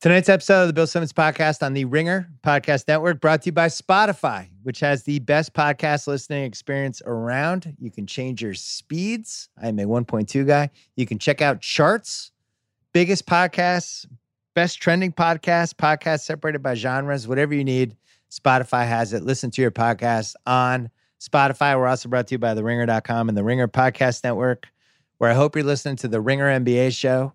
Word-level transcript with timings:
Tonight's 0.00 0.30
episode 0.30 0.62
of 0.62 0.66
the 0.66 0.72
Bill 0.72 0.86
Simmons 0.86 1.12
podcast 1.12 1.62
on 1.62 1.74
the 1.74 1.84
Ringer 1.84 2.26
Podcast 2.42 2.88
Network 2.88 3.20
brought 3.20 3.42
to 3.42 3.48
you 3.48 3.52
by 3.52 3.66
Spotify, 3.66 4.48
which 4.62 4.80
has 4.80 5.02
the 5.02 5.18
best 5.18 5.52
podcast 5.52 6.06
listening 6.06 6.44
experience 6.44 7.02
around. 7.04 7.76
You 7.78 7.90
can 7.90 8.06
change 8.06 8.40
your 8.40 8.54
speeds. 8.54 9.50
I'm 9.62 9.78
a 9.78 9.84
1.2 9.84 10.46
guy. 10.46 10.70
You 10.96 11.04
can 11.04 11.18
check 11.18 11.42
out 11.42 11.60
charts, 11.60 12.32
biggest 12.94 13.26
podcasts, 13.26 14.06
best 14.54 14.80
trending 14.80 15.12
podcasts, 15.12 15.74
podcasts 15.74 16.20
separated 16.20 16.62
by 16.62 16.76
genres, 16.76 17.28
whatever 17.28 17.52
you 17.52 17.62
need. 17.62 17.94
Spotify 18.30 18.86
has 18.86 19.12
it. 19.12 19.22
Listen 19.22 19.50
to 19.50 19.60
your 19.60 19.70
podcast 19.70 20.34
on 20.46 20.88
Spotify. 21.20 21.76
We're 21.76 21.88
also 21.88 22.08
brought 22.08 22.26
to 22.28 22.36
you 22.36 22.38
by 22.38 22.54
the 22.54 22.64
ringer.com 22.64 23.28
and 23.28 23.36
the 23.36 23.44
Ringer 23.44 23.68
Podcast 23.68 24.24
Network, 24.24 24.66
where 25.18 25.30
I 25.30 25.34
hope 25.34 25.54
you're 25.54 25.62
listening 25.62 25.96
to 25.96 26.08
the 26.08 26.22
Ringer 26.22 26.46
NBA 26.46 26.96
show. 26.96 27.34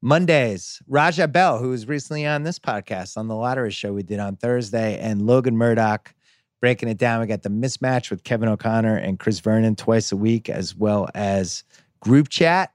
Mondays, 0.00 0.80
Raja 0.86 1.26
Bell, 1.26 1.58
who 1.58 1.70
was 1.70 1.88
recently 1.88 2.24
on 2.24 2.44
this 2.44 2.58
podcast 2.60 3.16
on 3.16 3.26
the 3.26 3.34
lottery 3.34 3.72
show 3.72 3.92
we 3.92 4.04
did 4.04 4.20
on 4.20 4.36
Thursday, 4.36 4.96
and 4.98 5.26
Logan 5.26 5.56
Murdock 5.56 6.14
breaking 6.60 6.88
it 6.88 6.98
down. 6.98 7.20
We 7.20 7.26
got 7.26 7.42
the 7.42 7.50
mismatch 7.50 8.08
with 8.08 8.22
Kevin 8.22 8.48
O'Connor 8.48 8.96
and 8.96 9.18
Chris 9.18 9.40
Vernon 9.40 9.74
twice 9.74 10.12
a 10.12 10.16
week, 10.16 10.48
as 10.48 10.76
well 10.76 11.08
as 11.16 11.64
group 11.98 12.28
chat, 12.28 12.72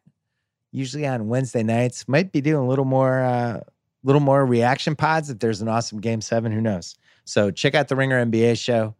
usually 0.73 1.07
on 1.07 1.29
Wednesday 1.29 1.63
nights. 1.63 2.09
Might 2.09 2.33
be 2.33 2.41
doing 2.41 2.65
a 2.65 2.67
little 2.67 2.83
more, 2.83 3.21
uh, 3.23 3.61
little 4.03 4.21
more 4.21 4.45
reaction 4.45 4.93
pods 4.93 5.29
if 5.29 5.39
there's 5.39 5.61
an 5.61 5.69
awesome 5.69 6.01
game 6.01 6.19
seven. 6.19 6.51
Who 6.51 6.59
knows? 6.59 6.95
So 7.23 7.51
check 7.51 7.73
out 7.73 7.87
the 7.87 7.95
Ringer 7.95 8.25
NBA 8.25 8.59
show. 8.59 8.95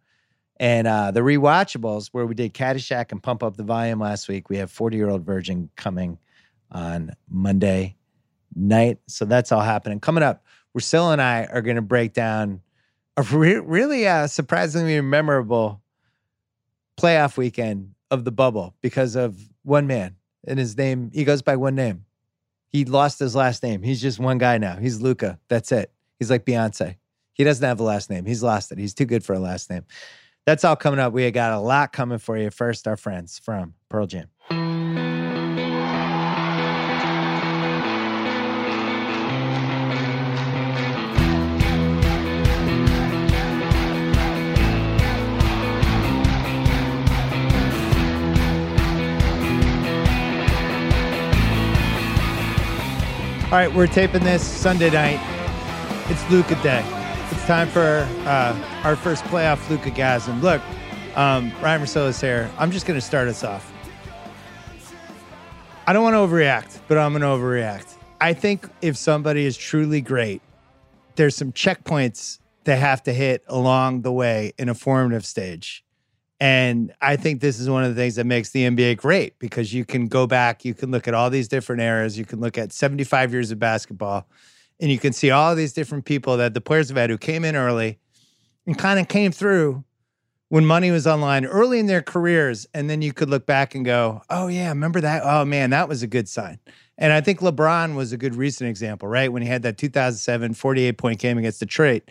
And 0.57 0.87
uh, 0.87 1.11
the 1.11 1.19
rewatchables, 1.19 2.07
where 2.13 2.25
we 2.25 2.35
did 2.35 2.53
Caddyshack 2.53 3.11
and 3.11 3.21
Pump 3.21 3.43
Up 3.43 3.57
the 3.57 3.63
Volume 3.63 3.99
last 3.99 4.29
week, 4.29 4.49
we 4.49 4.57
have 4.57 4.71
40 4.71 4.95
Year 4.95 5.09
Old 5.09 5.25
Virgin 5.25 5.69
coming 5.75 6.19
on 6.71 7.11
Monday 7.27 7.97
night. 8.55 8.99
So 9.07 9.25
that's 9.25 9.51
all 9.51 9.61
happening. 9.61 9.99
Coming 9.99 10.23
up, 10.23 10.43
Russillo 10.77 11.11
and 11.13 11.21
I 11.21 11.45
are 11.45 11.61
going 11.61 11.75
to 11.75 11.81
break 11.81 12.13
down 12.13 12.61
a 13.17 13.21
re- 13.23 13.59
really 13.59 14.07
uh, 14.07 14.27
surprisingly 14.27 14.99
memorable 15.01 15.81
playoff 16.97 17.37
weekend 17.37 17.93
of 18.11 18.25
the 18.25 18.31
bubble 18.31 18.75
because 18.81 19.15
of 19.15 19.37
one 19.63 19.87
man 19.87 20.15
and 20.45 20.59
his 20.59 20.77
name. 20.77 21.11
He 21.13 21.23
goes 21.23 21.41
by 21.41 21.55
one 21.55 21.75
name. 21.75 22.05
He 22.67 22.85
lost 22.85 23.19
his 23.19 23.35
last 23.35 23.61
name. 23.61 23.83
He's 23.83 24.01
just 24.01 24.19
one 24.19 24.39
guy 24.39 24.57
now. 24.57 24.77
He's 24.77 24.99
Luka. 24.99 25.39
That's 25.47 25.71
it. 25.71 25.91
He's 26.17 26.31
like 26.31 26.45
Beyonce. 26.45 26.95
He 27.33 27.43
doesn't 27.43 27.67
have 27.67 27.79
a 27.79 27.83
last 27.83 28.09
name. 28.09 28.25
He's 28.25 28.43
lost 28.43 28.71
it. 28.71 28.77
He's 28.77 28.93
too 28.93 29.05
good 29.05 29.23
for 29.23 29.33
a 29.33 29.39
last 29.39 29.69
name. 29.69 29.85
That's 30.45 30.63
all 30.63 30.75
coming 30.75 30.99
up. 30.99 31.13
We 31.13 31.29
got 31.31 31.53
a 31.53 31.59
lot 31.59 31.93
coming 31.93 32.17
for 32.17 32.37
you. 32.37 32.49
First, 32.49 32.87
our 32.87 32.97
friends 32.97 33.39
from 33.39 33.75
Pearl 33.89 34.07
Jam. 34.07 34.27
All 53.53 53.59
right, 53.59 53.71
we're 53.71 53.85
taping 53.85 54.23
this 54.23 54.41
Sunday 54.41 54.89
night. 54.89 55.19
It's 56.09 56.27
Luka 56.31 56.55
Day. 56.63 56.83
It's 57.29 57.45
time 57.45 57.67
for 57.67 58.07
uh, 58.25 58.81
our 58.83 58.95
first 58.95 59.23
playoff 59.25 59.69
Luka 59.69 59.91
gasm. 59.91 60.41
Look, 60.41 60.59
um, 61.15 61.51
Ryen 61.61 61.79
Russillo's 61.79 62.19
here. 62.19 62.49
I'm 62.57 62.71
just 62.71 62.87
going 62.87 62.99
to 62.99 63.05
start 63.05 63.27
us 63.27 63.43
off. 63.43 63.71
I 65.85 65.93
don't 65.93 66.01
want 66.01 66.15
to 66.15 66.17
overreact, 66.17 66.79
but 66.87 66.97
I'm 66.97 67.11
going 67.11 67.21
to 67.21 67.27
overreact. 67.27 67.93
I 68.19 68.33
think 68.33 68.67
if 68.81 68.97
somebody 68.97 69.45
is 69.45 69.55
truly 69.55 70.01
great, 70.01 70.41
there's 71.13 71.35
some 71.35 71.51
checkpoints 71.51 72.39
they 72.63 72.77
have 72.77 73.03
to 73.03 73.13
hit 73.13 73.43
along 73.47 74.01
the 74.01 74.11
way 74.11 74.53
in 74.57 74.67
a 74.67 74.73
formative 74.73 75.27
stage. 75.27 75.85
And 76.43 76.93
I 76.99 77.15
think 77.15 77.39
this 77.39 77.57
is 77.57 77.69
one 77.69 77.85
of 77.85 77.95
the 77.95 78.01
things 78.01 78.15
that 78.15 78.25
makes 78.25 78.49
the 78.49 78.63
NBA 78.63 78.97
great 78.97 79.39
because 79.39 79.73
you 79.73 79.85
can 79.85 80.09
go 80.09 80.27
back, 80.27 80.65
you 80.65 80.73
can 80.73 80.91
look 80.91 81.07
at 81.07 81.13
all 81.13 81.29
these 81.29 81.47
different 81.47 81.81
eras, 81.81 82.17
you 82.17 82.25
can 82.25 82.41
look 82.41 82.57
at 82.57 82.73
75 82.73 83.31
years 83.31 83.49
of 83.51 83.59
basketball, 83.59 84.27
and 84.77 84.91
you 84.91 84.99
can 84.99 85.13
see 85.13 85.31
all 85.31 85.55
these 85.55 85.71
different 85.71 86.03
people 86.03 86.35
that 86.35 86.53
the 86.53 86.59
players 86.59 86.89
have 86.89 86.97
had 86.97 87.09
who 87.09 87.17
came 87.17 87.45
in 87.45 87.55
early 87.55 87.97
and 88.65 88.77
kind 88.77 88.99
of 88.99 89.07
came 89.07 89.31
through 89.31 89.85
when 90.49 90.65
money 90.65 90.91
was 90.91 91.07
online 91.07 91.45
early 91.45 91.79
in 91.79 91.85
their 91.85 92.01
careers. 92.01 92.67
And 92.73 92.89
then 92.89 93.01
you 93.01 93.13
could 93.13 93.29
look 93.29 93.45
back 93.45 93.73
and 93.73 93.85
go, 93.85 94.21
oh, 94.29 94.47
yeah, 94.47 94.67
remember 94.67 94.99
that? 94.99 95.21
Oh, 95.23 95.45
man, 95.45 95.69
that 95.69 95.87
was 95.87 96.03
a 96.03 96.07
good 96.07 96.27
sign. 96.27 96.59
And 96.97 97.13
I 97.13 97.21
think 97.21 97.39
LeBron 97.39 97.95
was 97.95 98.11
a 98.11 98.17
good 98.17 98.35
recent 98.35 98.69
example, 98.69 99.07
right? 99.07 99.31
When 99.31 99.43
he 99.43 99.47
had 99.47 99.61
that 99.61 99.77
2007 99.77 100.55
48 100.55 100.97
point 100.97 101.19
game 101.19 101.37
against 101.37 101.61
Detroit, 101.61 102.03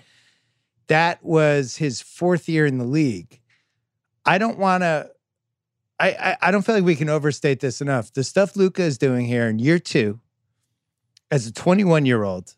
that 0.87 1.23
was 1.23 1.77
his 1.77 2.01
fourth 2.01 2.49
year 2.49 2.65
in 2.65 2.79
the 2.79 2.87
league 2.87 3.42
I 4.25 4.39
don't 4.39 4.59
want 4.59 4.83
to. 4.83 5.11
I, 5.99 6.09
I, 6.11 6.37
I 6.43 6.51
don't 6.51 6.63
feel 6.63 6.75
like 6.75 6.85
we 6.85 6.97
can 6.97 7.09
overstate 7.09 7.61
this 7.61 7.81
enough. 7.81 8.13
The 8.13 8.25
stuff 8.25 8.57
Luka 8.57 8.83
is 8.83 8.99
doing 8.99 9.27
here 9.27 9.49
in 9.49 9.59
year 9.59 9.79
two, 9.79 10.21
as 11.31 11.47
a 11.47 11.53
21 11.53 12.07
year 12.07 12.25
old, 12.25 12.55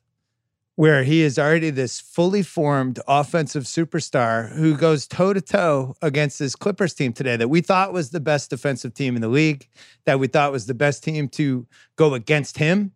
where 0.77 1.05
he 1.05 1.23
is 1.23 1.39
already 1.39 1.71
this 1.71 2.01
fully 2.01 2.43
formed 2.43 3.01
offensive 3.07 3.65
superstar 3.65 4.53
who 4.53 4.77
goes 4.77 5.07
toe 5.07 5.33
to 5.33 5.41
toe 5.41 5.95
against 6.01 6.39
this 6.39 6.57
Clippers 6.57 6.95
team 6.95 7.13
today 7.13 7.37
that 7.37 7.49
we 7.49 7.61
thought 7.61 7.93
was 7.93 8.11
the 8.11 8.21
best 8.21 8.51
defensive 8.51 8.95
team 8.95 9.15
in 9.15 9.23
the 9.23 9.29
league, 9.29 9.69
that 10.05 10.19
we 10.19 10.27
thought 10.27 10.53
was 10.53 10.67
the 10.67 10.75
best 10.75 11.05
team 11.05 11.29
to 11.31 11.67
go 11.97 12.15
against 12.15 12.59
him. 12.59 12.93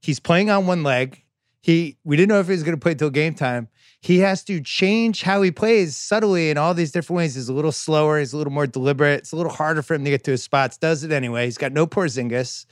He's 0.00 0.20
playing 0.20 0.50
on 0.50 0.66
one 0.66 0.82
leg. 0.82 1.22
He 1.60 1.96
we 2.04 2.16
didn't 2.16 2.28
know 2.28 2.40
if 2.40 2.46
he 2.46 2.52
was 2.52 2.62
going 2.62 2.76
to 2.76 2.80
play 2.80 2.94
till 2.94 3.10
game 3.10 3.34
time 3.34 3.68
he 4.00 4.20
has 4.20 4.44
to 4.44 4.60
change 4.60 5.22
how 5.22 5.42
he 5.42 5.50
plays 5.50 5.96
subtly 5.96 6.50
in 6.50 6.58
all 6.58 6.72
these 6.72 6.92
different 6.92 7.16
ways. 7.18 7.34
He's 7.34 7.48
a 7.48 7.52
little 7.52 7.72
slower, 7.72 8.18
he's 8.18 8.32
a 8.32 8.36
little 8.36 8.52
more 8.52 8.66
deliberate. 8.66 9.20
It's 9.20 9.32
a 9.32 9.36
little 9.36 9.52
harder 9.52 9.82
for 9.82 9.94
him 9.94 10.04
to 10.04 10.10
get 10.10 10.24
to 10.24 10.30
his 10.30 10.42
spots, 10.42 10.76
does 10.76 11.02
it 11.02 11.10
anyway. 11.10 11.46
He's 11.46 11.58
got 11.58 11.72
no 11.72 11.86
Porzingis, 11.86 12.66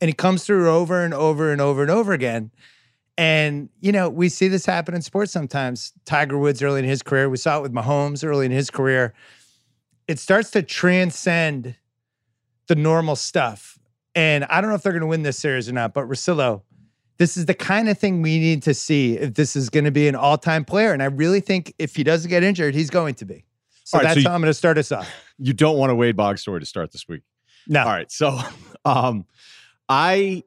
and 0.00 0.08
he 0.08 0.14
comes 0.14 0.44
through 0.44 0.68
over 0.68 1.04
and 1.04 1.14
over 1.14 1.52
and 1.52 1.60
over 1.60 1.82
and 1.82 1.90
over 1.90 2.12
again. 2.12 2.50
And, 3.16 3.68
you 3.80 3.92
know, 3.92 4.08
we 4.08 4.28
see 4.28 4.48
this 4.48 4.66
happen 4.66 4.94
in 4.94 5.02
sports 5.02 5.30
sometimes. 5.30 5.92
Tiger 6.04 6.36
Woods 6.36 6.60
early 6.62 6.80
in 6.80 6.84
his 6.84 7.02
career, 7.02 7.28
we 7.28 7.36
saw 7.36 7.58
it 7.58 7.62
with 7.62 7.72
Mahomes 7.72 8.24
early 8.24 8.46
in 8.46 8.52
his 8.52 8.70
career. 8.70 9.14
It 10.08 10.18
starts 10.18 10.50
to 10.52 10.62
transcend 10.62 11.76
the 12.66 12.74
normal 12.74 13.14
stuff. 13.14 13.78
And 14.16 14.44
I 14.44 14.60
don't 14.60 14.70
know 14.70 14.76
if 14.76 14.82
they're 14.82 14.92
going 14.92 15.02
to 15.02 15.06
win 15.06 15.22
this 15.22 15.38
series 15.38 15.68
or 15.68 15.72
not, 15.72 15.94
but 15.94 16.08
Russillo, 16.08 16.62
this 17.18 17.36
is 17.36 17.46
the 17.46 17.54
kind 17.54 17.88
of 17.88 17.98
thing 17.98 18.22
we 18.22 18.38
need 18.38 18.62
to 18.64 18.74
see 18.74 19.16
if 19.16 19.34
this 19.34 19.54
is 19.56 19.70
going 19.70 19.84
to 19.84 19.90
be 19.90 20.08
an 20.08 20.14
all-time 20.14 20.64
player. 20.64 20.92
And 20.92 21.02
I 21.02 21.06
really 21.06 21.40
think 21.40 21.74
if 21.78 21.94
he 21.94 22.02
doesn't 22.02 22.28
get 22.28 22.42
injured, 22.42 22.74
he's 22.74 22.90
going 22.90 23.14
to 23.16 23.24
be. 23.24 23.44
So 23.84 23.98
right, 23.98 24.04
that's 24.04 24.14
so 24.14 24.20
you, 24.20 24.28
how 24.28 24.34
I'm 24.34 24.40
going 24.40 24.50
to 24.50 24.54
start 24.54 24.78
us 24.78 24.90
off. 24.90 25.08
You 25.38 25.52
don't 25.52 25.76
want 25.76 25.92
a 25.92 25.94
Wade 25.94 26.16
Boggs 26.16 26.40
story 26.40 26.60
to 26.60 26.66
start 26.66 26.90
this 26.92 27.06
week. 27.06 27.22
No. 27.68 27.80
All 27.80 27.86
right. 27.86 28.10
So 28.10 28.38
um 28.84 29.26
I 29.88 30.42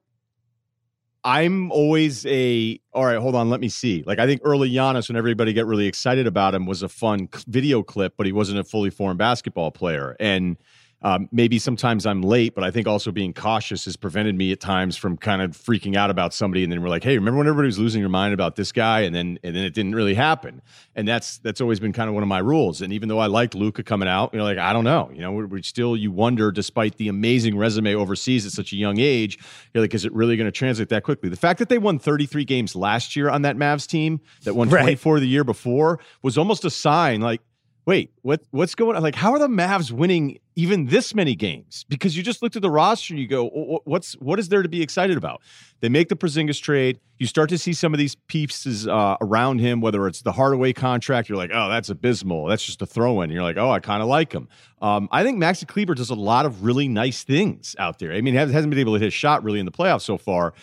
I'm 1.23 1.71
always 1.71 2.25
a 2.25 2.79
all 2.93 3.05
right, 3.05 3.19
hold 3.19 3.35
on, 3.35 3.49
let 3.49 3.59
me 3.59 3.69
see. 3.69 4.03
Like 4.05 4.19
I 4.19 4.25
think 4.25 4.41
early 4.43 4.71
Giannis, 4.71 5.09
when 5.09 5.17
everybody 5.17 5.53
get 5.53 5.65
really 5.65 5.85
excited 5.85 6.25
about 6.25 6.55
him, 6.55 6.65
was 6.65 6.83
a 6.83 6.89
fun 6.89 7.27
video 7.47 7.83
clip, 7.83 8.13
but 8.17 8.25
he 8.25 8.31
wasn't 8.31 8.59
a 8.59 8.63
fully 8.63 8.89
formed 8.89 9.19
basketball 9.19 9.71
player. 9.71 10.15
And 10.19 10.57
um, 11.03 11.29
maybe 11.31 11.59
sometimes 11.59 12.07
I'm 12.07 12.23
late, 12.23 12.55
but 12.55 12.63
I 12.63 12.71
think 12.71 12.87
also 12.87 13.11
being 13.11 13.31
cautious 13.31 13.85
has 13.85 13.95
prevented 13.95 14.35
me 14.35 14.51
at 14.51 14.59
times 14.59 14.97
from 14.97 15.15
kind 15.15 15.43
of 15.43 15.51
freaking 15.51 15.95
out 15.95 16.09
about 16.09 16.33
somebody, 16.33 16.63
and 16.63 16.71
then 16.71 16.81
we're 16.81 16.89
like, 16.89 17.03
"Hey, 17.03 17.15
remember 17.15 17.37
when 17.37 17.47
everybody 17.47 17.67
was 17.67 17.77
losing 17.77 18.01
their 18.01 18.09
mind 18.09 18.33
about 18.33 18.55
this 18.55 18.71
guy?" 18.71 19.01
And 19.01 19.13
then 19.13 19.37
and 19.43 19.55
then 19.55 19.63
it 19.63 19.75
didn't 19.75 19.93
really 19.93 20.15
happen, 20.15 20.61
and 20.95 21.07
that's 21.07 21.37
that's 21.37 21.61
always 21.61 21.79
been 21.79 21.93
kind 21.93 22.09
of 22.09 22.15
one 22.15 22.23
of 22.23 22.29
my 22.29 22.39
rules. 22.39 22.81
And 22.81 22.91
even 22.91 23.09
though 23.09 23.19
I 23.19 23.27
liked 23.27 23.53
Luka 23.53 23.83
coming 23.83 24.09
out, 24.09 24.33
you 24.33 24.39
know, 24.39 24.45
like 24.45 24.57
I 24.57 24.73
don't 24.73 24.85
know, 24.85 25.11
you 25.13 25.21
know, 25.21 25.31
we're, 25.31 25.45
we're 25.45 25.61
still 25.61 25.95
you 25.95 26.11
wonder, 26.11 26.51
despite 26.51 26.97
the 26.97 27.09
amazing 27.09 27.55
resume 27.55 27.93
overseas 27.93 28.47
at 28.47 28.51
such 28.51 28.73
a 28.73 28.75
young 28.75 28.99
age, 28.99 29.37
you're 29.73 29.83
like, 29.83 29.93
is 29.93 30.03
it 30.03 30.13
really 30.13 30.35
going 30.35 30.47
to 30.47 30.51
translate 30.51 30.89
that 30.89 31.03
quickly? 31.03 31.29
The 31.29 31.35
fact 31.35 31.59
that 31.59 31.69
they 31.69 31.77
won 31.77 31.99
33 31.99 32.43
games 32.43 32.75
last 32.75 33.15
year 33.15 33.29
on 33.29 33.43
that 33.43 33.55
Mavs 33.55 33.85
team 33.85 34.19
that 34.45 34.55
won 34.55 34.67
24 34.67 35.13
right. 35.13 35.19
the 35.19 35.27
year 35.27 35.43
before 35.43 35.99
was 36.23 36.39
almost 36.39 36.65
a 36.65 36.71
sign, 36.71 37.21
like 37.21 37.41
wait, 37.87 38.11
what 38.21 38.41
what's 38.51 38.75
going 38.75 38.97
on? 38.97 39.01
Like, 39.01 39.15
how 39.15 39.31
are 39.31 39.39
the 39.39 39.47
Mavs 39.47 39.91
winning 39.91 40.37
even 40.55 40.87
this 40.87 41.15
many 41.15 41.33
games? 41.33 41.85
Because 41.87 42.17
you 42.17 42.21
just 42.21 42.43
looked 42.43 42.57
at 42.57 42.61
the 42.61 42.69
roster 42.69 43.13
and 43.13 43.19
you 43.19 43.27
go, 43.27 43.47
what's 43.85 44.13
what 44.15 44.37
is 44.39 44.49
there 44.49 44.61
to 44.61 44.69
be 44.69 44.81
excited 44.83 45.17
about? 45.17 45.41
They 45.79 45.89
make 45.89 46.09
the 46.09 46.15
Porzingis 46.15 46.61
trade. 46.61 46.99
You 47.17 47.25
start 47.25 47.49
to 47.49 47.57
see 47.57 47.73
some 47.73 47.93
of 47.93 47.97
these 47.97 48.13
pieces 48.13 48.87
uh, 48.87 49.15
around 49.21 49.59
him, 49.59 49.79
whether 49.79 50.05
it's 50.05 50.21
the 50.21 50.33
Hardaway 50.33 50.73
contract, 50.73 51.29
you're 51.29 51.37
like, 51.37 51.51
oh, 51.51 51.69
that's 51.69 51.89
abysmal. 51.89 52.45
That's 52.45 52.63
just 52.63 52.81
a 52.81 52.85
throw 52.85 53.21
in. 53.21 53.31
You're 53.31 53.41
like, 53.41 53.57
oh, 53.57 53.71
I 53.71 53.79
kind 53.79 54.03
of 54.03 54.09
like 54.09 54.33
him. 54.33 54.49
Um, 54.81 55.07
I 55.11 55.23
think 55.23 55.41
Maxi 55.41 55.65
Kleber 55.65 55.95
does 55.95 56.11
a 56.11 56.15
lot 56.15 56.45
of 56.45 56.63
really 56.63 56.87
nice 56.87 57.23
things 57.23 57.75
out 57.79 57.97
there. 57.97 58.11
I 58.11 58.21
mean, 58.21 58.33
he 58.33 58.37
hasn't 58.37 58.69
been 58.69 58.79
able 58.79 58.93
to 58.93 58.99
hit 58.99 59.07
a 59.07 59.11
shot 59.11 59.43
really 59.43 59.59
in 59.59 59.65
the 59.65 59.71
playoffs 59.71 60.01
so 60.01 60.17
far. 60.17 60.53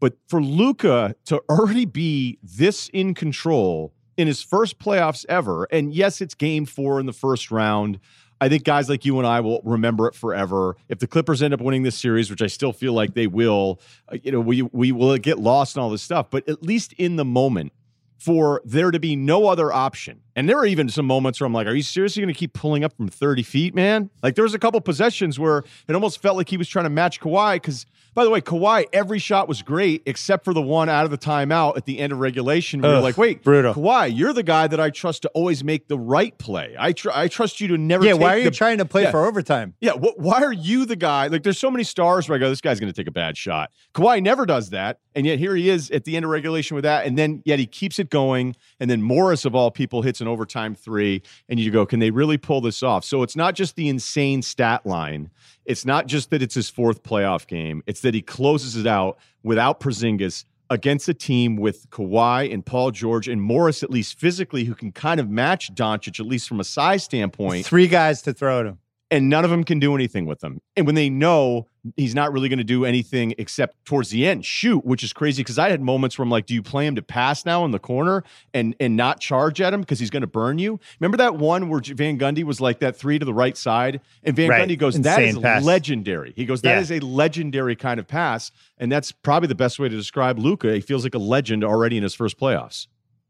But 0.00 0.14
for 0.28 0.42
Luka 0.42 1.14
to 1.26 1.42
already 1.50 1.84
be 1.84 2.38
this 2.42 2.88
in 2.88 3.12
control 3.12 3.92
in 4.20 4.26
his 4.26 4.42
first 4.42 4.78
playoffs 4.78 5.24
ever. 5.28 5.66
And 5.70 5.94
yes, 5.94 6.20
it's 6.20 6.34
game 6.34 6.66
four 6.66 7.00
in 7.00 7.06
the 7.06 7.12
first 7.12 7.50
round. 7.50 7.98
I 8.38 8.48
think 8.48 8.64
guys 8.64 8.88
like 8.88 9.04
you 9.04 9.18
and 9.18 9.26
I 9.26 9.40
will 9.40 9.62
remember 9.64 10.06
it 10.08 10.14
forever. 10.14 10.76
If 10.88 10.98
the 10.98 11.06
Clippers 11.06 11.42
end 11.42 11.54
up 11.54 11.60
winning 11.60 11.82
this 11.82 11.96
series, 11.96 12.30
which 12.30 12.42
I 12.42 12.46
still 12.46 12.72
feel 12.72 12.92
like 12.92 13.14
they 13.14 13.26
will, 13.26 13.80
uh, 14.12 14.18
you 14.22 14.30
know, 14.30 14.40
we 14.40 14.62
we 14.62 14.92
will 14.92 15.16
get 15.16 15.38
lost 15.38 15.76
in 15.76 15.82
all 15.82 15.90
this 15.90 16.02
stuff. 16.02 16.30
But 16.30 16.48
at 16.48 16.62
least 16.62 16.92
in 16.94 17.16
the 17.16 17.24
moment, 17.24 17.72
for 18.18 18.60
there 18.64 18.90
to 18.90 19.00
be 19.00 19.16
no 19.16 19.46
other 19.46 19.72
option. 19.72 20.20
And 20.40 20.48
there 20.48 20.56
were 20.56 20.64
even 20.64 20.88
some 20.88 21.04
moments 21.04 21.38
where 21.38 21.46
I'm 21.46 21.52
like, 21.52 21.66
are 21.66 21.74
you 21.74 21.82
seriously 21.82 22.22
going 22.22 22.32
to 22.32 22.38
keep 22.38 22.54
pulling 22.54 22.82
up 22.82 22.96
from 22.96 23.08
30 23.08 23.42
feet, 23.42 23.74
man? 23.74 24.08
Like 24.22 24.36
there 24.36 24.42
was 24.44 24.54
a 24.54 24.58
couple 24.58 24.80
possessions 24.80 25.38
where 25.38 25.64
it 25.86 25.92
almost 25.92 26.22
felt 26.22 26.38
like 26.38 26.48
he 26.48 26.56
was 26.56 26.66
trying 26.66 26.84
to 26.86 26.90
match 26.90 27.20
Kawhi 27.20 27.56
because 27.56 27.84
by 28.14 28.24
the 28.24 28.30
way, 28.30 28.40
Kawhi, 28.40 28.86
every 28.92 29.18
shot 29.20 29.48
was 29.48 29.60
great 29.62 30.02
except 30.06 30.44
for 30.44 30.52
the 30.52 30.62
one 30.62 30.88
out 30.88 31.04
of 31.04 31.10
the 31.12 31.18
timeout 31.18 31.76
at 31.76 31.84
the 31.84 31.98
end 32.00 32.12
of 32.12 32.18
regulation. 32.18 32.80
Where 32.80 32.90
you're 32.92 33.00
like, 33.02 33.16
wait, 33.18 33.44
brutal. 33.44 33.72
Kawhi, 33.74 34.10
you're 34.16 34.32
the 34.32 34.42
guy 34.42 34.66
that 34.66 34.80
I 34.80 34.88
trust 34.90 35.22
to 35.22 35.28
always 35.28 35.62
make 35.62 35.86
the 35.88 35.98
right 35.98 36.36
play. 36.38 36.74
I 36.76 36.92
tr- 36.92 37.10
I 37.14 37.28
trust 37.28 37.60
you 37.60 37.68
to 37.68 37.78
never. 37.78 38.04
Yeah, 38.04 38.14
why 38.14 38.34
are 38.34 38.38
you 38.38 38.44
the- 38.44 38.50
trying 38.50 38.78
to 38.78 38.84
play 38.84 39.02
Yeah. 39.02 39.10
for 39.12 39.26
overtime? 39.26 39.74
yeah, 39.80 39.92
wh- 39.92 40.18
why 40.18 40.40
are 40.42 40.52
you 40.52 40.86
the 40.86 40.96
guy? 40.96 41.26
Like, 41.28 41.42
there's 41.44 41.58
so 41.58 41.70
many 41.70 41.84
stars 41.84 42.28
where 42.28 42.34
I 42.36 42.40
go, 42.40 42.48
this 42.48 42.60
guy's 42.62 42.80
going 42.80 42.92
to 42.92 42.96
take 43.00 43.06
a 43.06 43.12
bad 43.12 43.36
shot. 43.36 43.70
Kawhi 43.94 44.20
never 44.22 44.44
does 44.44 44.70
that, 44.70 44.98
and 45.14 45.24
yet 45.24 45.38
here 45.38 45.54
he 45.54 45.68
is 45.70 45.88
at 45.92 46.02
the 46.02 46.16
end 46.16 46.24
of 46.24 46.32
regulation 46.32 46.74
with 46.74 46.82
that, 46.84 47.06
and 47.06 47.16
then 47.16 47.42
yet 47.44 47.60
he 47.60 47.66
keeps 47.66 48.00
it 48.00 48.10
going, 48.10 48.56
and 48.80 48.90
then 48.90 49.02
Morris 49.02 49.44
of 49.44 49.54
all 49.54 49.70
people 49.70 50.02
hits 50.02 50.20
an 50.20 50.26
overtime 50.30 50.74
three, 50.74 51.22
and 51.48 51.60
you 51.60 51.70
go, 51.70 51.84
can 51.84 52.00
they 52.00 52.10
really 52.10 52.38
pull 52.38 52.60
this 52.60 52.82
off? 52.82 53.04
So 53.04 53.22
it's 53.22 53.36
not 53.36 53.54
just 53.54 53.76
the 53.76 53.88
insane 53.88 54.40
stat 54.40 54.86
line. 54.86 55.30
It's 55.66 55.84
not 55.84 56.06
just 56.06 56.30
that 56.30 56.40
it's 56.40 56.54
his 56.54 56.70
fourth 56.70 57.02
playoff 57.02 57.46
game. 57.46 57.82
It's 57.86 58.00
that 58.00 58.14
he 58.14 58.22
closes 58.22 58.76
it 58.76 58.86
out 58.86 59.18
without 59.42 59.80
Porzingis 59.80 60.44
against 60.70 61.08
a 61.08 61.14
team 61.14 61.56
with 61.56 61.90
Kawhi 61.90 62.52
and 62.52 62.64
Paul 62.64 62.92
George 62.92 63.28
and 63.28 63.42
Morris, 63.42 63.82
at 63.82 63.90
least 63.90 64.18
physically, 64.18 64.64
who 64.64 64.74
can 64.74 64.92
kind 64.92 65.20
of 65.20 65.28
match 65.28 65.74
Doncic, 65.74 66.20
at 66.20 66.26
least 66.26 66.48
from 66.48 66.60
a 66.60 66.64
size 66.64 67.04
standpoint 67.04 67.66
Three 67.66 67.88
guys 67.88 68.22
to 68.22 68.32
throw 68.32 68.60
at 68.60 68.66
him. 68.66 68.78
And 69.12 69.28
none 69.28 69.42
of 69.44 69.50
them 69.50 69.64
can 69.64 69.80
do 69.80 69.96
anything 69.96 70.24
with 70.24 70.42
him. 70.44 70.60
And 70.76 70.86
when 70.86 70.94
they 70.94 71.10
know 71.10 71.66
he's 71.96 72.14
not 72.14 72.32
really 72.32 72.48
going 72.48 72.58
to 72.58 72.64
do 72.64 72.84
anything 72.84 73.34
except 73.38 73.84
towards 73.84 74.10
the 74.10 74.24
end 74.24 74.44
shoot, 74.44 74.84
which 74.84 75.02
is 75.02 75.12
crazy 75.12 75.42
because 75.42 75.58
I 75.58 75.68
had 75.70 75.80
moments 75.80 76.16
where 76.16 76.22
I'm 76.22 76.30
like, 76.30 76.46
do 76.46 76.54
you 76.54 76.62
play 76.62 76.86
him 76.86 76.94
to 76.94 77.02
pass 77.02 77.44
now 77.44 77.64
in 77.64 77.72
the 77.72 77.80
corner 77.80 78.22
and 78.54 78.76
and 78.78 78.96
not 78.96 79.18
charge 79.18 79.60
at 79.60 79.74
him 79.74 79.80
because 79.80 79.98
he's 79.98 80.10
going 80.10 80.20
to 80.20 80.28
burn 80.28 80.58
you? 80.60 80.78
Remember 81.00 81.16
that 81.16 81.34
one 81.36 81.68
where 81.68 81.80
Van 81.84 82.18
Gundy 82.20 82.44
was 82.44 82.60
like 82.60 82.78
that 82.80 82.96
three 82.96 83.18
to 83.18 83.24
the 83.24 83.34
right 83.34 83.56
side, 83.56 84.00
and 84.22 84.36
Van 84.36 84.48
Right. 84.50 84.68
Gundy 84.68 84.78
goes, 84.78 85.00
"That 85.00 85.20
is 85.22 85.36
pass. 85.38 85.64
legendary." 85.64 86.32
He 86.36 86.44
goes, 86.44 86.62
"That 86.62 86.74
Yeah. 86.76 86.80
is 86.80 86.92
a 86.92 87.00
legendary 87.00 87.74
kind 87.74 87.98
of 87.98 88.06
pass," 88.06 88.52
and 88.78 88.92
that's 88.92 89.10
probably 89.10 89.48
the 89.48 89.54
best 89.56 89.80
way 89.80 89.88
to 89.88 89.96
describe 89.96 90.38
Luka. 90.38 90.72
He 90.74 90.80
feels 90.80 91.02
like 91.02 91.14
a 91.14 91.18
legend 91.18 91.64
already 91.64 91.96
in 91.96 92.04
his 92.04 92.14
first 92.14 92.38
playoffs. 92.38 92.86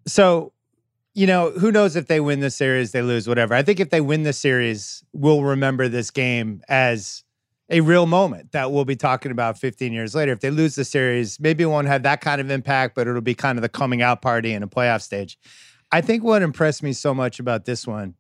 So, 0.07 0.53
you 1.15 1.27
know, 1.27 1.51
who 1.51 1.73
knows 1.73 1.97
if 1.97 2.07
they 2.07 2.21
win 2.21 2.41
the 2.41 2.51
series, 2.51 2.93
they 2.93 3.03
lose, 3.03 3.29
whatever. 3.29 3.55
I 3.55 3.63
think 3.63 3.81
if 3.81 3.91
they 3.91 4.01
win 4.01 4.23
the 4.23 4.33
series, 4.33 5.05
we'll 5.13 5.43
remember 5.43 5.89
this 5.89 6.11
game 6.11 6.63
as 6.69 7.25
a 7.69 7.81
real 7.81 8.07
moment 8.07 8.53
that 8.53 8.73
we'll 8.73 8.85
be 8.85 8.97
talking 8.97 9.31
about 9.31 9.59
15 9.59 9.93
years 9.93 10.15
later. 10.15 10.33
If 10.33 10.41
they 10.41 10.51
lose 10.51 10.75
the 10.75 10.85
series, 10.85 11.39
maybe 11.41 11.65
it 11.65 11.69
won't 11.69 11.87
have 11.87 12.03
that 12.03 12.21
kind 12.21 12.41
of 12.41 12.51
impact, 12.51 12.95
but 12.95 13.07
it'll 13.07 13.21
be 13.21 13.35
kind 13.35 13.59
of 13.59 13.63
the 13.63 13.69
coming 13.69 14.03
out 14.03 14.23
party 14.23 14.53
in 14.53 14.63
a 14.63 14.69
playoff 14.69 15.03
stage. 15.03 15.39
I 15.93 16.01
think 16.01 16.23
what 16.23 16.43
impressed 16.43 16.83
me 16.83 16.93
so 16.93 17.15
much 17.15 17.41
about 17.41 17.65
this 17.65 17.87
one, 17.87 18.15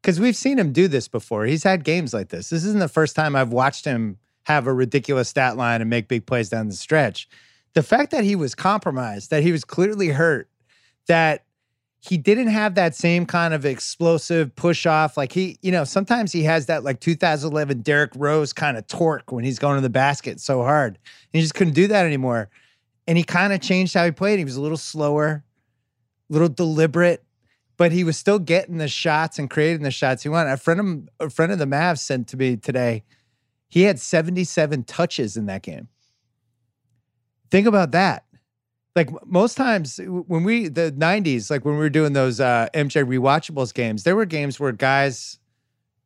because 0.00 0.18
we've 0.18 0.36
seen 0.36 0.58
him 0.58 0.72
do 0.72 0.88
this 0.88 1.08
before. 1.08 1.46
He's 1.46 1.62
had 1.62 1.84
games 1.84 2.12
like 2.12 2.28
this. 2.28 2.50
This 2.50 2.64
isn't 2.64 2.80
the 2.80 2.88
first 2.88 3.14
time 3.14 3.36
I've 3.36 3.52
watched 3.52 3.84
him 3.84 4.18
have 4.44 4.66
a 4.66 4.72
ridiculous 4.72 5.28
stat 5.28 5.56
line 5.56 5.80
and 5.80 5.88
make 5.88 6.08
big 6.08 6.26
plays 6.26 6.48
down 6.48 6.68
the 6.68 6.74
stretch. 6.74 7.28
The 7.74 7.82
fact 7.82 8.10
that 8.10 8.24
he 8.24 8.34
was 8.34 8.54
compromised, 8.54 9.30
that 9.30 9.42
he 9.42 9.52
was 9.52 9.64
clearly 9.64 10.08
hurt, 10.08 10.48
that 11.06 11.44
he 12.04 12.18
didn't 12.18 12.48
have 12.48 12.74
that 12.74 12.96
same 12.96 13.24
kind 13.26 13.54
of 13.54 13.64
explosive 13.64 14.54
push 14.56 14.86
off. 14.86 15.16
Like 15.16 15.30
he, 15.30 15.56
you 15.62 15.70
know, 15.70 15.84
sometimes 15.84 16.32
he 16.32 16.42
has 16.42 16.66
that 16.66 16.82
like 16.82 16.98
2011 16.98 17.82
Derrick 17.82 18.10
Rose 18.16 18.52
kind 18.52 18.76
of 18.76 18.88
torque 18.88 19.30
when 19.30 19.44
he's 19.44 19.60
going 19.60 19.76
to 19.76 19.80
the 19.80 19.88
basket 19.88 20.40
so 20.40 20.64
hard. 20.64 20.96
And 20.96 21.38
he 21.38 21.42
just 21.42 21.54
couldn't 21.54 21.74
do 21.74 21.86
that 21.86 22.04
anymore. 22.04 22.50
And 23.06 23.16
he 23.16 23.22
kind 23.22 23.52
of 23.52 23.60
changed 23.60 23.94
how 23.94 24.04
he 24.04 24.10
played. 24.10 24.40
He 24.40 24.44
was 24.44 24.56
a 24.56 24.60
little 24.60 24.76
slower, 24.76 25.44
a 26.28 26.32
little 26.32 26.48
deliberate, 26.48 27.22
but 27.76 27.92
he 27.92 28.02
was 28.02 28.18
still 28.18 28.40
getting 28.40 28.78
the 28.78 28.88
shots 28.88 29.38
and 29.38 29.48
creating 29.48 29.84
the 29.84 29.92
shots 29.92 30.24
he 30.24 30.28
wanted. 30.28 30.50
A 30.50 30.56
friend 30.56 31.08
of 31.20 31.28
a 31.28 31.30
friend 31.30 31.52
of 31.52 31.60
the 31.60 31.66
Mavs 31.66 32.00
sent 32.00 32.26
to 32.28 32.36
me 32.36 32.56
today. 32.56 33.04
He 33.68 33.82
had 33.82 34.00
77 34.00 34.82
touches 34.84 35.36
in 35.36 35.46
that 35.46 35.62
game. 35.62 35.86
Think 37.48 37.68
about 37.68 37.92
that 37.92 38.24
like 38.94 39.10
most 39.26 39.56
times 39.56 40.00
when 40.04 40.44
we 40.44 40.68
the 40.68 40.92
90s 40.92 41.50
like 41.50 41.64
when 41.64 41.74
we 41.74 41.80
were 41.80 41.90
doing 41.90 42.12
those 42.12 42.40
uh 42.40 42.68
mj 42.74 43.04
rewatchables 43.04 43.72
games 43.72 44.02
there 44.02 44.14
were 44.14 44.26
games 44.26 44.60
where 44.60 44.72
guys 44.72 45.38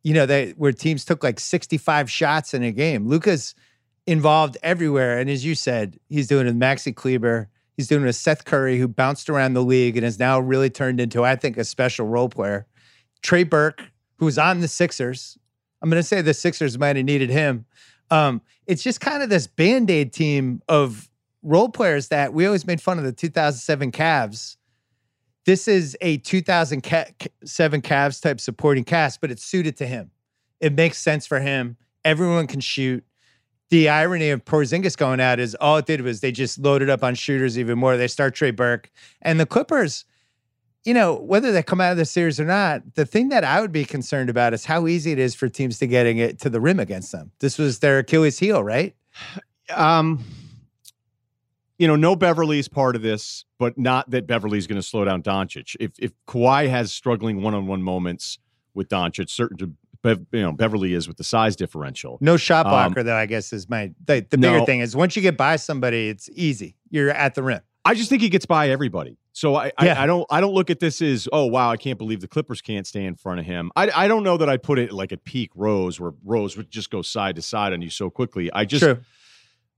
you 0.06 0.14
know 0.14 0.24
they 0.24 0.52
where 0.52 0.70
teams 0.70 1.04
took 1.04 1.24
like 1.24 1.40
65 1.40 2.08
shots 2.08 2.54
in 2.54 2.62
a 2.62 2.70
game. 2.70 3.08
Luka's 3.08 3.56
involved 4.06 4.56
everywhere 4.62 5.18
and 5.18 5.28
as 5.28 5.44
you 5.44 5.56
said 5.56 5.98
he's 6.08 6.28
doing 6.28 6.46
it 6.46 6.50
with 6.50 6.60
maxi 6.60 6.94
kleber. 6.94 7.48
He's 7.76 7.88
doing 7.88 8.04
it 8.04 8.06
with 8.06 8.14
seth 8.14 8.44
curry 8.44 8.78
who 8.78 8.86
bounced 8.86 9.28
around 9.28 9.54
the 9.54 9.64
league 9.64 9.96
and 9.96 10.04
has 10.04 10.20
now 10.20 10.38
really 10.38 10.70
turned 10.70 11.00
into 11.00 11.24
i 11.24 11.34
think 11.34 11.56
a 11.56 11.64
special 11.64 12.06
role 12.06 12.28
player. 12.28 12.68
Trey 13.20 13.42
burke 13.42 13.82
who's 14.18 14.38
on 14.38 14.60
the 14.60 14.68
sixers. 14.68 15.36
I'm 15.82 15.90
going 15.90 16.00
to 16.00 16.06
say 16.06 16.22
the 16.22 16.34
sixers 16.34 16.78
might 16.78 16.94
have 16.94 17.04
needed 17.04 17.30
him. 17.30 17.66
Um, 18.08 18.42
it's 18.66 18.84
just 18.84 19.00
kind 19.00 19.24
of 19.24 19.28
this 19.28 19.48
band-aid 19.48 20.12
team 20.12 20.62
of 20.68 21.10
role 21.46 21.68
players 21.68 22.08
that 22.08 22.34
we 22.34 22.44
always 22.44 22.66
made 22.66 22.80
fun 22.80 22.98
of 22.98 23.04
the 23.04 23.12
2007 23.12 23.92
Cavs. 23.92 24.56
This 25.44 25.68
is 25.68 25.96
a 26.00 26.16
2007 26.18 27.82
Cavs 27.82 28.20
type 28.20 28.40
supporting 28.40 28.82
cast, 28.82 29.20
but 29.20 29.30
it's 29.30 29.44
suited 29.44 29.76
to 29.76 29.86
him. 29.86 30.10
It 30.60 30.74
makes 30.74 30.98
sense 30.98 31.24
for 31.24 31.38
him. 31.38 31.76
Everyone 32.04 32.48
can 32.48 32.60
shoot. 32.60 33.04
The 33.70 33.88
irony 33.88 34.30
of 34.30 34.44
Porzingis 34.44 34.96
going 34.96 35.20
out 35.20 35.38
is 35.38 35.54
all 35.56 35.76
it 35.76 35.86
did 35.86 36.00
was 36.00 36.20
they 36.20 36.32
just 36.32 36.58
loaded 36.58 36.90
up 36.90 37.04
on 37.04 37.14
shooters 37.14 37.58
even 37.58 37.78
more. 37.78 37.96
They 37.96 38.08
start 38.08 38.34
Trey 38.34 38.50
Burke 38.50 38.90
and 39.22 39.38
the 39.38 39.46
Clippers. 39.46 40.04
You 40.84 40.94
know 40.94 41.14
whether 41.14 41.52
they 41.52 41.62
come 41.62 41.80
out 41.80 41.92
of 41.92 41.96
the 41.96 42.04
series 42.04 42.38
or 42.40 42.44
not. 42.44 42.94
The 42.94 43.06
thing 43.06 43.28
that 43.28 43.44
I 43.44 43.60
would 43.60 43.72
be 43.72 43.84
concerned 43.84 44.30
about 44.30 44.54
is 44.54 44.64
how 44.64 44.86
easy 44.86 45.12
it 45.12 45.18
is 45.18 45.34
for 45.34 45.48
teams 45.48 45.78
to 45.78 45.86
getting 45.86 46.18
it 46.18 46.40
to 46.40 46.50
the 46.50 46.60
rim 46.60 46.80
against 46.80 47.12
them. 47.12 47.32
This 47.38 47.58
was 47.58 47.80
their 47.80 47.98
Achilles 48.00 48.38
heel, 48.38 48.64
right? 48.64 48.96
Um, 49.74 50.24
you 51.78 51.86
know, 51.86 51.96
no 51.96 52.16
Beverley 52.16 52.58
is 52.58 52.68
part 52.68 52.96
of 52.96 53.02
this, 53.02 53.44
but 53.58 53.76
not 53.78 54.10
that 54.10 54.26
Beverley's 54.26 54.66
going 54.66 54.80
to 54.80 54.86
slow 54.86 55.04
down 55.04 55.22
Doncic. 55.22 55.76
If 55.80 55.92
if 55.98 56.12
Kawhi 56.26 56.68
has 56.68 56.92
struggling 56.92 57.42
one 57.42 57.54
on 57.54 57.66
one 57.66 57.82
moments 57.82 58.38
with 58.74 58.88
Doncic, 58.88 59.28
certain 59.30 59.56
to 59.58 59.72
Bev, 60.02 60.24
you 60.32 60.42
know 60.42 60.52
Beverley 60.52 60.92
is 60.94 61.08
with 61.08 61.16
the 61.16 61.24
size 61.24 61.56
differential. 61.56 62.18
No 62.20 62.36
shot 62.36 62.66
Um, 62.66 62.72
blocker, 62.72 63.02
though. 63.02 63.16
I 63.16 63.26
guess 63.26 63.52
is 63.52 63.68
my 63.68 63.92
the, 64.04 64.26
the 64.28 64.38
bigger 64.38 64.58
No. 64.58 64.64
thing 64.66 64.80
is 64.80 64.94
once 64.96 65.16
you 65.16 65.22
get 65.22 65.36
by 65.36 65.56
somebody, 65.56 66.08
it's 66.08 66.28
easy. 66.32 66.76
You're 66.90 67.10
at 67.10 67.34
the 67.34 67.42
rim. 67.42 67.60
I 67.84 67.94
just 67.94 68.08
think 68.10 68.20
he 68.22 68.28
gets 68.28 68.46
by 68.46 68.68
everybody. 68.70 69.16
So 69.32 69.54
I, 69.54 69.70
Yeah. 69.82 69.98
I 70.00 70.04
I 70.04 70.06
don't 70.06 70.26
I 70.30 70.40
don't 70.40 70.54
look 70.54 70.70
at 70.70 70.80
this 70.80 71.00
as 71.02 71.28
oh 71.32 71.46
wow 71.46 71.70
I 71.70 71.76
can't 71.76 71.98
believe 71.98 72.20
the 72.20 72.28
Clippers 72.28 72.60
can't 72.62 72.86
stay 72.86 73.04
in 73.04 73.14
front 73.16 73.38
of 73.40 73.46
him. 73.46 73.70
I 73.76 73.90
I 73.94 74.08
don't 74.08 74.22
know 74.22 74.36
that 74.38 74.48
I 74.48 74.56
put 74.56 74.78
it 74.78 74.92
like 74.92 75.12
at 75.12 75.24
peak 75.24 75.50
Rose 75.54 76.00
where 76.00 76.12
Rose 76.24 76.56
would 76.56 76.70
just 76.70 76.90
go 76.90 77.02
side 77.02 77.36
to 77.36 77.42
side 77.42 77.72
on 77.72 77.82
you 77.82 77.90
so 77.90 78.08
quickly. 78.10 78.50
I 78.52 78.64
just 78.64 78.82
True. 78.82 78.98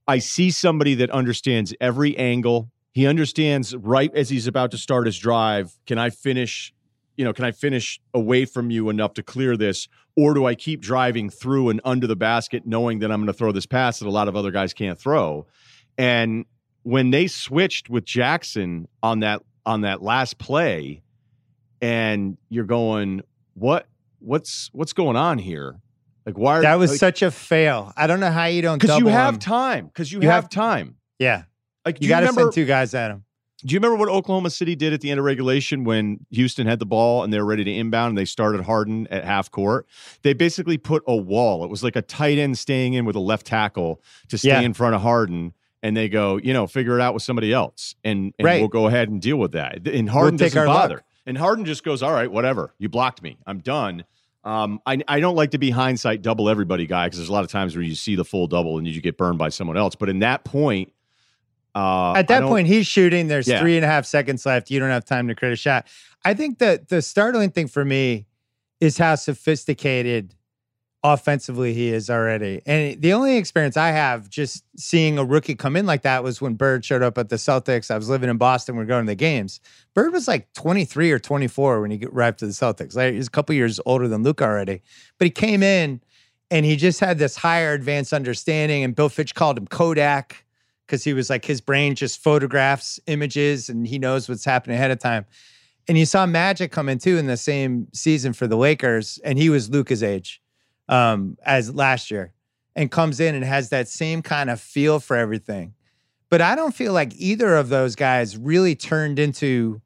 I 0.08 0.20
see 0.20 0.50
somebody 0.50 0.94
that 0.94 1.10
understands 1.10 1.74
every 1.82 2.16
angle. 2.16 2.70
He 2.92 3.06
understands 3.06 3.76
right 3.76 4.10
as 4.14 4.30
he's 4.30 4.46
about 4.46 4.70
to 4.70 4.78
start 4.78 5.04
his 5.04 5.18
drive. 5.18 5.78
Can 5.86 5.98
I 5.98 6.08
finish? 6.08 6.72
You 7.18 7.24
know, 7.24 7.34
can 7.34 7.44
I 7.44 7.52
finish 7.52 8.00
away 8.14 8.46
from 8.46 8.70
you 8.70 8.88
enough 8.88 9.12
to 9.14 9.22
clear 9.22 9.56
this, 9.56 9.86
or 10.16 10.34
do 10.34 10.46
I 10.46 10.54
keep 10.54 10.80
driving 10.80 11.28
through 11.28 11.68
and 11.68 11.80
under 11.84 12.06
the 12.06 12.16
basket, 12.16 12.64
knowing 12.64 13.00
that 13.00 13.10
I'm 13.10 13.18
going 13.18 13.26
to 13.26 13.32
throw 13.32 13.52
this 13.52 13.66
pass 13.66 13.98
that 13.98 14.06
a 14.06 14.10
lot 14.10 14.28
of 14.28 14.36
other 14.36 14.50
guys 14.50 14.72
can't 14.72 14.98
throw? 14.98 15.46
And 15.98 16.46
when 16.84 17.10
they 17.10 17.26
switched 17.26 17.90
with 17.90 18.04
Jackson 18.04 18.88
on 19.02 19.20
that 19.20 19.42
on 19.66 19.82
that 19.82 20.00
last 20.00 20.38
play, 20.38 21.02
and 21.82 22.38
you're 22.48 22.64
going, 22.64 23.20
what 23.54 23.86
what's 24.20 24.70
what's 24.72 24.94
going 24.94 25.16
on 25.16 25.38
here? 25.38 25.80
Like 26.28 26.36
why? 26.36 26.58
Are, 26.58 26.62
That 26.62 26.74
was 26.78 26.90
like, 26.90 27.00
such 27.00 27.22
a 27.22 27.30
fail. 27.30 27.90
I 27.96 28.06
don't 28.06 28.20
know 28.20 28.30
how 28.30 28.44
you 28.44 28.60
don't 28.60 28.78
because 28.78 28.98
you 28.98 29.06
have 29.06 29.34
him. 29.34 29.40
time. 29.40 29.86
Because 29.86 30.12
you, 30.12 30.20
You 30.20 30.28
have, 30.28 30.50
time. 30.50 30.96
Yeah, 31.18 31.44
Like 31.86 32.02
you 32.02 32.08
got 32.10 32.20
to 32.20 32.32
send 32.34 32.52
two 32.52 32.66
guys 32.66 32.92
at 32.92 33.10
him. 33.10 33.24
Do 33.64 33.72
you 33.72 33.78
remember 33.80 33.96
what 33.96 34.10
Oklahoma 34.10 34.50
City 34.50 34.76
did 34.76 34.92
at 34.92 35.00
the 35.00 35.10
end 35.10 35.18
of 35.18 35.24
regulation 35.24 35.84
when 35.84 36.26
Houston 36.30 36.66
had 36.66 36.80
the 36.80 36.86
ball 36.86 37.24
and 37.24 37.32
they 37.32 37.38
were 37.40 37.46
ready 37.46 37.64
to 37.64 37.72
inbound 37.72 38.10
and 38.10 38.18
they 38.18 38.26
started 38.26 38.60
Harden 38.60 39.06
at 39.08 39.24
half 39.24 39.50
court? 39.50 39.86
They 40.22 40.34
basically 40.34 40.76
put 40.76 41.02
a 41.08 41.16
wall. 41.16 41.64
It 41.64 41.70
was 41.70 41.82
like 41.82 41.96
a 41.96 42.02
tight 42.02 42.36
end 42.36 42.58
staying 42.58 42.92
in 42.92 43.06
with 43.06 43.16
a 43.16 43.20
left 43.20 43.46
tackle 43.46 44.02
to 44.28 44.36
stay 44.36 44.48
Yeah. 44.50 44.60
in 44.60 44.74
front 44.74 44.94
of 44.96 45.00
Harden. 45.00 45.54
And 45.82 45.96
they 45.96 46.08
go, 46.10 46.36
you 46.36 46.52
know, 46.52 46.66
figure 46.66 46.98
it 46.98 47.00
out 47.00 47.14
with 47.14 47.22
somebody 47.22 47.52
else, 47.52 47.94
and, 48.04 48.34
and 48.38 48.44
Right. 48.44 48.60
we'll 48.60 48.68
go 48.68 48.86
ahead 48.88 49.08
and 49.08 49.22
deal 49.22 49.36
with 49.38 49.52
that. 49.52 49.86
And 49.88 50.10
Harden 50.10 50.36
take 50.36 50.52
doesn't 50.52 50.66
bother. 50.66 50.94
luck. 50.96 51.04
And 51.24 51.38
Harden 51.38 51.64
just 51.64 51.84
goes, 51.84 52.02
all 52.02 52.12
right, 52.12 52.30
whatever. 52.30 52.74
You 52.78 52.88
blocked 52.88 53.22
me. 53.22 53.38
I'm 53.46 53.60
done. 53.60 54.04
Um, 54.48 54.80
I, 54.86 54.98
I 55.06 55.20
don't 55.20 55.36
like 55.36 55.50
to 55.50 55.58
be 55.58 55.68
hindsight 55.68 56.22
double 56.22 56.48
everybody 56.48 56.86
guy 56.86 57.06
because 57.06 57.18
there's 57.18 57.28
a 57.28 57.32
lot 57.32 57.44
of 57.44 57.50
times 57.50 57.76
where 57.76 57.84
you 57.84 57.94
see 57.94 58.14
the 58.16 58.24
full 58.24 58.46
double 58.46 58.78
and 58.78 58.86
you 58.88 58.98
get 59.02 59.18
burned 59.18 59.36
by 59.36 59.50
someone 59.50 59.76
else. 59.76 59.94
But 59.94 60.08
in 60.08 60.20
that 60.20 60.44
point, 60.44 60.90
uh, 61.74 62.14
At 62.14 62.28
that 62.28 62.44
point, 62.44 62.66
he's 62.66 62.86
shooting. 62.86 63.28
There's 63.28 63.46
Yeah. 63.46 63.60
three 63.60 63.76
and 63.76 63.84
a 63.84 63.88
half 63.88 64.06
seconds 64.06 64.46
left. 64.46 64.70
You 64.70 64.80
don't 64.80 64.88
have 64.88 65.04
time 65.04 65.28
to 65.28 65.34
create 65.34 65.52
a 65.52 65.56
shot. 65.56 65.86
I 66.24 66.32
think 66.32 66.60
that 66.60 66.88
the 66.88 67.02
startling 67.02 67.50
thing 67.50 67.68
for 67.68 67.84
me 67.84 68.24
is 68.80 68.96
how 68.96 69.16
sophisticated 69.16 70.34
offensively 71.04 71.74
he 71.74 71.92
is 71.92 72.10
already. 72.10 72.60
And 72.66 73.00
the 73.00 73.12
only 73.12 73.36
experience 73.36 73.76
I 73.76 73.88
have 73.90 74.28
just 74.28 74.64
seeing 74.76 75.18
a 75.18 75.24
rookie 75.24 75.54
come 75.54 75.76
in 75.76 75.86
like 75.86 76.02
that 76.02 76.24
was 76.24 76.40
when 76.40 76.54
Bird 76.54 76.84
showed 76.84 77.02
up 77.02 77.18
at 77.18 77.28
the 77.28 77.36
Celtics. 77.36 77.90
I 77.90 77.96
was 77.96 78.08
living 78.08 78.28
in 78.28 78.36
Boston. 78.36 78.76
We 78.76 78.82
are 78.82 78.86
going 78.86 79.06
to 79.06 79.10
the 79.10 79.14
games. 79.14 79.60
Bird 79.94 80.12
was 80.12 80.26
like 80.26 80.52
23 80.54 81.12
or 81.12 81.18
24 81.18 81.80
when 81.80 81.90
he 81.92 82.04
arrived 82.04 82.40
to 82.40 82.46
the 82.46 82.52
Celtics. 82.52 82.96
Like 82.96 83.14
he's 83.14 83.28
a 83.28 83.30
couple 83.30 83.54
years 83.54 83.78
older 83.86 84.08
than 84.08 84.22
Luka 84.22 84.44
already. 84.44 84.82
But 85.18 85.26
he 85.26 85.30
came 85.30 85.62
in 85.62 86.00
and 86.50 86.66
he 86.66 86.74
just 86.74 86.98
had 86.98 87.18
this 87.18 87.36
higher 87.36 87.74
advanced 87.74 88.12
understanding. 88.12 88.82
And 88.82 88.94
Bill 88.94 89.08
Fitch 89.08 89.34
called 89.34 89.56
him 89.56 89.68
Kodak 89.68 90.44
because 90.86 91.04
he 91.04 91.12
was 91.12 91.30
like 91.30 91.44
his 91.44 91.60
brain 91.60 91.94
just 91.94 92.22
photographs 92.22 92.98
images 93.06 93.68
and 93.68 93.86
he 93.86 93.98
knows 94.00 94.28
what's 94.28 94.44
happening 94.44 94.76
ahead 94.76 94.90
of 94.90 94.98
time. 94.98 95.26
And 95.86 95.96
you 95.96 96.06
saw 96.06 96.26
Magic 96.26 96.72
come 96.72 96.88
in 96.88 96.98
too 96.98 97.18
in 97.18 97.26
the 97.26 97.36
same 97.36 97.86
season 97.94 98.34
for 98.34 98.46
the 98.46 98.58
Lakers, 98.58 99.18
and 99.24 99.38
he 99.38 99.48
was 99.48 99.70
Luka's 99.70 100.02
age 100.02 100.42
um, 100.88 101.36
as 101.44 101.74
last 101.74 102.10
year, 102.10 102.32
and 102.74 102.90
comes 102.90 103.20
in 103.20 103.34
and 103.34 103.44
has 103.44 103.70
that 103.70 103.88
same 103.88 104.22
kind 104.22 104.50
of 104.50 104.60
feel 104.60 105.00
for 105.00 105.16
everything. 105.16 105.74
But 106.30 106.40
I 106.40 106.54
don't 106.54 106.74
feel 106.74 106.92
like 106.92 107.12
either 107.16 107.56
of 107.56 107.68
those 107.70 107.96
guys 107.96 108.36
really 108.36 108.74
turned 108.74 109.18
into 109.18 109.80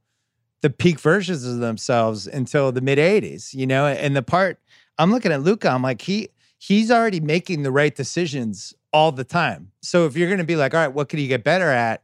the 0.60 0.70
peak 0.70 0.98
versions 1.00 1.44
of 1.44 1.58
themselves 1.58 2.26
until 2.26 2.72
the 2.72 2.80
mid 2.80 2.98
80s, 2.98 3.54
you 3.54 3.66
know? 3.66 3.86
And 3.86 4.16
the 4.16 4.22
part 4.22 4.58
I'm 4.98 5.10
looking 5.10 5.32
at 5.32 5.42
Luka, 5.42 5.68
I'm 5.68 5.82
like, 5.82 6.02
he 6.02 6.28
he's 6.58 6.90
already 6.90 7.20
making 7.20 7.62
the 7.62 7.72
right 7.72 7.94
decisions 7.94 8.74
all 8.92 9.12
the 9.12 9.24
time. 9.24 9.72
So 9.82 10.06
if 10.06 10.16
you're 10.16 10.30
gonna 10.30 10.44
be 10.44 10.56
like, 10.56 10.74
all 10.74 10.80
right, 10.80 10.92
what 10.92 11.08
could 11.08 11.18
he 11.18 11.28
get 11.28 11.44
better 11.44 11.70
at? 11.70 12.02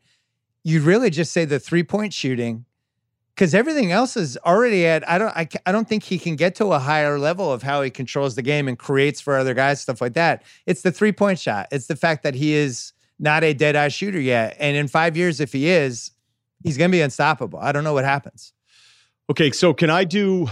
You'd 0.65 0.83
really 0.83 1.11
just 1.11 1.33
say 1.33 1.45
the 1.45 1.61
three 1.61 1.85
point 1.85 2.13
shooting 2.13 2.65
because 3.39 3.55
everything 3.55 3.93
else 3.93 4.17
is 4.17 4.37
already 4.45 4.85
at 4.85 5.09
I 5.09 5.17
don't 5.17 5.29
I, 5.37 5.49
I 5.65 5.71
don't 5.71 5.89
think 5.89 6.03
he 6.03 6.19
can 6.19 6.35
get 6.35 6.57
to 6.57 6.73
a 6.73 6.81
higher 6.81 7.21
level 7.21 7.53
of 7.53 7.63
how 7.63 7.83
he 7.83 7.91
controls 7.91 8.35
the 8.35 8.43
game 8.43 8.67
and 8.67 8.77
creates 8.77 9.21
for 9.21 9.37
other 9.37 9.55
guys 9.55 9.81
stuff 9.81 10.01
like 10.01 10.15
that. 10.15 10.43
It's 10.67 10.83
the 10.83 10.91
three 10.91 11.13
point 11.13 11.39
shot. 11.39 11.69
It's 11.71 11.87
the 11.87 11.95
fact 11.95 12.25
that 12.25 12.35
he 12.35 12.55
is 12.55 12.93
not 13.21 13.45
a 13.45 13.55
dead 13.55 13.77
eye 13.77 13.89
shooter 13.89 14.21
yet, 14.21 14.57
and 14.59 14.77
in 14.77 14.89
five 14.89 15.17
years, 15.17 15.41
if 15.41 15.53
he 15.53 15.69
is, 15.69 16.11
he's 16.65 16.77
going 16.77 16.91
to 16.91 16.97
be 16.97 17.01
unstoppable. 17.01 17.61
I 17.61 17.71
don't 17.71 17.85
know 17.85 17.95
what 17.95 18.05
happens. 18.05 18.53
Okay, 19.31 19.53
so 19.53 19.73
can 19.73 19.89
I 19.89 20.03
do 20.03 20.49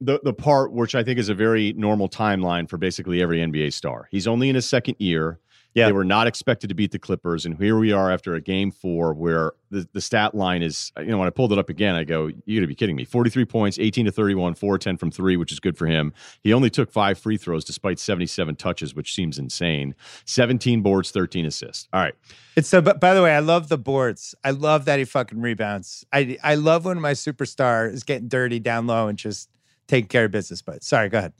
the 0.00 0.18
the 0.22 0.32
part 0.32 0.72
which 0.72 0.94
I 0.94 1.04
think 1.04 1.18
is 1.18 1.28
a 1.28 1.34
very 1.34 1.74
normal 1.74 2.08
timeline 2.08 2.70
for 2.70 2.78
basically 2.78 3.20
every 3.20 3.38
NBA 3.38 3.74
star? 3.74 4.08
He's 4.10 4.26
only 4.26 4.48
in 4.48 4.54
his 4.54 4.66
second 4.66 4.96
year. 4.98 5.40
Yeah. 5.74 5.86
They 5.86 5.92
were 5.92 6.04
not 6.04 6.26
expected 6.26 6.68
to 6.68 6.74
beat 6.74 6.92
the 6.92 6.98
Clippers. 6.98 7.46
And 7.46 7.56
here 7.56 7.78
we 7.78 7.92
are 7.92 8.10
after 8.10 8.34
a 8.34 8.40
game 8.40 8.70
four 8.70 9.14
where 9.14 9.52
the, 9.70 9.88
the 9.92 10.00
stat 10.00 10.34
line 10.34 10.62
is, 10.62 10.92
you 10.98 11.06
know, 11.06 11.18
when 11.18 11.26
I 11.26 11.30
pulled 11.30 11.52
it 11.52 11.58
up 11.58 11.70
again, 11.70 11.94
I 11.94 12.04
go, 12.04 12.30
you 12.44 12.60
gotta 12.60 12.66
be 12.66 12.74
kidding 12.74 12.94
me. 12.94 13.04
43 13.04 13.46
points, 13.46 13.78
18 13.78 14.04
to 14.04 14.12
31, 14.12 14.54
4 14.54 14.78
10 14.78 14.96
from 14.98 15.10
three, 15.10 15.36
which 15.36 15.50
is 15.50 15.60
good 15.60 15.78
for 15.78 15.86
him. 15.86 16.12
He 16.42 16.52
only 16.52 16.68
took 16.68 16.92
five 16.92 17.18
free 17.18 17.38
throws 17.38 17.64
despite 17.64 17.98
77 17.98 18.56
touches, 18.56 18.94
which 18.94 19.14
seems 19.14 19.38
insane. 19.38 19.94
17 20.26 20.82
boards, 20.82 21.10
13 21.10 21.46
assists. 21.46 21.88
All 21.92 22.00
right. 22.00 22.14
It's 22.54 22.68
so, 22.68 22.82
but 22.82 23.00
by 23.00 23.14
the 23.14 23.22
way, 23.22 23.34
I 23.34 23.38
love 23.38 23.68
the 23.68 23.78
boards. 23.78 24.34
I 24.44 24.50
love 24.50 24.84
that 24.84 24.98
he 24.98 25.06
fucking 25.06 25.40
rebounds. 25.40 26.04
I, 26.12 26.36
I 26.42 26.56
love 26.56 26.84
when 26.84 27.00
my 27.00 27.12
superstar 27.12 27.90
is 27.90 28.02
getting 28.02 28.28
dirty 28.28 28.58
down 28.58 28.86
low 28.86 29.08
and 29.08 29.16
just 29.16 29.48
taking 29.86 30.08
care 30.08 30.26
of 30.26 30.30
business. 30.32 30.60
But 30.60 30.84
sorry, 30.84 31.08
go 31.08 31.18
ahead. 31.18 31.32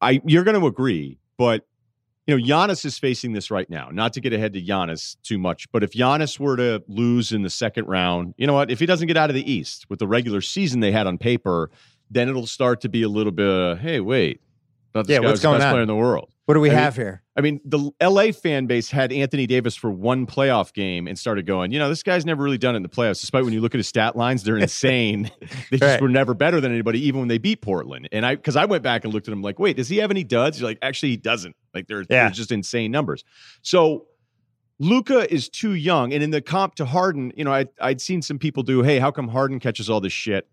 I, 0.00 0.20
you're 0.24 0.44
going 0.44 0.60
to 0.60 0.66
agree, 0.66 1.18
but 1.38 1.66
you 2.26 2.36
know, 2.36 2.42
Giannis 2.42 2.84
is 2.84 2.98
facing 2.98 3.32
this 3.32 3.50
right 3.50 3.68
now. 3.70 3.88
Not 3.92 4.12
to 4.14 4.20
get 4.20 4.32
ahead 4.32 4.52
to 4.54 4.62
Giannis 4.62 5.16
too 5.22 5.38
much, 5.38 5.70
but 5.70 5.84
if 5.84 5.92
Giannis 5.92 6.40
were 6.40 6.56
to 6.56 6.82
lose 6.88 7.32
in 7.32 7.42
the 7.42 7.50
second 7.50 7.86
round, 7.86 8.34
you 8.36 8.46
know 8.46 8.54
what? 8.54 8.70
If 8.70 8.80
he 8.80 8.86
doesn't 8.86 9.06
get 9.06 9.16
out 9.16 9.30
of 9.30 9.34
the 9.34 9.50
East 9.50 9.86
with 9.88 10.00
the 10.00 10.08
regular 10.08 10.40
season 10.40 10.80
they 10.80 10.90
had 10.90 11.06
on 11.06 11.18
paper, 11.18 11.70
then 12.10 12.28
it'll 12.28 12.46
start 12.46 12.80
to 12.80 12.88
be 12.88 13.02
a 13.02 13.08
little 13.08 13.32
bit. 13.32 13.46
Of, 13.46 13.78
hey, 13.78 14.00
wait, 14.00 14.40
yeah, 15.06 15.20
what's 15.20 15.40
going 15.40 15.58
best 15.58 15.66
on? 15.66 15.72
player 15.72 15.82
in 15.82 15.88
the 15.88 15.94
world. 15.94 16.30
What 16.46 16.54
do 16.54 16.60
we 16.60 16.70
I 16.70 16.74
have 16.74 16.96
mean, 16.96 17.06
here? 17.06 17.22
I 17.36 17.40
mean, 17.40 17.60
the 17.64 17.90
LA 18.00 18.30
fan 18.30 18.66
base 18.66 18.88
had 18.88 19.12
Anthony 19.12 19.48
Davis 19.48 19.74
for 19.74 19.90
one 19.90 20.26
playoff 20.26 20.72
game 20.72 21.08
and 21.08 21.18
started 21.18 21.44
going, 21.44 21.72
you 21.72 21.78
know, 21.78 21.88
this 21.88 22.04
guy's 22.04 22.24
never 22.24 22.42
really 22.42 22.56
done 22.56 22.74
it 22.74 22.78
in 22.78 22.82
the 22.84 22.88
playoffs. 22.88 23.20
Despite 23.20 23.44
when 23.44 23.52
you 23.52 23.60
look 23.60 23.74
at 23.74 23.78
his 23.78 23.88
stat 23.88 24.14
lines, 24.14 24.44
they're 24.44 24.56
insane. 24.58 25.30
they 25.70 25.78
just 25.78 25.82
right. 25.82 26.00
were 26.00 26.08
never 26.08 26.34
better 26.34 26.60
than 26.60 26.70
anybody, 26.70 27.04
even 27.04 27.18
when 27.18 27.28
they 27.28 27.38
beat 27.38 27.62
Portland. 27.62 28.08
And 28.12 28.24
I, 28.24 28.36
because 28.36 28.54
I 28.54 28.64
went 28.64 28.84
back 28.84 29.04
and 29.04 29.12
looked 29.12 29.26
at 29.26 29.32
him 29.32 29.42
like, 29.42 29.58
wait, 29.58 29.76
does 29.76 29.88
he 29.88 29.96
have 29.96 30.12
any 30.12 30.22
duds? 30.22 30.60
You're 30.60 30.68
like, 30.70 30.78
actually, 30.82 31.10
he 31.10 31.16
doesn't. 31.16 31.56
Like, 31.74 31.88
they're, 31.88 32.02
yeah. 32.02 32.24
they're 32.24 32.30
just 32.30 32.52
insane 32.52 32.92
numbers. 32.92 33.24
So, 33.62 34.06
Luka 34.78 35.32
is 35.32 35.48
too 35.48 35.74
young. 35.74 36.12
And 36.12 36.22
in 36.22 36.30
the 36.30 36.40
comp 36.40 36.74
to 36.76 36.84
Harden, 36.84 37.32
you 37.36 37.44
know, 37.44 37.52
I, 37.52 37.66
I'd 37.80 38.00
seen 38.00 38.22
some 38.22 38.38
people 38.38 38.62
do, 38.62 38.82
hey, 38.82 38.98
how 38.98 39.10
come 39.10 39.28
Harden 39.28 39.58
catches 39.58 39.88
all 39.90 40.00
this 40.00 40.12
shit? 40.12 40.46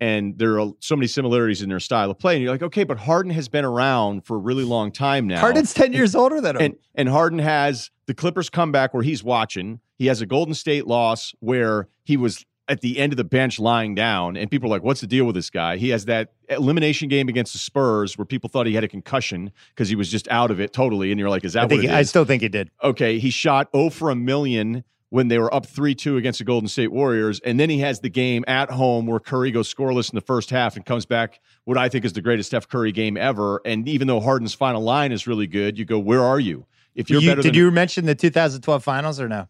And 0.00 0.38
there 0.38 0.58
are 0.58 0.72
so 0.80 0.96
many 0.96 1.06
similarities 1.06 1.62
in 1.62 1.68
their 1.68 1.80
style 1.80 2.10
of 2.10 2.18
play. 2.18 2.34
And 2.34 2.42
you're 2.42 2.52
like, 2.52 2.62
okay, 2.62 2.84
but 2.84 2.98
Harden 2.98 3.32
has 3.32 3.48
been 3.48 3.64
around 3.64 4.24
for 4.24 4.36
a 4.36 4.40
really 4.40 4.64
long 4.64 4.90
time 4.92 5.26
now. 5.26 5.40
Harden's 5.40 5.74
10 5.74 5.92
years 5.92 6.14
older 6.14 6.40
than 6.40 6.56
him. 6.56 6.62
And, 6.62 6.76
and 6.94 7.08
Harden 7.08 7.38
has 7.38 7.90
the 8.06 8.14
Clippers 8.14 8.48
comeback 8.48 8.94
where 8.94 9.02
he's 9.02 9.22
watching. 9.22 9.80
He 9.96 10.06
has 10.06 10.20
a 10.20 10.26
Golden 10.26 10.54
State 10.54 10.86
loss 10.86 11.34
where 11.40 11.88
he 12.04 12.16
was 12.16 12.44
at 12.70 12.80
the 12.82 12.98
end 12.98 13.12
of 13.12 13.16
the 13.16 13.24
bench 13.24 13.58
lying 13.58 13.96
down, 13.96 14.36
and 14.36 14.48
people 14.48 14.68
are 14.68 14.70
like, 14.70 14.84
what's 14.84 15.00
the 15.00 15.06
deal 15.08 15.24
with 15.24 15.34
this 15.34 15.50
guy? 15.50 15.76
He 15.76 15.88
has 15.88 16.04
that 16.04 16.32
elimination 16.48 17.08
game 17.08 17.28
against 17.28 17.52
the 17.52 17.58
Spurs 17.58 18.16
where 18.16 18.24
people 18.24 18.48
thought 18.48 18.64
he 18.64 18.74
had 18.74 18.84
a 18.84 18.88
concussion 18.88 19.50
because 19.70 19.88
he 19.88 19.96
was 19.96 20.08
just 20.08 20.28
out 20.28 20.52
of 20.52 20.60
it 20.60 20.72
totally. 20.72 21.10
And 21.10 21.18
you're 21.18 21.28
like, 21.28 21.44
is 21.44 21.54
that 21.54 21.64
I 21.64 21.66
what 21.66 21.82
he, 21.82 21.88
I 21.88 22.02
still 22.02 22.24
think 22.24 22.42
he 22.42 22.48
did. 22.48 22.70
Okay. 22.82 23.18
He 23.18 23.30
shot 23.30 23.70
0 23.74 23.90
for 23.90 24.10
a 24.10 24.14
million 24.14 24.84
when 25.10 25.28
they 25.28 25.38
were 25.38 25.52
up 25.52 25.66
3 25.66 25.94
2 25.94 26.16
against 26.16 26.38
the 26.38 26.44
Golden 26.44 26.68
State 26.68 26.92
Warriors. 26.92 27.40
And 27.40 27.60
then 27.60 27.68
he 27.68 27.80
has 27.80 28.00
the 28.00 28.08
game 28.08 28.44
at 28.48 28.70
home 28.70 29.06
where 29.06 29.20
Curry 29.20 29.50
goes 29.50 29.72
scoreless 29.72 30.10
in 30.10 30.14
the 30.14 30.22
first 30.22 30.50
half 30.50 30.76
and 30.76 30.86
comes 30.86 31.04
back 31.04 31.40
what 31.64 31.76
I 31.76 31.88
think 31.88 32.04
is 32.04 32.12
the 32.14 32.22
greatest 32.22 32.48
Steph 32.50 32.68
Curry 32.68 32.92
game 32.92 33.16
ever. 33.16 33.60
And 33.64 33.88
even 33.88 34.06
though 34.06 34.20
Harden's 34.20 34.54
final 34.54 34.82
line 34.82 35.12
is 35.12 35.26
really 35.26 35.46
good, 35.46 35.78
you 35.78 35.84
go, 35.84 35.98
where 35.98 36.22
are 36.22 36.40
you? 36.40 36.66
If 36.94 37.10
you're 37.10 37.20
you, 37.20 37.28
better 37.28 37.42
Did 37.42 37.54
than, 37.54 37.58
you 37.58 37.70
mention 37.70 38.06
the 38.06 38.14
2012 38.14 38.82
finals 38.82 39.20
or 39.20 39.28
no? 39.28 39.48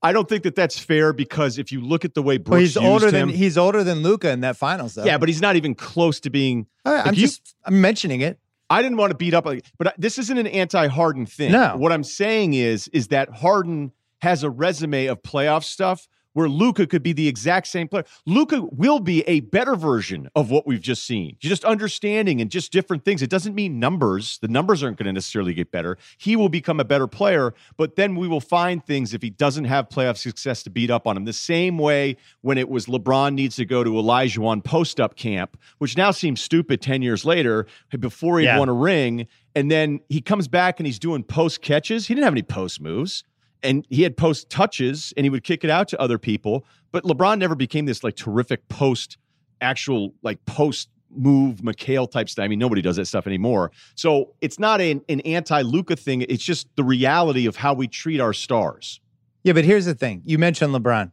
I 0.00 0.12
don't 0.12 0.28
think 0.28 0.44
that 0.44 0.54
that's 0.54 0.78
fair 0.78 1.12
because 1.12 1.58
if 1.58 1.72
you 1.72 1.80
look 1.80 2.04
at 2.04 2.14
the 2.14 2.22
way 2.22 2.36
Brooks 2.38 2.50
well, 2.50 2.60
he's 2.60 2.76
older 2.76 3.06
him, 3.08 3.12
than 3.12 3.28
he's 3.30 3.58
older 3.58 3.82
than 3.82 3.98
Luka 3.98 4.30
in 4.30 4.40
that 4.42 4.56
finals, 4.56 4.94
though. 4.94 5.04
Yeah, 5.04 5.18
but 5.18 5.28
he's 5.28 5.42
not 5.42 5.56
even 5.56 5.74
close 5.74 6.20
to 6.20 6.30
being. 6.30 6.66
Right, 6.84 7.04
I'm 7.04 7.14
you, 7.14 7.22
just 7.22 7.56
I'm 7.64 7.80
mentioning 7.80 8.20
it. 8.20 8.38
I 8.70 8.82
didn't 8.82 8.98
want 8.98 9.10
to 9.10 9.16
beat 9.16 9.34
up, 9.34 9.44
but 9.44 9.94
this 9.98 10.18
isn't 10.18 10.38
an 10.38 10.46
anti-Harden 10.46 11.26
thing. 11.26 11.50
No, 11.50 11.74
what 11.76 11.90
I'm 11.90 12.04
saying 12.04 12.54
is 12.54 12.86
is 12.88 13.08
that 13.08 13.28
Harden 13.30 13.92
has 14.20 14.42
a 14.42 14.50
resume 14.50 15.06
of 15.06 15.22
playoff 15.22 15.64
stuff 15.64 16.08
where 16.38 16.48
Luka 16.48 16.86
could 16.86 17.02
be 17.02 17.12
the 17.12 17.26
exact 17.26 17.66
same 17.66 17.88
player. 17.88 18.04
Luka 18.24 18.62
will 18.70 19.00
be 19.00 19.22
a 19.22 19.40
better 19.40 19.74
version 19.74 20.28
of 20.36 20.52
what 20.52 20.68
we've 20.68 20.80
just 20.80 21.04
seen. 21.04 21.36
Just 21.40 21.64
understanding 21.64 22.40
and 22.40 22.48
just 22.48 22.70
different 22.70 23.04
things. 23.04 23.22
It 23.22 23.30
doesn't 23.30 23.56
mean 23.56 23.80
numbers. 23.80 24.38
The 24.40 24.46
numbers 24.46 24.84
aren't 24.84 24.98
going 24.98 25.06
to 25.06 25.12
necessarily 25.12 25.52
get 25.52 25.72
better. 25.72 25.98
He 26.16 26.36
will 26.36 26.48
become 26.48 26.78
a 26.78 26.84
better 26.84 27.08
player, 27.08 27.54
but 27.76 27.96
then 27.96 28.14
we 28.14 28.28
will 28.28 28.40
find 28.40 28.86
things 28.86 29.14
if 29.14 29.20
he 29.20 29.30
doesn't 29.30 29.64
have 29.64 29.88
playoff 29.88 30.16
success 30.16 30.62
to 30.62 30.70
beat 30.70 30.92
up 30.92 31.08
on 31.08 31.16
him. 31.16 31.24
The 31.24 31.32
same 31.32 31.76
way 31.76 32.16
when 32.42 32.56
it 32.56 32.68
was 32.68 32.86
LeBron 32.86 33.34
needs 33.34 33.56
to 33.56 33.64
go 33.64 33.82
to 33.82 33.90
Olajuwon 33.90 34.62
post 34.62 35.00
up 35.00 35.16
camp, 35.16 35.58
which 35.78 35.96
now 35.96 36.12
seems 36.12 36.40
stupid 36.40 36.80
10 36.80 37.02
years 37.02 37.24
later, 37.24 37.66
before 37.98 38.38
he 38.38 38.44
yeah. 38.44 38.60
won 38.60 38.68
a 38.68 38.74
ring. 38.74 39.26
And 39.56 39.72
then 39.72 39.98
he 40.08 40.20
comes 40.20 40.46
back 40.46 40.78
and 40.78 40.86
he's 40.86 41.00
doing 41.00 41.24
post 41.24 41.62
catches. 41.62 42.06
He 42.06 42.14
didn't 42.14 42.26
have 42.26 42.34
any 42.34 42.42
post 42.42 42.80
moves 42.80 43.24
and 43.62 43.86
he 43.90 44.02
had 44.02 44.16
post 44.16 44.50
touches 44.50 45.12
and 45.16 45.24
he 45.24 45.30
would 45.30 45.44
kick 45.44 45.64
it 45.64 45.70
out 45.70 45.88
to 45.88 46.00
other 46.00 46.18
people. 46.18 46.64
But 46.92 47.04
LeBron 47.04 47.38
never 47.38 47.54
became 47.54 47.86
this 47.86 48.02
like 48.02 48.16
terrific 48.16 48.68
post, 48.68 49.18
actual 49.60 50.14
like 50.22 50.44
post 50.46 50.88
move 51.10 51.56
McHale 51.56 52.10
type 52.10 52.28
stuff. 52.28 52.44
I 52.44 52.48
mean, 52.48 52.58
nobody 52.58 52.82
does 52.82 52.96
that 52.96 53.06
stuff 53.06 53.26
anymore. 53.26 53.72
So 53.94 54.34
it's 54.40 54.58
not 54.58 54.80
an, 54.80 55.02
an 55.08 55.20
anti 55.20 55.62
Luka 55.62 55.96
thing. 55.96 56.22
It's 56.22 56.44
just 56.44 56.68
the 56.76 56.84
reality 56.84 57.46
of 57.46 57.56
how 57.56 57.74
we 57.74 57.88
treat 57.88 58.20
our 58.20 58.32
stars. 58.32 59.00
Yeah, 59.42 59.52
but 59.52 59.64
here's 59.64 59.86
the 59.86 59.94
thing. 59.94 60.22
You 60.24 60.38
mentioned 60.38 60.74
LeBron. 60.74 61.12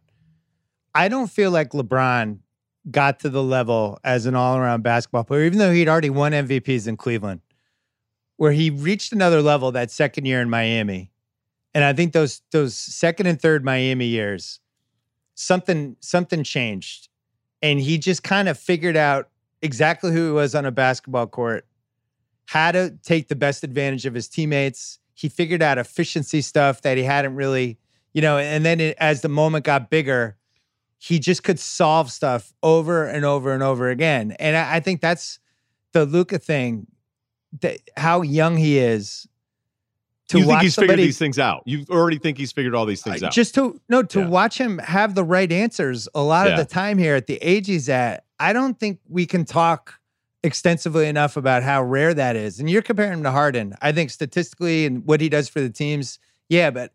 I 0.93 1.07
don't 1.07 1.27
feel 1.27 1.51
like 1.51 1.71
LeBron 1.71 2.39
got 2.89 3.19
to 3.21 3.29
the 3.29 3.43
level 3.43 3.99
as 4.03 4.25
an 4.25 4.35
all 4.35 4.57
around 4.57 4.83
basketball 4.83 5.23
player, 5.23 5.43
even 5.43 5.59
though 5.59 5.71
he'd 5.71 5.89
already 5.89 6.09
won 6.09 6.31
MVPs 6.31 6.87
in 6.87 6.97
Cleveland, 6.97 7.41
where 8.37 8.51
he 8.51 8.69
reached 8.69 9.11
another 9.11 9.41
level 9.41 9.71
that 9.71 9.91
second 9.91 10.25
year 10.25 10.41
in 10.41 10.49
Miami 10.49 11.11
and 11.75 11.83
I 11.83 11.91
think 11.91 12.13
those 12.13 12.41
those 12.51 12.73
second 12.73 13.27
and 13.27 13.39
third 13.39 13.65
Miami 13.65 14.05
years, 14.05 14.61
something 15.35 15.97
something 15.99 16.43
changed, 16.43 17.09
and 17.61 17.81
he 17.81 17.97
just 17.97 18.23
kind 18.23 18.47
of 18.47 18.57
figured 18.57 18.95
out 18.95 19.29
exactly 19.61 20.13
who 20.13 20.27
he 20.27 20.31
was 20.31 20.55
on 20.55 20.65
a 20.65 20.71
basketball 20.71 21.27
court, 21.27 21.67
how 22.45 22.71
to 22.71 22.97
take 23.03 23.27
the 23.27 23.35
best 23.35 23.63
advantage 23.65 24.05
of 24.05 24.13
his 24.13 24.29
teammates. 24.29 24.99
He 25.15 25.27
figured 25.27 25.61
out 25.61 25.77
efficiency 25.77 26.41
stuff 26.41 26.81
that 26.83 26.97
he 26.97 27.03
hadn't 27.03 27.35
really, 27.35 27.77
you 28.13 28.21
know. 28.21 28.37
And 28.37 28.65
then 28.65 28.79
it, 28.79 28.95
as 28.97 29.19
the 29.19 29.29
moment 29.29 29.65
got 29.65 29.89
bigger, 29.89 30.37
he 30.97 31.19
just 31.19 31.43
could 31.43 31.59
solve 31.59 32.09
stuff 32.09 32.53
over 32.63 33.05
and 33.05 33.25
over 33.25 33.53
and 33.53 33.61
over 33.61 33.89
again. 33.89 34.31
And 34.39 34.55
I, 34.55 34.75
I 34.75 34.79
think 34.79 35.01
that's 35.01 35.39
the 35.91 36.05
Luka 36.05 36.39
thing. 36.39 36.87
That 37.59 37.79
how 37.97 38.21
young 38.21 38.55
he 38.55 38.77
is 38.77 39.27
to 40.29 40.39
you 40.39 40.45
think 40.45 40.61
he's 40.61 40.73
somebody, 40.73 40.93
figured 40.93 41.07
these 41.07 41.17
things 41.17 41.39
out. 41.39 41.63
You 41.65 41.85
already 41.89 42.17
think 42.17 42.37
he's 42.37 42.51
figured 42.51 42.73
all 42.73 42.85
these 42.85 43.03
things 43.03 43.21
out. 43.21 43.31
Just 43.31 43.53
to 43.55 43.79
no 43.89 44.01
to 44.03 44.21
yeah. 44.21 44.27
watch 44.27 44.57
him 44.57 44.79
have 44.79 45.15
the 45.15 45.23
right 45.23 45.51
answers 45.51 46.07
a 46.15 46.21
lot 46.21 46.47
yeah. 46.47 46.53
of 46.53 46.57
the 46.57 46.65
time 46.65 46.97
here 46.97 47.15
at 47.15 47.27
the 47.27 47.37
age 47.37 47.67
he's 47.67 47.89
at. 47.89 48.25
I 48.39 48.53
don't 48.53 48.79
think 48.79 48.99
we 49.07 49.25
can 49.25 49.45
talk 49.45 49.99
extensively 50.43 51.07
enough 51.07 51.37
about 51.37 51.63
how 51.63 51.81
rare 51.83 52.13
that 52.13 52.35
is. 52.35 52.59
And 52.59 52.69
you're 52.69 52.81
comparing 52.81 53.13
him 53.13 53.23
to 53.23 53.31
Harden. 53.31 53.75
I 53.81 53.91
think 53.91 54.11
statistically 54.11 54.85
and 54.85 55.05
what 55.05 55.21
he 55.21 55.29
does 55.29 55.49
for 55.49 55.59
the 55.59 55.69
teams, 55.69 56.19
yeah, 56.49 56.69
but 56.69 56.91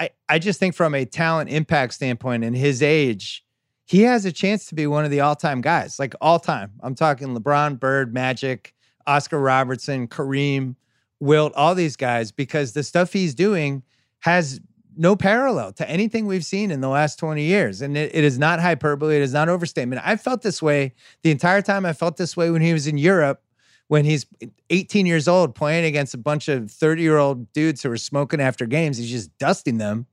I, 0.00 0.10
I 0.28 0.38
just 0.38 0.58
think 0.58 0.74
from 0.74 0.94
a 0.94 1.04
talent 1.04 1.50
impact 1.50 1.94
standpoint 1.94 2.42
and 2.42 2.56
his 2.56 2.82
age, 2.82 3.44
he 3.84 4.02
has 4.02 4.24
a 4.24 4.32
chance 4.32 4.66
to 4.66 4.74
be 4.74 4.86
one 4.86 5.04
of 5.04 5.10
the 5.10 5.20
all-time 5.20 5.60
guys, 5.60 5.98
like 5.98 6.14
all 6.20 6.38
time. 6.38 6.72
I'm 6.80 6.94
talking 6.94 7.36
LeBron, 7.36 7.78
Bird, 7.78 8.14
Magic, 8.14 8.74
Oscar 9.06 9.38
Robertson, 9.38 10.08
Kareem, 10.08 10.76
Wilt, 11.20 11.52
all 11.54 11.74
these 11.74 11.96
guys, 11.96 12.32
because 12.32 12.72
the 12.72 12.82
stuff 12.82 13.12
he's 13.12 13.34
doing 13.34 13.82
has 14.20 14.60
no 14.96 15.16
parallel 15.16 15.72
to 15.72 15.88
anything 15.88 16.26
we've 16.26 16.44
seen 16.44 16.70
in 16.70 16.80
the 16.80 16.88
last 16.88 17.18
20 17.18 17.42
years. 17.42 17.80
And 17.80 17.96
it, 17.96 18.14
it 18.14 18.24
is 18.24 18.38
not 18.38 18.60
hyperbole, 18.60 19.16
it 19.16 19.22
is 19.22 19.32
not 19.32 19.48
overstatement. 19.48 20.02
I 20.04 20.16
felt 20.16 20.42
this 20.42 20.60
way 20.60 20.94
the 21.22 21.30
entire 21.30 21.62
time. 21.62 21.86
I 21.86 21.92
felt 21.92 22.16
this 22.16 22.36
way 22.36 22.50
when 22.50 22.62
he 22.62 22.72
was 22.72 22.86
in 22.86 22.98
Europe, 22.98 23.42
when 23.88 24.04
he's 24.04 24.26
18 24.70 25.06
years 25.06 25.28
old 25.28 25.54
playing 25.54 25.84
against 25.84 26.14
a 26.14 26.18
bunch 26.18 26.48
of 26.48 26.70
30 26.70 27.02
year 27.02 27.18
old 27.18 27.52
dudes 27.52 27.82
who 27.82 27.90
are 27.90 27.96
smoking 27.96 28.40
after 28.40 28.66
games. 28.66 28.98
He's 28.98 29.10
just 29.10 29.36
dusting 29.38 29.78
them. 29.78 30.06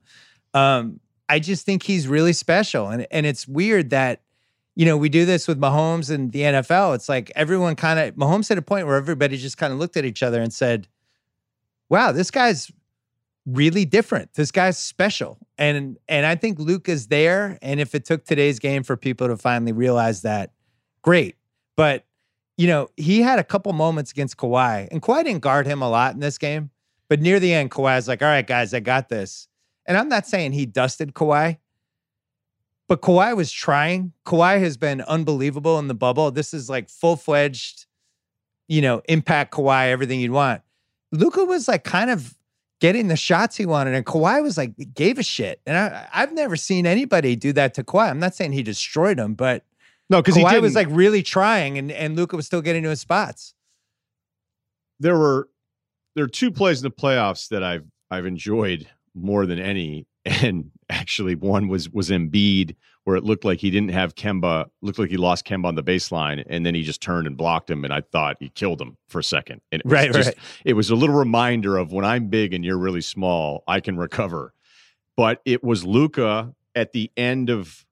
Um, 0.54 1.00
I 1.30 1.40
just 1.40 1.66
think 1.66 1.84
he's 1.84 2.08
really 2.08 2.34
special. 2.34 2.88
And, 2.88 3.06
and 3.12 3.26
it's 3.26 3.48
weird 3.48 3.90
that, 3.90 4.22
you 4.76 4.86
know, 4.86 4.96
we 4.96 5.10
do 5.10 5.26
this 5.26 5.48
with 5.48 5.60
Mahomes 5.60 6.10
and 6.10 6.32
the 6.32 6.42
NFL. 6.42 6.96
It's 6.96 7.10
like 7.10 7.32
everyone 7.36 7.76
kind 7.76 8.00
of, 8.00 8.16
Mahomes 8.16 8.48
hit 8.48 8.58
a 8.58 8.62
point 8.62 8.88
where 8.88 8.96
everybody 8.96 9.38
just 9.38 9.58
kind 9.58 9.74
of 9.74 9.80
looked 9.80 9.98
at 9.98 10.06
each 10.06 10.24
other 10.24 10.42
and 10.42 10.54
said, 10.54 10.88
wow, 11.90 12.12
this 12.12 12.32
guy's 12.32 12.72
really 13.46 13.86
different. 13.86 14.34
This 14.34 14.52
guy's 14.52 14.78
special. 14.78 15.38
And 15.58 15.98
and 16.08 16.26
I 16.26 16.36
think 16.36 16.60
Luke 16.60 16.90
is 16.90 17.08
there. 17.08 17.58
And 17.62 17.80
if 17.80 17.96
it 17.96 18.06
took 18.06 18.26
today's 18.26 18.60
game 18.60 18.84
for 18.84 18.98
people 18.98 19.28
to 19.28 19.38
finally 19.38 19.72
realize 19.72 20.22
that, 20.22 20.52
great. 21.02 21.36
But 21.76 22.06
you 22.58 22.68
know, 22.68 22.90
he 22.98 23.22
had 23.22 23.40
a 23.40 23.44
couple 23.44 23.72
moments 23.74 24.12
against 24.12 24.38
Kawhi, 24.38 24.88
and 24.92 25.02
Kawhi 25.02 25.24
didn't 25.24 25.42
guard 25.42 25.68
him 25.68 25.82
a 25.84 25.90
lot 25.90 26.16
in 26.16 26.20
this 26.20 26.40
game. 26.40 26.72
But 27.08 27.22
near 27.22 27.40
the 27.40 27.54
end, 27.54 27.72
Kawhi's 27.72 28.08
like, 28.08 28.22
all 28.22 28.28
right, 28.28 28.46
guys, 28.46 28.74
I 28.74 28.80
got 28.80 29.10
this. 29.10 29.48
And 29.86 29.96
I'm 29.96 30.10
not 30.10 30.28
saying 30.28 30.52
he 30.52 30.66
dusted 30.66 31.14
Kawhi, 31.14 31.60
but 32.88 33.02
Kawhi 33.02 33.36
was 33.38 33.52
trying. 33.52 34.12
Kawhi 34.26 34.60
has 34.60 34.76
been 34.76 35.02
unbelievable 35.02 35.80
in 35.80 35.88
the 35.88 35.94
bubble. 35.94 36.32
This 36.32 36.54
is 36.54 36.70
like 36.70 36.90
full 36.90 37.16
fledged, 37.16 37.86
you 38.68 38.82
know, 38.82 39.02
impact 39.08 39.54
Kawhi, 39.54 39.90
everything 39.90 40.20
you'd 40.20 40.32
want. 40.32 40.62
Luka 41.12 41.44
was 41.46 41.68
like 41.68 41.84
kind 41.84 42.10
of 42.10 42.36
getting 42.80 43.08
the 43.08 43.16
shots 43.16 43.56
he 43.56 43.66
wanted. 43.66 43.96
And 43.96 44.06
Kawhi 44.06 44.42
was 44.44 44.58
like, 44.58 44.74
gave 44.94 45.18
a 45.18 45.24
shit. 45.24 45.62
And 45.66 45.78
I, 45.78 46.08
I've 46.14 46.34
never 46.34 46.56
seen 46.56 46.86
anybody 46.86 47.36
do 47.36 47.54
that 47.54 47.74
to 47.76 47.84
Kawhi. 47.84 48.10
I'm 48.10 48.20
not 48.20 48.36
saying 48.36 48.52
he 48.52 48.64
destroyed 48.64 49.20
him, 49.20 49.34
but 49.34 49.64
no, 50.10 50.22
because 50.22 50.36
Kawhi 50.36 50.62
was 50.62 50.76
like 50.76 50.88
really 50.90 51.22
trying, 51.22 51.78
and 51.78 51.92
and 51.92 52.16
Luka 52.16 52.36
was 52.36 52.46
still 52.46 52.62
getting 52.62 52.84
to 52.84 52.90
his 52.90 53.02
spots. 53.02 53.54
There 55.00 55.18
were 55.18 55.50
there 56.16 56.24
are 56.24 56.30
two 56.30 56.50
plays 56.50 56.80
in 56.80 56.84
the 56.84 56.92
playoffs 56.92 57.50
that 57.50 57.62
I've 57.62 57.86
I've 58.10 58.26
enjoyed 58.26 58.88
more 59.14 59.46
than 59.46 59.60
any, 59.60 60.08
and 60.26 60.72
actually 60.90 61.36
one 61.36 61.68
was 61.68 61.90
was 61.90 62.10
Embiid 62.10 62.76
where 63.08 63.16
it 63.16 63.24
looked 63.24 63.46
like 63.46 63.62
he 63.62 63.72
didn't 63.72 63.92
have 63.92 64.16
Kemba, 64.16 64.70
looked 64.82 65.00
like 65.00 65.10
he 65.10 65.16
lost 65.16 65.46
Kemba 65.46 65.64
on 65.64 65.76
the 65.76 65.82
baseline, 65.82 66.44
and 66.50 66.66
then 66.66 66.76
he 66.76 66.84
just 66.84 67.02
turned 67.02 67.26
and 67.26 67.38
blocked 67.38 67.70
him, 67.70 67.86
and 67.86 67.94
I 67.94 68.02
thought 68.02 68.36
he 68.42 68.50
killed 68.50 68.82
him 68.82 68.98
for 69.08 69.20
a 69.20 69.24
second. 69.24 69.62
And 69.72 69.82
it 69.82 69.90
right, 69.90 70.12
just, 70.12 70.28
right. 70.28 70.38
It 70.66 70.74
was 70.74 70.90
a 70.90 70.96
little 70.96 71.16
reminder 71.16 71.78
of 71.78 71.94
when 71.94 72.04
I'm 72.04 72.28
big 72.28 72.54
and 72.54 72.66
you're 72.66 72.78
really 72.78 73.00
small, 73.00 73.64
I 73.66 73.80
can 73.80 73.96
recover. 73.96 74.54
But 75.16 75.42
it 75.46 75.64
was 75.64 75.86
Luka 75.86 76.54
at 76.76 76.92
the 76.92 77.10
end 77.16 77.50
of 77.50 77.86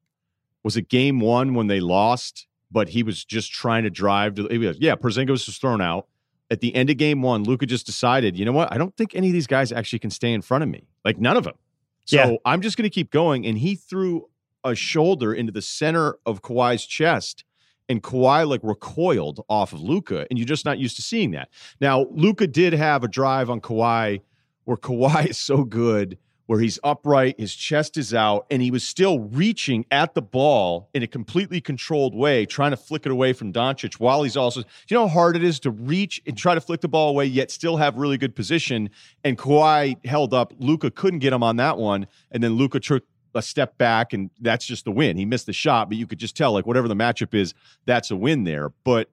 was 0.63 0.75
it 0.75 0.89
game 0.89 1.22
one 1.22 1.53
when 1.53 1.67
they 1.67 1.79
lost, 1.79 2.45
but 2.69 2.89
he 2.89 3.01
was 3.01 3.24
just 3.24 3.53
trying 3.53 3.84
to 3.84 3.89
drive 3.89 4.36
to 4.36 4.43
was, 4.60 4.77
yeah, 4.81 4.95
Porzingis 4.95 5.48
was 5.48 5.57
thrown 5.57 5.79
out. 5.79 6.07
At 6.51 6.60
the 6.60 6.75
end 6.75 6.89
of 6.89 6.98
game 6.98 7.22
one, 7.22 7.45
Luka 7.45 7.65
just 7.65 7.86
decided, 7.86 8.38
you 8.38 8.43
know 8.43 8.51
what? 8.51 8.69
I 8.69 8.77
don't 8.77 8.93
think 8.98 9.15
any 9.15 9.27
of 9.27 9.34
these 9.34 9.48
guys 9.48 9.72
actually 9.72 10.00
can 10.00 10.10
stay 10.10 10.34
in 10.34 10.41
front 10.41 10.65
of 10.65 10.69
me. 10.69 10.89
Like 11.05 11.19
none 11.19 11.38
of 11.38 11.45
them. 11.45 11.55
So 12.03 12.17
Yeah. 12.17 12.36
I'm 12.43 12.60
just 12.60 12.75
going 12.75 12.84
to 12.84 12.93
keep 12.93 13.12
going. 13.12 13.45
And 13.45 13.57
he 13.57 13.75
threw 13.75 14.27
a 14.65 14.75
shoulder 14.75 15.34
into 15.34 15.51
the 15.51 15.62
center 15.62 16.17
of 16.25 16.41
Kawhi's 16.41 16.86
chest, 16.86 17.45
and 17.88 18.01
Kawhi 18.01 18.48
like 18.48 18.62
recoiled 18.63 19.45
off 19.47 19.71
of 19.71 19.82
Luka, 19.82 20.25
and 20.30 20.39
you're 20.39 20.47
just 20.47 20.65
not 20.65 20.80
used 20.80 20.95
to 20.97 21.01
seeing 21.01 21.32
that. 21.32 21.49
Now, 21.80 22.08
Luka 22.12 22.47
did 22.47 22.73
have 22.73 23.04
a 23.04 23.08
drive 23.08 23.49
on 23.49 23.62
Kawhi 23.62 24.21
where 24.65 24.78
Kawhi 24.78 25.28
is 25.30 25.38
so 25.38 25.63
good, 25.63 26.17
where 26.47 26.60
he's 26.60 26.80
upright, 26.84 27.39
his 27.39 27.56
chest 27.56 27.97
is 27.97 28.13
out, 28.13 28.45
and 28.51 28.62
he 28.62 28.71
was 28.71 28.86
still 28.86 29.19
reaching 29.19 29.86
at 29.91 30.13
the 30.13 30.21
ball 30.21 30.89
in 30.93 31.04
a 31.04 31.08
completely 31.08 31.62
controlled 31.62 32.15
way, 32.15 32.45
trying 32.45 32.71
to 32.71 32.78
flick 32.78 33.06
it 33.06 33.12
away 33.12 33.34
from 33.34 33.51
Doncic 33.54 33.95
while 33.95 34.23
he's 34.23 34.38
also. 34.38 34.62
Do 34.62 34.67
you 34.89 34.97
know 34.97 35.08
how 35.08 35.13
hard 35.13 35.36
it 35.36 35.43
is 35.43 35.60
to 35.62 35.71
reach 35.71 36.21
and 36.25 36.38
try 36.38 36.54
to 36.56 36.62
flick 36.62 36.82
the 36.82 36.88
ball 36.88 37.10
away, 37.10 37.25
yet 37.25 37.49
still 37.51 37.78
have 37.78 37.97
really 37.97 38.17
good 38.17 38.36
position? 38.36 38.89
And 39.23 39.38
Kawhi 39.38 40.04
held 40.06 40.34
up. 40.34 40.54
Luka 40.60 40.91
couldn't 40.91 41.19
get 41.19 41.34
him 41.34 41.43
on 41.43 41.56
that 41.58 41.78
one, 41.78 42.08
and 42.32 42.43
then 42.43 42.54
Luka 42.54 42.80
took 42.80 43.04
a 43.36 43.41
step 43.41 43.78
back, 43.78 44.13
and 44.13 44.30
that's 44.39 44.65
just 44.65 44.86
the 44.86 44.91
win. 44.91 45.17
He 45.17 45.26
missed 45.26 45.45
the 45.45 45.54
shot, 45.54 45.89
but 45.89 45.98
you 45.98 46.08
could 46.08 46.19
just 46.19 46.36
tell, 46.36 46.54
like 46.54 46.65
whatever 46.65 46.88
the 46.88 46.95
matchup 46.95 47.34
is, 47.34 47.54
that's 47.86 48.10
a 48.10 48.15
win 48.15 48.43
there. 48.45 48.69
But 48.84 49.10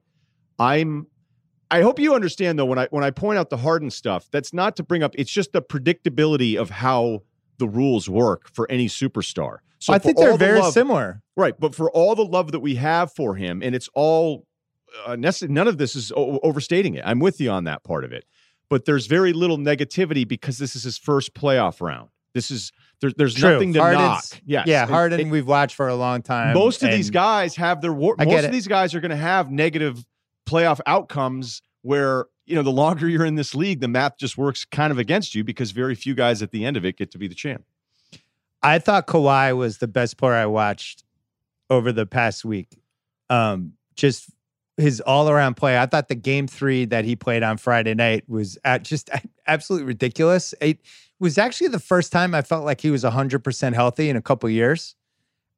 I'm 0.57 1.07
I 1.69 1.81
hope 1.81 1.99
you 1.99 2.13
understand 2.13 2.59
though 2.59 2.65
when 2.65 2.77
I 2.79 2.87
when 2.91 3.03
I 3.03 3.11
point 3.11 3.39
out 3.39 3.49
the 3.49 3.57
Harden 3.57 3.89
stuff, 3.89 4.27
that's 4.31 4.53
not 4.53 4.75
to 4.77 4.83
bring 4.83 5.03
up. 5.03 5.13
It's 5.17 5.31
just 5.31 5.53
the 5.53 5.61
predictability 5.61 6.55
of 6.55 6.69
how 6.69 7.23
the 7.57 7.67
rules 7.67 8.09
work 8.09 8.49
for 8.51 8.69
any 8.69 8.87
superstar. 8.87 9.57
So 9.79 9.91
I 9.93 9.99
think 9.99 10.17
they're 10.17 10.31
the 10.33 10.37
very 10.37 10.59
love- 10.59 10.73
similar. 10.73 11.21
right? 11.35 11.59
But 11.59 11.75
for 11.75 11.91
all 11.91 12.15
the 12.15 12.25
love 12.25 12.51
that 12.51 12.61
we 12.61 12.75
have 12.75 13.11
for 13.13 13.35
him, 13.35 13.61
and 13.61 13.75
it's 13.75 13.89
all 13.93 14.45
uh, 15.05 15.15
none 15.15 15.67
of 15.67 15.77
this 15.77 15.95
is 15.95 16.11
o- 16.15 16.39
overstating 16.43 16.93
it. 16.93 17.03
I'm 17.05 17.19
with 17.19 17.41
you 17.41 17.49
on 17.49 17.63
that 17.63 17.83
part 17.83 18.03
of 18.03 18.11
it. 18.13 18.25
But 18.69 18.85
there's 18.85 19.07
very 19.07 19.33
little 19.33 19.57
negativity 19.57 20.27
because 20.27 20.57
this 20.57 20.75
is 20.75 20.83
his 20.83 20.97
first 20.97 21.33
playoff 21.33 21.81
round. 21.81 22.09
This 22.33 22.49
is 22.51 22.71
there, 23.01 23.11
there's 23.17 23.35
True. 23.35 23.53
nothing 23.53 23.73
to 23.73 23.79
Harden's- 23.79 24.01
knock. 24.33 24.41
Yes, 24.45 24.67
Yeah, 24.67 24.83
And- 24.83 24.91
Harden 24.91 25.19
and- 25.21 25.31
we've 25.31 25.47
watched 25.47 25.75
for 25.75 25.87
a 25.87 25.95
long 25.95 26.21
time. 26.21 26.53
most 26.53 26.83
of 26.83 26.91
these 26.91 27.09
guys 27.09 27.55
have 27.57 27.81
their 27.81 27.93
war- 27.93 28.15
I 28.19 28.25
most 28.25 28.31
get 28.33 28.45
of 28.45 28.51
these 28.51 28.67
guys 28.67 28.95
are 28.95 28.99
going 29.01 29.11
to 29.11 29.15
have 29.17 29.51
negative 29.51 30.05
playoff 30.47 30.79
outcomes 30.85 31.61
where 31.83 32.25
you 32.45 32.55
know 32.55 32.63
the 32.63 32.71
longer 32.71 33.07
you're 33.07 33.23
in 33.25 33.35
this 33.35 33.55
league 33.55 33.79
the 33.79 33.87
math 33.87 34.17
just 34.17 34.37
works 34.37 34.65
kind 34.65 34.91
of 34.91 34.97
against 34.97 35.33
you 35.35 35.43
because 35.43 35.71
very 35.71 35.95
few 35.95 36.13
guys 36.13 36.41
at 36.41 36.51
the 36.51 36.65
end 36.65 36.75
of 36.75 36.83
it 36.83 36.97
get 36.97 37.09
to 37.11 37.17
be 37.17 37.27
the 37.27 37.35
champ 37.35 37.63
I 38.61 38.79
thought 38.79 39.07
Kawhi 39.07 39.55
was 39.55 39.77
the 39.79 39.87
best 39.87 40.17
player 40.17 40.33
I 40.33 40.45
watched 40.45 41.03
over 41.69 41.91
the 41.91 42.05
past 42.05 42.45
week. 42.45 42.79
Um, 43.29 43.73
just 43.95 44.29
his 44.77 45.01
all 45.01 45.29
around 45.29 45.55
play. 45.55 45.77
I 45.77 45.85
thought 45.85 46.07
the 46.07 46.15
game 46.15 46.47
three 46.47 46.85
that 46.85 47.03
he 47.05 47.15
played 47.15 47.43
on 47.43 47.57
Friday 47.57 47.93
night 47.93 48.23
was 48.29 48.57
at 48.63 48.83
just 48.83 49.09
absolutely 49.47 49.85
ridiculous. 49.87 50.53
It 50.61 50.79
was 51.23 51.37
actually 51.37 51.69
the 51.69 51.79
first 51.79 52.11
time 52.11 52.35
I 52.35 52.41
felt 52.41 52.65
like 52.65 52.81
he 52.81 52.91
was 52.91 53.05
100% 53.05 53.73
healthy 53.73 54.09
in 54.09 54.17
a 54.17 54.21
couple 54.21 54.49
years. 54.49 54.93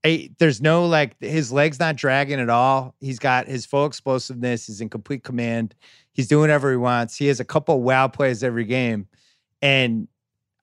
I, 0.06 0.30
there's 0.38 0.62
no 0.62 0.86
like 0.86 1.20
his 1.20 1.52
legs 1.52 1.80
not 1.80 1.96
dragging 1.96 2.40
at 2.40 2.52
all. 2.52 2.94
He's 3.00 3.18
got 3.18 3.48
his 3.48 3.66
full 3.66 3.88
explosiveness. 3.88 4.68
He's 4.68 4.80
in 4.80 4.90
complete 4.90 5.24
command. 5.24 5.74
He's 6.14 6.28
doing 6.28 6.42
whatever 6.42 6.70
he 6.70 6.78
wants. 6.78 7.18
He 7.18 7.26
has 7.28 7.40
a 7.40 7.44
couple 7.44 7.82
wow 7.82 8.08
plays 8.08 8.44
every 8.44 8.66
game. 8.66 9.08
And 9.64 10.08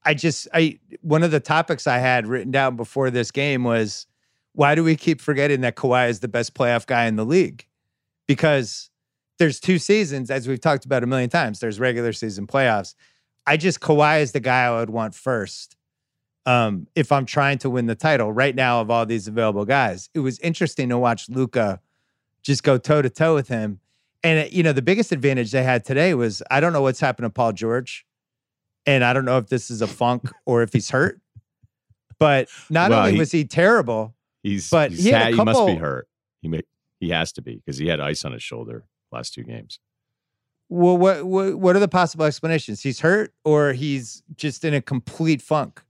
I 0.05 0.15
just 0.15 0.47
I 0.55 0.79
one 1.01 1.25
of 1.25 1.33
the 1.33 1.41
topics 1.41 1.89
I 1.89 1.99
had 1.99 2.29
written 2.29 2.53
down 2.53 2.77
before 2.77 3.11
this 3.11 3.33
game 3.33 3.65
was 3.65 4.07
why 4.53 4.77
do 4.77 4.85
we 4.85 4.95
keep 4.95 5.21
forgetting 5.21 5.63
that 5.63 5.75
Kawhi 5.75 6.11
is 6.11 6.21
the 6.21 6.29
best 6.29 6.55
playoff 6.55 6.87
guy 6.87 7.07
in 7.07 7.17
the 7.17 7.25
league? 7.25 7.67
Because 8.29 8.91
there's 9.39 9.59
two 9.59 9.79
seasons, 9.79 10.31
as 10.31 10.47
we've 10.47 10.61
talked 10.61 10.85
about 10.85 11.03
a 11.03 11.07
million 11.07 11.31
times. 11.31 11.59
There's 11.59 11.81
regular 11.81 12.13
season 12.13 12.47
playoffs. 12.47 12.95
I 13.47 13.57
just 13.57 13.81
Kawhi 13.81 14.21
is 14.23 14.33
the 14.33 14.41
guy 14.41 14.65
I 14.67 14.79
would 14.79 14.91
want 14.91 15.15
first. 15.15 15.77
Um, 16.45 16.89
if 16.97 17.13
I'm 17.13 17.25
trying 17.27 17.59
to 17.59 17.71
win 17.71 17.87
the 17.87 17.95
title 17.95 18.33
right 18.33 18.55
now 18.55 18.81
of 18.81 18.91
all 18.91 19.07
these 19.07 19.29
available 19.29 19.65
guys, 19.65 20.09
it 20.15 20.21
was 20.21 20.39
interesting 20.41 20.89
to 20.89 20.99
watch 20.99 21.29
Luka 21.29 21.81
just 22.43 22.65
go 22.65 22.79
toe 22.79 23.01
to 23.03 23.09
toe 23.11 23.35
with 23.35 23.49
him. 23.49 23.79
And 24.25 24.47
uh, 24.47 24.49
you 24.51 24.63
know, 24.63 24.73
the 24.73 24.83
biggest 24.83 25.13
advantage 25.13 25.53
they 25.53 25.63
had 25.63 25.85
today 25.85 26.15
was 26.15 26.43
I 26.51 26.61
don't 26.61 26.73
know 26.73 26.83
what's 26.83 27.01
happened 27.01 27.27
to 27.27 27.31
Paul 27.31 27.53
George, 27.53 28.05
and 28.87 29.05
I 29.05 29.13
don't 29.13 29.25
know 29.25 29.39
if 29.39 29.49
this 29.49 29.71
is 29.71 29.83
a 29.83 29.87
funk 29.87 30.29
or 30.47 30.63
if 30.63 30.73
he's 30.73 30.91
hurt. 30.91 31.21
But 32.19 32.49
not 32.71 32.91
Well, 32.91 33.01
only 33.01 33.13
he- 33.13 33.19
was 33.19 33.33
he 33.33 33.45
terrible, 33.45 34.15
he's 34.43 34.71
But 34.71 34.91
he's 34.93 35.05
he 35.05 35.11
had 35.11 35.23
had- 35.23 35.35
he 35.35 35.45
must 35.45 35.67
be 35.67 35.75
hurt 35.77 36.09
he 36.41 36.49
may 36.49 36.61
he 37.01 37.11
has 37.11 37.33
to 37.33 37.43
be 37.43 37.57
because 37.57 37.79
he 37.79 37.87
had 37.87 38.01
ice 38.01 38.25
on 38.25 38.33
his 38.33 38.43
shoulder 38.43 38.85
last 39.13 39.33
two 39.35 39.43
games 39.45 39.79
well, 40.73 40.97
what 40.97 41.25
what 41.25 41.55
what 41.57 41.77
are 41.77 41.81
the 41.81 41.89
possible 41.89 42.25
explanations? 42.25 42.83
He's 42.83 43.01
hurt 43.01 43.35
or 43.45 43.75
he's 43.75 44.23
just 44.37 44.65
in 44.65 44.73
a 44.73 44.81
complete 44.81 45.43
funk. 45.43 45.83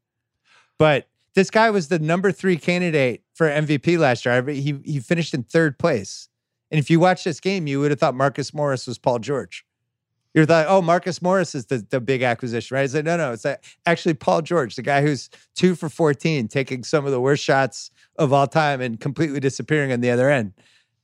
But 0.79 1.09
this 1.35 1.51
guy 1.51 1.71
was 1.71 1.89
the 1.89 2.01
number 2.01 2.33
three 2.33 2.57
candidate 2.57 3.23
for 3.35 3.49
MVP 3.49 3.97
last 3.99 4.25
year. 4.25 4.43
He 4.51 4.81
he 4.85 4.99
finished 4.99 5.35
in 5.35 5.45
third 5.45 5.79
place. 5.79 6.29
And 6.71 6.81
if 6.81 6.91
you 6.91 6.99
watch 6.99 7.23
this 7.23 7.39
game, 7.39 7.67
you 7.67 7.79
would 7.81 7.91
have 7.91 8.01
thought 8.01 8.15
Marcus 8.15 8.53
Morris 8.53 8.87
was 8.87 8.99
Paul 8.99 9.21
George. 9.21 9.65
You 10.35 10.47
thought, 10.47 10.67
oh, 10.67 10.81
Marcus 10.81 11.21
Morris 11.21 11.55
is 11.55 11.67
the, 11.67 11.87
the 11.91 12.01
big 12.01 12.23
acquisition, 12.23 12.75
right? 12.75 12.85
It's 12.85 12.95
like, 12.95 13.05
no, 13.05 13.19
no, 13.19 13.33
it's 13.33 13.45
actually 13.85 14.15
Paul 14.15 14.41
George, 14.41 14.77
the 14.77 14.83
guy 14.83 15.03
who's 15.03 15.29
two 15.55 15.75
for 15.75 15.91
14, 15.91 16.49
taking 16.49 16.83
some 16.85 17.05
of 17.05 17.13
the 17.13 17.21
worst 17.21 17.45
shots 17.45 17.91
of 18.17 18.33
all 18.33 18.47
time 18.47 18.81
and 18.81 18.99
completely 18.99 19.41
disappearing 19.41 19.93
on 19.93 20.01
the 20.01 20.11
other 20.11 20.31
end. 20.31 20.55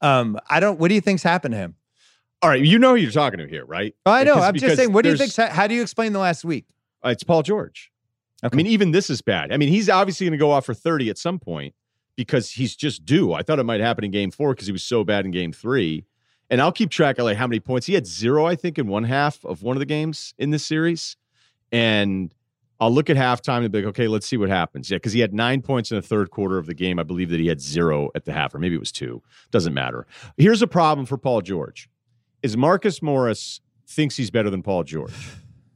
Um, 0.00 0.40
I 0.48 0.60
don't, 0.60 0.80
what 0.80 0.88
do 0.88 0.94
you 0.94 1.02
think's 1.02 1.22
happened 1.22 1.52
to 1.52 1.58
him? 1.58 1.74
All 2.40 2.50
right, 2.50 2.62
you 2.62 2.78
know 2.78 2.90
who 2.90 2.96
you're 2.96 3.10
talking 3.10 3.38
to 3.38 3.48
here, 3.48 3.64
right? 3.64 3.94
Oh, 4.06 4.12
I 4.12 4.22
know. 4.24 4.34
Because- 4.34 4.48
I'm 4.48 4.54
just 4.54 4.76
saying. 4.76 4.92
What 4.92 5.02
do 5.04 5.10
you 5.10 5.16
think? 5.16 5.34
How 5.34 5.66
do 5.66 5.74
you 5.74 5.82
explain 5.82 6.12
the 6.12 6.18
last 6.20 6.44
week? 6.44 6.66
Uh, 7.04 7.08
it's 7.10 7.24
Paul 7.24 7.42
George. 7.42 7.90
Okay. 8.44 8.54
I 8.54 8.56
mean, 8.56 8.66
even 8.68 8.92
this 8.92 9.10
is 9.10 9.20
bad. 9.20 9.52
I 9.52 9.56
mean, 9.56 9.68
he's 9.68 9.88
obviously 9.90 10.26
going 10.26 10.38
to 10.38 10.38
go 10.38 10.52
off 10.52 10.64
for 10.66 10.74
30 10.74 11.10
at 11.10 11.18
some 11.18 11.40
point 11.40 11.74
because 12.14 12.52
he's 12.52 12.76
just 12.76 13.04
due. 13.04 13.32
I 13.32 13.42
thought 13.42 13.58
it 13.58 13.64
might 13.64 13.80
happen 13.80 14.04
in 14.04 14.12
game 14.12 14.30
four 14.30 14.54
because 14.54 14.66
he 14.66 14.72
was 14.72 14.84
so 14.84 15.02
bad 15.02 15.24
in 15.24 15.32
game 15.32 15.52
three. 15.52 16.04
And 16.48 16.60
I'll 16.60 16.72
keep 16.72 16.90
track 16.90 17.18
of 17.18 17.24
like 17.24 17.36
how 17.36 17.48
many 17.48 17.58
points 17.58 17.86
he 17.88 17.94
had 17.94 18.06
zero, 18.06 18.46
I 18.46 18.54
think, 18.54 18.78
in 18.78 18.86
one 18.86 19.04
half 19.04 19.44
of 19.44 19.62
one 19.62 19.76
of 19.76 19.80
the 19.80 19.86
games 19.86 20.34
in 20.38 20.50
this 20.50 20.64
series. 20.64 21.16
And 21.72 22.32
I'll 22.80 22.92
look 22.92 23.10
at 23.10 23.16
halftime 23.16 23.64
and 23.64 23.72
be 23.72 23.78
like, 23.78 23.88
okay, 23.88 24.06
let's 24.06 24.26
see 24.26 24.36
what 24.36 24.48
happens. 24.48 24.88
Yeah, 24.88 24.96
because 24.96 25.12
he 25.12 25.20
had 25.20 25.34
nine 25.34 25.60
points 25.60 25.90
in 25.90 25.96
the 25.96 26.02
third 26.02 26.30
quarter 26.30 26.58
of 26.58 26.66
the 26.66 26.74
game. 26.74 27.00
I 27.00 27.02
believe 27.02 27.30
that 27.30 27.40
he 27.40 27.48
had 27.48 27.60
zero 27.60 28.10
at 28.14 28.24
the 28.24 28.32
half, 28.32 28.54
or 28.54 28.60
maybe 28.60 28.76
it 28.76 28.80
was 28.80 28.92
two. 28.92 29.20
Doesn't 29.50 29.74
matter. 29.74 30.06
Here's 30.36 30.62
a 30.62 30.68
problem 30.68 31.04
for 31.06 31.18
Paul 31.18 31.42
George: 31.42 31.88
is 32.42 32.56
Marcus 32.56 33.02
Morris 33.02 33.60
thinks 33.86 34.16
he's 34.16 34.30
better 34.30 34.50
than 34.50 34.62
Paul 34.62 34.84
George, 34.84 35.12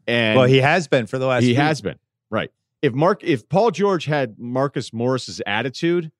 and 0.07 0.39
well, 0.39 0.49
he 0.49 0.59
has 0.59 0.89
been 0.89 1.07
for 1.07 1.19
the 1.19 1.27
last. 1.27 1.43
he 1.43 1.51
week. 1.51 1.57
has 1.59 1.81
been 1.81 1.99
right. 2.31 2.51
If 2.83 2.95
Mark, 2.95 3.23
if 3.23 3.49
Paul 3.49 3.71
George 3.71 4.05
had 4.07 4.39
Marcus 4.39 4.93
Morris's 4.93 5.41
attitude, 5.47 6.11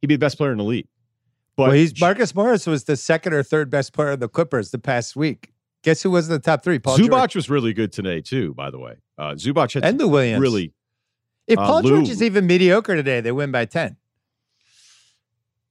he'd 0.00 0.08
be 0.08 0.16
the 0.16 0.20
best 0.20 0.36
player 0.36 0.52
in 0.52 0.58
the 0.58 0.64
league. 0.64 0.88
But 1.56 1.68
well, 1.68 1.72
he's 1.72 2.00
Marcus 2.00 2.34
Morris 2.34 2.66
was 2.66 2.84
the 2.84 2.96
second 2.96 3.32
or 3.32 3.42
third 3.42 3.70
best 3.70 3.92
player 3.92 4.10
of 4.10 4.20
the 4.20 4.28
Clippers 4.28 4.70
the 4.70 4.78
past 4.78 5.16
week. 5.16 5.52
Guess 5.82 6.02
who 6.02 6.10
was 6.10 6.28
in 6.28 6.32
the 6.32 6.40
top 6.40 6.62
three? 6.62 6.78
Paul 6.78 6.98
Zubac 6.98 7.08
George 7.08 7.36
was 7.36 7.50
really 7.50 7.72
good 7.72 7.92
today 7.92 8.20
too. 8.20 8.54
By 8.54 8.70
the 8.70 8.78
way, 8.78 8.96
uh, 9.16 9.32
Zubac 9.32 9.74
had 9.74 9.84
and 9.84 9.98
Lou 9.98 10.08
Williams. 10.08 10.40
really. 10.40 10.72
if 11.46 11.58
uh, 11.58 11.66
Paul 11.66 11.82
George 11.82 12.06
Lou- 12.06 12.12
is 12.12 12.22
even 12.22 12.46
mediocre 12.46 12.94
today, 12.96 13.20
they 13.20 13.32
win 13.32 13.50
by 13.50 13.64
ten. 13.64 13.96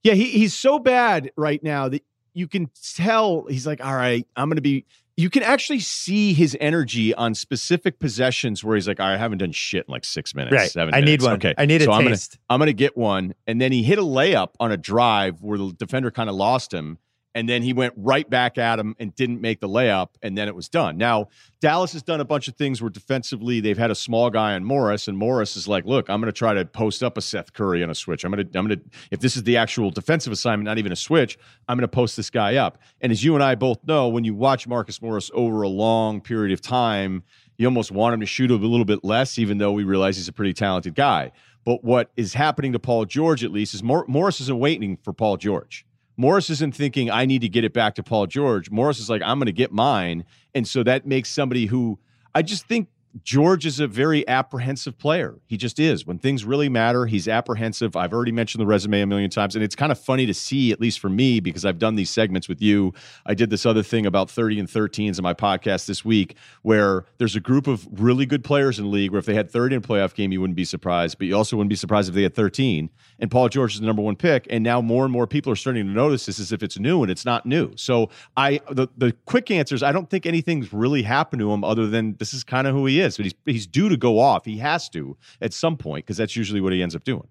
Yeah, 0.02 0.14
he, 0.14 0.26
he's 0.26 0.54
so 0.54 0.78
bad 0.78 1.30
right 1.36 1.62
now 1.62 1.88
that 1.88 2.04
you 2.38 2.46
can 2.48 2.70
tell 2.94 3.46
he's 3.48 3.66
like, 3.66 3.84
all 3.84 3.94
right, 3.94 4.26
I'm 4.36 4.48
going 4.48 4.56
to 4.56 4.62
be. 4.62 4.86
You 5.16 5.30
can 5.30 5.42
actually 5.42 5.80
see 5.80 6.32
his 6.32 6.56
energy 6.60 7.12
on 7.12 7.34
specific 7.34 7.98
possessions 7.98 8.62
where 8.62 8.76
he's 8.76 8.86
like, 8.86 9.00
all 9.00 9.06
right, 9.06 9.14
I 9.14 9.18
haven't 9.18 9.38
done 9.38 9.50
shit 9.50 9.86
in 9.88 9.92
like 9.92 10.04
six 10.04 10.32
minutes, 10.32 10.54
Right. 10.54 10.70
seven. 10.70 10.94
I 10.94 11.00
need 11.00 11.20
one. 11.22 11.32
Okay, 11.34 11.54
I 11.58 11.66
need 11.66 11.82
a 11.82 11.86
so 11.86 11.90
I'm 11.90 12.04
gonna 12.04 12.10
taste. 12.10 12.38
I'm 12.48 12.60
going 12.60 12.68
to 12.68 12.72
get 12.72 12.96
one. 12.96 13.34
And 13.48 13.60
then 13.60 13.72
he 13.72 13.82
hit 13.82 13.98
a 13.98 14.02
layup 14.02 14.50
on 14.60 14.70
a 14.70 14.76
drive 14.76 15.42
where 15.42 15.58
the 15.58 15.72
defender 15.72 16.12
kind 16.12 16.30
of 16.30 16.36
lost 16.36 16.72
him. 16.72 16.98
And 17.38 17.48
then 17.48 17.62
he 17.62 17.72
went 17.72 17.94
right 17.96 18.28
back 18.28 18.58
at 18.58 18.80
him 18.80 18.96
and 18.98 19.14
didn't 19.14 19.40
make 19.40 19.60
the 19.60 19.68
layup. 19.68 20.08
And 20.22 20.36
then 20.36 20.48
it 20.48 20.56
was 20.56 20.68
done. 20.68 20.98
Now, 20.98 21.28
Dallas 21.60 21.92
has 21.92 22.02
done 22.02 22.20
a 22.20 22.24
bunch 22.24 22.48
of 22.48 22.56
things 22.56 22.82
where 22.82 22.90
defensively 22.90 23.60
they've 23.60 23.78
had 23.78 23.92
a 23.92 23.94
small 23.94 24.28
guy 24.28 24.54
on 24.54 24.64
Morris. 24.64 25.06
And 25.06 25.16
Morris 25.16 25.56
is 25.56 25.68
like, 25.68 25.84
look, 25.84 26.10
I'm 26.10 26.20
going 26.20 26.26
to 26.26 26.36
try 26.36 26.52
to 26.52 26.64
post 26.64 27.00
up 27.00 27.16
a 27.16 27.22
Seth 27.22 27.52
Curry 27.52 27.84
on 27.84 27.90
a 27.90 27.94
switch. 27.94 28.24
I'm 28.24 28.32
going 28.32 28.50
to, 28.50 28.58
I'm 28.58 28.66
going 28.66 28.80
to, 28.80 28.84
if 29.12 29.20
this 29.20 29.36
is 29.36 29.44
the 29.44 29.56
actual 29.56 29.90
defensive 29.90 30.32
assignment, 30.32 30.64
not 30.64 30.78
even 30.78 30.90
a 30.90 30.96
switch, 30.96 31.38
I'm 31.68 31.76
going 31.76 31.82
to 31.82 31.86
post 31.86 32.16
this 32.16 32.28
guy 32.28 32.56
up. 32.56 32.78
And 33.00 33.12
as 33.12 33.22
you 33.22 33.36
and 33.36 33.44
I 33.44 33.54
both 33.54 33.86
know, 33.86 34.08
when 34.08 34.24
you 34.24 34.34
watch 34.34 34.66
Marcus 34.66 35.00
Morris 35.00 35.30
over 35.32 35.62
a 35.62 35.68
long 35.68 36.20
period 36.20 36.52
of 36.52 36.60
time, 36.60 37.22
you 37.56 37.68
almost 37.68 37.92
want 37.92 38.14
him 38.14 38.20
to 38.20 38.26
shoot 38.26 38.50
a 38.50 38.56
little 38.56 38.84
bit 38.84 39.04
less, 39.04 39.38
even 39.38 39.58
though 39.58 39.70
we 39.70 39.84
realize 39.84 40.16
he's 40.16 40.26
a 40.26 40.32
pretty 40.32 40.54
talented 40.54 40.96
guy. 40.96 41.30
But 41.64 41.84
what 41.84 42.10
is 42.16 42.34
happening 42.34 42.72
to 42.72 42.80
Paul 42.80 43.04
George, 43.04 43.44
at 43.44 43.52
least, 43.52 43.74
is 43.74 43.82
Mor- 43.84 44.06
Morris 44.08 44.40
isn't 44.40 44.58
waiting 44.58 44.96
for 44.96 45.12
Paul 45.12 45.36
George. 45.36 45.84
Morris 46.18 46.50
isn't 46.50 46.74
thinking, 46.74 47.10
I 47.10 47.24
need 47.26 47.42
to 47.42 47.48
get 47.48 47.62
it 47.64 47.72
back 47.72 47.94
to 47.94 48.02
Paul 48.02 48.26
George. 48.26 48.70
Morris 48.70 48.98
is 48.98 49.08
like, 49.08 49.22
I'm 49.24 49.38
going 49.38 49.46
to 49.46 49.52
get 49.52 49.70
mine. 49.70 50.24
And 50.52 50.66
so 50.66 50.82
that 50.82 51.06
makes 51.06 51.30
somebody 51.30 51.66
who 51.66 52.00
I 52.34 52.42
just 52.42 52.66
think 52.66 52.88
George 53.22 53.66
is 53.66 53.80
a 53.80 53.86
very 53.86 54.26
apprehensive 54.28 54.98
player. 54.98 55.38
He 55.46 55.56
just 55.56 55.78
is. 55.78 56.06
When 56.06 56.18
things 56.18 56.44
really 56.44 56.68
matter, 56.68 57.06
he's 57.06 57.26
apprehensive. 57.26 57.96
I've 57.96 58.12
already 58.12 58.32
mentioned 58.32 58.60
the 58.60 58.66
resume 58.66 59.00
a 59.00 59.06
million 59.06 59.30
times. 59.30 59.54
And 59.54 59.64
it's 59.64 59.74
kind 59.74 59.90
of 59.90 59.98
funny 59.98 60.26
to 60.26 60.34
see, 60.34 60.72
at 60.72 60.80
least 60.80 61.00
for 61.00 61.08
me, 61.08 61.40
because 61.40 61.64
I've 61.64 61.78
done 61.78 61.94
these 61.94 62.10
segments 62.10 62.48
with 62.48 62.60
you. 62.60 62.92
I 63.26 63.34
did 63.34 63.50
this 63.50 63.64
other 63.64 63.82
thing 63.82 64.06
about 64.06 64.30
30 64.30 64.60
and 64.60 64.68
13s 64.68 65.18
in 65.18 65.22
my 65.22 65.34
podcast 65.34 65.86
this 65.86 66.04
week, 66.04 66.36
where 66.62 67.06
there's 67.16 67.34
a 67.34 67.40
group 67.40 67.66
of 67.66 67.88
really 68.00 68.26
good 68.26 68.44
players 68.44 68.78
in 68.78 68.84
the 68.84 68.90
league 68.90 69.10
where 69.10 69.18
if 69.18 69.26
they 69.26 69.34
had 69.34 69.50
30 69.50 69.76
in 69.76 69.82
a 69.82 69.86
playoff 69.86 70.14
game, 70.14 70.30
you 70.30 70.40
wouldn't 70.40 70.56
be 70.56 70.64
surprised. 70.64 71.18
But 71.18 71.28
you 71.28 71.36
also 71.36 71.56
wouldn't 71.56 71.70
be 71.70 71.76
surprised 71.76 72.08
if 72.08 72.14
they 72.14 72.22
had 72.22 72.34
13. 72.34 72.90
And 73.20 73.30
Paul 73.30 73.48
George 73.48 73.74
is 73.74 73.80
the 73.80 73.86
number 73.86 74.02
one 74.02 74.16
pick. 74.16 74.46
And 74.50 74.62
now 74.62 74.80
more 74.80 75.04
and 75.04 75.12
more 75.12 75.26
people 75.26 75.50
are 75.50 75.56
starting 75.56 75.86
to 75.86 75.92
notice 75.92 76.26
this 76.26 76.38
as 76.38 76.52
if 76.52 76.62
it's 76.62 76.78
new 76.78 77.02
and 77.02 77.10
it's 77.10 77.24
not 77.24 77.46
new. 77.46 77.72
So 77.76 78.10
I 78.36 78.60
the, 78.70 78.88
the 78.96 79.12
quick 79.24 79.50
answer 79.50 79.74
is 79.74 79.82
I 79.82 79.92
don't 79.92 80.08
think 80.10 80.26
anything's 80.26 80.72
really 80.72 81.02
happened 81.02 81.40
to 81.40 81.52
him 81.52 81.64
other 81.64 81.86
than 81.86 82.16
this 82.18 82.34
is 82.34 82.44
kind 82.44 82.66
of 82.66 82.74
who 82.74 82.86
he 82.86 82.97
is. 83.00 83.16
But 83.16 83.24
he's 83.26 83.34
he's 83.44 83.66
due 83.66 83.88
to 83.88 83.96
go 83.96 84.18
off. 84.18 84.44
He 84.44 84.58
has 84.58 84.88
to 84.90 85.16
at 85.40 85.52
some 85.52 85.76
point 85.76 86.04
because 86.06 86.16
that's 86.16 86.36
usually 86.36 86.60
what 86.60 86.72
he 86.72 86.82
ends 86.82 86.94
up 86.96 87.04
doing. 87.04 87.28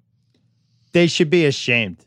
They 0.93 1.07
should 1.07 1.29
be 1.29 1.45
ashamed. 1.45 2.05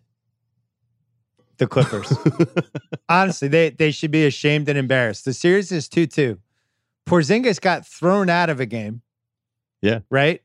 The 1.58 1.66
Clippers. 1.66 2.12
Honestly, 3.08 3.48
they 3.48 3.70
they 3.70 3.90
should 3.90 4.10
be 4.10 4.24
ashamed 4.24 4.68
and 4.68 4.78
embarrassed. 4.78 5.24
The 5.26 5.34
series 5.34 5.70
is 5.70 5.88
2-2. 5.88 6.38
Porzingis 7.06 7.60
got 7.60 7.86
thrown 7.86 8.30
out 8.30 8.48
of 8.50 8.60
a 8.60 8.66
game. 8.66 9.02
Yeah. 9.82 10.00
Right? 10.10 10.42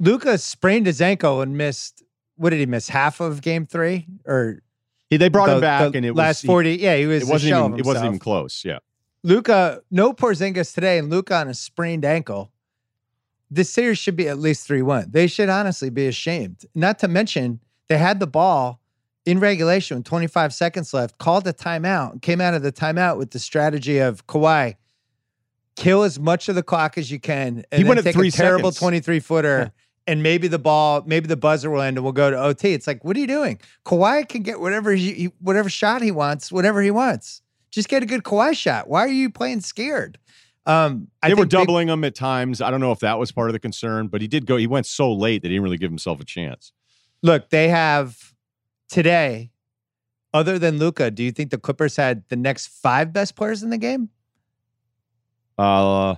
Luka 0.00 0.36
sprained 0.38 0.86
his 0.86 1.00
ankle 1.00 1.40
and 1.40 1.56
missed 1.56 2.02
what 2.36 2.50
did 2.50 2.58
he 2.58 2.66
miss? 2.66 2.88
Half 2.88 3.20
of 3.20 3.40
game 3.40 3.64
3 3.64 4.06
or 4.26 4.60
He, 5.08 5.16
they 5.16 5.28
brought 5.28 5.46
the- 5.46 5.54
him 5.54 5.60
back 5.60 5.94
and 5.94 6.04
it 6.04 6.10
was 6.10 6.18
last 6.18 6.42
was 6.42 6.48
40 6.48 6.74
yeah, 6.76 6.96
he 6.96 7.06
was 7.06 7.22
It 7.22 7.28
wasn't 7.32 7.56
even 7.56 7.78
it 7.78 7.86
wasn't 7.86 8.06
even 8.06 8.18
close. 8.18 8.64
Yeah. 8.64 8.78
Luka, 9.24 9.80
no 9.90 10.12
Porzingis 10.12 10.74
today, 10.74 10.98
and 10.98 11.08
Luka 11.08 11.34
on 11.34 11.48
a 11.48 11.54
sprained 11.54 12.04
ankle. 12.04 12.52
This 13.50 13.70
series 13.70 13.98
should 13.98 14.16
be 14.16 14.28
at 14.28 14.38
least 14.38 14.66
3 14.66 14.82
1. 14.82 15.06
They 15.10 15.26
should 15.26 15.48
honestly 15.48 15.88
be 15.88 16.06
ashamed. 16.06 16.66
Not 16.74 16.98
to 16.98 17.08
mention, 17.08 17.60
they 17.88 17.96
had 17.96 18.20
the 18.20 18.26
ball 18.26 18.80
in 19.24 19.40
regulation 19.40 19.96
with 19.96 20.06
25 20.06 20.52
seconds 20.52 20.92
left, 20.92 21.16
called 21.16 21.46
a 21.46 21.54
timeout, 21.54 22.12
and 22.12 22.22
came 22.22 22.42
out 22.42 22.52
of 22.52 22.62
the 22.62 22.72
timeout 22.72 23.16
with 23.16 23.30
the 23.30 23.38
strategy 23.38 23.98
of 23.98 24.26
Kawhi, 24.26 24.76
kill 25.76 26.02
as 26.02 26.20
much 26.20 26.50
of 26.50 26.54
the 26.54 26.62
clock 26.62 26.98
as 26.98 27.10
you 27.10 27.18
can. 27.18 27.64
And 27.72 27.82
He 27.82 27.88
went 27.88 28.02
take 28.02 28.14
three 28.14 28.28
a 28.28 28.32
terrible 28.32 28.72
23 28.72 29.20
footer. 29.20 29.58
Yeah. 29.58 29.68
And 30.06 30.22
maybe 30.22 30.48
the 30.48 30.58
ball, 30.58 31.02
maybe 31.06 31.28
the 31.28 31.36
buzzer 31.36 31.70
will 31.70 31.80
end, 31.80 31.96
and 31.96 32.04
we'll 32.04 32.12
go 32.12 32.30
to 32.30 32.38
OT. 32.38 32.74
It's 32.74 32.86
like, 32.86 33.02
what 33.04 33.16
are 33.16 33.20
you 33.20 33.26
doing? 33.26 33.58
Kawhi 33.86 34.28
can 34.28 34.42
get 34.42 34.60
whatever 34.60 34.92
he- 34.92 35.32
whatever 35.40 35.70
shot 35.70 36.02
he 36.02 36.10
wants, 36.10 36.52
whatever 36.52 36.82
he 36.82 36.90
wants. 36.90 37.40
Just 37.74 37.88
get 37.88 38.04
a 38.04 38.06
good 38.06 38.22
Kawhi 38.22 38.56
shot. 38.56 38.88
Why 38.88 39.00
are 39.00 39.08
you 39.08 39.30
playing 39.30 39.60
scared? 39.60 40.18
Um, 40.64 41.08
I 41.22 41.28
They 41.28 41.34
were 41.34 41.44
doubling 41.44 41.88
him 41.88 42.04
at 42.04 42.14
times. 42.14 42.62
I 42.62 42.70
don't 42.70 42.80
know 42.80 42.92
if 42.92 43.00
that 43.00 43.18
was 43.18 43.32
part 43.32 43.48
of 43.48 43.52
the 43.52 43.58
concern, 43.58 44.06
but 44.06 44.20
he 44.20 44.28
did 44.28 44.46
go. 44.46 44.56
He 44.56 44.68
went 44.68 44.86
so 44.86 45.12
late 45.12 45.42
that 45.42 45.48
he 45.48 45.54
didn't 45.54 45.64
really 45.64 45.76
give 45.76 45.90
himself 45.90 46.20
a 46.20 46.24
chance. 46.24 46.72
look, 47.22 47.50
they 47.50 47.68
have 47.68 48.32
today. 48.88 49.50
Other 50.32 50.58
than 50.58 50.78
Luka, 50.78 51.10
do 51.10 51.22
you 51.22 51.32
think 51.32 51.50
the 51.50 51.58
Clippers 51.58 51.96
had 51.96 52.22
the 52.28 52.36
next 52.36 52.66
five 52.68 53.12
best 53.12 53.34
players 53.34 53.62
in 53.62 53.70
the 53.70 53.78
game? 53.78 54.10
Uh, 55.58 56.16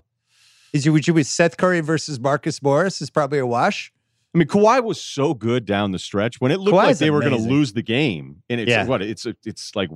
Is 0.73 0.85
you 0.87 0.93
would 0.93 1.07
you 1.07 1.15
with 1.15 1.27
Seth 1.27 1.57
Curry 1.57 1.81
versus 1.81 2.19
Marcus 2.21 2.63
Morris 2.63 3.01
is 3.01 3.11
probably 3.11 3.39
a 3.39 3.47
wash. 3.47 3.93
I 4.35 4.39
mean, 4.39 4.49
Kawhi 4.49 4.83
was 4.83 5.01
so 5.01 5.33
good 5.33 5.65
down 5.65 5.93
the 5.93 5.99
stretch 5.99 6.41
when 6.41 6.51
it 6.51 6.61
looked 6.61 6.77
Kawhi's 6.77 6.87
like 6.87 6.99
they 6.99 7.11
were 7.11 7.21
going 7.21 7.33
to 7.33 7.49
lose 7.49 7.73
the 7.73 7.83
game. 7.83 8.43
And 8.51 8.61
it's 8.61 8.71
Yeah. 8.71 8.87
what 8.87 9.01
it's 9.03 9.25
a, 9.27 9.35
it's 9.45 9.75
like. 9.75 9.91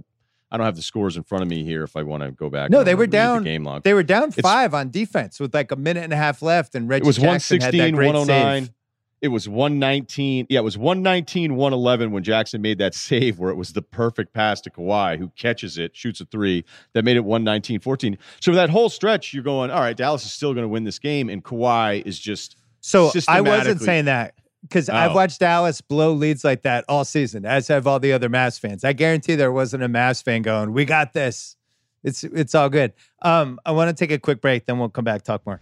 I 0.51 0.57
don't 0.57 0.65
have 0.67 0.77
the 0.77 0.83
scores 0.83 1.17
in 1.17 1.23
front 1.23 1.43
of 1.43 1.49
me 1.49 1.65
here. 1.65 1.85
If 1.85 1.97
I 1.97 2.03
want 2.03 2.23
to 2.23 2.31
go 2.33 2.51
back, 2.51 2.71
No, 2.71 2.83
they 2.83 2.95
were 2.95 3.03
read 3.03 3.11
the 3.13 3.17
down- 3.17 3.45
game 3.45 3.65
log. 3.65 3.83
They 3.85 3.95
were 3.95 4.03
down 4.03 4.29
It's- 4.31 4.41
five 4.43 4.75
on 4.75 4.91
defense 4.91 5.39
with 5.39 5.55
like 5.55 5.71
a 5.71 5.77
minute 5.77 6.05
and 6.05 6.13
a 6.13 6.17
half 6.17 6.43
left, 6.43 6.75
and 6.75 6.89
Reggie 6.89 7.05
It 7.05 7.07
was 7.07 7.17
Jackson 7.17 7.61
had 7.61 7.73
that 7.73 7.79
116, 7.79 7.95
great 7.95 8.07
109. 8.15 8.63
save. 8.65 8.71
Oh 8.71 8.75
it 9.23 9.29
was 9.29 9.47
119. 9.47 10.47
Yeah, 10.49 10.61
it 10.61 10.65
was 10.65 10.79
119, 10.79 11.55
111 11.55 12.11
when 12.11 12.23
Jackson 12.23 12.63
made 12.63 12.79
that 12.79 12.95
save 12.95 13.39
where 13.39 13.51
it 13.51 13.55
was 13.57 13.75
the 13.75 13.83
perfect 13.83 14.33
pass 14.33 14.63
to 14.63 14.71
Kawhi, 14.71 15.19
who 15.19 15.29
catches 15.37 15.77
it, 15.77 15.95
shoots 15.95 16.23
a 16.23 16.25
three, 16.25 16.65
that 16.95 17.05
made 17.05 17.17
it 17.19 17.25
119, 17.25 17.81
14. 17.81 18.17
So 18.41 18.53
that 18.53 18.71
whole 18.71 18.89
stretch, 18.89 19.35
you're 19.35 19.43
going, 19.43 19.71
all 19.71 19.81
right, 19.81 19.95
Dallas 19.97 20.25
is 20.25 20.33
still 20.33 20.55
going 20.55 20.65
to 20.65 20.69
win 20.69 20.85
this 20.85 20.99
game. 20.99 21.29
And 21.29 21.45
Kawhi 21.45 22.03
is 22.07 22.19
just, 22.19 22.57
So 22.81 23.13
I 23.29 23.43
wasn't 23.43 23.83
saying 23.83 24.07
that 24.07 24.35
because 24.63 24.89
I've 24.89 25.13
Oh. 25.13 25.15
watched 25.15 25.41
Dallas 25.41 25.81
blow 25.81 26.13
leads 26.13 26.45
like 26.45 26.63
that 26.63 26.85
all 26.89 27.05
season, 27.05 27.45
as 27.45 27.69
have 27.69 27.87
all 27.87 27.99
the 28.01 28.13
other 28.13 28.29
Mavs 28.29 28.59
fans. 28.61 28.85
I 28.85 28.93
guarantee 28.93 29.35
there 29.35 29.53
wasn't 29.53 29.83
a 29.83 29.89
Mavs 29.89 30.23
fan 30.23 30.43
going, 30.43 30.73
"We 30.73 30.85
got 30.85 31.13
this." 31.13 31.57
It's 32.03 32.25
it's 32.25 32.55
all 32.55 32.69
good. 32.71 32.93
Um, 33.23 33.59
I 33.67 33.73
want 33.73 33.95
to 33.95 33.95
take 33.95 34.11
a 34.11 34.19
quick 34.19 34.41
break, 34.41 34.67
then 34.67 34.79
we'll 34.79 34.89
come 34.89 35.05
back 35.05 35.23
talk 35.23 35.45
more. 35.47 35.61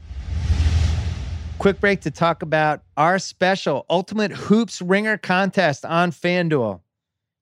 Quick 1.58 1.80
break 1.80 2.00
to 2.02 2.10
talk 2.12 2.42
about 2.42 2.82
our 2.96 3.18
special 3.18 3.84
Ultimate 3.90 4.30
Hoops 4.30 4.80
Ringer 4.80 5.18
contest 5.18 5.84
on 5.84 6.12
FanDuel. 6.12 6.80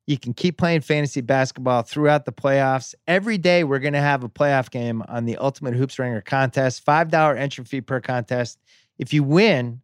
You 0.06 0.18
can 0.18 0.32
keep 0.32 0.56
playing 0.56 0.80
fantasy 0.80 1.20
basketball 1.20 1.82
throughout 1.82 2.24
the 2.24 2.32
playoffs. 2.32 2.94
Every 3.06 3.36
day, 3.36 3.62
we're 3.64 3.80
going 3.80 3.92
to 3.92 4.00
have 4.00 4.24
a 4.24 4.28
playoff 4.30 4.70
game 4.70 5.02
on 5.08 5.26
the 5.26 5.36
Ultimate 5.36 5.74
Hoops 5.74 5.98
Ringer 5.98 6.22
contest. 6.22 6.86
$5 6.86 7.36
entry 7.36 7.64
fee 7.64 7.80
per 7.82 8.00
contest. 8.00 8.58
If 8.98 9.12
you 9.12 9.22
win, 9.22 9.82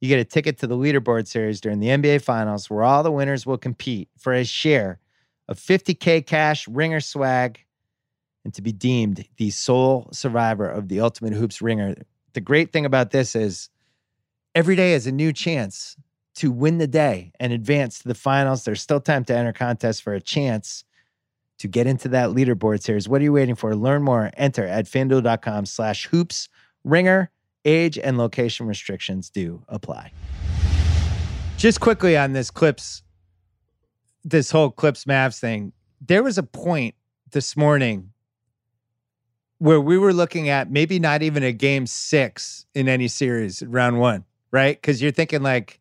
you 0.00 0.08
get 0.08 0.18
a 0.18 0.24
ticket 0.24 0.58
to 0.58 0.66
the 0.66 0.76
leaderboard 0.76 1.26
series 1.26 1.60
during 1.60 1.80
the 1.80 1.88
NBA 1.88 2.22
Finals, 2.22 2.68
where 2.68 2.82
all 2.82 3.02
the 3.02 3.12
winners 3.12 3.46
will 3.46 3.58
compete 3.58 4.08
for 4.18 4.32
a 4.32 4.44
share 4.44 4.98
of 5.48 5.58
50K 5.58 6.26
cash, 6.26 6.66
ringer 6.68 7.00
swag, 7.00 7.60
and 8.44 8.52
to 8.54 8.62
be 8.62 8.72
deemed 8.72 9.24
the 9.36 9.50
sole 9.50 10.08
survivor 10.12 10.68
of 10.68 10.88
the 10.88 11.00
Ultimate 11.00 11.32
Hoops 11.32 11.62
Ringer. 11.62 11.94
The 12.34 12.40
great 12.40 12.72
thing 12.72 12.84
about 12.84 13.10
this 13.10 13.34
is 13.34 13.70
every 14.54 14.76
day 14.76 14.92
is 14.92 15.06
a 15.06 15.12
new 15.12 15.32
chance 15.32 15.96
to 16.36 16.50
win 16.50 16.78
the 16.78 16.86
day 16.86 17.32
and 17.38 17.52
advance 17.52 18.00
to 18.00 18.08
the 18.08 18.14
finals. 18.14 18.64
There's 18.64 18.82
still 18.82 19.00
time 19.00 19.24
to 19.26 19.36
enter 19.36 19.52
contests 19.52 20.00
for 20.00 20.14
a 20.14 20.20
chance 20.20 20.84
to 21.58 21.68
get 21.68 21.86
into 21.86 22.08
that 22.08 22.30
leaderboard 22.30 22.82
series. 22.82 23.08
What 23.08 23.20
are 23.20 23.24
you 23.24 23.32
waiting 23.32 23.54
for? 23.54 23.74
Learn 23.74 24.02
more. 24.02 24.30
Enter 24.36 24.66
at 24.66 24.86
fanduel.com 24.86 25.66
slash 25.66 26.06
hoops 26.06 26.48
ringer. 26.82 27.30
Age 27.64 27.98
and 27.98 28.18
location 28.18 28.66
restrictions 28.66 29.30
do 29.30 29.62
apply. 29.68 30.12
Just 31.56 31.80
quickly 31.80 32.16
on 32.16 32.32
this 32.32 32.50
Clips, 32.50 33.02
this 34.24 34.50
whole 34.50 34.70
Clips 34.70 35.04
Mavs 35.04 35.38
thing, 35.38 35.72
there 36.00 36.22
was 36.22 36.36
a 36.36 36.42
point 36.42 36.94
this 37.30 37.56
morning 37.56 38.10
where 39.58 39.80
we 39.80 39.96
were 39.96 40.12
looking 40.12 40.48
at 40.48 40.70
maybe 40.70 40.98
not 40.98 41.22
even 41.22 41.42
a 41.42 41.52
game 41.52 41.86
six 41.86 42.66
in 42.74 42.88
any 42.88 43.08
series 43.08 43.62
round 43.62 43.98
one, 43.98 44.24
right? 44.50 44.76
Because 44.76 45.00
you're 45.00 45.12
thinking 45.12 45.42
like, 45.42 45.80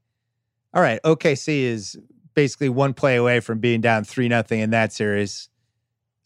all 0.74 0.82
right, 0.82 1.02
OKC 1.04 1.63
is 1.63 1.98
basically 2.34 2.69
one 2.69 2.93
play 2.93 3.15
away 3.15 3.39
from 3.39 3.60
being 3.60 3.82
down 3.82 4.04
three 4.04 4.28
nothing 4.28 4.60
in 4.60 4.69
that 4.69 4.93
series. 4.93 5.50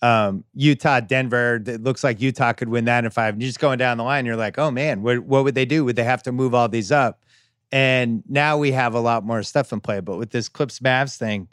Um, 0.02 0.44
Utah, 0.54 1.00
Denver. 1.00 1.62
It 1.66 1.82
looks 1.82 2.04
like 2.04 2.22
Utah 2.22 2.54
could 2.54 2.70
win 2.70 2.86
that 2.86 3.04
in 3.04 3.12
five. 3.12 3.34
And 3.34 3.42
you're 3.42 3.50
just 3.50 3.60
going 3.60 3.80
down 3.80 3.98
the 3.98 4.04
line. 4.04 4.26
You're 4.26 4.36
like, 4.36 4.58
oh 4.58 4.72
man, 4.72 5.02
what, 5.02 5.20
what 5.20 5.44
would 5.44 5.56
they 5.56 5.66
do? 5.66 5.84
Would 5.86 5.96
they 5.96 6.04
have 6.04 6.24
to 6.24 6.32
move 6.32 6.54
all 6.54 6.70
these 6.70 6.92
up? 6.92 7.24
And 7.72 8.24
now 8.30 8.58
we 8.58 8.72
have 8.72 8.94
a 8.94 9.00
lot 9.00 9.26
more 9.26 9.44
stuff 9.44 9.74
in 9.74 9.82
play. 9.82 10.00
But 10.00 10.18
with 10.18 10.30
this 10.30 10.50
Clips 10.50 10.80
Mavs 10.80 11.18
thing, 11.18 11.48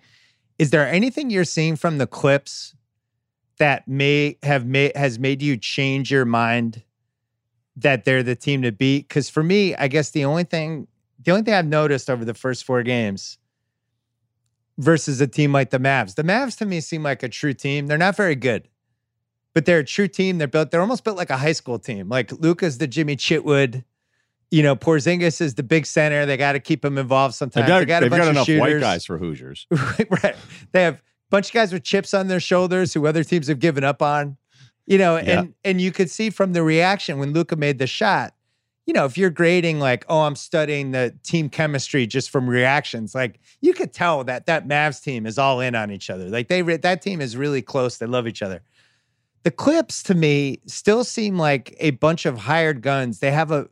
is 0.59 0.71
there 0.71 0.87
anything 0.87 1.31
you're 1.31 1.45
seeing 1.45 1.77
from 1.77 1.99
the 1.99 2.07
Clips 2.07 2.75
that 3.59 3.89
may 3.89 4.39
have 4.43 4.67
made 4.67 4.97
has 4.97 5.19
made 5.19 5.43
you 5.43 5.57
change 5.57 6.11
your 6.11 6.25
mind 6.25 6.83
that 7.77 8.05
they're 8.05 8.23
the 8.23 8.37
team 8.37 8.63
to 8.63 8.73
beat? 8.73 9.09
Because 9.09 9.29
for 9.29 9.43
me, 9.43 9.75
I 9.75 9.89
guess 9.89 10.11
the 10.11 10.25
only 10.25 10.45
thing 10.45 10.87
the 11.25 11.31
only 11.33 11.43
thing 11.43 11.55
I've 11.55 11.67
noticed 11.67 12.11
over 12.11 12.25
the 12.25 12.35
first 12.35 12.65
four 12.65 12.83
games 12.83 13.39
versus 14.79 15.21
a 15.21 15.27
team 15.27 15.53
like 15.53 15.71
the 15.71 15.79
Mavs, 15.79 16.15
the 16.15 16.23
Mavs 16.25 16.57
to 16.59 16.67
me 16.67 16.81
seem 16.81 17.03
like 17.03 17.23
a 17.23 17.29
true 17.29 17.53
team. 17.55 17.87
They're 17.87 17.99
not 17.99 18.17
very 18.17 18.35
good, 18.35 18.69
but 19.55 19.65
they're 19.67 19.79
a 19.81 19.85
true 19.85 20.09
team. 20.09 20.39
They're 20.39 20.49
built. 20.49 20.71
They're 20.71 20.81
almost 20.81 21.05
built 21.05 21.17
like 21.17 21.31
a 21.31 21.37
high 21.37 21.53
school 21.53 21.79
team. 21.79 22.09
Like 22.09 22.33
Luka's 22.33 22.79
the 22.79 22.87
Jimmy 22.87 23.17
Chitwood. 23.17 23.85
You 24.51 24.63
know, 24.63 24.77
Porzingis 24.77 25.41
is 25.41 25.55
the 25.55 25.63
big 25.65 25.85
center. 25.85 26.27
They 26.27 26.37
got 26.37 26.53
to 26.53 26.61
keep 26.61 26.85
him 26.85 26.97
involved 26.99 27.35
sometimes. 27.35 27.67
They've 27.67 27.69
got, 27.69 27.79
they 27.81 27.87
got 27.87 28.03
a 28.03 28.05
they've 28.05 28.11
bunch 28.11 28.21
got 28.23 28.29
of 28.29 28.35
enough 28.37 28.47
shooters. 28.47 28.61
white 28.61 28.81
guys 28.81 29.05
for 29.05 29.19
Hoosiers. 29.19 29.67
right. 29.71 30.37
They 30.73 30.83
have 30.83 30.95
a 30.95 31.01
bunch 31.31 31.49
of 31.49 31.55
guys 31.55 31.73
with 31.73 31.83
chips 31.83 32.15
on 32.15 32.29
their 32.29 32.39
shoulders 32.41 32.95
who 32.95 33.07
other 33.07 33.25
teams 33.25 33.49
have 33.49 33.59
given 33.59 33.83
up 33.83 34.01
on. 34.03 34.37
You 34.87 34.99
know, 34.99 35.17
Yeah. 35.17 35.41
and 35.41 35.55
and 35.65 35.81
you 35.81 35.91
could 35.91 36.11
see 36.11 36.31
from 36.31 36.53
the 36.53 36.63
reaction 36.63 37.19
when 37.19 37.33
Luka 37.33 37.57
made 37.57 37.79
the 37.79 37.87
shot. 37.87 38.35
You 38.87 38.93
know, 38.93 39.07
if 39.07 39.17
you're 39.17 39.31
grading 39.31 39.81
like, 39.81 40.05
oh, 40.09 40.23
I'm 40.23 40.37
studying 40.37 40.91
the 40.91 41.15
team 41.23 41.49
chemistry 41.49 42.07
just 42.07 42.31
from 42.31 42.49
reactions, 42.49 43.15
like 43.15 43.41
you 43.61 43.73
could 43.73 43.93
tell 43.93 44.25
that 44.25 44.47
that 44.47 44.69
Mavs 44.69 45.03
team 45.03 45.27
is 45.27 45.39
all 45.39 45.61
in 45.61 45.75
on 45.75 45.91
each 45.91 46.11
other. 46.11 46.29
Like 46.29 46.49
they 46.49 46.63
re- 46.63 46.77
that 46.77 47.01
team 47.01 47.21
is 47.21 47.37
really 47.37 47.63
close. 47.63 47.97
They 47.97 48.07
love 48.07 48.27
each 48.27 48.43
other. 48.43 48.63
The 49.43 49.51
Clips 49.51 50.03
to 50.05 50.15
me 50.15 50.61
still 50.67 51.05
seem 51.05 51.39
like 51.39 51.75
a 51.79 51.93
bunch 51.93 52.27
of 52.27 52.39
hired 52.39 52.83
guns. 52.83 53.21
They 53.21 53.31
have 53.31 53.51
a 53.51 53.69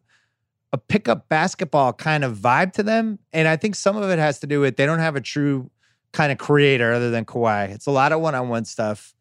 a 0.72 0.78
pickup 0.78 1.28
basketball 1.28 1.92
kind 1.92 2.24
of 2.24 2.38
vibe 2.38 2.72
to 2.72 2.82
them, 2.82 3.18
and 3.32 3.46
I 3.46 3.56
think 3.56 3.74
some 3.74 3.96
of 3.96 4.08
it 4.08 4.18
has 4.18 4.40
to 4.40 4.46
do 4.46 4.60
with 4.60 4.76
they 4.76 4.86
don't 4.86 5.00
have 5.00 5.16
a 5.16 5.20
true 5.20 5.70
kind 6.12 6.32
of 6.32 6.38
creator 6.38 6.92
other 6.92 7.10
than 7.10 7.24
Kawhi. 7.24 7.70
It's 7.70 7.86
a 7.86 7.90
lot 7.90 8.12
of 8.12 8.20
one-on-one 8.20 8.64
stuff. 8.64 9.14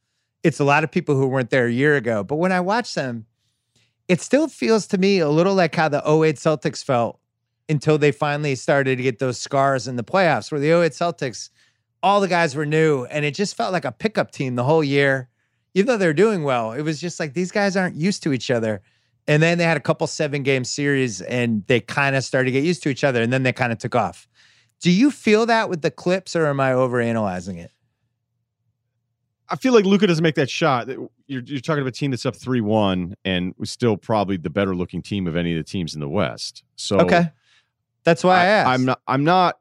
It's 0.44 0.60
a 0.60 0.64
lot 0.64 0.84
of 0.84 0.92
people 0.92 1.16
who 1.16 1.28
weren't 1.28 1.50
there 1.50 1.66
a 1.66 1.72
year 1.72 1.96
ago. 1.96 2.24
But 2.24 2.36
when 2.38 2.52
I 2.52 2.62
watch 2.62 2.94
them, 2.94 3.26
it 4.12 4.20
still 4.20 4.50
feels 4.50 4.88
to 4.88 4.98
me 4.98 5.20
a 5.20 5.30
little 5.30 5.56
like 5.56 5.74
how 5.74 5.88
the 5.88 6.00
08 6.00 6.36
Celtics 6.36 6.84
felt 6.84 7.18
until 7.70 7.98
they 7.98 8.12
finally 8.12 8.56
started 8.56 8.98
to 8.98 9.04
get 9.04 9.20
those 9.20 9.40
scars 9.40 9.88
in 9.88 9.96
the 9.96 10.04
playoffs, 10.04 10.52
where 10.52 10.60
the 10.60 10.70
08 10.70 10.92
Celtics, 10.92 11.50
all 12.04 12.20
the 12.20 12.28
guys 12.28 12.54
were 12.54 12.66
new, 12.66 13.06
and 13.06 13.24
it 13.24 13.34
just 13.34 13.56
felt 13.56 13.72
like 13.72 13.86
a 13.86 13.92
pickup 13.94 14.32
team 14.32 14.56
the 14.56 14.66
whole 14.66 14.84
year. 14.84 15.30
Even 15.76 15.88
though 15.88 15.98
they're 15.98 16.14
doing 16.14 16.44
well, 16.44 16.74
it 16.74 16.82
was 16.82 17.00
just 17.00 17.22
like 17.22 17.34
these 17.34 17.54
guys 17.54 17.78
aren't 17.78 17.96
used 17.96 18.22
to 18.24 18.34
each 18.34 18.52
other. 18.52 18.82
And 19.30 19.42
then 19.42 19.58
they 19.58 19.64
had 19.64 19.78
a 19.78 19.80
couple 19.80 20.06
seven 20.08 20.44
game 20.44 20.66
series 20.66 21.22
and 21.22 21.66
they 21.68 21.80
kind 21.80 22.14
of 22.18 22.26
started 22.26 22.48
to 22.48 22.52
get 22.52 22.66
used 22.66 22.84
to 22.84 22.90
each 22.90 23.06
other 23.06 23.22
and 23.22 23.32
then 23.32 23.44
they 23.44 23.54
kind 23.54 23.72
of 23.72 23.78
took 23.78 23.96
off. 23.96 24.28
Do 24.82 24.92
you 24.92 25.10
feel 25.10 25.46
that 25.46 25.70
with 25.70 25.84
the 25.84 25.92
clips 25.92 26.36
or 26.36 26.48
am 26.48 26.60
I 26.60 26.74
overanalyzing 26.74 27.60
it? 27.60 27.72
I 29.48 29.56
feel 29.56 29.74
like 29.74 29.86
Luka 29.86 30.08
doesn't 30.08 30.24
make 30.24 30.36
that 30.36 30.50
shot. 30.50 30.90
You're, 31.32 31.44
you're 31.44 31.62
talking 31.62 31.82
about 31.82 31.90
a 31.96 31.98
team 31.98 32.12
that's 32.12 32.26
up 32.26 32.36
3 32.36 32.60
1 32.60 33.16
and 33.24 33.54
was 33.58 33.72
still 33.72 33.96
probably 33.96 34.36
the 34.38 34.50
better 34.50 34.76
looking 34.76 35.02
team 35.02 35.28
of 35.28 35.36
any 35.38 35.54
of 35.54 35.58
the 35.58 35.64
teams 35.64 35.94
in 35.94 36.02
the 36.02 36.10
West. 36.10 36.64
So, 36.76 37.00
Okay. 37.00 37.32
That's 38.04 38.24
why 38.24 38.42
I, 38.42 38.46
asked. 38.46 38.70
I'm 38.70 38.86
not, 38.86 39.02
I'm 39.08 39.24
not, 39.24 39.60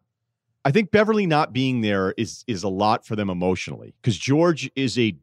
I 0.65 0.71
think 0.71 0.91
Beverley 0.91 1.27
not 1.27 1.53
being 1.53 1.81
there 1.81 2.13
is 2.17 2.45
is 2.47 2.63
a 2.63 2.69
lot 2.69 3.07
for 3.07 3.15
them 3.17 3.31
emotionally 3.31 3.95
because 4.01 4.17
George 4.17 4.71
is 4.75 4.99
a, 4.99 5.15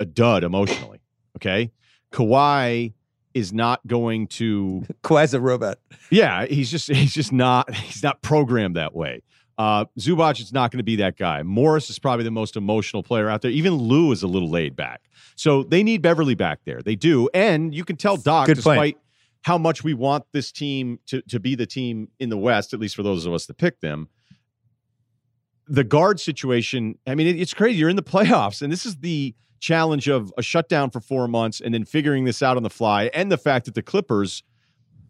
a 0.00 0.04
dud 0.04 0.42
emotionally. 0.42 1.00
Okay. 1.36 1.70
Kawhi 2.12 2.94
is 3.34 3.52
not 3.52 3.86
going 3.86 4.26
to 4.26 4.84
Kawhi's 5.04 5.34
a 5.34 5.40
robot. 5.40 5.78
Yeah, 6.10 6.46
he's 6.46 6.70
just 6.70 6.90
he's 6.90 7.12
just 7.12 7.32
not 7.32 7.72
he's 7.74 8.02
not 8.02 8.22
programmed 8.22 8.76
that 8.76 8.94
way. 8.94 9.22
Uh, 9.58 9.86
Zubac 9.98 10.40
is 10.40 10.52
not 10.52 10.70
going 10.70 10.78
to 10.78 10.84
be 10.84 10.96
that 10.96 11.16
guy. 11.16 11.42
Morris 11.42 11.88
is 11.88 11.98
probably 11.98 12.24
the 12.24 12.30
most 12.30 12.56
emotional 12.56 13.02
player 13.02 13.30
out 13.30 13.40
there. 13.40 13.50
Even 13.50 13.74
Lou 13.74 14.12
is 14.12 14.22
a 14.22 14.26
little 14.26 14.50
laid 14.50 14.76
back. 14.76 15.08
So 15.34 15.62
they 15.62 15.82
need 15.82 16.02
Beverley 16.02 16.34
back 16.34 16.60
there. 16.64 16.82
They 16.82 16.94
do, 16.94 17.28
and 17.32 17.74
you 17.74 17.84
can 17.84 17.96
tell 17.96 18.16
Doc, 18.16 18.46
Good 18.46 18.56
point. 18.56 18.64
despite 18.64 18.98
how 19.42 19.56
much 19.56 19.84
we 19.84 19.94
want 19.94 20.24
this 20.32 20.50
team 20.52 20.98
to 21.06 21.22
to 21.22 21.40
be 21.40 21.54
the 21.54 21.66
team 21.66 22.08
in 22.18 22.28
the 22.28 22.36
West, 22.36 22.74
at 22.74 22.80
least 22.80 22.96
for 22.96 23.02
those 23.02 23.24
of 23.24 23.32
us 23.32 23.46
that 23.46 23.56
pick 23.56 23.80
them. 23.80 24.08
The 25.68 25.84
guard 25.84 26.20
situation. 26.20 26.98
I 27.06 27.14
mean, 27.14 27.26
it, 27.26 27.40
it's 27.40 27.54
crazy. 27.54 27.78
You're 27.78 27.88
in 27.88 27.96
the 27.96 28.02
playoffs, 28.02 28.60
and 28.60 28.72
this 28.72 28.84
is 28.84 28.96
the 28.96 29.34
challenge 29.58 30.06
of 30.06 30.32
a 30.36 30.42
shutdown 30.42 30.90
for 30.90 31.00
four 31.00 31.26
months 31.28 31.60
and 31.60 31.72
then 31.72 31.84
figuring 31.84 32.24
this 32.24 32.42
out 32.42 32.56
on 32.56 32.62
the 32.62 32.70
fly, 32.70 33.04
and 33.14 33.32
the 33.32 33.38
fact 33.38 33.64
that 33.64 33.74
the 33.74 33.82
Clippers 33.82 34.42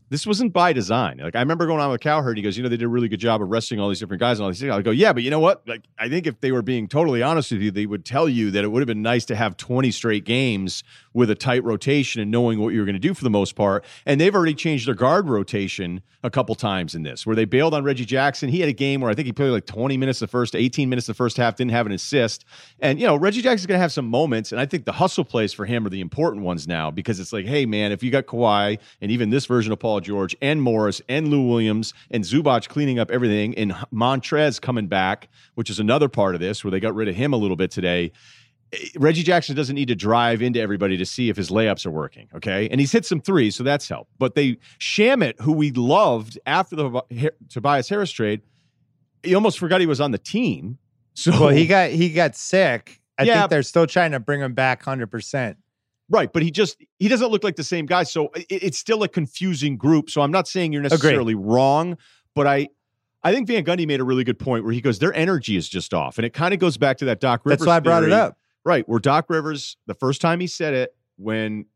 this 0.08 0.26
wasn't 0.26 0.52
by 0.52 0.72
design. 0.72 1.18
Like 1.18 1.34
I 1.34 1.40
remember 1.40 1.66
going 1.66 1.80
on 1.80 1.90
with 1.90 2.00
Cowherd, 2.00 2.36
he 2.36 2.42
goes, 2.42 2.56
you 2.56 2.62
know, 2.62 2.68
they 2.68 2.76
did 2.76 2.84
a 2.84 2.88
really 2.88 3.08
good 3.08 3.20
job 3.20 3.42
of 3.42 3.48
resting 3.48 3.80
all 3.80 3.88
these 3.88 4.00
different 4.00 4.20
guys 4.20 4.38
and 4.38 4.44
all 4.44 4.50
these 4.50 4.60
things. 4.60 4.72
I 4.72 4.82
go, 4.82 4.90
yeah, 4.90 5.12
but 5.12 5.22
you 5.22 5.30
know 5.30 5.40
what? 5.40 5.66
Like 5.66 5.84
I 5.98 6.08
think 6.08 6.26
if 6.26 6.40
they 6.40 6.52
were 6.52 6.62
being 6.62 6.88
totally 6.88 7.22
honest 7.22 7.52
with 7.52 7.60
you, 7.60 7.70
they 7.70 7.86
would 7.86 8.04
tell 8.04 8.28
you 8.28 8.50
that 8.52 8.64
it 8.64 8.68
would 8.68 8.80
have 8.80 8.86
been 8.86 9.02
nice 9.02 9.24
to 9.26 9.36
have 9.36 9.56
20 9.56 9.90
straight 9.90 10.24
games 10.24 10.84
with 11.12 11.30
a 11.30 11.34
tight 11.34 11.64
rotation 11.64 12.20
and 12.20 12.30
knowing 12.30 12.60
what 12.60 12.74
you 12.74 12.80
were 12.80 12.84
going 12.84 12.94
to 12.94 13.00
do 13.00 13.14
for 13.14 13.24
the 13.24 13.30
most 13.30 13.56
part. 13.56 13.84
And 14.04 14.20
they've 14.20 14.34
already 14.34 14.54
changed 14.54 14.86
their 14.86 14.94
guard 14.94 15.28
rotation 15.28 16.02
a 16.22 16.30
couple 16.30 16.54
times 16.54 16.94
in 16.94 17.02
this, 17.02 17.26
where 17.26 17.36
they 17.36 17.44
bailed 17.44 17.72
on 17.72 17.84
Reggie 17.84 18.04
Jackson. 18.04 18.48
He 18.48 18.60
had 18.60 18.68
a 18.68 18.74
game 18.74 19.00
where 19.00 19.10
I 19.10 19.14
think 19.14 19.26
he 19.26 19.32
played 19.32 19.50
like 19.50 19.66
20 19.66 19.96
minutes 19.96 20.18
the 20.18 20.26
first, 20.26 20.54
18 20.54 20.88
minutes 20.88 21.06
the 21.06 21.14
first 21.14 21.36
half, 21.36 21.56
didn't 21.56 21.70
have 21.70 21.86
an 21.86 21.92
assist. 21.92 22.44
And 22.80 23.00
you 23.00 23.06
know, 23.06 23.16
Reggie 23.16 23.42
Jackson's 23.42 23.66
going 23.66 23.78
to 23.78 23.82
have 23.82 23.92
some 23.92 24.08
moments, 24.08 24.52
and 24.52 24.60
I 24.60 24.66
think 24.66 24.84
the 24.84 24.92
hustle 24.92 25.24
plays 25.24 25.52
for 25.52 25.64
him 25.64 25.86
are 25.86 25.90
the 25.90 26.00
important 26.00 26.42
ones 26.42 26.66
now 26.66 26.90
because 26.90 27.20
it's 27.20 27.32
like, 27.32 27.46
hey 27.46 27.64
man, 27.64 27.92
if 27.92 28.02
you 28.02 28.10
got 28.10 28.26
Kawhi 28.26 28.78
and 29.00 29.10
even 29.10 29.30
this 29.30 29.46
version 29.46 29.72
of 29.72 29.78
Paul 29.78 29.95
George 30.00 30.36
and 30.42 30.62
Morris 30.62 31.00
and 31.08 31.28
Lou 31.28 31.46
Williams 31.48 31.94
and 32.10 32.24
Zubac 32.24 32.68
cleaning 32.68 32.98
up 32.98 33.10
everything 33.10 33.54
and 33.56 33.72
Montrez 33.92 34.60
coming 34.60 34.86
back, 34.86 35.28
which 35.54 35.70
is 35.70 35.78
another 35.80 36.08
part 36.08 36.34
of 36.34 36.40
this 36.40 36.62
where 36.64 36.70
they 36.70 36.80
got 36.80 36.94
rid 36.94 37.08
of 37.08 37.14
him 37.16 37.32
a 37.32 37.36
little 37.36 37.56
bit 37.56 37.70
today. 37.70 38.12
eh, 38.72 38.78
Reggie 38.98 39.22
Jackson 39.22 39.54
doesn't 39.56 39.74
need 39.76 39.88
to 39.88 39.94
drive 39.94 40.42
into 40.42 40.60
everybody 40.60 40.96
to 40.96 41.06
see 41.06 41.28
if 41.28 41.36
his 41.36 41.50
layups 41.50 41.86
are 41.86 41.90
working. 41.90 42.28
Okay. 42.34 42.68
And 42.70 42.80
he's 42.80 42.92
hit 42.92 43.04
some 43.06 43.20
threes, 43.20 43.54
so 43.56 43.62
that's 43.64 43.88
helped. 43.88 44.10
But 44.18 44.34
they 44.34 44.58
Shamet, 44.80 45.40
who 45.40 45.52
we 45.52 45.70
loved 45.72 46.38
after 46.46 46.74
the 46.76 47.32
Tobias 47.48 47.88
Harris 47.88 48.10
trade, 48.10 48.42
he 49.22 49.34
almost 49.34 49.58
forgot 49.58 49.80
he 49.80 49.86
was 49.86 50.00
on 50.00 50.10
the 50.12 50.18
team. 50.18 50.78
So 51.14 51.30
Well, 51.32 51.48
he 51.48 51.66
got 51.66 51.90
he 51.90 52.10
got 52.12 52.36
sick. 52.36 53.00
I 53.18 53.22
Yeah. 53.22 53.38
think 53.38 53.50
they're 53.50 53.62
still 53.62 53.86
trying 53.86 54.10
to 54.12 54.20
bring 54.20 54.40
him 54.42 54.52
back 54.52 54.82
100%. 54.84 55.56
Right, 56.08 56.32
but 56.32 56.42
he 56.42 56.50
just 56.50 56.76
he 56.98 57.08
doesn't 57.08 57.30
look 57.30 57.42
like 57.42 57.56
the 57.56 57.64
same 57.64 57.84
guy. 57.86 58.04
So 58.04 58.28
it, 58.34 58.46
it's 58.48 58.78
still 58.78 59.02
a 59.02 59.08
confusing 59.08 59.76
group. 59.76 60.08
So 60.08 60.20
I'm 60.20 60.30
not 60.30 60.46
saying 60.46 60.72
you're 60.72 60.82
necessarily 60.82 61.34
wrong, 61.34 61.98
but 62.34 62.46
I 62.46 62.68
I 63.24 63.32
think 63.32 63.48
Van 63.48 63.64
Gundy 63.64 63.88
made 63.88 63.98
a 63.98 64.04
really 64.04 64.22
good 64.22 64.38
point 64.38 64.62
where 64.62 64.72
he 64.72 64.80
goes, 64.80 65.00
their 65.00 65.12
energy 65.14 65.56
is 65.56 65.68
just 65.68 65.92
off. 65.92 66.16
And 66.16 66.24
it 66.24 66.32
kind 66.32 66.54
of 66.54 66.60
goes 66.60 66.76
back 66.76 66.98
to 66.98 67.06
that 67.06 67.18
Doc 67.18 67.40
Rivers. 67.44 67.58
That's 67.58 67.66
why 67.66 67.76
I 67.76 67.80
brought 67.80 68.04
it 68.04 68.12
up. 68.12 68.38
Right, 68.64 68.88
where 68.88 69.00
Doc 69.00 69.26
Rivers, 69.28 69.76
the 69.86 69.94
first 69.94 70.20
time 70.20 70.40
he 70.40 70.46
said 70.46 70.74
it, 70.74 70.94
when 71.16 71.66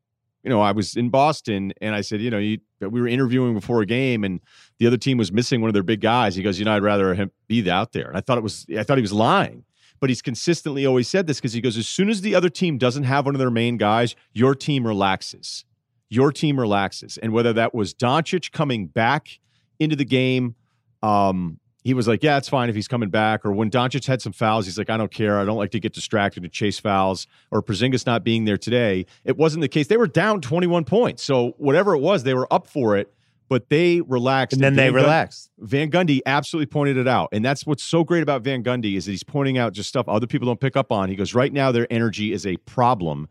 you 0.44 0.50
know 0.50 0.60
I 0.60 0.72
was 0.72 0.96
in 0.96 1.08
Boston, 1.08 1.72
and 1.80 1.94
I 1.94 2.00
said, 2.00 2.20
you 2.20 2.30
know, 2.30 2.38
you, 2.38 2.58
we 2.80 3.00
were 3.00 3.08
interviewing 3.08 3.54
before 3.54 3.80
a 3.82 3.86
game, 3.86 4.22
and 4.22 4.40
the 4.78 4.86
other 4.86 4.96
team 4.96 5.18
was 5.18 5.32
missing 5.32 5.60
one 5.60 5.68
of 5.68 5.74
their 5.74 5.82
big 5.82 6.00
guys. 6.00 6.36
He 6.36 6.42
goes, 6.42 6.58
you 6.58 6.64
know, 6.64 6.74
I'd 6.74 6.82
rather 6.82 7.14
him 7.14 7.30
be 7.48 7.68
out 7.68 7.92
there. 7.92 8.08
And 8.08 8.16
I 8.16 8.20
thought 8.20 8.38
it 8.38 8.44
was, 8.44 8.66
I 8.76 8.82
thought 8.82 8.98
he 8.98 9.02
was 9.02 9.12
lying, 9.12 9.64
but 10.00 10.08
he's 10.10 10.22
consistently 10.22 10.86
always 10.86 11.08
said 11.08 11.26
this 11.26 11.38
because 11.38 11.52
he 11.52 11.60
goes, 11.60 11.76
as 11.76 11.86
soon 11.86 12.08
as 12.08 12.22
the 12.22 12.34
other 12.34 12.48
team 12.48 12.78
doesn't 12.78 13.04
have 13.04 13.26
one 13.26 13.34
of 13.34 13.38
their 13.38 13.50
main 13.50 13.76
guys, 13.76 14.16
your 14.32 14.54
team 14.54 14.86
relaxes. 14.86 15.64
Your 16.08 16.32
team 16.32 16.58
relaxes, 16.58 17.18
and 17.18 17.32
whether 17.32 17.52
that 17.52 17.72
was 17.72 17.94
Doncic 17.94 18.50
coming 18.50 18.88
back 18.88 19.38
into 19.78 19.94
the 19.94 20.04
game. 20.04 20.56
Um, 21.04 21.60
he 21.84 21.94
was 21.94 22.08
like, 22.08 22.24
"Yeah, 22.24 22.36
it's 22.36 22.48
fine 22.48 22.68
if 22.68 22.74
he's 22.74 22.88
coming 22.88 23.10
back." 23.10 23.44
Or 23.46 23.52
when 23.52 23.70
Doncic 23.70 24.06
had 24.06 24.20
some 24.20 24.32
fouls, 24.32 24.66
he's 24.66 24.76
like, 24.76 24.90
"I 24.90 24.96
don't 24.96 25.12
care. 25.12 25.38
I 25.38 25.44
don't 25.44 25.56
like 25.56 25.70
to 25.70 25.78
get 25.78 25.92
distracted 25.92 26.42
to 26.42 26.48
chase 26.48 26.80
fouls." 26.80 27.28
Or 27.52 27.62
Porzingis 27.62 28.06
not 28.06 28.24
being 28.24 28.44
there 28.44 28.58
today, 28.58 29.06
it 29.24 29.36
wasn't 29.36 29.62
the 29.62 29.68
case. 29.68 29.86
They 29.86 29.96
were 29.96 30.08
down 30.08 30.40
21 30.40 30.84
points, 30.84 31.22
so 31.22 31.54
whatever 31.58 31.94
it 31.94 32.00
was, 32.00 32.24
they 32.24 32.34
were 32.34 32.52
up 32.52 32.66
for 32.66 32.96
it. 32.96 33.14
But 33.50 33.68
they 33.68 34.00
relaxed. 34.02 34.54
And 34.54 34.62
then 34.62 34.76
they 34.76 34.84
Van 34.84 34.92
Gun- 34.92 35.02
relaxed. 35.02 35.50
Van 35.58 35.90
Gundy 35.90 36.20
absolutely 36.24 36.66
pointed 36.66 36.96
it 36.96 37.08
out. 37.08 37.28
And 37.32 37.44
that's 37.44 37.66
what's 37.66 37.82
so 37.82 38.04
great 38.04 38.22
about 38.22 38.42
Van 38.42 38.62
Gundy 38.62 38.96
is 38.96 39.04
that 39.04 39.10
he's 39.10 39.24
pointing 39.24 39.58
out 39.58 39.72
just 39.74 39.88
stuff 39.88 40.08
other 40.08 40.28
people 40.28 40.46
don't 40.46 40.60
pick 40.60 40.76
up 40.76 40.92
on. 40.92 41.10
He 41.10 41.16
goes, 41.16 41.34
right 41.34 41.52
now, 41.52 41.72
their 41.72 41.86
energy 41.90 42.32
is 42.32 42.46
a 42.46 42.56
problem. 42.58 43.28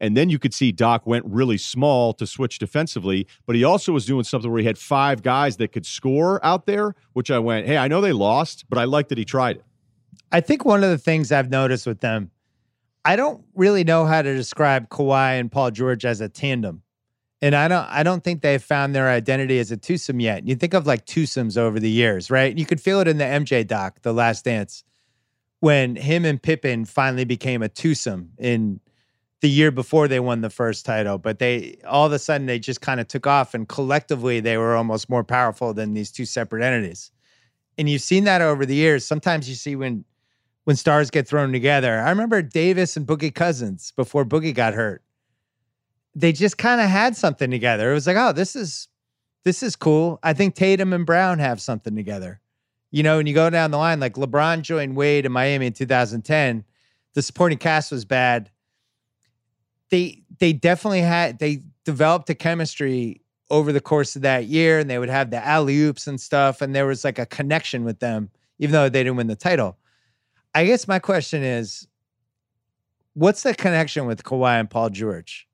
And 0.00 0.16
then 0.16 0.30
you 0.30 0.38
could 0.38 0.54
see 0.54 0.72
Doc 0.72 1.06
went 1.06 1.26
really 1.26 1.58
small 1.58 2.14
to 2.14 2.26
switch 2.26 2.58
defensively, 2.58 3.26
but 3.46 3.56
he 3.56 3.64
also 3.64 3.92
was 3.92 4.06
doing 4.06 4.24
something 4.24 4.50
where 4.50 4.60
he 4.60 4.66
had 4.66 4.78
five 4.78 5.22
guys 5.22 5.58
that 5.58 5.72
could 5.72 5.84
score 5.84 6.44
out 6.44 6.66
there, 6.66 6.94
which 7.12 7.30
I 7.30 7.38
went, 7.38 7.66
hey, 7.66 7.76
I 7.76 7.88
know 7.88 8.00
they 8.00 8.12
lost, 8.12 8.64
but 8.70 8.78
I 8.78 8.84
like 8.84 9.08
that 9.08 9.18
he 9.18 9.24
tried 9.24 9.56
it. 9.56 9.64
I 10.32 10.40
think 10.40 10.64
one 10.64 10.82
of 10.82 10.90
the 10.90 10.98
things 10.98 11.30
I've 11.30 11.50
noticed 11.50 11.86
with 11.86 12.00
them, 12.00 12.30
I 13.04 13.16
don't 13.16 13.44
really 13.54 13.84
know 13.84 14.06
how 14.06 14.22
to 14.22 14.34
describe 14.34 14.88
Kawhi 14.88 15.38
and 15.38 15.52
Paul 15.52 15.72
George 15.72 16.06
as 16.06 16.20
a 16.20 16.28
tandem. 16.28 16.82
And 17.40 17.54
I 17.54 17.68
don't 17.68 17.86
I 17.88 18.02
don't 18.02 18.24
think 18.24 18.42
they've 18.42 18.62
found 18.62 18.94
their 18.94 19.08
identity 19.08 19.58
as 19.58 19.70
a 19.70 19.76
twosome 19.76 20.20
yet. 20.20 20.46
You 20.46 20.56
think 20.56 20.74
of 20.74 20.86
like 20.86 21.06
twosomes 21.06 21.56
over 21.56 21.78
the 21.78 21.90
years, 21.90 22.30
right? 22.30 22.56
You 22.56 22.66
could 22.66 22.80
feel 22.80 23.00
it 23.00 23.08
in 23.08 23.18
the 23.18 23.24
MJ 23.24 23.66
doc, 23.66 24.02
The 24.02 24.12
Last 24.12 24.44
Dance, 24.44 24.82
when 25.60 25.94
him 25.96 26.24
and 26.24 26.42
Pippen 26.42 26.84
finally 26.84 27.24
became 27.24 27.62
a 27.62 27.68
twosome 27.68 28.32
in 28.38 28.80
the 29.40 29.48
year 29.48 29.70
before 29.70 30.08
they 30.08 30.18
won 30.18 30.40
the 30.40 30.50
first 30.50 30.84
title. 30.84 31.16
But 31.16 31.38
they 31.38 31.78
all 31.86 32.06
of 32.06 32.12
a 32.12 32.18
sudden 32.18 32.48
they 32.48 32.58
just 32.58 32.80
kind 32.80 32.98
of 32.98 33.06
took 33.06 33.26
off 33.26 33.54
and 33.54 33.68
collectively 33.68 34.40
they 34.40 34.56
were 34.56 34.74
almost 34.74 35.08
more 35.08 35.24
powerful 35.24 35.72
than 35.72 35.94
these 35.94 36.10
two 36.10 36.24
separate 36.24 36.64
entities. 36.64 37.12
And 37.76 37.88
you've 37.88 38.02
seen 38.02 38.24
that 38.24 38.42
over 38.42 38.66
the 38.66 38.74
years. 38.74 39.06
Sometimes 39.06 39.48
you 39.48 39.54
see 39.54 39.76
when 39.76 40.04
when 40.64 40.74
stars 40.74 41.08
get 41.10 41.28
thrown 41.28 41.52
together. 41.52 42.00
I 42.00 42.10
remember 42.10 42.42
Davis 42.42 42.96
and 42.96 43.06
Boogie 43.06 43.34
Cousins 43.34 43.92
before 43.96 44.24
Boogie 44.26 44.52
got 44.52 44.74
hurt 44.74 45.02
they 46.14 46.32
just 46.32 46.58
kind 46.58 46.80
of 46.80 46.88
had 46.88 47.16
something 47.16 47.50
together. 47.50 47.90
It 47.90 47.94
was 47.94 48.06
like, 48.06 48.16
oh, 48.16 48.32
this 48.32 48.56
is 48.56 48.88
this 49.44 49.62
is 49.62 49.76
cool. 49.76 50.18
I 50.22 50.32
think 50.32 50.54
Tatum 50.54 50.92
and 50.92 51.06
Brown 51.06 51.38
have 51.38 51.60
something 51.60 51.96
together. 51.96 52.40
You 52.90 53.02
know, 53.02 53.18
and 53.18 53.28
you 53.28 53.34
go 53.34 53.50
down 53.50 53.70
the 53.70 53.78
line, 53.78 54.00
like 54.00 54.14
LeBron 54.14 54.62
joined 54.62 54.96
Wade 54.96 55.26
in 55.26 55.32
Miami 55.32 55.66
in 55.66 55.72
2010. 55.72 56.64
The 57.14 57.22
supporting 57.22 57.58
cast 57.58 57.92
was 57.92 58.04
bad. 58.04 58.50
They 59.90 60.22
they 60.38 60.52
definitely 60.52 61.00
had 61.00 61.38
they 61.38 61.62
developed 61.84 62.30
a 62.30 62.34
chemistry 62.34 63.22
over 63.50 63.72
the 63.72 63.80
course 63.80 64.16
of 64.16 64.22
that 64.22 64.44
year, 64.46 64.78
and 64.78 64.90
they 64.90 64.98
would 64.98 65.08
have 65.08 65.30
the 65.30 65.44
alley 65.44 65.80
oops 65.80 66.06
and 66.06 66.20
stuff, 66.20 66.60
and 66.60 66.74
there 66.74 66.86
was 66.86 67.04
like 67.04 67.18
a 67.18 67.26
connection 67.26 67.84
with 67.84 68.00
them, 68.00 68.30
even 68.58 68.72
though 68.72 68.88
they 68.88 69.02
didn't 69.02 69.16
win 69.16 69.26
the 69.26 69.36
title. 69.36 69.78
I 70.54 70.66
guess 70.66 70.86
my 70.86 70.98
question 70.98 71.42
is, 71.42 71.86
what's 73.14 73.42
the 73.42 73.54
connection 73.54 74.06
with 74.06 74.22
Kawhi 74.22 74.60
and 74.60 74.68
Paul 74.68 74.90
George? 74.90 75.47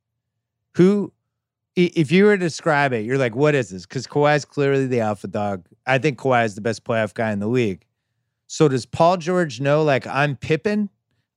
Who, 0.76 1.12
if 1.76 2.10
you 2.12 2.24
were 2.24 2.36
to 2.36 2.44
describe 2.44 2.92
it, 2.92 3.04
you're 3.04 3.18
like, 3.18 3.34
what 3.34 3.54
is 3.54 3.70
this? 3.70 3.86
Because 3.86 4.06
Kawhi 4.06 4.36
is 4.36 4.44
clearly 4.44 4.86
the 4.86 5.00
alpha 5.00 5.28
dog. 5.28 5.66
I 5.86 5.98
think 5.98 6.18
Kawhi 6.18 6.44
is 6.44 6.54
the 6.54 6.60
best 6.60 6.84
playoff 6.84 7.14
guy 7.14 7.32
in 7.32 7.40
the 7.40 7.48
league. 7.48 7.84
So 8.46 8.68
does 8.68 8.86
Paul 8.86 9.16
George 9.16 9.60
know, 9.60 9.82
like, 9.82 10.06
I'm 10.06 10.36
Pippen? 10.36 10.90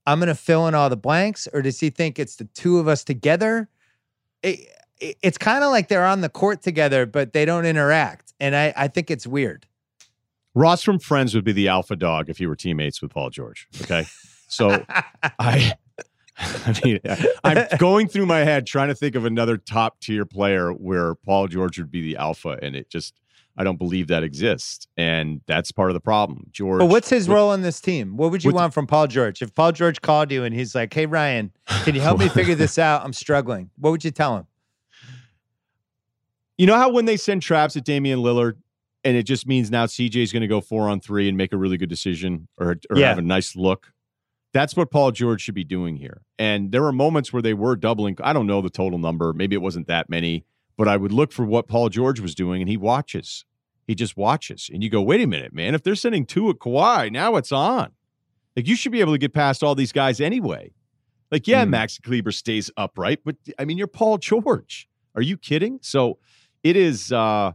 I'm 0.05 0.19
going 0.19 0.27
to 0.27 0.35
fill 0.35 0.67
in 0.67 0.75
all 0.75 0.89
the 0.89 0.97
blanks? 0.97 1.47
Or 1.53 1.61
does 1.61 1.79
he 1.79 1.89
think 1.89 2.17
it's 2.17 2.37
the 2.37 2.45
two 2.45 2.79
of 2.79 2.87
us 2.87 3.03
together? 3.03 3.69
It, 4.43 4.67
it, 4.99 5.17
it's 5.21 5.37
kind 5.37 5.63
of 5.63 5.71
like 5.71 5.87
they're 5.87 6.05
on 6.05 6.21
the 6.21 6.29
court 6.29 6.61
together, 6.61 7.05
but 7.05 7.33
they 7.33 7.45
don't 7.45 7.65
interact. 7.65 8.33
And 8.39 8.55
I, 8.55 8.73
I 8.75 8.87
think 8.87 9.11
it's 9.11 9.27
weird. 9.27 9.67
Ross 10.55 10.81
from 10.81 10.99
Friends 10.99 11.35
would 11.35 11.43
be 11.43 11.51
the 11.51 11.67
alpha 11.67 11.95
dog 11.95 12.29
if 12.29 12.37
he 12.37 12.47
were 12.47 12.55
teammates 12.55 13.01
with 13.01 13.11
Paul 13.11 13.29
George. 13.29 13.67
Okay. 13.81 14.05
So 14.47 14.83
I 15.39 15.73
I 16.39 16.79
mean, 16.83 16.99
I'm 17.43 17.65
going 17.79 18.07
through 18.07 18.27
my 18.27 18.39
head 18.39 18.67
trying 18.67 18.89
to 18.89 18.95
think 18.95 19.15
of 19.15 19.25
another 19.25 19.57
top 19.57 19.99
tier 19.99 20.25
player 20.25 20.71
where 20.71 21.15
Paul 21.15 21.47
George 21.47 21.79
would 21.79 21.91
be 21.91 22.01
the 22.01 22.17
alpha, 22.17 22.59
and 22.61 22.75
it 22.75 22.89
just 22.89 23.15
I 23.57 23.63
don't 23.63 23.77
believe 23.77 24.07
that 24.09 24.23
exists, 24.23 24.87
and 24.97 25.41
that's 25.47 25.71
part 25.71 25.89
of 25.89 25.95
the 25.95 25.99
problem. 25.99 26.47
George, 26.51 26.79
but 26.79 26.85
what's 26.87 27.09
his 27.09 27.27
role 27.27 27.49
on 27.49 27.63
this 27.63 27.81
team? 27.81 28.17
What 28.17 28.31
would 28.31 28.43
you 28.43 28.51
want 28.51 28.73
from 28.73 28.85
Paul 28.85 29.07
George? 29.07 29.41
If 29.41 29.55
Paul 29.55 29.71
George 29.71 30.01
called 30.01 30.31
you 30.31 30.43
and 30.43 30.53
he's 30.53 30.75
like, 30.75 30.93
"Hey 30.93 31.07
Ryen, 31.07 31.51
can 31.83 31.95
you 31.95 32.01
help 32.01 32.19
me 32.19 32.29
figure 32.29 32.55
this 32.55 32.77
out? 32.77 33.03
I'm 33.03 33.13
struggling." 33.13 33.71
What 33.77 33.89
would 33.89 34.05
you 34.05 34.11
tell 34.11 34.37
him? 34.37 34.45
You 36.57 36.67
know 36.67 36.75
how 36.75 36.91
when 36.91 37.05
they 37.05 37.17
send 37.17 37.41
traps 37.41 37.75
at 37.75 37.83
Damian 37.83 38.19
Lillard, 38.19 38.57
and 39.03 39.17
it 39.17 39.23
just 39.23 39.47
means 39.47 39.71
now 39.71 39.87
CJ 39.87 40.17
is 40.17 40.31
going 40.31 40.41
to 40.41 40.47
go 40.47 40.61
four 40.61 40.87
on 40.87 40.99
three 40.99 41.27
and 41.27 41.35
make 41.35 41.51
a 41.51 41.57
really 41.57 41.77
good 41.77 41.89
decision 41.89 42.47
or, 42.59 42.77
or 42.89 42.97
yeah. 42.97 43.09
have 43.09 43.17
a 43.17 43.23
nice 43.23 43.55
look. 43.55 43.91
That's 44.57 44.75
what 44.75 44.89
Paul 44.89 45.11
George 45.11 45.43
should 45.43 45.53
be 45.53 45.63
doing 45.63 45.97
here. 45.97 46.23
And 46.39 46.71
there 46.71 46.81
were 46.81 46.91
moments 46.91 47.31
where 47.31 47.43
they 47.43 47.53
were 47.53 47.75
doubling. 47.75 48.17
I 48.23 48.33
don't 48.33 48.47
know 48.47 48.59
the 48.59 48.71
total 48.71 48.97
number. 48.97 49.31
Maybe 49.31 49.55
it 49.55 49.61
wasn't 49.61 49.85
that 49.85 50.09
many, 50.09 50.45
but 50.77 50.87
I 50.87 50.97
would 50.97 51.11
look 51.11 51.31
for 51.31 51.45
what 51.45 51.67
Paul 51.67 51.89
George 51.89 52.19
was 52.19 52.33
doing, 52.33 52.63
and 52.63 52.67
he 52.67 52.75
watches. 52.75 53.45
He 53.85 53.93
just 53.93 54.17
watches. 54.17 54.67
And 54.73 54.83
you 54.83 54.89
go, 54.89 54.99
wait 54.99 55.21
a 55.21 55.27
minute, 55.27 55.53
man. 55.53 55.75
If 55.75 55.83
they're 55.83 55.93
sending 55.93 56.25
two 56.25 56.49
at 56.49 56.55
Kawhi, 56.55 57.11
now 57.11 57.35
it's 57.35 57.51
on. 57.51 57.91
Like 58.55 58.67
you 58.67 58.75
should 58.75 58.91
be 58.91 58.99
able 58.99 59.11
to 59.11 59.19
get 59.19 59.31
past 59.31 59.61
all 59.61 59.75
these 59.75 59.91
guys 59.91 60.19
anyway. 60.19 60.73
Like, 61.29 61.47
yeah, 61.47 61.63
mm. 61.63 61.69
Max 61.69 61.99
Kleber 61.99 62.31
stays 62.31 62.71
upright, 62.77 63.19
but 63.23 63.35
I 63.59 63.65
mean, 63.65 63.77
you're 63.77 63.85
Paul 63.85 64.17
George. 64.17 64.89
Are 65.13 65.21
you 65.21 65.37
kidding? 65.37 65.77
So 65.83 66.17
it 66.63 66.75
is 66.75 67.11
uh 67.11 67.51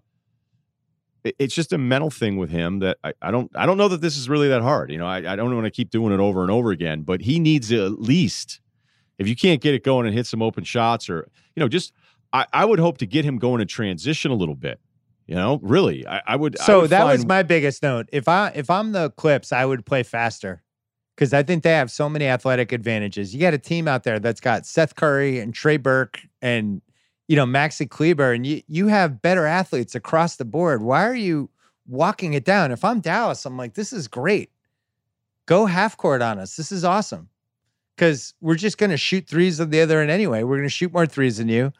it's 1.24 1.54
just 1.54 1.72
a 1.72 1.78
mental 1.78 2.10
thing 2.10 2.36
with 2.36 2.50
him 2.50 2.80
that 2.80 2.98
I, 3.04 3.12
I, 3.22 3.30
don't 3.30 3.50
I 3.54 3.66
don't 3.66 3.78
know 3.78 3.88
that 3.88 4.00
this 4.00 4.16
is 4.16 4.28
really 4.28 4.48
that 4.48 4.62
hard. 4.62 4.90
You 4.90 4.98
know, 4.98 5.06
I, 5.06 5.18
I 5.18 5.36
don't 5.36 5.54
want 5.54 5.66
to 5.66 5.70
keep 5.70 5.90
doing 5.90 6.12
it 6.12 6.20
over 6.20 6.42
and 6.42 6.50
over 6.50 6.70
again, 6.70 7.02
but 7.02 7.22
he 7.22 7.38
needs 7.38 7.70
at 7.72 8.00
least 8.00 8.60
if 9.18 9.28
you 9.28 9.36
can't 9.36 9.60
get 9.60 9.74
it 9.74 9.84
going 9.84 10.06
and 10.06 10.14
hit 10.14 10.26
some 10.26 10.42
open 10.42 10.64
shots 10.64 11.08
or 11.08 11.28
you 11.54 11.60
know, 11.60 11.68
just 11.68 11.92
I, 12.32 12.46
I 12.52 12.64
would 12.64 12.78
hope 12.78 12.98
to 12.98 13.06
get 13.06 13.24
him 13.24 13.38
going 13.38 13.60
in 13.60 13.68
transition 13.68 14.30
a 14.30 14.34
little 14.34 14.54
bit. 14.54 14.80
You 15.26 15.36
know, 15.36 15.60
really, 15.62 16.06
I, 16.06 16.22
I 16.26 16.36
would. 16.36 16.58
So 16.58 16.82
would 16.82 16.90
that 16.90 17.02
find, 17.02 17.18
was 17.18 17.26
my 17.26 17.42
biggest 17.42 17.82
note. 17.82 18.08
If 18.12 18.26
I 18.26 18.48
if 18.54 18.68
I'm 18.68 18.92
the 18.92 19.10
Clips, 19.10 19.52
I 19.52 19.64
would 19.64 19.86
play 19.86 20.02
faster 20.02 20.62
because 21.14 21.32
I 21.32 21.42
think 21.42 21.62
they 21.62 21.70
have 21.70 21.90
so 21.90 22.08
many 22.08 22.26
athletic 22.26 22.72
advantages. 22.72 23.32
You 23.32 23.40
got 23.40 23.54
a 23.54 23.58
team 23.58 23.86
out 23.86 24.02
there 24.02 24.18
that's 24.18 24.40
got 24.40 24.66
Seth 24.66 24.96
Curry 24.96 25.38
and 25.38 25.54
Trey 25.54 25.76
Burke 25.76 26.20
and 26.40 26.82
you 27.32 27.36
know, 27.36 27.46
Maxi 27.46 27.88
Kleber, 27.88 28.34
and 28.34 28.46
you 28.46 28.60
you 28.68 28.88
have 28.88 29.22
better 29.22 29.46
athletes 29.46 29.94
across 29.94 30.36
the 30.36 30.44
board. 30.44 30.82
Why 30.82 31.02
are 31.06 31.14
you 31.14 31.48
walking 31.86 32.34
it 32.34 32.44
down? 32.44 32.70
If 32.70 32.84
I'm 32.84 33.00
Dallas, 33.00 33.46
I'm 33.46 33.56
like, 33.56 33.72
this 33.72 33.90
is 33.90 34.06
great. 34.06 34.50
Go 35.46 35.64
half 35.64 35.96
court 35.96 36.20
on 36.20 36.38
us. 36.38 36.56
This 36.56 36.70
is 36.70 36.84
awesome. 36.84 37.30
Because 37.96 38.34
we're 38.42 38.56
just 38.56 38.76
going 38.76 38.90
to 38.90 38.98
shoot 38.98 39.26
threes 39.26 39.60
of 39.60 39.70
the 39.70 39.80
other 39.80 40.02
end 40.02 40.10
anyway. 40.10 40.42
We're 40.42 40.58
going 40.58 40.68
to 40.68 40.74
shoot 40.74 40.92
more 40.92 41.06
threes 41.06 41.38
than 41.38 41.48
you. 41.48 41.72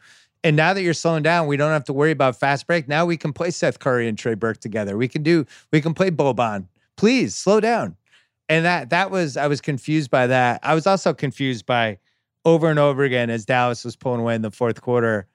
And 0.43 0.55
now 0.55 0.73
that 0.73 0.81
you're 0.81 0.95
slowing 0.95 1.21
down, 1.21 1.45
we 1.45 1.55
don't 1.55 1.69
have 1.69 1.83
to 1.83 1.93
worry 1.93 2.09
about 2.09 2.35
fast 2.35 2.65
break. 2.65 2.87
Now 2.87 3.05
we 3.05 3.15
can 3.15 3.31
play 3.31 3.51
Seth 3.51 3.77
Curry 3.77 4.07
and 4.07 4.17
Trey 4.17 4.33
Burke 4.33 4.59
together. 4.59 4.97
We 4.97 5.07
can 5.07 5.21
do, 5.21 5.45
we 5.71 5.81
can 5.81 5.93
play 5.93 6.09
Boban. 6.09 6.65
Please 6.97 7.35
slow 7.35 7.59
down. 7.59 7.95
And 8.49 8.65
that 8.65 8.89
that 8.89 9.11
was 9.11 9.37
I 9.37 9.45
was 9.45 9.61
confused 9.61 10.09
by 10.09 10.25
that. 10.25 10.61
I 10.63 10.73
was 10.73 10.87
also 10.87 11.13
confused 11.13 11.67
by 11.67 11.99
over 12.43 12.71
and 12.71 12.79
over 12.79 13.03
again 13.03 13.29
as 13.29 13.45
Dallas 13.45 13.85
was 13.85 13.95
pulling 13.95 14.19
away 14.19 14.33
in 14.33 14.41
the 14.41 14.49
fourth 14.49 14.81
quarter 14.81 15.27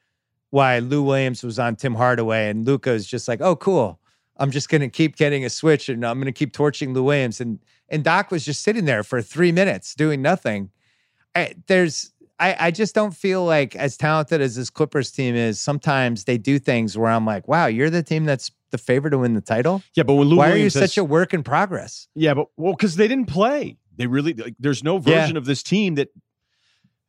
why 0.50 0.78
Lou 0.78 1.02
Williams 1.02 1.42
was 1.42 1.58
on 1.58 1.76
Tim 1.76 1.94
Hardaway 1.94 2.48
and 2.48 2.66
Luka 2.66 2.90
is 2.90 3.06
just 3.06 3.28
like, 3.28 3.40
oh, 3.40 3.56
cool. 3.56 4.00
I'm 4.38 4.50
just 4.50 4.68
going 4.68 4.80
to 4.82 4.88
keep 4.88 5.16
getting 5.16 5.44
a 5.44 5.50
switch 5.50 5.88
and 5.88 6.04
I'm 6.04 6.18
going 6.18 6.26
to 6.26 6.32
keep 6.32 6.52
torching 6.52 6.94
Lou 6.94 7.02
Williams. 7.02 7.40
And 7.40 7.58
and 7.88 8.04
Doc 8.04 8.30
was 8.30 8.44
just 8.44 8.62
sitting 8.62 8.84
there 8.84 9.02
for 9.02 9.20
three 9.22 9.50
minutes 9.50 9.94
doing 9.94 10.22
nothing. 10.22 10.70
I, 11.34 11.54
there's, 11.66 12.12
I, 12.38 12.56
I 12.58 12.70
just 12.70 12.94
don't 12.94 13.14
feel 13.14 13.44
like 13.44 13.74
as 13.76 13.96
talented 13.96 14.40
as 14.40 14.56
this 14.56 14.70
Clippers 14.70 15.11
team 15.11 15.34
is. 15.34 15.61
Sometimes 15.61 16.24
they 16.24 16.38
do 16.38 16.58
things 16.58 16.98
where 16.98 17.11
I'm 17.11 17.24
like, 17.24 17.48
wow, 17.48 17.66
you're 17.66 17.90
the 17.90 18.02
team 18.02 18.24
that's 18.24 18.50
the 18.70 18.78
favorite 18.78 19.12
to 19.12 19.18
win 19.18 19.34
the 19.34 19.40
title. 19.40 19.82
Yeah, 19.94 20.02
but 20.02 20.14
when 20.14 20.28
Lou 20.28 20.37
why 20.37 20.48
Williams 20.50 20.76
are 20.76 20.80
you 20.80 20.87
such 20.87 20.98
a 20.98 21.04
work 21.04 21.32
in 21.32 21.42
progress? 21.42 22.08
Yeah, 22.14 22.34
but 22.34 22.48
well, 22.56 22.74
because 22.74 22.96
they 22.96 23.08
didn't 23.08 23.26
play. 23.26 23.78
They 23.96 24.06
really 24.06 24.34
like, 24.34 24.54
there's 24.61 24.84
no 24.84 24.98
version 24.98 25.34
yeah. 25.34 25.38
of 25.38 25.46
this 25.46 25.62
team 25.62 25.96
that 25.96 26.08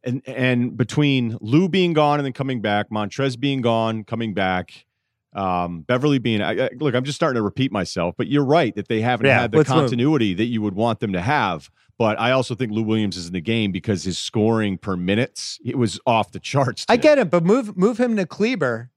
and 0.03 0.21
and 0.27 0.77
between 0.77 1.37
Lou 1.41 1.69
being 1.69 1.93
gone 1.93 2.19
and 2.19 2.25
then 2.25 2.33
coming 2.33 2.61
back, 2.61 2.89
Montrezl 2.89 3.39
being 3.39 3.61
gone, 3.61 4.03
coming 4.03 4.33
back, 4.33 4.85
um, 5.33 5.81
Beverley 5.81 6.19
being 6.19 6.41
I, 6.41 6.65
I, 6.65 6.69
look, 6.79 6.95
I'm 6.95 7.03
just 7.03 7.15
starting 7.15 7.35
to 7.35 7.41
repeat 7.41 7.71
myself, 7.71 8.15
but 8.17 8.27
you're 8.27 8.45
right 8.45 8.73
that 8.75 8.87
they 8.87 9.01
haven't 9.01 9.27
yeah, 9.27 9.41
had 9.41 9.51
the 9.51 9.63
continuity 9.63 10.29
move. 10.29 10.37
that 10.37 10.45
you 10.45 10.61
would 10.61 10.75
want 10.75 10.99
them 10.99 11.13
to 11.13 11.21
have. 11.21 11.69
But 11.97 12.17
I 12.19 12.31
also 12.31 12.55
think 12.55 12.71
Lou 12.71 12.83
Williams 12.83 13.17
is 13.17 13.27
in 13.27 13.33
the 13.33 13.41
game 13.41 13.73
because 13.73 14.03
his 14.03 14.17
scoring 14.17 14.77
per 14.77 14.95
minutes 14.95 15.59
it 15.65 15.77
was 15.77 15.99
off 16.05 16.31
the 16.31 16.39
charts. 16.39 16.85
Today. 16.85 16.93
I 16.93 16.97
get 16.97 17.17
it, 17.17 17.29
but 17.29 17.43
move 17.43 17.75
move 17.75 17.99
him 17.99 18.15
to 18.15 18.25
Kleber, 18.25 18.89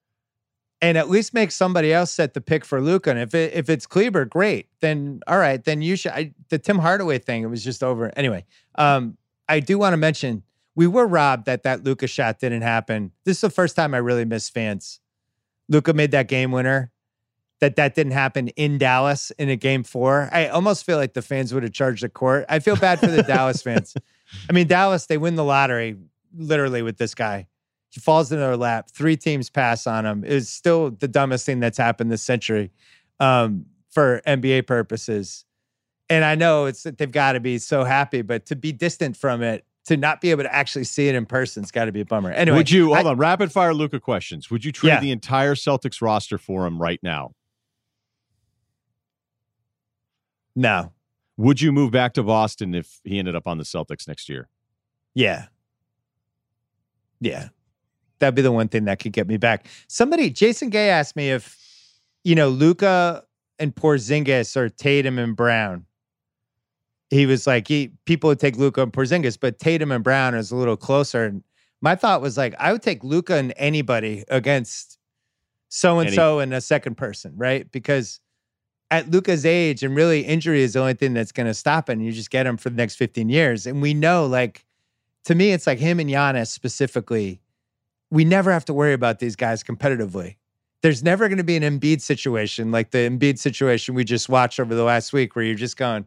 and 0.81 0.97
at 0.97 1.11
least 1.11 1.35
make 1.35 1.51
somebody 1.51 1.93
else 1.93 2.13
set 2.13 2.33
the 2.33 2.41
pick 2.41 2.65
for 2.65 2.81
Luka. 2.81 3.11
And 3.11 3.19
if 3.19 3.35
it, 3.35 3.53
if 3.55 3.69
it's 3.69 3.87
Kleber, 3.87 4.25
great. 4.25 4.69
Then 4.81 5.21
all 5.27 5.39
right, 5.39 5.63
then 5.63 5.83
you 5.83 5.97
should. 5.97 6.13
I, 6.13 6.33
the 6.49 6.59
Tim 6.59 6.79
Hardaway 6.79 7.19
thing, 7.19 7.43
it 7.43 7.47
was 7.47 7.65
just 7.65 7.83
over 7.83 8.13
anyway. 8.17 8.45
Um, 8.77 9.19
I 9.49 9.61
do 9.61 9.79
want 9.79 9.95
to 9.95 9.99
mention 9.99 10.45
we 10.75 10.87
were 10.87 11.07
robbed 11.07 11.47
that 11.47 11.63
that 11.65 11.85
Luka 11.85 12.07
shot 12.07 12.39
didn't 12.39 12.63
happen. 12.63 13.13
This 13.25 13.39
is 13.39 13.41
the 13.43 13.51
first 13.51 13.77
time 13.77 13.95
I 13.95 13.99
really 13.99 14.25
miss 14.25 14.49
fans. 14.49 15.01
Luka 15.69 15.93
made 15.93 16.11
that 16.13 16.29
game 16.29 16.51
winner. 16.51 16.91
That 17.61 17.77
that 17.77 17.95
didn't 17.95 18.13
happen 18.13 18.49
in 18.49 18.77
Dallas 18.77 19.31
in 19.39 19.49
a 19.49 19.55
game 19.55 19.85
four. 19.85 20.29
I 20.33 20.49
almost 20.49 20.85
feel 20.85 20.97
like 20.97 21.15
the 21.15 21.23
fans 21.23 21.55
would 21.55 21.63
have 21.63 21.73
charged 21.73 22.03
the 22.03 22.09
court. 22.09 22.45
I 22.49 22.59
feel 22.59 22.75
bad 22.75 22.99
for 22.99 23.07
the 23.07 23.23
Dallas 23.23 23.63
fans. 23.63 23.95
I 24.51 24.53
mean, 24.53 24.67
Dallas 24.67 25.07
they 25.07 25.17
win 25.17 25.37
the 25.37 25.45
lottery 25.45 25.97
literally 26.37 26.83
with 26.83 26.99
this 26.99 27.15
guy. 27.15 27.47
He 27.91 28.01
falls 28.01 28.33
into 28.33 28.43
their 28.43 28.57
lap. 28.57 28.91
Three 28.91 29.17
teams 29.17 29.49
pass 29.51 29.87
on 29.87 30.07
him. 30.07 30.25
It's 30.27 30.49
still 30.49 30.91
the 30.91 31.07
dumbest 31.07 31.47
thing 31.47 31.61
that's 31.61 31.79
happened 31.79 32.11
this 32.11 32.23
century 32.23 32.73
um, 33.21 33.67
for 33.91 34.23
NBA 34.27 34.67
purposes. 34.67 35.45
And 36.09 36.25
I 36.25 36.35
know 36.35 36.65
it's 36.65 36.83
they've 36.83 37.11
got 37.11 37.33
to 37.33 37.41
be 37.41 37.59
so 37.59 37.85
happy, 37.85 38.23
but 38.23 38.47
to 38.47 38.57
be 38.57 38.73
distant 38.73 39.17
from 39.17 39.43
it, 39.43 39.65
to 39.87 39.97
not 39.97 40.21
be 40.21 40.31
able 40.31 40.45
to 40.45 40.55
actually 40.55 40.85
see 40.85 41.09
it 41.09 41.15
in 41.15 41.27
person, 41.27 41.63
it's 41.63 41.73
got 41.73 41.87
to 41.87 41.93
be 41.93 42.01
a 42.01 42.05
bummer. 42.05 42.31
Anyway, 42.31 42.57
would 42.57 42.71
you 42.71 42.95
hold 42.95 43.07
I, 43.07 43.11
on? 43.11 43.17
Rapid 43.19 43.51
fire 43.51 43.75
Luka 43.75 43.99
questions. 44.01 44.51
Would 44.51 44.65
you 44.65 44.71
trade 44.73 44.91
Yeah. 44.91 45.01
the 45.01 45.11
entire 45.11 45.55
Celtics 45.55 46.01
roster 46.01 46.39
for 46.39 46.67
him 46.67 46.81
right 46.81 47.01
now? 47.03 47.33
No, 50.55 50.93
Would 51.39 51.61
you 51.63 51.73
move 51.73 51.91
back 51.91 52.13
to 52.15 52.23
Boston 52.23 52.75
if 52.75 53.01
he 53.05 53.19
ended 53.19 53.35
up 53.35 53.47
on 53.47 53.57
the 53.59 53.65
Celtics 53.65 54.07
next 54.07 54.29
year? 54.29 54.49
yeah, 55.15 55.47
yeah, 57.21 57.49
that'd 58.19 58.35
be 58.35 58.43
the 58.43 58.53
one 58.53 58.69
thing 58.69 58.85
that 58.85 58.99
could 58.99 59.13
get 59.13 59.27
me 59.29 59.37
back. 59.39 59.67
Somebody, 59.89 60.29
Jason 60.31 60.69
Gay 60.71 60.91
asked 60.91 61.17
me 61.17 61.31
if 61.31 61.57
you 62.25 62.35
know 62.35 62.49
Luka 62.49 63.25
and 63.59 63.75
Porzingis 63.75 64.57
or 64.57 64.69
Tatum 64.69 65.19
and 65.19 65.35
Brown. 65.37 65.87
He 67.13 67.27
was 67.27 67.47
like, 67.47 67.69
he 67.69 67.93
people 68.07 68.29
would 68.29 68.41
take 68.41 68.57
Luka 68.57 68.83
and 68.83 68.91
Porzingis, 68.91 69.39
but 69.39 69.59
Tatum 69.59 69.93
and 69.93 70.03
Brown 70.03 70.35
is 70.35 70.51
a 70.51 70.57
little 70.57 70.79
closer. 70.79 71.27
And 71.27 71.45
my 71.83 71.95
thought 71.95 72.23
was 72.23 72.39
like, 72.39 72.55
I 72.59 72.73
would 72.73 72.81
take 72.81 73.05
Luka 73.05 73.35
and 73.35 73.53
anybody 73.59 74.25
against 74.29 74.99
so 75.69 75.99
and 75.99 76.11
so 76.11 76.39
and 76.39 76.55
a 76.55 76.61
second 76.63 76.97
person, 76.97 77.35
right? 77.37 77.71
Because 77.71 78.21
at 78.91 79.11
Luka's 79.11 79.45
age, 79.45 79.83
and 79.83 79.95
really 79.95 80.21
injury 80.23 80.63
is 80.63 80.73
the 80.73 80.81
only 80.81 80.95
thing 80.95 81.13
that's 81.13 81.33
going 81.33 81.47
to 81.47 81.53
stop 81.53 81.91
it. 81.91 81.93
And 81.93 82.05
you 82.05 82.13
just 82.13 82.31
get 82.31 82.47
him 82.47 82.57
for 82.57 82.71
the 82.71 82.77
next 82.77 82.97
15 82.97 83.29
years. 83.29 83.67
And 83.67 83.83
we 83.83 83.93
know, 83.93 84.25
like, 84.25 84.65
to 85.25 85.35
me, 85.35 85.53
it's 85.53 85.67
like 85.67 85.79
him 85.79 86.01
and 86.01 86.09
Giannis 86.09 86.49
specifically. 86.49 87.43
We 88.11 88.25
never 88.25 88.51
have 88.51 88.65
to 88.67 88.75
worry 88.75 88.95
about 88.95 89.19
these 89.19 89.37
guys 89.37 89.63
competitively. 89.63 90.37
There's 90.81 91.03
never 91.03 91.29
going 91.29 91.39
to 91.39 91.45
be 91.45 91.57
an 91.57 91.63
Embiid 91.63 92.01
situation 92.01 92.73
like 92.73 92.91
the 92.91 92.99
Embiid 92.99 93.39
situation 93.39 93.95
we 93.95 94.05
just 94.05 94.31
watched 94.31 94.59
over 94.59 94.75
the 94.75 94.83
last 94.83 95.13
week, 95.13 95.37
where 95.37 95.45
you're 95.45 95.55
just 95.55 95.77
going, 95.77 96.07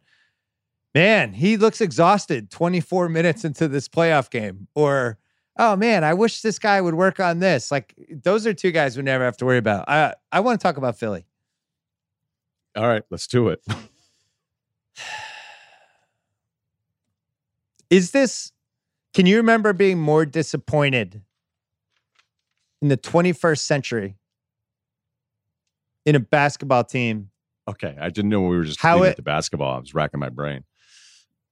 man, 0.96 1.34
he 1.34 1.58
looks 1.58 1.82
exhausted 1.82 2.50
24 2.50 3.10
minutes 3.10 3.44
into 3.46 3.68
this 3.68 3.88
playoff 3.88 4.30
game. 4.32 4.68
Or, 4.74 5.20
oh 5.60 5.76
man, 5.76 6.04
I 6.06 6.16
wish 6.16 6.42
this 6.42 6.58
guy 6.58 6.80
would 6.82 6.96
work 6.96 7.20
on 7.20 7.40
this. 7.40 7.70
Like, 7.70 7.94
those 8.10 8.48
are 8.48 8.54
two 8.54 8.72
guys 8.72 8.98
we 8.98 9.04
never 9.04 9.26
have 9.26 9.38
to 9.38 9.46
worry 9.46 9.58
about. 9.60 9.88
I, 9.90 10.14
I 10.32 10.40
want 10.40 10.60
to 10.60 10.64
talk 10.64 10.78
about 10.78 10.98
Philly. 10.98 11.26
All 12.76 12.88
right, 12.88 13.04
let's 13.12 13.28
do 13.28 13.50
it. 13.50 13.62
Is 17.90 18.12
this, 18.12 18.52
can 19.14 19.26
you 19.28 19.38
remember 19.38 19.74
being 19.74 20.00
more 20.00 20.26
disappointed 20.26 21.22
in 22.82 22.88
the 22.88 22.98
21st 22.98 23.60
century 23.60 24.16
in 26.06 26.16
a 26.16 26.20
basketball 26.20 26.84
team, 26.84 27.30
Okay, 27.68 27.98
I 28.00 28.10
didn't 28.12 28.30
know 28.30 28.42
we 28.42 28.58
were 28.58 28.64
just 28.64 28.80
How 28.80 29.02
it- 29.02 29.10
at 29.10 29.16
the 29.16 29.24
basketball. 29.24 29.76
I 29.76 29.80
was 29.80 29.96
racking 29.96 30.20
my 30.20 30.30
brain. 30.30 30.64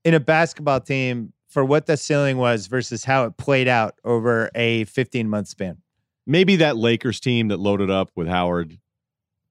In 0.04 0.14
a 0.14 0.20
basketball 0.20 0.80
team 0.80 1.34
for 1.48 1.64
what 1.64 1.86
the 1.86 1.98
ceiling 1.98 2.38
was 2.38 2.68
versus 2.68 3.06
how 3.06 3.26
it 3.26 3.38
played 3.38 3.68
out 3.68 3.96
over 4.04 4.50
a 4.56 4.86
15 4.86 5.30
month 5.30 5.48
span? 5.48 5.78
Maybe 6.26 6.56
that 6.58 6.78
Lakers 6.78 7.20
team 7.20 7.50
that 7.50 7.58
loaded 7.60 7.90
up 7.90 8.12
with 8.16 8.28
Howard. 8.28 8.80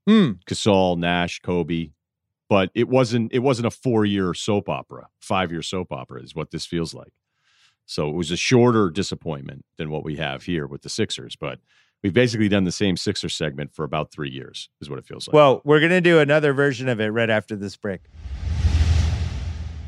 Hmm. 0.06 0.32
Gasol, 0.46 0.98
Nash, 0.98 1.40
Kobe, 1.40 1.90
but 2.48 2.70
it 2.74 2.88
wasn't. 2.88 3.32
It 3.32 3.38
wasn't 3.38 3.66
a 3.66 3.70
four-year 3.70 4.34
soap 4.34 4.68
opera, 4.68 5.08
five-year 5.20 5.62
soap 5.62 5.92
opera 5.92 6.22
is 6.22 6.34
what 6.34 6.50
this 6.50 6.66
feels 6.66 6.92
like. 6.92 7.12
So 7.86 8.08
it 8.08 8.14
was 8.14 8.32
a 8.32 8.36
shorter 8.36 8.90
disappointment 8.90 9.64
than 9.76 9.90
what 9.90 10.02
we 10.02 10.16
have 10.16 10.42
here 10.42 10.66
with 10.66 10.82
the 10.82 10.88
Sixers, 10.88 11.36
but 11.36 11.60
we've 12.02 12.12
basically 12.12 12.48
done 12.48 12.64
the 12.64 12.72
same 12.72 12.96
Sixer 12.96 13.28
segment 13.28 13.74
for 13.74 13.84
about 13.84 14.10
three 14.10 14.30
years, 14.30 14.70
is 14.80 14.90
what 14.90 14.98
it 14.98 15.06
feels 15.06 15.28
like. 15.28 15.34
Well, 15.34 15.60
we're 15.64 15.80
going 15.80 15.90
to 15.90 16.00
do 16.00 16.18
another 16.18 16.52
version 16.52 16.88
of 16.88 17.00
it 17.00 17.08
right 17.08 17.30
after 17.30 17.54
this 17.54 17.76
break. 17.76 18.00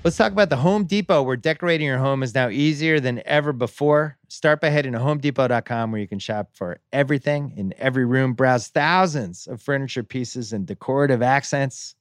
Let's 0.05 0.19
talk 0.19 0.33
about 0.33 0.51
the 0.51 0.57
Home 0.57 0.85
Depot, 0.85 1.23
where 1.23 1.35
decorating 1.35 1.87
your 1.87 1.97
home 1.97 2.23
is 2.23 2.35
now 2.35 2.51
easier 2.51 3.01
than 3.01 3.23
ever 3.25 3.55
before. 3.55 4.19
Start 4.29 4.61
by 4.61 4.69
heading 4.69 4.93
to 4.93 4.99
homedepot.com, 4.99 5.91
where 5.91 6.01
you 6.01 6.07
can 6.07 6.19
shop 6.19 6.51
for 6.53 6.79
everything 6.93 7.55
in 7.57 7.73
every 7.79 8.05
room. 8.05 8.35
Browse 8.35 8.69
thousands 8.69 9.47
of 9.47 9.63
furniture 9.63 10.03
pieces 10.03 10.53
and 10.53 10.67
decorative 10.67 11.23
accents 11.23 11.95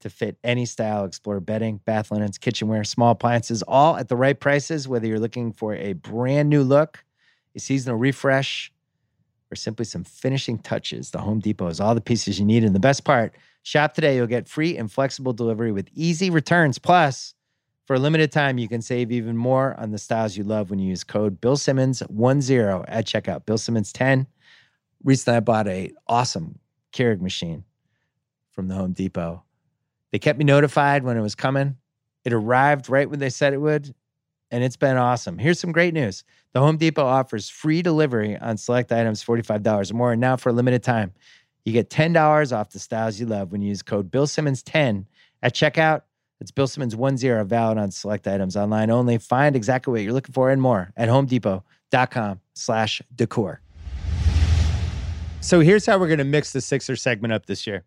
to 0.00 0.10
fit 0.10 0.36
any 0.42 0.66
style. 0.66 1.04
Explore 1.04 1.38
bedding, 1.38 1.76
bath 1.84 2.10
linens, 2.10 2.38
kitchenware, 2.38 2.82
small 2.82 3.12
appliances, 3.12 3.62
all 3.68 3.96
at 3.96 4.08
the 4.08 4.16
right 4.16 4.40
prices, 4.40 4.88
whether 4.88 5.06
you're 5.06 5.20
looking 5.20 5.52
for 5.52 5.76
a 5.76 5.92
brand 5.92 6.48
new 6.48 6.64
look, 6.64 7.04
a 7.54 7.60
seasonal 7.60 7.98
refresh, 7.98 8.72
or 9.52 9.54
simply 9.54 9.84
some 9.84 10.02
finishing 10.02 10.58
touches. 10.58 11.12
The 11.12 11.18
Home 11.18 11.38
Depot 11.38 11.68
has 11.68 11.78
all 11.78 11.94
the 11.94 12.00
pieces 12.00 12.40
you 12.40 12.44
need. 12.44 12.64
And 12.64 12.74
the 12.74 12.80
best 12.80 13.04
part, 13.04 13.32
shop 13.68 13.92
today, 13.92 14.16
you'll 14.16 14.26
get 14.26 14.48
free 14.48 14.78
and 14.78 14.90
flexible 14.90 15.34
delivery 15.34 15.72
with 15.72 15.88
easy 15.92 16.30
returns. 16.30 16.78
Plus, 16.78 17.34
for 17.86 17.96
a 17.96 17.98
limited 17.98 18.32
time, 18.32 18.56
you 18.56 18.66
can 18.66 18.80
save 18.80 19.12
even 19.12 19.36
more 19.36 19.78
on 19.78 19.90
the 19.90 19.98
styles 19.98 20.36
you 20.36 20.44
love 20.44 20.70
when 20.70 20.78
you 20.78 20.88
use 20.88 21.04
code 21.04 21.40
Bill 21.40 21.56
Simmons 21.56 21.98
10 22.00 22.08
at 22.08 23.06
checkout. 23.06 23.44
Bill 23.44 23.58
Simmons 23.58 23.92
10. 23.92 24.26
Recently, 25.04 25.36
I 25.36 25.40
bought 25.40 25.68
a 25.68 25.92
awesome 26.06 26.58
Keurig 26.92 27.20
machine 27.20 27.64
from 28.52 28.68
the 28.68 28.74
Home 28.74 28.92
Depot. 28.92 29.44
They 30.12 30.18
kept 30.18 30.38
me 30.38 30.46
notified 30.46 31.04
when 31.04 31.18
it 31.18 31.22
was 31.22 31.34
coming. 31.34 31.76
It 32.24 32.32
arrived 32.32 32.88
right 32.88 33.08
when 33.08 33.18
they 33.18 33.30
said 33.30 33.52
it 33.52 33.60
would, 33.60 33.94
and 34.50 34.64
it's 34.64 34.76
been 34.76 34.96
awesome. 34.96 35.36
Here's 35.38 35.60
some 35.60 35.72
great 35.72 35.92
news. 35.92 36.24
The 36.54 36.60
Home 36.60 36.78
Depot 36.78 37.04
offers 37.04 37.50
free 37.50 37.82
delivery 37.82 38.36
on 38.38 38.56
select 38.56 38.92
items 38.92 39.22
$45 39.22 39.90
or 39.90 39.94
more. 39.94 40.12
And 40.12 40.20
now 40.20 40.36
for 40.36 40.48
a 40.48 40.52
limited 40.54 40.82
time, 40.82 41.12
you 41.68 41.74
get 41.74 41.90
$10 41.90 42.56
off 42.56 42.70
the 42.70 42.78
styles 42.78 43.20
you 43.20 43.26
love 43.26 43.52
when 43.52 43.60
you 43.60 43.68
use 43.68 43.82
code 43.82 44.10
Bill 44.10 44.26
Simmons 44.26 44.62
10 44.62 45.06
at 45.42 45.54
checkout. 45.54 46.02
It's 46.40 46.50
Bill 46.50 46.66
Simmons 46.66 46.96
10 46.96 47.44
valid 47.44 47.76
on 47.76 47.90
select 47.90 48.26
items 48.26 48.56
online 48.56 48.90
only. 48.90 49.18
Find 49.18 49.54
exactly 49.54 49.92
what 49.92 50.02
you're 50.02 50.14
looking 50.14 50.32
for 50.32 50.50
and 50.50 50.62
more 50.62 50.92
at 50.96 51.10
homedepot.com 51.10 52.40
slash 52.54 53.02
decor. 53.14 53.60
So 55.40 55.60
here's 55.60 55.84
how 55.84 55.98
we're 55.98 56.08
going 56.08 56.18
to 56.18 56.24
mix 56.24 56.52
the 56.52 56.60
Sixer 56.60 56.96
segment 56.96 57.32
up 57.32 57.46
this 57.46 57.66
year. 57.66 57.84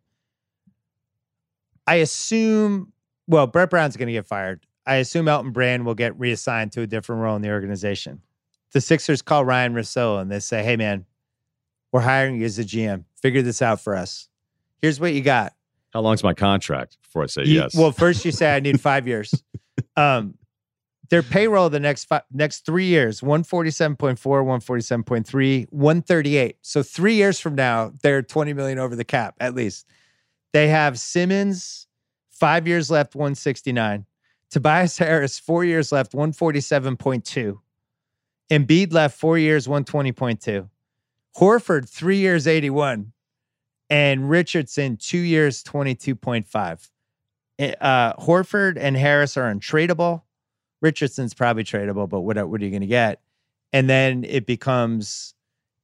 I 1.87 1.95
assume, 1.95 2.93
well, 3.27 3.47
Brett 3.47 3.71
Brown's 3.71 3.97
going 3.97 4.07
to 4.07 4.13
get 4.13 4.27
fired. 4.27 4.65
I 4.85 4.95
assume 4.95 5.27
Elton 5.27 5.51
Brand 5.51 5.85
will 5.85 5.95
get 5.95 6.17
reassigned 6.19 6.71
to 6.73 6.81
a 6.81 6.87
different 6.87 7.21
role 7.21 7.35
in 7.35 7.41
the 7.41 7.49
organization. 7.49 8.21
The 8.73 8.81
Sixers 8.81 9.23
call 9.23 9.43
Ryen 9.43 9.73
Russillo 9.73 10.21
and 10.21 10.31
they 10.31 10.39
say, 10.39 10.63
hey, 10.63 10.77
man, 10.77 11.05
we're 11.91 12.01
hiring 12.01 12.39
you 12.39 12.45
as 12.45 12.59
a 12.59 12.63
GM. 12.63 13.05
Figure 13.21 13.41
this 13.41 13.61
out 13.61 13.81
for 13.81 13.95
us. 13.95 14.27
Here's 14.81 14.99
what 14.99 15.13
you 15.13 15.21
got. 15.21 15.53
How 15.93 16.01
long's 16.01 16.23
my 16.23 16.33
contract 16.33 16.97
before 17.01 17.23
I 17.23 17.25
say 17.27 17.43
You- 17.43 17.61
yes? 17.61 17.75
Well, 17.75 17.91
first 17.91 18.25
you 18.25 18.31
say 18.31 18.55
I 18.55 18.59
need 18.59 18.79
five 18.89 19.07
years. 19.07 19.43
Um, 19.95 20.35
their 21.09 21.21
payroll 21.21 21.69
the 21.69 21.79
next 21.79 22.05
five, 22.05 22.23
next 22.31 22.65
three 22.65 22.85
years 22.85 23.19
147.4 23.19 24.17
147.3 24.17 25.67
138 25.69 26.55
so 26.61 26.81
three 26.81 27.15
years 27.15 27.37
from 27.37 27.53
now 27.55 27.91
they're 28.01 28.21
20 28.21 28.53
million 28.53 28.79
over 28.79 28.95
the 28.95 29.03
cap 29.03 29.35
at 29.41 29.53
least 29.53 29.85
they 30.53 30.69
have 30.69 30.97
simmons 30.97 31.85
five 32.29 32.65
years 32.65 32.89
left 32.89 33.13
169 33.13 34.05
tobias 34.49 34.97
harris 34.97 35.37
four 35.37 35.65
years 35.65 35.91
left 35.91 36.13
147.2 36.13 37.59
Embiid 38.49 38.93
left 38.93 39.19
four 39.19 39.37
years 39.37 39.67
120.2 39.67 40.69
horford 41.37 41.89
three 41.89 42.17
years 42.17 42.47
81 42.47 43.13
and 43.89 44.29
richardson 44.29 44.97
two 44.97 45.17
years 45.17 45.63
22.5 45.63 46.89
uh, 47.61 48.13
Horford 48.13 48.77
and 48.79 48.97
Harris 48.97 49.37
are 49.37 49.53
untradeable. 49.53 50.23
Richardson's 50.81 51.33
probably 51.33 51.63
tradable, 51.63 52.09
but 52.09 52.21
what, 52.21 52.37
what 52.49 52.61
are 52.61 52.63
you 52.63 52.71
going 52.71 52.81
to 52.81 52.87
get? 52.87 53.21
And 53.71 53.89
then 53.89 54.23
it 54.23 54.45
becomes 54.45 55.35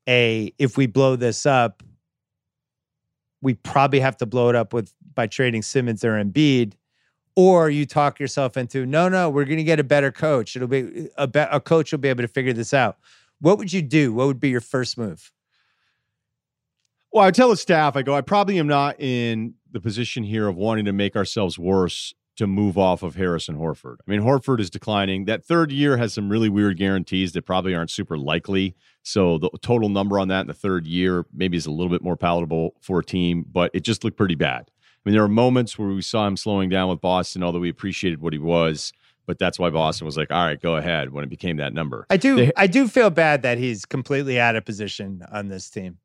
a 0.09 0.53
if 0.57 0.77
we 0.77 0.87
blow 0.87 1.15
this 1.15 1.45
up, 1.45 1.83
we 3.41 3.53
probably 3.53 3.99
have 3.99 4.17
to 4.17 4.25
blow 4.25 4.49
it 4.49 4.55
up 4.55 4.73
with 4.73 4.91
by 5.13 5.27
trading 5.27 5.61
Simmons 5.61 6.03
or 6.03 6.13
Embiid, 6.13 6.73
or 7.35 7.69
you 7.69 7.85
talk 7.85 8.19
yourself 8.19 8.57
into 8.57 8.85
no, 8.85 9.07
no, 9.07 9.29
we're 9.29 9.45
going 9.45 9.57
to 9.57 9.63
get 9.63 9.79
a 9.79 9.83
better 9.83 10.11
coach. 10.11 10.55
It'll 10.55 10.67
be 10.67 11.09
a, 11.17 11.27
be, 11.27 11.39
a 11.39 11.59
coach 11.59 11.91
will 11.91 11.99
be 11.99 12.09
able 12.09 12.23
to 12.23 12.27
figure 12.27 12.53
this 12.53 12.73
out. 12.73 12.97
What 13.39 13.57
would 13.59 13.71
you 13.71 13.83
do? 13.83 14.13
What 14.13 14.27
would 14.27 14.39
be 14.39 14.49
your 14.49 14.61
first 14.61 14.97
move? 14.97 15.31
Well, 17.17 17.25
I 17.25 17.31
tell 17.31 17.49
the 17.49 17.57
staff, 17.57 17.95
I 17.95 18.03
go, 18.03 18.13
I 18.13 18.21
probably 18.21 18.59
am 18.59 18.67
not 18.67 19.01
in 19.01 19.55
the 19.71 19.81
position 19.81 20.21
here 20.23 20.47
of 20.47 20.55
wanting 20.55 20.85
to 20.85 20.93
make 20.93 21.15
ourselves 21.15 21.57
worse 21.57 22.13
to 22.35 22.45
move 22.45 22.77
off 22.77 23.01
of 23.01 23.15
Harrison 23.15 23.57
Horford. 23.57 23.95
I 24.07 24.11
mean, 24.11 24.21
Horford 24.21 24.59
is 24.59 24.69
declining. 24.69 25.25
That 25.25 25.43
third 25.43 25.71
year 25.71 25.97
has 25.97 26.13
some 26.13 26.29
really 26.29 26.47
weird 26.47 26.77
guarantees 26.77 27.31
that 27.31 27.41
probably 27.47 27.73
aren't 27.73 27.89
super 27.89 28.19
likely. 28.19 28.75
So 29.01 29.39
the 29.39 29.49
total 29.63 29.89
number 29.89 30.19
on 30.19 30.27
that 30.27 30.41
in 30.41 30.47
the 30.47 30.53
third 30.53 30.85
year 30.85 31.25
maybe 31.33 31.57
is 31.57 31.65
a 31.65 31.71
little 31.71 31.89
bit 31.89 32.03
more 32.03 32.15
palatable 32.17 32.75
for 32.81 32.99
a 32.99 33.03
team, 33.03 33.45
but 33.51 33.71
it 33.73 33.79
just 33.79 34.03
looked 34.03 34.17
pretty 34.17 34.35
bad. 34.35 34.69
I 34.69 34.99
mean, 35.09 35.15
there 35.15 35.23
are 35.23 35.27
moments 35.27 35.79
where 35.79 35.87
we 35.89 36.03
saw 36.03 36.27
him 36.27 36.37
slowing 36.37 36.69
down 36.69 36.87
with 36.87 37.01
Boston, 37.01 37.41
although 37.41 37.57
we 37.57 37.69
appreciated 37.69 38.21
what 38.21 38.33
he 38.33 38.37
was. 38.39 38.93
but 39.25 39.39
that's 39.39 39.57
why 39.57 39.71
Boston 39.71 40.05
was 40.05 40.15
like, 40.17 40.31
all 40.31 40.45
right, 40.45 40.61
go 40.61 40.75
ahead 40.77 41.11
when 41.11 41.21
it 41.23 41.29
became 41.31 41.57
that 41.57 41.73
number. 41.73 42.05
I 42.11 42.15
do 42.17 42.35
They- 42.35 42.51
I 42.55 42.67
do 42.67 42.87
feel 42.87 43.09
bad 43.09 43.41
that 43.41 43.57
he's 43.57 43.85
completely 43.85 44.39
out 44.39 44.55
of 44.55 44.63
position 44.65 45.21
on 45.31 45.47
this 45.47 45.69
team. 45.71 45.97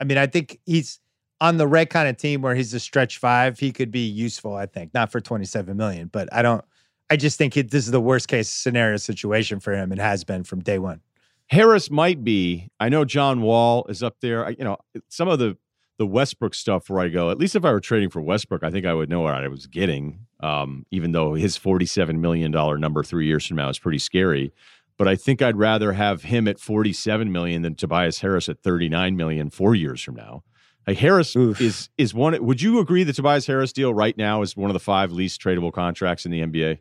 I 0.00 0.04
mean, 0.04 0.18
I 0.18 0.26
think 0.26 0.58
he's 0.66 0.98
on 1.40 1.56
the 1.56 1.66
right 1.66 1.88
kind 1.88 2.08
of 2.08 2.16
team 2.16 2.42
where 2.42 2.54
he's 2.54 2.74
a 2.74 2.80
stretch 2.80 3.18
five. 3.18 3.58
He 3.58 3.72
could 3.72 3.90
be 3.90 4.06
useful, 4.06 4.54
I 4.54 4.66
think, 4.66 4.92
not 4.94 5.12
for 5.12 5.20
27 5.20 5.76
million, 5.76 6.08
but 6.08 6.28
I 6.32 6.42
don't 6.42 6.64
I 7.10 7.16
just 7.16 7.36
think 7.36 7.56
it, 7.56 7.72
this 7.72 7.84
is 7.84 7.90
the 7.90 8.00
worst 8.00 8.28
case 8.28 8.48
scenario 8.48 8.96
situation 8.96 9.58
for 9.58 9.74
him. 9.74 9.90
It 9.90 9.98
has 9.98 10.22
been 10.22 10.44
from 10.44 10.60
day 10.60 10.78
one. 10.78 11.00
Harris 11.48 11.90
might 11.90 12.22
be. 12.22 12.70
I 12.78 12.88
know 12.88 13.04
John 13.04 13.42
Wall 13.42 13.84
is 13.88 14.04
up 14.04 14.20
there. 14.20 14.46
I, 14.46 14.50
you 14.50 14.64
know, 14.64 14.78
some 15.08 15.28
of 15.28 15.40
the 15.40 15.58
the 15.98 16.06
Westbrook 16.06 16.54
stuff 16.54 16.88
where 16.88 17.00
I 17.00 17.08
go. 17.08 17.30
At 17.30 17.36
least 17.36 17.56
if 17.56 17.64
I 17.64 17.72
were 17.72 17.80
trading 17.80 18.08
for 18.08 18.22
Westbrook, 18.22 18.62
I 18.62 18.70
think 18.70 18.86
I 18.86 18.94
would 18.94 19.10
know 19.10 19.20
what 19.20 19.34
I 19.34 19.48
was 19.48 19.66
getting. 19.66 20.24
Um, 20.38 20.86
even 20.92 21.10
though 21.10 21.34
his 21.34 21.56
forty 21.56 21.84
seven 21.84 22.20
million 22.20 22.52
dollar 22.52 22.78
number 22.78 23.02
three 23.02 23.26
years 23.26 23.44
from 23.44 23.56
now 23.56 23.68
is 23.68 23.80
pretty 23.80 23.98
scary. 23.98 24.52
But 25.00 25.08
I 25.08 25.16
think 25.16 25.40
I'd 25.40 25.56
rather 25.56 25.94
have 25.94 26.24
him 26.24 26.46
at 26.46 26.60
forty 26.60 26.92
seven 26.92 27.32
million 27.32 27.62
than 27.62 27.74
Tobias 27.74 28.20
Harris 28.20 28.50
at 28.50 28.62
thirty 28.62 28.90
nine 28.90 29.16
million 29.16 29.48
four 29.48 29.74
years 29.74 30.02
from 30.02 30.16
now. 30.16 30.42
Like 30.86 30.98
Harris 30.98 31.34
Oof. 31.34 31.58
is 31.58 31.88
is 31.96 32.12
one. 32.12 32.36
Would 32.44 32.60
you 32.60 32.80
agree 32.80 33.02
the 33.02 33.14
Tobias 33.14 33.46
Harris 33.46 33.72
deal 33.72 33.94
right 33.94 34.14
now 34.18 34.42
is 34.42 34.58
one 34.58 34.68
of 34.68 34.74
the 34.74 34.78
five 34.78 35.10
least 35.10 35.40
tradable 35.40 35.72
contracts 35.72 36.26
in 36.26 36.30
the 36.30 36.42
NBA? 36.42 36.80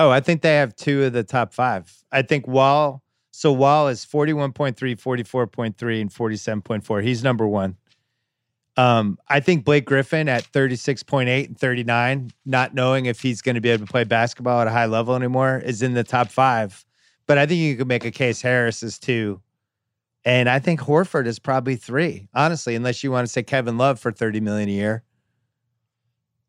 Oh, 0.00 0.10
I 0.10 0.18
think 0.18 0.42
they 0.42 0.56
have 0.56 0.74
two 0.74 1.04
of 1.04 1.12
the 1.12 1.22
top 1.22 1.54
five. 1.54 2.02
I 2.10 2.22
think 2.22 2.48
Wall, 2.48 3.00
so 3.30 3.52
Wall 3.52 3.86
is 3.86 4.04
41.3, 4.04 4.74
44.3, 4.74 6.00
and 6.00 6.10
47.4. 6.10 7.02
He's 7.04 7.22
number 7.22 7.46
one. 7.46 7.76
Um, 8.76 9.20
I 9.28 9.38
think 9.38 9.64
Blake 9.64 9.84
Griffin 9.84 10.28
at 10.28 10.50
36.8 10.50 11.46
and 11.46 11.56
39, 11.56 12.32
not 12.44 12.74
knowing 12.74 13.06
if 13.06 13.22
he's 13.22 13.40
going 13.40 13.54
to 13.54 13.60
be 13.60 13.68
able 13.68 13.86
to 13.86 13.92
play 13.92 14.02
basketball 14.02 14.62
at 14.62 14.66
a 14.66 14.72
high 14.72 14.86
level 14.86 15.14
anymore, 15.14 15.62
is 15.64 15.80
in 15.80 15.94
the 15.94 16.02
top 16.02 16.28
five. 16.28 16.84
But 17.32 17.38
I 17.38 17.46
think 17.46 17.60
you 17.60 17.76
could 17.76 17.88
make 17.88 18.04
a 18.04 18.10
case 18.10 18.42
Harris 18.42 18.82
is 18.82 18.98
two. 18.98 19.40
And 20.22 20.50
I 20.50 20.58
think 20.58 20.80
Horford 20.80 21.26
is 21.26 21.38
probably 21.38 21.76
three, 21.76 22.28
honestly, 22.34 22.74
unless 22.74 23.02
you 23.02 23.10
want 23.10 23.26
to 23.26 23.32
say 23.32 23.42
Kevin 23.42 23.78
Love 23.78 23.98
for 23.98 24.12
30 24.12 24.40
million 24.40 24.68
a 24.68 24.72
year. 24.72 25.02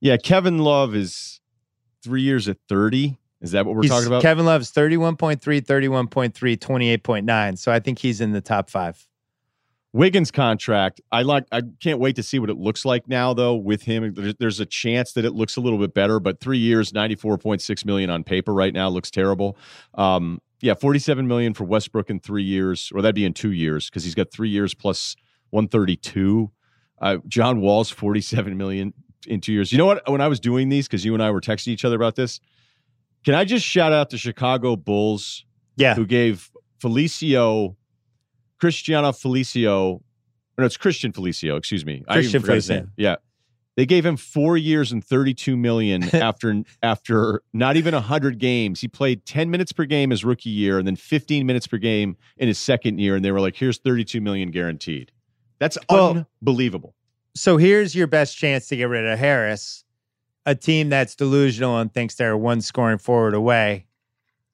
Yeah, 0.02 0.18
Kevin 0.18 0.58
Love 0.58 0.94
is 0.94 1.40
three 2.04 2.22
years 2.22 2.50
at 2.50 2.58
thirty. 2.68 3.18
Is 3.40 3.52
that 3.54 3.66
what 3.66 3.76
we're 3.76 3.84
He's- 3.84 3.94
talking 3.94 4.08
about? 4.08 4.24
Kevin 4.24 4.44
Love's 4.46 4.74
31.3, 4.74 5.38
31.3, 5.62 6.58
28.9. 6.58 7.58
So 7.58 7.72
I 7.72 7.80
think 7.80 8.00
he's 8.00 8.20
in 8.20 8.34
the 8.34 8.42
top 8.42 8.70
five. 8.70 9.08
Wiggins 9.94 10.32
contract. 10.32 11.00
I 11.14 11.22
like. 11.22 11.46
I 11.54 11.62
can't 11.80 12.00
wait 12.00 12.18
to 12.18 12.24
see 12.24 12.40
what 12.40 12.50
it 12.50 12.58
looks 12.58 12.84
like 12.84 13.08
now, 13.08 13.34
though. 13.34 13.56
With 13.56 13.84
him, 13.84 14.14
there's, 14.16 14.36
there's 14.38 14.60
a 14.60 14.66
chance 14.66 15.14
that 15.14 15.24
it 15.24 15.32
looks 15.32 15.56
a 15.56 15.62
little 15.62 15.80
bit 15.80 15.94
better. 15.94 16.20
But 16.20 16.42
three 16.42 16.58
years, 16.58 16.94
ninety 16.94 17.16
four 17.16 17.38
point 17.38 17.62
six 17.62 17.86
million 17.86 18.10
on 18.10 18.26
paper 18.26 18.54
right 18.54 18.74
now 18.74 18.90
looks 18.90 19.10
terrible. 19.10 19.56
Um, 19.94 20.42
yeah, 20.64 20.74
forty 20.74 20.98
seven 21.00 21.28
million 21.28 21.54
for 21.54 21.66
Westbrook 21.66 22.10
in 22.10 22.20
three 22.20 22.44
years, 22.44 22.90
or 22.96 23.02
that'd 23.02 23.14
be 23.14 23.26
in 23.26 23.34
two 23.34 23.52
years 23.52 23.90
because 23.90 24.04
he's 24.06 24.16
got 24.16 24.32
three 24.32 24.50
years 24.50 24.74
plus 24.74 25.16
one 25.50 25.68
thirty 25.68 25.96
two. 25.98 26.52
Uh, 27.02 27.18
John 27.28 27.60
Wall's 27.60 27.90
forty 27.90 28.22
seven 28.22 28.56
million 28.58 28.94
in 29.28 29.42
two 29.42 29.52
years. 29.52 29.72
You 29.74 29.78
know 29.78 29.86
what? 29.86 30.10
When 30.10 30.22
I 30.22 30.28
was 30.30 30.40
doing 30.40 30.70
these, 30.70 30.88
because 30.88 31.04
you 31.04 31.14
and 31.14 31.22
I 31.22 31.32
were 31.32 31.42
texting 31.42 31.68
each 31.68 31.84
other 31.84 31.98
about 31.98 32.16
this, 32.16 32.40
can 33.26 33.36
I 33.36 33.44
just 33.44 33.66
shout 33.66 33.92
out 33.92 34.10
the 34.10 34.18
Chicago 34.18 34.76
Bulls 34.78 35.46
Yeah. 35.76 35.96
who 35.96 36.06
gave 36.06 36.50
Felicio, 36.82 37.76
Cristiano 38.60 39.12
Felicio, 39.12 40.02
no, 40.58 40.66
it's 40.66 40.78
Christian 40.78 41.12
Felicio, 41.12 41.58
excuse 41.58 41.86
me. 41.86 42.04
Christian 42.10 42.42
Felicio. 42.42 42.90
Yeah. 42.96 43.16
They 43.76 43.86
gave 43.88 44.06
him 44.06 44.18
four 44.18 44.56
years 44.56 44.92
and 44.92 45.04
32 45.04 45.58
million 45.58 46.04
after 46.16 46.64
after 46.84 47.42
not 47.54 47.76
even 47.76 47.94
100 47.94 48.38
games. 48.38 48.82
He 48.82 48.88
played 48.88 49.26
10 49.26 49.50
minutes 49.50 49.72
per 49.72 49.86
game 49.86 50.12
his 50.12 50.24
rookie 50.24 50.50
year 50.52 50.78
and 50.78 50.86
then 50.88 50.96
15 50.96 51.46
minutes 51.46 51.66
per 51.68 51.78
game 51.78 52.16
in 52.38 52.48
his 52.48 52.60
second 52.60 53.00
year. 53.00 53.16
And 53.16 53.26
they 53.26 53.32
were 53.32 53.42
like, 53.42 53.56
here's 53.56 53.80
32 53.80 54.22
million 54.22 54.52
guaranteed. 54.52 55.12
That's 55.60 55.78
Well- 55.90 56.28
unbelievable. 56.42 56.96
So 57.36 57.58
here's 57.58 57.96
your 57.96 58.06
best 58.06 58.38
chance 58.38 58.68
to 58.68 58.76
get 58.76 58.90
rid 58.90 59.06
of 59.08 59.18
Harris, 59.18 59.86
a 60.46 60.54
team 60.54 60.90
that's 60.90 61.16
delusional 61.16 61.80
and 61.80 61.92
thinks 61.92 62.14
they're 62.14 62.38
one 62.38 62.62
scoring 62.62 63.00
forward 63.00 63.34
away 63.34 63.88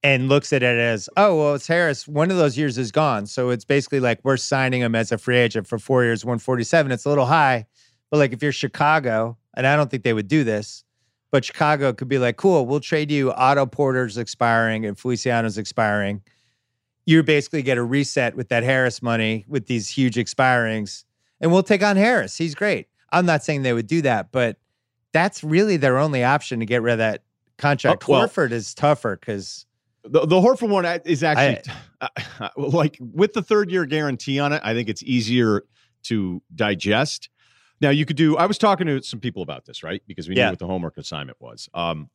and 0.01 0.29
looks 0.29 0.53
at 0.53 0.63
it 0.63 0.79
as, 0.79 1.09
oh, 1.17 1.35
well, 1.35 1.55
it's 1.55 1.67
Harris. 1.67 2.07
One 2.07 2.31
of 2.31 2.37
those 2.37 2.57
years 2.57 2.77
is 2.77 2.93
gone. 2.93 3.25
So 3.25 3.49
it's 3.49 3.65
basically 3.65 3.99
like 3.99 4.21
we're 4.23 4.37
signing 4.37 4.79
him 4.79 4.95
as 4.95 5.11
a 5.11 5.17
free 5.17 5.35
agent 5.35 5.67
for 5.67 5.77
four 5.77 6.05
years, 6.05 6.23
147. 6.23 6.89
It's 6.93 7.03
a 7.03 7.09
little 7.09 7.25
high. 7.25 7.65
But 8.09 8.17
like 8.17 8.33
if 8.33 8.41
you're 8.41 8.51
Chicago, 8.51 9.37
and 9.55 9.67
I 9.67 9.75
don't 9.75 9.89
think 9.91 10.03
they 10.03 10.13
would 10.13 10.27
do 10.27 10.43
this, 10.43 10.83
but 11.31 11.45
Chicago 11.45 11.93
could 11.93 12.07
be 12.07 12.17
like, 12.17 12.37
cool, 12.37 12.65
we'll 12.65 12.79
trade 12.79 13.11
you 13.11 13.31
Otto 13.33 13.65
Porter's 13.65 14.17
expiring 14.17 14.85
and 14.85 14.97
Feliciano's 14.97 15.57
expiring. 15.57 16.21
You 17.05 17.21
basically 17.23 17.61
get 17.61 17.77
a 17.77 17.83
reset 17.83 18.35
with 18.35 18.49
that 18.49 18.63
Harris 18.63 19.01
money 19.01 19.45
with 19.47 19.67
these 19.67 19.89
huge 19.89 20.15
expirings, 20.15 21.05
and 21.41 21.51
we'll 21.51 21.63
take 21.63 21.83
on 21.83 21.97
Harris. 21.97 22.37
He's 22.37 22.55
great. 22.55 22.87
I'm 23.11 23.25
not 23.25 23.43
saying 23.43 23.63
they 23.63 23.73
would 23.73 23.87
do 23.87 24.01
that, 24.03 24.31
but 24.31 24.57
that's 25.11 25.43
really 25.43 25.77
their 25.77 25.97
only 25.97 26.23
option 26.23 26.59
to 26.59 26.65
get 26.65 26.81
rid 26.83 26.93
of 26.93 26.97
that 26.99 27.23
contract. 27.57 28.03
Oh, 28.07 28.13
well- 28.13 28.27
Horford 28.27 28.51
is 28.51 28.73
tougher 28.75 29.17
because 29.19 29.65
The, 30.03 30.25
the 30.25 30.35
Horford 30.35 30.69
one 30.69 30.85
uh, 30.85 30.99
is 31.05 31.23
actually 31.23 31.73
uh, 32.01 32.49
like 32.57 32.97
with 32.99 33.33
the 33.33 33.41
third 33.41 33.71
year 33.71 33.85
guarantee 33.85 34.39
on 34.39 34.53
it. 34.53 34.61
I 34.63 34.73
think 34.73 34.87
it's 34.89 35.03
easier 35.03 35.63
to 36.03 36.41
digest. 36.55 37.29
Now 37.81 37.89
you 37.89 38.05
could 38.05 38.17
do. 38.17 38.37
I 38.37 38.45
was 38.45 38.57
talking 38.57 38.87
to 38.87 39.01
some 39.03 39.19
people 39.19 39.41
about 39.41 39.65
this, 39.65 39.83
right? 39.83 40.01
Because 40.07 40.27
we 40.27 40.35
Yeah. 40.35 40.45
knew 40.45 40.51
what 40.51 40.59
the 40.59 40.67
homework 40.67 40.97
assignment 40.97 41.39
was. 41.41 41.69
Um, 41.73 42.09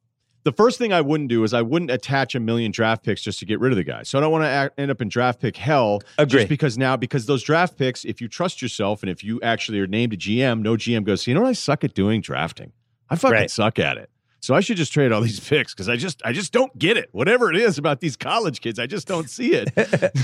the 0.45 0.53
first 0.53 0.77
thing 0.77 0.93
I 0.93 1.01
wouldn't 1.01 1.31
do 1.31 1.43
is 1.43 1.55
I 1.55 1.63
wouldn't 1.63 1.91
attach 1.91 2.35
a 2.35 2.41
million 2.41 2.71
draft 2.71 3.03
picks 3.03 3.23
just 3.23 3.39
to 3.39 3.47
get 3.47 3.61
rid 3.61 3.73
of 3.73 3.77
the 3.77 3.85
guy. 3.85 4.03
So 4.03 4.19
I 4.19 4.21
don't 4.21 4.31
want 4.31 4.45
to 4.45 4.73
end 4.79 4.91
up 4.91 5.01
in 5.01 5.09
draft 5.09 5.41
pick 5.41 5.57
hell. 5.57 6.03
Agree. 6.19 6.41
Just 6.41 6.49
because 6.51 6.77
now, 6.77 6.99
because 6.99 7.25
those 7.25 7.43
draft 7.43 7.79
picks, 7.79 8.05
if 8.05 8.21
you 8.21 8.29
trust 8.29 8.61
yourself 8.61 9.03
and 9.03 9.09
if 9.11 9.25
you 9.25 9.41
actually 9.41 9.81
are 9.81 9.87
named 9.87 10.13
a 10.13 10.17
GM, 10.19 10.61
no 10.61 10.77
GM 10.77 11.03
goes, 11.05 11.27
you 11.27 11.33
know 11.33 11.41
what, 11.41 11.49
I 11.49 11.53
suck 11.55 11.83
at 11.83 11.95
doing 11.95 12.21
drafting. 12.21 12.73
I 13.09 13.17
fucking 13.17 13.33
Right. 13.35 13.51
suck 13.51 13.79
at 13.79 13.97
it. 13.97 14.11
So 14.41 14.55
I 14.55 14.61
should 14.61 14.77
just 14.77 14.93
trade 14.93 15.13
all 15.13 15.23
these 15.23 15.41
picks 15.49 15.73
because 15.73 15.89
I 15.89 15.97
just 15.97 16.21
I 16.27 16.35
just 16.35 16.53
don't 16.53 16.79
get 16.79 16.99
it. 16.99 17.09
Whatever 17.13 17.51
it 17.51 17.57
is 17.57 17.79
about 17.79 18.01
these 18.01 18.15
college 18.15 18.61
kids, 18.61 18.79
I 18.79 18.87
just 18.87 19.09
don't 19.09 19.31
see 19.31 19.55
it. 19.55 19.71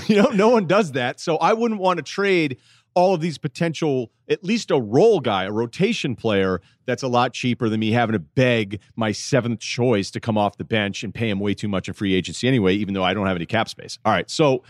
you 0.10 0.16
know, 0.16 0.28
no 0.28 0.50
one 0.50 0.66
does 0.66 0.92
that. 0.92 1.18
So 1.18 1.38
I 1.38 1.54
wouldn't 1.54 1.80
want 1.80 1.96
to 1.96 2.02
trade 2.02 2.58
all 3.00 3.14
of 3.14 3.22
these 3.22 3.38
potential, 3.38 4.10
at 4.28 4.44
least 4.44 4.70
a 4.70 4.78
role 4.78 5.20
guy, 5.20 5.44
a 5.44 5.50
rotation 5.50 6.14
player 6.14 6.60
that's 6.84 7.02
a 7.02 7.08
lot 7.08 7.32
cheaper 7.32 7.70
than 7.70 7.80
me 7.80 7.92
having 7.92 8.12
to 8.12 8.18
beg 8.18 8.78
my 8.94 9.10
seventh 9.10 9.60
choice 9.60 10.10
to 10.10 10.20
come 10.20 10.36
off 10.36 10.58
the 10.58 10.64
bench 10.64 11.02
and 11.02 11.14
pay 11.14 11.30
him 11.30 11.40
way 11.40 11.54
too 11.54 11.68
much 11.68 11.88
in 11.88 11.94
free 11.94 12.14
agency 12.14 12.46
anyway, 12.46 12.74
even 12.74 12.92
though 12.92 13.02
I 13.02 13.14
don't 13.14 13.26
have 13.26 13.36
any 13.36 13.46
cap 13.46 13.70
space. 13.70 13.98
All 14.04 14.12
right. 14.12 14.28
So 14.30 14.62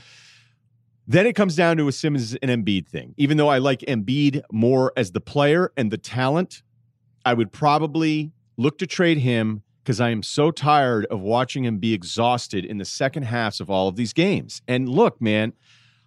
then 1.08 1.26
it 1.26 1.34
comes 1.34 1.56
down 1.56 1.76
to 1.78 1.88
a 1.88 1.92
Simmons 1.92 2.36
and 2.36 2.50
Embiid 2.50 2.86
thing. 2.86 3.14
Even 3.16 3.36
though 3.36 3.48
I 3.48 3.58
like 3.58 3.80
Embiid 3.80 4.42
more 4.52 4.92
as 4.96 5.10
the 5.10 5.20
player 5.20 5.72
and 5.76 5.90
the 5.90 5.98
talent, 5.98 6.62
I 7.26 7.34
would 7.34 7.50
probably 7.50 8.30
look 8.56 8.78
to 8.78 8.86
trade 8.86 9.18
him 9.18 9.64
because 9.82 10.00
I 10.00 10.10
am 10.10 10.22
so 10.22 10.52
tired 10.52 11.06
of 11.06 11.20
watching 11.20 11.64
him 11.64 11.78
be 11.78 11.94
exhausted 11.94 12.64
in 12.64 12.78
the 12.78 12.84
second 12.84 13.24
halves 13.24 13.60
of 13.60 13.68
all 13.68 13.88
of 13.88 13.96
these 13.96 14.12
games. 14.12 14.62
And 14.68 14.88
look, 14.88 15.20
man, 15.20 15.52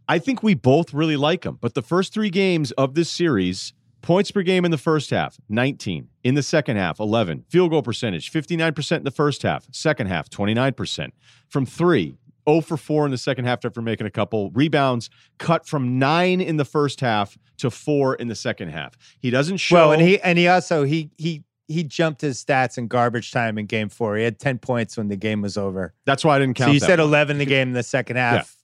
I 0.07 0.19
think 0.19 0.43
we 0.43 0.53
both 0.53 0.93
really 0.93 1.17
like 1.17 1.45
him. 1.45 1.57
But 1.61 1.73
the 1.73 1.81
first 1.81 2.13
three 2.13 2.29
games 2.29 2.71
of 2.73 2.93
this 2.93 3.09
series, 3.09 3.73
points 4.01 4.31
per 4.31 4.41
game 4.41 4.65
in 4.65 4.71
the 4.71 4.77
first 4.77 5.09
half, 5.09 5.37
19. 5.49 6.09
In 6.23 6.35
the 6.35 6.43
second 6.43 6.77
half, 6.77 6.99
11. 6.99 7.45
Field 7.49 7.71
goal 7.71 7.81
percentage, 7.81 8.31
59% 8.31 8.97
in 8.97 9.03
the 9.03 9.11
first 9.11 9.41
half. 9.43 9.67
Second 9.71 10.07
half, 10.07 10.29
29%. 10.29 11.11
From 11.49 11.65
three, 11.65 12.17
0 12.47 12.61
for 12.61 12.77
4 12.77 13.05
in 13.05 13.11
the 13.11 13.17
second 13.17 13.45
half 13.45 13.63
after 13.63 13.81
making 13.81 14.05
a 14.05 14.11
couple. 14.11 14.51
Rebounds 14.51 15.09
cut 15.37 15.65
from 15.65 15.99
nine 15.99 16.41
in 16.41 16.57
the 16.57 16.65
first 16.65 16.99
half 16.99 17.37
to 17.57 17.69
four 17.69 18.15
in 18.15 18.27
the 18.27 18.35
second 18.35 18.69
half. 18.69 18.97
He 19.19 19.29
doesn't 19.29 19.57
show. 19.57 19.75
well, 19.75 19.91
and 19.93 20.01
he 20.01 20.19
and 20.19 20.37
he 20.37 20.47
also 20.47 20.83
he 20.83 21.11
he 21.17 21.43
he 21.67 21.83
jumped 21.83 22.19
his 22.19 22.43
stats 22.43 22.77
in 22.77 22.87
garbage 22.87 23.31
time 23.31 23.57
in 23.57 23.65
game 23.67 23.89
four. 23.89 24.17
He 24.17 24.23
had 24.23 24.37
10 24.39 24.59
points 24.59 24.97
when 24.97 25.07
the 25.07 25.15
game 25.15 25.41
was 25.41 25.57
over. 25.57 25.93
that's 26.05 26.25
why 26.25 26.35
I 26.35 26.39
didn't 26.39 26.55
count 26.57 26.69
so 26.69 26.73
you 26.73 26.79
said 26.79 26.99
one. 26.99 27.07
11 27.07 27.37
the 27.37 27.45
game 27.45 27.69
in 27.69 27.73
the 27.73 27.83
second 27.83 28.17
half. 28.17 28.57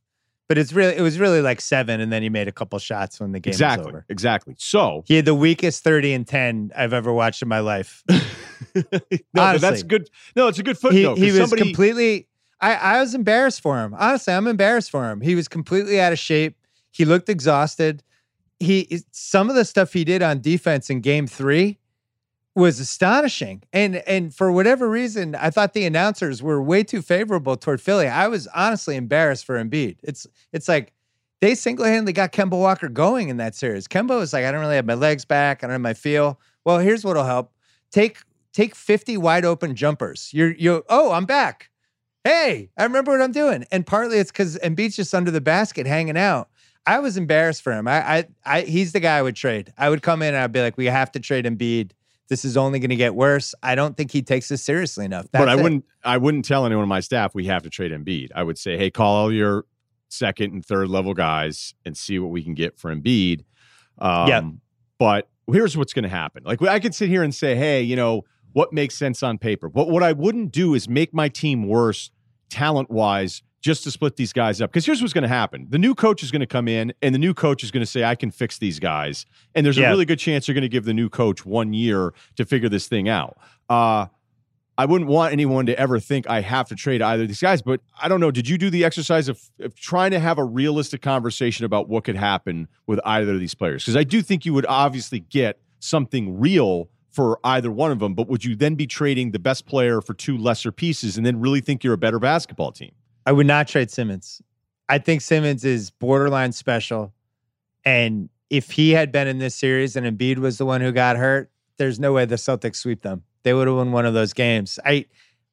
But 0.49 0.57
it's 0.57 0.73
really 0.73 0.95
it 0.97 1.01
was 1.01 1.19
really 1.19 1.41
like 1.41 1.61
seven, 1.61 2.01
and 2.01 2.11
then 2.11 2.21
he 2.23 2.29
made 2.29 2.47
a 2.49 2.51
couple 2.51 2.77
shots 2.79 3.19
when 3.19 3.31
the 3.31 3.39
game 3.39 3.51
was 3.51 3.57
Exactly. 3.61 3.87
over. 3.87 4.05
Exactly. 4.09 4.55
So 4.57 5.03
He 5.07 5.15
had 5.15 5.23
the 5.25 5.35
weakest 5.35 5.83
30 5.83 6.11
and 6.13 6.27
10 6.27 6.71
I've 6.75 6.91
ever 6.91 7.13
watched 7.13 7.41
in 7.43 7.47
my 7.47 7.59
life. 7.59 8.03
no, 8.75 8.83
but 9.33 9.61
that's 9.61 9.83
good. 9.83 10.09
No, 10.35 10.47
it's 10.47 10.59
a 10.59 10.63
good 10.63 10.75
he, 10.75 10.81
footnote. 10.81 11.17
he 11.17 11.27
'cause 11.29 11.39
was 11.39 11.49
somebody, 11.49 11.61
completely 11.61 12.27
I, 12.59 12.73
I 12.75 12.99
was 12.99 13.13
embarrassed 13.15 13.61
for 13.61 13.79
him 13.79 13.95
honestly 13.97 14.33
i'm 14.33 14.45
embarrassed 14.47 14.91
for 14.91 15.09
him 15.09 15.21
he 15.21 15.33
was 15.33 15.47
completely 15.47 16.01
out 16.01 16.11
of 16.11 16.19
shape 16.19 16.57
he 16.91 17.05
looked 17.05 17.29
exhausted 17.29 18.03
he 18.59 19.01
some 19.11 19.49
of 19.49 19.55
the 19.55 19.63
stuff 19.63 19.93
he 19.93 20.03
did 20.03 20.21
on 20.21 20.41
defense 20.41 20.89
in 20.89 20.99
game 20.99 21.25
three 21.25 21.77
was 22.59 22.79
astonishing 22.79 23.63
and 23.73 23.95
and 23.95 24.33
for 24.35 24.51
whatever 24.51 24.89
reason 24.89 25.35
i 25.35 25.49
thought 25.49 25.73
the 25.73 25.85
announcers 25.85 26.43
were 26.43 26.61
way 26.61 26.83
too 26.83 27.01
favorable 27.01 27.55
toward 27.55 27.81
philly 27.81 28.07
i 28.07 28.27
was 28.27 28.47
honestly 28.47 28.95
embarrassed 28.95 29.45
for 29.45 29.61
Embiid. 29.63 29.97
it's 30.03 30.27
it's 30.51 30.67
like 30.67 30.93
they 31.41 31.55
single-handedly 31.55 32.13
got 32.13 32.31
Kemba 32.33 32.59
Walker 32.59 32.89
going 32.89 33.29
in 33.29 33.37
that 33.37 33.55
series. 33.55 33.87
Kemba 33.87 34.17
was 34.17 34.33
like, 34.33 34.43
I 34.43 34.51
don't 34.51 34.59
really 34.61 34.75
have 34.75 34.85
my 34.85 34.93
legs 34.93 35.23
back. 35.23 35.63
I 35.63 35.67
don't 35.67 35.73
have 35.73 35.81
my 35.81 35.93
feel. 35.93 36.39
Well, 36.65 36.79
here's 36.79 37.05
what'll 37.05 37.23
help. 37.23 37.53
Take 37.91 38.19
take 38.51 38.75
50 38.75 39.17
wide 39.17 39.45
open 39.45 39.75
jumpers. 39.75 40.29
You're 40.33 40.51
you 40.51 40.83
oh, 40.89 41.11
I'm 41.11 41.25
back. 41.25 41.69
Hey, 42.23 42.69
I 42.77 42.83
remember 42.83 43.11
what 43.11 43.21
I'm 43.21 43.31
doing. 43.31 43.65
And 43.71 43.87
partly 43.87 44.17
it's 44.17 44.31
because 44.31 44.57
Embiid's 44.57 44.97
just 44.97 45.15
under 45.15 45.31
the 45.31 45.41
basket 45.41 45.87
hanging 45.87 46.17
out. 46.17 46.49
I 46.85 46.99
was 46.99 47.17
embarrassed 47.17 47.61
for 47.61 47.71
him. 47.71 47.87
I, 47.87 48.17
I, 48.17 48.27
I, 48.45 48.61
he's 48.61 48.91
the 48.91 48.99
guy 48.99 49.17
I 49.17 49.21
would 49.21 49.35
trade. 49.35 49.71
I 49.77 49.89
would 49.89 50.01
come 50.01 50.21
in 50.21 50.29
and 50.33 50.37
I'd 50.37 50.51
be 50.51 50.61
like, 50.61 50.77
we 50.77 50.87
have 50.87 51.11
to 51.13 51.19
trade 51.19 51.45
Embiid. 51.45 51.91
This 52.29 52.45
is 52.45 52.55
only 52.57 52.79
going 52.79 52.91
to 52.91 52.95
get 52.95 53.15
worse. 53.15 53.55
I 53.63 53.75
don't 53.75 53.97
think 53.97 54.11
he 54.11 54.21
takes 54.21 54.49
this 54.49 54.63
seriously 54.63 55.05
enough. 55.05 55.25
That's 55.31 55.41
but 55.43 55.49
I 55.49 55.59
it. 55.59 55.63
wouldn't. 55.63 55.85
I 56.03 56.17
wouldn't 56.17 56.45
tell 56.45 56.65
anyone 56.65 56.83
on 56.83 56.89
my 56.89 56.99
staff 56.99 57.33
we 57.33 57.45
have 57.47 57.63
to 57.63 57.69
trade 57.69 57.91
Embiid. 57.91 58.29
I 58.35 58.43
would 58.43 58.57
say, 58.57 58.77
hey, 58.77 58.91
call 58.91 59.15
all 59.15 59.33
your 59.33 59.65
second 60.09 60.53
and 60.53 60.65
third 60.65 60.89
level 60.89 61.13
guys 61.13 61.73
and 61.85 61.97
see 61.97 62.19
what 62.19 62.31
we 62.31 62.43
can 62.43 62.53
get 62.53 62.77
for 62.77 62.93
Embiid. 62.95 63.43
Um, 63.97 64.27
Yeah. 64.27 64.41
But 64.97 65.29
here's 65.51 65.75
what's 65.77 65.93
going 65.93 66.03
to 66.03 66.09
happen. 66.09 66.43
Like 66.43 66.61
I 66.61 66.79
could 66.79 66.93
sit 66.93 67.09
here 67.09 67.23
and 67.23 67.33
say, 67.33 67.55
hey, 67.55 67.81
you 67.81 67.95
know 67.95 68.23
what 68.53 68.73
makes 68.73 68.95
sense 68.95 69.23
on 69.23 69.37
paper. 69.37 69.69
But 69.69 69.89
what 69.89 70.03
I 70.03 70.11
wouldn't 70.13 70.51
do 70.51 70.73
is 70.73 70.89
make 70.89 71.13
my 71.13 71.29
team 71.29 71.67
worse 71.67 72.11
talent 72.49 72.89
wise 72.91 73.41
just 73.61 73.83
to 73.83 73.91
split 73.91 74.15
these 74.15 74.31
guys 74.33 74.61
up. 74.61 74.71
Because 74.71 74.85
here's 74.85 75.01
what's 75.01 75.13
going 75.13 75.23
to 75.23 75.27
happen: 75.27 75.67
the 75.69 75.77
new 75.79 75.93
coach 75.95 76.23
is 76.23 76.31
going 76.31 76.39
to 76.41 76.47
come 76.47 76.67
in, 76.67 76.93
and 77.01 77.13
the 77.13 77.19
new 77.19 77.33
coach 77.33 77.63
is 77.63 77.71
going 77.71 77.81
to 77.81 77.89
say, 77.91 78.03
"I 78.03 78.15
can 78.15 78.31
fix 78.31 78.57
these 78.57 78.79
guys," 78.79 79.25
and 79.55 79.65
there's 79.65 79.77
Yeah. 79.77 79.87
a 79.87 79.91
really 79.91 80.05
good 80.05 80.19
chance 80.19 80.47
you're 80.47 80.53
going 80.55 80.61
to 80.61 80.69
give 80.69 80.85
the 80.85 80.93
new 80.93 81.09
coach 81.09 81.45
one 81.45 81.73
year 81.73 82.13
to 82.37 82.45
figure 82.45 82.69
this 82.69 82.87
thing 82.87 83.09
out. 83.09 83.37
Uh, 83.69 84.07
I 84.77 84.85
wouldn't 84.85 85.09
want 85.09 85.33
anyone 85.33 85.65
to 85.65 85.77
ever 85.77 85.99
think 85.99 86.29
I 86.29 86.39
have 86.39 86.69
to 86.69 86.75
trade 86.75 87.01
either 87.01 87.23
of 87.23 87.27
these 87.27 87.41
guys, 87.41 87.61
but 87.61 87.81
I 88.01 88.07
don't 88.07 88.21
know. 88.21 88.31
Did 88.31 88.47
you 88.47 88.57
do 88.57 88.69
the 88.69 88.85
exercise 88.85 89.27
of, 89.27 89.41
of 89.59 89.75
trying 89.75 90.11
to 90.11 90.19
have 90.19 90.37
a 90.37 90.43
realistic 90.45 91.01
conversation 91.01 91.65
about 91.65 91.89
what 91.89 92.05
could 92.05 92.15
happen 92.15 92.69
with 92.87 93.01
either 93.03 93.33
of 93.33 93.41
these 93.41 93.53
players? 93.53 93.83
Because 93.83 93.97
I 93.97 94.05
do 94.05 94.21
think 94.21 94.45
you 94.45 94.53
would 94.53 94.65
obviously 94.69 95.19
get 95.19 95.59
something 95.79 96.39
real 96.39 96.87
for 97.11 97.39
either 97.43 97.69
one 97.69 97.91
of 97.91 97.99
them, 97.99 98.13
but 98.13 98.29
would 98.29 98.45
you 98.45 98.55
then 98.55 98.75
be 98.75 98.87
trading 98.87 99.31
the 99.31 99.39
best 99.39 99.65
player 99.65 99.99
for 99.99 100.13
two 100.13 100.37
lesser 100.37 100.71
pieces 100.71 101.17
and 101.17 101.25
then 101.25 101.41
really 101.41 101.59
think 101.59 101.83
you're 101.83 101.93
a 101.93 101.97
better 101.97 102.19
basketball 102.19 102.71
team? 102.71 102.91
I 103.29 103.31
would 103.31 103.45
not 103.45 103.67
trade 103.67 103.91
Simmons. 103.91 104.41
I 104.89 104.97
think 104.97 105.21
Simmons 105.21 105.63
is 105.63 105.91
borderline 105.91 106.51
special. 106.51 107.13
And 107.85 108.27
if 108.49 108.71
he 108.71 108.89
had 108.89 109.11
been 109.11 109.27
in 109.27 109.37
this 109.37 109.53
series 109.53 109.95
and 109.95 110.03
Embiid 110.03 110.39
was 110.39 110.57
the 110.57 110.65
one 110.65 110.81
who 110.81 110.91
got 110.91 111.15
hurt, 111.15 111.51
there's 111.77 111.99
no 111.99 112.11
way 112.11 112.25
the 112.25 112.37
Celtics 112.37 112.77
sweep 112.77 113.03
them. 113.03 113.21
They 113.43 113.53
would 113.53 113.67
have 113.67 113.75
won 113.75 113.91
one 113.91 114.07
of 114.07 114.15
those 114.15 114.33
games. 114.33 114.79
I 114.83 115.05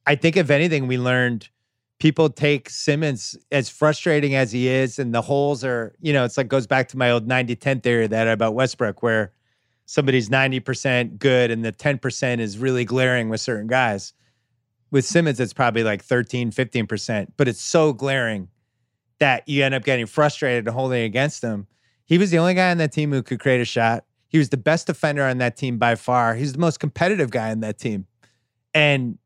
I 0.07 0.15
think 0.15 0.39
if 0.39 0.49
anything, 0.49 0.87
we 0.87 0.97
learned 0.97 1.51
people 1.99 2.31
take 2.31 2.71
Simmons 2.71 3.37
as 3.53 3.69
frustrating 3.69 4.35
as 4.35 4.53
he 4.53 4.69
is, 4.69 4.99
and 4.99 5.15
the 5.15 5.21
holes 5.21 5.63
are, 5.63 5.95
you 6.01 6.15
know, 6.15 6.25
it's 6.25 6.39
like 6.39 6.49
goes 6.49 6.67
back 6.67 6.89
to 6.89 6.97
my 6.97 7.11
old 7.11 7.29
90-10 7.29 7.83
theory 7.83 8.07
that 8.07 8.27
about 8.27 8.55
Westbrook, 8.55 9.03
where 9.03 9.33
somebody's 9.85 10.31
90% 10.31 11.19
good 11.19 11.51
and 11.51 11.63
the 11.63 11.73
10% 11.73 12.39
is 12.39 12.57
really 12.57 12.87
glaring 12.87 13.29
with 13.29 13.43
certain 13.43 13.67
guys 13.67 14.15
with 14.91 15.05
Simmons, 15.05 15.41
it's 15.41 15.53
probably 15.53 15.83
like 15.83 16.03
13, 16.03 16.51
15%, 16.51 17.29
but 17.37 17.49
it's 17.49 17.61
so 17.61 17.93
glaring 17.93 18.49
that 19.19 19.49
you 19.49 19.65
end 19.65 19.75
up 19.75 19.85
getting 19.85 20.07
frustrated 20.07 20.67
and 20.67 20.75
holding 20.75 21.03
against 21.03 21.43
him. 21.43 21.67
He 22.05 22.19
was 22.19 22.31
the 22.31 22.39
only 22.39 22.55
guy 22.55 22.71
on 22.71 22.79
that 22.79 22.93
team 22.93 23.13
who 23.13 23.23
could 23.23 23.41
create 23.41 23.61
a 23.61 23.65
shot. 23.65 24.05
He 24.29 24.39
was 24.39 24.51
the 24.51 24.57
best 24.57 24.87
defender 24.87 25.25
on 25.25 25.39
that 25.39 25.57
team 25.57 25.79
by 25.79 25.95
far. 25.95 26.35
He's 26.35 26.53
the 26.53 26.59
most 26.59 26.79
competitive 26.79 27.31
guy 27.31 27.51
on 27.51 27.61
that 27.61 27.79
team. 27.79 28.07
And 28.75 29.19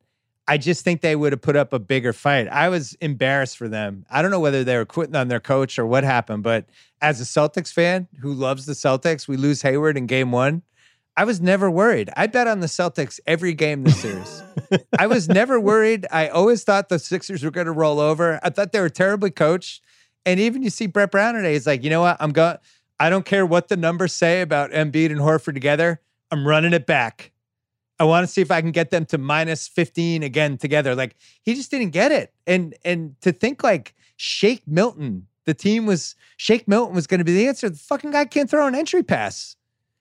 I 0.46 0.58
just 0.58 0.84
think 0.84 1.00
they 1.00 1.14
would 1.14 1.32
have 1.32 1.42
put 1.42 1.56
up 1.56 1.72
a 1.72 1.78
bigger 1.78 2.12
fight. 2.12 2.48
I 2.48 2.68
was 2.68 2.94
embarrassed 2.94 3.56
for 3.56 3.68
them. 3.68 4.04
I 4.10 4.22
don't 4.22 4.30
know 4.30 4.40
whether 4.40 4.64
they 4.64 4.76
were 4.76 4.84
quitting 4.84 5.14
on 5.14 5.28
their 5.28 5.40
coach 5.40 5.78
or 5.78 5.86
what 5.86 6.04
happened, 6.04 6.42
but 6.42 6.66
as 7.00 7.20
a 7.20 7.24
Celtics 7.24 7.72
fan 7.72 8.08
who 8.20 8.32
loves 8.32 8.66
the 8.66 8.72
Celtics, 8.72 9.28
we 9.28 9.36
lose 9.36 9.62
Hayward 9.62 9.96
in 9.96 10.06
game 10.06 10.32
one. 10.32 10.62
I 11.16 11.24
was 11.24 11.40
never 11.40 11.70
worried. 11.70 12.10
I 12.16 12.26
bet 12.26 12.46
on 12.46 12.60
the 12.60 12.66
Celtics 12.66 13.20
every 13.26 13.52
game 13.52 13.84
this 13.84 14.00
series. 14.00 14.42
I 14.98 15.06
was 15.06 15.28
never 15.28 15.60
worried. 15.60 16.06
I 16.10 16.28
always 16.28 16.64
thought 16.64 16.88
the 16.88 16.98
Sixers 16.98 17.42
were 17.42 17.50
going 17.50 17.66
to 17.66 17.72
roll 17.72 18.00
over. 18.00 18.40
I 18.42 18.50
thought 18.50 18.72
they 18.72 18.80
were 18.80 18.88
terribly 18.88 19.30
coached. 19.30 19.82
And 20.24 20.38
even 20.38 20.62
you 20.62 20.70
see 20.70 20.86
Brett 20.86 21.10
Brown 21.10 21.34
today, 21.34 21.54
he's 21.54 21.66
like, 21.66 21.82
you 21.82 21.90
know 21.90 22.02
what? 22.02 22.16
I'm 22.20 22.32
going. 22.32 22.56
I 22.98 23.08
don't 23.08 23.24
care 23.24 23.46
what 23.46 23.68
the 23.68 23.76
numbers 23.76 24.12
say 24.12 24.42
about 24.42 24.70
Embiid 24.70 25.10
and 25.10 25.20
Horford 25.20 25.54
together. 25.54 26.00
I'm 26.30 26.46
running 26.46 26.74
it 26.74 26.86
back. 26.86 27.32
I 27.98 28.04
want 28.04 28.26
to 28.26 28.32
see 28.32 28.40
if 28.40 28.50
I 28.50 28.60
can 28.60 28.70
get 28.70 28.90
them 28.90 29.04
to 29.06 29.18
minus 29.18 29.68
15 29.68 30.22
again 30.22 30.56
together. 30.58 30.94
Like 30.94 31.16
he 31.42 31.54
just 31.54 31.70
didn't 31.70 31.90
get 31.90 32.12
it. 32.12 32.32
And 32.46 32.74
and 32.84 33.20
to 33.22 33.32
think 33.32 33.62
like 33.62 33.94
Shake 34.16 34.66
Milton, 34.66 35.26
the 35.44 35.54
team 35.54 35.86
was 35.86 36.14
Shake 36.36 36.68
Milton 36.68 36.94
was 36.94 37.06
going 37.06 37.18
to 37.18 37.24
be 37.24 37.34
the 37.34 37.48
answer. 37.48 37.68
The 37.68 37.76
fucking 37.76 38.10
guy 38.10 38.24
can't 38.26 38.48
throw 38.48 38.66
an 38.66 38.74
entry 38.74 39.02
pass. 39.02 39.56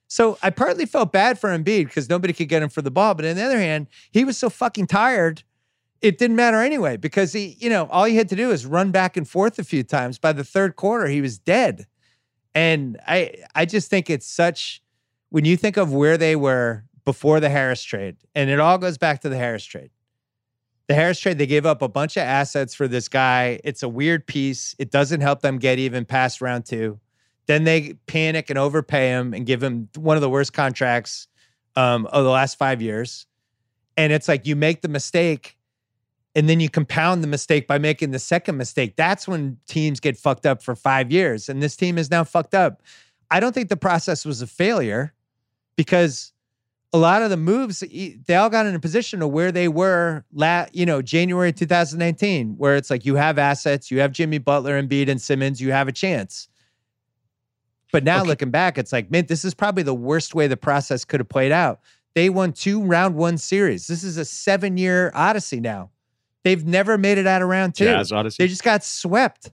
So 0.10 0.38
I 0.44 0.50
partly 0.50 0.86
felt 0.86 1.14
bad 1.14 1.40
for 1.40 1.50
Embiid 1.50 1.86
because 1.86 2.10
nobody 2.10 2.34
could 2.34 2.50
get 2.50 2.64
him 2.64 2.70
for 2.70 2.82
the 2.82 2.92
ball. 2.92 3.14
But 3.14 3.26
on 3.26 3.36
the 3.36 3.44
other 3.44 3.60
hand, 3.60 3.88
he 4.12 4.26
was 4.26 4.38
so 4.38 4.50
fucking 4.50 4.88
tired, 4.88 5.44
it 6.02 6.18
didn't 6.18 6.36
matter 6.36 6.62
anyway 6.62 6.98
because 6.98 7.34
he, 7.34 7.58
you 7.60 7.70
know, 7.70 7.88
all 7.88 8.06
he 8.06 8.16
had 8.16 8.30
to 8.30 8.36
do 8.36 8.52
is 8.52 8.66
run 8.66 8.92
back 8.92 9.18
and 9.18 9.28
forth 9.28 9.60
a 9.60 9.64
few 9.64 9.84
times. 9.84 10.18
By 10.18 10.34
the 10.34 10.44
third 10.44 10.76
quarter, 10.76 11.08
he 11.08 11.22
was 11.22 11.38
dead. 11.38 11.88
And 12.56 13.00
I, 13.08 13.36
I 13.54 13.66
just 13.66 13.90
think 13.90 14.10
it's 14.10 14.26
such 14.26 14.82
when 15.30 15.46
you 15.46 15.56
think 15.56 15.78
of 15.78 15.94
where 15.94 16.18
they 16.18 16.36
were 16.36 16.86
before 17.06 17.40
the 17.40 17.50
Harris 17.50 17.84
trade, 17.84 18.18
and 18.36 18.50
it 18.50 18.60
all 18.60 18.78
goes 18.78 18.98
back 18.98 19.22
to 19.22 19.30
the 19.30 19.38
Harris 19.38 19.66
trade. 19.66 19.92
The 20.88 20.96
Harris 20.96 21.20
trade, 21.20 21.38
they 21.38 21.46
gave 21.46 21.66
up 21.66 21.82
a 21.82 21.88
bunch 21.88 22.18
of 22.18 22.24
assets 22.24 22.74
for 22.74 22.88
this 22.88 23.08
guy. 23.08 23.60
It's 23.64 23.84
a 23.84 23.90
weird 23.90 24.26
piece. 24.26 24.76
It 24.80 24.90
doesn't 24.90 25.22
help 25.22 25.42
them 25.42 25.60
get 25.60 25.78
even 25.78 26.06
past 26.06 26.42
round 26.42 26.66
two. 26.66 27.00
Then 27.50 27.64
they 27.64 27.96
panic 28.06 28.52
and 28.52 28.60
overpay 28.60 29.08
him 29.08 29.34
and 29.34 29.44
give 29.44 29.64
him 29.64 29.90
one 29.96 30.16
of 30.16 30.22
the 30.22 30.30
worst 30.30 30.54
contracts 30.54 31.28
um, 31.76 32.06
of 32.06 32.24
the 32.24 32.30
last 32.30 32.60
five 32.60 32.80
years. 32.80 33.26
And 33.98 34.14
it's 34.14 34.28
like 34.28 34.46
you 34.46 34.56
make 34.56 34.84
the 34.84 34.88
mistake 34.88 35.58
and 36.36 36.48
then 36.48 36.60
you 36.60 36.70
compound 36.70 37.24
the 37.24 37.28
mistake 37.28 37.66
by 37.66 37.80
making 37.80 38.12
the 38.12 38.20
second 38.20 38.56
mistake. 38.58 38.96
That's 38.98 39.28
when 39.28 39.58
teams 39.68 40.00
get 40.00 40.16
fucked 40.16 40.46
up 40.46 40.62
for 40.62 40.76
five 40.76 41.12
years. 41.12 41.50
And 41.50 41.60
this 41.60 41.76
team 41.76 41.98
is 41.98 42.12
now 42.12 42.24
fucked 42.24 42.54
up. 42.54 42.84
I 43.32 43.40
don't 43.40 43.54
think 43.56 43.70
the 43.70 43.78
process 43.78 44.26
was 44.26 44.44
a 44.44 44.48
failure 44.48 45.16
because 45.76 46.34
a 46.94 47.00
lot 47.00 47.24
of 47.24 47.32
the 47.32 47.38
moves, 47.38 47.80
they 47.80 48.36
all 48.36 48.52
got 48.52 48.68
in 48.68 48.76
a 48.76 48.80
position 48.80 49.24
of 49.24 49.32
where 49.32 49.52
they 49.52 49.68
were, 49.68 50.24
la- 50.32 50.68
you 50.72 50.86
know, 50.86 51.02
January 51.02 51.52
2019, 51.52 52.58
where 52.60 52.76
it's 52.76 52.92
like 52.92 53.08
you 53.08 53.16
have 53.16 53.40
assets, 53.40 53.90
you 53.90 54.02
have 54.02 54.12
Jimmy 54.12 54.38
Butler, 54.38 54.80
Embiid, 54.80 55.10
and 55.10 55.20
Simmons, 55.20 55.60
you 55.60 55.72
have 55.72 55.88
a 55.88 55.92
chance. 55.92 56.48
But 57.92 58.04
now 58.04 58.20
Okay. 58.20 58.28
looking 58.30 58.52
back, 58.52 58.78
it's 58.78 58.92
like, 58.94 59.10
man, 59.10 59.26
this 59.28 59.44
is 59.44 59.54
probably 59.54 59.84
the 59.84 59.96
worst 59.96 60.36
way 60.36 60.48
the 60.48 60.58
process 60.58 61.06
could 61.06 61.20
have 61.20 61.30
played 61.30 61.52
out. 61.52 61.80
They 62.16 62.30
won 62.30 62.54
two 62.54 62.82
round 62.84 63.16
one 63.16 63.38
series. 63.38 63.88
This 63.88 64.04
is 64.04 64.18
a 64.18 64.26
seven 64.26 64.78
year 64.78 65.12
odyssey 65.16 65.60
now. 65.60 65.90
They've 66.44 66.66
never 66.66 66.98
made 66.98 67.18
it 67.18 67.28
out 67.28 67.42
of 67.42 67.50
round 67.50 67.76
two. 67.76 67.86
Jazz 67.86 68.12
Odyssey. 68.12 68.44
They 68.44 68.48
just 68.48 68.64
got 68.64 68.84
swept. 68.84 69.52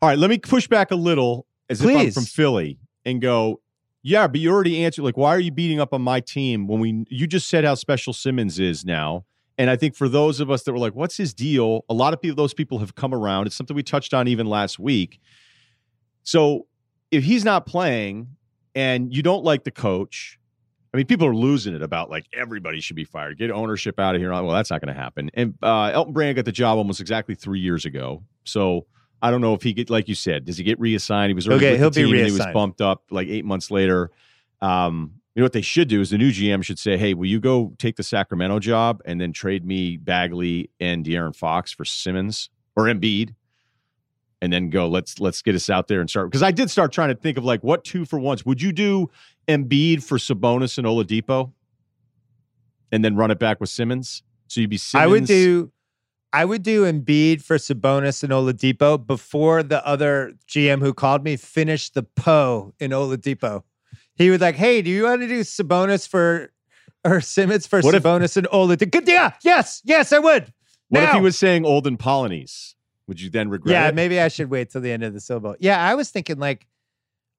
All 0.00 0.08
right, 0.08 0.18
let 0.18 0.30
me 0.30 0.38
push 0.38 0.66
back 0.66 0.90
a 0.90 0.96
little 0.96 1.46
as 1.70 1.80
if 1.80 1.88
I'm 1.88 1.94
Please. 1.94 2.14
from 2.14 2.24
Philly 2.24 2.78
and 3.04 3.20
go, 3.20 3.60
yeah, 4.02 4.26
but 4.26 4.40
you 4.40 4.50
already 4.50 4.84
answered. 4.84 5.02
Like, 5.02 5.16
why 5.16 5.30
are 5.30 5.38
you 5.40 5.52
beating 5.52 5.78
up 5.80 5.94
on 5.94 6.02
my 6.02 6.18
team 6.20 6.66
when 6.66 6.80
we? 6.80 7.04
You 7.08 7.28
just 7.28 7.48
said 7.48 7.64
how 7.64 7.76
special 7.76 8.12
Simmons 8.12 8.58
is 8.58 8.84
now, 8.84 9.24
and 9.56 9.70
I 9.70 9.76
think 9.76 9.94
for 9.94 10.08
those 10.08 10.40
of 10.40 10.50
us 10.50 10.64
that 10.64 10.72
were 10.72 10.78
like, 10.80 10.96
"What's 10.96 11.16
his 11.16 11.32
deal?" 11.32 11.84
A 11.88 11.94
lot 11.94 12.12
of 12.12 12.20
people, 12.20 12.34
those 12.34 12.52
people 12.52 12.80
have 12.80 12.96
come 12.96 13.14
around. 13.14 13.46
It's 13.46 13.54
something 13.54 13.76
we 13.76 13.84
touched 13.84 14.12
on 14.12 14.26
even 14.26 14.46
last 14.48 14.80
week. 14.80 15.20
So, 16.22 16.66
if 17.10 17.24
he's 17.24 17.44
not 17.44 17.66
playing 17.66 18.28
and 18.74 19.14
you 19.14 19.22
don't 19.22 19.44
like 19.44 19.64
the 19.64 19.70
coach, 19.70 20.38
I 20.92 20.96
mean, 20.96 21.06
people 21.06 21.26
are 21.26 21.34
losing 21.34 21.74
it 21.74 21.82
about 21.82 22.10
like 22.10 22.26
everybody 22.32 22.80
should 22.80 22.96
be 22.96 23.04
fired, 23.04 23.38
get 23.38 23.50
ownership 23.50 23.98
out 23.98 24.14
of 24.14 24.20
here. 24.20 24.30
Well, 24.30 24.50
that's 24.50 24.70
not 24.70 24.80
going 24.80 24.94
to 24.94 25.00
happen. 25.00 25.30
And 25.34 25.54
uh, 25.62 25.90
Elton 25.92 26.12
Brand 26.12 26.36
got 26.36 26.44
the 26.44 26.52
job 26.52 26.78
almost 26.78 27.00
exactly 27.00 27.34
three 27.34 27.60
years 27.60 27.84
ago, 27.84 28.22
so. 28.44 28.86
I 29.24 29.30
don't 29.30 29.40
know 29.40 29.54
if 29.54 29.62
he 29.62 29.72
get 29.72 29.88
like 29.88 30.08
you 30.08 30.16
said. 30.16 30.46
Does 30.46 30.58
he 30.58 30.64
get 30.64 30.80
reassigned? 30.80 31.30
He 31.30 31.34
was 31.34 31.46
already 31.46 31.66
Okay, 31.66 31.78
he'll 31.78 31.90
be 31.90 32.02
and 32.02 32.26
He 32.26 32.32
was 32.32 32.44
bumped 32.52 32.80
up 32.80 33.04
like 33.08 33.28
eight 33.28 33.44
months 33.44 33.70
later. 33.70 34.10
Um, 34.60 35.12
you 35.34 35.40
know 35.40 35.44
what 35.44 35.52
they 35.52 35.62
should 35.62 35.88
do 35.88 36.00
is 36.00 36.10
the 36.10 36.18
new 36.18 36.30
GM 36.30 36.62
should 36.62 36.78
say, 36.78 36.96
"Hey, 36.96 37.14
will 37.14 37.26
you 37.26 37.40
go 37.40 37.72
take 37.78 37.96
the 37.96 38.02
Sacramento 38.02 38.58
job 38.58 39.00
and 39.04 39.20
then 39.20 39.32
trade 39.32 39.64
me 39.64 39.96
Bagley 39.96 40.70
and 40.78 41.04
De'Aaron 41.04 41.34
Fox 41.34 41.72
for 41.72 41.84
Simmons 41.84 42.50
or 42.76 42.84
Embiid, 42.84 43.34
and 44.42 44.52
then 44.52 44.68
go 44.68 44.86
let's 44.88 45.18
let's 45.20 45.40
get 45.40 45.54
us 45.54 45.70
out 45.70 45.88
there 45.88 46.00
and 46.02 46.10
start." 46.10 46.30
Because 46.30 46.42
I 46.42 46.50
did 46.50 46.70
start 46.70 46.92
trying 46.92 47.08
to 47.08 47.14
think 47.14 47.38
of 47.38 47.44
like 47.44 47.62
what 47.64 47.84
two 47.84 48.04
for 48.04 48.18
ones 48.18 48.44
would 48.44 48.60
you 48.60 48.72
do 48.72 49.10
Embiid 49.48 50.02
for 50.02 50.18
Sabonis 50.18 50.76
and 50.76 50.86
Oladipo, 50.86 51.52
and 52.90 53.02
then 53.02 53.16
run 53.16 53.30
it 53.30 53.38
back 53.38 53.60
with 53.60 53.70
Simmons. 53.70 54.22
So 54.48 54.60
you'd 54.60 54.68
be 54.70 54.76
Simmons. 54.76 55.04
I 55.04 55.06
would 55.06 55.24
do 55.24 55.72
I 56.34 56.44
would 56.44 56.62
do 56.62 56.84
Embiid 56.84 57.42
for 57.42 57.56
Sabonis 57.56 58.22
and 58.22 58.32
Oladipo 58.32 59.06
before 59.06 59.62
the 59.62 59.86
other 59.86 60.32
GM 60.48 60.80
who 60.80 60.94
called 60.94 61.24
me 61.24 61.36
finished 61.36 61.94
the 61.94 62.02
Poe 62.02 62.74
in 62.80 62.90
Oladipo. 62.90 63.62
He 64.14 64.30
was 64.30 64.40
like, 64.40 64.56
"Hey, 64.56 64.82
do 64.82 64.90
you 64.90 65.04
want 65.04 65.22
to 65.22 65.28
do 65.28 65.40
Sabonis 65.40 66.08
for 66.08 66.52
or 67.04 67.20
Simmons 67.20 67.66
for 67.66 67.80
What 67.80 67.94
if- 67.94 68.02
Sabonis 68.02 68.36
and 68.36 68.46
Oladipo?" 68.48 68.90
Good, 68.90 69.08
yeah, 69.08 69.32
yes, 69.42 69.82
yes, 69.84 70.12
I 70.12 70.18
would. 70.18 70.52
What 70.88 71.04
if 71.04 71.12
he 71.12 71.20
was 71.20 71.38
saying 71.38 71.64
Olden 71.64 71.96
Polynice? 71.96 72.74
Would 73.12 73.20
you 73.20 73.28
then 73.28 73.50
regret 73.50 73.74
Yeah, 73.74 73.88
it? 73.88 73.94
maybe 73.94 74.18
I 74.18 74.28
should 74.28 74.48
wait 74.48 74.70
till 74.70 74.80
the 74.80 74.90
end 74.90 75.04
of 75.04 75.12
the 75.12 75.20
syllable. 75.20 75.54
Yeah, 75.60 75.78
I 75.86 75.94
was 75.94 76.10
thinking 76.10 76.38
like 76.38 76.66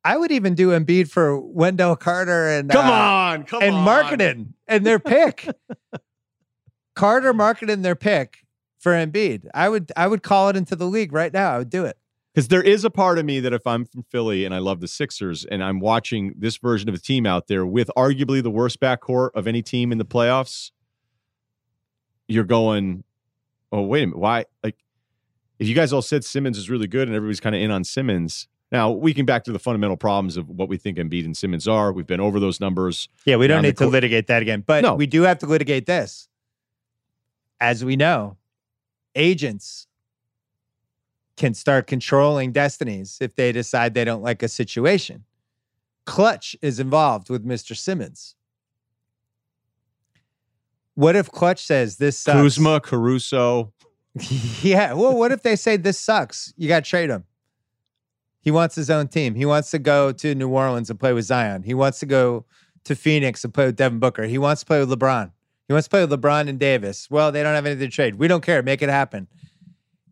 I 0.05 0.17
would 0.17 0.31
even 0.31 0.53
do 0.53 0.69
Embiid 0.69 1.09
for 1.09 1.39
Wendell 1.39 1.95
Carter 1.95 2.47
and 2.49 2.69
Come 2.69 2.85
uh, 2.85 2.91
on, 2.91 3.43
come 3.43 3.63
and 3.63 3.73
on. 3.73 3.87
Markkanen 3.87 4.53
and 4.67 4.85
their 4.85 4.99
pick. 4.99 5.47
Carter 6.95 7.33
Markkanen 7.33 7.81
their 7.81 7.95
pick 7.95 8.45
for 8.77 8.91
Embiid. 8.91 9.47
I 9.55 9.67
would 9.67 9.91
I 9.97 10.05
would 10.07 10.21
call 10.21 10.49
it 10.49 10.55
into 10.55 10.75
the 10.75 10.85
league 10.85 11.11
right 11.11 11.33
now. 11.33 11.51
I 11.51 11.57
would 11.57 11.71
do 11.71 11.85
it. 11.85 11.97
Because 12.35 12.49
there 12.49 12.61
is 12.61 12.85
a 12.85 12.91
part 12.91 13.17
of 13.17 13.25
me 13.25 13.39
that 13.39 13.51
if 13.51 13.65
I'm 13.65 13.85
from 13.85 14.03
Philly 14.03 14.45
and 14.45 14.53
I 14.53 14.59
love 14.59 14.79
the 14.79 14.87
Sixers 14.87 15.43
and 15.45 15.63
I'm 15.63 15.79
watching 15.79 16.35
this 16.37 16.57
version 16.57 16.87
of 16.87 16.93
a 16.93 16.99
team 16.99 17.25
out 17.25 17.47
there 17.47 17.65
with 17.65 17.89
arguably 17.97 18.43
the 18.43 18.51
worst 18.51 18.79
backcourt 18.79 19.29
of 19.33 19.47
any 19.47 19.63
team 19.63 19.91
in 19.91 19.97
the 19.97 20.05
playoffs, 20.05 20.69
you're 22.27 22.43
going, 22.43 23.03
oh, 23.71 23.81
wait 23.81 24.03
a 24.03 24.07
minute. 24.07 24.19
Why? 24.19 24.45
Like, 24.63 24.77
if 25.59 25.67
you 25.67 25.75
guys 25.75 25.93
all 25.93 26.01
said 26.01 26.23
Simmons 26.23 26.57
is 26.57 26.69
really 26.69 26.87
good 26.87 27.07
and 27.07 27.15
everybody's 27.15 27.39
kind 27.39 27.55
of 27.55 27.61
in 27.61 27.71
on 27.71 27.83
Simmons, 27.83 28.47
now 28.71 28.89
we 28.91 29.13
can 29.13 29.25
back 29.25 29.43
to 29.45 29.51
the 29.51 29.59
fundamental 29.59 29.97
problems 29.97 30.35
of 30.35 30.49
what 30.49 30.67
we 30.67 30.77
think 30.77 30.97
Embiid 30.97 31.25
and 31.25 31.37
Simmons 31.37 31.67
are. 31.67 31.93
We've 31.93 32.07
been 32.07 32.19
over 32.19 32.39
those 32.39 32.59
numbers. 32.59 33.07
Yeah, 33.25 33.35
we 33.35 33.47
don't 33.47 33.61
need 33.61 33.77
to 33.77 33.87
litigate 33.87 34.27
that 34.27 34.41
again. 34.41 34.63
But 34.65 34.81
No. 34.83 34.95
we 34.95 35.05
do 35.05 35.21
have 35.23 35.37
to 35.39 35.45
litigate 35.45 35.85
this. 35.85 36.27
As 37.59 37.85
we 37.85 37.95
know, 37.95 38.37
agents 39.15 39.87
can 41.37 41.53
start 41.53 41.87
controlling 41.87 42.51
destinies 42.51 43.17
if 43.21 43.35
they 43.35 43.51
decide 43.51 43.93
they 43.93 44.03
don't 44.05 44.21
like 44.23 44.43
a 44.43 44.47
situation. 44.47 45.23
Klutch 46.05 46.55
is 46.61 46.79
involved 46.79 47.29
with 47.29 47.45
Mr. 47.45 47.75
Simmons. 47.77 48.35
What 50.95 51.15
if 51.15 51.31
Klutch 51.31 51.65
says 51.65 51.97
this 51.97 52.17
sucks? 52.17 52.37
Kuzma, 52.37 52.79
Caruso. 52.81 53.73
yeah. 54.61 54.93
Well, 54.93 55.15
what 55.15 55.31
if 55.31 55.41
they 55.41 55.55
say 55.55 55.77
this 55.77 55.99
sucks? 55.99 56.53
You 56.57 56.67
got 56.67 56.83
to 56.83 56.89
trade 56.89 57.09
him. 57.09 57.25
He 58.41 58.51
wants 58.51 58.75
his 58.75 58.89
own 58.89 59.07
team. 59.07 59.35
He 59.35 59.45
wants 59.45 59.71
to 59.71 59.79
go 59.79 60.11
to 60.11 60.35
New 60.35 60.49
Orleans 60.49 60.89
and 60.89 60.99
play 60.99 61.13
with 61.13 61.25
Zion. 61.25 61.63
He 61.63 61.73
wants 61.73 61.99
to 61.99 62.05
go 62.05 62.45
to 62.83 62.95
Phoenix 62.95 63.43
and 63.43 63.53
play 63.53 63.67
with 63.67 63.77
Devin 63.77 63.99
Booker. 63.99 64.23
He 64.23 64.37
wants 64.37 64.61
to 64.61 64.65
play 64.65 64.79
with 64.79 64.89
LeBron. 64.89 65.31
He 65.67 65.73
wants 65.73 65.87
to 65.87 65.89
play 65.89 66.05
with 66.05 66.11
LeBron 66.11 66.49
and 66.49 66.59
Davis. 66.59 67.09
Well, 67.09 67.31
they 67.31 67.41
don't 67.41 67.55
have 67.55 67.65
anything 67.65 67.89
to 67.89 67.95
trade. 67.95 68.15
We 68.15 68.27
don't 68.27 68.43
care. 68.43 68.61
Make 68.61 68.81
it 68.81 68.89
happen. 68.89 69.27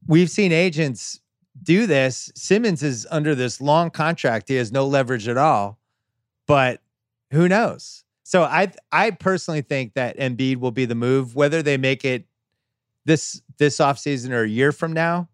We've 0.07 0.29
seen 0.29 0.53
agents 0.53 1.19
do 1.61 1.85
this. 1.85 2.31
Simmons 2.35 2.81
is 2.81 3.05
under 3.11 3.35
this 3.35 3.59
long 3.59 3.91
contract. 3.91 4.47
He 4.47 4.55
has 4.55 4.71
no 4.71 4.87
leverage 4.87 5.27
at 5.27 5.37
all. 5.37 5.77
But 6.47 6.81
who 7.31 7.47
knows? 7.49 8.03
So 8.23 8.43
I 8.43 8.71
I 8.91 9.11
personally 9.11 9.61
think 9.61 9.93
that 9.95 10.17
Embiid 10.17 10.57
will 10.57 10.71
be 10.71 10.85
the 10.85 10.95
move, 10.95 11.35
whether 11.35 11.61
they 11.61 11.77
make 11.77 12.05
it 12.05 12.25
this 13.05 13.41
this 13.57 13.77
offseason 13.77 14.31
or 14.31 14.43
a 14.43 14.49
year 14.49 14.71
from 14.71 14.93
now. 14.93 15.27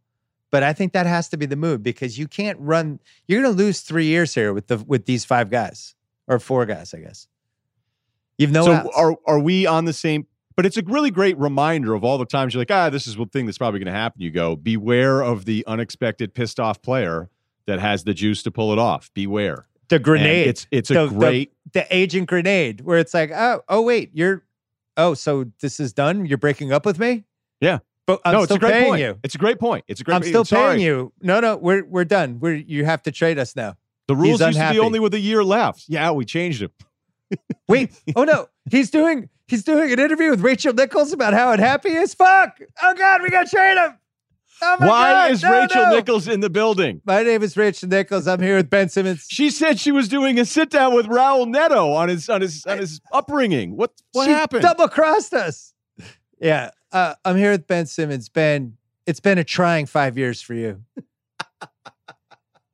But 0.49 0.63
I 0.63 0.71
think 0.73 0.93
that 0.93 1.05
has 1.05 1.27
to 1.29 1.37
be 1.37 1.45
the 1.45 1.57
move 1.57 1.83
because 1.83 2.17
you 2.17 2.27
can't 2.27 2.57
run. 2.61 2.99
You're 3.27 3.41
going 3.41 3.53
to 3.53 3.57
lose 3.63 3.81
three 3.81 4.05
years 4.05 4.33
here 4.33 4.53
with 4.53 4.67
the 4.67 4.77
with 4.77 5.05
these 5.05 5.25
five 5.25 5.49
guys 5.49 5.93
or 6.27 6.39
four 6.39 6.65
guys, 6.65 6.93
I 6.93 6.99
guess. 6.99 7.27
You've 8.37 8.51
no 8.51 8.65
so 8.65 8.73
outs. 8.73 8.89
are 8.95 9.15
are 9.25 9.39
we 9.39 9.65
on 9.65 9.85
the 9.85 9.93
same? 9.93 10.25
But 10.55 10.65
it's 10.65 10.77
a 10.77 10.81
really 10.83 11.11
great 11.11 11.37
reminder 11.37 11.93
of 11.93 12.03
all 12.03 12.17
the 12.17 12.25
times 12.25 12.53
you're 12.53 12.61
like, 12.61 12.71
ah, 12.71 12.89
this 12.89 13.05
is 13.05 13.15
the 13.15 13.25
thing 13.27 13.45
that's 13.45 13.59
probably 13.59 13.79
going 13.79 13.93
to 13.93 13.99
happen. 13.99 14.21
You 14.21 14.31
go, 14.31 14.55
beware 14.55 15.21
of 15.21 15.45
the 15.45 15.63
unexpected 15.67 16.33
pissed 16.33 16.59
off 16.59 16.81
player 16.81 17.29
that 17.67 17.79
has 17.79 18.05
the 18.05 18.13
juice 18.15 18.41
to 18.43 18.49
pull 18.51 18.73
it 18.73 18.79
off. 18.79 19.11
Beware. 19.13 19.67
the 19.89 19.97
And 19.97 20.03
grenade. 20.05 20.47
it's 20.47 20.65
it's 20.71 20.89
a 20.89 20.93
the, 20.93 21.07
the- 21.07 21.15
great. 21.15 21.53
the 21.73 21.85
agent 21.95 22.27
grenade, 22.27 22.81
where 22.81 22.97
it's 22.97 23.13
like, 23.13 23.31
oh, 23.31 23.61
oh 23.69 23.81
wait, 23.83 24.09
you're, 24.13 24.43
oh, 24.95 25.13
so 25.13 25.45
this 25.61 25.79
is 25.79 25.93
done. 25.93 26.25
You're 26.25 26.39
breaking 26.39 26.71
up 26.71 26.85
with 26.87 26.97
me. 26.97 27.25
Yeah. 27.61 27.79
but 28.05 28.21
I'm 28.25 28.33
no, 28.33 28.43
it's 28.43 28.51
a 28.51 28.59
great 28.59 28.73
paying 28.73 28.89
point. 28.89 29.01
you. 29.01 29.19
It's 29.23 29.35
a 29.35 29.37
great 29.37 29.59
point. 29.59 29.85
It's 29.87 30.01
a 30.01 30.03
great. 30.03 30.15
I'm 30.15 30.23
still 30.23 30.45
sorry. 30.45 30.75
paying 30.75 30.85
you. 30.85 31.13
No, 31.21 31.39
no, 31.39 31.57
we're 31.57 31.83
we're 31.85 32.05
done. 32.05 32.39
We're 32.39 32.55
you 32.55 32.85
have 32.85 33.03
to 33.03 33.11
trade 33.11 33.37
us 33.37 33.55
now. 33.55 33.75
The 34.07 34.15
rules 34.15 34.41
used 34.41 34.57
to 34.57 34.71
be 34.71 34.79
only 34.79 34.99
with 34.99 35.13
a 35.13 35.19
year 35.19 35.43
left. 35.43 35.85
Yeah, 35.87 36.11
we 36.11 36.25
changed 36.25 36.61
it. 36.61 36.71
Wait, 37.67 37.91
oh 38.15 38.23
no, 38.23 38.47
he's 38.71 38.89
doing 38.89 39.29
he's 39.47 39.63
doing 39.63 39.91
an 39.91 39.99
interview 39.99 40.29
with 40.29 40.41
Rachel 40.41 40.73
Nichols 40.73 41.11
about 41.11 41.33
how 41.33 41.51
unhappy 41.51 41.89
he 41.89 41.95
is. 41.97 42.13
Fuck! 42.13 42.59
Oh 42.81 42.93
God, 42.97 43.21
we 43.21 43.29
got 43.29 43.47
to 43.47 43.55
trade 43.55 43.77
him. 43.77 43.97
Oh 44.61 44.75
Why 44.79 45.11
God, 45.11 45.31
is 45.31 45.43
no, 45.43 45.51
Rachel 45.51 45.83
no. 45.83 45.95
Nichols 45.95 46.27
in 46.27 46.39
the 46.39 46.49
building? 46.49 47.01
My 47.05 47.21
name 47.21 47.43
is 47.43 47.55
Rachel 47.55 47.89
Nichols. 47.89 48.27
I'm 48.27 48.41
here 48.41 48.55
with 48.55 48.69
Ben 48.69 48.89
Simmons. 48.89 49.27
She 49.29 49.51
said 49.51 49.79
she 49.79 49.91
was 49.91 50.07
doing 50.07 50.39
a 50.39 50.45
sit 50.45 50.71
down 50.71 50.95
with 50.95 51.05
Raul 51.05 51.47
Neto 51.47 51.91
on 51.93 52.09
his 52.09 52.27
on 52.29 52.41
his 52.41 52.65
on 52.65 52.79
his 52.79 53.01
upbringing. 53.11 53.75
What 53.75 53.91
what 54.13 54.25
she 54.25 54.31
happened? 54.31 54.63
Double 54.63 54.87
crossed 54.87 55.33
us. 55.33 55.73
Yeah, 56.39 56.71
uh, 56.91 57.15
I'm 57.25 57.37
here 57.37 57.51
with 57.51 57.67
Ben 57.67 57.85
Simmons. 57.85 58.29
Ben, 58.29 58.77
it's 59.05 59.19
been 59.19 59.37
a 59.37 59.43
trying 59.43 59.85
five 59.85 60.17
years 60.17 60.41
for 60.41 60.53
you. 60.53 60.83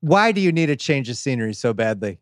Why 0.01 0.31
do 0.33 0.41
you 0.41 0.51
need 0.51 0.69
a 0.69 0.75
change 0.75 1.09
of 1.09 1.15
scenery 1.17 1.53
so 1.53 1.73
badly? 1.73 2.19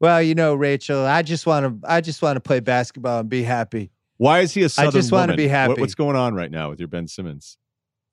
well, 0.00 0.20
you 0.20 0.34
know, 0.34 0.54
Rachel, 0.54 1.04
I 1.06 1.22
just 1.22 1.46
want 1.46 1.82
to. 1.82 1.88
I 1.88 2.00
just 2.00 2.20
want 2.20 2.36
to 2.36 2.40
play 2.40 2.60
basketball 2.60 3.20
and 3.20 3.28
be 3.28 3.42
happy. 3.44 3.90
Why 4.16 4.40
is 4.40 4.52
he 4.52 4.62
a 4.62 4.68
southern 4.68 4.92
just 4.92 5.12
wanna 5.12 5.32
woman? 5.32 5.36
be 5.36 5.44
What- 5.44 5.50
happy. 5.50 5.80
what's 5.80 5.94
going 5.94 6.16
on 6.16 6.34
right 6.34 6.50
now 6.50 6.70
with 6.70 6.78
your 6.80 6.88
Ben 6.88 7.06
Simmons? 7.08 7.58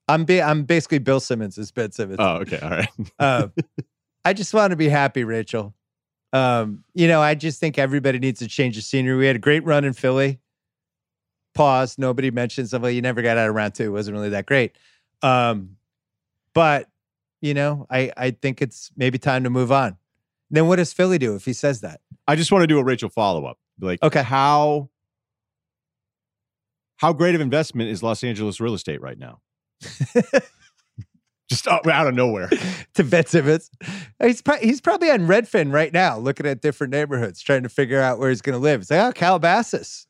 I'm 0.07 0.25
be, 0.25 0.41
I'm 0.41 0.63
basically 0.63 0.97
Bill 0.99 1.19
Simmons 1.19 1.57
as 1.57 1.71
Ben 1.71 1.91
Simmons. 1.91 2.17
Oh, 2.19 2.37
okay, 2.37 2.59
all 2.59 2.69
right. 2.69 2.89
Uh, 3.19 3.47
I 4.25 4.33
just 4.33 4.53
want 4.53 4.71
to 4.71 4.75
be 4.75 4.89
happy, 4.89 5.23
Rachel. 5.23 5.73
Um, 6.33 6.83
you 6.93 7.07
know, 7.07 7.21
I 7.21 7.33
just 7.35 7.59
think 7.59 7.77
everybody 7.77 8.19
needs 8.19 8.41
a 8.41 8.47
change 8.47 8.77
of 8.77 8.83
scenery. 8.83 9.15
We 9.17 9.25
had 9.25 9.35
a 9.35 9.39
great 9.39 9.63
run 9.63 9.83
in 9.85 9.93
Philly. 9.93 10.39
Pause. 11.53 11.97
Nobody 11.97 12.31
mentions 12.31 12.73
well, 12.73 12.89
you 12.89 13.01
never 13.01 13.21
got 13.21 13.37
out 13.37 13.49
of 13.49 13.55
round 13.55 13.75
two. 13.75 13.83
It 13.85 13.89
wasn't 13.89 14.15
really 14.15 14.29
that 14.29 14.45
great. 14.45 14.75
Um, 15.21 15.77
but 16.53 16.87
you 17.41 17.53
know, 17.53 17.87
I 17.89 18.11
I 18.15 18.31
think 18.31 18.61
it's 18.61 18.91
maybe 18.95 19.17
time 19.17 19.43
to 19.43 19.49
move 19.49 19.71
on. 19.71 19.97
Then 20.49 20.67
what 20.67 20.77
does 20.77 20.93
Philly 20.93 21.17
do 21.17 21.35
if 21.35 21.45
he 21.45 21.53
says 21.53 21.81
that? 21.81 22.01
I 22.27 22.35
just 22.35 22.51
want 22.51 22.63
to 22.63 22.67
do 22.67 22.77
a 22.79 22.83
Rachel 22.83 23.09
follow 23.09 23.45
up. 23.45 23.57
Like, 23.79 24.01
Okay. 24.03 24.21
how 24.23 24.89
how 26.97 27.13
great 27.13 27.35
of 27.35 27.41
investment 27.41 27.89
is 27.89 28.03
Los 28.03 28.23
Angeles 28.23 28.59
real 28.59 28.73
estate 28.73 29.01
right 29.01 29.17
now? 29.17 29.41
just 31.49 31.67
out, 31.67 31.85
out 31.87 32.07
of 32.07 32.13
nowhere. 32.13 32.49
to 32.93 33.03
Ben 33.03 33.25
Simmons. 33.25 33.69
He's 34.21 34.41
pro- 34.41 34.57
he's 34.59 34.79
probably 34.81 35.09
on 35.09 35.21
Redfin 35.21 35.73
right 35.73 35.91
now, 35.91 36.17
looking 36.17 36.45
at 36.45 36.61
different 36.61 36.91
neighborhoods, 36.91 37.41
trying 37.41 37.63
to 37.63 37.69
figure 37.69 37.99
out 38.01 38.19
where 38.19 38.29
he's 38.29 38.41
going 38.41 38.53
to 38.53 38.59
live. 38.59 38.81
It's 38.81 38.91
like, 38.91 39.01
oh, 39.01 39.11
Calabasas, 39.13 40.05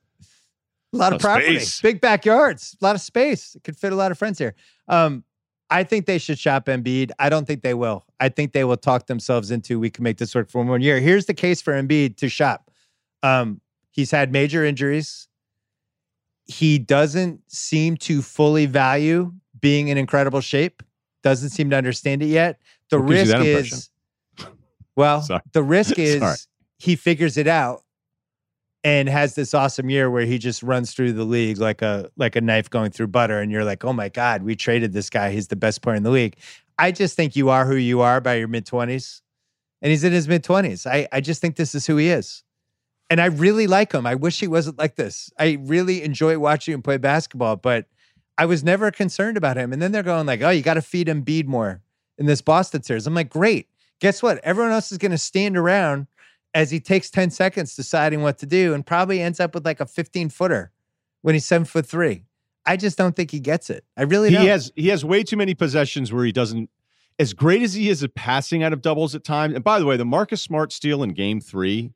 a 0.94 0.98
lot 0.98 1.14
of 1.14 1.22
property, 1.22 1.56
space. 1.60 1.82
big 1.82 2.02
backyards, 2.02 2.76
a 2.82 2.86
lot 2.86 2.96
of 2.96 3.02
space. 3.02 3.56
It 3.56 3.64
could 3.64 3.78
fit 3.78 3.94
a 3.94 3.96
lot 3.96 4.12
of 4.12 4.18
friends 4.18 4.38
here. 4.40 4.56
Um, 4.88 5.24
I 5.70 5.84
think 5.86 6.06
they 6.06 6.18
should 6.18 6.38
shop 6.38 6.66
Embiid. 6.66 7.12
I 7.18 7.30
don't 7.30 7.46
think 7.48 7.62
they 7.64 7.74
will. 7.74 8.06
I 8.20 8.28
think 8.28 8.52
they 8.52 8.66
will 8.66 8.76
talk 8.78 9.08
themselves 9.08 9.52
into 9.52 9.80
we 9.80 9.90
can 9.90 10.04
make 10.04 10.18
this 10.18 10.36
work 10.36 10.50
for 10.50 10.58
one 10.58 10.68
more 10.68 10.78
year. 10.78 11.00
Here's 11.00 11.28
the 11.28 11.34
case 11.34 11.62
for 11.62 11.72
Embiid 11.74 12.18
to 12.18 12.28
shop. 12.28 12.70
Um, 13.24 13.62
he's 13.92 14.12
had 14.12 14.34
major 14.34 14.66
injuries. 14.66 15.30
He 16.46 16.78
doesn't 16.78 17.40
seem 17.50 17.96
to 17.98 18.22
fully 18.22 18.66
value 18.66 19.32
being 19.62 19.88
in 19.88 19.98
incredible 19.98 20.42
shape. 20.42 20.84
Doesn't 21.24 21.50
seem 21.52 21.70
to 21.70 21.78
understand 21.78 22.22
it 22.22 22.28
yet. 22.28 22.60
The 22.90 23.00
What 23.00 23.10
gives 23.10 23.32
you 23.32 23.38
risk 23.38 23.74
is, 23.74 23.90
well, 24.98 25.22
Sorry. 25.22 25.42
the 25.54 25.64
risk 25.64 25.94
is 25.98 26.48
he 26.80 26.98
figures 26.98 27.38
it 27.38 27.48
out 27.48 27.84
and 28.84 29.08
has 29.10 29.36
this 29.36 29.54
awesome 29.54 29.90
year 29.90 30.10
where 30.10 30.26
he 30.26 30.38
just 30.38 30.64
runs 30.64 30.94
through 30.94 31.14
the 31.14 31.24
league 31.24 31.58
like 31.58 31.82
a 31.82 32.10
like 32.18 32.36
a 32.36 32.42
knife 32.42 32.70
going 32.70 32.92
through 32.92 33.08
butter 33.08 33.40
and 33.40 33.52
you're 33.52 33.64
like 33.64 33.84
oh 33.86 33.94
my 33.94 34.10
god 34.10 34.44
we 34.44 34.56
traded 34.56 34.94
this 34.94 35.10
guy. 35.10 35.32
He's 35.32 35.48
the 35.48 35.56
best 35.56 35.82
player 35.82 35.96
in 35.96 36.04
the 36.04 36.10
league. 36.10 36.38
I 36.78 36.92
just 36.92 37.16
think 37.16 37.36
you 37.36 37.50
are 37.50 37.66
who 37.66 37.76
you 37.76 38.02
are 38.02 38.20
by 38.20 38.36
your 38.36 38.48
mid-20s 38.48 39.22
and 39.82 39.92
he's 39.92 40.04
in 40.04 40.14
his 40.14 40.28
mid-20s 40.28 40.86
i 40.86 41.08
i 41.12 41.22
just 41.22 41.42
think 41.42 41.56
this 41.56 41.76
is 41.76 41.86
who 41.88 41.98
he 41.98 42.10
is. 42.10 42.44
And 43.10 43.22
i 43.22 43.26
really 43.26 43.68
like 43.68 43.92
him. 43.92 44.06
I 44.06 44.16
wish 44.16 44.40
he 44.40 44.48
wasn't 44.48 44.80
like 44.80 44.96
this. 44.96 45.30
I 45.38 45.58
really 45.62 46.02
enjoy 46.04 46.40
watching 46.40 46.74
him 46.74 46.82
play 46.82 46.98
basketball 46.98 47.58
but 47.58 47.86
i 48.38 48.46
was 48.46 48.64
never 48.64 48.90
concerned 48.92 49.38
about 49.38 49.58
him. 49.58 49.74
And 49.74 49.82
then 49.82 49.92
they're 49.92 50.04
going 50.04 50.26
like 50.26 50.42
oh 50.42 50.50
you 50.50 50.62
got 50.62 50.76
to 50.76 50.82
feed 50.82 51.08
Embiid 51.08 51.46
more 51.46 51.82
in 52.18 52.26
this 52.26 52.42
boston 52.42 52.82
series. 52.84 53.06
I'm 53.06 53.14
like 53.14 53.30
great. 53.30 53.68
Guess 54.00 54.24
what? 54.24 54.40
Everyone 54.40 54.72
else 54.72 54.92
is 54.92 54.98
going 54.98 55.12
to 55.12 55.18
stand 55.18 55.56
around 55.56 56.08
as 56.54 56.72
he 56.72 56.80
takes 56.80 57.10
10 57.10 57.30
seconds 57.32 57.76
deciding 57.76 58.22
what 58.22 58.38
to 58.40 58.46
do 58.46 58.74
and 58.74 58.86
probably 58.86 59.22
ends 59.22 59.40
up 59.40 59.54
with 59.56 59.66
like 59.66 59.80
a 59.80 59.86
15 59.86 60.30
footer 60.30 60.72
when 61.22 61.34
he's 61.36 61.46
seven 61.46 61.66
foot 61.66 61.86
three. 61.86 62.26
I 62.66 62.78
just 62.78 62.98
don't 62.98 63.16
think 63.16 63.32
he 63.32 63.40
gets 63.40 63.70
it. 63.70 63.84
I 63.98 64.04
really 64.04 64.30
He 64.30 64.36
don't. 64.36 64.46
has 64.48 64.72
he 64.76 64.90
has 64.90 65.04
way 65.04 65.24
too 65.24 65.38
many 65.38 65.54
possessions 65.56 66.12
where 66.14 66.24
he 66.26 66.32
doesn't. 66.32 66.70
As 67.20 67.34
great 67.34 67.62
as 67.62 67.74
he 67.74 67.90
is 67.90 68.04
at 68.04 68.16
passing 68.16 68.64
out 68.64 68.74
of 68.74 68.82
doubles 68.82 69.16
at 69.16 69.24
times, 69.24 69.54
and 69.56 69.64
by 69.64 69.80
the 69.80 69.86
way, 69.86 69.98
the 69.98 70.06
Marcus 70.06 70.42
Smart 70.42 70.72
steal 70.72 71.02
in 71.04 71.14
Game 71.14 71.40
Three, 71.42 71.92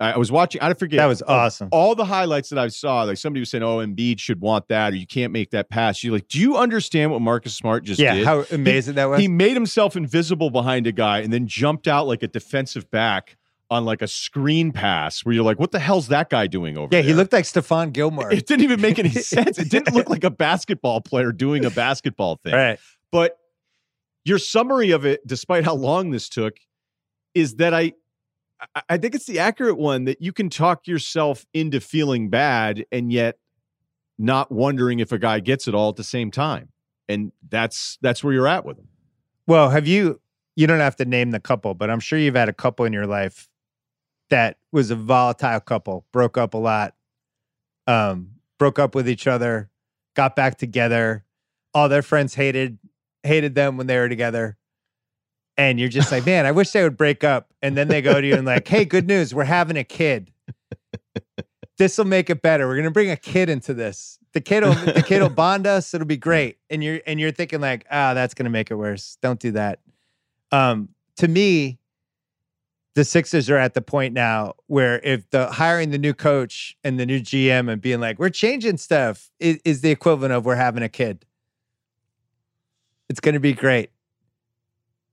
I 0.00 0.16
was 0.18 0.30
watching. 0.32 0.60
I 0.62 0.72
forget 0.74 0.98
that 0.98 1.06
was 1.06 1.22
awesome. 1.22 1.68
all 1.72 1.94
the 1.94 2.04
highlights 2.04 2.48
that 2.50 2.58
I 2.58 2.68
saw, 2.68 3.02
like 3.04 3.16
somebody 3.18 3.40
was 3.40 3.50
saying, 3.50 3.62
"Oh, 3.62 3.78
Embiid 3.78 4.18
should 4.18 4.40
want 4.40 4.66
that, 4.68 4.92
or 4.92 4.96
you 4.96 5.06
can't 5.06 5.32
make 5.32 5.50
that 5.50 5.70
pass." 5.70 6.02
You're 6.02 6.12
like, 6.14 6.26
"Do 6.28 6.38
you 6.40 6.56
understand 6.56 7.10
what 7.12 7.20
Marcus 7.20 7.54
Smart 7.54 7.84
just 7.84 8.00
Yeah, 8.00 8.14
did?" 8.14 8.24
how 8.26 8.44
amazing 8.50 8.94
that 8.96 9.06
was. 9.06 9.20
he 9.20 9.28
made 9.28 9.54
himself 9.54 9.96
invisible 9.96 10.50
behind 10.50 10.86
a 10.86 10.92
guy 10.92 11.20
and 11.20 11.32
then 11.32 11.46
jumped 11.46 11.86
out 11.88 12.06
like 12.06 12.22
a 12.22 12.28
defensive 12.28 12.90
back 12.90 13.36
on 13.70 13.84
like 13.84 14.02
a 14.02 14.08
screen 14.08 14.72
pass, 14.72 15.24
where 15.24 15.34
you're 15.34 15.44
like, 15.44 15.58
"What 15.58 15.70
the 15.70 15.78
hell's 15.78 16.08
that 16.08 16.28
guy 16.30 16.46
doing 16.46 16.76
over 16.76 16.84
yeah, 16.86 16.88
there?" 16.90 17.00
Yeah, 17.02 17.06
he 17.08 17.14
looked 17.14 17.32
like 17.32 17.44
Stephon 17.44 17.92
Gilmore. 17.92 18.32
It 18.32 18.46
didn't 18.46 18.64
even 18.64 18.80
make 18.80 18.98
any 18.98 19.10
sense. 19.10 19.58
It 19.58 19.70
didn't 19.70 19.94
look 19.94 20.08
like 20.10 20.24
a 20.24 20.30
basketball 20.30 21.00
player 21.00 21.32
doing 21.32 21.64
a 21.64 21.70
basketball 21.70 22.40
thing. 22.42 22.54
right. 22.54 22.78
But 23.12 23.36
your 24.24 24.38
summary 24.38 24.90
of 24.90 25.04
it, 25.06 25.26
despite 25.26 25.64
how 25.64 25.74
long 25.74 26.10
this 26.10 26.28
took, 26.28 26.56
is 27.34 27.56
that 27.56 27.72
I 27.74 27.92
I- 28.74 28.82
I 28.90 28.98
think 28.98 29.14
it's 29.14 29.26
the 29.26 29.38
accurate 29.38 29.78
one 29.78 30.04
that 30.04 30.20
you 30.20 30.32
can 30.32 30.50
talk 30.50 30.86
yourself 30.86 31.46
into 31.54 31.80
feeling 31.80 32.28
bad 32.28 32.84
and 32.92 33.10
yet 33.10 33.38
not 34.18 34.52
wondering 34.52 35.00
if 35.00 35.12
a 35.12 35.18
guy 35.18 35.40
gets 35.40 35.66
it 35.66 35.74
all 35.74 35.88
at 35.88 35.96
the 35.96 36.04
same 36.04 36.30
time. 36.30 36.68
And 37.08 37.32
that's 37.48 37.96
that's 38.02 38.22
where 38.22 38.34
you're 38.34 38.46
at 38.46 38.64
with 38.66 38.78
him. 38.78 38.88
Well, 39.46 39.70
have 39.70 39.86
you 39.86 40.20
you 40.56 40.66
don't 40.66 40.80
have 40.80 40.96
to 40.96 41.04
name 41.06 41.30
the 41.30 41.40
couple, 41.40 41.72
but 41.74 41.88
I'm 41.88 42.00
sure 42.00 42.18
you've 42.18 42.34
had 42.34 42.48
a 42.50 42.52
couple 42.52 42.84
in 42.84 42.92
your 42.92 43.06
life 43.06 43.48
that 44.30 44.58
was 44.72 44.90
a 44.90 44.96
volatile 44.96 45.60
couple, 45.60 46.06
broke 46.12 46.38
up 46.38 46.54
a 46.54 46.58
lot, 46.58 46.94
um, 47.86 48.32
broke 48.58 48.78
up 48.78 48.94
with 48.94 49.08
each 49.08 49.26
other, 49.26 49.70
got 50.14 50.34
back 50.34 50.58
together. 50.58 51.24
All 51.74 51.88
their 51.88 52.02
friends 52.02 52.34
hated 52.34 52.78
hated 53.22 53.54
them 53.54 53.76
when 53.76 53.86
they 53.86 53.98
were 53.98 54.08
together. 54.08 54.56
And 55.56 55.78
you're 55.78 55.90
just 55.90 56.10
like, 56.10 56.24
man, 56.24 56.46
I 56.46 56.52
wish 56.52 56.70
they 56.70 56.82
would 56.82 56.96
break 56.96 57.22
up. 57.22 57.52
And 57.60 57.76
then 57.76 57.88
they 57.88 58.00
go 58.00 58.18
to 58.18 58.26
you 58.26 58.34
and 58.34 58.46
like, 58.46 58.66
hey, 58.66 58.84
good 58.86 59.06
news, 59.06 59.34
we're 59.34 59.44
having 59.44 59.76
a 59.76 59.84
kid. 59.84 60.32
This 61.80 61.96
will 61.96 62.04
make 62.04 62.28
it 62.28 62.42
better. 62.42 62.68
We're 62.68 62.76
gonna 62.76 62.90
bring 62.90 63.10
a 63.10 63.16
kid 63.16 63.48
into 63.48 63.72
this. 63.72 64.18
The 64.34 64.42
kid 64.42 64.62
will 64.62 64.74
the 64.74 65.02
kid 65.02 65.22
will 65.22 65.30
bond 65.30 65.66
us. 65.66 65.94
It'll 65.94 66.06
be 66.06 66.18
great. 66.18 66.58
And 66.68 66.84
you're 66.84 67.00
and 67.06 67.18
you're 67.18 67.32
thinking 67.32 67.62
like, 67.62 67.86
ah, 67.90 68.12
that's 68.12 68.34
gonna 68.34 68.50
make 68.50 68.70
it 68.70 68.74
worse. 68.74 69.16
Don't 69.22 69.40
do 69.40 69.52
that. 69.52 69.80
Um, 70.52 70.90
to 71.16 71.26
me, 71.26 71.79
the 72.94 73.04
Sixers 73.04 73.48
are 73.48 73.56
at 73.56 73.74
the 73.74 73.80
point 73.80 74.14
now 74.14 74.54
where 74.66 75.00
if 75.04 75.28
the 75.30 75.52
hiring 75.52 75.90
the 75.90 75.98
new 75.98 76.14
coach 76.14 76.76
and 76.82 76.98
the 76.98 77.06
new 77.06 77.20
GM 77.20 77.70
and 77.70 77.80
being 77.80 78.00
like, 78.00 78.18
we're 78.18 78.30
changing 78.30 78.78
stuff 78.78 79.30
is, 79.38 79.60
is 79.64 79.80
the 79.80 79.90
equivalent 79.90 80.32
of 80.32 80.44
we're 80.44 80.56
having 80.56 80.82
a 80.82 80.88
kid. 80.88 81.24
It's 83.08 83.20
going 83.20 83.34
to 83.34 83.40
be 83.40 83.52
great. 83.52 83.90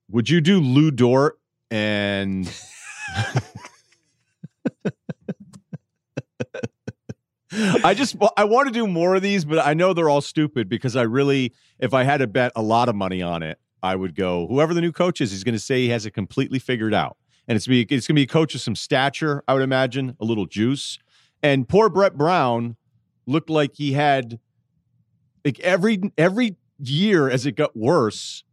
Would 0.10 0.30
you 0.30 0.42
do 0.42 0.60
Lu 0.60 0.92
Dort 0.92 1.40
and 1.70 2.52
I 7.84 7.94
just 7.94 8.16
I 8.36 8.44
want 8.44 8.68
to 8.68 8.74
do 8.74 8.88
more 8.88 9.16
of 9.16 9.22
these, 9.22 9.46
but 9.46 9.66
I 9.66 9.74
know 9.74 9.94
they're 9.94 10.10
all 10.10 10.22
stupid 10.22 10.70
because 10.70 10.96
I 10.96 11.04
really, 11.04 11.54
if 11.80 11.94
I 11.94 12.04
had 12.04 12.18
to 12.18 12.28
bet 12.28 12.52
a 12.56 12.62
lot 12.62 12.90
of 12.90 12.96
money 12.96 13.22
on 13.22 13.44
it, 13.44 13.60
I 13.82 13.96
would 13.96 14.16
go 14.16 14.48
whoever 14.48 14.74
the 14.74 14.82
new 14.82 14.92
coach 14.92 15.22
is. 15.22 15.32
He's 15.32 15.44
going 15.44 15.54
to 15.54 15.60
say 15.60 15.82
he 15.82 15.90
has 15.90 16.06
it 16.06 16.12
completely 16.12 16.60
figured 16.60 16.94
out, 16.94 17.18
and 17.48 17.56
it's 17.56 17.68
be 17.68 17.82
it's 17.82 18.08
going 18.08 18.16
to 18.16 18.20
be 18.20 18.24
a 18.24 18.28
coach 18.28 18.54
with 18.54 18.62
some 18.62 18.76
stature, 18.76 19.44
I 19.48 19.54
would 19.54 19.64
imagine, 19.64 20.16
a 20.20 20.26
little 20.26 20.46
juice. 20.46 21.00
And 21.42 21.68
poor 21.68 21.90
Brett 21.90 22.18
Brown 22.18 22.76
looked 23.26 23.50
like 23.50 23.76
he 23.76 23.94
had 23.94 24.40
like 25.46 25.60
every 25.60 26.12
every 26.18 26.58
year 26.80 27.30
as 27.30 27.46
it 27.46 27.54
got 27.54 27.76
worse, 27.76 28.44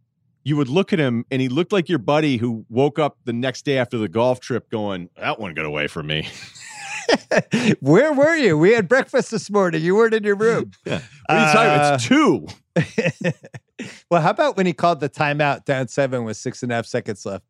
you 0.45 0.57
would 0.57 0.69
look 0.69 0.93
at 0.93 0.99
him 0.99 1.25
and 1.31 1.41
he 1.43 1.49
looked 1.49 1.73
like 1.73 1.89
your 1.89 1.99
buddy 1.99 2.37
who 2.37 2.65
woke 2.69 2.99
up 2.99 3.19
the 3.25 3.33
next 3.33 3.65
day 3.65 3.79
after 3.79 3.99
the 3.99 4.09
golf 4.09 4.41
trip 4.41 4.71
going, 4.71 5.09
"That 5.17 5.41
one 5.41 5.55
got 5.55 5.65
away 5.65 5.89
from 5.89 6.07
me." 6.07 6.29
Where 7.81 8.13
were 8.13 8.37
you? 8.37 8.57
We 8.57 8.73
had 8.73 8.89
breakfast 8.89 9.31
this 9.31 9.51
morning. 9.51 9.83
You 9.83 9.97
weren't 9.97 10.15
in 10.15 10.25
your 10.25 10.37
room. 10.37 10.71
What 11.27 11.37
are 11.39 11.47
you 11.47 11.53
talking 11.55 11.75
about? 11.75 11.95
It's 11.95 12.05
uh, 12.05 13.33
two. 13.33 13.85
well, 14.11 14.21
how 14.21 14.29
about 14.29 14.59
when 14.59 14.67
he 14.67 14.75
called 14.75 15.01
the 15.01 15.09
timeout 15.09 15.65
down 15.65 15.89
seven 15.89 16.25
with 16.25 16.37
six 16.37 16.63
and 16.63 16.71
a 16.71 16.75
half 16.75 16.85
seconds 16.85 17.25
left? 17.25 17.47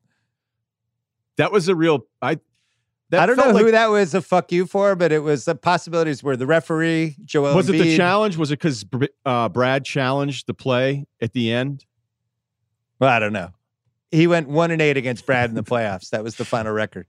That 1.37 1.53
was 1.53 1.68
a 1.68 1.74
real. 1.74 2.07
I. 2.20 2.39
That 3.11 3.20
I 3.22 3.26
don't 3.26 3.37
know 3.37 3.45
felt 3.45 3.61
who 3.61 3.70
that 3.70 3.89
was 3.89 4.14
a 4.14 4.22
fuck 4.22 4.51
you 4.51 4.66
for, 4.66 4.97
but 4.97 5.12
it 5.12 5.20
was 5.20 5.45
the 5.45 5.55
possibilities 5.55 6.22
were 6.22 6.37
the 6.37 6.47
referee, 6.47 7.16
Joel. 7.24 7.55
Was 7.55 7.68
it 7.68 7.72
the 7.74 7.97
challenge? 7.97 8.37
Was 8.37 8.51
it 8.51 8.59
because 8.59 8.85
uh, 9.26 9.49
Brad 9.51 9.85
challenged 9.85 10.47
the 10.47 10.55
play 10.55 11.07
at 11.20 11.32
the 11.32 11.53
end? 11.53 11.85
Well, 12.99 13.11
I 13.11 13.18
don't 13.18 13.35
know. 13.35 13.51
He 14.11 14.26
went 14.26 14.49
one 14.49 14.70
and 14.70 14.80
eight 14.80 14.97
against 14.97 15.26
Brad 15.26 15.51
in 15.51 15.55
the 15.55 15.62
playoffs. 15.62 16.11
That 16.11 16.24
was 16.24 16.37
the 16.37 16.45
final 16.45 16.72
record. 16.72 17.07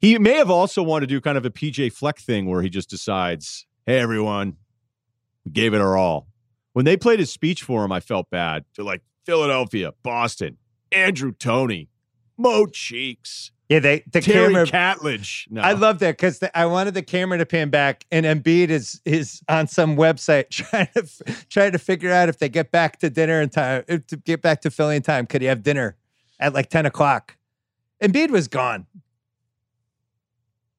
He 0.00 0.18
may 0.18 0.34
have 0.34 0.50
also 0.50 0.82
wanted 0.82 1.08
to 1.08 1.14
do 1.14 1.20
kind 1.20 1.38
of 1.38 1.44
a 1.44 1.50
PJ 1.50 1.92
Fleck 1.92 2.18
thing 2.18 2.46
where 2.46 2.62
he 2.62 2.68
just 2.68 2.90
decides, 2.90 3.66
"Hey, 3.86 3.98
everyone, 3.98 4.56
we 5.44 5.52
gave 5.52 5.74
it 5.74 5.80
our 5.80 5.96
all." 5.96 6.26
When 6.72 6.84
they 6.84 6.96
played 6.96 7.20
his 7.20 7.32
speech 7.32 7.62
for 7.62 7.84
him, 7.84 7.92
I 7.92 8.00
felt 8.00 8.28
bad. 8.30 8.64
They're 8.74 8.84
like 8.84 9.02
Philadelphia, 9.24 9.92
Boston, 10.02 10.58
Andrew 10.92 11.32
Toney, 11.32 11.88
Mo 12.36 12.66
Cheeks, 12.66 13.50
Yeah, 13.68 13.80
they 13.80 14.04
the 14.12 14.20
Terry 14.20 14.46
camera. 14.54 14.64
Catledge. 14.66 15.50
No. 15.50 15.60
I 15.60 15.72
love 15.72 15.98
that 15.98 16.12
because 16.16 16.40
I 16.54 16.66
wanted 16.66 16.94
the 16.94 17.02
camera 17.02 17.36
to 17.38 17.46
pan 17.46 17.68
back, 17.68 18.06
and 18.12 18.24
Embiid 18.24 18.68
is 18.68 19.00
is 19.04 19.42
on 19.48 19.66
some 19.66 19.96
website 19.96 20.50
trying 20.50 20.88
to 20.94 21.04
trying 21.48 21.72
to 21.72 21.78
figure 21.78 22.12
out 22.12 22.28
if 22.28 22.38
they 22.38 22.48
get 22.48 22.70
back 22.70 22.98
to 23.00 23.10
dinner 23.10 23.40
in 23.40 23.48
time 23.48 23.82
to 23.86 24.16
get 24.18 24.40
back 24.40 24.60
to 24.60 24.70
Philly 24.70 24.94
in 24.96 25.02
time. 25.02 25.26
Could 25.26 25.42
he 25.42 25.48
have 25.48 25.64
dinner 25.64 25.96
at 26.38 26.52
like 26.54 26.70
ten 26.70 26.86
o'clock? 26.86 27.36
Embiid 28.00 28.30
was 28.30 28.46
gone. 28.46 28.86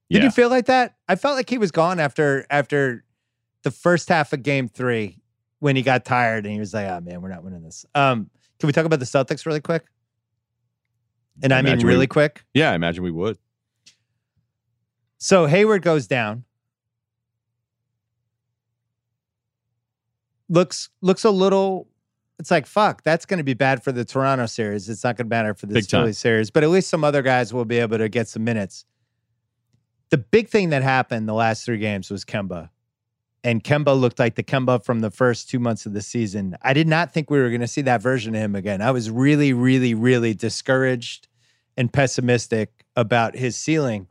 Did 0.10 0.20
Yeah. 0.20 0.24
you 0.26 0.32
feel 0.32 0.50
like 0.50 0.68
that? 0.68 0.96
I 1.10 1.16
felt 1.18 1.36
like 1.36 1.50
he 1.50 1.58
was 1.58 1.72
gone 1.72 2.00
after 2.00 2.46
after 2.50 3.04
the 3.64 3.72
first 3.72 4.08
half 4.08 4.32
of 4.32 4.44
Game 4.44 4.70
Three 4.70 5.20
when 5.60 5.76
he 5.76 5.82
got 5.82 6.06
tired 6.06 6.46
and 6.46 6.54
he 6.54 6.60
was 6.62 6.74
like, 6.74 6.88
"Oh 6.88 7.02
man, 7.02 7.22
we're 7.22 7.28
not 7.28 7.44
winning 7.44 7.64
this." 7.64 7.86
Um, 7.96 8.30
can 8.60 8.68
we 8.68 8.72
talk 8.72 8.86
about 8.86 9.00
the 9.00 9.06
Celtics 9.06 9.46
really 9.46 9.60
quick? 9.60 9.84
And 11.44 11.54
I 11.54 11.62
mean 11.62 11.74
Imagine 11.74 11.88
we- 11.88 11.94
really 11.94 12.08
quick. 12.08 12.44
yeah, 12.54 12.72
I 12.72 12.76
imagine 12.76 13.04
we 13.04 13.12
would. 13.12 13.38
So 15.20 15.46
Hayward 15.46 15.82
goes 15.82 16.08
down. 16.08 16.44
Looks 20.50 20.90
looks 21.02 21.26
a 21.26 21.30
little. 21.32 21.88
It's 22.40 22.52
like 22.52 22.66
fuck. 22.68 23.04
That's 23.04 23.26
going 23.26 23.40
to 23.40 23.44
be 23.44 23.54
bad 23.56 23.84
for 23.84 23.92
the 23.92 24.06
Toronto 24.06 24.46
series. 24.46 24.88
It's 24.90 25.04
not 25.04 25.18
going 25.18 25.26
to 25.26 25.30
matter 25.30 25.54
for 25.54 25.66
this 25.66 25.86
Big. 25.86 25.90
Philly 25.90 26.14
series. 26.14 26.52
But 26.52 26.64
at 26.64 26.70
least 26.70 26.90
some 26.90 27.04
other 27.04 27.22
guys 27.22 27.54
will 27.54 27.66
be 27.66 27.80
able 27.80 27.98
to 27.98 28.08
get 28.10 28.28
some 28.28 28.44
minutes. 28.44 28.86
The 30.10 30.18
big 30.20 30.48
thing 30.48 30.70
that 30.70 30.84
happened 30.84 31.28
the 31.28 31.34
last 31.34 31.66
three 31.66 31.80
games 31.80 32.10
was 32.10 32.24
Kemba, 32.24 32.70
and 33.48 33.64
Kemba 33.64 33.98
looked 33.98 34.20
like 34.20 34.36
the 34.36 34.44
Kemba 34.44 34.84
from 34.84 35.00
the 35.00 35.10
first 35.10 35.50
two 35.50 35.58
months 35.58 35.86
of 35.86 35.94
the 35.94 36.02
season. 36.02 36.58
I 36.64 36.74
did 36.74 36.86
not 36.86 37.14
think 37.14 37.30
we 37.30 37.40
were 37.40 37.48
going 37.48 37.62
to 37.62 37.68
see 37.68 37.82
that 37.84 38.02
version 38.02 38.36
of 38.36 38.42
him 38.42 38.56
again. 38.56 38.82
I 38.82 38.92
was 38.92 39.10
really, 39.10 39.54
really, 39.54 39.94
really 39.94 40.34
discouraged 40.34 41.30
and 41.78 41.92
pessimistic 41.94 42.84
about 42.98 43.38
his 43.38 43.56
ceiling. 43.56 44.10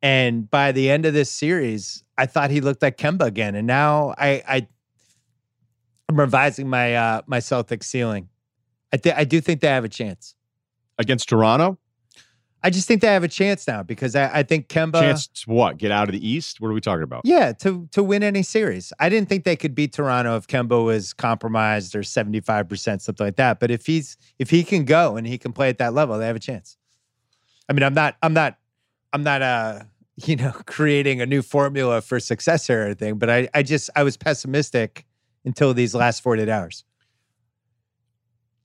And 0.00 0.50
by 0.50 0.72
the 0.72 0.88
end 0.88 1.04
of 1.04 1.12
this 1.12 1.30
series, 1.30 2.02
I 2.16 2.24
thought 2.24 2.50
he 2.50 2.62
looked 2.62 2.80
like 2.80 2.96
Kemba 2.96 3.26
again. 3.26 3.54
And 3.54 3.66
now 3.66 4.14
I, 4.16 4.42
I 4.48 4.66
I'm 6.08 6.18
revising 6.18 6.66
my 6.66 6.94
uh 6.94 7.20
my 7.26 7.40
Celtics 7.40 7.84
ceiling. 7.84 8.30
I 8.90 8.96
think 8.96 9.18
I 9.18 9.24
do 9.24 9.42
think 9.42 9.60
they 9.60 9.68
have 9.68 9.84
a 9.84 9.88
chance. 9.90 10.34
Against 10.98 11.28
Toronto? 11.28 11.78
I 12.64 12.70
just 12.70 12.86
think 12.86 13.00
they 13.00 13.08
have 13.08 13.24
a 13.24 13.28
chance 13.28 13.66
now 13.66 13.82
because 13.82 14.14
I, 14.14 14.38
I 14.38 14.42
think 14.44 14.68
Kemba 14.68 15.00
Chance 15.00 15.26
to 15.26 15.50
what? 15.50 15.78
Get 15.78 15.90
out 15.90 16.08
of 16.08 16.12
the 16.12 16.26
East? 16.26 16.60
What 16.60 16.68
are 16.68 16.72
we 16.72 16.80
talking 16.80 17.02
about? 17.02 17.22
Yeah, 17.24 17.52
to 17.54 17.88
to 17.90 18.02
win 18.02 18.22
any 18.22 18.42
series. 18.42 18.92
I 19.00 19.08
didn't 19.08 19.28
think 19.28 19.44
they 19.44 19.56
could 19.56 19.74
beat 19.74 19.92
Toronto 19.92 20.36
if 20.36 20.46
Kemba 20.46 20.84
was 20.84 21.12
compromised 21.12 21.96
or 21.96 22.00
75%, 22.00 23.00
something 23.00 23.26
like 23.26 23.36
that. 23.36 23.58
But 23.58 23.72
if 23.72 23.86
he's 23.86 24.16
if 24.38 24.50
he 24.50 24.62
can 24.62 24.84
go 24.84 25.16
and 25.16 25.26
he 25.26 25.38
can 25.38 25.52
play 25.52 25.68
at 25.68 25.78
that 25.78 25.92
level, 25.92 26.16
they 26.18 26.26
have 26.26 26.36
a 26.36 26.40
chance. 26.40 26.76
I 27.68 27.72
mean, 27.72 27.82
I'm 27.82 27.94
not 27.94 28.16
I'm 28.22 28.32
not 28.32 28.58
I'm 29.12 29.24
not 29.24 29.42
uh 29.42 29.80
you 30.24 30.36
know 30.36 30.52
creating 30.66 31.20
a 31.20 31.26
new 31.26 31.42
formula 31.42 32.00
for 32.00 32.20
success 32.20 32.70
or 32.70 32.82
anything, 32.82 33.18
but 33.18 33.28
I 33.28 33.48
I 33.54 33.64
just 33.64 33.90
I 33.96 34.04
was 34.04 34.16
pessimistic 34.16 35.04
until 35.44 35.74
these 35.74 35.96
last 35.96 36.22
48 36.22 36.48
hours. 36.48 36.84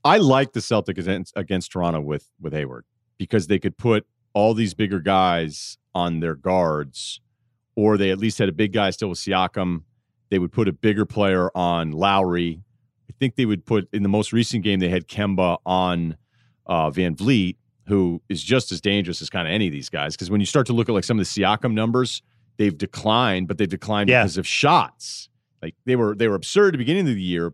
I 0.04 0.18
like 0.18 0.54
the 0.54 0.60
Celtics 0.60 1.00
against, 1.00 1.34
against 1.36 1.72
Toronto 1.72 2.00
with 2.00 2.30
with 2.40 2.54
Hayward 2.54 2.86
because 3.18 3.48
they 3.48 3.60
could 3.60 3.78
put 3.78 4.06
all 4.34 4.54
these 4.54 4.74
bigger 4.74 5.00
guys 5.00 5.78
on 5.96 6.20
their 6.20 6.36
guards, 6.36 7.20
or 7.76 7.98
they 7.98 8.12
at 8.12 8.18
least 8.20 8.38
had 8.40 8.50
a 8.50 8.54
big 8.54 8.74
guy 8.74 8.90
still 8.92 9.10
with 9.10 9.18
Siakam. 9.20 9.84
They 10.30 10.40
would 10.40 10.52
put 10.52 10.68
a 10.68 10.74
bigger 10.74 11.06
player 11.06 11.50
on 11.56 11.92
Lowry. 11.92 12.62
I 13.10 13.14
think 13.20 13.36
they 13.36 13.46
would 13.46 13.66
put 13.66 13.88
in 13.94 14.04
the 14.04 14.10
most 14.10 14.34
recent 14.34 14.64
game 14.64 14.80
they 14.80 14.90
had 14.90 15.08
Kemba 15.08 15.58
on 15.66 16.18
uh, 16.68 16.90
VanVleet, 16.92 17.56
who 17.88 18.22
is 18.30 18.44
just 18.44 18.72
as 18.72 18.82
dangerous 18.82 19.22
as 19.22 19.30
kind 19.30 19.48
of 19.48 19.54
any 19.54 19.68
of 19.68 19.72
these 19.74 19.90
guys. 19.90 20.16
Because 20.16 20.30
when 20.30 20.40
you 20.42 20.46
start 20.46 20.68
to 20.68 20.74
look 20.74 20.90
at 20.90 20.92
like 20.94 21.06
some 21.06 21.20
of 21.20 21.26
the 21.26 21.42
Siakam 21.42 21.74
numbers, 21.74 22.22
they've 22.58 22.78
declined, 22.78 23.48
but 23.48 23.58
they've 23.58 23.70
declined 23.70 24.10
Yeah. 24.10 24.22
because 24.24 24.38
of 24.38 24.46
shots. 24.46 25.30
Like 25.62 25.74
they 25.86 25.96
were 25.96 26.14
they 26.16 26.28
were 26.28 26.36
absurd 26.36 26.68
at 26.68 26.72
the 26.74 26.78
beginning 26.78 27.08
of 27.08 27.16
the 27.16 27.22
year, 27.22 27.54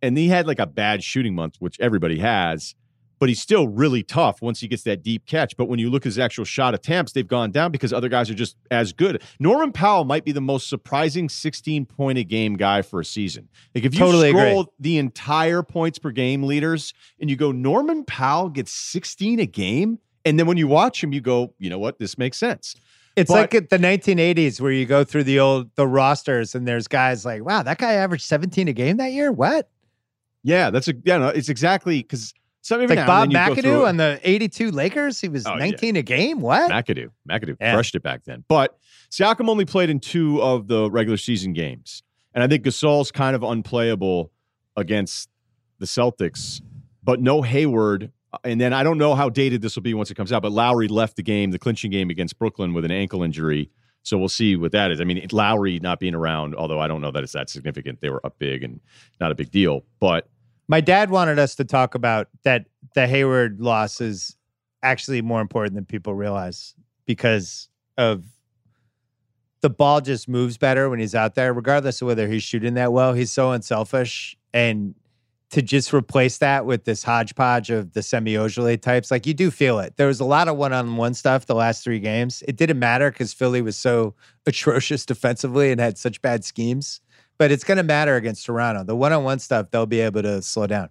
and 0.00 0.16
he 0.16 0.28
had 0.28 0.46
like 0.46 0.58
a 0.60 0.66
bad 0.66 1.02
shooting 1.04 1.34
month, 1.34 1.56
which 1.58 1.78
everybody 1.80 2.20
has. 2.20 2.74
But 3.18 3.28
he's 3.28 3.40
still 3.40 3.68
really 3.68 4.02
tough 4.02 4.42
once 4.42 4.60
he 4.60 4.68
gets 4.68 4.82
that 4.82 5.02
deep 5.02 5.24
catch. 5.26 5.56
But 5.56 5.66
when 5.66 5.78
you 5.78 5.88
look 5.88 6.02
at 6.02 6.06
his 6.06 6.18
actual 6.18 6.44
shot 6.44 6.74
attempts, 6.74 7.12
they've 7.12 7.26
gone 7.26 7.50
down 7.52 7.70
because 7.70 7.92
other 7.92 8.08
guys 8.08 8.28
are 8.28 8.34
just 8.34 8.56
as 8.70 8.92
good. 8.92 9.22
Norman 9.38 9.72
Powell 9.72 10.04
might 10.04 10.24
be 10.24 10.32
the 10.32 10.40
most 10.40 10.68
surprising 10.68 11.28
16 11.28 11.86
point 11.86 12.18
a 12.18 12.24
game 12.24 12.54
guy 12.54 12.82
for 12.82 13.00
a 13.00 13.04
season. 13.04 13.48
Like 13.74 13.84
if 13.84 13.94
you 13.94 14.00
Totally 14.00 14.30
agree. 14.30 14.40
scroll 14.40 14.72
the 14.80 14.98
entire 14.98 15.62
points 15.62 15.98
per 15.98 16.10
game 16.10 16.42
leaders 16.42 16.92
and 17.20 17.30
you 17.30 17.36
go, 17.36 17.52
Norman 17.52 18.04
Powell 18.04 18.48
gets 18.48 18.72
16 18.72 19.38
a 19.38 19.46
game. 19.46 19.98
And 20.24 20.38
then 20.38 20.46
when 20.46 20.56
you 20.56 20.66
watch 20.66 21.02
him, 21.02 21.12
you 21.12 21.20
go, 21.20 21.54
you 21.58 21.70
know 21.70 21.78
what? 21.78 21.98
This 21.98 22.18
makes 22.18 22.36
sense. 22.38 22.74
It's 23.16 23.30
But- 23.30 23.36
like 23.52 23.54
at 23.54 23.70
the 23.70 23.78
1980s 23.78 24.60
where 24.60 24.72
you 24.72 24.86
go 24.86 25.04
through 25.04 25.24
the 25.24 25.38
old 25.38 25.70
the 25.76 25.86
rosters 25.86 26.54
and 26.56 26.66
there's 26.66 26.88
guys 26.88 27.24
like, 27.24 27.44
wow, 27.44 27.62
that 27.62 27.78
guy 27.78 27.92
averaged 27.92 28.24
17 28.24 28.66
a 28.66 28.72
game 28.72 28.96
that 28.96 29.12
year. 29.12 29.30
What? 29.30 29.68
Yeah, 30.42 30.70
that's 30.70 30.88
a 30.88 30.94
yeah, 31.04 31.18
no, 31.18 31.28
it's 31.28 31.48
exactly 31.48 32.02
because 32.02 32.34
It's 32.64 32.72
even 32.72 32.96
like 32.96 33.06
Bob 33.06 33.24
and 33.24 33.32
then 33.34 33.50
you 33.50 33.54
go 33.56 33.60
through 33.60 33.70
McAdoo 33.72 33.88
on 33.88 33.96
the 33.98 34.20
82 34.24 34.70
Lakers. 34.70 35.20
He 35.20 35.28
was 35.28 35.46
Oh, 35.46 35.50
yeah. 35.52 35.58
19 35.58 35.96
a 35.96 36.02
game. 36.02 36.40
What? 36.40 36.70
McAdoo. 36.70 37.10
McAdoo 37.28 37.56
Yeah. 37.60 37.74
crushed 37.74 37.94
it 37.94 38.02
back 38.02 38.24
then. 38.24 38.42
But 38.48 38.78
Siakam 39.10 39.50
only 39.50 39.66
played 39.66 39.90
in 39.90 40.00
two 40.00 40.40
of 40.40 40.66
the 40.66 40.90
regular 40.90 41.18
season 41.18 41.52
games. 41.52 42.02
And 42.32 42.42
I 42.42 42.46
think 42.48 42.64
Gasol's 42.64 43.12
kind 43.12 43.36
of 43.36 43.42
unplayable 43.42 44.32
against 44.76 45.28
the 45.78 45.84
Celtics, 45.84 46.62
but 47.02 47.20
no 47.20 47.42
Hayward. 47.42 48.10
And 48.42 48.58
then 48.58 48.72
I 48.72 48.82
don't 48.82 48.96
know 48.96 49.14
how 49.14 49.28
dated 49.28 49.60
this 49.60 49.76
will 49.76 49.82
be 49.82 49.92
once 49.92 50.10
it 50.10 50.14
comes 50.14 50.32
out, 50.32 50.40
but 50.40 50.50
Lowry 50.50 50.88
left 50.88 51.16
the 51.16 51.22
game, 51.22 51.50
the 51.50 51.58
clinching 51.58 51.90
game 51.90 52.08
against 52.08 52.38
Brooklyn 52.38 52.72
with 52.72 52.86
an 52.86 52.90
ankle 52.90 53.22
injury. 53.22 53.70
So 54.02 54.16
we'll 54.18 54.28
see 54.28 54.56
what 54.56 54.72
that 54.72 54.90
is. 54.90 55.00
I 55.00 55.04
mean, 55.04 55.24
Lowry 55.32 55.80
not 55.80 56.00
being 56.00 56.14
around, 56.14 56.54
although 56.54 56.80
I 56.80 56.88
don't 56.88 57.00
know 57.02 57.10
that 57.10 57.22
it's 57.22 57.32
that 57.34 57.48
significant. 57.50 58.00
They 58.00 58.10
were 58.10 58.24
up 58.24 58.38
big 58.38 58.62
and 58.62 58.80
not 59.20 59.30
a 59.32 59.34
big 59.34 59.50
deal. 59.50 59.84
But 60.00 60.28
my 60.68 60.80
dad 60.80 61.10
wanted 61.10 61.38
us 61.38 61.54
to 61.56 61.64
talk 61.64 61.94
about 61.94 62.28
that 62.44 62.66
the 62.94 63.06
Hayward 63.06 63.60
loss 63.60 64.00
is 64.00 64.36
actually 64.82 65.22
more 65.22 65.40
important 65.40 65.74
than 65.74 65.84
people 65.84 66.14
realize 66.14 66.74
because 67.06 67.68
of 67.96 68.24
the 69.60 69.70
ball 69.70 70.00
just 70.00 70.28
moves 70.28 70.58
better 70.58 70.90
when 70.90 70.98
he's 70.98 71.14
out 71.14 71.34
there, 71.34 71.52
regardless 71.54 72.02
of 72.02 72.06
whether 72.06 72.28
he's 72.28 72.42
shooting 72.42 72.74
that 72.74 72.92
well. 72.92 73.14
He's 73.14 73.32
so 73.32 73.52
unselfish. 73.52 74.36
And 74.52 74.94
to 75.50 75.62
just 75.62 75.94
replace 75.94 76.38
that 76.38 76.66
with 76.66 76.84
this 76.84 77.02
hodgepodge 77.02 77.70
of 77.70 77.92
the 77.92 78.02
Semi 78.02 78.34
Ojeleye 78.34 78.80
types, 78.80 79.10
like 79.10 79.26
you 79.26 79.32
do 79.32 79.50
feel 79.50 79.78
it. 79.78 79.96
There 79.96 80.06
was 80.06 80.20
a 80.20 80.24
lot 80.24 80.48
of 80.48 80.56
one 80.56 80.72
on 80.72 80.96
one 80.96 81.14
stuff 81.14 81.46
the 81.46 81.54
last 81.54 81.82
three 81.82 82.00
games. 82.00 82.42
It 82.46 82.56
didn't 82.56 82.78
matter 82.78 83.10
because 83.10 83.32
Philly 83.32 83.62
was 83.62 83.76
so 83.76 84.14
atrocious 84.46 85.06
defensively 85.06 85.70
and 85.70 85.80
had 85.80 85.96
such 85.96 86.20
bad 86.20 86.44
schemes. 86.44 87.00
But 87.38 87.50
it's 87.50 87.64
going 87.64 87.78
to 87.78 87.82
matter 87.82 88.16
against 88.16 88.46
Toronto. 88.46 88.84
The 88.84 88.94
one 88.94 89.12
on 89.12 89.24
one 89.24 89.38
stuff, 89.38 89.70
they'll 89.70 89.86
be 89.86 90.00
able 90.00 90.22
to 90.22 90.40
slow 90.40 90.66
down. 90.66 90.88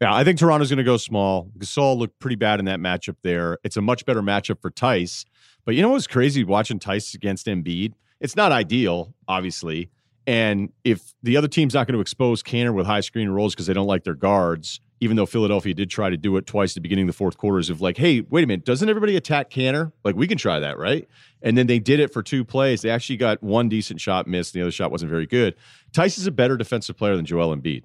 Yeah, 0.00 0.14
I 0.14 0.24
think 0.24 0.38
Toronto's 0.38 0.68
going 0.68 0.78
to 0.78 0.84
go 0.84 0.96
small. 0.96 1.50
Gasol 1.58 1.96
looked 1.96 2.18
pretty 2.18 2.36
bad 2.36 2.58
in 2.58 2.66
that 2.66 2.80
matchup 2.80 3.16
there. 3.22 3.58
It's 3.64 3.76
a 3.76 3.82
much 3.82 4.04
better 4.04 4.22
matchup 4.22 4.60
for 4.60 4.70
Theis. 4.70 5.24
But 5.64 5.74
you 5.74 5.82
know 5.82 5.90
what's 5.90 6.06
crazy 6.06 6.44
watching 6.44 6.78
Theis 6.78 7.14
against 7.14 7.46
Embiid? 7.46 7.94
It's 8.20 8.36
not 8.36 8.52
ideal, 8.52 9.14
obviously. 9.26 9.90
And 10.26 10.72
if 10.84 11.14
the 11.22 11.36
other 11.36 11.48
team's 11.48 11.74
not 11.74 11.86
going 11.86 11.94
to 11.94 12.00
expose 12.00 12.42
Kanter 12.42 12.74
with 12.74 12.86
high 12.86 13.00
screen 13.00 13.28
rolls 13.28 13.54
because 13.54 13.66
they 13.66 13.72
don't 13.72 13.86
like 13.86 14.04
their 14.04 14.14
guards, 14.14 14.80
even 15.00 15.16
though 15.16 15.26
Philadelphia 15.26 15.74
did 15.74 15.90
try 15.90 16.08
to 16.08 16.16
do 16.16 16.36
it 16.36 16.46
twice 16.46 16.72
at 16.72 16.74
the 16.76 16.80
beginning 16.80 17.04
of 17.04 17.08
the 17.08 17.16
fourth 17.16 17.36
quarters 17.36 17.68
of 17.68 17.80
like, 17.80 17.98
hey, 17.98 18.22
wait 18.22 18.44
a 18.44 18.46
minute, 18.46 18.64
doesn't 18.64 18.88
everybody 18.88 19.16
attack 19.16 19.50
Kanter? 19.50 19.92
Like 20.04 20.16
we 20.16 20.26
can 20.26 20.38
try 20.38 20.58
that, 20.58 20.78
right? 20.78 21.06
And 21.42 21.56
then 21.56 21.66
they 21.66 21.78
did 21.78 22.00
it 22.00 22.12
for 22.12 22.22
two 22.22 22.44
plays. 22.44 22.82
They 22.82 22.90
actually 22.90 23.18
got 23.18 23.42
one 23.42 23.68
decent 23.68 24.00
shot 24.00 24.26
missed, 24.26 24.54
and 24.54 24.60
the 24.60 24.64
other 24.64 24.72
shot 24.72 24.90
wasn't 24.90 25.10
very 25.10 25.26
good. 25.26 25.54
Is 25.98 26.26
a 26.26 26.30
better 26.30 26.56
defensive 26.56 26.96
player 26.96 27.16
than 27.16 27.24
Joel 27.24 27.56
Embiid. 27.56 27.84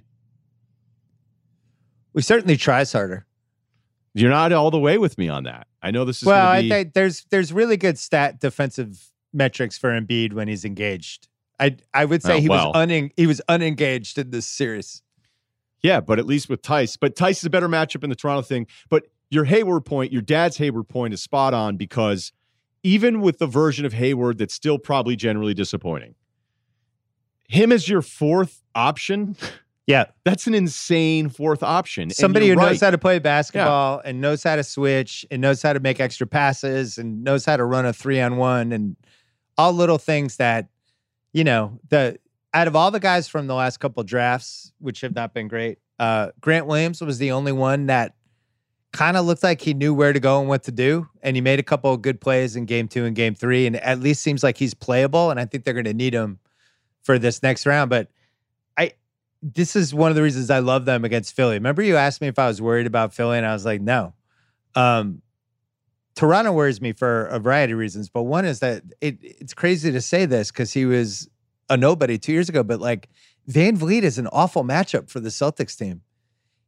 We 2.13 2.21
certainly 2.21 2.57
tries 2.57 2.91
harder. 2.91 3.25
You're 4.13 4.29
not 4.29 4.51
all 4.51 4.71
the 4.71 4.79
way 4.79 4.97
with 4.97 5.17
me 5.17 5.29
on 5.29 5.43
that. 5.45 5.67
I 5.81 5.91
know 5.91 6.03
this 6.03 6.21
is 6.21 6.25
well. 6.25 6.51
Be... 6.53 6.67
I 6.67 6.69
think 6.69 6.93
there's 6.93 7.25
there's 7.29 7.53
really 7.53 7.77
good 7.77 7.97
stat 7.97 8.39
defensive 8.39 9.11
metrics 9.33 9.77
for 9.77 9.89
Embiid 9.89 10.33
when 10.33 10.47
he's 10.47 10.65
engaged. 10.65 11.29
I 11.59 11.77
I 11.93 12.05
would 12.05 12.21
say 12.21 12.37
oh, 12.37 12.41
he 12.41 12.49
well. 12.49 12.73
was 12.73 12.89
un, 12.89 13.11
he 13.15 13.27
was 13.27 13.41
unengaged 13.47 14.17
in 14.17 14.31
this 14.31 14.47
series. 14.47 15.01
Yeah, 15.83 15.99
but 15.99 16.19
at 16.19 16.25
least 16.25 16.49
with 16.49 16.61
Theis. 16.61 16.97
But 16.97 17.15
Theis 17.15 17.39
is 17.39 17.45
a 17.45 17.49
better 17.49 17.67
matchup 17.67 18.03
in 18.03 18.09
the 18.09 18.15
Toronto 18.15 18.41
thing. 18.41 18.67
But 18.89 19.07
your 19.29 19.45
Hayward 19.45 19.85
point, 19.85 20.11
your 20.11 20.21
dad's 20.21 20.57
Hayward 20.57 20.89
point 20.89 21.13
is 21.13 21.21
spot 21.23 21.53
on 21.53 21.77
because 21.77 22.31
even 22.83 23.21
with 23.21 23.39
the 23.39 23.47
version 23.47 23.85
of 23.85 23.93
Hayward 23.93 24.37
that's 24.37 24.53
still 24.53 24.77
probably 24.77 25.15
generally 25.15 25.53
disappointing, 25.53 26.15
him 27.47 27.71
as 27.71 27.87
your 27.87 28.01
fourth 28.01 28.61
option. 28.75 29.35
Yeah, 29.87 30.05
that's 30.23 30.45
an 30.45 30.53
insane 30.53 31.27
fourth 31.27 31.63
option. 31.63 32.11
Somebody 32.11 32.47
who 32.47 32.53
right. 32.53 32.69
knows 32.69 32.81
how 32.81 32.91
to 32.91 32.99
play 32.99 33.17
basketball 33.19 33.99
yeah. 34.01 34.09
and 34.09 34.21
knows 34.21 34.43
how 34.43 34.55
to 34.55 34.63
switch 34.63 35.25
and 35.31 35.41
knows 35.41 35.61
how 35.61 35.73
to 35.73 35.81
make 35.81 35.99
extra 35.99 36.27
passes 36.27 36.99
and 36.99 37.23
knows 37.23 37.45
how 37.45 37.57
to 37.57 37.65
run 37.65 37.85
a 37.85 37.91
three 37.91 38.21
on 38.21 38.37
one 38.37 38.71
and 38.71 38.95
all 39.57 39.73
little 39.73 39.97
things 39.97 40.37
that, 40.37 40.69
you 41.33 41.43
know, 41.43 41.79
the 41.89 42.19
out 42.53 42.67
of 42.67 42.75
all 42.75 42.91
the 42.91 42.99
guys 42.99 43.27
from 43.27 43.47
the 43.47 43.55
last 43.55 43.79
couple 43.79 44.03
drafts, 44.03 44.73
which 44.79 45.01
have 45.01 45.15
not 45.15 45.33
been 45.33 45.47
great, 45.47 45.79
uh, 45.99 46.31
Grant 46.39 46.65
Williams 46.65 47.01
was 47.01 47.17
the 47.17 47.31
only 47.31 47.51
one 47.51 47.85
that 47.85 48.15
kind 48.91 49.15
of 49.15 49.25
looked 49.25 49.43
like 49.43 49.61
he 49.61 49.73
knew 49.73 49.93
where 49.93 50.11
to 50.11 50.19
go 50.19 50.39
and 50.39 50.49
what 50.49 50.63
to 50.63 50.71
do. 50.71 51.07
And 51.21 51.35
he 51.35 51.41
made 51.41 51.59
a 51.59 51.63
couple 51.63 51.93
of 51.93 52.01
good 52.01 52.19
plays 52.19 52.55
in 52.55 52.65
game 52.65 52.87
two 52.87 53.05
and 53.05 53.15
game 53.15 53.35
three, 53.35 53.65
and 53.67 53.77
at 53.77 53.99
least 53.99 54.21
seems 54.21 54.43
like 54.43 54.57
he's 54.57 54.73
playable. 54.73 55.31
And 55.31 55.39
I 55.39 55.45
think 55.45 55.63
they're 55.63 55.73
going 55.73 55.85
to 55.85 55.93
need 55.93 56.13
him 56.13 56.39
for 57.03 57.17
this 57.17 57.41
next 57.41 57.65
round. 57.65 57.89
But 57.89 58.09
I, 58.77 58.93
this 59.41 59.75
is 59.75 59.93
one 59.93 60.09
of 60.09 60.15
the 60.15 60.21
reasons 60.21 60.49
I 60.49 60.59
love 60.59 60.85
them 60.85 61.05
against 61.05 61.35
Philly. 61.35 61.53
Remember, 61.53 61.81
you 61.81 61.95
asked 61.95 62.19
me 62.19 62.27
if 62.27 62.37
I 62.37 62.47
was 62.47 62.61
worried 62.61 62.87
about 62.87 63.13
Philly, 63.13 63.37
and 63.37 63.45
I 63.45 63.53
was 63.53 63.65
like, 63.65 63.79
no. 63.79 64.13
Um, 64.75 65.21
Toronto 66.15 66.51
worries 66.51 66.81
me 66.81 66.91
for 66.91 67.25
a 67.27 67.39
variety 67.39 67.73
of 67.73 67.79
reasons, 67.79 68.09
but 68.09 68.23
one 68.23 68.43
is 68.43 68.59
that 68.59 68.83
it, 68.99 69.17
it's 69.21 69.53
crazy 69.53 69.91
to 69.91 70.01
say 70.01 70.25
this 70.25 70.51
because 70.51 70.73
he 70.73 70.85
was 70.85 71.29
a 71.71 71.77
nobody 71.77 72.17
two 72.17 72.33
years 72.33 72.49
ago, 72.49 72.63
but 72.63 72.81
like 72.81 73.07
VanVleet 73.49 74.03
is 74.03 74.17
an 74.17 74.27
awful 74.27 74.63
matchup 74.63 75.09
for 75.09 75.19
the 75.19 75.29
Celtics 75.29 75.77
team. 75.77 76.01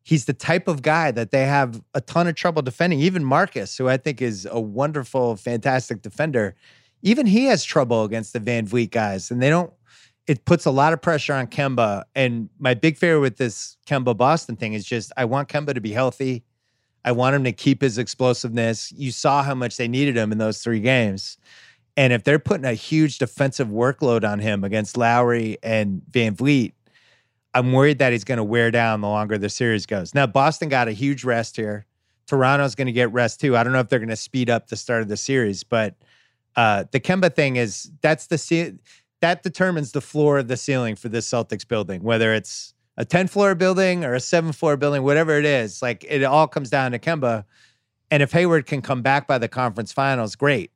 He's 0.02 0.26
the 0.26 0.34
type 0.34 0.68
of 0.68 0.82
guy 0.82 1.12
that 1.12 1.32
they 1.32 1.46
have 1.46 1.82
a 1.94 2.02
ton 2.02 2.28
of 2.28 2.36
trouble 2.36 2.62
defending. 2.62 3.00
Even 3.00 3.24
Marcus, 3.24 3.78
who 3.78 3.88
I 3.88 3.98
think 3.98 4.22
is 4.22 4.48
a 4.50 4.60
wonderful, 4.60 5.36
fantastic 5.36 6.02
defender, 6.02 6.56
even 7.02 7.26
he 7.26 7.46
has 7.46 7.64
trouble 7.66 8.06
against 8.06 8.32
the 8.34 8.40
VanVleet 8.40 8.92
guys, 8.92 9.30
and 9.30 9.42
they 9.42 9.50
don't. 9.50 9.72
It 10.26 10.46
puts 10.46 10.66
a 10.66 10.72
lot 10.72 10.94
of 10.94 11.02
pressure 11.02 11.34
on 11.34 11.48
Kemba. 11.48 12.04
And 12.16 12.50
my 12.58 12.74
big 12.74 12.98
fear 12.98 13.20
with 13.20 13.36
this 13.36 13.76
Kemba 13.86 14.16
Boston 14.16 14.56
thing 14.56 14.72
is 14.72 14.86
just 14.86 15.12
I 15.18 15.26
want 15.26 15.50
Kemba 15.50 15.74
to 15.74 15.82
be 15.82 15.92
healthy. 15.92 16.46
I 17.04 17.12
want 17.12 17.36
him 17.36 17.44
to 17.44 17.52
keep 17.52 17.82
his 17.82 17.98
explosiveness. 17.98 18.94
You 18.94 19.12
saw 19.12 19.44
how 19.44 19.54
much 19.54 19.76
they 19.76 19.90
needed 19.90 20.16
him 20.16 20.32
in 20.32 20.38
those 20.38 20.62
three 20.62 20.80
games. 20.80 21.38
And 21.96 22.12
if 22.12 22.24
they're 22.24 22.40
putting 22.40 22.66
a 22.66 22.74
huge 22.74 23.20
defensive 23.20 23.68
workload 23.68 24.28
on 24.28 24.40
him 24.40 24.64
against 24.64 24.98
Lowry 24.98 25.58
and 25.62 26.02
VanVleet, 26.12 26.74
I'm 27.54 27.72
worried 27.72 28.00
that 28.00 28.12
he's 28.12 28.24
going 28.24 28.40
to 28.40 28.44
wear 28.44 28.72
down 28.72 29.02
the 29.02 29.08
longer 29.08 29.38
the 29.38 29.50
series 29.50 29.86
goes. 29.86 30.16
Now, 30.16 30.26
Boston 30.26 30.70
got 30.70 30.88
a 30.88 30.92
huge 30.92 31.24
rest 31.24 31.56
here. 31.56 31.86
Toronto's 32.26 32.74
going 32.74 32.88
to 32.88 32.94
get 32.94 33.12
rest 33.12 33.40
too. 33.42 33.56
I 33.56 33.64
don't 33.64 33.74
know 33.74 33.80
if 33.80 33.90
they're 33.90 34.00
going 34.00 34.10
to 34.10 34.16
speed 34.16 34.50
up 34.50 34.68
the 34.68 34.76
start 34.76 35.02
of 35.02 35.08
the 35.08 35.18
series, 35.18 35.64
but 35.64 35.96
uh, 36.56 36.86
the 36.92 37.00
Kemba 37.00 37.34
thing 37.36 37.58
is 37.58 37.92
that's 38.02 38.28
the 38.28 38.78
that 39.22 39.44
determines 39.44 39.92
the 39.92 40.02
floor 40.02 40.40
of 40.40 40.48
the 40.48 40.58
ceiling 40.58 40.96
for 40.96 41.10
this 41.10 41.30
Celtics 41.30 41.68
building, 41.68 42.04
whether 42.04 42.34
it's 42.34 42.74
a 42.98 43.06
10 43.06 43.28
floor 43.28 43.56
building 43.56 44.04
or 44.04 44.14
a 44.14 44.20
seven 44.20 44.52
floor 44.52 44.78
building, 44.78 45.04
whatever 45.04 45.38
it 45.38 45.46
is. 45.46 45.82
Like 45.82 46.06
it 46.08 46.24
all 46.24 46.48
comes 46.48 46.70
down 46.70 46.92
to 46.92 47.00
Kemba. 47.00 47.46
And 48.12 48.22
if 48.22 48.32
Hayward 48.32 48.66
can 48.66 48.82
come 48.82 49.02
back 49.02 49.28
by 49.28 49.38
the 49.38 49.48
conference 49.48 49.92
finals, 49.92 50.36
great. 50.36 50.72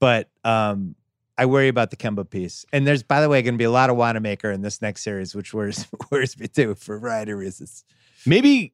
But 0.00 0.28
um, 0.44 0.94
I 1.38 1.46
worry 1.46 1.68
about 1.68 1.90
the 1.90 1.96
Kemba 1.96 2.28
piece. 2.28 2.66
And 2.72 2.86
there's, 2.86 3.02
by 3.02 3.20
the 3.20 3.28
way, 3.28 3.42
going 3.42 3.54
to 3.54 3.58
be 3.58 3.64
a 3.64 3.70
lot 3.70 3.90
of 3.90 3.96
Wanamaker 3.96 4.50
in 4.50 4.62
this 4.62 4.82
next 4.82 5.02
series, 5.02 5.34
which 5.34 5.54
worries, 5.54 5.86
worries 6.10 6.38
me 6.38 6.48
too 6.48 6.74
for 6.74 6.96
a 6.96 7.00
variety 7.00 7.32
of 7.32 7.38
reasons. 7.38 7.84
Maybe 8.26 8.72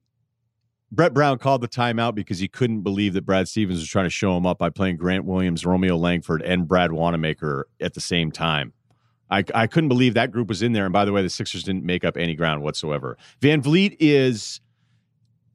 Brett 0.90 1.12
Brown 1.12 1.38
called 1.38 1.60
the 1.60 1.68
timeout 1.68 2.14
because 2.14 2.38
he 2.38 2.48
couldn't 2.48 2.80
believe 2.80 3.12
that 3.14 3.26
Brad 3.26 3.48
Stevens 3.48 3.80
was 3.80 3.88
trying 3.88 4.06
to 4.06 4.10
show 4.10 4.36
him 4.36 4.46
up 4.46 4.58
by 4.58 4.70
playing 4.70 4.96
Grant 4.96 5.24
Williams, 5.24 5.66
Romeo 5.66 5.96
Langford, 5.96 6.40
and 6.42 6.66
Brad 6.66 6.92
Wanamaker 6.92 7.68
at 7.80 7.94
the 7.94 8.00
same 8.00 8.32
time. 8.32 8.72
I, 9.30 9.44
I 9.54 9.66
couldn't 9.66 9.88
believe 9.88 10.14
that 10.14 10.30
group 10.30 10.48
was 10.48 10.62
in 10.62 10.72
there. 10.72 10.84
And 10.84 10.92
by 10.92 11.04
the 11.04 11.12
way, 11.12 11.22
the 11.22 11.30
Sixers 11.30 11.64
didn't 11.64 11.84
make 11.84 12.04
up 12.04 12.16
any 12.16 12.34
ground 12.34 12.62
whatsoever. 12.62 13.18
VanVleet 13.40 13.96
is 13.98 14.60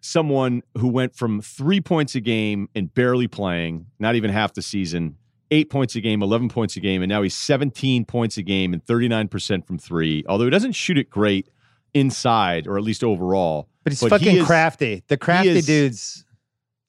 someone 0.01 0.61
who 0.77 0.87
went 0.87 1.15
from 1.15 1.41
three 1.41 1.81
points 1.81 2.15
a 2.15 2.21
game 2.21 2.69
and 2.75 2.93
barely 2.93 3.27
playing, 3.27 3.85
not 3.99 4.15
even 4.15 4.31
half 4.31 4.53
the 4.53 4.61
season, 4.61 5.15
eight 5.51 5.69
points 5.69 5.95
a 5.95 6.01
game, 6.01 6.21
11 6.21 6.49
points 6.49 6.75
a 6.75 6.79
game, 6.79 7.01
and 7.01 7.09
now 7.09 7.21
he's 7.21 7.35
17 7.35 8.05
points 8.05 8.37
a 8.37 8.43
game 8.43 8.73
and 8.73 8.85
39% 8.85 9.65
from 9.65 9.77
three. 9.77 10.23
Although 10.27 10.45
he 10.45 10.49
doesn't 10.49 10.73
shoot 10.73 10.97
it 10.97 11.09
great 11.09 11.49
inside, 11.93 12.67
or 12.67 12.77
at 12.77 12.83
least 12.83 13.03
overall. 13.03 13.67
But 13.83 13.93
he's 13.93 14.01
but 14.01 14.09
fucking 14.09 14.31
he 14.31 14.39
is, 14.39 14.45
crafty. 14.45 15.03
The 15.07 15.17
crafty 15.17 15.49
is, 15.49 15.65
dudes. 15.65 16.25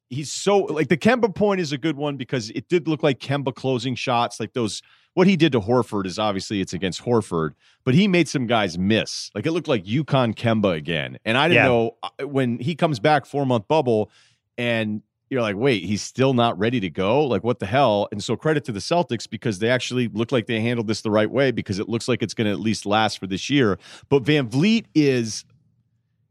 He's 0.08 0.32
so 0.32 0.58
like 0.58 0.88
the 0.88 0.96
Kemba 0.96 1.34
point 1.34 1.60
is 1.60 1.72
a 1.72 1.78
good 1.78 1.96
one 1.96 2.16
because 2.16 2.50
it 2.50 2.68
did 2.68 2.88
look 2.88 3.02
like 3.02 3.20
Kemba 3.20 3.54
closing 3.54 3.94
shots, 3.94 4.40
like 4.40 4.52
those 4.54 4.82
what 5.14 5.26
he 5.26 5.36
did 5.36 5.52
to 5.52 5.60
Horford 5.60 6.06
is 6.06 6.18
obviously 6.18 6.60
it's 6.60 6.72
against 6.72 7.02
Horford, 7.02 7.50
but 7.84 7.94
he 7.94 8.08
made 8.08 8.28
some 8.28 8.46
guys 8.46 8.78
miss. 8.78 9.30
Like 9.34 9.46
it 9.46 9.52
looked 9.52 9.68
like 9.68 9.84
UConn 9.84 10.34
Kemba 10.34 10.76
again. 10.76 11.18
And 11.24 11.36
I 11.36 11.48
didn't 11.48 11.62
yeah. 11.62 11.68
know 11.68 11.96
uh, 12.02 12.26
when 12.26 12.58
he 12.58 12.74
comes 12.74 12.98
back 12.98 13.24
four 13.24 13.46
month 13.46 13.68
bubble 13.68 14.10
and 14.58 15.02
you're 15.30 15.42
like, 15.42 15.56
wait, 15.56 15.84
he's 15.84 16.02
still 16.02 16.34
not 16.34 16.58
ready 16.58 16.80
to 16.80 16.90
go? 16.90 17.24
Like, 17.24 17.44
what 17.44 17.60
the 17.60 17.66
hell? 17.66 18.08
And 18.10 18.22
so, 18.22 18.36
credit 18.36 18.64
to 18.64 18.72
the 18.72 18.80
Celtics 18.80 19.30
because 19.30 19.60
they 19.60 19.70
actually 19.70 20.08
look 20.08 20.32
like 20.32 20.46
they 20.46 20.60
handled 20.60 20.88
this 20.88 21.02
the 21.02 21.10
right 21.10 21.30
way 21.30 21.52
because 21.52 21.78
it 21.78 21.88
looks 21.88 22.08
like 22.08 22.22
it's 22.22 22.34
going 22.34 22.46
to 22.46 22.52
at 22.52 22.60
least 22.60 22.84
last 22.84 23.18
for 23.18 23.26
this 23.26 23.48
year. 23.48 23.78
But 24.08 24.24
VanVleet 24.24 24.86
is, 24.94 25.44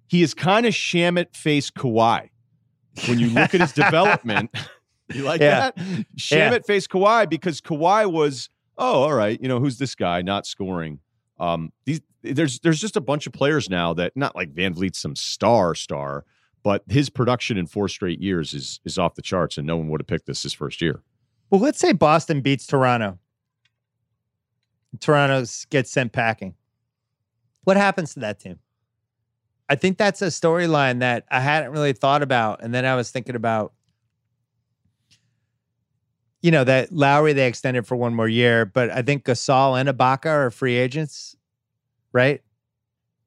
he 0.08 0.22
is 0.22 0.34
kind 0.34 0.66
of 0.66 0.74
Shamet 0.74 1.36
face 1.36 1.72
Kawhi. 1.72 2.30
When 3.08 3.20
you 3.20 3.30
look 3.30 3.54
at 3.56 3.62
his 3.62 3.72
development, 3.74 4.52
you 5.14 5.24
like 5.24 5.40
yeah. 5.40 5.72
that? 5.72 5.78
Shamet 6.18 6.52
yeah. 6.52 6.60
face 6.60 6.86
Kawhi 6.86 7.30
because 7.30 7.62
Kawhi 7.62 8.12
was 8.12 8.50
oh, 8.80 9.04
all 9.04 9.14
right, 9.14 9.40
you 9.42 9.48
know, 9.48 9.60
who's 9.60 9.78
this 9.78 9.94
guy 9.94 10.22
not 10.22 10.48
scoring? 10.48 11.00
Um, 11.38 11.72
these 11.86 12.02
there's 12.24 12.60
there's 12.62 12.82
just 12.82 12.98
a 12.98 13.02
bunch 13.02 13.28
of 13.28 13.34
players 13.34 13.70
now 13.70 13.94
that 13.94 14.14
not 14.16 14.36
like 14.36 14.54
VanVleet's 14.54 15.00
some 15.00 15.16
star 15.16 15.76
star, 15.76 16.26
but 16.64 16.84
his 16.90 17.10
production 17.10 17.58
in 17.58 17.68
four 17.68 17.88
straight 17.88 18.22
years 18.22 18.54
is 18.54 18.80
is 18.86 18.98
off 18.98 19.16
the 19.16 19.22
charts, 19.22 19.58
and 19.58 19.66
no 19.66 19.78
one 19.78 19.90
would 19.90 20.02
have 20.02 20.08
picked 20.08 20.26
this 20.26 20.44
his 20.44 20.54
first 20.54 20.82
year. 20.82 21.02
Well, 21.50 21.62
let's 21.62 21.80
say 21.80 21.94
Boston 21.94 22.42
beats 22.42 22.68
Toronto. 22.68 23.18
Toronto 25.00 25.46
gets 25.70 25.92
sent 25.92 26.12
packing. 26.12 26.56
What 27.64 27.78
happens 27.78 28.14
to 28.14 28.20
that 28.22 28.40
team? 28.40 28.60
I 29.70 29.76
think 29.76 29.98
that's 29.98 30.22
a 30.22 30.28
storyline 30.28 31.00
that 31.00 31.26
I 31.30 31.40
hadn't 31.40 31.72
really 31.72 31.94
thought 31.94 32.24
about. 32.24 32.64
And 32.64 32.74
then 32.74 32.86
I 32.86 32.96
was 32.96 33.12
thinking 33.12 33.36
about, 33.36 33.74
you 36.42 36.50
know, 36.50 36.64
that 36.64 36.92
Lowry 36.92 37.34
they 37.34 37.48
extended 37.48 37.86
for 37.86 37.96
one 37.96 38.16
more 38.16 38.28
year, 38.28 38.66
but 38.66 38.90
I 38.90 39.04
think 39.04 39.26
Gasol 39.26 39.80
and 39.80 39.88
Ibaka 39.88 40.26
are 40.26 40.52
free 40.52 40.76
agents, 40.76 41.36
right? 42.12 42.42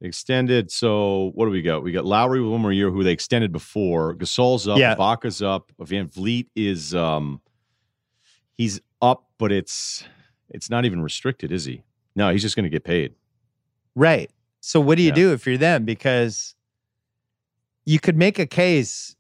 Extended. 0.05 0.71
So 0.73 1.31
what 1.35 1.45
do 1.45 1.53
we 1.53 1.63
got? 1.63 1.85
We 1.85 1.93
got 1.93 2.05
Lowry 2.05 2.41
with 2.43 2.51
one 2.51 2.61
more 2.61 2.73
year, 2.73 2.91
who 2.91 3.05
they 3.05 3.13
extended 3.13 3.53
before. 3.53 4.15
Gasol's 4.17 4.67
up. 4.67 4.77
Yeah. 4.79 4.97
Ibaka's 4.97 5.41
up. 5.41 5.71
VanVleet 5.81 6.49
is 6.57 6.93
um 6.93 7.41
he's 8.59 8.81
up, 9.01 9.25
but 9.39 9.53
it's 9.53 10.05
it's 10.51 10.69
not 10.69 10.85
even 10.85 11.03
restricted, 11.03 11.53
is 11.53 11.65
he? 11.65 11.83
No, 12.17 12.31
he's 12.31 12.43
just 12.43 12.57
going 12.57 12.65
to 12.65 12.71
get 12.71 12.83
paid. 12.85 13.15
Right. 13.95 14.29
So 14.61 14.81
what 14.81 14.97
do 14.97 15.03
you 15.03 15.11
Yeah. 15.11 15.15
do 15.15 15.33
if 15.33 15.47
you're 15.47 15.57
them? 15.57 15.85
Because 15.85 16.55
you 17.85 18.01
could 18.01 18.17
make 18.17 18.39
a 18.41 18.47
case. 18.47 19.15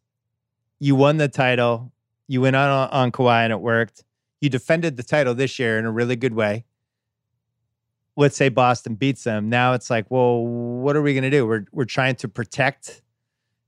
You 0.80 0.96
won 0.96 1.16
the 1.16 1.28
title. 1.28 1.92
You 2.26 2.40
went 2.40 2.56
on 2.56 2.88
on 2.90 3.12
Kawhi 3.12 3.44
and 3.44 3.52
it 3.52 3.60
worked. 3.60 4.04
You 4.40 4.50
defended 4.50 4.96
the 4.96 5.04
title 5.04 5.32
this 5.34 5.60
year 5.60 5.78
in 5.78 5.84
a 5.84 5.92
really 5.92 6.16
good 6.16 6.34
way. 6.34 6.64
Let's 8.16 8.36
say 8.36 8.48
Boston 8.50 8.94
beats 8.94 9.24
them. 9.24 9.48
Now 9.48 9.72
it's 9.72 9.88
like, 9.88 10.10
well, 10.10 10.44
what 10.44 10.96
are 10.96 11.02
we 11.02 11.14
going 11.14 11.22
to 11.24 11.30
do? 11.30 11.46
We're 11.46 11.64
we're 11.72 11.84
trying 11.86 12.16
to 12.16 12.28
protect 12.28 13.00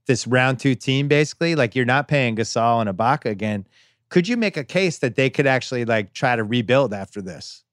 this 0.06 0.26
round 0.26 0.58
two 0.60 0.74
team, 0.74 1.08
basically. 1.08 1.54
Like 1.54 1.74
you're 1.74 1.86
not 1.86 2.08
paying 2.08 2.36
Gasol 2.36 2.80
and 2.86 2.90
Ibaka 2.94 3.30
again. 3.30 3.66
Could 4.10 4.28
you 4.28 4.36
make 4.36 4.56
a 4.58 4.64
case 4.64 4.98
that 4.98 5.14
they 5.16 5.30
could 5.30 5.46
actually 5.46 5.84
like 5.86 6.12
try 6.12 6.36
to 6.36 6.44
rebuild 6.44 6.92
after 6.92 7.22
this? 7.22 7.64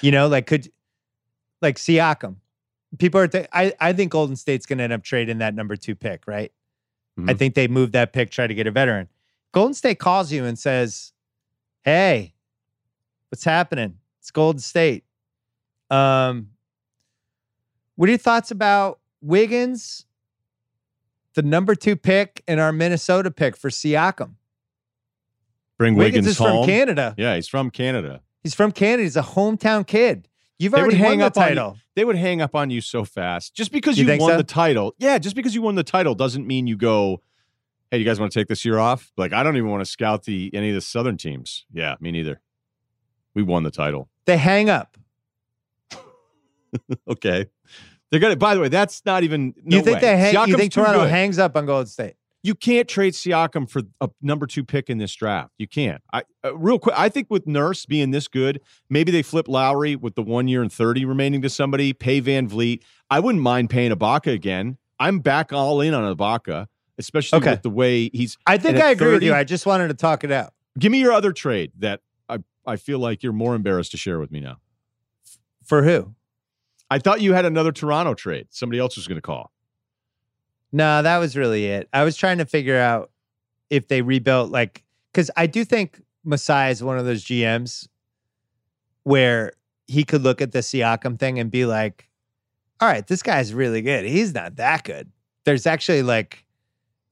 You 0.00 0.12
know, 0.12 0.28
like 0.28 0.46
could 0.46 0.70
like 1.60 1.76
Siakam. 1.78 2.36
People 2.98 3.20
are. 3.20 3.26
Th- 3.28 3.48
I 3.52 3.72
I 3.80 3.92
think 3.92 4.12
Golden 4.12 4.36
State's 4.36 4.66
going 4.66 4.78
to 4.78 4.84
end 4.84 4.92
up 4.92 5.02
trading 5.02 5.38
that 5.38 5.54
number 5.54 5.74
two 5.76 5.94
pick, 5.96 6.26
right? 6.28 6.52
I 7.18 7.20
Mhm. 7.34 7.38
think 7.38 7.54
they 7.54 7.66
moved 7.68 7.92
that 7.94 8.12
pick, 8.12 8.30
try 8.30 8.46
to 8.46 8.54
get 8.54 8.66
a 8.66 8.70
veteran. 8.70 9.08
Golden 9.52 9.74
State 9.74 9.98
calls 9.98 10.30
you 10.32 10.44
and 10.44 10.58
says, 10.58 11.12
"Hey, 11.82 12.34
what's 13.30 13.44
happening? 13.44 13.98
It's 14.20 14.30
Golden 14.30 14.60
State." 14.60 15.04
Um, 15.92 16.48
what 17.96 18.08
are 18.08 18.12
your 18.12 18.18
thoughts 18.18 18.50
about 18.50 19.00
Wiggins, 19.20 20.06
the 21.34 21.42
number 21.42 21.74
two 21.74 21.96
pick, 21.96 22.42
and 22.48 22.58
our 22.60 22.72
Minnesota 22.72 23.30
pick 23.30 23.56
for 23.56 23.68
Siakam? 23.70 24.32
Bring 25.78 25.94
Wiggins, 25.94 26.12
Wiggins, 26.14 26.26
is 26.28 26.38
home. 26.38 26.64
from 26.64 26.66
Canada. 26.66 27.14
Yeah, 27.18 27.34
he's 27.34 27.48
from 27.48 27.70
Canada. 27.70 28.20
He's 28.42 28.54
from 28.54 28.72
Canada. 28.72 29.02
He's 29.02 29.16
a 29.16 29.22
hometown 29.22 29.86
kid. 29.86 30.28
You've 30.58 30.72
They 30.72 30.80
already 30.80 30.96
won 30.96 31.04
hang 31.10 31.18
the 31.18 31.26
up 31.26 31.36
on 31.36 31.42
you. 31.42 31.48
title. 31.50 31.76
They 31.96 32.04
would 32.04 32.16
hang 32.16 32.40
up 32.40 32.54
on 32.54 32.70
you 32.70 32.80
so 32.80 33.04
fast. 33.04 33.54
Just 33.54 33.72
because 33.72 33.98
You 33.98 34.06
you, 34.06 34.18
won 34.18 34.30
so? 34.32 34.36
the 34.36 34.44
title. 34.44 34.94
Yeah, 34.98 35.18
just 35.18 35.34
because 35.36 35.54
you 35.54 35.62
won 35.62 35.74
the 35.74 35.82
title 35.82 36.14
doesn't 36.14 36.46
mean 36.46 36.66
you 36.66 36.76
go, 36.76 37.20
hey, 37.90 37.98
you 37.98 38.04
guys 38.04 38.20
want 38.20 38.32
to 38.32 38.38
take 38.38 38.46
this 38.48 38.64
year 38.64 38.78
off? 38.78 39.12
Like, 39.16 39.32
I 39.32 39.42
don't 39.42 39.56
even 39.56 39.70
want 39.70 39.80
to 39.84 39.90
scout 39.90 40.24
the 40.24 40.50
any 40.54 40.68
of 40.68 40.74
the 40.76 40.80
southern 40.80 41.16
teams. 41.16 41.66
Yeah, 41.72 41.96
me 42.00 42.12
neither. 42.12 42.40
We 43.34 43.42
won 43.42 43.64
the 43.64 43.70
title. 43.70 44.08
They 44.24 44.36
hang 44.36 44.70
up. 44.70 44.96
Okay. 47.08 47.46
They're 48.10 48.20
gonna 48.20 48.36
by 48.36 48.54
the 48.54 48.60
way, 48.60 48.68
that's 48.68 49.02
not 49.06 49.22
even 49.24 49.54
no 49.64 49.78
you 49.78 49.82
think 49.82 49.96
way. 49.96 50.00
they 50.00 50.16
hang? 50.16 50.48
You 50.48 50.56
think 50.56 50.72
Toronto 50.72 51.06
hangs 51.06 51.38
up 51.38 51.56
on 51.56 51.66
Golden 51.66 51.86
State? 51.86 52.14
you 52.42 52.54
can't 52.56 52.88
trade 52.88 53.12
Siakam 53.14 53.70
for 53.70 53.82
a 54.00 54.10
number 54.20 54.46
two 54.46 54.64
pick 54.64 54.90
in 54.90 54.98
this 54.98 55.14
draft. 55.14 55.52
You 55.58 55.68
can't. 55.68 56.02
I 56.12 56.24
uh, 56.44 56.56
real 56.56 56.78
quick. 56.78 56.94
I 56.98 57.08
think 57.08 57.28
with 57.30 57.46
Nurse 57.46 57.86
being 57.86 58.10
this 58.10 58.26
good, 58.28 58.60
maybe 58.90 59.12
they 59.12 59.22
flip 59.22 59.46
Lowry 59.48 59.94
with 59.96 60.16
the 60.16 60.22
one 60.22 60.48
year 60.48 60.60
and 60.60 60.72
thirty 60.72 61.04
remaining 61.04 61.40
to 61.42 61.48
somebody. 61.48 61.92
Pay 61.92 62.20
VanVleet. 62.20 62.82
I 63.10 63.20
wouldn't 63.20 63.42
mind 63.42 63.70
paying 63.70 63.92
Ibaka 63.92 64.32
again. 64.32 64.76
I'm 64.98 65.20
back 65.20 65.52
all 65.52 65.80
in 65.80 65.94
on 65.94 66.14
Ibaka, 66.14 66.66
especially 66.98 67.38
Okay. 67.38 67.50
with 67.52 67.62
the 67.62 67.70
way 67.70 68.10
he's. 68.12 68.36
I 68.46 68.58
think 68.58 68.78
I 68.78 68.90
agree 68.90 69.12
with 69.12 69.22
you. 69.22 69.34
I 69.34 69.44
just 69.44 69.64
wanted 69.64 69.88
to 69.88 69.94
talk 69.94 70.24
it 70.24 70.32
out. 70.32 70.52
Give 70.78 70.90
me 70.90 70.98
your 71.00 71.12
other 71.12 71.32
trade 71.32 71.72
that 71.78 72.00
I 72.28 72.38
I 72.66 72.76
feel 72.76 72.98
like 72.98 73.22
you're 73.22 73.32
more 73.32 73.54
embarrassed 73.54 73.92
to 73.92 73.96
share 73.96 74.18
with 74.18 74.32
me 74.32 74.40
now. 74.40 74.56
For 75.64 75.84
who? 75.84 76.14
I 76.92 76.98
thought 76.98 77.22
you 77.22 77.32
had 77.32 77.46
another 77.46 77.72
Toronto 77.72 78.12
trade. 78.12 78.48
Somebody 78.50 78.78
else 78.78 78.96
was 78.96 79.08
going 79.08 79.16
to 79.16 79.22
call. 79.22 79.50
No, 80.72 81.00
that 81.00 81.16
was 81.16 81.38
really 81.38 81.64
it. 81.64 81.88
I 81.90 82.04
was 82.04 82.18
trying 82.18 82.36
to 82.36 82.44
figure 82.44 82.78
out 82.78 83.10
if 83.70 83.88
they 83.88 84.02
rebuilt, 84.02 84.50
like, 84.50 84.84
because 85.10 85.30
I 85.34 85.46
do 85.46 85.64
think 85.64 86.02
Masai 86.22 86.70
is 86.70 86.82
one 86.82 86.98
of 86.98 87.06
those 87.06 87.24
GMs 87.24 87.88
where 89.04 89.52
he 89.86 90.04
could 90.04 90.22
look 90.22 90.42
at 90.42 90.52
the 90.52 90.58
Siakam 90.58 91.18
thing 91.18 91.38
and 91.38 91.50
be 91.50 91.64
like, 91.64 92.10
all 92.78 92.88
right, 92.88 93.06
this 93.06 93.22
guy's 93.22 93.54
really 93.54 93.80
good. 93.80 94.04
He's 94.04 94.34
not 94.34 94.56
that 94.56 94.84
good. 94.84 95.10
There's 95.44 95.66
actually 95.66 96.02
like, 96.02 96.44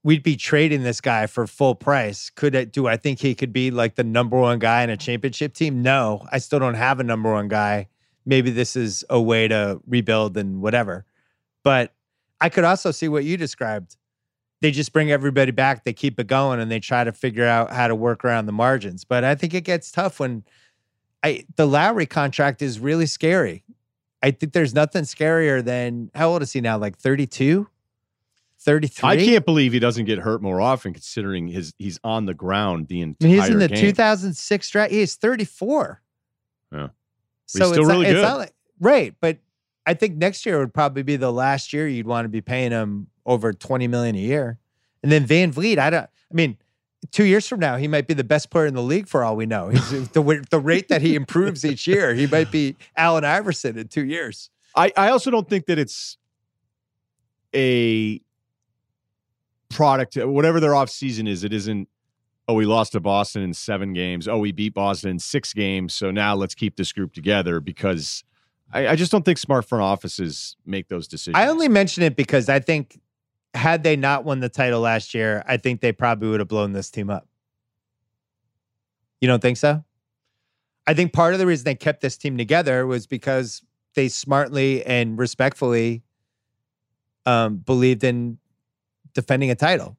we'd 0.03 0.23
be 0.23 0.37
trading 0.37 0.83
this 0.83 1.01
guy 1.01 1.27
for 1.27 1.47
full 1.47 1.75
price. 1.75 2.29
Could 2.29 2.55
it, 2.55 2.71
do 2.71 2.87
I 2.87 2.99
think 2.99 3.19
he 3.19 3.35
could 3.35 3.55
be 3.55 3.71
like 3.71 3.95
the 3.95 4.05
number 4.05 4.39
one 4.39 4.59
guy 4.59 4.83
in 4.83 4.91
a 4.91 4.97
championship 4.99 5.55
team? 5.55 5.81
No, 5.81 6.27
I 6.31 6.37
still 6.37 6.59
don't 6.59 6.75
have 6.75 7.01
a 7.01 7.05
number 7.05 7.33
one 7.33 7.49
guy. 7.49 7.89
Maybe 8.31 8.53
this 8.53 8.77
is 8.77 9.05
a 9.11 9.21
way 9.21 9.49
to 9.49 9.81
rebuild 9.89 10.37
and 10.37 10.63
whatever. 10.63 11.05
But 11.65 11.93
I 12.41 12.49
could 12.49 12.63
also 12.63 12.93
see 12.93 13.09
what 13.09 13.25
you 13.25 13.37
described. 13.37 13.97
They 14.61 14.71
just 14.71 14.93
bring 14.93 15.11
everybody 15.11 15.51
back, 15.51 15.83
they 15.83 15.93
keep 15.93 16.21
it 16.21 16.29
going, 16.29 16.61
and 16.61 16.71
they 16.71 16.79
try 16.79 17.03
to 17.03 17.11
figure 17.11 17.45
out 17.45 17.73
how 17.73 17.89
to 17.89 17.95
work 17.97 18.25
around 18.25 18.47
the 18.47 18.53
margins. 18.53 19.05
But 19.05 19.25
I 19.25 19.35
think 19.35 19.53
it 19.53 19.65
gets 19.65 19.91
tough 19.91 20.21
when 20.21 20.45
I 21.25 21.45
the 21.57 21.67
Lowry 21.67 22.07
contract 22.07 22.63
is 22.63 22.79
really 22.79 23.07
scary. 23.07 23.65
I 24.23 24.31
think 24.31 24.53
there's 24.53 24.75
nothing 24.75 25.03
scarier 25.03 25.65
than 25.65 26.11
how 26.15 26.29
old 26.29 26.43
is 26.43 26.53
he 26.53 26.61
now? 26.61 26.79
Like 26.79 26.97
32? 26.99 27.67
33? 28.61 29.09
I 29.09 29.17
can't 29.17 29.45
believe 29.45 29.73
he 29.73 29.81
doesn't 29.81 30.05
get 30.05 30.19
hurt 30.21 30.41
more 30.41 30.61
often, 30.61 30.93
considering 30.93 31.49
his 31.49 31.75
he's 31.79 31.99
on 32.05 32.27
the 32.27 32.35
ground 32.35 32.87
the 32.87 33.01
I 33.01 33.03
entire 33.03 33.29
mean, 33.29 33.41
he's 33.41 33.49
in 33.49 33.59
the 33.59 33.69
game. 33.69 33.81
2006 33.81 34.71
draft. 34.71 34.93
He's 34.93 35.17
34. 35.17 36.01
Yeah. 36.71 36.89
So 37.51 37.59
he's 37.59 37.69
still 37.69 37.83
it's, 37.83 37.89
really 37.89 38.05
not, 38.05 38.11
it's 38.11 38.17
good. 38.17 38.23
not 38.23 38.39
like 38.39 38.55
right, 38.79 39.15
but 39.21 39.39
I 39.85 39.95
think 39.95 40.17
next 40.17 40.47
year 40.47 40.59
would 40.59 40.73
probably 40.73 41.03
be 41.03 41.17
the 41.17 41.33
last 41.33 41.73
year 41.73 41.89
you'd 41.89 42.07
want 42.07 42.25
to 42.25 42.29
be 42.29 42.41
paying 42.41 42.71
him 42.71 43.09
over 43.27 43.53
20 43.53 43.89
million 43.89 44.15
a 44.15 44.21
year. 44.21 44.59
And 45.03 45.11
then 45.11 45.27
VanVleet, 45.27 45.79
I 45.79 45.91
don't 45.91 46.05
I 46.05 46.35
mean, 46.35 46.59
two 47.11 47.25
years 47.25 47.49
from 47.49 47.59
now, 47.59 47.77
he 47.77 47.89
might 47.89 48.07
be 48.07 48.15
the 48.15 48.25
best 48.25 48.51
player 48.51 48.67
in 48.67 48.75
the 48.75 48.83
league 48.83 49.09
for 49.09 49.25
all 49.25 49.35
we 49.35 49.47
know. 49.47 49.69
He's 49.69 49.91
the 50.11 50.47
the 50.51 50.61
rate 50.61 50.89
that 50.89 51.03
he 51.03 51.17
improves 51.17 51.65
each 51.65 51.87
year, 51.87 52.15
he 52.15 52.27
might 52.27 52.53
be 52.53 52.77
Allen 52.97 53.25
Iverson 53.25 53.77
in 53.77 53.89
two 53.89 54.05
years. 54.05 54.51
I, 54.77 54.93
I 54.97 55.11
also 55.11 55.33
don't 55.33 55.49
think 55.49 55.67
that 55.67 55.79
it's 55.79 56.17
a 57.53 58.21
product, 59.71 60.17
whatever 60.17 60.61
their 60.61 60.75
off 60.77 60.91
season 60.91 61.27
is, 61.27 61.43
it 61.43 61.53
isn't, 61.53 61.89
oh, 62.51 62.55
we 62.55 62.67
lost 62.67 62.93
to 62.93 63.01
Boston 63.01 63.43
in 63.43 63.55
seven 63.55 63.93
games. 63.93 64.27
Oh, 64.27 64.39
we 64.39 64.51
beat 64.51 64.75
Boston 64.75 65.11
in 65.11 65.19
six 65.21 65.53
games. 65.53 65.95
So 65.95 66.11
now 66.11 66.35
let's 66.35 66.55
keep 66.55 66.77
this 66.77 66.93
group 66.93 67.13
together 67.13 67.61
because 67.61 68.25
I, 68.73 68.89
I 68.89 68.97
just 68.97 69.13
don't 69.13 69.25
think 69.25 69.39
smart 69.39 69.65
front 69.65 69.83
offices 69.83 70.57
make 70.67 70.89
those 70.89 71.07
decisions. 71.07 71.37
I 71.37 71.47
only 71.47 71.69
mention 71.69 72.03
it 72.03 72.17
because 72.17 72.49
I 72.49 72.59
think 72.59 73.01
had 73.55 73.85
they 73.85 73.95
not 73.95 74.25
won 74.25 74.41
the 74.41 74.49
title 74.49 74.81
last 74.81 75.15
year, 75.15 75.45
I 75.47 75.59
think 75.59 75.81
they 75.81 75.93
probably 75.93 76.29
would 76.29 76.41
have 76.41 76.49
blown 76.49 76.73
this 76.73 76.91
team 76.91 77.09
up. 77.09 77.29
You 79.21 79.29
don't 79.29 79.41
think 79.41 79.57
so? 79.57 79.85
I 80.87 80.95
think 80.95 81.13
part 81.13 81.35
of 81.35 81.39
the 81.39 81.47
reason 81.47 81.65
they 81.65 81.75
kept 81.77 82.01
this 82.01 82.17
team 82.17 82.37
together 82.37 82.85
was 82.87 83.07
because 83.07 83.63
they 83.95 84.09
smartly 84.09 84.85
and 84.85 85.17
respectfully 85.19 86.03
um, 87.27 87.59
believed 87.59 88.03
in 88.03 88.39
defending 89.15 89.51
a 89.51 89.55
title, 89.55 89.97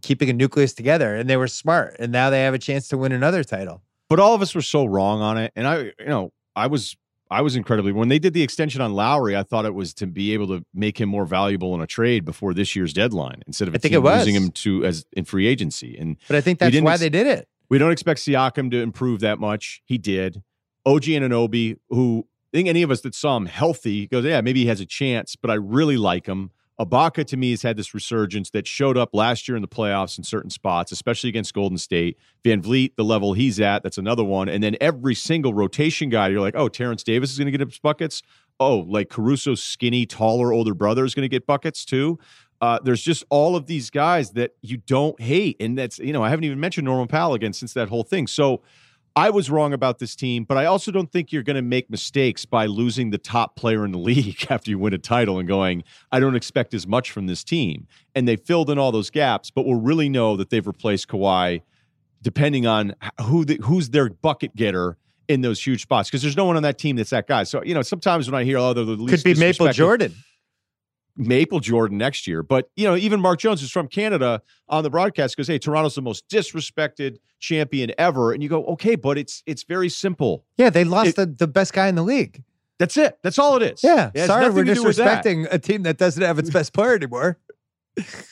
keeping 0.00 0.30
a 0.30 0.32
nucleus 0.32 0.72
together, 0.72 1.14
and 1.14 1.28
they 1.28 1.36
were 1.36 1.48
smart. 1.48 1.96
And 1.98 2.10
now 2.10 2.30
they 2.30 2.42
have 2.42 2.54
a 2.54 2.58
chance 2.58 2.88
to 2.88 2.96
win 2.98 3.12
another 3.12 3.44
title. 3.44 3.82
but 4.08 4.18
all 4.20 4.34
of 4.34 4.42
us 4.42 4.54
were 4.54 4.62
so 4.62 4.84
wrong 4.84 5.20
on 5.20 5.36
it. 5.38 5.52
And 5.56 5.66
I, 5.66 5.82
you 5.84 6.06
know, 6.06 6.32
I 6.56 6.66
was, 6.66 6.96
I 7.30 7.40
was 7.40 7.56
incredibly, 7.56 7.92
when 7.92 8.08
they 8.08 8.18
did 8.18 8.34
the 8.34 8.42
extension 8.42 8.80
on 8.82 8.92
Lowry, 8.92 9.34
I 9.36 9.42
thought 9.42 9.64
it 9.64 9.74
was 9.74 9.94
to 9.94 10.06
be 10.06 10.34
able 10.34 10.46
to 10.48 10.64
make 10.74 11.00
him 11.00 11.08
more 11.08 11.24
valuable 11.24 11.74
in 11.74 11.80
a 11.80 11.86
trade 11.86 12.24
before 12.24 12.52
this 12.52 12.76
year's 12.76 12.92
deadline 12.92 13.42
instead 13.46 13.68
of 13.68 13.74
I 13.74 13.78
think 13.78 13.94
it 13.94 14.02
was. 14.02 14.18
losing 14.18 14.34
him 14.34 14.50
to 14.50 14.84
as 14.84 15.06
in 15.12 15.24
free 15.24 15.46
agency. 15.46 15.96
And 15.98 16.16
But 16.28 16.36
I 16.36 16.40
think 16.42 16.58
that's 16.58 16.78
why 16.80 16.92
ex- 16.92 17.00
they 17.00 17.08
did 17.08 17.26
it. 17.26 17.48
We 17.70 17.78
don't 17.78 17.90
expect 17.90 18.20
Siakam 18.20 18.70
to 18.72 18.82
improve 18.82 19.20
that 19.20 19.38
much. 19.38 19.80
He 19.86 19.96
did. 19.96 20.42
OG 20.84 21.08
and 21.08 21.24
Anunoby, 21.32 21.78
who 21.88 22.26
I 22.52 22.58
think 22.58 22.68
any 22.68 22.82
of 22.82 22.90
us 22.90 23.00
that 23.00 23.14
saw 23.14 23.38
him 23.38 23.46
healthy 23.46 24.06
goes, 24.08 24.26
yeah, 24.26 24.42
maybe 24.42 24.60
he 24.60 24.66
has 24.66 24.80
a 24.80 24.84
chance, 24.86 25.36
but 25.36 25.50
I 25.50 25.54
really 25.54 25.96
like 25.96 26.26
him. 26.26 26.50
Ibaka 26.80 27.24
to 27.26 27.36
me 27.36 27.50
has 27.50 27.62
had 27.62 27.76
this 27.76 27.94
resurgence 27.94 28.50
that 28.50 28.66
showed 28.66 28.96
up 28.96 29.10
last 29.12 29.46
year 29.46 29.56
in 29.56 29.62
the 29.62 29.68
playoffs 29.68 30.18
in 30.18 30.24
certain 30.24 30.50
spots, 30.50 30.90
especially 30.90 31.28
against 31.28 31.52
Golden 31.54 31.78
State. 31.78 32.18
VanVleet, 32.44 32.96
the 32.96 33.04
level 33.04 33.34
he's 33.34 33.60
at, 33.60 33.82
that's 33.82 33.98
another 33.98 34.24
one. 34.24 34.48
And 34.48 34.62
then 34.62 34.76
every 34.80 35.14
single 35.14 35.54
rotation 35.54 36.08
guy, 36.08 36.28
you're 36.28 36.40
like, 36.40 36.56
oh, 36.56 36.68
Terrence 36.68 37.02
Davis 37.02 37.30
is 37.30 37.38
going 37.38 37.52
to 37.52 37.56
get 37.56 37.66
his 37.66 37.78
buckets. 37.78 38.22
Oh, 38.58 38.78
like 38.78 39.10
Caruso's 39.10 39.62
skinny, 39.62 40.06
taller, 40.06 40.52
older 40.52 40.74
brother 40.74 41.04
is 41.04 41.14
going 41.14 41.24
to 41.24 41.28
get 41.28 41.46
buckets 41.46 41.84
too. 41.84 42.18
Uh, 42.60 42.78
there's 42.84 43.02
just 43.02 43.24
all 43.28 43.56
of 43.56 43.66
these 43.66 43.90
guys 43.90 44.30
that 44.30 44.52
you 44.62 44.76
don't 44.76 45.20
hate, 45.20 45.56
and 45.58 45.76
that's 45.76 45.98
you 45.98 46.12
know 46.12 46.22
I 46.22 46.30
haven't 46.30 46.44
even 46.44 46.60
mentioned 46.60 46.84
Norman 46.84 47.08
Powell 47.08 47.34
again 47.34 47.52
since 47.52 47.72
that 47.72 47.88
whole 47.88 48.04
thing. 48.04 48.28
So 48.28 48.62
I 49.14 49.30
was 49.30 49.50
wrong 49.50 49.72
about 49.72 49.98
this 49.98 50.16
team, 50.16 50.44
but 50.44 50.56
I 50.56 50.64
also 50.64 50.90
don't 50.90 51.10
think 51.10 51.32
you're 51.32 51.42
going 51.42 51.56
to 51.56 51.62
make 51.62 51.90
mistakes 51.90 52.46
by 52.46 52.66
losing 52.66 53.10
the 53.10 53.18
top 53.18 53.56
player 53.56 53.84
in 53.84 53.92
the 53.92 53.98
league 54.10 54.46
after 54.50 54.70
you 54.70 54.78
win 54.78 54.94
a 54.94 54.98
title 54.98 55.38
and 55.38 55.46
going, 55.46 55.84
I 56.10 56.20
don't 56.20 56.36
expect 56.36 56.74
as 56.74 56.86
much 56.86 57.10
from 57.10 57.26
this 57.26 57.44
team. 57.44 57.86
And 58.14 58.26
they 58.26 58.36
filled 58.36 58.70
in 58.70 58.78
all 58.78 58.92
those 58.92 59.10
gaps, 59.10 59.50
but 59.50 59.66
we'll 59.66 59.80
really 59.80 60.08
know 60.08 60.36
that 60.36 60.50
they've 60.50 60.66
replaced 60.66 61.08
Kawhi 61.08 61.62
depending 62.22 62.66
on 62.66 62.94
who 63.22 63.44
the, 63.44 63.58
who's 63.64 63.90
their 63.90 64.08
bucket 64.08 64.54
getter 64.54 64.96
in 65.28 65.40
those 65.40 65.64
huge 65.64 65.82
spots 65.82 66.08
because 66.08 66.22
there's 66.22 66.36
no 66.36 66.44
one 66.44 66.56
on 66.56 66.62
that 66.62 66.78
team 66.78 66.96
that's 66.96 67.10
that 67.10 67.26
guy. 67.26 67.42
So, 67.42 67.62
you 67.64 67.74
know, 67.74 67.82
sometimes 67.82 68.30
when 68.30 68.40
I 68.40 68.44
hear, 68.44 68.58
oh, 68.58 68.72
they're 68.72 68.84
the 68.84 68.92
least 68.92 69.24
Could 69.24 69.34
be 69.34 69.40
Maple 69.40 69.68
Jordan. 69.72 70.14
Maple 71.16 71.60
Jordan 71.60 71.98
next 71.98 72.26
year. 72.26 72.42
But 72.42 72.70
you 72.76 72.86
know, 72.86 72.96
even 72.96 73.20
Mark 73.20 73.38
Jones 73.40 73.62
is 73.62 73.70
from 73.70 73.88
Canada 73.88 74.42
on 74.68 74.82
the 74.82 74.90
broadcast 74.90 75.36
goes, 75.36 75.48
"Hey, 75.48 75.58
Toronto's 75.58 75.94
the 75.94 76.02
most 76.02 76.28
disrespected 76.28 77.18
champion 77.38 77.92
ever," 77.98 78.32
and 78.32 78.42
you 78.42 78.48
go, 78.48 78.64
"Okay, 78.66 78.94
but 78.94 79.18
it's 79.18 79.42
it's 79.46 79.62
very 79.64 79.88
simple. 79.88 80.44
Yeah, 80.56 80.70
they 80.70 80.84
lost 80.84 81.10
It- 81.10 81.16
the, 81.16 81.26
the 81.26 81.46
best 81.48 81.72
guy 81.72 81.88
in 81.88 81.94
the 81.94 82.02
league. 82.02 82.42
That's 82.78 82.96
it. 82.96 83.18
That's 83.22 83.38
all 83.38 83.56
it 83.56 83.62
is. 83.74 83.84
Yeah. 83.84 84.10
It 84.12 84.26
Sorry, 84.26 84.50
we're 84.50 84.64
to 84.64 84.74
do 84.74 84.82
with 84.82 84.96
that. 84.96 85.24
disrespecting 85.24 85.46
a 85.52 85.58
team 85.58 85.82
that 85.84 85.98
doesn't 85.98 86.22
have 86.22 86.38
its 86.40 86.50
best 86.50 86.72
player 86.72 86.94
anymore. 86.94 87.38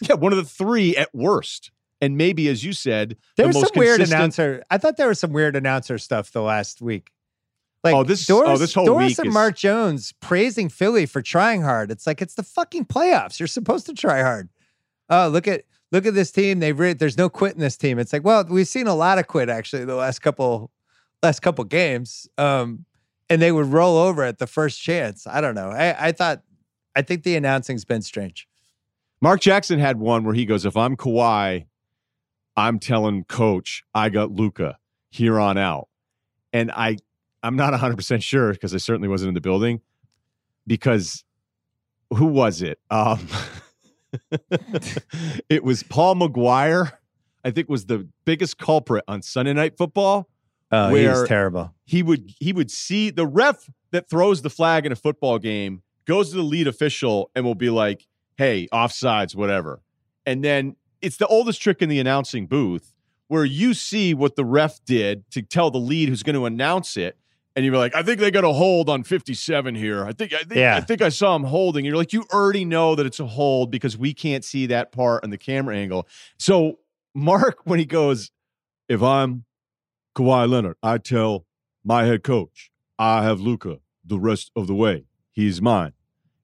Yeah, 0.01 0.15
one 0.15 0.33
of 0.33 0.39
the 0.39 0.45
three 0.45 0.97
at 0.97 1.15
worst, 1.15 1.71
and 2.01 2.17
maybe 2.17 2.49
as 2.49 2.65
you 2.65 2.73
said, 2.73 3.17
There 3.37 3.45
the 3.47 3.59
was 3.59 3.69
some 3.69 3.79
weird 3.79 4.01
announcer. 4.01 4.65
I 4.71 4.79
thought 4.79 4.97
there 4.97 5.09
was 5.09 5.21
some 5.21 5.33
weird 5.33 5.55
announcer 5.55 5.99
stuff 5.99 6.33
the 6.33 6.41
last 6.43 6.81
week. 6.81 7.11
Like 7.83 7.95
Oh, 7.95 8.05
this- 8.05 8.27
Doris, 8.27 8.49
oh, 8.51 8.57
this 8.59 8.75
whole 8.75 8.85
Doris 8.87 9.11
week 9.13 9.19
and 9.21 9.29
is- 9.29 9.35
Mark 9.35 9.57
Jones 9.57 10.13
praising 10.21 10.69
Philly 10.69 11.07
for 11.07 11.23
trying 11.23 11.63
hard. 11.63 11.91
It's 11.91 12.07
like 12.07 12.21
it's 12.21 12.35
the 12.35 12.43
fucking 12.43 12.87
playoffs. 12.87 13.39
You're 13.41 13.47
supposed 13.47 13.87
to 13.87 13.95
try 13.95 14.21
hard. 14.23 14.49
Oh, 15.09 15.29
look 15.29 15.49
at 15.49 15.65
look 15.93 16.05
at 16.07 16.15
this 16.15 16.31
team. 16.31 16.61
They've 16.61 16.79
re- 16.79 16.93
there's 16.93 17.17
no 17.17 17.29
quit 17.29 17.55
in 17.55 17.61
this 17.61 17.77
team. 17.77 17.99
It's 17.99 18.13
like, 18.13 18.25
well, 18.25 18.45
we've 18.49 18.69
seen 18.69 18.87
a 18.87 18.95
lot 18.95 19.19
of 19.19 19.27
quit 19.27 19.49
actually 19.49 19.85
the 19.87 19.95
last 19.95 20.21
couple 20.21 20.71
last 21.23 21.41
couple 21.41 21.65
games. 21.65 22.29
Um, 22.39 22.85
and 23.31 23.41
they 23.41 23.53
would 23.53 23.67
roll 23.67 23.97
over 23.97 24.25
at 24.25 24.39
the 24.39 24.47
first 24.47 24.81
chance. 24.83 25.27
I 25.27 25.41
don't 25.41 25.55
know. 25.55 25.71
I, 25.71 26.09
I 26.09 26.13
thought 26.13 26.43
I 26.97 27.03
think 27.03 27.23
the 27.23 27.37
announcing's 27.37 27.85
been 27.85 28.03
strange. 28.03 28.47
Mark 29.23 29.41
Jackson 29.41 29.79
had 29.79 29.99
one 29.99 30.25
where 30.25 30.35
he 30.35 30.45
goes, 30.45 30.65
"If 30.67 30.77
I'm 30.77 30.97
Kawhi, 30.97 31.67
I'm 32.57 32.79
telling 32.79 33.25
coach 33.25 33.85
I 33.95 34.09
got 34.11 34.33
Luka 34.33 34.79
here 35.11 35.39
on 35.39 35.57
out," 35.59 35.89
and 36.53 36.71
I 36.73 36.97
I'm 37.43 37.57
not 37.57 37.73
100 37.73 37.97
percent 37.97 38.23
sure 38.23 38.53
because 38.53 38.75
I 38.75 38.79
certainly 38.79 39.09
wasn't 39.09 39.29
in 39.29 39.35
the 39.35 39.41
building 39.41 39.81
because 40.67 41.25
who 42.15 42.27
was 42.27 42.63
it? 42.63 42.79
Um, 42.91 43.27
it 45.49 45.65
was 45.65 45.83
Paul 45.83 46.17
McGuire. 46.17 46.93
I 47.45 47.51
think 47.51 47.69
was 47.69 47.87
the 47.87 48.07
biggest 48.25 48.59
culprit 48.59 49.05
on 49.09 49.23
Sunday 49.23 49.55
Night 49.55 49.77
Football. 49.79 50.29
Oh, 50.71 50.93
Where- 50.93 51.21
he's 51.21 51.29
terrible. 51.29 51.75
He 51.85 52.03
would 52.03 52.33
he 52.39 52.53
would 52.53 52.71
see 52.71 53.11
the 53.11 53.27
ref 53.27 53.69
that 53.91 54.09
throws 54.09 54.43
the 54.43 54.51
flag 54.51 54.87
in 54.87 54.93
a 54.93 54.97
football 54.97 55.39
game 55.39 55.83
goes 56.05 56.31
to 56.31 56.37
the 56.37 56.43
lead 56.43 56.69
official 56.69 57.31
and 57.35 57.45
will 57.45 57.55
be 57.55 57.71
like, 57.71 58.07
"Hey, 58.37 58.69
offsides, 58.73 59.35
whatever." 59.35 59.83
And 60.27 60.45
then 60.45 60.77
it's 61.01 61.17
the 61.17 61.27
oldest 61.27 61.61
trick 61.61 61.83
in 61.83 61.89
the 61.89 61.99
announcing 61.99 62.47
booth 62.47 62.95
where 63.29 63.45
you 63.45 63.75
see 63.75 64.13
what 64.13 64.37
the 64.37 64.45
ref 64.45 64.85
did 64.85 65.29
to 65.31 65.43
tell 65.43 65.71
the 65.71 65.79
lead 65.79 66.09
who's 66.09 66.23
going 66.23 66.35
to 66.35 66.47
announce 66.47 66.97
it. 66.97 67.17
And 67.57 67.65
you're 67.65 67.77
like, 67.77 67.95
I 67.97 68.03
think 68.03 68.21
they 68.21 68.31
got 68.31 68.45
a 68.45 68.53
hold 68.53 68.89
on 68.89 69.03
57 69.03 69.75
here. 69.75 70.05
I 70.05 70.13
think 70.13 70.33
I 70.33 70.39
think 70.39 70.55
Yeah. 70.55 70.77
I 70.77 70.81
think 70.81 71.03
I 71.03 71.09
saw 71.09 71.35
him 71.35 71.45
holding. 71.45 71.85
You're 71.85 71.97
like, 71.97 72.13
you 72.13 72.25
already 72.33 72.65
know 72.65 72.95
that 72.95 73.07
it's 73.07 73.19
a 73.21 73.27
hold 73.27 73.71
because 73.71 73.99
we 73.99 74.15
can't 74.15 74.45
see 74.45 74.67
that 74.67 74.93
part 74.93 75.25
on 75.25 75.31
the 75.31 75.39
camera 75.39 75.77
angle. 75.77 76.07
So 76.39 76.79
Mark, 77.15 77.59
when 77.65 77.79
he 77.81 77.85
goes, 77.87 78.31
if 78.89 79.03
I'm 79.03 79.45
Kawhi 80.17 80.49
Leonard, 80.49 80.77
I 80.83 80.99
tell 80.99 81.45
my 81.85 82.05
head 82.05 82.23
coach, 82.23 82.71
I 82.99 83.25
have 83.25 83.41
Luka 83.41 83.79
the 84.05 84.19
rest 84.19 84.53
of 84.55 84.67
the 84.69 84.75
way. 84.75 85.07
He's 85.33 85.61
mine. 85.61 85.93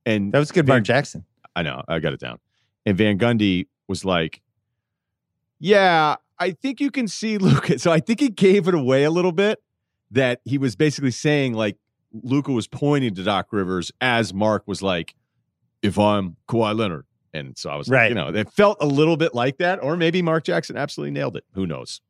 And 0.05 0.33
That 0.33 0.39
was 0.41 0.51
good, 0.53 0.67
Van- 0.67 0.75
Mark 0.77 0.85
Jackson. 0.85 1.25
I 1.55 1.63
know, 1.63 1.83
I 1.89 1.99
got 2.01 2.13
it 2.15 2.21
down. 2.21 2.39
And 2.85 2.97
Van 2.99 3.17
Gundy 3.19 3.67
was 3.89 4.05
like, 4.05 4.43
Yeah, 5.59 6.17
I 6.39 6.51
think 6.51 6.81
you 6.81 6.91
can 6.91 7.09
see 7.09 7.39
Luka. 7.39 7.79
So 7.79 7.91
I 7.93 8.01
think 8.01 8.21
he 8.21 8.29
gave 8.29 8.69
it 8.69 8.75
away 8.75 9.05
a 9.05 9.11
little 9.11 9.33
bit 9.33 9.61
that 10.17 10.41
he 10.45 10.59
was 10.59 10.77
basically 10.77 11.11
saying, 11.11 11.55
like, 11.55 11.77
Luka 12.23 12.53
was 12.53 12.67
pointing 12.67 13.15
to 13.15 13.23
Doc 13.23 13.49
Rivers 13.53 13.93
as 14.01 14.35
Mark 14.35 14.65
was 14.67 14.83
like, 14.83 15.15
If 15.83 15.99
I'm 15.99 16.37
Kawhi 16.49 16.77
Leonard. 16.77 17.05
And 17.33 17.57
so 17.57 17.69
I 17.71 17.77
was 17.77 17.89
like, 17.89 17.97
Right. 17.97 18.09
you 18.09 18.15
know, 18.15 18.29
it 18.29 18.51
felt 18.51 18.79
a 18.81 18.87
little 18.87 19.17
bit 19.17 19.35
like 19.35 19.59
that. 19.59 19.83
Or 19.83 19.97
maybe 19.97 20.23
Mark 20.23 20.45
Jackson 20.45 20.77
absolutely 20.77 21.11
nailed 21.13 21.37
it. 21.37 21.45
Who 21.53 21.67
knows? 21.67 22.01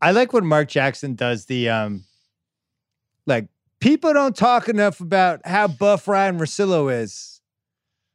I 0.00 0.12
like 0.12 0.32
when 0.32 0.46
Mark 0.46 0.68
Jackson 0.68 1.14
does 1.14 1.46
the 1.46 1.68
um 1.70 2.04
like 3.26 3.48
people 3.80 4.12
don't 4.12 4.36
talk 4.36 4.68
enough 4.68 5.00
about 5.00 5.40
how 5.46 5.66
buff 5.68 6.06
Ryen 6.06 6.38
Russillo 6.38 6.92
is. 6.92 7.40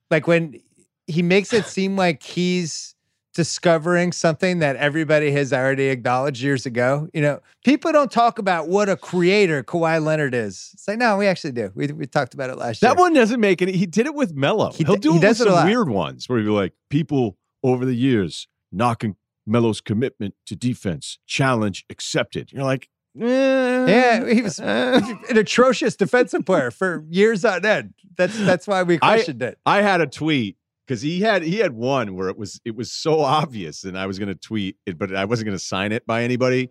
Like 0.09 0.27
when 0.27 0.61
he 1.07 1.21
makes 1.21 1.51
it 1.53 1.65
seem 1.65 1.97
like 1.97 2.23
he's 2.23 2.95
discovering 3.33 4.11
something 4.11 4.59
that 4.59 4.75
everybody 4.75 5.31
has 5.31 5.53
already 5.53 5.85
acknowledged 5.87 6.41
years 6.41 6.65
ago. 6.65 7.07
You 7.13 7.21
know, 7.21 7.39
people 7.65 7.91
don't 7.91 8.11
talk 8.11 8.39
about 8.39 8.67
what 8.67 8.89
a 8.89 8.97
creator 8.97 9.63
Kawhi 9.63 10.03
Leonard 10.03 10.33
is. 10.35 10.71
It's 10.73 10.87
like, 10.87 10.97
no, 10.97 11.17
we 11.17 11.27
actually 11.27 11.53
do. 11.53 11.71
We, 11.75 11.87
we 11.87 12.05
talked 12.07 12.33
about 12.33 12.49
it 12.49 12.57
last 12.57 12.81
year. 12.81 12.89
That 12.93 12.99
one 12.99 13.13
doesn't 13.13 13.39
make 13.39 13.61
any. 13.61 13.73
He 13.73 13.85
did 13.85 14.05
it 14.05 14.13
with 14.15 14.33
Melo. 14.33 14.71
He 14.71 14.79
He 14.79 14.83
will 14.83 14.95
do 14.97 15.11
he 15.13 15.17
it 15.17 15.21
with 15.21 15.41
it 15.41 15.43
some 15.47 15.65
weird 15.65 15.89
ones 15.89 16.27
where 16.27 16.41
be 16.41 16.49
like, 16.49 16.73
people 16.89 17.37
over 17.63 17.85
the 17.85 17.95
years 17.95 18.47
knocking 18.71 19.15
Melo's 19.45 19.81
commitment 19.81 20.35
to 20.47 20.55
defense, 20.55 21.17
challenge 21.25 21.85
accepted. 21.89 22.51
You're 22.51 22.63
like, 22.63 22.89
eh, 23.19 23.85
Yeah, 23.87 24.33
he 24.33 24.41
was 24.41 24.59
eh. 24.59 24.99
an 25.29 25.37
atrocious 25.37 25.95
defensive 25.95 26.45
player 26.45 26.71
for 26.71 27.05
years 27.09 27.43
on 27.45 27.65
end. 27.65 27.93
That's 28.17 28.37
that's 28.39 28.67
why 28.67 28.83
we 28.83 28.95
I- 28.95 28.97
questioned 29.15 29.41
it. 29.41 29.57
I 29.65 29.81
had 29.81 30.01
a 30.01 30.07
tweet 30.07 30.57
because 30.91 31.01
he 31.01 31.21
had 31.21 31.41
he 31.41 31.59
had 31.59 31.71
one 31.71 32.17
where 32.17 32.27
it 32.27 32.37
was 32.37 32.59
it 32.65 32.75
was 32.75 32.91
so 32.91 33.21
obvious, 33.21 33.85
and 33.85 33.97
I 33.97 34.07
was 34.07 34.19
going 34.19 34.27
to 34.27 34.35
tweet 34.35 34.75
it, 34.85 34.97
but 34.97 35.15
I 35.15 35.23
wasn't 35.23 35.45
going 35.45 35.57
to 35.57 35.63
sign 35.63 35.93
it 35.93 36.05
by 36.05 36.23
anybody, 36.23 36.69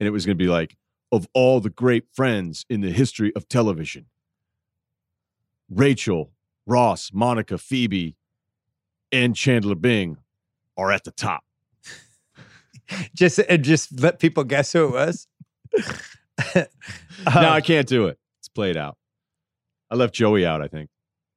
and 0.00 0.08
it 0.08 0.10
was 0.10 0.26
going 0.26 0.36
to 0.36 0.44
be 0.44 0.50
like, 0.50 0.76
of 1.12 1.28
all 1.34 1.60
the 1.60 1.70
great 1.70 2.06
friends 2.12 2.66
in 2.68 2.80
the 2.80 2.90
history 2.90 3.32
of 3.36 3.48
television, 3.48 4.06
Rachel, 5.68 6.32
Ross, 6.66 7.12
Monica, 7.12 7.58
Phoebe, 7.58 8.16
and 9.12 9.36
Chandler 9.36 9.76
Bing 9.76 10.16
are 10.76 10.90
at 10.90 11.04
the 11.04 11.12
top. 11.12 11.44
Just 13.14 13.38
and 13.38 13.62
just 13.62 14.00
let 14.00 14.18
people 14.18 14.42
guess 14.42 14.72
who 14.72 14.86
it 14.86 14.92
was. 14.92 15.28
no, 16.56 16.64
Um, 17.24 17.44
I 17.44 17.60
can't 17.60 17.86
do 17.86 18.08
it. 18.08 18.18
It's 18.40 18.48
played 18.48 18.76
out. 18.76 18.96
I 19.92 19.94
left 19.94 20.12
Joey 20.12 20.44
out. 20.44 20.60
I 20.60 20.66
think. 20.66 20.90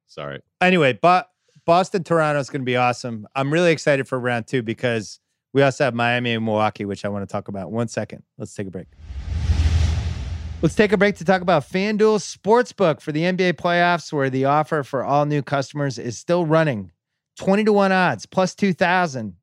Sorry. 0.08 0.40
anyway, 0.60 0.98
but 1.00 1.28
Boston 1.66 2.04
Toronto 2.04 2.40
is 2.40 2.50
going 2.50 2.60
to 2.60 2.66
be 2.66 2.76
awesome. 2.76 3.26
I'm 3.34 3.52
really 3.52 3.72
excited 3.72 4.06
for 4.06 4.18
round 4.20 4.46
two 4.46 4.62
because 4.62 5.18
we 5.54 5.62
also 5.62 5.84
have 5.84 5.94
Miami 5.94 6.34
and 6.34 6.44
Milwaukee, 6.44 6.84
which 6.84 7.04
I 7.04 7.08
want 7.08 7.26
to 7.26 7.32
talk 7.32 7.48
about. 7.48 7.72
One 7.72 7.88
second. 7.88 8.22
Let's 8.36 8.54
take 8.54 8.66
a 8.66 8.70
break. 8.70 8.88
Let's 10.60 10.74
take 10.74 10.92
a 10.92 10.96
break 10.96 11.16
to 11.16 11.24
talk 11.24 11.42
about 11.42 11.68
FanDuel 11.68 12.20
Sportsbook 12.20 13.00
for 13.00 13.12
the 13.12 13.22
NBA 13.22 13.54
playoffs, 13.54 14.12
where 14.12 14.30
the 14.30 14.44
offer 14.46 14.82
for 14.82 15.04
all 15.04 15.26
new 15.26 15.42
customers 15.42 15.98
is 15.98 16.18
still 16.18 16.44
running 16.44 16.90
20 17.38 17.64
to 17.64 17.72
1 17.72 17.92
odds 17.92 18.26
plus 18.26 18.54
2,000 18.54 19.34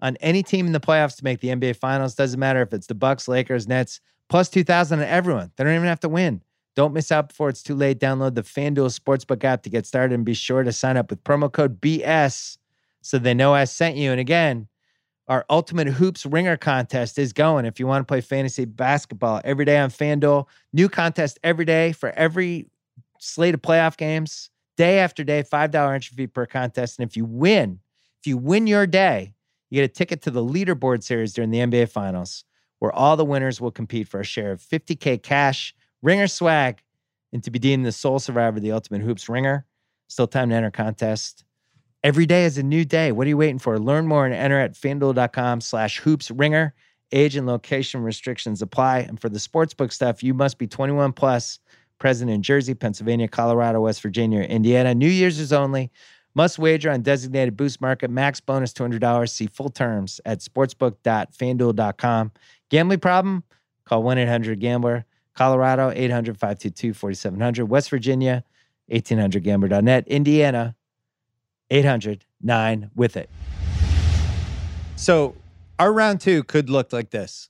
on 0.00 0.16
any 0.16 0.42
team 0.42 0.66
in 0.66 0.72
the 0.72 0.80
playoffs 0.80 1.16
to 1.16 1.24
make 1.24 1.40
the 1.40 1.48
NBA 1.48 1.76
finals. 1.76 2.14
Doesn't 2.14 2.38
matter 2.38 2.62
if 2.62 2.72
it's 2.72 2.86
the 2.86 2.94
Bucks, 2.94 3.28
Lakers, 3.28 3.66
Nets, 3.66 4.00
plus 4.28 4.48
2,000 4.48 5.00
on 5.00 5.04
everyone. 5.04 5.52
They 5.56 5.64
don't 5.64 5.74
even 5.74 5.86
have 5.86 6.00
to 6.00 6.08
win. 6.08 6.42
Don't 6.78 6.94
miss 6.94 7.10
out 7.10 7.30
before 7.30 7.48
it's 7.48 7.64
too 7.64 7.74
late. 7.74 7.98
Download 7.98 8.36
the 8.36 8.42
FanDuel 8.42 8.96
Sportsbook 8.96 9.42
app 9.42 9.64
to 9.64 9.68
get 9.68 9.84
started 9.84 10.14
and 10.14 10.24
be 10.24 10.32
sure 10.32 10.62
to 10.62 10.70
sign 10.70 10.96
up 10.96 11.10
with 11.10 11.24
promo 11.24 11.50
code 11.50 11.80
BS 11.80 12.56
so 13.02 13.18
they 13.18 13.34
know 13.34 13.52
I 13.52 13.64
sent 13.64 13.96
you. 13.96 14.12
And 14.12 14.20
again, 14.20 14.68
our 15.26 15.44
Ultimate 15.50 15.88
Hoops 15.88 16.24
Ringer 16.24 16.56
contest 16.56 17.18
is 17.18 17.32
going. 17.32 17.64
If 17.64 17.80
you 17.80 17.88
want 17.88 18.02
to 18.02 18.08
play 18.08 18.20
fantasy 18.20 18.64
basketball 18.64 19.40
every 19.42 19.64
day 19.64 19.76
on 19.76 19.90
FanDuel, 19.90 20.46
new 20.72 20.88
contest 20.88 21.40
every 21.42 21.64
day 21.64 21.90
for 21.90 22.10
every 22.10 22.68
slate 23.18 23.54
of 23.54 23.60
playoff 23.60 23.96
games, 23.96 24.48
day 24.76 25.00
after 25.00 25.24
day, 25.24 25.42
$5 25.42 25.92
entry 25.92 26.14
fee 26.14 26.28
per 26.28 26.46
contest. 26.46 27.00
And 27.00 27.10
if 27.10 27.16
you 27.16 27.24
win, 27.24 27.80
if 28.20 28.28
you 28.28 28.38
win 28.38 28.68
your 28.68 28.86
day, 28.86 29.34
you 29.68 29.80
get 29.80 29.90
a 29.90 29.92
ticket 29.92 30.22
to 30.22 30.30
the 30.30 30.44
leaderboard 30.44 31.02
series 31.02 31.32
during 31.32 31.50
the 31.50 31.58
NBA 31.58 31.88
Finals, 31.88 32.44
where 32.78 32.92
all 32.92 33.16
the 33.16 33.24
winners 33.24 33.60
will 33.60 33.72
compete 33.72 34.06
for 34.06 34.20
a 34.20 34.24
share 34.24 34.52
of 34.52 34.62
50K 34.62 35.20
cash, 35.20 35.74
ringer 36.02 36.26
swag, 36.26 36.82
and 37.32 37.42
to 37.44 37.50
be 37.50 37.58
deemed 37.58 37.84
the 37.84 37.92
sole 37.92 38.18
survivor 38.18 38.56
of 38.56 38.62
the 38.62 38.72
Ultimate 38.72 39.02
Hoops 39.02 39.28
Ringer. 39.28 39.66
Still 40.08 40.26
time 40.26 40.50
to 40.50 40.54
enter 40.54 40.70
contest. 40.70 41.44
Every 42.02 42.26
day 42.26 42.44
is 42.44 42.58
a 42.58 42.62
new 42.62 42.84
day. 42.84 43.12
What 43.12 43.26
are 43.26 43.28
you 43.28 43.36
waiting 43.36 43.58
for? 43.58 43.78
Learn 43.78 44.06
more 44.06 44.24
and 44.24 44.34
enter 44.34 44.58
at 44.58 44.74
fanduel.com 44.74 45.60
slash 45.60 45.98
hoops 45.98 46.30
ringer. 46.30 46.74
Age 47.10 47.36
and 47.36 47.46
location 47.46 48.02
restrictions 48.02 48.62
apply. 48.62 49.00
And 49.00 49.20
for 49.20 49.28
the 49.28 49.38
sportsbook 49.38 49.92
stuff, 49.92 50.22
you 50.22 50.32
must 50.32 50.58
be 50.58 50.66
21 50.66 51.12
plus, 51.12 51.58
present 51.98 52.30
in 52.30 52.42
Jersey, 52.42 52.74
Pennsylvania, 52.74 53.28
Colorado, 53.28 53.80
West 53.80 54.00
Virginia, 54.00 54.42
Indiana. 54.42 54.94
New 54.94 55.08
Year's 55.08 55.38
is 55.38 55.52
only. 55.52 55.90
Must 56.34 56.58
wager 56.58 56.90
on 56.90 57.02
designated 57.02 57.56
boost 57.56 57.80
market. 57.80 58.10
Max 58.10 58.40
bonus 58.40 58.72
$200. 58.72 59.28
See 59.28 59.48
full 59.48 59.70
terms 59.70 60.20
at 60.24 60.38
sportsbook.fanduel.com. 60.38 62.32
Gambling 62.70 63.00
problem? 63.00 63.42
Call 63.84 64.02
1 64.04 64.18
800 64.18 64.60
Gambler. 64.60 65.04
Colorado, 65.38 65.92
800 65.94 66.36
522 66.36 66.92
4700. 66.92 67.66
West 67.66 67.90
Virginia, 67.90 68.42
1800gambler.net. 68.90 70.08
Indiana, 70.08 70.74
800 71.70 72.24
9 72.42 72.90
with 72.96 73.16
it. 73.16 73.30
So 74.96 75.36
our 75.78 75.92
round 75.92 76.20
two 76.20 76.42
could 76.42 76.68
look 76.68 76.92
like 76.92 77.10
this 77.10 77.48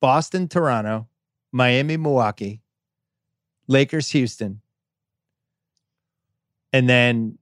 Boston, 0.00 0.46
Toronto, 0.46 1.08
Miami, 1.52 1.96
Milwaukee, 1.96 2.60
Lakers, 3.66 4.10
Houston, 4.10 4.60
and 6.70 6.86
then 6.86 7.38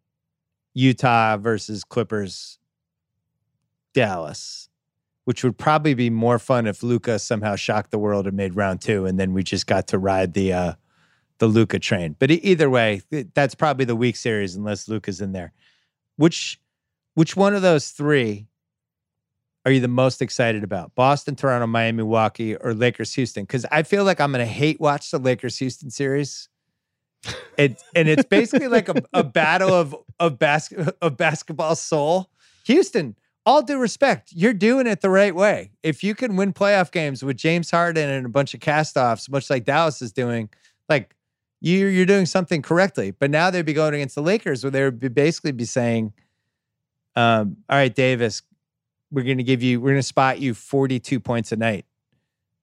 Utah 0.72 1.36
versus 1.36 1.82
Clippers, 1.82 2.60
Dallas, 3.92 4.68
which 5.24 5.44
would 5.44 5.56
probably 5.56 5.94
be 5.94 6.10
more 6.10 6.38
fun 6.38 6.66
if 6.66 6.82
Luka 6.82 7.18
somehow 7.18 7.56
shocked 7.56 7.90
the 7.90 7.98
world 7.98 8.26
and 8.26 8.36
made 8.36 8.56
round 8.56 8.80
two, 8.80 9.06
and 9.06 9.18
then 9.18 9.32
we 9.32 9.42
just 9.42 9.66
got 9.66 9.88
to 9.88 9.98
ride 9.98 10.34
the 10.34 10.52
uh, 10.52 10.72
the 11.38 11.46
Luka 11.46 11.78
train. 11.78 12.16
But 12.18 12.30
either 12.30 12.68
way, 12.70 13.02
that's 13.34 13.54
probably 13.54 13.84
the 13.84 13.96
weak 13.96 14.16
series 14.16 14.56
unless 14.56 14.88
Luka's 14.88 15.20
in 15.20 15.32
there. 15.32 15.52
Which 16.16 16.60
which 17.14 17.36
one 17.36 17.54
of 17.54 17.62
those 17.62 17.90
three 17.90 18.46
are 19.64 19.70
you 19.70 19.80
the 19.80 19.88
most 19.88 20.20
excited 20.20 20.64
about? 20.64 20.94
Boston, 20.94 21.36
Toronto, 21.36 21.66
Miami, 21.66 21.98
Milwaukee, 21.98 22.56
or 22.56 22.74
Lakers, 22.74 23.14
Houston? 23.14 23.44
Because 23.44 23.64
I 23.70 23.84
feel 23.84 24.04
like 24.04 24.20
I'm 24.20 24.32
going 24.32 24.44
to 24.44 24.52
hate 24.52 24.80
watch 24.80 25.10
the 25.10 25.18
Lakers 25.18 25.58
Houston 25.58 25.90
series. 25.90 26.48
It 27.56 27.80
and 27.94 28.08
it's 28.08 28.24
basically 28.24 28.66
like 28.66 28.88
a, 28.88 29.00
a 29.12 29.22
battle 29.22 29.72
of 29.72 29.94
of 30.18 30.40
bas- 30.40 30.72
of 31.00 31.16
basketball 31.16 31.76
soul. 31.76 32.30
Houston, 32.64 33.14
all 33.44 33.62
due 33.62 33.78
respect, 33.78 34.30
you're 34.32 34.54
doing 34.54 34.86
it 34.86 35.00
the 35.00 35.10
right 35.10 35.34
way. 35.34 35.72
If 35.82 36.04
you 36.04 36.14
can 36.14 36.36
win 36.36 36.52
playoff 36.52 36.92
games 36.92 37.24
with 37.24 37.36
James 37.36 37.70
Harden 37.70 38.08
and 38.08 38.26
a 38.26 38.28
bunch 38.28 38.54
of 38.54 38.60
castoffs, 38.60 39.30
much 39.30 39.50
like 39.50 39.64
Dallas 39.64 40.00
is 40.00 40.12
doing, 40.12 40.48
like 40.88 41.14
you 41.60 41.86
you're 41.86 42.06
doing 42.06 42.26
something 42.26 42.62
correctly. 42.62 43.10
But 43.10 43.30
now 43.30 43.50
they'd 43.50 43.66
be 43.66 43.72
going 43.72 43.94
against 43.94 44.14
the 44.14 44.22
Lakers, 44.22 44.62
where 44.64 44.70
they 44.70 44.84
would 44.84 45.00
be 45.00 45.08
basically 45.08 45.52
be 45.52 45.64
saying, 45.64 46.12
um, 47.16 47.56
"All 47.68 47.76
right, 47.76 47.94
Davis, 47.94 48.42
we're 49.12 49.22
going 49.22 49.38
to 49.38 49.44
give 49.44 49.62
you, 49.62 49.80
we're 49.80 49.90
going 49.90 49.98
to 49.98 50.02
spot 50.02 50.40
you 50.40 50.54
42 50.54 51.20
points 51.20 51.52
a 51.52 51.56
night 51.56 51.84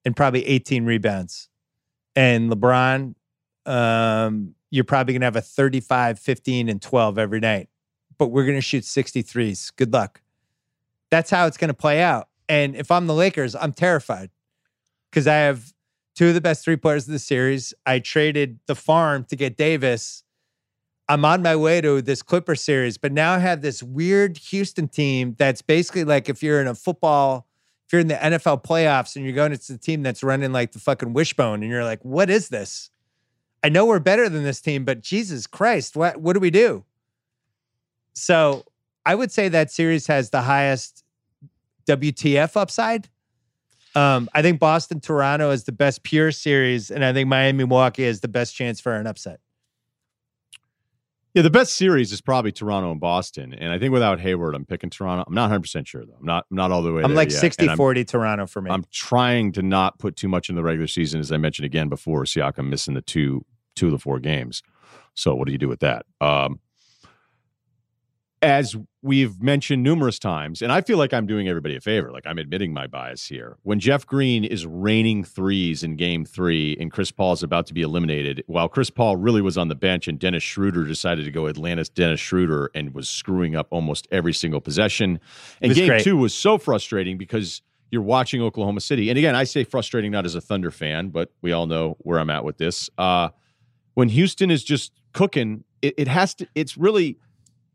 and 0.04 0.16
probably 0.16 0.46
18 0.46 0.84
rebounds. 0.84 1.48
And 2.16 2.52
LeBron, 2.52 3.14
um, 3.66 4.56
you're 4.72 4.84
probably 4.84 5.14
going 5.14 5.22
to 5.22 5.28
have 5.28 5.36
a 5.36 5.42
35, 5.42 6.20
15, 6.20 6.68
and 6.70 6.82
12 6.82 7.18
every 7.18 7.40
night, 7.40 7.70
but 8.18 8.28
we're 8.28 8.46
going 8.46 8.58
to 8.58 8.62
shoot 8.62 8.84
63s. 8.84 9.72
Good 9.76 9.94
luck. 9.94 10.22
That's 11.10 11.30
how 11.30 11.48
it's 11.48 11.58
going 11.58 11.70
to 11.70 11.74
play 11.74 12.02
out. 12.02 12.30
And 12.48 12.76
if 12.76 12.92
I'm 12.92 13.08
the 13.08 13.14
Lakers, 13.14 13.56
I'm 13.56 13.74
terrified 13.74 14.32
because 15.10 15.28
I 15.28 15.36
have 15.36 15.74
two 16.16 16.30
of 16.30 16.34
the 16.34 16.42
best 16.42 16.64
three 16.64 16.76
players 16.76 17.08
of 17.08 17.14
the 17.14 17.20
series. 17.20 17.74
I 17.86 18.00
traded 18.00 18.60
the 18.66 18.76
farm 18.76 19.24
to 19.26 19.36
get 19.36 19.56
Davis. 19.56 20.24
I'm 21.08 21.26
on 21.26 21.42
my 21.42 21.56
way 21.56 21.82
to 21.82 22.02
this 22.02 22.22
Clipper 22.22 22.56
series, 22.56 22.98
but 22.98 23.12
now 23.12 23.34
I 23.34 23.40
have 23.40 23.62
this 23.62 23.82
weird 23.82 24.38
Houston 24.38 24.88
team 24.88 25.36
that's 25.38 25.62
basically 25.62 26.04
like 26.04 26.30
if 26.30 26.44
you're 26.44 26.62
in 26.62 26.68
a 26.68 26.76
football, 26.76 27.48
if 27.88 27.94
you're 27.94 28.02
in 28.02 28.08
the 28.08 28.16
NFL 28.16 28.64
playoffs 28.64 29.16
and 29.16 29.26
you're 29.26 29.34
going 29.34 29.58
to 29.58 29.72
the 29.72 29.80
team 29.80 30.04
that's 30.04 30.22
running 30.22 30.52
like 30.52 30.74
the 30.74 30.80
fucking 30.80 31.14
wishbone, 31.14 31.64
and 31.64 31.72
you're 31.72 31.84
like, 31.84 32.04
what 32.04 32.30
is 32.30 32.50
this? 32.50 32.92
I 33.64 33.70
know 33.70 33.86
we're 33.86 34.00
better 34.00 34.30
than 34.30 34.44
this 34.44 34.62
team, 34.62 34.86
but 34.86 35.02
Jesus 35.02 35.48
Christ, 35.48 35.96
what 35.96 36.18
what 36.18 36.34
do 36.34 36.40
we 36.40 36.52
do? 36.52 36.86
So 38.14 38.66
I 39.06 39.16
would 39.16 39.32
say 39.32 39.50
that 39.50 39.72
series 39.72 40.08
has 40.08 40.30
the 40.30 40.42
highest 40.42 41.04
WTF 41.88 42.56
upside. 42.56 43.10
Um, 43.96 44.30
I 44.34 44.42
think 44.42 44.60
Boston 44.60 45.00
Toronto 45.00 45.50
is 45.50 45.64
the 45.64 45.72
best 45.72 46.04
pure 46.04 46.32
series, 46.32 46.92
and 46.92 47.04
I 47.04 47.12
think 47.12 47.28
Miami 47.28 47.60
Milwaukee 47.60 48.04
is 48.04 48.22
the 48.22 48.28
best 48.28 48.56
chance 48.56 48.80
for 48.80 48.94
an 48.96 49.08
upset. 49.08 49.40
Yeah, 51.34 51.44
the 51.44 51.50
best 51.50 51.76
series 51.76 52.12
is 52.12 52.22
probably 52.22 52.52
Toronto 52.52 52.92
and 52.92 53.00
Boston. 53.00 53.54
And 53.54 53.72
I 53.72 53.78
think 53.78 53.94
without 53.94 54.20
Hayward, 54.20 54.56
I'm 54.56 54.66
picking 54.66 54.90
Toronto. 54.90 55.24
I'm 55.28 55.34
not 55.34 55.52
100% 55.52 55.86
sure, 55.86 56.04
though. 56.04 56.16
I'm 56.20 56.26
not, 56.26 56.46
I'm 56.50 56.58
not 56.58 56.72
all 56.72 56.82
the 56.82 56.92
way 56.92 57.04
I'm 57.04 57.14
like 57.14 57.30
yet. 57.30 57.40
60 57.40 57.64
And 57.64 57.70
I'm- 57.72 57.78
40 57.78 58.04
Toronto 58.06 58.48
for 58.48 58.62
me. 58.62 58.72
I'm 58.72 58.84
trying 58.92 59.52
to 59.54 59.62
not 59.62 60.00
put 60.00 60.16
too 60.16 60.28
much 60.28 60.50
in 60.50 60.56
the 60.56 60.64
regular 60.64 60.88
season, 60.88 61.20
as 61.20 61.32
I 61.32 61.38
mentioned 61.38 61.66
again 61.68 61.88
before. 61.88 62.24
Siakam 62.24 62.70
missing 62.70 62.96
the 62.96 63.02
two 63.02 63.46
two 63.76 63.86
of 63.86 63.92
the 63.92 64.00
four 64.00 64.20
games. 64.20 64.62
So 65.14 65.36
what 65.36 65.46
do 65.46 65.52
you 65.52 65.58
do 65.58 65.70
with 65.70 65.80
that? 65.82 66.06
Um, 66.20 66.60
as 68.42 68.76
we've 69.02 69.42
mentioned 69.42 69.84
numerous 69.84 70.18
times, 70.18 70.62
and 70.62 70.72
I 70.72 70.82
feel 70.82 70.98
like 70.98 71.14
I'm 71.14 71.26
doing 71.26 71.50
everybody 71.50 71.76
a 71.76 71.82
favor, 71.82 72.12
like 72.12 72.26
I'm 72.26 72.38
admitting 72.38 72.74
my 72.74 72.88
bias 72.88 73.28
here. 73.28 73.58
When 73.64 73.80
Jeff 73.80 74.06
Green 74.06 74.46
is 74.46 74.66
raining 74.66 75.24
threes 75.24 75.84
in 75.84 75.96
game 75.98 76.24
three 76.26 76.78
and 76.80 76.92
Chris 76.92 77.12
Paul 77.12 77.34
is 77.34 77.44
about 77.44 77.66
to 77.68 77.74
be 77.74 77.82
eliminated, 77.82 78.44
while 78.48 78.70
Chris 78.70 78.90
Paul 78.90 79.18
really 79.18 79.42
was 79.42 79.58
on 79.58 79.68
the 79.68 79.76
bench 79.76 80.08
and 80.08 80.18
Dennis 80.18 80.44
Schroeder 80.44 80.86
decided 80.86 81.26
to 81.26 81.32
go 81.32 81.48
Atlantis 81.48 81.90
Dennis 81.90 82.20
Schroeder 82.20 82.72
and 82.74 82.94
was 82.94 83.10
screwing 83.10 83.56
up 83.56 83.68
almost 83.72 84.08
every 84.12 84.34
single 84.34 84.62
possession. 84.62 85.20
And 85.62 85.74
game 85.74 85.88
great. 85.88 86.04
two 86.04 86.16
was 86.16 86.34
so 86.34 86.58
frustrating 86.58 87.18
because 87.18 87.62
you're 87.92 88.02
watching 88.02 88.42
Oklahoma 88.42 88.82
City. 88.82 89.10
And 89.10 89.18
again, 89.18 89.36
I 89.36 89.44
say 89.44 89.64
frustrating 89.64 90.12
not 90.12 90.26
as 90.26 90.36
a 90.36 90.42
Thunder 90.42 90.72
fan, 90.72 91.10
but 91.10 91.32
we 91.42 91.52
all 91.52 91.66
know 91.66 91.98
where 92.00 92.20
I'm 92.20 92.30
at 92.30 92.46
with 92.46 92.58
this. 92.58 92.90
Uh, 92.98 93.30
when 93.96 94.10
Houston 94.10 94.52
is 94.52 94.64
just 94.64 94.94
cooking, 95.12 95.64
it, 95.82 95.96
it 95.98 96.08
has 96.08 96.36
to, 96.36 96.48
it's 96.54 96.78
really, 96.78 97.18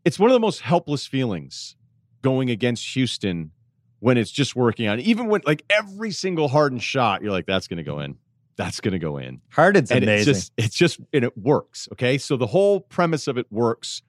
it's 0.05 0.19
one 0.19 0.29
of 0.29 0.33
the 0.33 0.39
most 0.39 0.61
helpless 0.61 1.05
feelings 1.05 1.75
going 2.21 2.49
against 2.49 2.93
Houston 2.93 3.51
when 3.99 4.17
it's 4.17 4.31
just 4.31 4.55
working 4.55 4.87
out. 4.87 4.99
Even 4.99 5.27
when 5.27 5.41
like 5.45 5.63
every 5.69 6.11
single 6.11 6.47
Harden 6.47 6.79
shot, 6.79 7.21
you're 7.21 7.31
like, 7.31 7.45
that's 7.45 7.67
going 7.67 7.77
to 7.77 7.83
go 7.83 7.99
in. 7.99 8.17
That's 8.55 8.79
going 8.79 8.93
to 8.93 8.99
go 8.99 9.17
in. 9.17 9.41
Harden's 9.49 9.91
and 9.91 10.03
amazing. 10.03 10.31
it's 10.31 10.39
just, 10.39 10.53
it's 10.57 10.75
just, 10.75 10.99
and 11.11 11.25
it 11.25 11.37
works. 11.37 11.89
Okay. 11.91 12.17
So 12.17 12.37
the 12.37 12.47
whole 12.47 12.79
premise 12.79 13.27
of 13.27 13.37
it 13.37 13.47
works. 13.51 14.01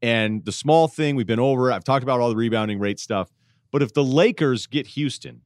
And 0.00 0.44
the 0.44 0.52
small 0.52 0.88
thing 0.88 1.16
we've 1.16 1.26
been 1.26 1.40
over, 1.40 1.70
I've 1.70 1.84
talked 1.84 2.02
about 2.02 2.20
all 2.20 2.30
the 2.30 2.36
rebounding 2.36 2.78
rate 2.78 2.98
stuff. 2.98 3.30
But 3.70 3.82
if 3.82 3.92
the 3.92 4.02
Lakers 4.04 4.66
get 4.66 4.86
Houston, 4.86 5.42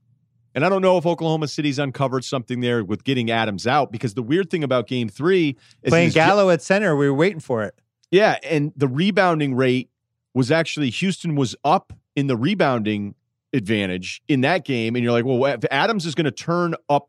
and 0.54 0.64
I 0.64 0.68
don't 0.68 0.82
know 0.82 0.96
if 0.96 1.04
Oklahoma 1.04 1.48
City's 1.48 1.80
uncovered 1.80 2.24
something 2.24 2.60
there 2.60 2.84
with 2.84 3.02
getting 3.02 3.30
Adams 3.30 3.66
out, 3.66 3.90
because 3.90 4.14
the 4.14 4.22
weird 4.22 4.50
thing 4.50 4.62
about 4.62 4.86
game 4.86 5.08
three 5.08 5.56
is 5.82 5.90
Playing 5.90 6.10
Gallo 6.10 6.50
at 6.50 6.62
center, 6.62 6.94
we 6.94 7.08
were 7.08 7.16
waiting 7.16 7.40
for 7.40 7.64
it. 7.64 7.74
yeah, 8.12 8.38
and 8.44 8.72
the 8.76 8.86
rebounding 8.86 9.56
rate 9.56 9.90
was 10.34 10.50
actually 10.50 10.90
Houston 10.90 11.36
was 11.36 11.54
up 11.64 11.92
in 12.16 12.26
the 12.26 12.36
rebounding 12.36 13.14
advantage 13.52 14.20
in 14.28 14.40
that 14.42 14.64
game, 14.64 14.96
and 14.96 15.04
you're 15.04 15.12
like, 15.12 15.24
well, 15.24 15.44
if 15.46 15.64
Adams 15.70 16.04
is 16.04 16.14
going 16.14 16.24
to 16.24 16.30
turn 16.30 16.74
up, 16.88 17.08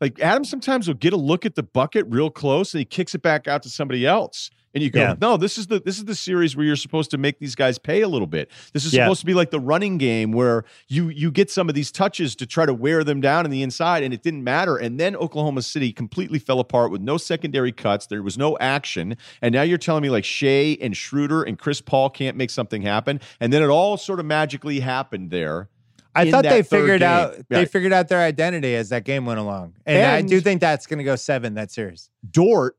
like 0.00 0.20
Adams 0.20 0.50
sometimes 0.50 0.86
will 0.86 0.94
get 0.94 1.12
a 1.12 1.16
look 1.16 1.46
at 1.46 1.54
the 1.54 1.62
bucket 1.62 2.06
real 2.08 2.30
close, 2.30 2.74
and 2.74 2.80
he 2.80 2.84
kicks 2.84 3.14
it 3.14 3.22
back 3.22 3.48
out 3.48 3.62
to 3.62 3.70
somebody 3.70 4.06
else, 4.06 4.50
and 4.74 4.82
you 4.82 4.90
go, 4.90 5.00
Yeah. 5.00 5.14
no, 5.20 5.36
this 5.36 5.56
is 5.58 5.66
the 5.68 5.80
this 5.80 5.98
is 5.98 6.04
the 6.04 6.14
series 6.14 6.56
where 6.56 6.64
you're 6.66 6.76
supposed 6.76 7.10
to 7.12 7.18
make 7.18 7.38
these 7.38 7.54
guys 7.54 7.78
pay 7.78 8.02
a 8.02 8.08
little 8.08 8.26
bit. 8.26 8.50
This 8.72 8.84
is 8.84 8.92
Yeah. 8.92 9.04
supposed 9.04 9.20
to 9.20 9.26
be 9.26 9.34
like 9.34 9.50
the 9.50 9.60
running 9.60 9.98
game 9.98 10.32
where 10.32 10.64
you 10.88 11.08
you 11.08 11.30
get 11.30 11.50
some 11.50 11.68
of 11.68 11.74
these 11.74 11.90
touches 11.90 12.34
to 12.36 12.46
try 12.46 12.66
to 12.66 12.74
wear 12.74 13.04
them 13.04 13.20
down 13.20 13.44
in 13.44 13.50
the 13.50 13.62
inside, 13.62 14.02
and 14.02 14.12
it 14.14 14.22
didn't 14.22 14.44
matter. 14.44 14.76
And 14.76 14.98
then 15.00 15.16
Oklahoma 15.16 15.62
City 15.62 15.92
completely 15.92 16.38
fell 16.38 16.60
apart 16.60 16.90
with 16.90 17.00
no 17.00 17.16
secondary 17.16 17.72
cuts. 17.72 18.06
There 18.06 18.22
was 18.22 18.36
no 18.38 18.56
action, 18.58 19.16
and 19.42 19.52
now 19.52 19.62
you're 19.62 19.78
telling 19.78 20.02
me 20.02 20.10
like 20.10 20.24
Shai 20.24 20.76
and 20.80 20.96
Schroeder 20.96 21.42
and 21.42 21.58
Chris 21.58 21.80
Paul 21.80 22.10
can't 22.10 22.36
make 22.36 22.50
something 22.50 22.82
happen, 22.82 23.20
and 23.40 23.52
then 23.52 23.62
it 23.62 23.68
all 23.68 23.96
sort 23.96 24.20
of 24.20 24.26
magically 24.26 24.80
happened 24.80 25.30
there. 25.30 25.68
I 26.14 26.30
thought 26.30 26.42
they 26.42 26.62
figured 26.62 27.00
game. 27.00 27.08
out 27.08 27.36
they 27.48 27.58
Right. 27.58 27.70
figured 27.70 27.92
out 27.92 28.08
their 28.08 28.20
identity 28.20 28.74
as 28.74 28.88
that 28.88 29.04
game 29.04 29.24
went 29.24 29.38
along. 29.38 29.74
And, 29.86 30.04
I 30.04 30.20
do 30.22 30.40
think 30.40 30.60
that's 30.60 30.86
going 30.86 30.98
to 30.98 31.04
go 31.04 31.14
7 31.14 31.54
that 31.54 31.70
series. 31.70 32.10
Dort, 32.28 32.76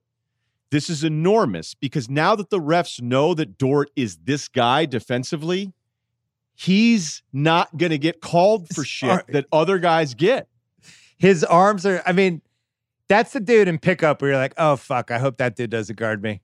this 0.71 0.89
is 0.89 1.03
enormous 1.03 1.73
because 1.73 2.09
now 2.09 2.35
that 2.35 2.49
the 2.49 2.59
refs 2.59 3.01
know 3.01 3.33
that 3.33 3.57
Dort 3.57 3.89
is 3.95 4.17
this 4.23 4.47
guy 4.47 4.85
defensively, 4.85 5.73
he's 6.55 7.23
not 7.33 7.75
going 7.77 7.91
to 7.91 7.97
get 7.97 8.21
called 8.21 8.67
for 8.73 8.83
shit 8.83 9.25
that 9.29 9.45
other 9.51 9.79
guys 9.79 10.13
get. 10.13 10.47
His 11.17 11.43
arms 11.43 11.85
are 11.85 12.01
I 12.05 12.11
mean, 12.13 12.41
that's 13.07 13.33
the 13.33 13.39
dude 13.39 13.67
in 13.67 13.79
pickup 13.79 14.21
where 14.21 14.31
you're 14.31 14.39
like, 14.39 14.53
"Oh 14.57 14.75
fuck, 14.75 15.11
I 15.11 15.17
hope 15.19 15.37
that 15.37 15.55
dude 15.55 15.69
doesn't 15.71 15.97
guard 15.97 16.21
me." 16.21 16.41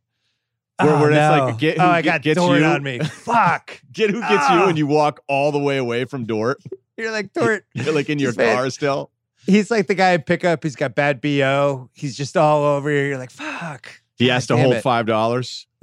Where- 0.81 0.89
oh, 0.91 0.99
where 0.99 1.11
it's 1.11 1.15
no. 1.17 1.45
like, 1.45 1.57
get 1.57 1.79
oh, 1.79 1.83
who 1.83 1.87
I 1.87 2.01
get- 2.01 2.09
got 2.11 2.21
gets 2.23 2.37
Dort 2.39 2.59
you. 2.59 2.65
on 2.65 2.83
me. 2.83 2.99
Fuck. 3.03 3.79
Get 3.93 4.09
who 4.09 4.19
gets 4.19 4.31
you 4.31 4.37
Ah. 4.57 4.67
and 4.67 4.77
you 4.77 4.85
walk 4.87 5.21
all 5.29 5.53
the 5.53 5.59
way 5.59 5.77
away 5.77 6.03
from 6.03 6.25
Dort, 6.25 6.61
You're 6.97 7.11
like 7.11 7.31
Dort. 7.33 7.65
You're 7.73 7.93
like 7.93 8.09
in 8.09 8.19
your 8.19 8.33
car 8.33 8.69
still. 8.69 9.09
He's 9.45 9.71
like 9.71 9.87
the 9.87 9.93
guy 9.95 10.11
in 10.13 10.23
pickup. 10.23 10.63
He's 10.63 10.75
got 10.75 10.93
bad 10.95 11.21
BO. 11.21 11.89
He's 11.93 12.17
just 12.17 12.35
all 12.35 12.63
over 12.63 12.91
you. 12.91 13.03
You're 13.09 13.17
like, 13.17 13.31
fuck. 13.31 14.01
He 14.17 14.27
has 14.27 14.47
to 14.47 14.57
hold 14.57 14.75
it. 14.75 14.81
five 14.81 15.05
dollars. 15.05 15.67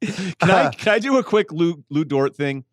can 0.00 0.34
I 0.42 0.64
Uh, 0.64 0.70
can 0.70 0.92
I 0.94 0.98
do 0.98 1.18
a 1.18 1.24
quick 1.24 1.52
Lou 1.52 1.84
Lou 1.90 2.04
Dort 2.04 2.36
thing? 2.36 2.64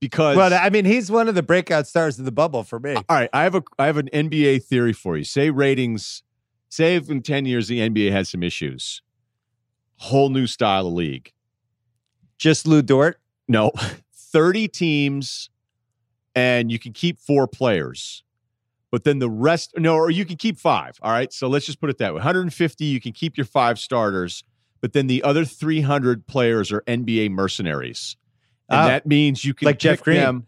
Because 0.00 0.36
Well, 0.36 0.52
I 0.52 0.68
mean, 0.70 0.84
he's 0.84 1.10
one 1.10 1.28
of 1.28 1.34
the 1.34 1.42
breakout 1.42 1.86
stars 1.86 2.18
of 2.18 2.26
the 2.26 2.32
bubble 2.32 2.62
for 2.62 2.78
me. 2.78 2.94
All 2.94 3.04
right, 3.08 3.30
I 3.32 3.44
have 3.44 3.54
a 3.54 3.62
I 3.78 3.86
have 3.86 3.96
an 3.96 4.08
NBA 4.12 4.64
theory 4.64 4.92
for 4.92 5.16
you. 5.16 5.24
Say 5.24 5.50
ratings, 5.50 6.22
say 6.68 6.96
if 6.96 7.08
in 7.08 7.22
ten 7.22 7.46
years 7.46 7.68
the 7.68 7.78
NBA 7.78 8.12
has 8.12 8.28
some 8.28 8.42
issues, 8.42 9.02
whole 9.96 10.28
new 10.28 10.46
style 10.46 10.86
of 10.86 10.92
league. 10.92 11.32
Just 12.38 12.66
Lou 12.66 12.82
Dort. 12.82 13.18
No, 13.48 13.72
thirty 14.12 14.68
teams, 14.68 15.50
and 16.34 16.70
you 16.70 16.78
can 16.78 16.92
keep 16.92 17.18
four 17.18 17.46
players. 17.46 18.22
But 18.96 19.04
then 19.04 19.18
the 19.18 19.28
rest, 19.28 19.74
no, 19.76 19.94
or 19.94 20.10
you 20.10 20.24
can 20.24 20.36
keep 20.38 20.58
five. 20.58 20.98
All 21.02 21.12
right. 21.12 21.30
So 21.30 21.48
let's 21.48 21.66
just 21.66 21.78
put 21.82 21.90
it 21.90 21.98
that 21.98 22.14
way 22.14 22.20
150, 22.20 22.82
you 22.86 22.98
can 22.98 23.12
keep 23.12 23.36
your 23.36 23.44
five 23.44 23.78
starters, 23.78 24.42
but 24.80 24.94
then 24.94 25.06
the 25.06 25.22
other 25.22 25.44
300 25.44 26.26
players 26.26 26.72
are 26.72 26.80
NBA 26.86 27.28
mercenaries. 27.30 28.16
And 28.70 28.80
Oh. 28.80 28.86
that 28.86 29.06
means 29.06 29.44
you 29.44 29.52
can 29.52 29.66
Like 29.66 29.78
Jeff 29.78 30.02
Green. 30.02 30.16
them 30.16 30.46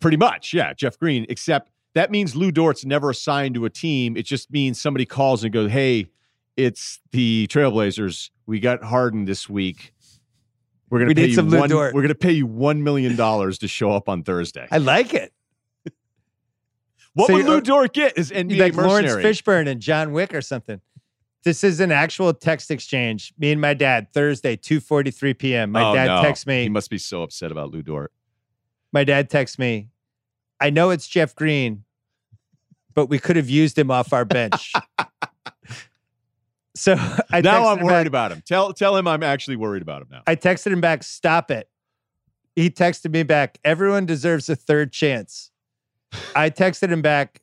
pretty 0.00 0.16
much. 0.16 0.54
Yeah. 0.54 0.72
Jeff 0.72 0.98
Green, 0.98 1.26
except 1.28 1.70
that 1.92 2.10
means 2.10 2.34
Lou 2.34 2.50
Dort's 2.50 2.86
never 2.86 3.10
assigned 3.10 3.54
to 3.56 3.66
a 3.66 3.70
team. 3.70 4.16
It 4.16 4.24
just 4.24 4.50
means 4.50 4.80
somebody 4.80 5.04
calls 5.04 5.44
and 5.44 5.52
goes, 5.52 5.70
Hey, 5.70 6.06
it's 6.56 7.00
the 7.12 7.48
Trailblazers. 7.48 8.30
We 8.46 8.60
got 8.60 8.82
Harden 8.82 9.26
this 9.26 9.46
week. 9.46 9.92
We're 10.88 11.00
gonna 11.00 11.08
We 11.08 11.14
pay 11.16 11.26
you 11.26 11.34
some 11.34 11.50
Lou 11.50 11.58
one, 11.58 11.68
Dort." 11.68 11.92
We're 11.94 12.00
gonna 12.00 12.14
pay 12.14 12.32
you 12.32 12.46
one 12.46 12.82
million 12.82 13.14
dollars 13.14 13.58
to 13.58 13.68
show 13.68 13.92
up 13.92 14.08
on 14.08 14.22
Thursday. 14.22 14.66
I 14.70 14.78
like 14.78 15.12
it. 15.12 15.34
What 17.18 17.26
So 17.26 17.34
would 17.34 17.46
Lou 17.46 17.56
uh, 17.56 17.60
Dort 17.60 17.92
get 17.92 18.16
as 18.18 18.30
NBA 18.30 18.58
like 18.58 18.74
Lawrence? 18.76 19.12
Fishburne 19.12 19.68
and 19.68 19.80
John 19.80 20.12
Wick 20.12 20.32
or 20.32 20.40
something. 20.42 20.80
This 21.44 21.62
is 21.64 21.80
an 21.80 21.92
actual 21.92 22.32
text 22.34 22.70
exchange. 22.70 23.32
Me 23.38 23.52
and 23.52 23.60
my 23.60 23.74
dad, 23.74 24.12
Thursday, 24.12 24.56
2:43 24.56 25.38
p.m. 25.38 25.70
My 25.72 25.90
Oh, 25.90 25.94
dad 25.94 26.06
no. 26.06 26.22
texts 26.22 26.46
me. 26.46 26.62
He 26.62 26.68
must 26.68 26.90
be 26.90 26.98
so 26.98 27.22
upset 27.22 27.50
about 27.52 27.70
Lou 27.70 27.82
Dort. 27.82 28.12
my 28.92 29.04
dad 29.04 29.30
texts 29.30 29.58
me, 29.58 29.88
I 30.60 30.70
know 30.70 30.90
it's 30.90 31.06
Jeff 31.06 31.34
Green, 31.34 31.84
but 32.94 33.06
we 33.06 33.18
could 33.18 33.36
have 33.36 33.48
used 33.50 33.78
him 33.78 33.90
off 33.90 34.12
our 34.12 34.24
bench. 34.24 34.72
so 36.74 36.94
I 37.30 37.40
now 37.40 37.68
I'm 37.68 37.78
worried 37.80 37.90
back- 38.04 38.06
about 38.06 38.32
him. 38.32 38.42
Tell 38.46 38.72
tell 38.72 38.96
him 38.96 39.06
I'm 39.08 39.22
actually 39.22 39.56
worried 39.56 39.82
about 39.82 40.02
him 40.02 40.08
now. 40.10 40.22
I 40.26 40.36
texted 40.36 40.72
him 40.72 40.80
back, 40.80 41.02
stop 41.02 41.50
it. 41.50 41.68
He 42.56 42.70
texted 42.70 43.12
me 43.12 43.22
back, 43.22 43.58
everyone 43.64 44.06
deserves 44.06 44.48
a 44.48 44.56
third 44.56 44.92
chance. 44.92 45.50
I 46.34 46.50
texted 46.50 46.90
him 46.90 47.02
back, 47.02 47.42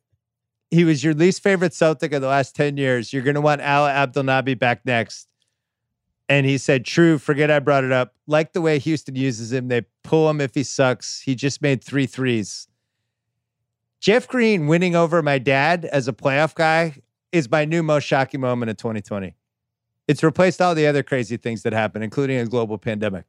he 0.72 0.84
was 0.84 1.04
your 1.04 1.14
least 1.14 1.44
favorite 1.44 1.74
Celtic 1.74 2.12
of 2.14 2.22
the 2.22 2.28
last 2.28 2.56
10 2.56 2.78
years. 2.78 3.14
You're 3.14 3.24
going 3.24 3.36
to 3.36 3.42
want 3.42 3.62
Alaa 3.62 3.94
Abdelnaby 3.94 4.58
back 4.58 4.86
next. 4.86 5.28
And 6.28 6.46
he 6.46 6.58
said, 6.58 6.86
True, 6.86 7.18
forget 7.18 7.52
I 7.52 7.60
brought 7.60 7.84
it 7.84 7.92
up. 7.92 8.16
Like 8.26 8.54
the 8.54 8.62
way 8.62 8.80
Houston 8.80 9.16
uses 9.16 9.54
him, 9.54 9.68
they 9.68 9.84
pull 10.04 10.30
him 10.30 10.42
if 10.42 10.56
he 10.56 10.64
sucks. 10.64 11.22
He 11.22 11.36
just 11.36 11.62
made 11.62 11.84
three 11.84 12.08
threes. 12.08 12.68
Jeff 14.02 14.28
Green 14.28 14.68
winning 14.68 14.96
over 14.96 15.22
my 15.22 15.38
dad 15.38 15.86
as 15.86 16.08
a 16.08 16.14
playoff 16.14 16.56
guy 16.56 16.96
is 17.32 17.50
my 17.50 17.66
new 17.66 17.84
most 17.84 18.04
shocking 18.04 18.42
moment 18.42 18.70
of 18.70 18.78
2020. 18.78 19.36
It's 20.08 20.24
replaced 20.24 20.62
all 20.62 20.76
the 20.76 20.88
other 20.88 21.04
crazy 21.04 21.38
things 21.38 21.64
that 21.64 21.74
happened, 21.74 22.04
including 22.04 22.38
a 22.38 22.46
global 22.46 22.78
pandemic. 22.78 23.26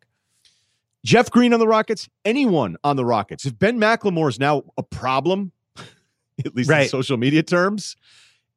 Jeff 1.07 1.31
Green 1.31 1.55
on 1.55 1.61
the 1.61 1.69
Rockets, 1.69 2.09
anyone 2.25 2.77
on 2.83 2.97
the 2.97 3.05
Rockets. 3.05 3.47
If 3.47 3.57
Ben 3.57 3.79
McLemore 3.79 4.29
is 4.29 4.41
now 4.41 4.65
a 4.77 4.83
problem, 4.83 5.53
at 6.45 6.55
least 6.57 6.69
in 6.69 6.89
social 6.89 7.17
media 7.17 7.45
terms, 7.45 7.95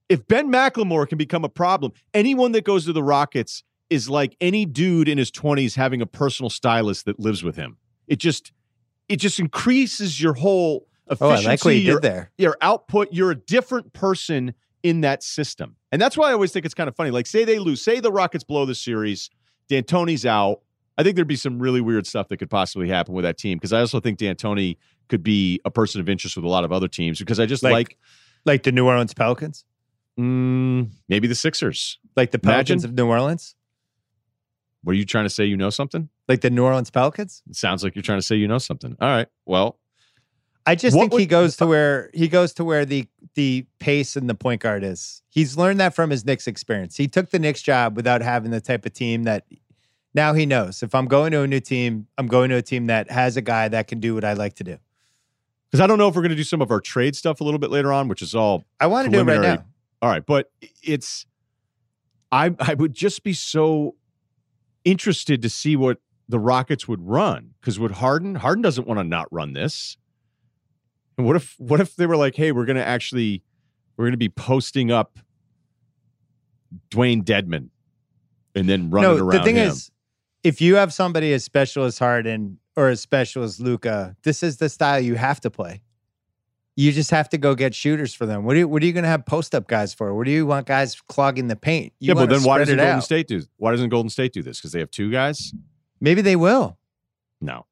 if 0.10 0.28
Ben 0.28 0.52
McLemore 0.52 1.08
can 1.08 1.20
become 1.20 1.46
a 1.46 1.50
problem, 1.50 1.92
anyone 2.14 2.52
that 2.54 2.64
goes 2.64 2.86
to 2.86 2.94
the 2.94 3.04
Rockets 3.04 3.64
is 3.92 4.10
like 4.10 4.36
any 4.42 4.66
dude 4.66 5.08
in 5.08 5.20
his 5.20 5.30
20s 5.30 5.76
having 5.76 6.02
a 6.02 6.08
personal 6.08 6.50
stylist 6.50 7.06
that 7.06 7.20
lives 7.20 7.44
with 7.44 7.56
him. 7.56 7.78
It 8.08 8.18
just 8.18 8.52
it 9.08 9.18
just 9.18 9.40
increases 9.40 10.20
your 10.22 10.34
whole 10.34 10.88
Oh, 11.12 11.14
efficiency, 11.14 11.48
I 11.48 11.52
like 11.52 11.66
what 11.66 11.74
he 11.74 11.80
your, 11.82 12.00
did 12.00 12.04
there. 12.12 12.32
your 12.38 12.58
output. 12.62 13.10
You're 13.12 13.32
a 13.32 13.36
different 13.36 13.94
person 13.94 14.54
in 14.84 15.02
that 15.02 15.24
system. 15.24 15.76
And 15.92 16.00
that's 16.00 16.16
why 16.16 16.30
I 16.30 16.34
always 16.34 16.52
think 16.52 16.66
it's 16.66 16.76
kind 16.76 16.88
of 16.88 16.96
funny. 16.96 17.10
Like, 17.10 17.26
say 17.26 17.46
they 17.46 17.58
lose, 17.58 17.84
say 17.84 18.00
the 18.00 18.12
Rockets 18.12 18.44
blow 18.44 18.66
the 18.68 18.76
series, 18.76 19.32
D'Antoni's 19.70 20.26
out. 20.26 20.62
I 21.00 21.04
think 21.04 21.16
there'd 21.16 21.28
be 21.28 21.38
some 21.38 21.60
really 21.60 21.80
weird 21.82 22.06
stuff 22.06 22.28
that 22.28 22.38
could 22.38 22.50
possibly 22.50 22.90
happen 22.90 23.14
with 23.16 23.24
that 23.24 23.38
team 23.38 23.58
because 23.58 23.72
I 23.74 23.80
also 23.80 24.00
think 24.02 24.20
D'Antoni 24.20 24.76
could 25.08 25.24
be 25.24 25.62
a 25.64 25.72
person 25.72 26.02
of 26.02 26.10
interest 26.10 26.36
with 26.36 26.44
a 26.44 26.50
lot 26.50 26.66
of 26.66 26.72
other 26.74 26.88
teams 26.90 27.18
because 27.20 27.40
I 27.40 27.46
just 27.46 27.64
Like- 27.64 27.72
like, 27.74 27.98
Like 28.46 28.64
the 28.64 28.72
New 28.74 28.86
Orleans 28.86 29.14
Pelicans, 29.14 29.64
mm, 30.20 30.90
maybe 31.08 31.28
the 31.28 31.36
Sixers. 31.36 32.00
like 32.16 32.32
the 32.32 32.40
Pelicans 32.40 32.84
Imagine. 32.84 32.90
of 32.90 32.96
New 32.96 33.08
Orleans, 33.08 33.56
Were 34.84 34.94
you 34.94 35.06
trying 35.06 35.26
to 35.26 35.30
say 35.30 35.46
you 35.46 35.58
know 35.58 35.70
something? 35.70 36.10
like 36.28 36.42
the 36.42 36.50
New 36.50 36.64
Orleans 36.64 36.90
Pelicans. 36.92 37.42
It 37.50 37.56
sounds 37.56 37.84
like 37.84 37.96
you're 37.96 38.04
trying 38.04 38.20
to 38.20 38.26
say 38.26 38.36
you 38.36 38.48
know 38.48 38.58
something. 38.60 38.96
All 39.02 39.08
right. 39.10 39.28
Well, 39.46 39.80
I 40.66 40.76
just 40.76 40.96
think 40.96 41.14
he 41.14 41.26
goes 41.26 41.56
to 41.58 41.66
where 41.66 42.12
he 42.14 42.28
goes 42.28 42.54
to 42.54 42.64
where 42.64 42.86
the 42.86 43.08
the 43.36 43.66
pace 43.80 44.16
and 44.16 44.30
the 44.30 44.36
point 44.36 44.62
guard 44.62 44.84
is. 44.84 45.22
He's 45.30 45.58
learned 45.58 45.80
that 45.80 45.96
from 45.96 46.10
his 46.12 46.24
Knicks 46.26 46.46
experience. 46.46 46.96
He 46.98 47.08
took 47.08 47.30
the 47.32 47.40
Knicks 47.40 47.62
job 47.62 47.96
without 47.96 48.22
having 48.22 48.52
the 48.52 48.62
type 48.62 48.86
of 48.86 48.94
team 48.94 49.24
that 49.24 49.46
now 50.20 50.34
he 50.34 50.46
knows. 50.46 50.84
If 50.84 50.94
I'm 50.94 51.06
going 51.06 51.32
to 51.32 51.44
a 51.44 51.48
new 51.48 51.62
team, 51.62 52.06
I'm 52.18 52.28
going 52.28 52.50
to 52.50 52.58
a 52.58 52.62
team 52.62 52.88
that 52.88 53.10
has 53.10 53.38
a 53.38 53.42
guy 53.42 53.70
that 53.70 53.88
can 53.88 54.02
do 54.02 54.14
what 54.14 54.26
I 54.26 54.34
like 54.34 54.56
to 54.56 54.66
do. 54.66 54.78
because 55.70 55.80
I 55.80 55.88
don't 55.88 55.98
know 55.98 56.10
if 56.10 56.16
we're 56.16 56.22
going 56.22 56.32
to 56.32 56.36
do 56.36 56.44
some 56.44 56.62
of 56.62 56.72
our 56.72 56.82
trade 56.82 57.16
stuff 57.16 57.40
a 57.40 57.44
little 57.46 57.60
bit 57.60 57.72
later 57.72 57.94
on, 57.94 58.10
which 58.10 58.22
is 58.22 58.36
all 58.36 58.66
I 58.82 58.88
want 58.88 59.10
to 59.10 59.12
do 59.12 59.24
right 59.24 59.40
now. 59.40 59.64
All 60.02 60.10
right, 60.10 60.26
but 60.26 60.52
it's 60.84 61.26
I 62.34 62.54
I 62.60 62.74
would 62.74 62.94
just 62.94 63.24
be 63.24 63.34
so 63.34 63.96
interested 64.84 65.42
to 65.42 65.50
see 65.50 65.78
what 65.78 66.00
the 66.28 66.40
Rockets 66.40 66.86
would 66.88 67.02
run 67.02 67.54
because 67.60 67.80
would 67.80 67.92
Harden 67.92 68.36
Harden 68.36 68.62
doesn't 68.62 68.88
want 68.88 69.00
to 69.00 69.04
not 69.06 69.28
run 69.32 69.54
this. 69.54 69.98
And 71.18 71.26
what 71.26 71.38
if 71.38 71.56
what 71.60 71.80
if 71.80 71.96
they 71.96 72.06
were 72.08 72.18
like, 72.18 72.36
hey, 72.36 72.52
we're 72.52 72.66
going 72.66 72.78
to 72.78 72.86
actually 72.86 73.42
we're 73.96 74.06
going 74.06 74.12
to 74.14 74.18
be 74.18 74.30
posting 74.30 74.92
up 74.92 75.18
Dewayne 76.92 77.24
Dedmon 77.24 77.70
and 78.56 78.68
then 78.68 78.90
running 78.90 79.18
no, 79.18 79.24
around 79.24 79.40
the 79.40 79.44
thing 79.44 79.56
him. 79.56 79.70
is, 79.70 79.92
if 80.44 80.62
you 80.62 80.76
have 80.76 80.94
somebody 80.94 81.34
as 81.34 81.44
special 81.44 81.84
as 81.84 82.00
Harden 82.00 82.60
or 82.76 82.90
as 82.90 83.02
special 83.02 83.44
as 83.44 83.60
Luka, 83.60 84.16
this 84.24 84.44
is 84.44 84.58
the 84.58 84.70
style 84.70 85.00
you 85.00 85.16
have 85.16 85.40
to 85.42 85.50
play. 85.50 85.82
You 86.76 86.94
just 86.94 87.12
have 87.12 87.28
to 87.30 87.38
go 87.38 87.56
get 87.56 87.76
shooters 87.76 88.14
for 88.14 88.26
them. 88.26 88.46
What 88.46 88.56
are 88.56 88.60
you 88.60 88.68
What 88.68 88.82
are 88.82 88.86
you 88.86 88.94
going 88.94 89.04
to 89.04 89.10
have 89.10 89.26
post 89.26 89.54
up 89.54 89.68
guys 89.68 89.94
for? 89.94 90.14
What 90.16 90.26
do 90.26 90.32
you 90.32 90.46
want 90.46 90.66
guys 90.66 91.02
clogging 91.10 91.48
the 91.48 91.58
paint? 91.58 91.92
You 92.00 92.10
yeah, 92.10 92.14
but 92.14 92.30
then 92.30 92.44
why 92.44 92.60
doesn't 92.60 92.78
Golden 92.78 92.96
out. 92.96 93.04
State 93.04 93.28
do 93.28 93.44
why 93.58 93.72
doesn't 93.72 93.90
Golden 93.90 94.10
State 94.10 94.32
do 94.32 94.42
this? 94.42 94.60
Because 94.60 94.72
they 94.72 94.80
have 94.80 94.90
two 94.90 95.12
guys? 95.12 95.54
Maybe 96.00 96.22
they 96.22 96.38
will. 96.38 96.78
No. 97.42 97.66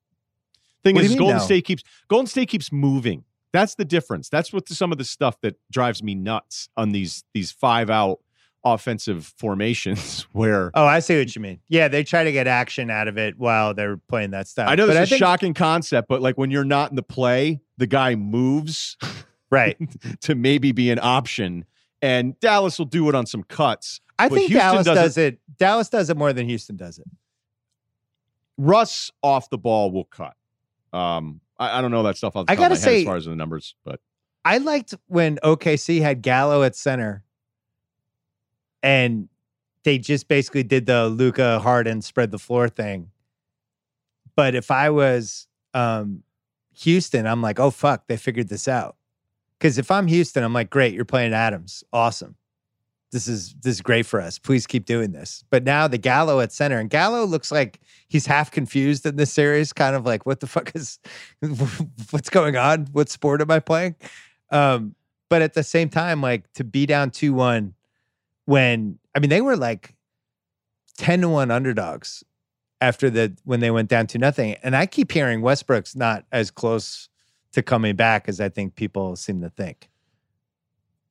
Thing 0.84 0.95
What 0.95 1.06
is, 1.06 1.11
mean, 1.11 1.19
Golden 1.19 1.38
no? 1.38 1.44
State 1.44 1.64
keeps 1.64 1.84
Golden 2.10 2.27
State 2.27 2.49
keeps 2.49 2.69
moving. 2.72 3.23
That's 3.53 3.76
the 3.76 3.85
difference. 3.85 4.27
That's 4.27 4.52
what 4.52 4.68
some 4.68 4.91
of 4.91 4.98
the 4.98 5.06
stuff 5.06 5.39
that 5.39 5.56
drives 5.72 6.03
me 6.03 6.14
nuts 6.14 6.68
on 6.76 6.91
these 6.91 7.23
these 7.34 7.49
five 7.49 7.89
out 7.89 8.19
offensive 8.63 9.34
formations 9.38 10.21
where 10.31 10.71
Oh, 10.73 10.85
I 10.85 10.99
see 10.99 11.17
what 11.17 11.35
you 11.35 11.41
mean. 11.41 11.59
Yeah, 11.69 11.88
they 11.88 12.03
try 12.03 12.23
to 12.23 12.31
get 12.31 12.47
action 12.47 12.89
out 12.89 13.07
of 13.07 13.17
it 13.17 13.38
while 13.38 13.73
they're 13.73 13.97
playing 13.97 14.31
that 14.31 14.47
style. 14.47 14.69
I 14.69 14.75
know 14.75 14.85
but 14.88 14.93
this 14.93 14.99
I 14.99 15.03
is 15.03 15.07
a 15.07 15.09
think, 15.11 15.19
shocking 15.19 15.53
concept, 15.53 16.07
but 16.07 16.21
like 16.21 16.38
when 16.38 16.51
you're 16.51 16.65
not 16.65 16.89
in 16.89 16.95
the 16.95 17.03
play, 17.03 17.61
the 17.77 17.88
guy 17.88 18.15
moves 18.15 18.97
right? 19.49 19.77
to 20.21 20.35
maybe 20.35 20.71
be 20.71 20.91
an 20.91 20.99
option. 21.01 21.65
And 22.01 22.39
Dallas 22.39 22.77
will 22.77 22.85
do 22.85 23.09
it 23.09 23.15
on 23.15 23.25
some 23.25 23.43
cuts. 23.43 24.01
I 24.19 24.29
think 24.29 24.49
Houston 24.49 24.57
Dallas 24.57 24.85
does 24.85 25.17
it. 25.17 25.39
Dallas 25.57 25.89
does 25.89 26.09
it 26.09 26.17
more 26.17 26.34
than 26.34 26.47
Houston 26.47 26.75
does 26.75 26.99
it. 26.99 27.05
Russ 28.57 29.11
off 29.21 29.49
the 29.49 29.57
ball 29.57 29.91
will 29.91 30.05
cut. 30.05 30.35
Um, 30.93 31.41
I, 31.59 31.79
I 31.79 31.81
don't 31.81 31.91
know 31.91 32.03
that 32.03 32.17
stuff. 32.17 32.35
Off 32.35 32.47
the 32.47 32.51
I 32.51 32.55
top 32.55 32.65
of 32.65 32.69
my 32.71 32.75
gotta 32.75 32.89
head 32.89 32.99
as 32.99 33.03
far 33.05 33.15
as 33.15 33.25
the 33.25 33.35
numbers, 33.35 33.75
but 33.85 33.99
I 34.43 34.57
liked 34.57 34.95
when 35.07 35.38
OKC 35.43 36.01
had 36.01 36.21
Gallo 36.21 36.63
at 36.63 36.75
center, 36.75 37.23
and 38.83 39.29
they 39.83 39.97
just 39.97 40.27
basically 40.27 40.63
did 40.63 40.85
the 40.85 41.07
Luka 41.07 41.59
Harden 41.59 42.01
spread 42.01 42.31
the 42.31 42.39
floor 42.39 42.67
thing. 42.67 43.11
But 44.35 44.53
if 44.53 44.69
I 44.69 44.89
was 44.89 45.47
um, 45.73 46.23
Houston, 46.73 47.25
I'm 47.25 47.41
like, 47.41 47.59
oh 47.59 47.71
fuck, 47.71 48.07
they 48.07 48.17
figured 48.17 48.49
this 48.49 48.67
out. 48.67 48.97
Because 49.57 49.77
if 49.77 49.89
I'm 49.89 50.07
Houston, 50.07 50.43
I'm 50.43 50.53
like, 50.53 50.69
great, 50.69 50.93
you're 50.93 51.05
playing 51.05 51.33
Adams, 51.33 51.83
awesome. 51.91 52.35
This 53.11 53.27
is 53.27 53.55
this 53.63 53.75
is 53.75 53.81
great 53.81 54.05
for 54.05 54.19
us. 54.19 54.37
Please 54.37 54.67
keep 54.67 54.85
doing 54.85 55.13
this. 55.13 55.43
But 55.49 55.63
now 55.63 55.87
the 55.87 55.97
Gallo 55.97 56.41
at 56.41 56.51
center, 56.51 56.77
and 56.77 56.89
Gallo 56.89 57.23
looks 57.23 57.51
like 57.51 57.79
he's 58.09 58.25
half 58.25 58.51
confused 58.51 59.05
in 59.05 59.15
this 59.15 59.31
series, 59.31 59.71
kind 59.71 59.95
of 59.95 60.05
like, 60.05 60.25
what 60.25 60.41
the 60.41 60.47
fuck 60.47 60.73
is, 60.75 60.99
what's 62.11 62.29
going 62.29 62.57
on? 62.57 62.87
What 62.91 63.07
sport 63.09 63.41
am 63.41 63.49
I 63.49 63.59
playing? 63.59 63.95
Um, 64.51 64.95
but 65.29 65.41
at 65.41 65.53
the 65.53 65.63
same 65.63 65.89
time, 65.89 66.21
like 66.21 66.51
to 66.53 66.65
be 66.65 66.85
down 66.85 67.11
2 67.11 67.33
1 67.33 67.73
when, 68.47 68.97
I 69.13 69.19
mean, 69.19 69.29
they 69.29 69.41
were 69.41 69.57
like 69.57 69.93
10 70.99 71.21
to 71.21 71.29
1 71.29 71.51
underdogs 71.51 72.23
after 72.79 73.09
the, 73.09 73.35
when 73.43 73.59
they 73.59 73.69
went 73.69 73.89
down 73.89 74.07
to 74.07 74.17
nothing. 74.17 74.55
And 74.63 74.73
I 74.73 74.85
keep 74.85 75.11
hearing 75.11 75.41
Westbrook's 75.41 75.97
not 75.97 76.23
as 76.31 76.49
close 76.49 77.09
to 77.51 77.61
coming 77.61 77.97
back 77.97 78.29
as 78.29 78.39
I 78.39 78.47
think 78.47 78.75
people 78.75 79.17
seem 79.17 79.41
to 79.41 79.49
think. 79.49 79.89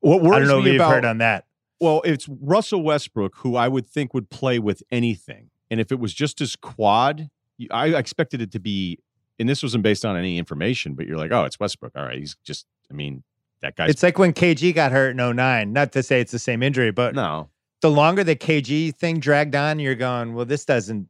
what 0.01 0.23
worries 0.23 0.37
I 0.37 0.39
don't 0.39 0.49
know 0.49 0.61
if 0.61 0.67
you've 0.67 0.77
about, 0.77 0.95
heard 0.95 1.05
on 1.05 1.19
that. 1.19 1.47
Well, 1.79 2.01
it's 2.05 2.27
Russell 2.29 2.83
Westbrook, 2.83 3.37
who 3.37 3.55
I 3.55 3.69
would 3.69 3.87
think 3.87 4.15
would 4.15 4.31
play 4.31 4.59
with 4.59 4.83
anything. 4.91 5.51
And 5.71 5.79
if 5.79 5.93
it 5.93 5.99
was 5.99 6.15
just 6.15 6.39
his 6.39 6.57
quad, 6.57 7.29
I 7.71 7.89
expected 7.89 8.41
it 8.41 8.51
to 8.53 8.61
be, 8.61 8.99
and 9.39 9.47
this 9.47 9.63
wasn't 9.63 9.83
based 9.83 10.07
on 10.07 10.17
any 10.17 10.39
information, 10.39 10.95
but 10.95 11.07
you're 11.07 11.19
like, 11.19 11.33
oh, 11.33 11.45
it's 11.45 11.61
Westbrook. 11.61 11.93
All 11.97 12.05
right. 12.05 12.19
He's 12.19 12.37
just, 12.45 12.67
I 12.91 12.95
mean, 12.95 13.25
that 13.67 13.77
guy's 13.77 13.91
It's 13.91 14.03
like 14.03 14.19
when 14.19 14.33
KG 14.33 14.75
got 14.75 14.93
hurt 14.93 15.19
in 15.19 15.37
09. 15.37 15.73
Not 15.73 15.93
to 15.93 16.03
say 16.03 16.21
it's 16.21 16.33
the 16.33 16.39
same 16.39 16.63
injury, 16.63 16.91
but 16.91 17.15
no. 17.15 17.49
the 17.83 17.91
longer 17.91 18.25
the 18.25 18.37
KG 18.37 18.95
thing 18.95 19.21
dragged 19.21 19.55
on, 19.55 19.79
you're 19.79 19.95
going, 19.95 20.35
well, 20.35 20.45
this 20.45 20.65
doesn't 20.65 21.09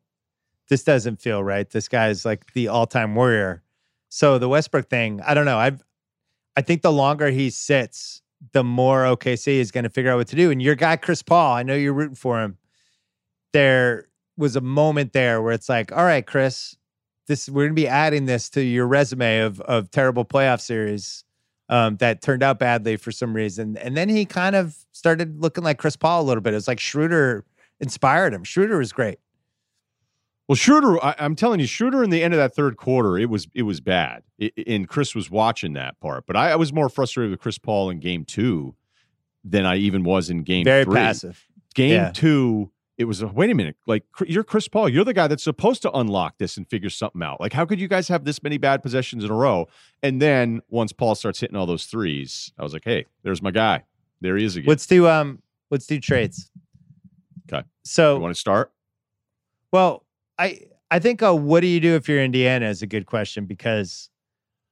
this 0.69 0.83
doesn't 0.83 1.21
feel 1.21 1.45
right. 1.45 1.71
This 1.71 1.87
guy's 1.87 2.25
like 2.25 2.53
the 2.53 2.67
all-time 2.67 3.15
warrior. 3.15 3.63
So 4.09 4.37
the 4.39 4.49
Westbrook 4.49 4.91
thing, 4.91 5.21
I 5.25 5.35
don't 5.35 5.45
know. 5.45 5.59
I've 5.59 5.85
I 6.57 6.63
think 6.63 6.83
the 6.83 6.93
longer 6.93 7.31
he 7.31 7.51
sits, 7.51 8.23
the 8.53 8.65
more 8.65 9.05
OKC 9.05 9.59
is 9.59 9.71
going 9.71 9.85
to 9.85 9.91
figure 9.91 10.11
out 10.11 10.17
what 10.17 10.29
to 10.29 10.37
do. 10.37 10.51
And 10.51 10.61
your 10.61 10.75
guy 10.75 10.97
Chris 10.97 11.23
Paul, 11.23 11.53
I 11.53 11.63
know 11.63 11.75
you're 11.75 11.93
rooting 11.93 12.17
for 12.17 12.41
him. 12.41 12.57
There 13.53 14.09
was 14.37 14.57
a 14.57 14.61
moment 14.61 15.13
there 15.13 15.41
where 15.41 15.53
it's 15.53 15.69
like, 15.69 15.93
all 15.93 16.05
right, 16.05 16.27
Chris, 16.27 16.77
this 17.29 17.49
we're 17.49 17.65
going 17.65 17.77
to 17.77 17.83
be 17.83 17.89
adding 17.89 18.27
this 18.27 18.49
to 18.51 18.63
your 18.63 18.87
resume 18.87 19.41
of 19.41 19.61
of 19.61 19.91
terrible 19.91 20.25
playoff 20.25 20.61
series 20.61 21.25
um, 21.69 21.97
that 21.97 22.23
turned 22.23 22.43
out 22.43 22.59
badly 22.59 22.97
for 22.97 23.13
some 23.13 23.35
reason. 23.35 23.77
And 23.79 23.97
then 23.97 24.09
he 24.09 24.25
kind 24.25 24.57
of 24.57 24.77
started 24.93 25.41
looking 25.41 25.65
like 25.65 25.79
Chris 25.79 25.97
Paul 25.97 26.23
a 26.23 26.25
little 26.25 26.41
bit. 26.41 26.53
It 26.53 26.57
was 26.57 26.69
like 26.69 26.81
Schroeder 26.81 27.45
inspired 27.81 28.33
him. 28.33 28.45
Schroeder 28.45 28.79
was 28.79 28.93
great. 28.93 29.19
Well, 30.49 30.57
Schroeder, 30.57 31.05
I, 31.05 31.15
am 31.19 31.35
telling 31.35 31.59
you, 31.59 31.67
Schroeder 31.67 32.05
in 32.05 32.11
the 32.11 32.23
end 32.23 32.33
of 32.33 32.39
that 32.39 32.55
third 32.55 32.77
quarter, 32.77 33.19
it 33.19 33.29
was 33.29 33.49
it 33.53 33.63
was 33.63 33.81
bad. 33.81 34.23
It, 34.39 34.53
and 34.67 34.87
Chris 34.87 35.13
was 35.15 35.29
watching 35.29 35.73
that 35.73 35.99
part, 35.99 36.25
but 36.25 36.37
I, 36.37 36.53
I, 36.53 36.57
was 36.57 36.73
more 36.73 36.89
frustrated 36.89 37.33
with 37.33 37.41
Chris 37.41 37.59
Paul 37.59 37.91
in 37.91 37.99
Game 37.99 38.25
Two 38.25 38.77
than 39.43 39.67
I 39.67 39.77
even 39.77 40.05
was 40.05 40.31
in 40.31 40.45
Game 40.45 40.65
Very 40.65 40.85
three. 40.85 40.95
passive. 40.95 41.45
Game 41.75 41.91
yeah. 41.91 42.11
two, 42.13 42.71
it 42.99 43.05
was 43.05 43.21
a, 43.21 43.27
wait 43.27 43.51
a 43.51 43.55
minute, 43.55 43.77
like 43.87 44.05
you're 44.27 44.45
Chris 44.45 44.69
Paul, 44.69 44.89
you're 44.89 45.05
the 45.05 45.13
guy 45.13 45.27
that's 45.27 45.45
supposed 45.45 45.83
to 45.83 45.93
unlock 45.93 46.39
this 46.39 46.57
and 46.57 46.67
figure 46.69 46.89
something 46.91 47.23
out. 47.23 47.41
Like, 47.41 47.53
how 47.53 47.67
could 47.67 47.81
you 47.81 47.89
guys 47.89 48.09
have 48.09 48.25
this 48.25 48.43
many 48.43 48.59
bad 48.59 48.83
possessions 48.83 49.25
in 49.25 49.31
a 49.31 49.35
row? 49.35 49.69
And 50.03 50.21
then 50.21 50.63
once 50.71 50.93
Paul 50.93 51.15
starts 51.15 51.41
hitting 51.41 51.57
all 51.57 51.67
those 51.67 51.85
threes, 51.85 52.53
I 52.59 52.63
was 52.63 52.73
like, 52.73 52.85
hey, 52.85 53.07
there's 53.23 53.43
my 53.43 53.51
guy. 53.51 53.85
There 54.21 54.37
he 54.37 54.45
is 54.45 54.57
again. 54.57 54.69
Let's 54.69 54.87
do 54.87 55.07
um, 55.07 55.43
let's 55.71 55.87
do 55.87 56.01
trades. 56.01 56.51
Okay. 57.53 57.67
So 57.85 58.17
you 58.17 58.23
want 58.23 58.35
to 58.35 58.41
start? 58.41 58.73
Well, 59.73 60.05
I 60.39 60.61
I 60.91 60.99
think 60.99 61.23
uh, 61.23 61.35
what 61.35 61.61
do 61.61 61.67
you 61.67 61.81
do 61.81 61.97
if 61.97 62.09
you're 62.09 62.23
Indiana 62.23 62.67
is 62.67 62.83
a 62.83 62.87
good 62.87 63.07
question 63.07 63.45
because 63.45 64.09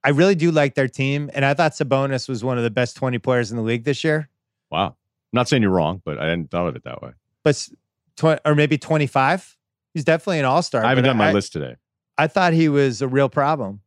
I 0.03 0.11
really 0.11 0.35
do 0.35 0.51
like 0.51 0.75
their 0.75 0.89
team, 0.89 1.31
and 1.35 1.45
I 1.45 1.55
thought 1.55 1.73
Sabonis 1.73 2.29
was 2.29 2.45
one 2.45 2.59
of 2.59 2.65
the 2.65 2.71
best 2.71 2.97
20 2.97 3.19
players 3.19 3.51
in 3.51 3.57
the 3.57 3.63
league 3.63 3.85
this 3.85 4.05
year. 4.05 4.29
Wow, 4.71 4.87
I'm 4.87 4.95
not 5.33 5.49
saying 5.49 5.63
you're 5.63 5.71
wrong, 5.71 6.03
but 6.05 6.19
I 6.19 6.29
hadn't 6.29 6.51
thought 6.51 6.69
of 6.69 6.77
it 6.77 6.85
that 6.85 7.03
way. 7.03 7.11
But 7.43 7.69
tw- 8.17 8.41
or 8.45 8.55
maybe 8.55 8.79
25. 8.79 9.57
He's 9.93 10.05
definitely 10.05 10.41
an 10.41 10.45
all 10.45 10.63
star. 10.63 10.85
I 10.85 10.89
haven't 10.89 11.05
done 11.05 11.17
my 11.17 11.31
I, 11.31 11.33
list 11.33 11.53
today. 11.53 11.77
I 12.19 12.27
thought 12.27 12.53
he 12.53 12.69
was 12.69 13.03
a 13.03 13.09
real 13.09 13.29
problem, 13.29 13.81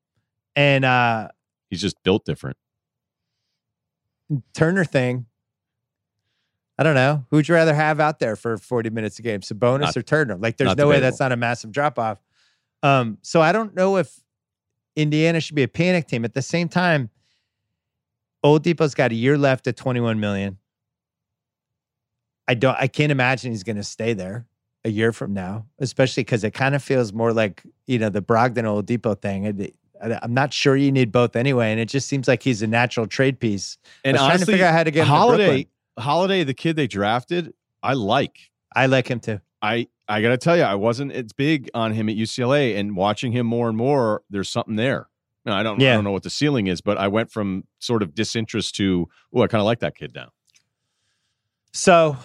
and 0.55 0.85
uh, 0.85 1.29
he's 1.69 1.81
just 1.81 2.01
built 2.03 2.25
different. 2.25 2.57
Turner 4.53 4.83
thing 4.83 5.25
I 6.79 6.83
don't 6.83 6.95
know. 6.95 7.25
Who'd 7.31 7.47
you 7.47 7.55
rather 7.55 7.73
have 7.73 7.99
out 7.99 8.19
there 8.19 8.35
for 8.35 8.57
40 8.57 8.91
minutes 8.91 9.17
a 9.17 9.23
game, 9.23 9.39
Sabonis 9.41 9.79
not, 9.79 9.97
or 9.97 10.03
Turner? 10.03 10.35
Like, 10.35 10.57
there's 10.57 10.69
no 10.69 10.73
debatable. 10.73 10.89
way 10.91 10.99
that's 10.99 11.19
not 11.19 11.31
a 11.31 11.35
massive 11.35 11.71
drop 11.71 11.97
off. 11.97 12.21
Um, 12.83 13.17
so 13.23 13.41
I 13.41 13.51
don't 13.51 13.73
know 13.73 13.97
if 13.97 14.19
Indiana 14.95 15.41
should 15.41 15.55
be 15.55 15.63
a 15.63 15.67
panic 15.67 16.07
team. 16.07 16.23
At 16.23 16.35
the 16.35 16.43
same 16.43 16.69
time, 16.69 17.09
Oladipo's 18.45 18.93
got 18.93 19.11
a 19.11 19.15
year 19.15 19.37
left 19.37 19.65
at 19.65 19.75
21 19.75 20.19
million. 20.19 20.57
I 22.47 22.53
don't. 22.53 22.77
I 22.79 22.87
can't 22.87 23.11
imagine 23.11 23.51
he's 23.51 23.63
going 23.63 23.75
to 23.75 23.83
stay 23.83 24.13
there 24.13 24.45
a 24.85 24.89
year 24.89 25.11
from 25.11 25.33
now, 25.33 25.65
especially 25.79 26.23
because 26.23 26.43
it 26.43 26.51
kind 26.51 26.75
of 26.75 26.83
feels 26.83 27.13
more 27.13 27.33
like 27.33 27.63
you 27.85 27.99
know 27.99 28.09
the 28.09 28.21
Brogdon 28.21 28.63
Oladipo 28.63 29.19
thing. 29.19 29.73
I'm 29.99 30.33
not 30.33 30.53
sure 30.53 30.75
you 30.75 30.91
need 30.91 31.11
both 31.11 31.35
anyway, 31.35 31.71
and 31.71 31.79
it 31.79 31.89
just 31.89 32.07
seems 32.07 32.27
like 32.27 32.43
he's 32.43 32.61
a 32.61 32.67
natural 32.67 33.07
trade 33.07 33.39
piece. 33.39 33.77
And 34.03 34.15
honestly, 34.15 34.29
trying 34.29 34.39
to 34.39 34.45
figure 34.45 34.65
out 34.65 34.73
how 34.73 34.83
to 34.83 34.91
get 34.91 35.07
Holiday 35.07 35.67
Holiday, 35.97 36.43
the 36.43 36.53
kid 36.53 36.75
they 36.75 36.87
drafted, 36.87 37.53
I 37.81 37.93
like. 37.93 38.51
I 38.75 38.85
like 38.85 39.07
him 39.09 39.19
too. 39.19 39.39
I 39.61 39.87
I 40.07 40.21
got 40.21 40.29
to 40.29 40.37
tell 40.37 40.55
you, 40.55 40.63
I 40.63 40.75
wasn't 40.75 41.11
it's 41.11 41.33
big 41.33 41.69
on 41.73 41.93
him 41.93 42.09
at 42.09 42.15
UCLA, 42.15 42.77
and 42.77 42.95
watching 42.95 43.31
him 43.31 43.47
more 43.47 43.67
and 43.67 43.77
more, 43.77 44.21
there's 44.29 44.49
something 44.49 44.75
there. 44.75 45.07
I 45.45 45.63
don't 45.63 45.79
yeah. 45.79 45.91
I 45.91 45.95
don't 45.95 46.03
know 46.03 46.11
what 46.11 46.23
the 46.23 46.29
ceiling 46.29 46.67
is, 46.67 46.81
but 46.81 46.97
I 46.97 47.07
went 47.07 47.31
from 47.31 47.63
sort 47.79 48.03
of 48.03 48.13
disinterest 48.13 48.75
to 48.75 49.07
oh, 49.33 49.41
I 49.41 49.47
kind 49.47 49.61
of 49.61 49.65
like 49.65 49.79
that 49.79 49.95
kid 49.95 50.13
now. 50.13 50.29
So, 51.73 52.17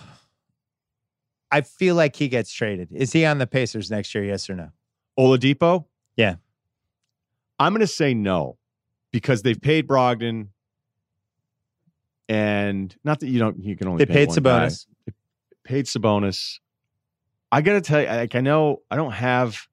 I 1.53 1.61
feel 1.61 1.95
like 1.95 2.17
he 2.17 2.29
gets 2.29 2.53
traded. 2.53 2.89
Is 2.91 3.13
he 3.13 3.25
on 3.27 3.39
the 3.39 3.47
Pacers 3.47 3.91
next 3.91 4.15
year? 4.15 4.25
Yes 4.25 4.49
or 4.49 4.55
no? 4.55 4.71
Oladipo? 5.19 5.85
Yeah. 6.17 6.37
I'm 7.59 7.73
going 7.73 7.81
to 7.81 7.87
say 7.87 8.15
no 8.15 8.57
because 9.13 9.43
they've 9.43 9.61
paid 9.61 9.87
Brogdon 9.87 10.49
and 12.29 12.97
not 13.05 13.21
that 13.21 13.29
you 13.29 13.39
don't 13.39 13.63
you 13.63 13.77
can 13.77 13.89
only 13.89 14.05
they 14.05 14.13
paid 14.13 14.31
Sabonis. 14.31 14.87
Guy. 15.07 15.15
paid 15.65 15.85
Sabonis. 15.85 16.61
I 17.51 17.61
got 17.61 17.75
to 17.75 17.81
tell 17.83 18.01
you, 18.01 18.07
like 18.07 18.35
I 18.35 18.41
know 18.41 18.79
I 18.91 18.97
don't 18.97 19.13
have. 19.13 19.69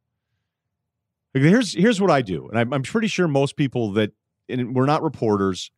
Like, 1.33 1.43
here's 1.43 1.73
here's 1.73 2.01
what 2.01 2.11
I 2.11 2.21
do, 2.21 2.49
and 2.49 2.59
I'm, 2.59 2.73
I'm 2.73 2.83
pretty 2.83 3.07
sure 3.07 3.27
most 3.27 3.55
people 3.55 3.93
that 3.93 4.11
and 4.49 4.75
we're 4.75 4.87
not 4.87 5.03
reporters, 5.03 5.71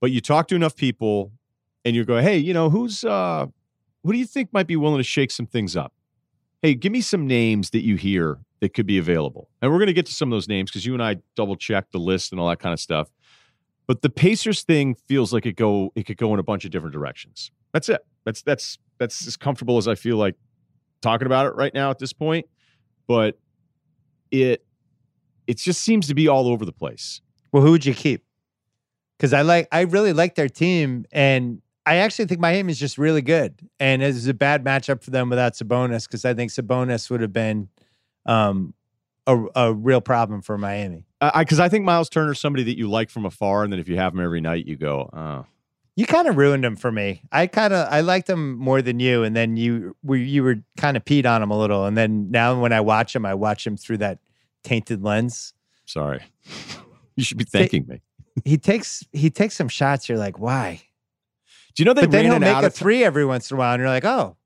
but 0.00 0.10
you 0.10 0.20
talk 0.20 0.48
to 0.48 0.54
enough 0.54 0.76
people, 0.76 1.32
and 1.84 1.96
you 1.96 2.04
go, 2.04 2.20
hey, 2.20 2.36
you 2.36 2.52
know 2.52 2.68
who's 2.68 3.04
uh, 3.04 3.46
who 4.04 4.12
do 4.12 4.18
you 4.18 4.26
think 4.26 4.52
might 4.52 4.66
be 4.66 4.76
willing 4.76 4.98
to 4.98 5.04
shake 5.04 5.30
some 5.30 5.46
things 5.46 5.76
up? 5.76 5.92
Hey, 6.62 6.74
give 6.74 6.92
me 6.92 7.00
some 7.00 7.26
names 7.26 7.70
that 7.70 7.84
you 7.84 7.96
hear 7.96 8.38
that 8.60 8.74
could 8.74 8.86
be 8.86 8.98
available, 8.98 9.48
and 9.62 9.70
we're 9.70 9.78
going 9.78 9.86
to 9.88 9.92
get 9.92 10.06
to 10.06 10.12
some 10.12 10.32
of 10.32 10.36
those 10.36 10.48
names 10.48 10.70
because 10.70 10.84
you 10.84 10.92
and 10.92 11.02
I 11.02 11.16
double 11.36 11.56
checked 11.56 11.92
the 11.92 11.98
list 11.98 12.32
and 12.32 12.40
all 12.40 12.48
that 12.48 12.58
kind 12.58 12.72
of 12.72 12.80
stuff. 12.80 13.08
But 13.86 14.02
the 14.02 14.10
Pacers 14.10 14.64
thing 14.64 14.94
feels 14.94 15.32
like 15.32 15.46
it 15.46 15.56
go 15.56 15.92
it 15.94 16.04
could 16.04 16.16
go 16.16 16.34
in 16.34 16.40
a 16.40 16.42
bunch 16.42 16.64
of 16.64 16.70
different 16.70 16.92
directions. 16.92 17.50
That's 17.72 17.88
it. 17.88 18.04
That's 18.24 18.42
that's 18.42 18.78
that's 18.98 19.26
as 19.26 19.36
comfortable 19.36 19.78
as 19.78 19.88
I 19.88 19.94
feel 19.94 20.16
like 20.16 20.34
talking 21.00 21.26
about 21.26 21.46
it 21.46 21.54
right 21.54 21.72
now 21.72 21.90
at 21.90 21.98
this 21.98 22.12
point. 22.12 22.46
But 23.06 23.38
it 24.30 24.64
it 25.46 25.56
just 25.56 25.80
seems 25.80 26.08
to 26.08 26.14
be 26.14 26.28
all 26.28 26.48
over 26.48 26.64
the 26.64 26.72
place. 26.72 27.22
Well, 27.52 27.62
who 27.62 27.70
would 27.70 27.86
you 27.86 27.94
keep? 27.94 28.24
Because 29.16 29.32
I 29.32 29.42
like 29.42 29.68
I 29.72 29.82
really 29.82 30.12
like 30.12 30.34
their 30.34 30.48
team, 30.48 31.06
and 31.10 31.62
I 31.88 31.96
actually 31.96 32.26
think 32.26 32.38
Miami 32.38 32.70
is 32.70 32.78
just 32.78 32.98
really 32.98 33.22
good. 33.22 33.66
And 33.80 34.02
it's 34.02 34.26
a 34.26 34.34
bad 34.34 34.62
matchup 34.62 35.02
for 35.02 35.10
them 35.10 35.30
without 35.30 35.54
Sabonis 35.54 36.06
because 36.06 36.26
I 36.26 36.34
think 36.34 36.50
Sabonis 36.50 37.08
would 37.08 37.22
have 37.22 37.32
been 37.32 37.70
um, 38.26 38.74
a, 39.26 39.42
a 39.56 39.72
real 39.72 40.02
problem 40.02 40.42
for 40.42 40.58
Miami. 40.58 41.06
Because 41.18 41.58
I, 41.58 41.64
I, 41.64 41.68
think 41.70 41.86
Miles 41.86 42.10
Turner's 42.10 42.38
somebody 42.40 42.62
that 42.64 42.76
you 42.76 42.90
like 42.90 43.08
from 43.08 43.24
afar, 43.24 43.64
and 43.64 43.72
then 43.72 43.80
if 43.80 43.88
you 43.88 43.96
have 43.96 44.12
him 44.12 44.20
every 44.20 44.42
night, 44.42 44.66
you 44.66 44.76
go, 44.76 45.08
oh. 45.12 45.46
You 45.96 46.06
kind 46.06 46.28
of 46.28 46.36
ruined 46.36 46.64
him 46.64 46.76
for 46.76 46.92
me. 46.92 47.22
I 47.32 47.48
kind 47.48 47.72
of 47.72 47.88
I 47.90 48.02
liked 48.02 48.30
him 48.30 48.56
more 48.56 48.80
than 48.82 49.00
you, 49.00 49.24
and 49.24 49.34
then 49.34 49.56
you 49.56 49.96
were 50.04 50.14
you 50.14 50.44
were 50.44 50.58
kind 50.76 50.96
of 50.96 51.04
peed 51.04 51.26
on 51.26 51.42
him 51.42 51.50
a 51.50 51.58
little, 51.58 51.86
and 51.86 51.96
then 51.96 52.30
now 52.30 52.60
when 52.60 52.72
I 52.72 52.80
watch 52.80 53.16
him, 53.16 53.26
I 53.26 53.34
watch 53.34 53.66
him 53.66 53.76
through 53.76 53.98
that 53.98 54.20
tainted 54.62 55.02
lens. 55.02 55.54
Sorry, 55.86 56.22
you 57.16 57.24
should 57.24 57.36
be 57.36 57.42
thanking 57.42 57.84
me. 57.88 58.00
He 58.44 58.58
takes 58.58 59.04
he 59.10 59.28
takes 59.28 59.56
some 59.56 59.66
shots. 59.66 60.08
You're 60.08 60.18
like, 60.18 60.38
why? 60.38 60.82
Do 61.78 61.82
you 61.82 61.84
know 61.84 61.94
they 61.94 62.02
but 62.02 62.10
then 62.10 62.24
he'll 62.24 62.40
make 62.40 62.64
a 62.64 62.70
three 62.70 63.04
every 63.04 63.24
once 63.24 63.50
in 63.50 63.56
a 63.56 63.58
while, 63.58 63.72
and 63.72 63.80
you're 63.80 63.88
like, 63.88 64.04
oh. 64.04 64.36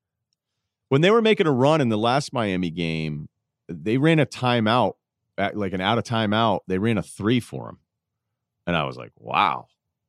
When 0.90 1.00
they 1.00 1.10
were 1.10 1.22
making 1.22 1.46
a 1.46 1.52
run 1.52 1.80
in 1.80 1.88
the 1.88 1.96
last 1.96 2.34
Miami 2.34 2.68
game, 2.68 3.28
they 3.68 3.96
ran 3.96 4.20
a 4.20 4.26
timeout 4.26 4.94
like 5.54 5.72
an 5.72 5.80
out 5.80 5.98
of 5.98 6.04
timeout, 6.04 6.60
they 6.66 6.78
ran 6.78 6.98
a 6.98 7.02
three 7.02 7.40
for 7.40 7.70
him. 7.70 7.78
And 8.66 8.76
I 8.76 8.84
was 8.84 8.96
like, 8.96 9.12
wow. 9.16 9.66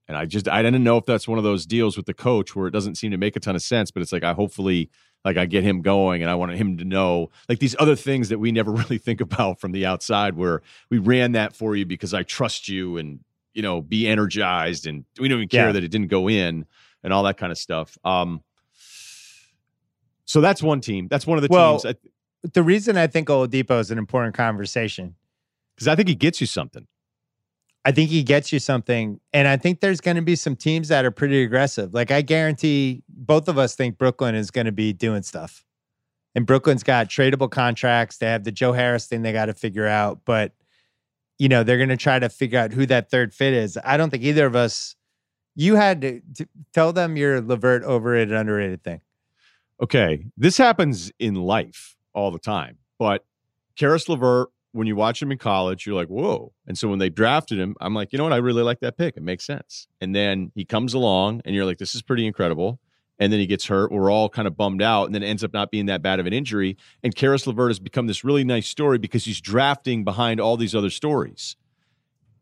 And 0.07 0.17
I 0.17 0.25
just 0.25 0.47
I 0.47 0.61
didn't 0.61 0.83
know 0.83 0.97
if 0.97 1.05
that's 1.05 1.27
one 1.27 1.37
of 1.37 1.43
those 1.43 1.65
deals 1.65 1.95
with 1.95 2.05
the 2.05 2.13
coach 2.13 2.55
where 2.55 2.67
it 2.67 2.71
doesn't 2.71 2.95
seem 2.95 3.11
to 3.11 3.17
make 3.17 3.35
a 3.35 3.39
ton 3.39 3.55
of 3.55 3.61
sense, 3.61 3.89
but 3.89 4.01
it's 4.01 4.11
like 4.11 4.23
I 4.23 4.33
hopefully 4.33 4.89
like 5.23 5.37
I 5.37 5.45
get 5.45 5.63
him 5.63 5.81
going 5.81 6.21
and 6.21 6.29
I 6.29 6.35
wanted 6.35 6.57
him 6.57 6.77
to 6.77 6.83
know 6.83 7.31
like 7.47 7.59
these 7.59 7.75
other 7.79 7.95
things 7.95 8.29
that 8.29 8.39
we 8.39 8.51
never 8.51 8.71
really 8.71 8.97
think 8.97 9.21
about 9.21 9.59
from 9.59 9.71
the 9.71 9.85
outside 9.85 10.35
where 10.35 10.61
we 10.89 10.97
ran 10.97 11.31
that 11.31 11.55
for 11.55 11.75
you 11.75 11.85
because 11.85 12.13
I 12.13 12.23
trust 12.23 12.67
you 12.67 12.97
and 12.97 13.21
you 13.53 13.61
know 13.61 13.81
be 13.81 14.07
energized 14.07 14.85
and 14.85 15.05
we 15.19 15.29
don't 15.29 15.37
even 15.37 15.47
care 15.47 15.67
yeah. 15.67 15.71
that 15.71 15.83
it 15.83 15.89
didn't 15.89 16.09
go 16.09 16.29
in 16.29 16.65
and 17.03 17.13
all 17.13 17.23
that 17.23 17.37
kind 17.37 17.51
of 17.51 17.57
stuff. 17.57 17.97
Um 18.03 18.41
so 20.25 20.41
that's 20.41 20.63
one 20.63 20.81
team. 20.81 21.07
That's 21.09 21.27
one 21.27 21.37
of 21.37 21.41
the 21.41 21.49
well, 21.51 21.79
teams. 21.79 21.95
the 22.53 22.63
reason 22.63 22.97
I 22.97 23.07
think 23.07 23.27
Oladipo 23.27 23.79
is 23.79 23.91
an 23.91 23.97
important 23.97 24.35
conversation 24.35 25.15
because 25.75 25.87
I 25.87 25.95
think 25.95 26.07
he 26.07 26.15
gets 26.15 26.39
you 26.41 26.47
something. 26.47 26.87
I 27.85 27.91
think 27.91 28.09
he 28.09 28.23
gets 28.23 28.53
you 28.53 28.59
something, 28.59 29.19
and 29.33 29.45
I 29.45 29.57
think 29.57 29.81
there's 29.81 29.99
going 29.99 30.15
to 30.15 30.21
be 30.21 30.37
some 30.37 30.55
teams 30.55 30.87
that 30.87 31.03
are 31.03 31.11
pretty 31.11 31.43
aggressive. 31.43 31.93
Like 31.93 32.11
I 32.11 32.21
guarantee, 32.21 33.03
both 33.09 33.49
of 33.49 33.57
us 33.57 33.75
think 33.75 33.97
Brooklyn 33.97 34.35
is 34.35 34.51
going 34.51 34.67
to 34.67 34.71
be 34.71 34.93
doing 34.93 35.21
stuff, 35.21 35.65
and 36.33 36.45
Brooklyn's 36.45 36.83
got 36.83 37.09
tradable 37.09 37.51
contracts. 37.51 38.17
They 38.17 38.27
have 38.27 38.45
the 38.45 38.53
Joe 38.53 38.71
Harris 38.71 39.07
thing 39.07 39.21
they 39.21 39.33
got 39.33 39.47
to 39.47 39.53
figure 39.53 39.85
out, 39.87 40.21
but 40.23 40.53
you 41.37 41.49
know 41.49 41.63
they're 41.63 41.77
going 41.77 41.89
to 41.89 41.97
try 41.97 42.19
to 42.19 42.29
figure 42.29 42.57
out 42.57 42.71
who 42.71 42.85
that 42.85 43.11
third 43.11 43.33
fit 43.33 43.53
is. 43.53 43.77
I 43.83 43.97
don't 43.97 44.09
think 44.09 44.23
either 44.23 44.45
of 44.45 44.55
us. 44.55 44.95
You 45.55 45.75
had 45.75 46.01
to, 46.01 46.21
to 46.35 46.47
tell 46.73 46.93
them 46.93 47.15
your 47.15 47.41
LeVert 47.41 47.83
overrated, 47.83 48.33
underrated 48.33 48.83
thing. 48.83 49.01
Okay, 49.81 50.25
this 50.37 50.57
happens 50.57 51.11
in 51.19 51.35
life 51.35 51.95
all 52.13 52.31
the 52.31 52.39
time. 52.39 52.77
But 52.97 53.25
Caris 53.75 54.07
LeVert, 54.07 54.49
when 54.71 54.87
you 54.87 54.95
watch 54.95 55.21
him 55.21 55.31
in 55.31 55.37
college, 55.37 55.85
you're 55.85 55.95
like, 55.95 56.07
whoa. 56.07 56.51
And 56.67 56.77
so 56.77 56.87
when 56.87 56.99
they 56.99 57.09
drafted 57.09 57.59
him, 57.59 57.75
I'm 57.79 57.93
like, 57.93 58.11
you 58.11 58.17
know 58.17 58.23
what? 58.23 58.33
I 58.33 58.37
really 58.37 58.63
like 58.63 58.79
that 58.79 58.97
pick. 58.97 59.17
It 59.17 59.23
makes 59.23 59.45
sense. 59.45 59.87
And 60.01 60.15
then 60.15 60.51
he 60.55 60.65
comes 60.65 60.93
along 60.93 61.41
and 61.45 61.53
you're 61.55 61.65
like, 61.65 61.77
this 61.77 61.95
is 61.95 62.01
pretty 62.01 62.25
incredible. 62.25 62.79
And 63.19 63.31
then 63.31 63.39
he 63.39 63.45
gets 63.45 63.67
hurt. 63.67 63.91
We're 63.91 64.11
all 64.11 64.29
kind 64.29 64.47
of 64.47 64.57
bummed 64.57 64.81
out. 64.81 65.05
And 65.05 65.13
then 65.13 65.21
it 65.21 65.27
ends 65.27 65.43
up 65.43 65.53
not 65.53 65.69
being 65.69 65.85
that 65.85 66.01
bad 66.01 66.19
of 66.19 66.25
an 66.25 66.33
injury. 66.33 66.77
And 67.03 67.15
Caris 67.15 67.45
LeVert 67.45 67.69
has 67.69 67.79
become 67.79 68.07
this 68.07 68.23
really 68.23 68.43
nice 68.43 68.67
story 68.67 68.97
because 68.97 69.25
he's 69.25 69.39
drafting 69.39 70.03
behind 70.03 70.39
all 70.41 70.57
these 70.57 70.73
other 70.73 70.89
stories. 70.89 71.55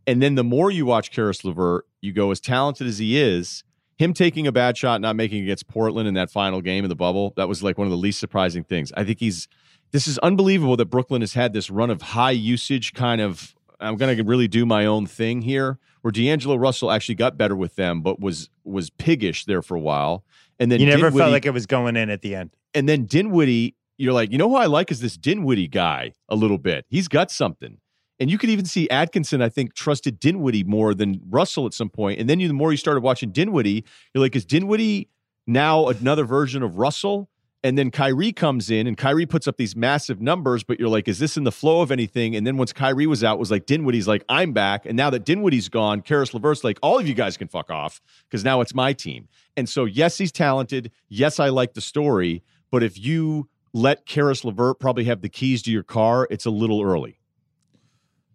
And 0.08 0.22
then 0.22 0.36
the 0.36 0.44
more 0.44 0.72
you 0.72 0.86
watch 0.86 1.12
Caris 1.12 1.44
LeVert, 1.44 1.86
you 2.02 2.12
go, 2.14 2.32
as 2.32 2.40
talented 2.40 2.88
as 2.88 2.98
he 2.98 3.20
is, 3.20 3.64
him 3.98 4.14
taking 4.14 4.48
a 4.48 4.52
bad 4.52 4.78
shot, 4.78 5.00
not 5.00 5.16
making 5.16 5.44
against 5.44 5.68
Portland 5.68 6.08
in 6.08 6.16
that 6.16 6.32
final 6.32 6.60
game 6.62 6.84
in 6.84 6.90
the 6.90 6.96
bubble, 6.96 7.34
that 7.38 7.48
was 7.48 7.62
like 7.62 7.78
one 7.78 7.86
of 7.86 7.92
the 7.92 7.98
least 7.98 8.20
surprising 8.20 8.64
things. 8.64 8.92
I 8.98 9.04
think 9.04 9.20
he's 9.20 9.48
this 9.92 10.08
is 10.08 10.18
unbelievable 10.20 10.78
that 10.78 10.86
Brooklyn 10.86 11.22
has 11.22 11.34
had 11.34 11.54
this 11.54 11.70
run 11.70 11.90
of 11.90 12.02
high 12.02 12.32
usage 12.32 12.94
kind 12.94 13.22
of 13.22 13.54
I'm 13.80 13.98
going 13.98 14.16
to 14.16 14.24
really 14.24 14.48
do 14.48 14.66
my 14.66 14.86
own 14.86 15.06
thing 15.06 15.42
here 15.42 15.78
where 16.02 16.12
D'Angelo 16.12 16.56
Russell 16.56 16.92
actually 16.92 17.16
got 17.16 17.38
better 17.38 17.56
with 17.56 17.76
them 17.76 18.02
but 18.02 18.20
was 18.20 18.50
was 18.64 18.90
piggish 18.90 19.46
there 19.46 19.62
for 19.62 19.76
a 19.76 19.80
while. 19.80 20.24
And 20.60 20.72
then 20.72 20.80
you 20.80 20.86
never 20.86 21.10
Dinwiddie, 21.10 21.18
felt 21.18 21.32
like 21.32 21.46
it 21.46 21.52
was 21.52 21.66
going 21.66 21.96
in 21.96 22.10
at 22.10 22.22
the 22.22 22.36
end. 22.36 22.52
and 22.74 22.88
then 22.88 23.06
Dinwiddie, 23.06 23.76
you're 23.98 24.14
like, 24.14 24.32
you 24.32 24.38
know 24.38 24.50
who 24.50 24.56
I 24.56 24.66
like 24.66 24.92
is 24.92 25.00
this 25.02 25.18
Dinwiddie 25.18 25.68
guy 25.68 26.14
a 26.30 26.36
little 26.36 26.58
bit. 26.58 26.86
He's 26.90 27.08
got 27.08 27.30
something. 27.32 27.78
And 28.22 28.30
you 28.30 28.38
could 28.38 28.52
even 28.52 28.66
see 28.66 28.88
Atkinson, 28.92 29.42
I 29.42 29.50
think, 29.50 29.74
trusted 29.74 30.20
Dinwiddie 30.20 30.64
more 30.64 30.94
than 30.94 31.20
Russell 31.28 31.66
at 31.66 31.74
some 31.74 31.90
point. 31.90 32.20
And 32.20 32.30
then 32.30 32.40
you, 32.40 32.48
the 32.48 32.54
more 32.54 32.72
you 32.72 32.78
started 32.78 33.02
watching 33.02 33.32
Dinwiddie, 33.32 33.84
you're 34.14 34.22
like, 34.22 34.36
is 34.36 34.46
Dinwiddie 34.46 35.10
now 35.48 35.88
another 35.88 36.24
version 36.24 36.62
of 36.62 36.78
Russell? 36.78 37.32
And 37.64 37.80
then 37.80 37.90
Kyrie 37.90 38.32
comes 38.32 38.70
in 38.70 38.86
and 38.86 38.96
Kyrie 38.96 39.26
puts 39.26 39.48
up 39.48 39.58
these 39.58 39.76
massive 39.76 40.22
numbers, 40.22 40.64
but 40.64 40.80
you're 40.80 40.88
like, 40.88 41.08
is 41.08 41.18
this 41.18 41.36
in 41.36 41.46
the 41.46 41.52
flow 41.52 41.82
of 41.82 41.92
anything? 41.92 42.36
And 42.36 42.46
then 42.46 42.58
once 42.58 42.72
Kyrie 42.72 43.08
was 43.08 43.24
out, 43.24 43.40
was 43.40 43.50
like 43.50 43.66
Dinwiddie's 43.66 44.08
like, 44.08 44.24
I'm 44.30 44.54
back. 44.54 44.86
And 44.86 44.96
now 44.96 45.10
that 45.10 45.26
Dinwiddie's 45.26 45.68
gone, 45.68 46.02
Caris 46.02 46.32
LeVert's 46.32 46.64
like, 46.64 46.78
all 46.84 47.00
of 47.00 47.08
you 47.08 47.16
guys 47.16 47.38
can 47.38 47.48
fuck 47.48 47.72
off 47.72 48.02
because 48.30 48.44
now 48.44 48.62
it's 48.62 48.76
my 48.76 48.94
team. 48.94 49.30
And 49.58 49.68
so, 49.68 49.86
yes, 49.86 50.20
he's 50.20 50.32
talented. 50.32 50.92
Yes, 51.10 51.40
I 51.40 51.50
like 51.50 51.74
the 51.74 51.82
story. 51.82 52.44
But 52.70 52.84
if 52.84 53.00
you 53.00 53.50
let 53.74 54.06
Caris 54.06 54.46
LeVert 54.46 54.80
probably 54.80 55.06
have 55.06 55.22
the 55.22 55.30
keys 55.30 55.64
to 55.64 55.72
your 55.72 55.84
car, 55.84 56.28
it's 56.30 56.46
a 56.46 56.52
little 56.52 56.84
early. 56.84 57.18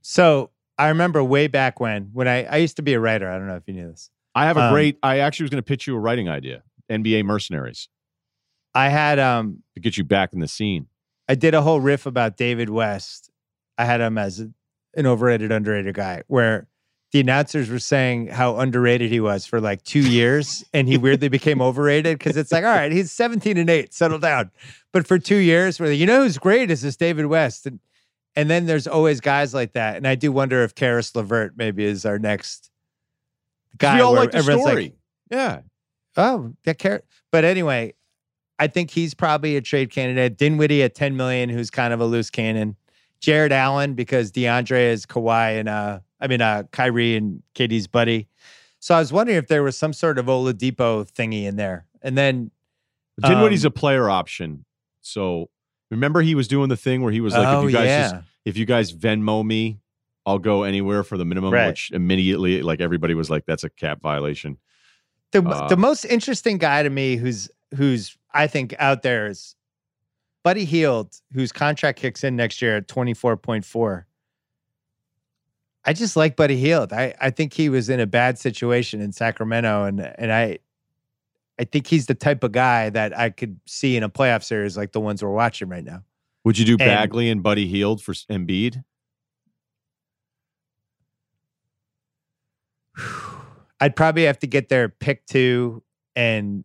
So 0.08 0.50
I 0.78 0.86
remember 0.88 1.24
way 1.24 1.48
back 1.48 1.80
when, 1.80 2.10
when 2.12 2.28
I, 2.28 2.44
I 2.44 2.56
used 2.58 2.76
to 2.76 2.82
be 2.82 2.92
a 2.92 3.00
writer. 3.00 3.28
I 3.28 3.38
don't 3.38 3.48
know 3.48 3.56
if 3.56 3.64
you 3.66 3.74
knew 3.74 3.88
this. 3.90 4.08
I 4.36 4.46
have 4.46 4.56
a 4.56 4.62
Um, 4.62 4.72
great, 4.72 4.98
I 5.02 5.18
actually 5.18 5.44
was 5.44 5.50
going 5.50 5.62
to 5.62 5.66
pitch 5.66 5.88
you 5.88 5.96
a 5.96 5.98
writing 5.98 6.28
idea 6.28 6.62
NBA 6.88 7.24
Mercenaries 7.24 7.88
I 8.72 8.90
had 8.90 9.18
um 9.18 9.64
to 9.74 9.80
get 9.80 9.96
you 9.96 10.04
back 10.04 10.32
in 10.32 10.38
the 10.38 10.46
scene. 10.46 10.86
I 11.28 11.34
did 11.34 11.54
a 11.54 11.62
whole 11.62 11.80
riff 11.80 12.06
about 12.06 12.36
David 12.36 12.70
West. 12.70 13.30
I 13.78 13.84
had 13.84 14.00
him 14.00 14.16
as 14.16 14.38
an 14.38 15.06
overrated, 15.06 15.50
underrated 15.50 15.94
guy, 15.96 16.22
where 16.28 16.68
the 17.10 17.18
announcers 17.18 17.68
were 17.68 17.80
saying 17.80 18.28
how 18.28 18.58
underrated 18.58 19.10
he 19.10 19.18
was 19.18 19.44
for 19.44 19.60
like 19.60 19.82
two 19.82 20.08
years, 20.08 20.64
and 20.72 20.86
he 20.86 20.98
weirdly 20.98 21.28
became 21.28 21.60
overrated 21.60 22.18
because 22.18 22.36
it's 22.36 22.52
like, 22.52 22.64
all 22.64 22.70
right, 22.70 22.92
he's 22.92 23.10
17 23.10 23.56
and 23.56 23.68
8, 23.68 23.92
settle 23.92 24.18
down. 24.18 24.50
But 24.92 25.06
for 25.06 25.18
two 25.18 25.36
years, 25.36 25.80
where 25.80 25.90
you 25.90 26.06
know 26.06 26.22
who's 26.22 26.38
great 26.38 26.70
is 26.70 26.82
this 26.82 26.96
David 26.96 27.26
West. 27.26 27.66
And 27.66 27.80
and 28.36 28.50
then 28.50 28.66
there's 28.66 28.86
always 28.86 29.20
guys 29.20 29.54
like 29.54 29.72
that. 29.72 29.96
And 29.96 30.06
I 30.06 30.14
do 30.14 30.30
wonder 30.30 30.62
if 30.62 30.74
Caris 30.74 31.14
LeVert 31.16 31.54
maybe 31.56 31.84
is 31.84 32.04
our 32.04 32.18
next 32.18 32.70
guy. 33.78 33.96
we 33.96 34.02
all 34.02 34.14
like 34.14 34.30
the 34.30 34.42
story. 34.42 34.58
like, 34.64 34.94
yeah. 35.30 35.60
Oh, 36.16 36.52
that 36.64 36.78
care. 36.78 37.02
But 37.32 37.44
anyway, 37.44 37.94
I 38.58 38.66
think 38.68 38.90
he's 38.90 39.14
probably 39.14 39.56
a 39.56 39.60
trade 39.60 39.90
candidate. 39.90 40.36
Dinwiddie 40.36 40.82
at 40.82 40.94
10 40.94 41.16
million, 41.16 41.48
who's 41.48 41.70
kind 41.70 41.92
of 41.92 42.00
a 42.00 42.06
loose 42.06 42.30
cannon. 42.30 42.76
Jarrett 43.20 43.52
Allen, 43.52 43.94
because 43.94 44.30
DeAndre 44.30 44.92
is 44.92 45.06
Kawhi 45.06 45.58
and 45.58 45.68
uh 45.68 46.00
I 46.20 46.26
mean 46.26 46.40
uh 46.42 46.64
Kyrie 46.72 47.16
and 47.16 47.42
KD's 47.54 47.86
buddy. 47.86 48.28
So 48.78 48.94
I 48.94 48.98
was 48.98 49.12
wondering 49.12 49.38
if 49.38 49.48
there 49.48 49.62
was 49.62 49.76
some 49.76 49.92
sort 49.92 50.18
of 50.18 50.26
Oladipo 50.26 51.10
thingy 51.10 51.44
in 51.44 51.56
there. 51.56 51.86
And 52.02 52.16
then 52.16 52.50
Dinwiddie's 53.20 53.64
Um, 53.64 53.68
a 53.68 53.70
player 53.72 54.08
option. 54.10 54.64
So 55.00 55.48
remember 55.90 56.22
he 56.22 56.34
was 56.34 56.48
doing 56.48 56.68
the 56.68 56.76
thing 56.76 57.02
where 57.02 57.12
he 57.12 57.20
was 57.20 57.34
like, 57.34 57.46
oh 57.46 57.60
if 57.60 57.70
you 57.72 57.76
guys 57.76 57.86
yeah. 57.86 58.10
just, 58.10 58.24
if 58.44 58.56
you 58.56 58.64
guys 58.64 58.92
Venmo 58.92 59.44
me, 59.44 59.78
I'll 60.24 60.38
go 60.38 60.64
anywhere 60.64 61.04
for 61.04 61.16
the 61.16 61.24
minimum, 61.24 61.52
Right. 61.52 61.68
which 61.68 61.90
immediately 61.92 62.62
like 62.62 62.80
everybody 62.80 63.14
was 63.14 63.30
like, 63.30 63.44
that's 63.46 63.64
a 63.64 63.70
cap 63.70 64.00
violation. 64.02 64.58
the 65.32 65.42
uh, 65.42 65.68
the 65.68 65.76
most 65.76 66.04
interesting 66.04 66.58
guy 66.58 66.82
to 66.82 66.90
me 66.90 67.16
who's 67.16 67.48
who's 67.74 68.16
I 68.32 68.46
think 68.46 68.74
out 68.78 69.02
there 69.02 69.26
is 69.28 69.54
Buddy 70.44 70.64
Hield, 70.64 71.14
whose 71.32 71.52
contract 71.52 71.98
kicks 71.98 72.22
in 72.22 72.36
next 72.36 72.60
year 72.62 72.76
at 72.76 72.86
24.4. 72.86 74.04
I 75.84 75.92
just 75.92 76.16
like 76.16 76.36
Buddy 76.36 76.56
Hield. 76.56 76.92
I, 76.92 77.14
I 77.20 77.30
think 77.30 77.52
he 77.52 77.68
was 77.68 77.88
in 77.88 78.00
a 78.00 78.06
bad 78.06 78.38
situation 78.38 79.00
in 79.00 79.12
Sacramento 79.12 79.84
and 79.84 80.00
and 80.00 80.32
I 80.32 80.58
I 81.58 81.64
think 81.64 81.86
he's 81.86 82.06
the 82.06 82.14
type 82.14 82.44
of 82.44 82.52
guy 82.52 82.90
that 82.90 83.18
I 83.18 83.30
could 83.30 83.58
see 83.66 83.96
in 83.96 84.02
a 84.02 84.08
playoff 84.08 84.44
series 84.44 84.76
like 84.76 84.92
the 84.92 85.00
ones 85.00 85.22
we're 85.22 85.30
watching 85.30 85.68
right 85.68 85.84
now. 85.84 86.02
Would 86.44 86.58
you 86.58 86.64
do 86.64 86.76
Bagley 86.76 87.30
and 87.30 87.42
Buddy 87.42 87.66
Hield 87.66 88.02
for 88.02 88.12
Embiid? 88.12 88.84
I'd 93.80 93.96
probably 93.96 94.24
have 94.24 94.38
to 94.40 94.46
get 94.46 94.68
their 94.68 94.88
pick 94.88 95.26
two 95.26 95.82
and 96.14 96.64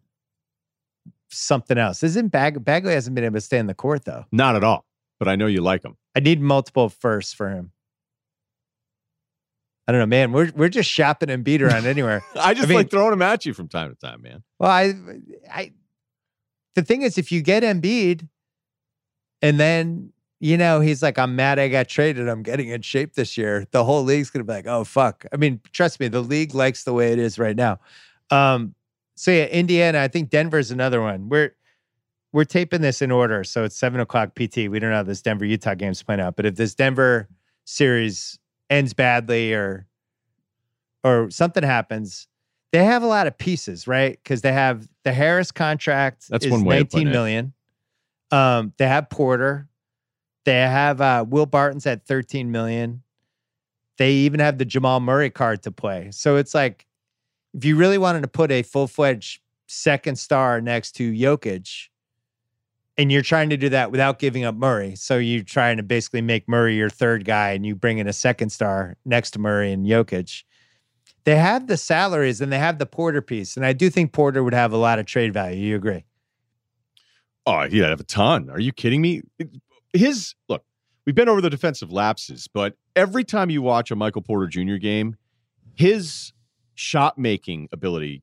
something 1.30 1.78
else. 1.78 2.04
Isn't 2.04 2.30
Bag 2.30 2.64
Bagley 2.64 2.94
hasn't 2.94 3.16
been 3.16 3.24
able 3.24 3.36
to 3.36 3.42
stay 3.42 3.58
in 3.58 3.68
the 3.68 3.74
court 3.74 4.06
though. 4.06 4.26
Not 4.32 4.56
at 4.56 4.64
all. 4.64 4.86
But 5.20 5.28
I 5.28 5.36
know 5.36 5.48
you 5.48 5.62
like 5.62 5.84
him. 5.84 5.98
I 6.16 6.20
need 6.20 6.42
multiple 6.42 6.90
firsts 6.90 7.34
for 7.34 7.50
him. 7.50 7.72
I 9.88 9.92
don't 9.92 10.00
know, 10.00 10.06
man. 10.06 10.32
We're 10.32 10.52
we're 10.56 10.70
just 10.70 10.90
shopping 10.90 11.30
Embiid 11.30 11.62
around 11.62 11.86
anywhere. 11.86 12.24
I 12.36 12.54
just 12.54 12.68
mean- 12.70 12.78
like 12.78 12.90
throwing 12.90 13.14
him 13.14 13.22
at 13.22 13.46
you 13.46 13.54
from 13.54 13.68
time 13.68 13.90
to 13.90 13.96
time, 13.96 14.22
man. 14.22 14.44
Well, 14.60 14.70
I, 14.70 14.94
I, 15.52 15.72
the 16.76 16.84
thing 16.84 17.02
is, 17.02 17.18
if 17.18 17.32
you 17.32 17.42
get 17.42 17.64
Embiid, 17.64 18.28
and 19.42 19.60
then 19.60 20.14
you 20.40 20.58
know 20.58 20.80
he's 20.80 21.02
like, 21.02 21.18
I'm 21.18 21.36
mad 21.36 21.60
I 21.60 21.68
got 21.68 21.88
traded. 21.88 22.30
I'm 22.30 22.44
getting 22.44 22.70
in 22.70 22.82
shape 22.82 23.16
this 23.16 23.38
year. 23.38 23.66
The 23.72 23.84
whole 23.84 24.04
league's 24.04 24.30
gonna 24.30 24.46
be 24.46 24.54
like, 24.54 24.68
oh 24.68 24.84
fuck. 24.84 25.26
I 25.34 25.38
mean, 25.38 25.60
trust 25.72 26.00
me, 26.00 26.08
the 26.08 26.22
league 26.22 26.54
likes 26.54 26.84
the 26.84 26.94
way 26.94 27.12
it 27.12 27.20
is 27.20 27.40
right 27.40 27.56
now. 27.56 27.80
Um, 28.30 28.76
so 29.16 29.32
yeah, 29.32 29.46
Indiana. 29.46 30.00
I 30.00 30.08
think 30.08 30.30
Denver's 30.30 30.72
another 30.72 31.02
one. 31.02 31.28
We're 31.28 31.56
we're 32.34 32.46
taping 32.46 32.82
this 32.82 33.02
in 33.02 33.12
order, 33.12 33.44
so 33.44 33.64
it's 33.64 33.76
seven 33.76 34.00
o'clock 34.00 34.36
PT. 34.36 34.70
We 34.70 34.80
don't 34.80 34.92
know 34.92 34.98
how 34.98 35.04
this 35.04 35.22
Denver 35.22 35.46
Utah 35.46 35.76
game's 35.76 36.02
playing 36.02 36.22
out, 36.22 36.36
but 36.36 36.46
if 36.46 36.56
this 36.56 36.76
Denver 36.76 37.28
series 37.66 38.40
ends 38.72 38.94
badly 38.94 39.54
or 39.54 39.86
or 41.04 41.30
something 41.30 41.64
happens, 41.64 42.28
they 42.72 42.84
have 42.84 43.04
a 43.04 43.08
lot 43.08 43.28
of 43.28 43.38
pieces, 43.38 43.88
right? 43.88 44.18
Because 44.24 44.42
they 44.42 44.54
have 44.54 44.88
the 45.04 45.12
Harris 45.12 45.52
contract 45.52 46.30
That's 46.30 46.46
is 46.46 46.52
one 46.52 46.64
way 46.64 46.80
of 46.80 46.90
putting 46.90 47.08
19 47.08 47.08
it. 47.08 47.12
million. 47.12 47.54
Um, 48.32 48.74
they 48.78 48.88
have 48.88 49.10
Porter. 49.10 49.68
They 50.46 50.60
have 50.60 51.02
uh, 51.02 51.26
Will 51.28 51.46
Barton's 51.46 51.86
at 51.86 52.06
13 52.06 52.52
million. 52.52 53.04
They 53.98 54.14
even 54.14 54.40
have 54.40 54.58
the 54.58 54.66
Jamal 54.66 55.00
Murray 55.00 55.30
card 55.30 55.64
to 55.64 55.72
play. 55.72 56.10
So 56.12 56.38
it's 56.38 56.56
like, 56.56 56.88
if 57.54 57.66
you 57.66 57.76
really 57.76 57.98
wanted 57.98 58.22
to 58.22 58.28
put 58.28 58.52
a 58.52 58.64
full 58.64 58.88
fledged 58.88 59.42
second 59.68 60.18
star 60.18 60.62
next 60.62 60.94
to 60.94 61.12
Jokic, 61.12 61.90
and 62.98 63.12
you're 63.12 63.22
trying 63.22 63.50
to 63.50 63.58
do 63.58 63.70
that 63.70 63.92
without 63.92 64.20
giving 64.20 64.44
up 64.44 64.56
Murray. 64.56 64.96
So 64.96 65.18
you're 65.18 65.44
trying 65.44 65.78
to 65.78 65.84
basically 65.84 66.22
make 66.22 66.48
Murray 66.48 66.76
your 66.76 66.90
third 66.90 67.26
guy 67.26 67.52
and 67.52 67.66
you 67.66 67.76
bring 67.76 67.98
in 67.98 68.08
a 68.08 68.14
second 68.14 68.50
star 68.50 68.98
next 69.06 69.32
to 69.32 69.40
Murray 69.40 69.72
and 69.72 69.86
Jokic. 69.86 70.44
They 71.24 71.36
have 71.36 71.68
the 71.68 71.78
salaries 71.78 72.42
and 72.42 72.52
they 72.52 72.58
have 72.58 72.80
the 72.80 72.86
Porter 72.86 73.22
piece. 73.22 73.56
And 73.56 73.66
I 73.66 73.74
do 73.74 73.90
think 73.90 74.12
Porter 74.12 74.44
would 74.44 74.54
have 74.54 74.74
a 74.74 74.78
lot 74.78 75.00
of 75.00 75.06
trade 75.06 75.34
value. 75.34 75.58
You 75.58 75.76
agree? 75.76 76.04
Oh, 77.46 77.54
I 77.54 77.70
have 77.70 78.00
a 78.00 78.04
ton. 78.04 78.50
Are 78.50 78.60
you 78.60 78.72
kidding 78.72 79.02
me? 79.02 79.22
His 79.94 80.36
look, 80.48 80.64
we've 81.06 81.16
been 81.16 81.30
over 81.30 81.42
the 81.42 81.50
defensive 81.50 81.92
lapses, 81.92 82.48
but 82.48 82.76
every 82.96 83.24
time 83.24 83.50
you 83.50 83.62
watch 83.62 83.90
a 83.92 83.96
Michael 83.96 84.22
Porter 84.22 84.48
Jr. 84.48 84.76
game, 84.76 85.16
his 85.74 86.34
shot 86.76 87.18
making 87.18 87.70
ability, 87.72 88.22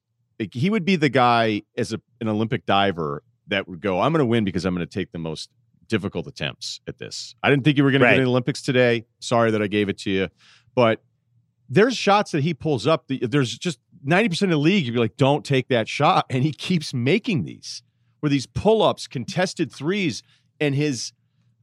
he 0.53 0.71
would 0.71 0.85
be 0.85 0.97
the 0.97 1.09
guy 1.09 1.63
as 1.77 1.93
a, 1.93 2.01
an 2.21 2.29
Olympic 2.29 2.65
diver 2.65 3.23
that 3.49 3.69
would 3.69 3.81
go, 3.81 4.01
I'm 4.01 4.13
going 4.13 4.21
to 4.21 4.27
win 4.27 4.45
because 4.45 4.65
I'm 4.65 4.75
going 4.75 4.87
to 4.87 4.93
take 4.93 5.13
the 5.13 5.19
most 5.19 5.51
difficult 5.89 6.27
attempts 6.27 6.81
at 6.87 6.99
this. 6.99 7.35
I 7.43 7.51
didn't 7.51 7.65
think 7.65 7.77
you 7.77 7.85
were 7.85 7.91
going 7.91 8.03
to 8.03 8.07
get 8.07 8.19
in 8.19 8.25
the 8.25 8.31
Olympics 8.31 8.63
today. 8.63 9.07
Sorry 9.21 9.51
that 9.51 9.63
I 9.63 9.67
gave 9.67 9.89
it 9.89 9.99
to 9.99 10.11
you. 10.11 10.29
But 10.75 11.03
there's 11.69 11.97
shots 11.97 12.31
that 12.33 12.43
he 12.43 12.55
pulls 12.55 12.87
up. 12.87 13.05
There's 13.09 13.57
just 13.59 13.79
90% 14.07 14.43
of 14.43 14.51
the 14.51 14.57
league, 14.57 14.87
you'd 14.87 14.93
be 14.93 14.99
like, 14.99 15.17
don't 15.17 15.45
take 15.45 15.69
that 15.69 15.89
shot. 15.89 16.27
And 16.31 16.43
he 16.43 16.53
keeps 16.53 16.95
making 16.95 17.45
these 17.45 17.83
where 18.21 18.31
these 18.31 18.47
pull 18.47 18.83
ups, 18.83 19.07
contested 19.07 19.73
threes, 19.73 20.23
and 20.61 20.75
his 20.75 21.13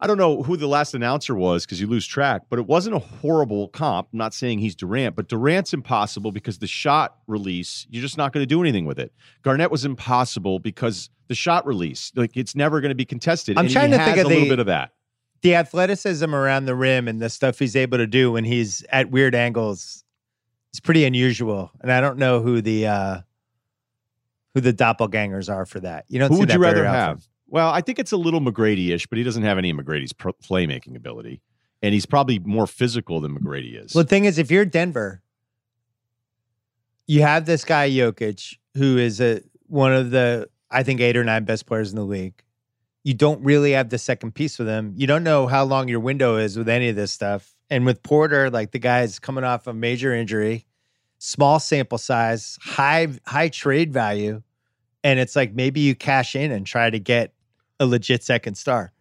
I 0.02 0.08
don't 0.08 0.18
know 0.18 0.44
who 0.44 0.58
the 0.58 0.68
last 0.68 0.94
announcer 0.94 1.36
was 1.36 1.66
because 1.66 1.80
you 1.80 1.88
lose 1.88 2.06
track, 2.06 2.44
but 2.50 2.60
it 2.60 2.68
wasn't 2.68 2.96
a 2.96 3.00
horrible 3.00 3.70
comp. 3.70 4.10
I'm 4.12 4.18
not 4.20 4.34
saying 4.34 4.60
he's 4.60 4.76
Durant, 4.76 5.16
but 5.16 5.30
Durant's 5.30 5.74
impossible 5.74 6.34
because 6.34 6.58
the 6.58 6.68
shot 6.68 7.18
release, 7.28 7.88
you're 7.90 8.02
just 8.02 8.18
not 8.18 8.34
going 8.34 8.42
to 8.42 8.48
do 8.48 8.62
anything 8.62 8.86
with 8.86 9.00
it. 9.00 9.14
Garnett 9.42 9.72
was 9.72 9.86
impossible 9.86 10.60
because 10.60 11.10
the 11.28 11.36
shot 11.36 11.66
release, 11.66 12.12
like 12.16 12.36
it's 12.36 12.56
never 12.56 12.82
going 12.82 12.90
to 12.90 12.96
be 12.96 13.06
contested. 13.06 13.58
I'm 13.58 13.66
and 13.66 13.74
trying 13.74 13.92
to 13.92 13.98
think 13.98 14.18
of 14.18 14.26
a 14.26 14.30
little 14.30 14.50
bit 14.50 14.60
of 14.60 14.66
that. 14.66 14.92
The 15.42 15.56
athleticism 15.56 16.36
around 16.36 16.66
the 16.66 16.76
rim 16.76 17.08
and 17.08 17.22
the 17.22 17.30
stuff 17.30 17.60
he's 17.60 17.76
able 17.76 17.98
to 17.98 18.08
do 18.08 18.34
when 18.34 18.44
he's 18.44 18.84
at 18.90 19.12
weird 19.12 19.34
angles 19.34 20.04
is 20.74 20.80
pretty 20.82 21.06
unusual. 21.06 21.72
And 21.82 21.92
I 21.92 22.02
don't 22.02 22.18
know 22.18 22.42
who 22.42 22.62
the 22.62 22.88
uh 22.88 23.22
who 24.54 24.62
the 24.62 24.74
doppelgangers 24.74 25.54
are 25.54 25.66
for 25.66 25.80
that. 25.82 26.06
You 26.08 26.20
don't 26.20 26.32
Who 26.32 26.40
would 26.40 26.52
you 26.52 26.60
rather 26.60 26.86
have? 26.86 27.26
Well, 27.48 27.70
I 27.70 27.82
think 27.82 28.00
it's 28.00 28.12
a 28.12 28.18
little 28.18 28.42
McGrady-ish, 28.42 29.08
but 29.08 29.18
he 29.18 29.24
doesn't 29.24 29.44
have 29.44 29.58
any 29.58 29.70
of 29.70 29.78
McGrady's 29.78 30.14
playmaking 30.14 30.96
ability, 30.96 31.42
and 31.82 31.94
he's 31.94 32.06
probably 32.06 32.40
more 32.40 32.68
physical 32.68 33.22
than 33.22 33.38
McGrady 33.38 33.84
is. 33.84 33.94
Well, 33.94 34.04
the 34.04 34.10
thing 34.10 34.26
is, 34.26 34.38
if 34.38 34.50
you're 34.50 34.66
Denver, 34.66 35.22
you 37.08 37.22
have 37.22 37.46
this 37.46 37.64
guy 37.64 37.90
Jokic, 37.90 38.58
who 38.76 38.98
is 38.98 39.22
a 39.22 39.42
one 39.68 39.94
of 39.94 40.12
the 40.12 40.50
I 40.72 40.84
think 40.84 41.02
eight 41.02 41.16
or 41.16 41.24
nine 41.24 41.46
best 41.46 41.66
players 41.66 41.92
in 41.92 41.96
the 41.96 42.04
league. 42.04 42.42
You 43.04 43.14
don't 43.14 43.44
really 43.44 43.72
have 43.74 43.90
the 43.90 44.00
second 44.00 44.34
piece 44.34 44.58
with 44.58 44.68
him. 44.68 44.94
You 44.96 45.06
don't 45.06 45.24
know 45.24 45.46
how 45.46 45.64
long 45.64 45.88
your 45.88 46.00
window 46.00 46.38
is 46.38 46.58
with 46.58 46.68
any 46.68 46.90
of 46.90 46.96
this 46.96 47.12
stuff. 47.12 47.56
And 47.70 47.86
with 47.86 48.02
Porter, 48.02 48.50
like 48.50 48.72
the 48.72 48.80
guy's 48.80 49.20
coming 49.20 49.44
off 49.44 49.68
a 49.68 49.74
major 49.74 50.14
injury, 50.14 50.66
small 51.20 51.60
sample 51.60 52.00
size, 52.00 52.58
high 52.62 53.10
high 53.28 53.50
trade 53.50 53.94
value, 53.94 54.42
and 55.04 55.20
it's 55.20 55.36
like 55.36 55.54
maybe 55.54 55.82
you 55.82 55.94
cash 55.94 56.36
in 56.36 56.52
and 56.52 56.66
try 56.66 56.90
to 56.90 57.00
get 57.00 57.35
a 57.80 57.86
legit 57.86 58.24
second 58.24 58.56
star. 58.56 58.92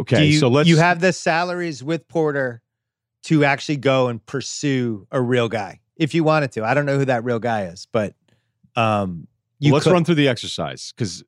Okay, 0.00 0.26
you, 0.26 0.38
so 0.38 0.48
let's 0.48 0.68
you 0.68 0.78
have 0.78 1.00
the 1.00 1.12
salaries 1.12 1.82
with 1.84 2.08
Porter 2.08 2.62
to 3.24 3.44
actually 3.44 3.76
go 3.76 4.08
and 4.08 4.24
pursue 4.26 5.06
a 5.12 5.20
real 5.20 5.48
guy 5.48 5.80
if 5.96 6.14
you 6.14 6.24
wanted 6.24 6.52
to. 6.52 6.64
I 6.64 6.74
don't 6.74 6.86
know 6.86 6.98
who 6.98 7.04
that 7.04 7.24
real 7.24 7.38
guy 7.38 7.66
is, 7.66 7.86
but 7.92 8.14
um, 8.74 9.28
you 9.58 9.72
let's 9.72 9.84
could- 9.84 9.92
run 9.92 10.04
through 10.04 10.16
the 10.16 10.28
exercise 10.28 10.92
because 10.96 11.22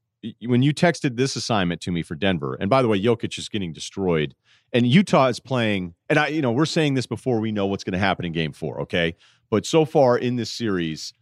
when 0.46 0.62
you 0.62 0.72
texted 0.72 1.16
this 1.16 1.36
assignment 1.36 1.80
to 1.82 1.92
me 1.92 2.02
for 2.02 2.14
Denver, 2.14 2.56
and 2.58 2.70
by 2.70 2.82
the 2.82 2.88
way, 2.88 3.00
Jokic 3.00 3.38
is 3.38 3.48
getting 3.48 3.72
destroyed, 3.72 4.34
and 4.72 4.86
Utah 4.86 5.26
is 5.28 5.38
playing, 5.38 5.94
and 6.08 6.18
I, 6.18 6.28
you 6.28 6.42
know, 6.42 6.50
we're 6.50 6.66
saying 6.66 6.94
this 6.94 7.06
before 7.06 7.40
we 7.40 7.52
know 7.52 7.66
what's 7.66 7.84
going 7.84 7.92
to 7.92 7.98
happen 7.98 8.24
in 8.24 8.32
Game 8.32 8.52
Four, 8.52 8.80
okay? 8.82 9.14
But 9.50 9.66
so 9.66 9.84
far 9.84 10.16
in 10.18 10.36
this 10.36 10.50
series, 10.50 11.12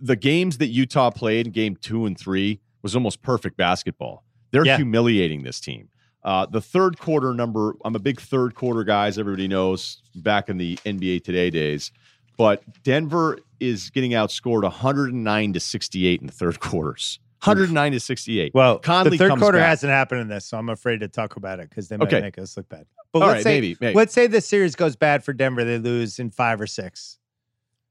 the 0.00 0.16
games 0.16 0.58
that 0.58 0.68
Utah 0.68 1.10
played, 1.10 1.52
Game 1.52 1.76
Two 1.76 2.06
and 2.06 2.18
Three, 2.18 2.60
was 2.82 2.94
almost 2.94 3.22
perfect 3.22 3.56
basketball. 3.56 4.24
They're 4.50 4.64
Yeah. 4.66 4.76
humiliating 4.76 5.42
this 5.42 5.60
team. 5.60 5.88
Uh, 6.22 6.44
the 6.46 6.60
third 6.60 6.98
quarter 6.98 7.32
number, 7.32 7.74
I'm 7.84 7.94
a 7.96 7.98
big 8.00 8.20
third 8.20 8.54
quarter 8.54 8.84
guy, 8.84 9.06
as 9.06 9.18
everybody 9.18 9.48
knows, 9.48 10.02
back 10.14 10.48
in 10.48 10.58
the 10.58 10.78
NBA 10.84 11.20
Today 11.24 11.48
days. 11.50 11.92
But 12.36 12.62
Denver 12.82 13.38
is 13.58 13.90
getting 13.90 14.10
outscored 14.12 14.62
109 14.62 15.52
to 15.54 15.60
68 15.60 16.20
in 16.20 16.26
the 16.26 16.32
third 16.32 16.60
quarters. 16.60 17.18
109 17.42 17.92
to 17.92 18.00
68. 18.00 18.52
Well, 18.54 18.78
Conley 18.80 19.16
the 19.16 19.28
third 19.28 19.38
quarter 19.38 19.56
back. 19.58 19.68
hasn't 19.70 19.90
happened 19.90 20.20
in 20.20 20.28
this, 20.28 20.44
so 20.44 20.58
I'm 20.58 20.68
afraid 20.68 21.00
to 21.00 21.08
talk 21.08 21.36
about 21.36 21.58
it 21.58 21.70
because 21.70 21.88
they 21.88 21.96
might 21.96 22.08
Okay. 22.12 22.20
make 22.20 22.38
us 22.38 22.54
look 22.56 22.68
bad. 22.68 22.84
But 23.12 23.22
All 23.22 23.28
let's 23.28 23.36
right, 23.38 23.42
say 23.44 23.54
maybe, 23.56 23.76
maybe. 23.80 23.94
let's 23.96 24.12
say 24.12 24.26
the 24.26 24.42
series 24.42 24.76
goes 24.76 24.94
bad 24.94 25.24
for 25.24 25.32
Denver, 25.32 25.64
they 25.64 25.78
lose 25.78 26.18
in 26.18 26.30
five 26.30 26.60
or 26.60 26.66
six. 26.66 27.18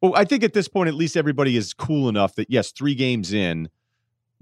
Well, 0.01 0.13
I 0.15 0.23
think 0.23 0.43
at 0.43 0.53
this 0.53 0.67
point, 0.67 0.87
at 0.87 0.93
least 0.93 1.17
everybody 1.17 1.57
is 1.57 1.73
cool 1.73 2.07
enough 2.07 2.35
that 2.35 2.49
yes, 2.51 2.71
three 2.71 2.93
games 2.95 3.33
in, 3.33 3.69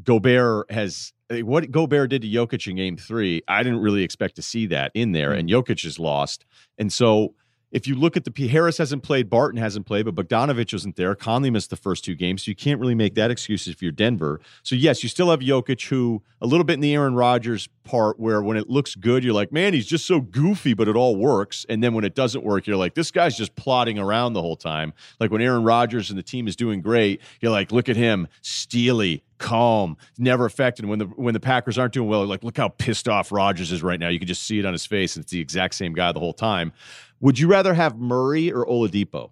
Gobert 0.04 0.72
has 0.72 1.14
eh, 1.30 1.42
what 1.42 1.72
Gobert 1.72 2.10
did 2.10 2.22
to 2.22 2.28
Jokic 2.28 2.68
in 2.68 2.76
Game 2.76 2.98
Three. 2.98 3.42
I 3.48 3.64
didn't 3.64 3.80
really 3.80 4.04
expect 4.04 4.36
to 4.36 4.42
see 4.42 4.66
that 4.68 4.92
in 4.94 5.12
there, 5.12 5.34
and 5.34 5.50
Jokic 5.50 5.86
is 5.86 6.00
lost. 6.00 6.46
And 6.78 6.92
so, 6.92 7.34
if 7.72 7.86
you 7.86 7.96
look 7.96 8.16
at 8.16 8.24
the 8.24 8.48
Harris 8.48 8.78
hasn't 8.78 9.04
played, 9.04 9.30
Barton 9.30 9.60
hasn't 9.60 9.86
played, 9.86 10.06
but 10.06 10.16
Bogdanovich 10.16 10.72
wasn't 10.72 10.96
there. 10.96 11.16
Conley 11.16 11.50
missed 11.50 11.70
the 11.70 11.76
first 11.76 12.06
two 12.06 12.16
games, 12.16 12.44
so 12.44 12.50
you 12.52 12.56
can't 12.56 12.80
really 12.80 12.96
make 12.96 13.16
that 13.16 13.30
excuse 13.30 13.68
if 13.68 13.82
you're 13.82 13.92
Denver. 13.92 14.40
So 14.64 14.76
yes, 14.76 15.04
you 15.04 15.10
still 15.10 15.30
have 15.32 15.42
Jokic, 15.42 15.88
who 15.88 16.24
a 16.42 16.48
little 16.48 16.64
bit 16.64 16.74
in 16.74 16.80
the 16.80 16.94
Aaron 16.94 17.16
Rodgers 17.16 17.68
part, 17.84 18.20
where 18.20 18.42
when 18.42 18.58
it 18.58 18.70
looks 18.70 18.96
good, 18.96 19.24
you're 19.24 19.34
like, 19.34 19.52
man, 19.52 19.74
he's 19.74 19.86
just 19.86 20.06
so 20.06 20.22
goofy, 20.22 20.74
but 20.74 20.88
it 20.88 20.96
all 20.96 21.16
works. 21.16 21.66
And 21.68 21.84
then 21.84 21.94
when 21.94 22.04
it 22.04 22.16
doesn't 22.16 22.44
work, 22.44 22.68
you're 22.68 22.78
like, 22.78 22.94
this 22.94 23.12
guy's 23.12 23.36
just 23.36 23.56
plodding 23.56 24.00
around 24.00 24.34
the 24.34 24.42
whole 24.42 24.56
time. 24.56 24.94
Like 25.20 25.32
when 25.32 25.42
Aaron 25.42 25.64
Rodgers 25.64 26.10
and 26.10 26.18
the 26.18 26.24
team 26.24 26.48
is 26.48 26.56
doing 26.56 26.82
great, 26.82 27.22
you're 27.42 27.52
like, 27.52 27.72
look 27.72 27.90
at 27.90 27.96
him, 27.96 28.28
steely, 28.42 29.24
calm, 29.38 29.98
never 30.18 30.46
affected. 30.46 30.86
When 30.86 31.00
the 31.00 31.06
when 31.06 31.34
the 31.34 31.40
Packers 31.40 31.78
aren't 31.78 31.94
doing 31.94 32.10
well, 32.10 32.26
like, 32.26 32.44
look 32.44 32.58
how 32.58 32.70
pissed 32.70 33.08
off 33.08 33.32
Rodgers 33.32 33.72
is 33.72 33.84
right 33.84 34.00
now. 34.00 34.10
You 34.10 34.20
can 34.20 34.28
just 34.28 34.44
see 34.44 34.60
it 34.60 34.66
on 34.66 34.74
his 34.74 34.86
face, 34.86 35.16
and 35.16 35.24
it's 35.24 35.32
the 35.32 35.40
exact 35.40 35.76
same 35.76 35.94
guy 35.94 36.12
the 36.12 36.20
whole 36.20 36.34
time. 36.34 36.74
Would 37.20 37.40
you 37.40 37.48
rather 37.48 37.74
have 37.74 37.98
Murray 37.98 38.52
or 38.52 38.66
Oladipo? 38.66 39.32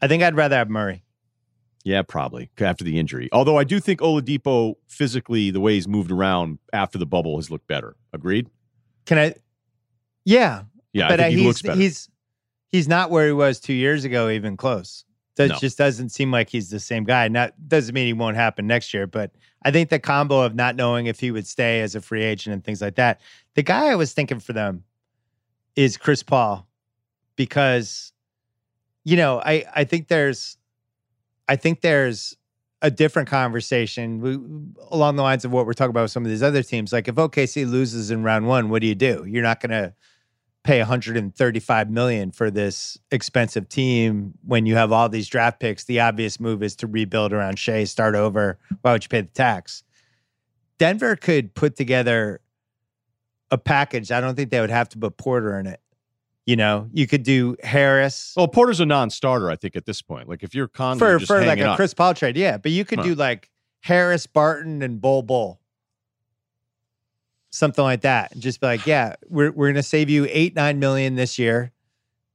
I 0.00 0.08
think 0.08 0.22
I'd 0.22 0.36
rather 0.36 0.56
have 0.56 0.68
Murray. 0.70 1.02
Yeah, 1.84 2.02
probably 2.02 2.50
after 2.60 2.82
the 2.84 2.98
injury. 2.98 3.28
Although 3.32 3.58
I 3.58 3.64
do 3.64 3.78
think 3.78 4.00
Oladipo 4.00 4.74
physically, 4.88 5.50
the 5.50 5.60
way 5.60 5.74
he's 5.74 5.86
moved 5.88 6.10
around 6.10 6.58
after 6.72 6.96
the 6.98 7.04
bubble, 7.06 7.36
has 7.36 7.50
looked 7.50 7.66
better. 7.66 7.96
Agreed. 8.12 8.48
Can 9.04 9.18
I? 9.18 9.34
Yeah, 10.24 10.62
Yeah, 10.94 11.08
but 11.08 11.20
I 11.20 11.24
uh, 11.24 11.26
think 11.26 11.36
he 11.38 11.38
he's 11.42 11.46
looks 11.46 11.62
better. 11.62 11.78
he's 11.80 12.08
he's 12.72 12.88
not 12.88 13.10
where 13.10 13.26
he 13.26 13.32
was 13.32 13.60
two 13.60 13.74
years 13.74 14.04
ago, 14.04 14.30
even 14.30 14.56
close. 14.56 15.04
That 15.36 15.48
No. 15.50 15.56
just 15.56 15.76
doesn't 15.76 16.08
seem 16.10 16.30
like 16.30 16.48
he's 16.48 16.70
the 16.70 16.80
same 16.80 17.04
guy. 17.04 17.28
Not 17.28 17.52
doesn't 17.68 17.94
mean 17.94 18.06
he 18.06 18.12
won't 18.14 18.36
happen 18.36 18.66
next 18.66 18.94
year, 18.94 19.06
but 19.06 19.32
I 19.64 19.70
think 19.70 19.90
the 19.90 19.98
combo 19.98 20.40
of 20.40 20.54
not 20.54 20.76
knowing 20.76 21.06
if 21.06 21.20
he 21.20 21.30
would 21.30 21.46
stay 21.46 21.82
as 21.82 21.94
a 21.94 22.00
free 22.00 22.22
agent 22.22 22.54
and 22.54 22.64
things 22.64 22.80
like 22.80 22.94
that. 22.94 23.20
The 23.54 23.62
guy 23.62 23.86
I 23.88 23.94
was 23.96 24.12
thinking 24.14 24.40
for 24.40 24.54
them 24.54 24.84
is 25.76 25.96
Chris 25.96 26.22
Paul, 26.22 26.66
because 27.36 28.12
you 29.04 29.16
know 29.16 29.40
I 29.44 29.64
I 29.74 29.84
think 29.84 30.08
there's 30.08 30.56
I 31.48 31.56
think 31.56 31.80
there's 31.80 32.36
a 32.82 32.90
different 32.90 33.28
conversation 33.28 34.20
we, 34.20 34.34
along 34.90 35.16
the 35.16 35.22
lines 35.22 35.44
of 35.44 35.52
what 35.52 35.64
we're 35.64 35.72
talking 35.72 35.90
about 35.90 36.02
with 36.02 36.10
some 36.10 36.24
of 36.24 36.30
these 36.30 36.42
other 36.42 36.62
teams. 36.62 36.92
Like 36.92 37.08
if 37.08 37.14
OKC 37.14 37.68
loses 37.68 38.10
in 38.10 38.22
round 38.22 38.46
one, 38.46 38.68
what 38.68 38.82
do 38.82 38.86
you 38.86 38.94
do? 38.94 39.24
You're 39.26 39.42
not 39.42 39.60
going 39.60 39.70
to 39.70 39.94
pay 40.64 40.78
135 40.78 41.90
million 41.90 42.30
for 42.30 42.50
this 42.50 42.98
expensive 43.10 43.70
team 43.70 44.34
when 44.44 44.66
you 44.66 44.74
have 44.74 44.92
all 44.92 45.08
these 45.08 45.28
draft 45.28 45.60
picks. 45.60 45.84
The 45.84 46.00
obvious 46.00 46.38
move 46.38 46.62
is 46.62 46.76
to 46.76 46.86
rebuild 46.86 47.32
around 47.32 47.58
Shai, 47.58 47.84
start 47.84 48.14
over. 48.14 48.58
Why 48.82 48.92
would 48.92 49.04
you 49.04 49.08
pay 49.08 49.22
the 49.22 49.28
tax? 49.28 49.82
Denver 50.78 51.16
could 51.16 51.54
put 51.54 51.76
together 51.76 52.40
a 53.50 53.58
package. 53.58 54.10
I 54.10 54.20
don't 54.20 54.34
think 54.34 54.50
they 54.50 54.60
would 54.60 54.70
have 54.70 54.88
to 54.90 54.98
put 54.98 55.16
Porter 55.16 55.58
in 55.58 55.66
it. 55.66 55.80
You 56.46 56.56
know, 56.56 56.90
you 56.92 57.06
could 57.06 57.22
do 57.22 57.56
Harris 57.62 58.34
well, 58.36 58.48
Porter's 58.48 58.80
a 58.80 58.84
non-starter, 58.84 59.50
I 59.50 59.56
think, 59.56 59.76
at 59.76 59.86
this 59.86 60.02
point. 60.02 60.28
Like 60.28 60.42
if 60.42 60.54
you're 60.54 60.68
Conley, 60.68 60.98
for 60.98 61.18
for 61.20 61.44
like 61.44 61.58
a 61.58 61.70
up. 61.70 61.76
Chris 61.76 61.94
Paul 61.94 62.12
trade, 62.12 62.36
yeah. 62.36 62.58
But 62.58 62.72
you 62.72 62.84
could 62.84 62.98
Huh. 62.98 63.04
do 63.06 63.14
like 63.14 63.50
Harris, 63.80 64.26
Barton, 64.26 64.82
and 64.82 65.00
Bol 65.00 65.22
Bol, 65.22 65.58
something 67.50 67.82
like 67.82 68.02
that, 68.02 68.32
and 68.32 68.42
just 68.42 68.60
be 68.60 68.66
like, 68.66 68.86
yeah, 68.86 69.14
we're 69.28 69.52
we're 69.52 69.68
gonna 69.70 69.82
save 69.82 70.10
you 70.10 70.26
eight 70.28 70.54
nine 70.54 70.78
million 70.78 71.14
this 71.14 71.38
year. 71.38 71.72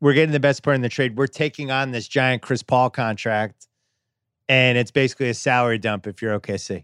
We're 0.01 0.13
getting 0.13 0.31
the 0.31 0.39
best 0.39 0.63
part 0.63 0.75
in 0.75 0.81
the 0.81 0.89
trade. 0.89 1.15
We're 1.15 1.27
taking 1.27 1.69
on 1.69 1.91
this 1.91 2.07
giant 2.07 2.41
Chris 2.41 2.63
Paul 2.63 2.89
contract, 2.89 3.67
and 4.47 4.75
it's 4.75 4.89
basically 4.91 5.29
a 5.29 5.33
salary 5.35 5.77
dump 5.77 6.07
if 6.07 6.19
you're 6.19 6.39
OKC. 6.39 6.83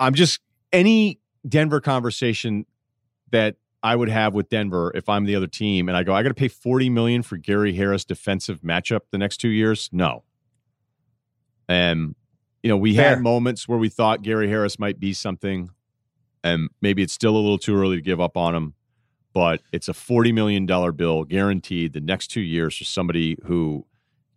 I'm 0.00 0.14
just 0.14 0.40
any 0.76 1.20
Denver 1.48 1.80
conversation 1.80 2.66
that 3.30 3.56
I 3.82 3.96
would 3.96 4.08
have 4.08 4.34
with 4.34 4.48
Denver 4.48 4.92
if 4.94 5.08
I'm 5.08 5.24
the 5.24 5.36
other 5.36 5.46
team 5.46 5.88
and 5.88 5.96
I 5.96 6.02
go, 6.02 6.14
I 6.14 6.22
got 6.22 6.28
to 6.28 6.34
pay 6.34 6.48
40 6.48 6.90
million 6.90 7.22
for 7.22 7.36
Gary 7.36 7.72
Harris 7.72 8.04
defensive 8.04 8.60
matchup 8.60 9.00
the 9.10 9.18
next 9.18 9.38
two 9.38 9.48
years. 9.48 9.88
No. 9.92 10.24
And 11.68 12.14
you 12.62 12.68
know, 12.68 12.76
we 12.76 12.96
Fair. 12.96 13.10
had 13.10 13.22
moments 13.22 13.68
where 13.68 13.78
we 13.78 13.88
thought 13.88 14.22
Gary 14.22 14.48
Harris 14.48 14.78
might 14.78 14.98
be 14.98 15.12
something, 15.12 15.70
and 16.42 16.68
maybe 16.80 17.02
it's 17.02 17.12
still 17.12 17.36
a 17.36 17.38
little 17.38 17.58
too 17.58 17.76
early 17.76 17.96
to 17.96 18.02
give 18.02 18.20
up 18.20 18.36
on 18.36 18.54
him. 18.56 18.74
But 19.32 19.62
it's 19.72 19.86
a 19.86 19.94
forty 19.94 20.32
million 20.32 20.66
dollar 20.66 20.90
bill 20.90 21.22
guaranteed 21.24 21.92
the 21.92 22.00
next 22.00 22.28
two 22.28 22.40
years 22.40 22.76
for 22.76 22.84
somebody 22.84 23.36
who 23.44 23.86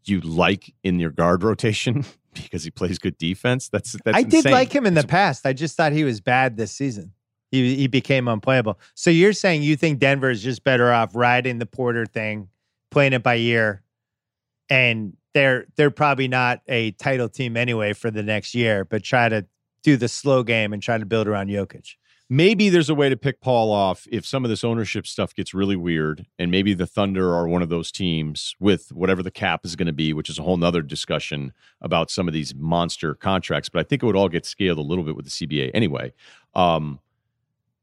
you 0.06 0.22
like 0.22 0.74
in 0.84 1.00
your 1.00 1.10
guard 1.10 1.44
rotation 1.44 2.06
because 2.34 2.64
he 2.64 2.72
plays 2.72 3.00
good 3.00 3.18
defense. 3.18 3.70
That's 3.70 3.96
that's 4.04 4.18
I 4.18 4.24
did 4.24 4.46
like 4.46 4.74
him 4.74 4.86
in 4.86 4.94
the 4.94 5.06
past. 5.06 5.46
I 5.46 5.54
just 5.54 5.76
thought 5.76 5.92
he 5.92 6.04
was 6.04 6.22
bad 6.22 6.58
this 6.58 6.72
season. 6.72 7.14
He 7.52 7.76
he 7.76 7.88
became 7.88 8.28
unplayable. 8.28 8.80
So 8.94 9.10
you're 9.10 9.34
saying 9.34 9.64
you 9.64 9.76
think 9.76 10.00
Denver 10.00 10.30
is 10.30 10.44
just 10.44 10.64
better 10.64 10.92
off 10.92 11.16
riding 11.16 11.60
the 11.60 11.66
Porter 11.66 12.06
thing, 12.06 12.50
playing 12.92 13.14
it 13.14 13.24
by 13.24 13.38
ear, 13.38 13.84
and 14.70 15.16
they're 15.34 15.66
they're 15.76 15.92
probably 15.92 16.28
not 16.28 16.62
a 16.68 16.92
title 16.92 17.30
team 17.30 17.58
anyway 17.58 17.94
for 17.94 18.12
the 18.12 18.24
next 18.24 18.54
year, 18.54 18.86
but 18.86 19.04
try 19.04 19.30
to 19.30 19.46
do 19.84 19.98
the 19.98 20.08
slow 20.08 20.44
game 20.44 20.74
and 20.74 20.84
try 20.84 20.98
to 20.98 21.06
build 21.06 21.28
around 21.28 21.48
Jokic. 21.48 21.96
Maybe 22.32 22.70
there's 22.70 22.92
a 22.92 22.96
way 22.96 23.10
to 23.10 23.18
pick 23.18 23.42
Paul 23.42 23.72
off 23.72 24.08
if 24.12 24.24
some 24.24 24.46
of 24.46 24.50
this 24.50 24.64
ownership 24.64 25.08
stuff 25.08 25.34
gets 25.34 25.52
really 25.52 25.76
weird, 25.76 26.28
and 26.38 26.52
maybe 26.52 26.76
the 26.76 26.86
Thunder 26.86 27.34
are 27.34 27.48
one 27.48 27.64
of 27.64 27.70
those 27.70 27.92
teams 27.92 28.56
with 28.60 28.92
whatever 28.92 29.24
the 29.24 29.32
cap 29.32 29.66
is 29.66 29.76
going 29.76 29.88
to 29.88 29.94
be, 29.94 30.14
which 30.14 30.30
is 30.30 30.38
a 30.38 30.44
whole 30.44 30.58
nother 30.58 30.84
discussion 30.84 31.54
about 31.82 32.12
some 32.12 32.28
of 32.28 32.34
these 32.36 32.54
monster 32.54 33.16
contracts. 33.16 33.68
But 33.68 33.80
I 33.80 33.84
think 33.84 34.04
it 34.04 34.06
would 34.06 34.16
all 34.16 34.30
get 34.30 34.46
scaled 34.46 34.78
a 34.78 34.82
little 34.82 35.04
bit 35.04 35.16
with 35.16 35.26
the 35.26 35.32
CBA 35.32 35.72
anyway. 35.74 36.14
Um, 36.54 37.00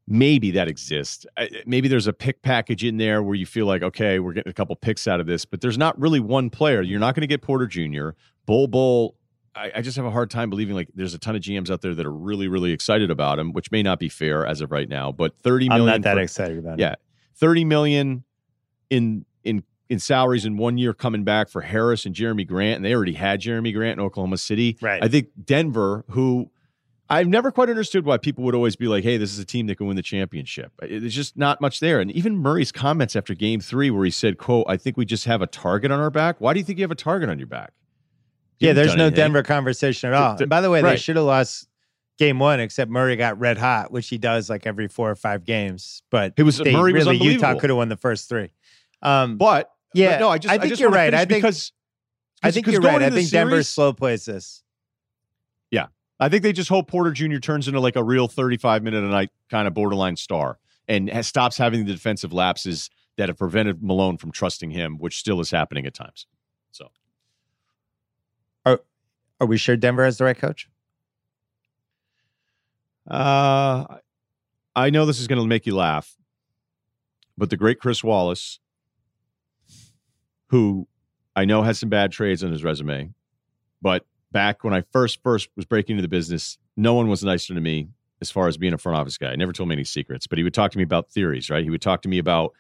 maybe 0.07 0.53
that 0.53 0.69
exists. 0.69 1.27
Maybe 1.67 1.89
there's 1.89 2.07
a 2.07 2.13
pick 2.13 2.43
package 2.43 2.85
in 2.85 2.99
there 2.99 3.25
where 3.25 3.35
you 3.35 3.47
feel 3.47 3.67
like, 3.67 3.83
okay, 3.83 4.21
we're 4.21 4.33
getting 4.33 4.51
a 4.51 4.55
couple 4.55 4.77
picks 4.77 5.09
out 5.09 5.19
of 5.19 5.27
this, 5.27 5.45
but 5.45 5.61
there's 5.61 5.79
not 5.79 5.99
really 6.01 6.21
one 6.21 6.51
player. 6.51 6.83
You're 6.83 7.01
not 7.01 7.17
going 7.17 7.23
to 7.23 7.27
get 7.27 7.43
Porter 7.43 7.67
Jr. 7.67 8.11
Bol 8.47 8.69
Bol. 8.69 9.17
I, 9.57 9.73
I 9.77 9.81
just 9.81 9.97
have 9.97 10.07
a 10.07 10.11
hard 10.11 10.31
time 10.31 10.51
believing 10.51 10.75
like 10.75 10.89
there's 10.95 11.15
a 11.15 11.19
ton 11.19 11.35
of 11.35 11.43
GMs 11.43 11.71
out 11.71 11.81
there 11.81 11.95
that 11.95 12.05
are 12.07 12.13
really, 12.13 12.47
really 12.47 12.73
excited 12.73 13.11
about 13.11 13.39
him, 13.39 13.53
which 13.53 13.71
may 13.71 13.83
not 13.83 13.99
be 13.99 14.09
fair 14.09 14.47
as 14.47 14.61
of 14.61 14.71
right 14.71 14.89
now. 14.89 15.13
But 15.13 15.35
thirty 15.43 15.69
I'm 15.71 15.87
not 15.87 16.03
that 16.03 16.15
for- 16.15 16.21
excited 16.21 16.59
about 16.59 16.75
it. 16.75 16.81
yeah, 16.83 16.95
thirty 17.35 17.65
million 17.65 18.25
in 18.91 19.25
in 19.45 19.63
in 19.89 19.99
salaries 19.99 20.45
in 20.45 20.57
one 20.57 20.79
year 20.79 20.93
coming 20.93 21.25
back 21.25 21.49
for 21.49 21.63
Harris 21.63 22.05
and 22.07 22.15
Jerami 22.15 22.47
Grant, 22.47 22.77
and 22.77 22.85
they 22.85 22.95
already 22.95 23.15
had 23.15 23.41
Jerami 23.41 23.73
Grant 23.73 23.99
in 23.99 24.05
Oklahoma 24.05 24.37
City. 24.37 24.77
Right. 24.83 25.03
I 25.03 25.09
think 25.09 25.29
Denver, 25.45 26.05
who 26.11 26.51
I've 27.09 27.29
never 27.29 27.53
quite 27.53 27.69
understood 27.71 28.05
why 28.05 28.19
people 28.19 28.43
would 28.45 28.55
always 28.55 28.75
be 28.77 28.89
like, 28.89 29.05
"Hey, 29.05 29.17
this 29.17 29.33
is 29.33 29.39
a 29.39 29.45
team 29.45 29.69
that 29.69 29.77
can 29.77 29.87
win 29.87 29.95
the 29.97 30.03
championship." 30.03 30.73
There's 30.81 31.15
just 31.15 31.37
not 31.37 31.61
much 31.61 31.79
there. 31.81 32.01
And 32.01 32.11
even 32.11 32.37
Murray's 32.37 32.73
comments 32.73 33.15
after 33.17 33.33
Game 33.33 33.61
Three, 33.61 33.91
where 33.91 34.05
he 34.05 34.11
said, 34.11 34.39
"quote 34.39 34.67
I 34.69 34.77
think 34.77 34.97
we 34.97 35.05
just 35.05 35.25
have 35.27 35.41
a 35.41 35.47
target 35.47 35.91
on 35.93 36.01
our 36.01 36.11
back." 36.11 36.41
Why 36.41 36.53
do 36.53 36.59
you 36.59 36.65
think 36.65 36.79
you 36.79 36.83
have 36.85 36.91
a 36.91 36.97
target 36.97 37.29
on 37.31 37.39
your 37.39 37.47
back? 37.47 37.73
Yeah, 38.59 38.73
there's 38.73 38.97
no 38.97 39.07
anything. 39.07 39.17
Denver 39.17 39.43
conversation 39.43 40.09
at 40.09 40.15
all. 40.15 40.37
And 40.39 40.49
by 40.49 40.61
the 40.61 40.71
way, 40.71 40.83
right. 40.83 40.93
they 40.93 40.97
should 40.97 41.17
have 41.17 41.25
lost 41.25 41.69
Game 42.19 42.39
One, 42.39 42.61
except 42.61 42.91
Murray 42.91 43.17
got 43.17 43.39
red 43.39 43.59
hot, 43.59 43.91
which 43.91 44.09
he 44.09 44.19
does 44.19 44.49
like 44.49 44.67
every 44.67 44.89
four 44.89 45.11
or 45.11 45.17
five 45.17 45.45
games. 45.45 46.03
But 46.11 46.35
it 46.37 46.43
was 46.43 46.59
they, 46.59 46.73
Murray 46.73 46.93
really 46.93 47.19
was 47.19 47.27
Utah 47.27 47.59
could 47.59 47.71
have 47.71 47.77
won 47.77 47.89
the 47.89 47.97
first 47.97 48.29
three. 48.29 48.51
Um, 49.03 49.37
but 49.37 49.71
yeah, 49.93 50.13
but 50.13 50.21
no, 50.21 50.29
I 50.31 50.39
just 50.39 50.51
I 50.51 50.55
think 50.55 50.65
I 50.65 50.69
just 50.69 50.81
you're 50.81 50.91
right. 50.91 51.13
I 51.13 51.25
think 51.27 51.43
because 51.43 51.73
I 52.43 52.51
think 52.51 52.67
you're 52.67 52.81
right. 52.81 53.03
I 53.03 53.11
think 53.11 53.31
Denver's 53.31 53.69
slow 53.69 53.93
plays 53.93 54.25
this. 54.25 54.63
Yeah, 55.71 55.87
I 56.19 56.29
think 56.29 56.43
they 56.43 56.53
just 56.53 56.69
hope 56.69 56.89
Porter 56.89 57.13
Jr. 57.13 57.39
turns 57.39 57.69
into 57.69 57.81
like 57.81 57.97
a 57.97 58.05
real 58.05 58.29
35 58.29 58.83
minute 58.83 59.05
a 59.05 59.09
night 59.09 59.31
kind 59.51 59.69
of 59.69 59.75
borderline 59.75 60.17
star 60.17 60.59
and 60.89 61.11
has, 61.11 61.27
stops 61.27 61.59
having 61.59 61.85
the 61.85 61.93
defensive 61.93 62.33
lapses 62.33 62.91
that 63.17 63.29
have 63.29 63.39
prevented 63.39 63.83
Malone 63.83 64.17
from 64.17 64.31
trusting 64.31 64.71
him, 64.71 64.99
which 64.99 65.19
still 65.19 65.41
is 65.41 65.51
happening 65.51 65.87
at 65.87 65.95
times. 65.95 66.27
So, 66.71 66.91
are 69.41 69.47
we 69.47 69.57
sure 69.57 69.77
Denver 69.77 70.05
has 70.05 70.19
the 70.19 70.25
right 70.25 70.37
coach? 70.37 70.69
Uh, 73.09 73.85
I 74.75 74.91
know 74.91 75.07
this 75.07 75.21
is 75.21 75.27
going 75.27 75.41
to 75.41 75.47
make 75.47 75.67
you 75.67 75.75
laugh, 75.75 76.17
but 77.39 77.51
the 77.51 77.57
great 77.57 77.79
Chris 77.79 78.03
Wallace, 78.03 78.59
who 80.49 80.89
I 81.35 81.45
know 81.45 81.63
has 81.63 81.79
some 81.79 81.89
bad 81.89 82.13
trades 82.13 82.43
on 82.43 82.51
his 82.51 82.65
resume, 82.65 83.13
but 83.81 84.05
back 84.33 84.65
when 84.65 84.75
I 84.75 84.83
first 84.93 85.23
first 85.23 85.49
was 85.57 85.65
breaking 85.65 85.95
into 85.95 86.03
the 86.03 86.09
business, 86.09 86.59
no 86.77 86.95
one 86.95 87.09
was 87.09 87.23
nicer 87.23 87.55
to 87.55 87.61
me 87.61 87.89
as 88.21 88.31
far 88.31 88.49
as 88.49 88.57
being 88.57 88.73
a 88.73 88.79
front 88.79 88.99
office 88.99 89.19
guy. 89.19 89.31
I 89.31 89.37
never 89.37 89.53
told 89.53 89.69
me 89.69 89.75
any 89.75 89.85
secrets, 89.85 90.27
but 90.27 90.39
he 90.39 90.45
would 90.45 90.55
talk 90.55 90.73
to 90.73 90.79
me 90.79 90.85
about 90.85 91.11
theories, 91.11 91.51
right? 91.51 91.63
He 91.63 91.71
would 91.71 91.83
talk 91.83 92.03
to 92.03 92.09
me 92.09 92.19
about 92.19 92.55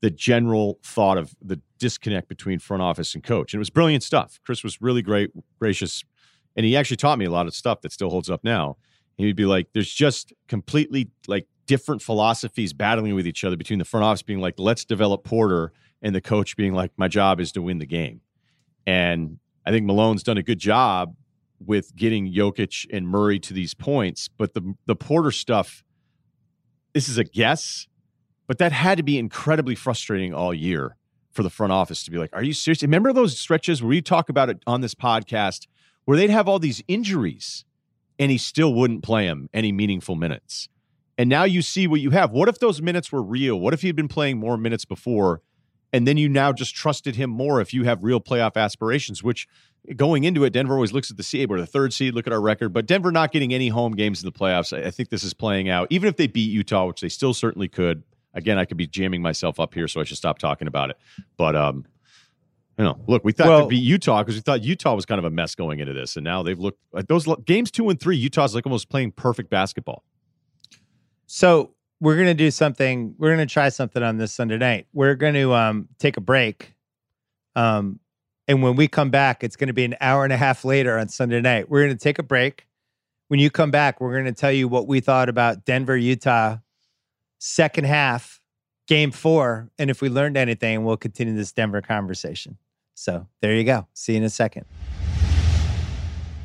the 0.00 0.10
general 0.10 0.78
thought 0.82 1.18
of 1.18 1.34
the 1.42 1.60
disconnect 1.78 2.28
between 2.28 2.58
front 2.58 2.82
office 2.82 3.14
and 3.14 3.22
coach. 3.22 3.52
And 3.52 3.58
it 3.58 3.60
was 3.60 3.70
brilliant 3.70 4.02
stuff. 4.02 4.40
Chris 4.44 4.64
was 4.64 4.80
really 4.80 5.02
great, 5.02 5.30
gracious, 5.58 6.04
and 6.56 6.66
he 6.66 6.76
actually 6.76 6.96
taught 6.96 7.18
me 7.18 7.24
a 7.24 7.30
lot 7.30 7.46
of 7.46 7.54
stuff 7.54 7.80
that 7.82 7.92
still 7.92 8.10
holds 8.10 8.30
up 8.30 8.42
now. 8.44 8.76
He'd 9.16 9.36
be 9.36 9.44
like, 9.44 9.68
there's 9.74 9.92
just 9.92 10.32
completely 10.48 11.10
like 11.26 11.46
different 11.66 12.02
philosophies 12.02 12.72
battling 12.72 13.14
with 13.14 13.26
each 13.26 13.44
other 13.44 13.56
between 13.56 13.78
the 13.78 13.84
front 13.84 14.04
office 14.04 14.22
being 14.22 14.40
like, 14.40 14.54
let's 14.58 14.84
develop 14.84 15.24
Porter, 15.24 15.72
and 16.02 16.14
the 16.14 16.20
coach 16.20 16.56
being 16.56 16.72
like, 16.72 16.90
my 16.96 17.06
job 17.06 17.40
is 17.40 17.52
to 17.52 17.62
win 17.62 17.78
the 17.78 17.86
game. 17.86 18.22
And 18.86 19.38
I 19.66 19.70
think 19.70 19.86
Malone's 19.86 20.22
done 20.22 20.38
a 20.38 20.42
good 20.42 20.58
job 20.58 21.14
with 21.64 21.94
getting 21.94 22.32
Jokic 22.32 22.86
and 22.92 23.06
Murray 23.06 23.38
to 23.40 23.52
these 23.52 23.74
points, 23.74 24.28
but 24.28 24.54
the 24.54 24.74
the 24.86 24.96
Porter 24.96 25.30
stuff, 25.30 25.84
this 26.94 27.08
is 27.08 27.18
a 27.18 27.24
guess, 27.24 27.86
but 28.46 28.58
that 28.58 28.72
had 28.72 28.96
to 28.96 29.04
be 29.04 29.18
incredibly 29.18 29.74
frustrating 29.74 30.34
all 30.34 30.54
year 30.54 30.96
for 31.30 31.42
the 31.42 31.50
front 31.50 31.72
office 31.72 32.02
to 32.04 32.10
be 32.10 32.18
like, 32.18 32.30
"Are 32.32 32.42
you 32.42 32.54
serious?" 32.54 32.82
Remember 32.82 33.12
those 33.12 33.38
stretches 33.38 33.82
where 33.82 33.90
we 33.90 34.02
talk 34.02 34.28
about 34.28 34.48
it 34.48 34.62
on 34.66 34.80
this 34.80 34.94
podcast, 34.94 35.66
where 36.04 36.16
they'd 36.16 36.30
have 36.30 36.48
all 36.48 36.58
these 36.58 36.82
injuries, 36.88 37.64
and 38.18 38.30
he 38.30 38.38
still 38.38 38.74
wouldn't 38.74 39.02
play 39.02 39.26
him 39.26 39.48
any 39.52 39.72
meaningful 39.72 40.16
minutes. 40.16 40.68
And 41.18 41.28
now 41.28 41.44
you 41.44 41.60
see 41.60 41.86
what 41.86 42.00
you 42.00 42.10
have. 42.10 42.32
What 42.32 42.48
if 42.48 42.58
those 42.58 42.80
minutes 42.80 43.12
were 43.12 43.22
real? 43.22 43.60
What 43.60 43.74
if 43.74 43.82
he'd 43.82 43.96
been 43.96 44.08
playing 44.08 44.38
more 44.38 44.56
minutes 44.56 44.84
before? 44.84 45.42
And 45.92 46.06
then 46.06 46.16
you 46.16 46.28
now 46.28 46.52
just 46.52 46.74
trusted 46.74 47.16
him 47.16 47.30
more 47.30 47.60
if 47.60 47.74
you 47.74 47.84
have 47.84 48.04
real 48.04 48.20
playoff 48.20 48.56
aspirations, 48.56 49.22
which 49.22 49.46
going 49.96 50.24
into 50.24 50.44
it, 50.44 50.50
Denver 50.50 50.74
always 50.74 50.92
looks 50.92 51.10
at 51.10 51.16
the 51.16 51.22
seed. 51.22 51.50
We're 51.50 51.60
the 51.60 51.66
third 51.66 51.92
seed. 51.92 52.14
Look 52.14 52.26
at 52.26 52.32
our 52.32 52.40
record. 52.40 52.72
But 52.72 52.86
Denver 52.86 53.10
not 53.10 53.32
getting 53.32 53.52
any 53.52 53.68
home 53.68 53.92
games 53.92 54.22
in 54.22 54.26
the 54.26 54.32
playoffs. 54.32 54.72
I 54.72 54.90
think 54.90 55.10
this 55.10 55.24
is 55.24 55.34
playing 55.34 55.68
out. 55.68 55.88
Even 55.90 56.08
if 56.08 56.16
they 56.16 56.26
beat 56.26 56.50
Utah, 56.50 56.86
which 56.86 57.00
they 57.00 57.08
still 57.08 57.34
certainly 57.34 57.68
could. 57.68 58.02
Again, 58.32 58.58
I 58.58 58.64
could 58.64 58.76
be 58.76 58.86
jamming 58.86 59.22
myself 59.22 59.58
up 59.58 59.74
here, 59.74 59.88
so 59.88 60.00
I 60.00 60.04
should 60.04 60.16
stop 60.16 60.38
talking 60.38 60.68
about 60.68 60.90
it. 60.90 60.96
But 61.36 61.56
um, 61.56 61.84
you 62.80 62.86
know, 62.86 62.98
look, 63.06 63.22
we 63.24 63.32
thought 63.32 63.48
well, 63.48 63.60
to 63.60 63.66
beat 63.66 63.82
Utah 63.82 64.22
because 64.22 64.36
we 64.36 64.40
thought 64.40 64.62
Utah 64.62 64.94
was 64.94 65.04
kind 65.04 65.18
of 65.18 65.26
a 65.26 65.30
mess 65.30 65.54
going 65.54 65.80
into 65.80 65.92
this, 65.92 66.16
and 66.16 66.24
now 66.24 66.42
they've 66.42 66.58
looked 66.58 66.80
like 66.92 67.08
those 67.08 67.28
games 67.44 67.70
two 67.70 67.90
and 67.90 68.00
three. 68.00 68.16
Utah's 68.16 68.54
like 68.54 68.64
almost 68.64 68.88
playing 68.88 69.12
perfect 69.12 69.50
basketball. 69.50 70.02
So 71.26 71.74
we're 72.00 72.16
gonna 72.16 72.32
do 72.32 72.50
something. 72.50 73.14
We're 73.18 73.32
gonna 73.32 73.44
try 73.44 73.68
something 73.68 74.02
on 74.02 74.16
this 74.16 74.32
Sunday 74.32 74.56
night. 74.56 74.86
We're 74.94 75.14
going 75.14 75.34
to 75.34 75.52
um, 75.52 75.88
take 75.98 76.16
a 76.16 76.22
break. 76.22 76.74
Um, 77.54 78.00
and 78.48 78.62
when 78.62 78.76
we 78.76 78.88
come 78.88 79.10
back, 79.10 79.44
it's 79.44 79.56
going 79.56 79.68
to 79.68 79.74
be 79.74 79.84
an 79.84 79.96
hour 80.00 80.24
and 80.24 80.32
a 80.32 80.38
half 80.38 80.64
later 80.64 80.98
on 80.98 81.10
Sunday 81.10 81.42
night. 81.42 81.68
We're 81.68 81.84
going 81.84 81.96
to 81.96 82.02
take 82.02 82.18
a 82.18 82.22
break. 82.22 82.66
When 83.28 83.40
you 83.40 83.50
come 83.50 83.70
back, 83.70 84.00
we're 84.00 84.14
going 84.14 84.24
to 84.24 84.32
tell 84.32 84.50
you 84.50 84.68
what 84.68 84.88
we 84.88 85.00
thought 85.00 85.28
about 85.28 85.66
Denver, 85.66 85.98
Utah, 85.98 86.56
second 87.38 87.84
half, 87.84 88.40
game 88.86 89.10
four. 89.10 89.70
And 89.78 89.90
if 89.90 90.00
we 90.00 90.08
learned 90.08 90.38
anything, 90.38 90.84
we'll 90.84 90.96
continue 90.96 91.36
this 91.36 91.52
Denver 91.52 91.82
conversation. 91.82 92.56
So 93.00 93.26
there 93.40 93.54
you 93.54 93.64
go. 93.64 93.86
See 93.94 94.12
you 94.12 94.18
in 94.18 94.24
a 94.24 94.28
second. 94.28 94.66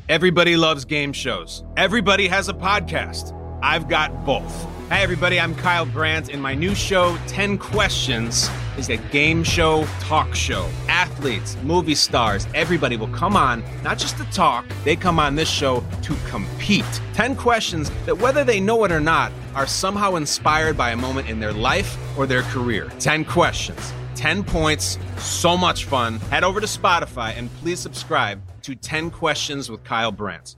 Everybody 0.08 0.56
loves 0.56 0.86
game 0.86 1.12
shows, 1.12 1.62
everybody 1.76 2.28
has 2.28 2.48
a 2.48 2.54
podcast. 2.54 3.34
I've 3.62 3.88
got 3.88 4.24
both. 4.24 4.66
Hey, 4.88 5.02
everybody, 5.02 5.38
I'm 5.38 5.54
Kyle 5.54 5.84
Brandt, 5.84 6.30
and 6.30 6.40
my 6.40 6.54
new 6.54 6.74
show, 6.74 7.18
10 7.26 7.58
Questions, 7.58 8.48
is 8.78 8.88
a 8.88 8.96
game 8.96 9.44
show 9.44 9.84
talk 10.00 10.34
show. 10.34 10.66
Athletes, 10.88 11.58
movie 11.62 11.94
stars, 11.94 12.46
everybody 12.54 12.96
will 12.96 13.08
come 13.08 13.36
on, 13.36 13.62
not 13.82 13.98
just 13.98 14.16
to 14.16 14.24
talk, 14.26 14.64
they 14.84 14.96
come 14.96 15.18
on 15.18 15.34
this 15.34 15.50
show 15.50 15.84
to 16.02 16.16
compete. 16.26 16.84
10 17.12 17.36
questions 17.36 17.90
that, 18.06 18.16
whether 18.16 18.44
they 18.44 18.60
know 18.60 18.82
it 18.84 18.92
or 18.92 19.00
not, 19.00 19.30
are 19.54 19.66
somehow 19.66 20.14
inspired 20.14 20.76
by 20.76 20.92
a 20.92 20.96
moment 20.96 21.28
in 21.28 21.38
their 21.38 21.52
life 21.52 21.98
or 22.16 22.26
their 22.26 22.42
career. 22.42 22.90
10 22.98 23.26
questions, 23.26 23.92
10 24.16 24.42
points, 24.42 24.98
so 25.18 25.56
much 25.56 25.84
fun. 25.84 26.18
Head 26.30 26.42
over 26.42 26.60
to 26.60 26.66
Spotify 26.66 27.38
and 27.38 27.52
please 27.56 27.78
subscribe 27.78 28.42
to 28.62 28.74
10 28.74 29.10
Questions 29.10 29.70
with 29.70 29.84
Kyle 29.84 30.10
Brandt. 30.12 30.56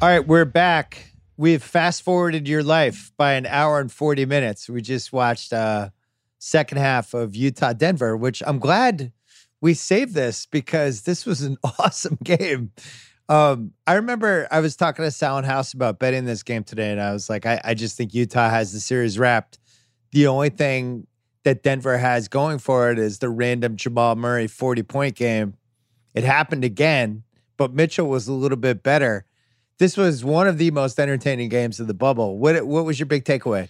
All 0.00 0.08
right, 0.08 0.26
we're 0.26 0.44
back 0.44 1.10
we've 1.40 1.62
fast 1.62 2.02
forwarded 2.02 2.46
your 2.46 2.62
life 2.62 3.12
by 3.16 3.32
an 3.32 3.46
hour 3.46 3.80
and 3.80 3.90
40 3.90 4.26
minutes. 4.26 4.68
We 4.68 4.82
just 4.82 5.10
watched 5.10 5.54
uh 5.54 5.88
second 6.38 6.78
half 6.78 7.14
of 7.14 7.34
Utah 7.34 7.72
Denver, 7.72 8.16
which 8.16 8.42
I'm 8.46 8.58
glad 8.58 9.12
we 9.62 9.72
saved 9.72 10.14
this 10.14 10.46
because 10.46 11.02
this 11.02 11.24
was 11.24 11.42
an 11.42 11.56
awesome 11.78 12.18
game. 12.22 12.72
Um, 13.28 13.72
I 13.86 13.94
remember 13.94 14.48
I 14.50 14.60
was 14.60 14.76
talking 14.76 15.04
to 15.04 15.10
Sal 15.10 15.42
House 15.42 15.72
about 15.72 15.98
betting 15.98 16.26
this 16.26 16.42
game 16.42 16.64
today, 16.64 16.90
and 16.90 17.00
I 17.00 17.12
was 17.12 17.30
like, 17.30 17.46
I, 17.46 17.60
I 17.64 17.74
just 17.74 17.96
think 17.96 18.12
Utah 18.12 18.50
has 18.50 18.72
the 18.72 18.80
series 18.80 19.18
wrapped. 19.18 19.58
The 20.12 20.26
only 20.26 20.50
thing 20.50 21.06
that 21.44 21.62
Denver 21.62 21.98
has 21.98 22.28
going 22.28 22.58
for 22.58 22.90
it 22.90 22.98
is 22.98 23.18
the 23.18 23.28
random 23.28 23.76
Jamal 23.76 24.16
Murray 24.16 24.46
40 24.46 24.82
point 24.82 25.16
game. 25.16 25.54
It 26.14 26.24
happened 26.24 26.64
again, 26.64 27.22
but 27.56 27.72
Mitchell 27.72 28.08
was 28.08 28.28
a 28.28 28.32
little 28.32 28.58
bit 28.58 28.82
better 28.82 29.24
this 29.80 29.96
was 29.96 30.22
one 30.22 30.46
of 30.46 30.58
the 30.58 30.70
most 30.70 31.00
entertaining 31.00 31.48
games 31.48 31.80
of 31.80 31.86
the 31.86 31.94
bubble. 31.94 32.38
What 32.38 32.66
what 32.66 32.84
was 32.84 33.00
your 33.00 33.06
big 33.06 33.24
takeaway? 33.24 33.68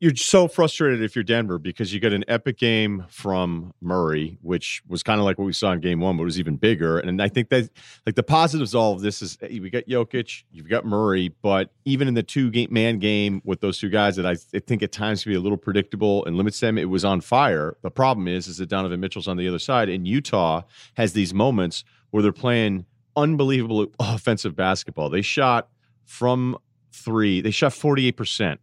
You're 0.00 0.14
so 0.14 0.46
frustrated 0.46 1.02
if 1.02 1.16
you're 1.16 1.24
Denver 1.24 1.58
because 1.58 1.92
you 1.92 1.98
get 1.98 2.12
an 2.12 2.24
epic 2.28 2.56
game 2.56 3.04
from 3.08 3.74
Murray, 3.80 4.38
which 4.42 4.80
was 4.86 5.02
kind 5.02 5.18
of 5.18 5.24
like 5.24 5.38
what 5.38 5.44
we 5.44 5.52
saw 5.52 5.72
in 5.72 5.80
game 5.80 5.98
one, 5.98 6.16
but 6.16 6.22
was 6.22 6.38
even 6.38 6.56
bigger. 6.56 7.00
And 7.00 7.20
I 7.20 7.26
think 7.26 7.48
that 7.48 7.68
like 8.06 8.14
the 8.14 8.22
positives 8.22 8.74
of 8.74 8.80
all 8.80 8.92
of 8.92 9.00
this 9.00 9.22
is 9.22 9.36
we 9.42 9.70
got 9.70 9.86
Jokic, 9.86 10.44
you've 10.52 10.68
got 10.68 10.86
Murray, 10.86 11.34
but 11.42 11.72
even 11.84 12.06
in 12.06 12.14
the 12.14 12.22
two 12.22 12.48
game, 12.48 12.68
man 12.70 13.00
game 13.00 13.42
with 13.44 13.60
those 13.60 13.78
two 13.78 13.88
guys 13.88 14.14
that 14.14 14.24
I, 14.24 14.36
I 14.54 14.60
think 14.60 14.84
at 14.84 14.92
times 14.92 15.24
can 15.24 15.32
be 15.32 15.36
a 15.36 15.40
little 15.40 15.58
predictable 15.58 16.24
and 16.26 16.36
limits 16.36 16.60
them, 16.60 16.78
it 16.78 16.88
was 16.88 17.04
on 17.04 17.20
fire. 17.20 17.76
The 17.82 17.90
problem 17.90 18.28
is, 18.28 18.46
is 18.46 18.58
that 18.58 18.68
Donovan 18.68 19.00
Mitchell's 19.00 19.26
on 19.26 19.36
the 19.36 19.48
other 19.48 19.58
side, 19.58 19.88
and 19.88 20.06
Utah 20.06 20.62
has 20.94 21.12
these 21.12 21.34
moments 21.34 21.82
where 22.10 22.22
they're 22.22 22.30
playing 22.30 22.86
unbelievable 23.16 23.88
offensive 23.98 24.54
basketball. 24.54 25.10
They 25.10 25.22
shot 25.22 25.70
from 26.04 26.56
three, 26.92 27.40
they 27.40 27.50
shot 27.50 27.72
48%. 27.72 28.58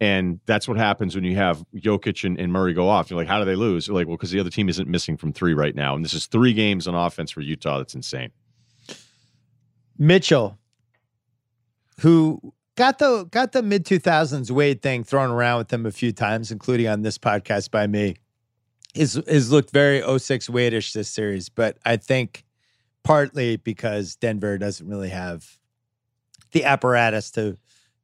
And 0.00 0.40
that's 0.46 0.66
what 0.66 0.78
happens 0.78 1.14
when 1.14 1.24
you 1.24 1.36
have 1.36 1.62
Jokic 1.74 2.24
and, 2.24 2.40
and 2.40 2.50
Murray 2.50 2.72
go 2.72 2.88
off. 2.88 3.10
You're 3.10 3.18
like, 3.18 3.28
how 3.28 3.38
do 3.38 3.44
they 3.44 3.54
lose? 3.54 3.86
You're 3.86 3.94
like, 3.94 4.06
well, 4.06 4.16
because 4.16 4.30
the 4.30 4.40
other 4.40 4.48
team 4.48 4.70
isn't 4.70 4.88
missing 4.88 5.18
from 5.18 5.32
three 5.32 5.52
right 5.52 5.74
now. 5.74 5.94
And 5.94 6.02
this 6.02 6.14
is 6.14 6.26
three 6.26 6.54
games 6.54 6.88
on 6.88 6.94
offense 6.94 7.30
for 7.30 7.42
Utah. 7.42 7.78
That's 7.78 7.94
insane. 7.94 8.30
Mitchell, 9.98 10.58
who 12.00 12.54
got 12.76 12.98
the 12.98 13.24
got 13.30 13.52
the 13.52 13.62
mid 13.62 13.84
2000s 13.84 14.50
Wade 14.50 14.80
thing 14.80 15.04
thrown 15.04 15.28
around 15.28 15.58
with 15.58 15.72
him 15.72 15.84
a 15.84 15.90
few 15.90 16.12
times, 16.12 16.50
including 16.50 16.88
on 16.88 17.02
this 17.02 17.18
podcast 17.18 17.70
by 17.70 17.86
me, 17.86 18.16
is 18.94 19.16
is 19.16 19.52
looked 19.52 19.70
very 19.70 20.02
06 20.18 20.48
Wade-ish 20.48 20.94
this 20.94 21.10
series. 21.10 21.50
But 21.50 21.76
I 21.84 21.98
think 21.98 22.44
partly 23.02 23.56
because 23.56 24.16
Denver 24.16 24.56
doesn't 24.56 24.88
really 24.88 25.10
have 25.10 25.58
the 26.52 26.64
apparatus 26.64 27.30
to 27.32 27.58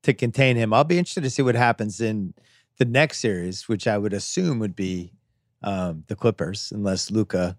to 0.07 0.15
contain 0.15 0.57
him. 0.57 0.73
I'll 0.73 0.85
be 0.85 0.99
interested 0.99 1.25
to 1.25 1.31
see 1.31 1.43
what 1.43 1.57
happens 1.57 2.01
in 2.01 2.33
the 2.79 2.85
next 2.85 3.19
series, 3.19 3.69
which 3.69 3.89
I 3.89 3.99
would 3.99 4.13
assume 4.13 4.61
would 4.61 4.77
be 4.77 5.13
um, 5.63 6.05
the 6.07 6.15
Clippers, 6.15 6.71
unless 6.73 7.11
Luka 7.11 7.57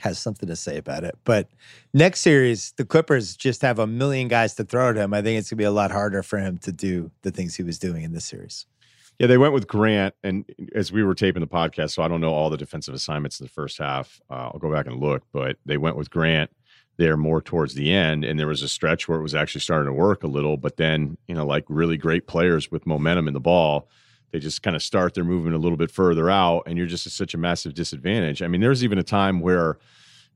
has 0.00 0.18
something 0.18 0.46
to 0.46 0.54
say 0.54 0.76
about 0.76 1.04
it. 1.04 1.16
But 1.24 1.48
next 1.94 2.20
series, 2.20 2.72
the 2.76 2.84
Clippers 2.84 3.34
just 3.34 3.62
have 3.62 3.78
a 3.78 3.86
million 3.86 4.28
guys 4.28 4.54
to 4.56 4.64
throw 4.64 4.90
at 4.90 4.96
him. 4.96 5.14
I 5.14 5.22
think 5.22 5.38
it's 5.38 5.48
gonna 5.48 5.56
be 5.56 5.64
a 5.64 5.70
lot 5.70 5.90
harder 5.90 6.22
for 6.22 6.38
him 6.38 6.58
to 6.58 6.70
do 6.70 7.10
the 7.22 7.30
things 7.30 7.56
he 7.56 7.62
was 7.62 7.78
doing 7.78 8.02
in 8.02 8.12
this 8.12 8.26
series. 8.26 8.66
Yeah, 9.18 9.26
they 9.26 9.38
went 9.38 9.54
with 9.54 9.66
Grant, 9.66 10.14
and 10.22 10.44
as 10.74 10.92
we 10.92 11.02
were 11.02 11.14
taping 11.14 11.40
the 11.40 11.48
podcast, 11.48 11.92
so 11.92 12.02
I 12.02 12.08
don't 12.08 12.20
know 12.20 12.32
all 12.32 12.50
the 12.50 12.58
defensive 12.58 12.94
assignments 12.94 13.40
in 13.40 13.46
the 13.46 13.50
first 13.50 13.78
half. 13.78 14.20
Uh, 14.30 14.50
I'll 14.52 14.60
go 14.60 14.70
back 14.70 14.86
and 14.86 15.00
look, 15.00 15.22
but 15.32 15.56
they 15.64 15.78
went 15.78 15.96
with 15.96 16.10
Grant 16.10 16.50
there 16.98 17.16
more 17.16 17.40
towards 17.40 17.74
the 17.74 17.92
end, 17.92 18.24
and 18.24 18.38
there 18.38 18.46
was 18.46 18.62
a 18.62 18.68
stretch 18.68 19.08
where 19.08 19.18
it 19.18 19.22
was 19.22 19.34
actually 19.34 19.60
starting 19.60 19.86
to 19.86 19.92
work 19.92 20.22
a 20.22 20.26
little. 20.26 20.56
But 20.56 20.76
then, 20.76 21.16
you 21.26 21.34
know, 21.34 21.46
like 21.46 21.64
really 21.68 21.96
great 21.96 22.26
players 22.26 22.70
with 22.70 22.86
momentum 22.86 23.28
in 23.28 23.34
the 23.34 23.40
ball, 23.40 23.88
they 24.32 24.38
just 24.38 24.62
kind 24.62 24.76
of 24.76 24.82
start 24.82 25.14
their 25.14 25.24
movement 25.24 25.56
a 25.56 25.58
little 25.58 25.78
bit 25.78 25.90
further 25.90 26.28
out, 26.28 26.64
and 26.66 26.76
you're 26.76 26.86
just 26.86 27.06
at 27.06 27.12
such 27.12 27.34
a 27.34 27.38
massive 27.38 27.72
disadvantage. 27.72 28.42
I 28.42 28.48
mean, 28.48 28.60
there's 28.60 28.84
even 28.84 28.98
a 28.98 29.02
time 29.04 29.40
where 29.40 29.78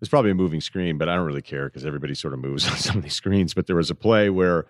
there's 0.01 0.09
probably 0.09 0.31
a 0.31 0.35
moving 0.35 0.61
screen, 0.61 0.99
but 0.99 1.09
I 1.09 1.17
don't 1.17 1.27
really 1.27 1.43
care 1.43 1.67
because 1.67 1.85
everybody 1.85 2.15
sort 2.15 2.33
of 2.33 2.41
moves 2.41 2.67
on 2.71 2.77
some 2.77 2.97
of 2.97 3.03
these 3.03 3.15
screens. 3.15 3.55
But 3.55 3.67
there 3.67 3.77
was 3.77 3.91
a 3.91 3.95
play 3.95 4.31
where 4.31 4.67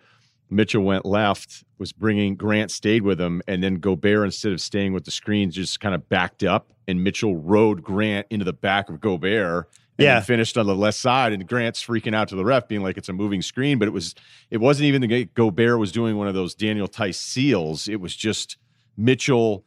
Mitchell 0.51 0.82
went 0.82 1.06
left, 1.06 1.64
was 1.78 1.93
bringing 1.93 2.36
Grant 2.36 2.70
stayed 2.70 3.02
with 3.02 3.20
him, 3.20 3.43
and 3.47 3.62
then 3.62 3.77
Gobert 3.77 4.24
instead 4.24 4.52
of 4.52 4.60
staying 4.60 4.93
with 4.93 5.05
the 5.05 5.10
screens 5.10 5.55
just 5.55 5.81
kind 5.81 5.94
of 5.94 6.09
backed 6.09 6.43
up, 6.43 6.73
and 6.89 7.05
Mitchell 7.05 7.36
rode 7.36 7.82
Grant 7.82 8.27
into 8.31 8.44
the 8.44 8.52
back 8.52 8.89
of 8.89 9.01
Gobert. 9.01 9.69
And 9.98 10.05
Yeah. 10.06 10.20
finished 10.20 10.56
on 10.56 10.66
the 10.66 10.74
left 10.74 10.97
side, 10.98 11.32
and 11.35 11.47
Grant's 11.47 11.85
freaking 11.85 12.14
out 12.14 12.28
to 12.28 12.35
the 12.35 12.44
ref, 12.44 12.66
being 12.66 12.82
like 12.82 12.97
it's 12.97 13.10
a 13.10 13.12
moving 13.12 13.43
screen, 13.43 13.78
but 13.78 13.86
it 13.86 13.93
was 13.93 14.14
it 14.51 14.59
wasn't 14.59 14.86
even 14.86 15.01
the 15.02 15.06
guy- 15.06 15.28
Gobert 15.35 15.78
was 15.78 15.93
doing 15.93 16.16
one 16.16 16.28
of 16.28 16.35
those 16.35 16.55
Daniel 16.55 16.89
Theis 16.89 17.16
seals. 17.19 17.89
It 17.89 18.01
was 18.01 18.16
just 18.16 18.56
Mitchell. 18.97 19.64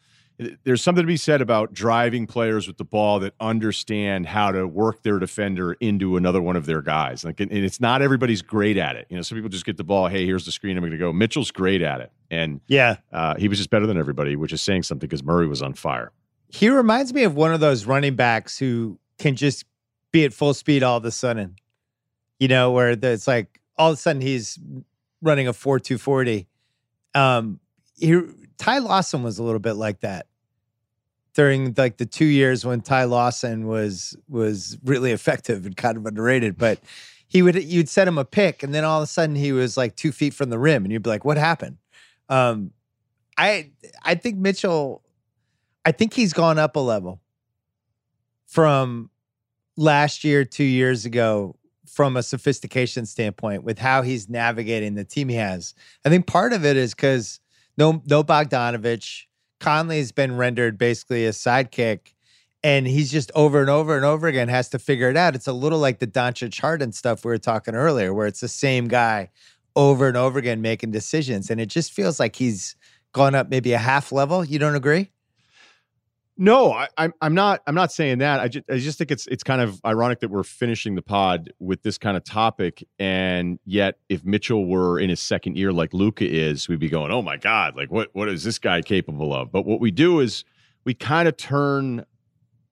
There's 0.66 0.82
something 0.84 1.04
to 1.04 1.08
be 1.08 1.16
said 1.16 1.42
about 1.42 1.74
driving 1.74 2.28
players 2.28 2.68
with 2.68 2.76
the 2.78 2.84
ball 2.84 3.20
that 3.20 3.34
understand 3.40 4.26
how 4.26 4.52
to 4.52 4.68
work 4.68 5.02
their 5.04 5.18
defender 5.18 5.74
into 5.80 6.18
another 6.18 6.42
one 6.42 6.58
of 6.58 6.66
their 6.66 6.82
guys. 6.82 7.24
Like, 7.24 7.40
and 7.40 7.50
it's 7.52 7.80
not 7.80 8.02
everybody's 8.02 8.42
great 8.42 8.76
at 8.76 8.98
it. 8.98 9.08
You 9.10 9.16
know, 9.16 9.22
some 9.22 9.38
people 9.38 9.50
just 9.50 9.66
get 9.66 9.78
the 9.78 9.86
ball. 9.86 10.08
Hey, 10.08 10.26
here's 10.26 10.44
the 10.46 10.52
screen. 10.52 10.76
I'm 10.76 10.82
going 10.82 10.92
to 10.92 10.98
go. 10.98 11.14
Mitchell's 11.14 11.52
great 11.52 11.82
at 11.82 12.02
it, 12.02 12.12
and 12.30 12.60
Yeah. 12.68 12.98
uh, 13.14 13.36
he 13.38 13.48
was 13.48 13.60
just 13.60 13.70
better 13.70 13.88
than 13.88 13.98
everybody, 13.98 14.36
which 14.36 14.52
is 14.52 14.62
saying 14.62 14.84
something 14.84 15.08
because 15.08 15.24
Murray 15.24 15.48
was 15.48 15.62
on 15.62 15.74
fire. 15.74 16.12
He 16.50 16.68
reminds 16.70 17.14
me 17.14 17.24
of 17.24 17.36
one 17.36 17.54
of 17.54 17.62
those 17.62 17.86
running 17.86 18.16
backs 18.16 18.58
who 18.60 19.00
can 19.18 19.36
just 19.38 19.64
be 20.16 20.24
at 20.24 20.34
full 20.34 20.54
speed 20.54 20.82
all 20.82 20.96
of 20.96 21.04
a 21.04 21.12
sudden. 21.12 21.58
You 22.40 22.48
know, 22.48 22.72
where 22.72 22.92
it's 22.92 23.28
like 23.28 23.60
all 23.78 23.92
of 23.92 23.96
a 23.96 23.98
sudden 23.98 24.22
he's 24.22 24.58
running 25.22 25.48
a 25.48 25.54
4 25.54 25.80
240. 25.80 26.48
Um, 27.14 27.60
he, 27.98 28.22
Ty 28.58 28.80
Lawson 28.80 29.24
was 29.24 29.40
a 29.40 29.44
little 29.44 29.60
bit 29.60 29.74
like 29.74 30.00
that 30.02 30.28
during 31.34 31.74
like 31.78 31.98
the 31.98 32.06
two 32.06 32.26
years 32.26 32.66
when 32.66 32.82
Ty 32.82 33.06
Lawson 33.06 33.68
was 33.68 34.16
was 34.30 34.78
really 34.86 35.12
effective 35.12 35.66
and 35.66 35.76
kind 35.76 35.98
of 35.98 36.06
underrated. 36.06 36.58
But 36.58 36.80
he 37.28 37.42
would 37.42 37.62
you'd 37.62 37.90
set 37.90 38.08
him 38.08 38.18
a 38.18 38.26
pick, 38.26 38.64
and 38.64 38.74
then 38.74 38.86
all 38.86 39.00
of 39.00 39.04
a 39.04 39.08
sudden 39.08 39.36
he 39.36 39.52
was 39.52 39.76
like 39.76 39.96
two 39.96 40.14
feet 40.14 40.34
from 40.34 40.50
the 40.50 40.60
rim, 40.60 40.86
and 40.86 40.92
you'd 40.94 41.04
be 41.04 41.10
like, 41.10 41.26
"What 41.26 41.38
happened?" 41.38 41.78
Um, 42.30 42.72
I 43.38 43.72
I 44.04 44.16
think 44.16 44.38
Mitchell, 44.38 45.04
I 45.86 45.92
think 45.92 46.14
he's 46.14 46.32
gone 46.32 46.58
up 46.58 46.78
a 46.78 46.80
level 46.80 47.22
from 48.46 49.10
last 49.78 50.24
year, 50.24 50.46
two 50.46 50.64
years 50.64 51.06
ago, 51.06 51.56
from 51.88 52.18
a 52.18 52.24
sophistication 52.24 53.06
standpoint 53.06 53.64
with 53.64 53.80
how 53.80 54.02
he's 54.02 54.28
navigating 54.30 54.96
the 54.96 55.06
team 55.06 55.30
he 55.30 55.36
has. 55.36 55.74
I 56.04 56.10
think 56.10 56.28
part 56.28 56.52
of 56.54 56.66
it 56.66 56.76
is 56.78 56.94
because 56.94 57.40
no 57.78 58.02
no 58.06 58.24
Bogdanovich. 58.24 59.24
Conley's 59.62 60.12
been 60.12 60.36
rendered 60.36 60.78
basically 60.78 61.26
a 61.26 61.32
sidekick, 61.32 62.14
and 62.64 62.86
he's 62.86 63.12
just 63.12 63.32
over 63.36 63.62
and 63.62 63.70
over 63.70 63.96
and 63.96 64.04
over 64.04 64.28
again 64.28 64.50
has 64.50 64.68
to 64.70 64.80
figure 64.80 65.10
it 65.10 65.16
out. 65.16 65.36
It's 65.36 65.48
a 65.48 65.54
little 65.54 65.80
like 65.80 66.00
the 66.00 66.08
Doncic 66.08 66.60
Harden 66.60 66.92
stuff 66.92 67.24
we 67.24 67.30
were 67.30 67.38
talking 67.38 67.76
earlier, 67.76 68.14
where 68.14 68.28
it's 68.28 68.42
the 68.42 68.48
same 68.48 68.88
guy 68.88 69.30
over 69.76 70.08
and 70.08 70.18
over 70.18 70.40
again 70.40 70.62
making 70.62 70.92
decisions, 70.92 71.50
and 71.50 71.62
it 71.62 71.68
just 71.68 71.94
feels 71.94 72.20
like 72.20 72.36
he's 72.36 72.76
gone 73.14 73.36
up 73.36 73.50
maybe 73.50 73.72
a 73.72 73.78
half 73.78 74.12
level. 74.12 74.44
You 74.44 74.60
don't 74.60 74.76
agree? 74.76 75.12
No, 76.38 76.74
I, 76.74 76.90
I'm 76.98 77.14
I'm 77.22 77.34
not 77.34 77.62
I'm 77.66 77.76
not 77.76 77.94
saying 77.94 78.18
that. 78.18 78.42
I 78.42 78.50
just 78.50 78.70
I 78.70 78.78
just 78.78 78.98
think 78.98 79.10
it's 79.10 79.26
it's 79.28 79.44
kind 79.44 79.62
of 79.62 79.80
ironic 79.86 80.20
that 80.20 80.30
we're 80.30 80.44
finishing 80.44 80.96
the 80.96 81.02
pod 81.02 81.54
with 81.60 81.82
this 81.84 81.98
kind 81.98 82.18
of 82.18 82.26
topic, 82.26 82.86
and 83.00 83.58
yet 83.66 84.00
if 84.10 84.26
Mitchell 84.26 84.66
were 84.66 85.00
in 85.00 85.10
his 85.10 85.22
second 85.22 85.58
year 85.58 85.72
like 85.72 85.94
Luka 85.94 86.30
is, 86.30 86.68
we'd 86.68 86.80
be 86.80 86.90
going, 86.90 87.12
oh 87.12 87.22
my 87.22 87.38
god, 87.38 87.78
like 87.78 87.90
what 87.90 88.10
what 88.14 88.28
is 88.28 88.44
this 88.44 88.60
guy 88.60 88.82
capable 88.82 89.34
of? 89.34 89.50
But 89.50 89.66
what 89.66 89.80
we 89.80 89.92
do 89.92 90.20
is 90.20 90.44
we 90.84 90.94
kind 90.94 91.30
of 91.30 91.38
turn 91.38 92.06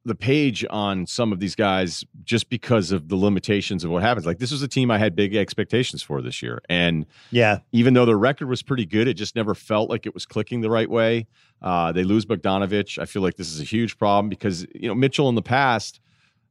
the 0.06 0.16
page 0.16 0.66
on 0.70 1.08
some 1.08 1.32
of 1.32 1.40
these 1.40 1.56
guys 1.56 2.04
just 2.26 2.50
because 2.50 2.92
of 2.92 3.08
the 3.08 3.16
limitations 3.16 3.86
of 3.86 3.92
what 3.92 4.02
happens. 4.04 4.26
Like 4.26 4.38
this 4.40 4.52
was 4.52 4.62
a 4.62 4.68
team 4.68 4.92
I 4.92 4.98
had 4.98 5.16
big 5.16 5.34
expectations 5.36 6.04
for 6.04 6.22
this 6.22 6.42
year, 6.42 6.62
and 6.68 7.06
Yeah. 7.32 7.60
even 7.72 7.94
though 7.94 8.06
their 8.06 8.18
record 8.18 8.50
was 8.50 8.62
pretty 8.62 8.86
good, 8.86 9.08
it 9.08 9.14
just 9.14 9.34
never 9.36 9.56
felt 9.56 9.90
like 9.90 10.06
it 10.06 10.14
was 10.14 10.26
clicking 10.26 10.60
the 10.62 10.70
right 10.70 10.90
way. 10.90 11.28
Uh, 11.62 11.94
they 11.94 12.04
lose 12.04 12.26
Bogdanovich. 12.26 13.00
I 13.00 13.06
feel 13.06 13.22
like 13.22 13.36
this 13.38 13.50
is 13.54 13.62
a 13.62 13.64
huge 13.64 13.98
problem 13.98 14.28
because 14.28 14.66
you 14.76 14.90
know 14.90 14.96
Mitchell 14.96 15.30
in 15.30 15.36
the 15.36 15.42
past, 15.42 16.02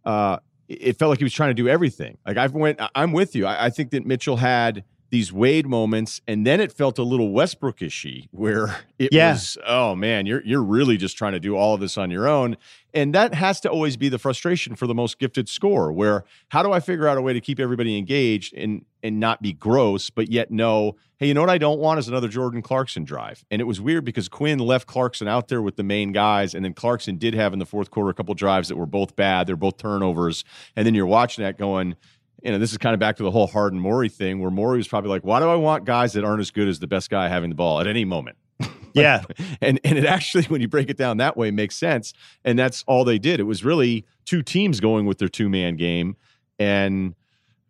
uh, 0.06 0.38
it 0.68 0.98
felt 0.98 1.10
like 1.10 1.18
he 1.18 1.24
was 1.24 1.34
trying 1.34 1.50
to 1.50 1.54
do 1.54 1.68
everything. 1.68 2.16
Like 2.26 2.38
I've 2.38 2.54
went, 2.54 2.80
I'm 2.94 3.12
with 3.12 3.36
you. 3.36 3.44
I, 3.44 3.66
I 3.66 3.70
think 3.70 3.90
that 3.90 4.06
Mitchell 4.06 4.38
had 4.38 4.84
these 5.12 5.30
Wade 5.32 5.66
moments, 5.68 6.20
and 6.26 6.44
then 6.46 6.58
it 6.58 6.72
felt 6.72 6.98
a 6.98 7.02
little 7.02 7.30
Westbrookishy, 7.32 8.28
where 8.32 8.78
it 8.98 9.12
Yeah. 9.12 9.32
was, 9.32 9.58
oh 9.66 9.94
man, 9.94 10.24
you're 10.26 10.42
you're 10.44 10.62
really 10.62 10.96
just 10.96 11.16
trying 11.18 11.32
to 11.32 11.38
do 11.40 11.54
all 11.54 11.74
of 11.74 11.80
this 11.80 11.96
on 11.98 12.10
your 12.10 12.26
own, 12.26 12.56
and 12.94 13.14
that 13.14 13.34
has 13.34 13.60
to 13.60 13.68
always 13.70 13.96
be 13.98 14.08
the 14.08 14.18
frustration 14.18 14.74
for 14.74 14.86
the 14.86 14.94
most 14.94 15.18
gifted 15.18 15.48
scorer. 15.50 15.92
Where 15.92 16.24
how 16.48 16.62
do 16.62 16.72
I 16.72 16.80
figure 16.80 17.06
out 17.06 17.18
a 17.18 17.22
way 17.22 17.34
to 17.34 17.40
keep 17.40 17.60
everybody 17.60 17.96
engaged 17.98 18.54
and 18.54 18.84
and 19.02 19.20
not 19.20 19.42
be 19.42 19.52
gross, 19.52 20.08
but 20.10 20.30
yet 20.30 20.50
know, 20.50 20.96
hey, 21.18 21.26
you 21.28 21.34
know 21.34 21.40
what 21.42 21.50
I 21.50 21.58
don't 21.58 21.78
want 21.80 21.98
is 21.98 22.08
another 22.08 22.28
Jordan 22.28 22.62
Clarkson 22.62 23.04
drive. 23.04 23.44
And 23.50 23.60
it 23.60 23.64
was 23.64 23.80
weird 23.80 24.04
because 24.04 24.28
Quin 24.28 24.60
left 24.60 24.86
Clarkson 24.86 25.28
out 25.28 25.48
there 25.48 25.60
with 25.60 25.76
the 25.76 25.82
main 25.82 26.12
guys, 26.12 26.54
and 26.54 26.64
then 26.64 26.72
Clarkson 26.72 27.18
did 27.18 27.34
have 27.34 27.52
in 27.52 27.58
the 27.58 27.66
fourth 27.66 27.90
quarter 27.90 28.10
a 28.10 28.14
couple 28.14 28.32
drives 28.34 28.68
that 28.68 28.76
were 28.76 28.86
both 28.86 29.14
bad. 29.14 29.46
They're 29.46 29.56
both 29.56 29.76
turnovers, 29.76 30.42
and 30.74 30.86
then 30.86 30.94
you're 30.94 31.04
watching 31.06 31.44
that 31.44 31.58
going. 31.58 31.96
You 32.42 32.52
know, 32.52 32.58
this 32.58 32.72
is 32.72 32.78
kind 32.78 32.94
of 32.94 33.00
back 33.00 33.16
to 33.16 33.22
the 33.22 33.30
whole 33.30 33.46
Harden 33.46 33.78
Morey 33.78 34.08
thing, 34.08 34.40
where 34.40 34.50
Morey 34.50 34.78
was 34.78 34.88
probably 34.88 35.10
like, 35.10 35.24
"Why 35.24 35.40
do 35.40 35.48
I 35.48 35.54
want 35.54 35.84
guys 35.84 36.12
that 36.14 36.24
aren't 36.24 36.40
as 36.40 36.50
good 36.50 36.68
as 36.68 36.80
the 36.80 36.86
best 36.86 37.08
guy 37.10 37.28
having 37.28 37.50
the 37.50 37.56
ball 37.56 37.80
at 37.80 37.86
any 37.86 38.04
moment?" 38.04 38.36
Yeah. 38.94 39.24
and 39.62 39.80
and 39.84 39.96
it 39.96 40.04
actually 40.04 40.44
when 40.44 40.60
you 40.60 40.68
break 40.68 40.90
it 40.90 40.98
down 40.98 41.16
that 41.16 41.34
way 41.34 41.50
makes 41.50 41.76
sense 41.76 42.12
and 42.44 42.58
that's 42.58 42.84
all 42.86 43.04
they 43.06 43.18
did 43.18 43.40
it 43.40 43.44
was 43.44 43.64
really 43.64 44.04
two 44.26 44.42
teams 44.42 44.80
going 44.80 45.06
with 45.06 45.16
their 45.16 45.30
two 45.30 45.48
man 45.48 45.76
game 45.76 46.14
and 46.58 47.14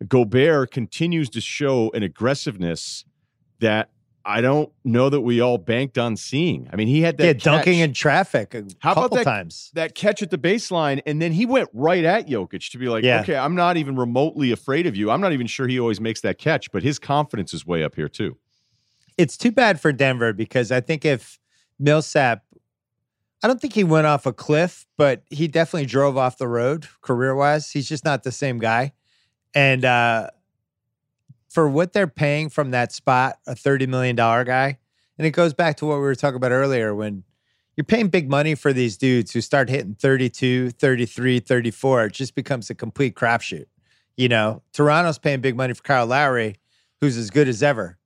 Gobert 0.05 0.71
continues 0.71 1.29
to 1.29 1.39
show 1.39 1.91
an 1.93 2.03
aggressiveness 2.03 3.05
that 3.59 3.89
I 4.25 4.39
don't 4.39 4.71
know 4.85 5.09
that 5.09 5.19
we 5.21 5.41
all 5.41 5.57
banked 5.57 5.97
on 5.97 6.15
seeing. 6.15 6.69
I 6.71 6.77
mean, 6.77 6.87
he 6.87 7.01
had 7.01 7.17
that 7.17 7.25
yeah, 7.25 7.33
dunking 7.33 7.79
in 7.79 7.91
traffic 7.93 8.53
a 8.53 8.63
How 8.79 8.93
about 8.93 9.11
that- 9.11 9.25
times. 9.25 9.69
that 9.73 9.95
catch 9.95 10.21
at 10.21 10.29
the 10.29 10.37
baseline, 10.37 11.01
and 11.05 11.21
then 11.21 11.33
he 11.33 11.45
went 11.45 11.69
right 11.73 12.05
at 12.05 12.27
Jokic 12.29 12.71
to 12.71 12.77
be 12.77 12.87
like, 12.87 13.03
Yeah. 13.03 13.19
okay, 13.21 13.35
I'm 13.35 13.53
not 13.55 13.75
even 13.75 13.97
remotely 13.97 14.51
afraid 14.53 14.87
of 14.87 14.95
you. 14.95 15.11
I'm 15.11 15.19
not 15.19 15.33
even 15.33 15.45
sure 15.47 15.67
he 15.67 15.77
always 15.79 15.99
makes 15.99 16.21
that 16.21 16.37
catch, 16.37 16.71
but 16.71 16.83
his 16.83 16.99
confidence 16.99 17.53
is 17.53 17.65
way 17.65 17.83
up 17.83 17.95
here 17.95 18.07
too. 18.07 18.37
It's 19.17 19.35
too 19.35 19.51
bad 19.51 19.81
for 19.81 19.91
Denver 19.91 20.31
because 20.31 20.71
I 20.71 20.79
think 20.79 21.03
if 21.03 21.37
Millsap, 21.77 22.43
I 23.43 23.47
don't 23.47 23.59
think 23.59 23.73
he 23.73 23.83
went 23.83 24.07
off 24.07 24.25
a 24.25 24.31
cliff, 24.31 24.85
but 24.97 25.23
he 25.29 25.49
definitely 25.49 25.85
drove 25.85 26.17
off 26.17 26.37
the 26.37 26.47
road 26.47 26.87
career 27.01 27.35
wise. 27.35 27.71
He's 27.71 27.89
just 27.89 28.05
not 28.05 28.23
the 28.23 28.31
same 28.31 28.57
guy. 28.57 28.93
And 29.53 29.83
uh, 29.83 30.29
for 31.53 31.69
what 31.69 31.93
they're 31.93 32.07
paying 32.07 32.49
from 32.49 32.71
that 32.71 32.91
spot, 32.91 33.37
a 33.45 33.53
$30 33.53 33.87
million 33.87 34.15
guy, 34.15 34.77
and 35.17 35.27
it 35.27 35.31
goes 35.31 35.53
back 35.53 35.77
to 35.77 35.85
what 35.85 35.95
we 35.95 36.01
were 36.01 36.15
talking 36.15 36.37
about 36.37 36.51
earlier 36.51 36.95
when 36.95 37.23
you're 37.77 37.85
paying 37.85 38.07
big 38.07 38.27
money 38.27 38.55
for 38.55 38.73
these 38.73 38.97
dudes 38.97 39.31
who 39.31 39.41
start 39.41 39.69
hitting 39.69 39.93
32, 39.93 40.71
33, 40.71 41.39
34, 41.39 42.05
it 42.05 42.13
just 42.13 42.33
becomes 42.33 42.69
a 42.69 42.75
complete 42.75 43.15
crapshoot. 43.15 43.65
You 44.17 44.29
know, 44.29 44.63
Toronto's 44.73 45.19
paying 45.19 45.41
big 45.41 45.55
money 45.55 45.73
for 45.73 45.83
Kyle 45.83 46.07
Lowry, 46.07 46.57
who's 47.01 47.17
as 47.17 47.29
good 47.29 47.47
as 47.47 47.61
ever. 47.61 47.97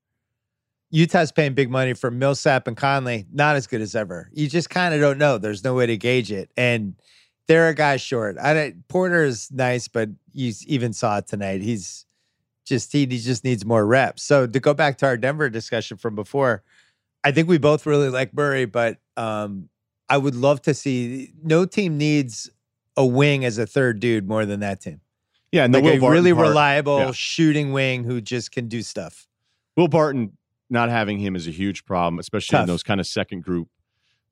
Utah's 0.90 1.32
paying 1.34 1.54
big 1.54 1.70
money 1.70 1.94
for 1.94 2.10
Millsap 2.10 2.68
and 2.68 2.78
Conley, 2.78 3.26
not 3.32 3.56
as 3.56 3.68
good 3.68 3.82
as 3.82 3.94
ever. 3.96 4.30
You 4.34 4.48
just 4.48 4.70
kind 4.70 4.94
of 4.94 5.02
don't 5.02 5.18
know. 5.18 5.38
There's 5.38 5.64
no 5.64 5.74
way 5.74 5.86
to 5.86 5.98
gauge 5.98 6.32
it. 6.32 6.50
And 6.56 6.96
they're 7.48 7.68
a 7.68 7.76
guy 7.76 7.98
short. 7.98 8.38
I 8.38 8.74
Porter 8.88 9.24
is 9.24 9.52
nice, 9.52 9.88
but 9.88 10.10
you 10.34 10.54
even 10.66 10.94
saw 10.94 11.18
it 11.18 11.28
tonight. 11.28 11.62
He's 11.62 12.07
just 12.68 12.92
he, 12.92 13.00
he 13.00 13.18
just 13.20 13.44
needs 13.44 13.66
more 13.66 13.86
reps. 13.86 14.24
So 14.24 14.46
to 14.48 14.60
go 14.60 14.74
back 14.74 14.98
to 15.00 15.06
our 15.06 15.18
Denver 15.18 15.50
discussion 15.50 15.98
from 15.98 16.16
before, 16.16 16.64
I 17.24 17.32
think 17.32 17.48
we 17.48 17.58
both 17.58 17.86
really 17.86 18.10
like 18.10 18.34
Murray, 18.34 18.66
but 18.66 18.98
um, 19.16 19.70
I 20.10 20.18
would 20.18 20.36
love 20.36 20.62
to 20.64 20.74
see 20.74 21.32
no 21.44 21.66
team 21.66 21.98
needs 21.98 22.50
a 22.96 23.06
wing 23.06 23.46
as 23.46 23.58
a 23.58 23.66
third 23.66 24.00
dude 24.00 24.28
more 24.28 24.46
than 24.46 24.60
that 24.62 24.82
team. 24.82 25.02
Yeah, 25.52 25.66
and 25.66 25.74
Like 25.74 25.84
the 25.84 25.90
a 25.92 26.00
Barton 26.00 26.12
really 26.24 26.34
part- 26.34 26.48
reliable 26.50 27.00
yeah. 27.00 27.12
shooting 27.12 27.72
wing 27.72 28.04
who 28.04 28.22
just 28.22 28.52
can 28.52 28.68
do 28.68 28.82
stuff. 28.82 29.28
Will 29.76 29.88
Barton 29.88 30.38
not 30.70 30.90
having 30.90 31.20
him 31.20 31.36
is 31.36 31.48
a 31.48 31.52
huge 31.52 31.86
problem, 31.86 32.20
especially 32.20 32.60
in 32.60 32.66
those 32.68 32.84
kind 32.84 33.00
of 33.00 33.08
second 33.08 33.44
group 33.44 33.70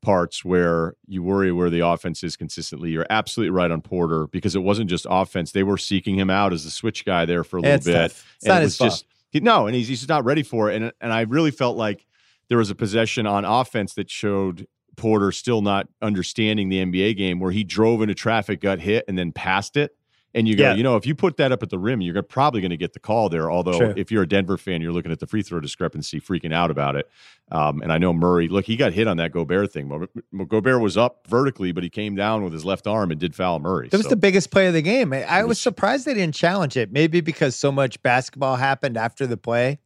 parts 0.06 0.46
where 0.46 0.96
you 1.08 1.24
worry 1.24 1.52
where 1.52 1.70
the 1.72 1.80
offense 1.86 2.24
is 2.24 2.38
consistently. 2.38 2.92
You're 2.92 3.08
absolutely 3.10 3.50
right 3.50 3.72
on 3.72 3.82
Porter 3.82 4.28
because 4.28 4.56
it 4.56 4.60
wasn't 4.60 4.90
just 4.90 5.08
offense; 5.10 5.52
they 5.52 5.64
were 5.64 5.78
seeking 5.78 6.16
him 6.18 6.30
out 6.30 6.54
as 6.54 6.64
the 6.64 6.70
switch 6.70 7.04
guy 7.06 7.26
there 7.26 7.44
for 7.44 7.58
a 7.58 7.62
little 7.62 7.76
It's 7.76 7.86
bit. 7.86 7.94
tough. 7.94 8.34
It's 8.36 8.46
and 8.46 8.54
not 8.54 8.62
it 8.62 8.66
his 8.66 8.78
fault. 8.78 8.92
just 8.92 9.06
he, 9.32 9.40
no, 9.40 9.66
and 9.68 9.76
he's 9.76 9.88
he's 9.88 10.08
not 10.08 10.24
ready 10.24 10.44
for 10.44 10.70
it. 10.72 10.82
And 10.82 10.92
and 11.02 11.12
I 11.12 11.22
really 11.22 11.52
felt 11.52 11.76
like 11.76 12.06
there 12.48 12.60
was 12.60 12.70
a 12.70 12.76
possession 12.76 13.26
on 13.26 13.44
offense 13.44 13.96
that 13.96 14.10
showed 14.10 14.68
Porter 14.96 15.32
still 15.32 15.62
not 15.62 15.88
understanding 16.02 16.70
the 16.70 16.86
NBA 16.86 17.18
game, 17.18 17.40
where 17.40 17.52
he 17.52 17.64
drove 17.64 18.02
into 18.02 18.14
traffic, 18.14 18.62
got 18.62 18.80
hit, 18.80 19.04
and 19.08 19.18
then 19.18 19.32
passed 19.32 19.76
it. 19.76 19.96
And 20.36 20.50
you 20.50 20.58
go, 20.58 20.64
Yeah. 20.64 20.74
you 20.76 20.84
know, 20.84 20.98
if 20.98 21.06
you 21.06 21.16
put 21.16 21.38
that 21.38 21.54
up 21.54 21.64
at 21.64 21.70
the 21.70 21.80
rim, 21.80 22.02
you're 22.02 22.22
probably 22.22 22.60
going 22.60 22.72
to 22.72 22.78
get 22.78 22.92
the 22.92 23.00
call 23.00 23.30
there. 23.30 23.50
Although, 23.50 23.78
True. 23.80 23.94
if 23.96 24.12
you're 24.12 24.24
a 24.24 24.28
Denver 24.28 24.58
fan, 24.58 24.82
you're 24.82 24.92
looking 24.92 25.12
at 25.14 25.20
the 25.22 25.26
free 25.28 25.42
throw 25.42 25.62
discrepancy, 25.62 26.20
freaking 26.20 26.54
out 26.54 26.70
about 26.70 26.98
it. 26.98 27.10
Um, 27.52 27.82
and 27.82 27.90
I 27.90 27.98
know 27.98 28.12
Murray, 28.12 28.50
look, 28.50 28.66
he 28.66 28.76
got 28.76 28.92
hit 28.92 29.08
on 29.08 29.16
that 29.16 29.32
Gobert 29.32 29.72
thing. 29.72 30.08
Gobert 30.48 30.82
was 30.82 30.98
up 30.98 31.26
vertically, 31.30 31.72
but 31.72 31.84
he 31.84 31.90
came 31.90 32.16
down 32.16 32.44
with 32.44 32.52
his 32.52 32.66
left 32.66 32.86
arm 32.86 33.12
and 33.12 33.20
did 33.20 33.34
foul 33.34 33.60
Murray. 33.60 33.88
That 33.88 33.96
was 33.98 34.08
So- 34.08 34.10
the 34.10 34.18
biggest 34.18 34.52
play 34.52 34.68
of 34.68 34.74
the 34.74 34.82
game. 34.82 35.14
I, 35.14 35.24
I 35.24 35.42
was 35.44 35.50
was- 35.50 35.62
surprised 35.62 36.06
they 36.06 36.14
didn't 36.14 36.36
challenge 36.36 36.76
it. 36.76 36.92
Maybe 36.92 37.22
because 37.22 37.56
so 37.56 37.72
much 37.72 38.04
basketball 38.04 38.58
happened 38.58 38.98
after 38.98 39.26
the 39.26 39.38
play. 39.38 39.80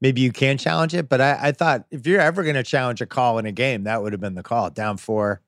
Maybe 0.00 0.22
you 0.22 0.32
can 0.32 0.56
challenge 0.56 0.94
it, 0.94 1.10
but 1.10 1.20
I, 1.20 1.38
I 1.48 1.52
thought 1.52 1.84
if 1.90 2.06
you're 2.06 2.20
ever 2.22 2.42
going 2.42 2.56
to 2.56 2.62
challenge 2.62 3.00
a 3.02 3.06
call 3.06 3.38
in 3.38 3.44
a 3.44 3.52
game, 3.52 3.84
that 3.84 4.02
would 4.02 4.12
have 4.12 4.20
been 4.20 4.34
the 4.34 4.42
call. 4.42 4.70
Down 4.70 4.96
four, 4.96 5.42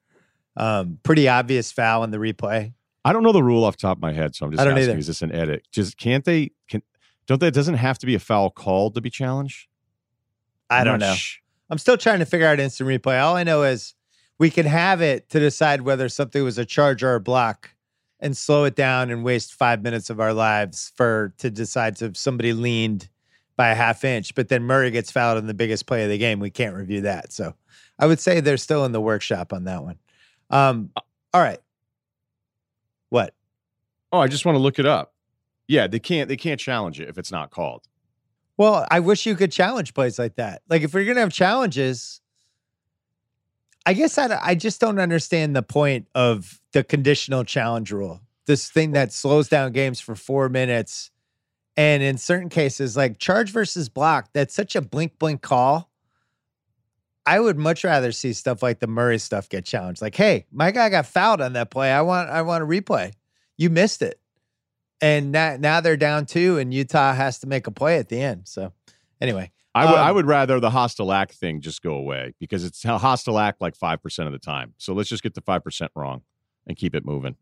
um, 0.57 0.99
pretty 1.03 1.27
obvious 1.29 1.73
foul 1.73 2.05
in 2.05 2.11
the 2.11 2.19
replay. 2.19 2.73
I 3.07 3.13
don't 3.13 3.23
know 3.23 3.31
the 3.31 3.43
rule 3.43 3.63
off 3.63 3.77
the 3.77 3.83
top 3.83 3.99
of 3.99 4.03
my 4.03 4.13
head, 4.13 4.35
so 4.35 4.47
I'm 4.47 4.51
just 4.53 4.61
asking: 4.61 4.91
either. 4.91 4.99
Is 4.99 5.07
this 5.07 5.23
an 5.23 5.31
edit? 5.31 5.63
Just 5.71 5.97
can't 5.97 6.25
they? 6.25 6.51
Can 6.69 6.83
don't 7.27 7.41
they? 7.41 7.47
It 7.47 7.55
doesn't 7.55 7.75
have 7.75 7.99
to 7.99 8.07
be 8.07 8.17
a 8.17 8.19
foul 8.19 8.51
called 8.51 8.97
to 8.97 9.01
be 9.01 9.11
challenged. 9.11 9.69
I 10.69 10.83
don't 10.83 10.99
know. 10.99 11.15
sh- 11.15 11.39
I'm 11.71 11.79
still 11.79 11.97
trying 11.97 12.19
to 12.19 12.27
figure 12.27 12.49
out 12.49 12.59
instant 12.59 12.89
replay. 12.89 13.23
All 13.23 13.37
I 13.37 13.45
know 13.45 13.63
is 13.63 13.95
we 14.39 14.51
can 14.51 14.67
have 14.67 15.01
it 15.03 15.29
to 15.31 15.39
decide 15.39 15.83
whether 15.83 16.09
something 16.09 16.43
was 16.43 16.59
a 16.59 16.65
charge 16.65 17.05
or 17.05 17.15
a 17.15 17.21
block 17.21 17.71
and 18.19 18.37
slow 18.37 18.65
it 18.65 18.75
down 18.75 19.11
and 19.11 19.23
waste 19.23 19.55
five 19.55 19.83
minutes 19.83 20.11
of 20.11 20.19
our 20.19 20.33
lives 20.33 20.93
for 20.97 21.33
to 21.39 21.49
decide 21.49 22.03
if 22.03 22.17
somebody 22.17 22.53
leaned 22.53 23.09
by 23.57 23.69
a 23.69 23.75
half 23.77 24.05
inch. 24.05 24.35
But 24.35 24.49
then 24.49 24.65
Murray 24.65 24.91
gets 24.91 25.13
fouled 25.13 25.39
in 25.39 25.47
the 25.47 25.55
biggest 25.55 25.87
play 25.87 26.03
of 26.03 26.11
the 26.11 26.19
game. 26.19 26.41
We 26.41 26.51
can't 26.51 26.75
review 26.75 27.03
that. 27.03 27.33
So 27.33 27.55
I 28.01 28.07
would 28.07 28.19
say 28.19 28.41
they're 28.41 28.57
still 28.57 28.85
in 28.85 28.91
the 28.91 29.01
workshop 29.01 29.53
on 29.53 29.65
that 29.65 29.85
one. 29.85 29.99
Um, 30.51 30.91
all 31.33 31.41
right. 31.41 31.59
What? 33.11 33.35
Oh, 34.13 34.19
I 34.19 34.29
just 34.29 34.45
want 34.45 34.57
to 34.57 34.61
look 34.61 34.79
it 34.79 34.87
up. 34.87 35.15
Yeah, 35.69 35.87
they 35.87 35.99
can't. 35.99 36.29
They 36.29 36.37
can't 36.37 36.61
challenge 36.61 37.01
it 37.01 37.09
if 37.09 37.19
it's 37.19 37.33
not 37.33 37.51
called. 37.51 37.89
Well, 38.57 38.87
I 38.91 39.01
wish 39.01 39.27
you 39.27 39.35
could 39.35 39.53
challenge 39.53 39.95
plays 39.95 40.19
like 40.19 40.37
that. 40.37 40.63
Like 40.69 40.83
if 40.83 40.95
we're 40.95 41.05
gonna 41.05 41.21
have 41.21 41.33
challenges, 41.33 42.21
I 43.85 43.93
guess 43.93 44.17
I, 44.19 44.39
I 44.43 44.55
just 44.55 44.81
don't 44.81 44.99
understand 44.99 45.55
the 45.55 45.63
point 45.63 46.09
of 46.15 46.61
the 46.73 46.83
conditional 46.83 47.45
challenge 47.45 47.93
rule. 47.93 48.21
This 48.47 48.71
thing 48.71 48.93
that 48.93 49.13
slows 49.13 49.49
down 49.49 49.73
games 49.73 50.01
for 50.01 50.15
four 50.15 50.49
minutes, 50.49 51.11
and 51.77 52.03
in 52.03 52.17
certain 52.17 52.49
cases, 52.49 52.97
like 52.97 53.19
charge 53.19 53.51
versus 53.51 53.89
block, 53.89 54.29
that's 54.33 54.55
such 54.55 54.77
a 54.77 54.81
blink 54.81 55.19
blink 55.19 55.43
call. 55.43 55.91
I 57.27 57.41
would 57.41 57.59
much 57.59 57.83
rather 57.83 58.13
see 58.13 58.33
stuff 58.33 58.63
like 58.63 58.79
the 58.79 58.87
Murray 58.87 59.19
stuff 59.19 59.49
get 59.49 59.65
challenged. 59.65 60.01
Like, 60.01 60.15
hey, 60.15 60.47
my 60.53 60.71
guy 60.71 60.89
got 60.89 61.07
fouled 61.07 61.41
on 61.41 61.55
that 61.55 61.71
play. 61.71 61.93
I 61.93 62.03
want 62.03 62.31
I 62.31 62.43
want 62.43 62.63
a 62.63 62.67
replay. 62.67 63.13
You 63.57 63.69
missed 63.71 64.03
it. 64.03 64.21
And 65.01 65.33
now, 65.33 65.57
now 65.59 65.81
they're 65.81 65.97
down 65.97 66.25
two, 66.25 66.57
and 66.59 66.73
Utah 66.73 67.13
has 67.13 67.39
to 67.41 67.47
make 67.47 67.67
a 67.67 67.71
play 67.71 67.99
at 67.99 68.09
the 68.09 68.19
end. 68.21 68.49
So, 68.49 68.73
anyway, 69.21 69.51
I 69.75 69.85
would. 69.85 69.95
I 69.95 70.09
Um, 70.09 70.15
would 70.15 70.27
rather 70.27 70.59
the 70.61 70.71
hostile 70.71 71.13
act 71.13 71.35
thing 71.35 71.61
just 71.61 71.83
go 71.83 71.95
away 71.95 72.33
because 72.41 72.65
it's 72.65 72.83
a 72.85 72.97
hostile 72.97 73.39
act 73.39 73.61
like 73.61 73.77
five 73.77 74.03
percent 74.03 74.27
of 74.27 74.33
the 74.33 74.39
time. 74.39 74.75
So 74.79 74.95
let's 74.95 75.09
just 75.09 75.23
get 75.23 75.35
the 75.35 75.43
five 75.43 75.63
percent 75.65 75.91
wrong 75.95 76.23
and 76.67 76.77
keep 76.77 76.95
it 76.95 77.05
moving. 77.05 77.37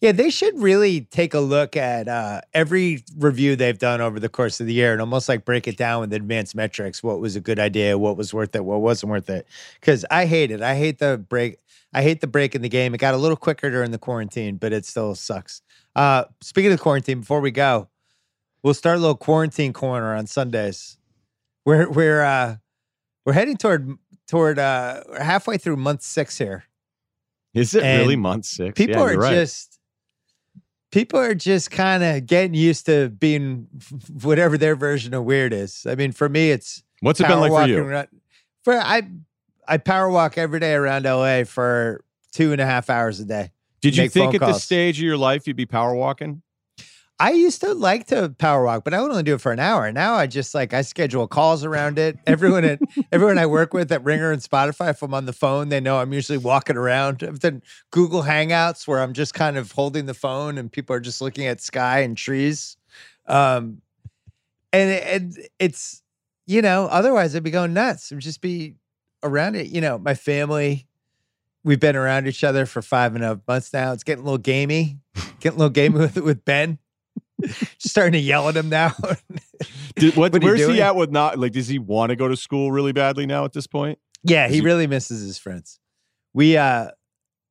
Yeah, 0.00 0.12
they 0.12 0.30
should 0.30 0.58
really 0.58 1.02
take 1.02 1.34
a 1.34 1.40
look 1.40 1.76
at 1.76 2.08
uh, 2.08 2.40
every 2.54 3.04
review 3.18 3.54
they've 3.54 3.78
done 3.78 4.00
over 4.00 4.18
the 4.18 4.30
course 4.30 4.60
of 4.60 4.66
the 4.66 4.72
year 4.72 4.92
and 4.92 5.00
almost 5.00 5.28
like 5.28 5.44
break 5.44 5.68
it 5.68 5.76
down 5.76 6.00
with 6.00 6.12
advanced 6.12 6.54
metrics. 6.54 7.02
What 7.02 7.20
was 7.20 7.36
a 7.36 7.40
good 7.40 7.58
idea? 7.58 7.98
What 7.98 8.16
was 8.16 8.32
worth 8.32 8.54
it? 8.54 8.64
What 8.64 8.80
wasn't 8.80 9.10
worth 9.10 9.28
it? 9.28 9.46
Because 9.78 10.06
I 10.10 10.24
hate 10.26 10.50
it. 10.50 10.62
I 10.62 10.74
hate 10.74 10.98
the 10.98 11.18
break. 11.18 11.58
I 11.92 12.02
hate 12.02 12.20
the 12.20 12.26
break 12.26 12.54
in 12.54 12.62
the 12.62 12.68
game. 12.68 12.94
It 12.94 12.98
got 12.98 13.14
a 13.14 13.18
little 13.18 13.36
quicker 13.36 13.68
during 13.70 13.90
the 13.90 13.98
quarantine, 13.98 14.56
but 14.56 14.72
it 14.72 14.86
still 14.86 15.14
sucks. 15.14 15.60
Uh, 15.96 16.24
speaking 16.40 16.72
of 16.72 16.80
quarantine, 16.80 17.20
before 17.20 17.40
we 17.40 17.50
go, 17.50 17.88
we'll 18.62 18.74
start 18.74 18.96
a 18.96 19.00
little 19.00 19.16
quarantine 19.16 19.72
corner 19.72 20.14
on 20.14 20.26
Sundays. 20.26 20.96
We're 21.66 21.90
we're 21.90 22.22
uh, 22.22 22.56
we're 23.26 23.32
heading 23.32 23.56
toward 23.56 23.98
toward 24.28 24.58
uh, 24.58 25.02
halfway 25.20 25.58
through 25.58 25.76
month 25.76 26.02
six 26.02 26.38
here. 26.38 26.64
Is 27.52 27.74
it 27.74 27.82
really 27.82 28.16
month 28.16 28.44
six? 28.44 28.74
People 28.76 28.96
Yeah, 29.02 29.14
are 29.14 29.18
right. 29.18 29.34
just 29.34 29.79
people 30.90 31.18
are 31.20 31.34
just 31.34 31.70
kind 31.70 32.02
of 32.02 32.26
getting 32.26 32.54
used 32.54 32.86
to 32.86 33.08
being 33.10 33.66
whatever 34.22 34.58
their 34.58 34.76
version 34.76 35.14
of 35.14 35.24
weird 35.24 35.52
is. 35.52 35.86
I 35.86 35.94
mean, 35.94 36.12
for 36.12 36.28
me, 36.28 36.50
it's 36.50 36.82
What's 37.00 37.20
it 37.20 37.28
been 37.28 37.40
like 37.40 37.50
for 37.52 37.66
you? 37.66 37.78
around- 37.82 38.08
For 38.64 38.74
I 38.74 39.02
I 39.68 39.78
power 39.78 40.08
walk 40.10 40.36
every 40.36 40.60
day 40.60 40.74
around 40.74 41.04
LA 41.06 41.44
for 41.44 42.04
two 42.32 42.52
and 42.52 42.60
a 42.60 42.66
half 42.66 42.90
hours 42.90 43.20
a 43.20 43.24
day. 43.24 43.52
Did 43.80 43.96
you 43.96 44.08
think 44.08 44.34
at 44.34 44.40
this 44.40 44.62
stage 44.62 44.98
of 44.98 45.04
your 45.04 45.16
life 45.16 45.46
you'd 45.46 45.56
be 45.56 45.66
power 45.66 45.94
walking? 45.94 46.42
I 47.20 47.32
used 47.32 47.60
to 47.60 47.74
like 47.74 48.06
to 48.06 48.34
power 48.38 48.64
walk, 48.64 48.82
but 48.82 48.94
I 48.94 49.02
would 49.02 49.10
only 49.10 49.22
do 49.22 49.34
it 49.34 49.42
for 49.42 49.52
an 49.52 49.58
hour. 49.58 49.92
Now 49.92 50.14
I 50.14 50.26
just 50.26 50.54
like 50.54 50.72
I 50.72 50.80
schedule 50.80 51.28
calls 51.28 51.64
around 51.66 51.98
it. 51.98 52.18
Everyone 52.26 52.64
at 52.64 52.80
everyone 53.12 53.36
I 53.36 53.44
work 53.44 53.74
with 53.74 53.92
at 53.92 54.02
Ringer 54.02 54.32
and 54.32 54.40
Spotify, 54.40 54.88
if 54.88 55.02
I'm 55.02 55.12
on 55.12 55.26
the 55.26 55.34
phone, 55.34 55.68
they 55.68 55.80
know 55.80 55.98
I'm 55.98 56.14
usually 56.14 56.38
walking 56.38 56.78
around. 56.78 57.22
I've 57.22 57.38
done 57.38 57.62
Google 57.90 58.22
Hangouts 58.22 58.88
where 58.88 59.00
I'm 59.00 59.12
just 59.12 59.34
kind 59.34 59.58
of 59.58 59.70
holding 59.70 60.06
the 60.06 60.14
phone 60.14 60.56
and 60.56 60.72
people 60.72 60.96
are 60.96 61.00
just 61.00 61.20
looking 61.20 61.46
at 61.46 61.60
sky 61.60 62.00
and 62.00 62.16
trees. 62.16 62.78
Um, 63.26 63.82
and 64.72 64.90
and 64.90 65.48
it's 65.58 66.02
you 66.46 66.62
know 66.62 66.86
otherwise 66.86 67.36
I'd 67.36 67.42
be 67.42 67.50
going 67.50 67.74
nuts. 67.74 68.10
I'd 68.10 68.20
just 68.20 68.40
be 68.40 68.76
around 69.22 69.56
it. 69.56 69.66
You 69.66 69.82
know, 69.82 69.98
my 69.98 70.14
family. 70.14 70.86
We've 71.62 71.78
been 71.78 71.96
around 71.96 72.26
each 72.26 72.42
other 72.42 72.64
for 72.64 72.80
five 72.80 73.14
and 73.14 73.22
a 73.22 73.26
half 73.26 73.40
months 73.46 73.70
now. 73.74 73.92
It's 73.92 74.02
getting 74.02 74.22
a 74.22 74.24
little 74.24 74.38
gamey, 74.38 74.96
getting 75.40 75.58
a 75.58 75.64
little 75.64 75.68
gamey 75.68 75.98
with 75.98 76.16
with 76.16 76.46
Ben. 76.46 76.78
Just 77.42 77.78
starting 77.88 78.12
to 78.12 78.18
yell 78.18 78.48
at 78.48 78.56
him 78.56 78.68
now. 78.68 78.92
Did, 79.96 80.16
what, 80.16 80.32
What 80.32 80.42
where's 80.42 80.66
he 80.66 80.80
at 80.80 80.96
with 80.96 81.10
not 81.10 81.38
like? 81.38 81.52
Does 81.52 81.68
he 81.68 81.78
want 81.78 82.10
to 82.10 82.16
go 82.16 82.28
to 82.28 82.36
school 82.36 82.72
really 82.72 82.92
badly 82.92 83.26
now 83.26 83.44
at 83.44 83.52
this 83.52 83.66
point? 83.66 83.98
yeah, 84.22 84.48
he 84.48 84.56
he- 84.56 84.60
really 84.60 84.86
misses 84.86 85.22
his 85.22 85.38
friends. 85.38 85.78
We 86.34 86.56
uh 86.56 86.90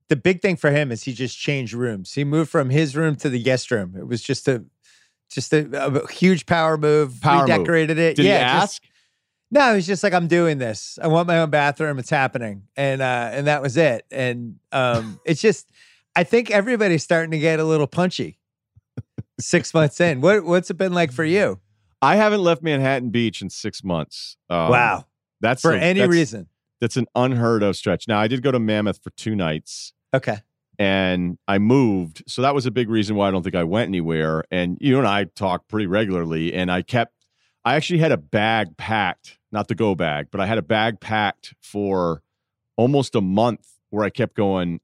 the 0.07 0.15
big 0.15 0.41
thing 0.41 0.55
for 0.55 0.71
him 0.71 0.91
is 0.91 1.03
he 1.03 1.13
just 1.13 1.37
changed 1.37 1.73
rooms. 1.73 2.13
He 2.13 2.23
moved 2.23 2.49
from 2.49 2.69
his 2.71 2.95
room 2.95 3.15
to 3.17 3.29
the 3.29 3.41
guest 3.41 3.69
room. 3.71 3.95
It 3.97 4.07
was 4.07 4.21
just 4.21 4.47
a 4.47 4.65
just 5.29 5.53
a, 5.53 5.69
a 5.85 6.11
huge 6.11 6.45
power 6.47 6.77
move. 6.77 7.21
Power 7.21 7.45
move. 7.47 7.69
It. 7.69 7.87
Did 8.15 8.19
yeah, 8.19 8.37
he 8.37 8.59
just- 8.61 8.63
ask? 8.63 8.83
No, 9.51 9.73
he's 9.75 9.87
just 9.87 10.03
like, 10.03 10.13
I'm 10.13 10.27
doing 10.27 10.59
this. 10.59 10.99
I 11.01 11.07
want 11.07 11.27
my 11.27 11.39
own 11.39 11.49
bathroom. 11.49 11.97
It's 11.97 12.09
happening. 12.11 12.63
And 12.75 13.01
uh, 13.01 13.29
and 13.33 13.47
that 13.47 13.61
was 13.61 13.77
it. 13.77 14.05
And 14.11 14.57
um, 14.71 15.19
it's 15.25 15.41
just 15.41 15.69
I 16.15 16.23
think 16.23 16.51
everybody's 16.51 17.03
starting 17.03 17.31
to 17.31 17.39
get 17.39 17.59
a 17.59 17.63
little 17.63 17.87
punchy. 17.87 18.38
Six 19.39 19.73
months 19.73 19.99
in. 20.01 20.21
What 20.21 20.43
what's 20.45 20.69
it 20.69 20.75
been 20.77 20.93
like 20.93 21.11
for 21.11 21.23
you? 21.25 21.59
I 22.01 22.15
haven't 22.15 22.41
left 22.41 22.61
Manhattan 22.63 23.09
Beach 23.09 23.41
in 23.41 23.49
six 23.49 23.83
months. 23.83 24.37
Um, 24.49 24.69
wow. 24.69 25.05
that's 25.41 25.61
For 25.61 25.73
a- 25.73 25.79
any 25.79 25.99
that's- 25.99 26.13
reason. 26.15 26.47
That's 26.81 26.95
an 26.95 27.07
unheard 27.13 27.61
of 27.61 27.75
stretch. 27.75 28.07
Now 28.07 28.19
I 28.19 28.27
did 28.29 28.41
go 28.41 28.51
to 28.53 28.59
Mammoth 28.59 29.03
for 29.03 29.09
two 29.11 29.35
nights. 29.35 29.91
Okay. 30.13 30.37
and 30.79 31.37
I 31.45 31.57
moved. 31.57 32.23
So 32.25 32.41
that 32.41 32.55
was 32.55 32.65
a 32.65 32.71
big 32.71 32.89
reason 32.89 33.17
why 33.17 33.27
I 33.27 33.31
don't 33.31 33.43
think 33.43 33.55
I 33.55 33.65
went 33.65 33.89
anywhere. 33.89 34.45
And 34.49 34.77
you 34.79 34.97
and 34.97 35.05
I 35.05 35.25
talk 35.25 35.67
pretty 35.67 35.87
regularly. 35.87 36.53
And 36.53 36.71
I 36.71 36.81
kept, 36.83 37.13
I 37.65 37.75
actually 37.75 37.99
had 37.99 38.13
a 38.13 38.17
bag 38.17 38.77
packed, 38.77 39.37
not 39.51 39.67
the 39.67 39.75
go 39.75 39.93
bag, 39.93 40.27
but 40.31 40.39
I 40.39 40.45
had 40.45 40.57
a 40.57 40.61
bag 40.61 41.01
packed 41.01 41.53
for 41.61 42.23
almost 42.77 43.13
a 43.13 43.19
month 43.21 43.67
where 43.89 44.05
I 44.05 44.09
kept 44.09 44.35
going, 44.35 44.79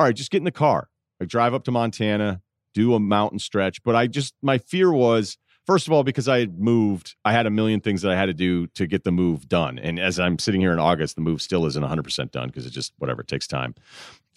all 0.00 0.06
right, 0.06 0.14
just 0.16 0.32
get 0.32 0.38
in 0.38 0.44
the 0.44 0.50
car. 0.50 0.88
I 1.22 1.24
drive 1.24 1.54
up 1.54 1.62
to 1.64 1.70
Montana, 1.70 2.42
do 2.74 2.94
a 2.94 3.00
mountain 3.00 3.38
stretch. 3.38 3.82
But 3.82 3.94
I 3.96 4.06
just, 4.06 4.34
my 4.42 4.58
fear 4.58 4.92
was, 4.92 5.36
first 5.66 5.86
of 5.86 5.92
all, 5.92 6.02
because 6.04 6.28
I 6.28 6.40
had 6.40 6.58
moved, 6.58 7.16
I 7.24 7.32
had 7.32 7.46
a 7.46 7.50
million 7.50 7.80
things 7.80 8.02
that 8.02 8.10
I 8.12 8.16
had 8.16 8.26
to 8.26 8.34
do 8.34 8.66
to 8.68 8.86
get 8.86 9.04
the 9.04 9.12
move 9.12 9.48
done. 9.48 9.78
And 9.78 9.98
as 9.98 10.18
I'm 10.18 10.38
sitting 10.38 10.60
here 10.60 10.72
in 10.72 10.78
August, 10.78 11.14
the 11.14 11.20
move 11.22 11.42
still 11.42 11.66
isn't 11.66 11.82
100% 11.82 12.30
done 12.30 12.48
because 12.48 12.66
it 12.66 12.70
just, 12.70 12.92
whatever, 12.98 13.20
it 13.22 13.28
takes 13.28 13.46
time. 13.46 13.74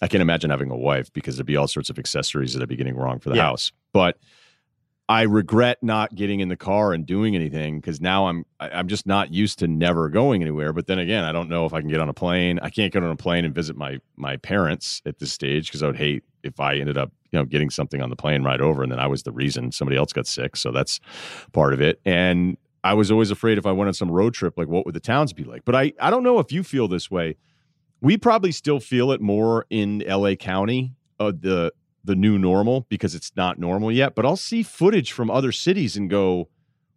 I 0.00 0.08
can't 0.08 0.22
imagine 0.22 0.50
having 0.50 0.70
a 0.70 0.76
wife 0.76 1.12
because 1.12 1.36
there'd 1.36 1.46
be 1.46 1.56
all 1.56 1.68
sorts 1.68 1.88
of 1.88 1.98
accessories 1.98 2.54
that 2.54 2.62
I'd 2.62 2.68
be 2.68 2.76
getting 2.76 2.96
wrong 2.96 3.18
for 3.20 3.30
the 3.30 3.36
Yeah. 3.36 3.42
house. 3.44 3.70
But 3.92 4.18
I 5.08 5.22
regret 5.22 5.78
not 5.82 6.14
getting 6.14 6.40
in 6.40 6.48
the 6.48 6.56
car 6.56 6.92
and 6.94 7.04
doing 7.04 7.34
anything 7.34 7.80
because 7.80 8.00
now 8.00 8.28
I'm 8.28 8.44
I'm 8.60 8.88
just 8.88 9.06
not 9.06 9.32
used 9.32 9.58
to 9.58 9.66
never 9.68 10.08
going 10.08 10.42
anywhere. 10.42 10.72
But 10.72 10.86
then 10.86 10.98
again, 10.98 11.24
I 11.24 11.32
don't 11.32 11.48
know 11.48 11.66
if 11.66 11.74
I 11.74 11.80
can 11.80 11.88
get 11.90 12.00
on 12.00 12.08
a 12.08 12.14
plane. 12.14 12.58
I 12.62 12.70
can't 12.70 12.92
get 12.92 13.02
on 13.02 13.10
a 13.10 13.16
plane 13.16 13.44
and 13.44 13.54
visit 13.54 13.76
my 13.76 13.98
my 14.16 14.36
parents 14.38 15.02
at 15.04 15.18
this 15.18 15.32
stage 15.32 15.66
because 15.66 15.82
I 15.82 15.86
would 15.86 15.96
hate 15.96 16.22
if 16.42 16.60
I 16.60 16.76
ended 16.76 16.96
up 16.96 17.12
you 17.30 17.38
know 17.38 17.44
getting 17.44 17.70
something 17.70 18.02
on 18.02 18.10
the 18.10 18.16
plane 18.16 18.42
right 18.42 18.60
over 18.60 18.82
and 18.82 18.90
then 18.90 18.98
I 18.98 19.06
was 19.06 19.22
the 19.22 19.32
reason 19.32 19.72
somebody 19.72 19.96
else 19.96 20.12
got 20.12 20.26
sick. 20.26 20.56
So 20.56 20.70
that's 20.72 21.00
part 21.52 21.72
of 21.72 21.80
it. 21.80 22.00
And 22.04 22.56
I 22.84 22.94
was 22.94 23.10
always 23.10 23.30
afraid 23.30 23.58
if 23.58 23.66
I 23.66 23.72
went 23.72 23.88
on 23.88 23.94
some 23.94 24.10
road 24.10 24.34
trip, 24.34 24.54
like 24.56 24.68
what 24.68 24.84
would 24.86 24.94
the 24.94 25.00
towns 25.00 25.32
be 25.32 25.44
like? 25.44 25.64
But 25.64 25.74
I 25.74 25.92
I 26.00 26.10
don't 26.10 26.22
know 26.22 26.38
if 26.38 26.52
you 26.52 26.62
feel 26.62 26.88
this 26.88 27.10
way 27.10 27.36
we 28.02 28.18
probably 28.18 28.52
still 28.52 28.80
feel 28.80 29.12
it 29.12 29.20
more 29.20 29.64
in 29.70 30.02
LA 30.06 30.34
County, 30.34 30.94
uh, 31.18 31.32
the 31.38 31.72
the 32.04 32.16
new 32.16 32.36
normal 32.36 32.84
because 32.90 33.14
it's 33.14 33.30
not 33.36 33.60
normal 33.60 33.92
yet. 33.92 34.16
But 34.16 34.26
I'll 34.26 34.36
see 34.36 34.64
footage 34.64 35.12
from 35.12 35.30
other 35.30 35.52
cities 35.52 35.96
and 35.96 36.10
go, 36.10 36.48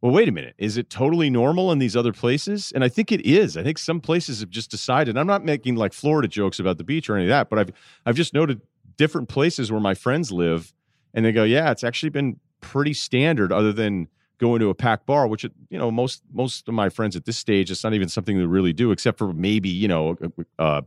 well, 0.02 0.12
wait 0.12 0.28
a 0.28 0.32
minute, 0.32 0.56
is 0.58 0.78
it 0.78 0.90
totally 0.90 1.30
normal 1.30 1.72
in 1.72 1.78
these 1.78 1.96
other 1.96 2.12
places? 2.12 2.72
And 2.74 2.84
I 2.84 2.90
think 2.90 3.12
it 3.12 3.24
is. 3.24 3.56
I 3.56 3.62
think 3.62 3.78
some 3.78 4.02
places 4.02 4.40
have 4.40 4.50
just 4.50 4.72
decided. 4.72 5.16
I'm 5.16 5.28
not 5.28 5.46
making 5.46 5.76
like 5.76 5.94
Florida 5.94 6.28
jokes 6.28 6.60
about 6.60 6.80
the 6.80 6.84
beach 6.84 7.08
or 7.08 7.16
any 7.16 7.26
of 7.26 7.30
that, 7.30 7.52
but 7.52 7.60
I've 7.60 7.72
I've 8.08 8.16
just 8.16 8.34
noted 8.34 8.62
different 8.98 9.30
places 9.30 9.72
where 9.72 9.82
my 9.82 9.94
friends 9.94 10.32
live, 10.32 10.74
and 11.14 11.26
they 11.26 11.32
go, 11.32 11.44
yeah, 11.44 11.72
it's 11.72 11.84
actually 11.84 12.10
been 12.10 12.40
pretty 12.62 12.94
standard, 12.94 13.52
other 13.52 13.72
than 13.72 14.08
going 14.38 14.60
to 14.60 14.70
a 14.70 14.76
packed 14.76 15.06
bar, 15.06 15.28
which 15.28 15.44
you 15.44 15.78
know 15.78 15.92
most 15.92 16.22
most 16.34 16.68
of 16.68 16.74
my 16.74 16.90
friends 16.90 17.16
at 17.16 17.26
this 17.26 17.38
stage, 17.38 17.72
it's 17.72 17.84
not 17.84 17.94
even 17.94 18.10
something 18.10 18.38
they 18.38 18.46
really 18.46 18.74
do, 18.74 18.92
except 18.92 19.18
for 19.18 19.34
maybe 19.34 19.70
you 19.70 19.88
know 19.88 20.18
uh, 20.60 20.82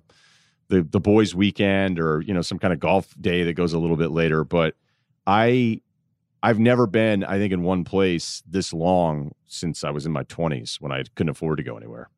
the 0.68 0.82
the 0.82 1.00
boys' 1.00 1.34
weekend 1.34 1.98
or 1.98 2.20
you 2.22 2.34
know 2.34 2.42
some 2.42 2.58
kind 2.58 2.72
of 2.72 2.80
golf 2.80 3.14
day 3.20 3.42
that 3.44 3.54
goes 3.54 3.72
a 3.72 3.78
little 3.78 3.96
bit 3.96 4.10
later. 4.10 4.44
But 4.44 4.74
I 5.26 5.80
I've 6.42 6.58
never 6.58 6.86
been 6.86 7.24
I 7.24 7.38
think 7.38 7.52
in 7.52 7.62
one 7.62 7.84
place 7.84 8.42
this 8.46 8.72
long 8.72 9.32
since 9.46 9.84
I 9.84 9.90
was 9.90 10.06
in 10.06 10.12
my 10.12 10.24
twenties 10.24 10.76
when 10.80 10.92
I 10.92 11.04
couldn't 11.14 11.30
afford 11.30 11.58
to 11.58 11.64
go 11.64 11.76
anywhere. 11.76 12.10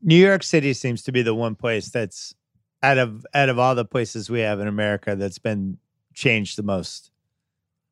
New 0.00 0.16
York 0.16 0.44
City 0.44 0.72
seems 0.74 1.02
to 1.02 1.12
be 1.12 1.22
the 1.22 1.34
one 1.34 1.56
place 1.56 1.90
that's 1.90 2.34
out 2.82 2.98
of 2.98 3.26
out 3.34 3.48
of 3.48 3.58
all 3.58 3.74
the 3.74 3.84
places 3.84 4.30
we 4.30 4.40
have 4.40 4.60
in 4.60 4.68
America 4.68 5.16
that's 5.16 5.38
been 5.38 5.78
changed 6.14 6.56
the 6.58 6.62
most. 6.62 7.10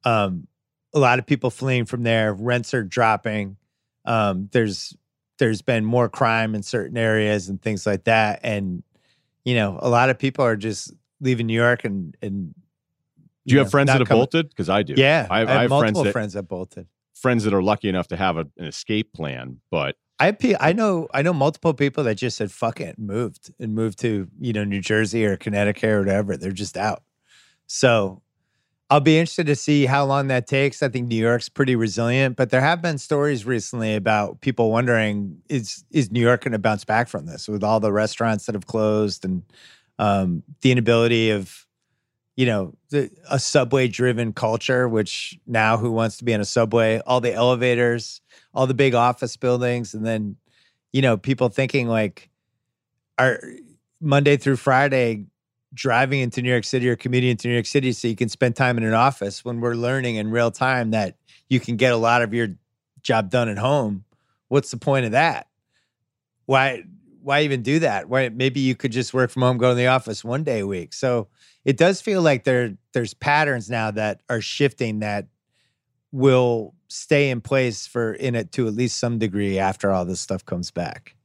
Um, 0.05 0.47
a 0.95 0.99
lot 0.99 1.19
of 1.19 1.27
people 1.27 1.51
fleeing 1.51 1.85
from 1.85 2.03
there. 2.03 2.33
Rents 2.33 2.73
are 2.75 2.83
dropping. 2.83 3.57
Um, 4.05 4.49
there's 4.53 4.97
there's 5.39 5.63
been 5.63 5.85
more 5.85 6.09
crime 6.09 6.55
in 6.55 6.63
certain 6.63 6.97
areas 6.97 7.49
and 7.49 7.61
things 7.61 7.87
like 7.87 8.05
that. 8.05 8.41
And 8.43 8.83
you 9.45 9.55
know, 9.55 9.79
a 9.81 9.89
lot 9.89 10.11
of 10.11 10.19
people 10.19 10.45
are 10.45 10.57
just 10.57 10.93
leaving 11.21 11.47
New 11.47 11.55
York 11.55 11.85
and 11.85 12.17
and. 12.23 12.55
Do 13.47 13.55
you, 13.55 13.61
have 13.61 13.71
friends 13.71 13.87
that 13.87 14.01
have 14.01 14.09
coming- 14.09 14.23
bolted? 14.23 14.49
Because 14.49 14.69
I 14.69 14.83
do. 14.83 14.95
Yeah, 14.97 15.29
I, 15.31 15.37
I, 15.37 15.37
I 15.37 15.41
have, 15.41 15.61
have 15.61 15.71
multiple 15.71 16.03
friends 16.03 16.05
that 16.05 16.13
friends 16.13 16.33
that 16.33 16.43
bolted. 16.49 16.87
friends 17.15 17.45
that 17.45 17.55
are 17.55 17.63
lucky 17.63 17.89
enough 17.89 18.09
to 18.09 18.17
have 18.17 18.37
a, 18.37 18.49
an 18.59 18.65
escape 18.65 19.13
plan, 19.13 19.61
but 19.71 19.97
I 20.19 20.37
I 20.61 20.73
know 20.73 21.09
I 21.13 21.23
know 21.23 21.33
multiple 21.33 21.75
people 21.75 22.05
that 22.05 22.15
just 22.17 22.37
said 22.37 22.51
fuck 22.51 22.81
it 22.81 22.99
moved 22.99 23.53
and 23.59 23.75
moved 23.75 23.99
to 24.01 24.29
you 24.41 24.53
know 24.53 24.65
New 24.65 24.81
Jersey 24.81 25.25
or 25.25 25.37
Connecticut 25.37 25.91
or 25.91 26.01
whatever. 26.01 26.37
They're 26.37 26.53
just 26.53 26.77
out. 26.77 27.03
So 27.67 28.23
I'll 28.89 29.01
be 29.01 29.19
interested 29.19 29.47
to 29.47 29.57
see 29.57 29.85
how 29.87 30.05
long 30.05 30.29
that 30.29 30.47
takes. 30.47 30.83
I 30.83 30.89
think 30.89 31.09
New 31.09 31.17
York's 31.17 31.49
pretty 31.49 31.75
resilient, 31.75 32.37
but 32.37 32.51
there 32.51 32.61
have 32.61 32.81
been 32.81 32.99
stories 32.99 33.45
recently 33.45 33.97
about 33.97 34.41
people 34.41 34.71
wondering 34.71 35.43
is 35.49 35.85
is 35.91 36.11
New 36.11 36.21
York 36.21 36.45
going 36.45 36.53
to 36.53 36.59
bounce 36.59 36.85
back 36.85 37.09
from 37.09 37.27
this 37.27 37.49
with 37.49 37.65
all 37.65 37.81
the 37.81 37.93
restaurants 37.93 38.47
that 38.47 38.55
have 38.55 38.67
closed 38.67 39.25
and 39.25 39.43
um, 39.99 40.43
the 40.63 40.71
inability 40.71 41.31
of 41.31 41.66
you 42.37 42.47
know 42.47 42.75
a 43.31 43.39
subway 43.39 43.89
driven 43.89 44.33
culture 44.33 44.89
which 44.89 45.39
now 45.47 45.77
who 45.77 45.91
wants 45.91 46.19
to 46.19 46.25
be 46.25 46.33
in 46.33 46.41
a 46.41 46.45
subway? 46.45 47.01
All 47.07 47.21
the 47.21 47.33
elevators 47.33 48.21
all 48.55 48.67
the 48.67 48.75
big 48.75 48.95
office 48.95 49.37
buildings 49.37 49.95
and 49.95 50.05
then 50.07 50.37
you 50.93 51.03
know 51.03 51.17
people 51.17 51.49
thinking 51.49 51.89
like 51.89 52.31
are 53.19 53.43
monday 54.01 54.37
through 54.37 54.57
friday 54.57 55.25
driving 55.75 56.21
into 56.21 56.41
new 56.41 56.51
york 56.51 56.65
city 56.65 56.89
or 56.89 56.97
commuting 56.97 57.31
into 57.31 57.49
new 57.49 57.55
york 57.55 57.67
city 57.67 57.93
so 57.93 58.09
you 58.09 58.17
can 58.17 58.29
spend 58.29 58.57
time 58.57 58.79
in 58.79 58.85
an 58.85 58.95
office 58.95 59.45
when 59.45 59.61
we're 59.61 59.75
learning 59.75 60.17
in 60.17 60.31
real 60.31 60.51
time 60.51 60.91
that 60.91 61.17
you 61.49 61.61
can 61.61 61.77
get 61.77 61.93
a 61.93 61.97
lot 61.97 62.23
of 62.23 62.35
your 62.35 62.49
job 63.07 63.31
done 63.31 63.49
at 63.49 63.57
home. 63.57 64.05
What's 64.49 64.71
the 64.71 64.77
point 64.77 65.07
of 65.07 65.13
that? 65.13 65.47
Why 66.45 66.83
why 67.27 67.43
even 67.43 67.61
do 67.63 67.79
that 67.81 68.09
why 68.09 68.29
maybe 68.29 68.61
you 68.61 68.75
could 68.77 68.93
just 68.93 69.13
work 69.13 69.31
from 69.31 69.43
home 69.43 69.59
go 69.59 69.71
to 69.71 69.75
the 69.75 69.87
office 69.89 70.25
one 70.25 70.45
day 70.45 70.61
a 70.61 70.67
week 70.67 70.93
so 70.95 71.27
it 71.65 71.77
does 71.77 72.01
feel 72.01 72.23
like 72.23 72.45
there 72.45 72.75
there's 72.93 73.15
patterns 73.15 73.69
now 73.69 73.91
that 73.91 74.21
are 74.31 74.41
shifting 74.41 75.01
that 75.01 75.27
will 76.13 76.75
stay 76.89 77.31
in 77.31 77.41
place 77.41 77.87
for 77.87 78.13
in 78.15 78.35
it 78.35 78.53
to 78.53 78.67
at 78.69 78.75
least 78.75 78.99
some 78.99 79.19
degree 79.19 79.59
after 79.59 79.91
all 79.91 80.05
this 80.05 80.21
stuff 80.21 80.45
comes 80.45 80.71
back. 80.71 81.17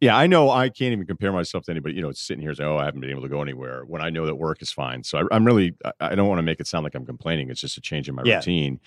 Yeah, 0.00 0.16
I 0.16 0.26
know 0.26 0.50
I 0.50 0.70
can't 0.70 0.92
even 0.92 1.06
compare 1.06 1.32
myself 1.32 1.64
to 1.64 1.70
anybody. 1.70 1.94
You 1.94 2.02
know, 2.02 2.12
sitting 2.12 2.42
here 2.42 2.54
saying, 2.54 2.68
"Oh, 2.68 2.76
I 2.78 2.84
haven't 2.84 3.00
been 3.00 3.10
able 3.10 3.22
to 3.22 3.28
go 3.28 3.42
anywhere," 3.42 3.84
when 3.86 4.02
I 4.02 4.10
know 4.10 4.26
that 4.26 4.34
work 4.34 4.60
is 4.60 4.72
fine. 4.72 5.02
So 5.04 5.18
I, 5.18 5.34
I'm 5.34 5.44
really, 5.44 5.74
I- 5.84 5.92
I 6.00 6.14
don't 6.14 6.26
want 6.28 6.38
to 6.38 6.42
make 6.42 6.58
it 6.60 6.66
sound 6.66 6.84
like 6.84 6.94
I'm 6.94 7.06
complaining. 7.06 7.48
It's 7.50 7.60
just 7.60 7.76
a 7.78 7.80
change 7.80 8.08
in 8.08 8.14
my 8.14 8.22
Yeah. 8.24 8.36
routine, 8.36 8.80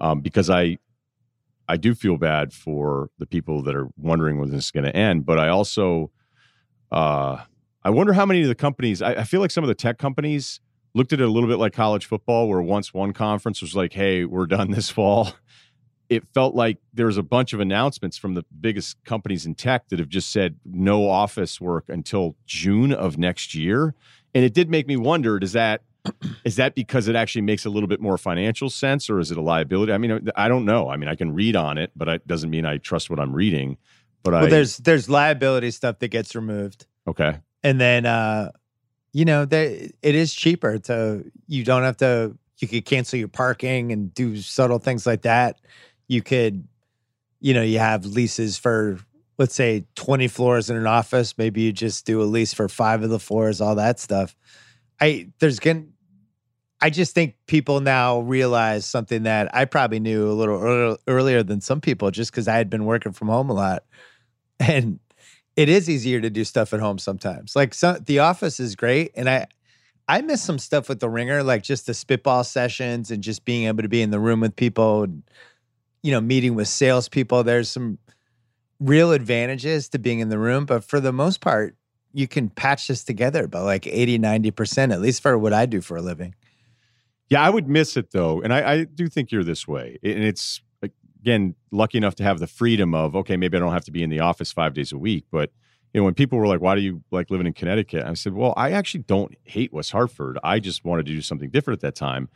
um, 0.00 0.20
because 0.20 0.48
I, 0.48 0.78
I 1.68 1.76
do 1.76 1.94
feel 1.94 2.16
bad 2.16 2.52
for 2.52 3.10
the 3.18 3.26
people 3.26 3.62
that 3.62 3.74
are 3.74 3.88
wondering 3.96 4.38
when 4.38 4.50
this 4.50 4.66
is 4.66 4.70
going 4.70 4.84
to 4.84 4.94
end. 4.94 5.24
But 5.24 5.38
I 5.38 5.48
also, 5.48 6.10
uh, 6.92 7.38
I 7.82 7.90
wonder 7.90 8.12
how 8.12 8.26
many 8.26 8.42
of 8.42 8.48
the 8.48 8.54
companies. 8.54 9.02
I, 9.02 9.12
I 9.12 9.24
feel 9.24 9.40
like 9.40 9.50
some 9.50 9.64
of 9.64 9.68
the 9.68 9.74
tech 9.74 9.98
companies 9.98 10.60
looked 10.94 11.12
at 11.12 11.20
it 11.20 11.24
a 11.24 11.30
little 11.30 11.48
bit 11.48 11.58
like 11.58 11.72
college 11.72 12.06
football, 12.06 12.48
where 12.48 12.62
once 12.62 12.94
one 12.94 13.12
conference 13.12 13.60
was 13.60 13.74
like, 13.74 13.92
"Hey, 13.92 14.24
we're 14.24 14.46
done 14.46 14.70
this 14.70 14.90
fall." 14.90 15.32
it 16.08 16.26
felt 16.28 16.54
like 16.54 16.78
there 16.92 17.06
was 17.06 17.16
a 17.16 17.22
bunch 17.22 17.52
of 17.52 17.60
announcements 17.60 18.16
from 18.16 18.34
the 18.34 18.44
biggest 18.60 19.02
companies 19.04 19.46
in 19.46 19.54
tech 19.54 19.88
that 19.88 19.98
have 19.98 20.08
just 20.08 20.30
said 20.30 20.56
no 20.64 21.08
office 21.08 21.60
work 21.60 21.84
until 21.88 22.36
June 22.46 22.92
of 22.92 23.16
next 23.16 23.54
year. 23.54 23.94
And 24.34 24.44
it 24.44 24.52
did 24.52 24.68
make 24.68 24.86
me 24.86 24.96
wonder, 24.96 25.38
does 25.38 25.52
that 25.52 25.82
is 26.44 26.56
that 26.56 26.74
because 26.74 27.08
it 27.08 27.16
actually 27.16 27.42
makes 27.42 27.64
a 27.64 27.70
little 27.70 27.88
bit 27.88 28.00
more 28.00 28.18
financial 28.18 28.70
sense 28.70 29.08
or 29.08 29.18
is 29.18 29.30
it 29.30 29.38
a 29.38 29.42
liability? 29.42 29.92
I 29.92 29.98
mean, 29.98 30.28
I 30.36 30.48
don't 30.48 30.64
know. 30.64 30.88
I 30.88 30.96
mean, 30.96 31.08
I 31.08 31.14
can 31.14 31.32
read 31.32 31.56
on 31.56 31.78
it, 31.78 31.90
but 31.96 32.08
it 32.08 32.26
doesn't 32.26 32.50
mean 32.50 32.66
I 32.66 32.78
trust 32.78 33.10
what 33.10 33.20
I'm 33.20 33.32
reading. 33.32 33.76
But 34.22 34.34
Well, 34.34 34.44
I 34.44 34.48
there's 34.48 34.78
there's 34.78 35.08
liability 35.08 35.70
stuff 35.70 35.98
that 35.98 36.08
gets 36.08 36.34
removed, 36.34 36.86
okay. 37.06 37.38
and 37.62 37.78
then 37.78 38.06
uh, 38.06 38.52
you 39.12 39.26
know 39.26 39.44
there 39.44 39.66
it 39.66 40.14
is 40.14 40.32
cheaper 40.32 40.78
to 40.78 41.30
you 41.46 41.62
don't 41.62 41.82
have 41.82 41.98
to 41.98 42.36
you 42.58 42.68
could 42.68 42.84
cancel 42.84 43.18
your 43.18 43.28
parking 43.28 43.92
and 43.92 44.14
do 44.14 44.36
subtle 44.38 44.78
things 44.78 45.06
like 45.06 45.22
that. 45.22 45.60
You 46.08 46.22
could, 46.22 46.66
you 47.40 47.54
know, 47.54 47.62
you 47.62 47.78
have 47.78 48.06
leases 48.06 48.56
for 48.56 48.98
let's 49.36 49.54
say 49.54 49.84
20 49.96 50.28
floors 50.28 50.70
in 50.70 50.76
an 50.76 50.86
office. 50.86 51.36
Maybe 51.36 51.62
you 51.62 51.72
just 51.72 52.06
do 52.06 52.22
a 52.22 52.24
lease 52.24 52.54
for 52.54 52.68
five 52.68 53.02
of 53.02 53.10
the 53.10 53.18
floors, 53.18 53.60
all 53.60 53.74
that 53.74 53.98
stuff. 53.98 54.36
I 55.00 55.30
there's 55.40 55.58
going 55.58 55.92
I 56.84 56.90
just 56.90 57.14
think 57.14 57.36
people 57.46 57.80
now 57.80 58.20
realize 58.20 58.84
something 58.84 59.22
that 59.22 59.48
I 59.56 59.64
probably 59.64 60.00
knew 60.00 60.30
a 60.30 60.34
little 60.34 60.60
earl- 60.60 60.98
earlier 61.08 61.42
than 61.42 61.62
some 61.62 61.80
people 61.80 62.10
just 62.10 62.30
because 62.30 62.46
I 62.46 62.56
had 62.56 62.68
been 62.68 62.84
working 62.84 63.12
from 63.12 63.28
home 63.28 63.48
a 63.48 63.54
lot. 63.54 63.84
And 64.60 65.00
it 65.56 65.70
is 65.70 65.88
easier 65.88 66.20
to 66.20 66.28
do 66.28 66.44
stuff 66.44 66.74
at 66.74 66.80
home 66.80 66.98
sometimes. 66.98 67.56
Like 67.56 67.74
the 67.74 68.18
office 68.18 68.60
is 68.60 68.76
great. 68.76 69.12
And 69.16 69.28
I, 69.30 69.46
I 70.06 70.20
miss 70.20 70.42
some 70.42 70.58
stuff 70.58 70.88
with 70.88 71.00
the 71.00 71.08
ringer, 71.08 71.42
like 71.42 71.62
just 71.62 71.86
the 71.86 71.94
spitball 71.94 72.44
sessions 72.44 73.10
and 73.10 73.22
just 73.22 73.46
being 73.46 73.66
able 73.66 73.82
to 73.82 73.88
be 73.88 74.02
in 74.02 74.10
the 74.10 74.20
room 74.20 74.40
with 74.40 74.54
people 74.54 75.04
and, 75.04 75.22
you 76.02 76.12
know, 76.12 76.20
meeting 76.20 76.54
with 76.54 76.68
salespeople. 76.68 77.44
There's 77.44 77.70
some 77.70 77.98
real 78.78 79.12
advantages 79.12 79.88
to 79.88 79.98
being 79.98 80.20
in 80.20 80.28
the 80.28 80.38
room. 80.38 80.66
But 80.66 80.84
for 80.84 81.00
the 81.00 81.12
most 81.12 81.40
part, 81.40 81.76
you 82.12 82.28
can 82.28 82.50
patch 82.50 82.88
this 82.88 83.04
together 83.04 83.48
by 83.48 83.60
like 83.60 83.86
80, 83.86 84.18
90%, 84.18 84.92
at 84.92 85.00
least 85.00 85.22
for 85.22 85.38
what 85.38 85.54
I 85.54 85.64
do 85.64 85.80
for 85.80 85.96
a 85.96 86.02
living. 86.02 86.34
Yeah, 87.34 87.42
I 87.42 87.50
would 87.50 87.68
miss 87.68 87.96
it 87.96 88.12
though, 88.12 88.40
and 88.42 88.54
I, 88.54 88.72
I 88.72 88.84
do 88.84 89.08
think 89.08 89.32
you're 89.32 89.42
this 89.42 89.66
way. 89.66 89.98
And 90.04 90.22
it's 90.22 90.62
again 91.20 91.56
lucky 91.72 91.98
enough 91.98 92.14
to 92.16 92.22
have 92.22 92.38
the 92.38 92.46
freedom 92.46 92.94
of 92.94 93.16
okay, 93.16 93.36
maybe 93.36 93.56
I 93.56 93.60
don't 93.60 93.72
have 93.72 93.84
to 93.86 93.90
be 93.90 94.04
in 94.04 94.10
the 94.10 94.20
office 94.20 94.52
five 94.52 94.72
days 94.72 94.92
a 94.92 94.98
week. 94.98 95.24
But 95.32 95.50
you 95.92 96.00
know, 96.00 96.04
when 96.04 96.14
people 96.14 96.38
were 96.38 96.46
like, 96.46 96.60
"Why 96.60 96.76
do 96.76 96.80
you 96.80 97.02
like 97.10 97.30
living 97.32 97.48
in 97.48 97.52
Connecticut?" 97.52 98.04
I 98.06 98.14
said, 98.14 98.34
"Well, 98.34 98.54
I 98.56 98.70
actually 98.70 99.02
don't 99.02 99.34
hate 99.42 99.72
West 99.72 99.90
Hartford. 99.90 100.38
I 100.44 100.60
just 100.60 100.84
wanted 100.84 101.06
to 101.06 101.12
do 101.12 101.22
something 101.22 101.50
different 101.50 101.78
at 101.78 101.80
that 101.82 101.96
time." 101.96 102.28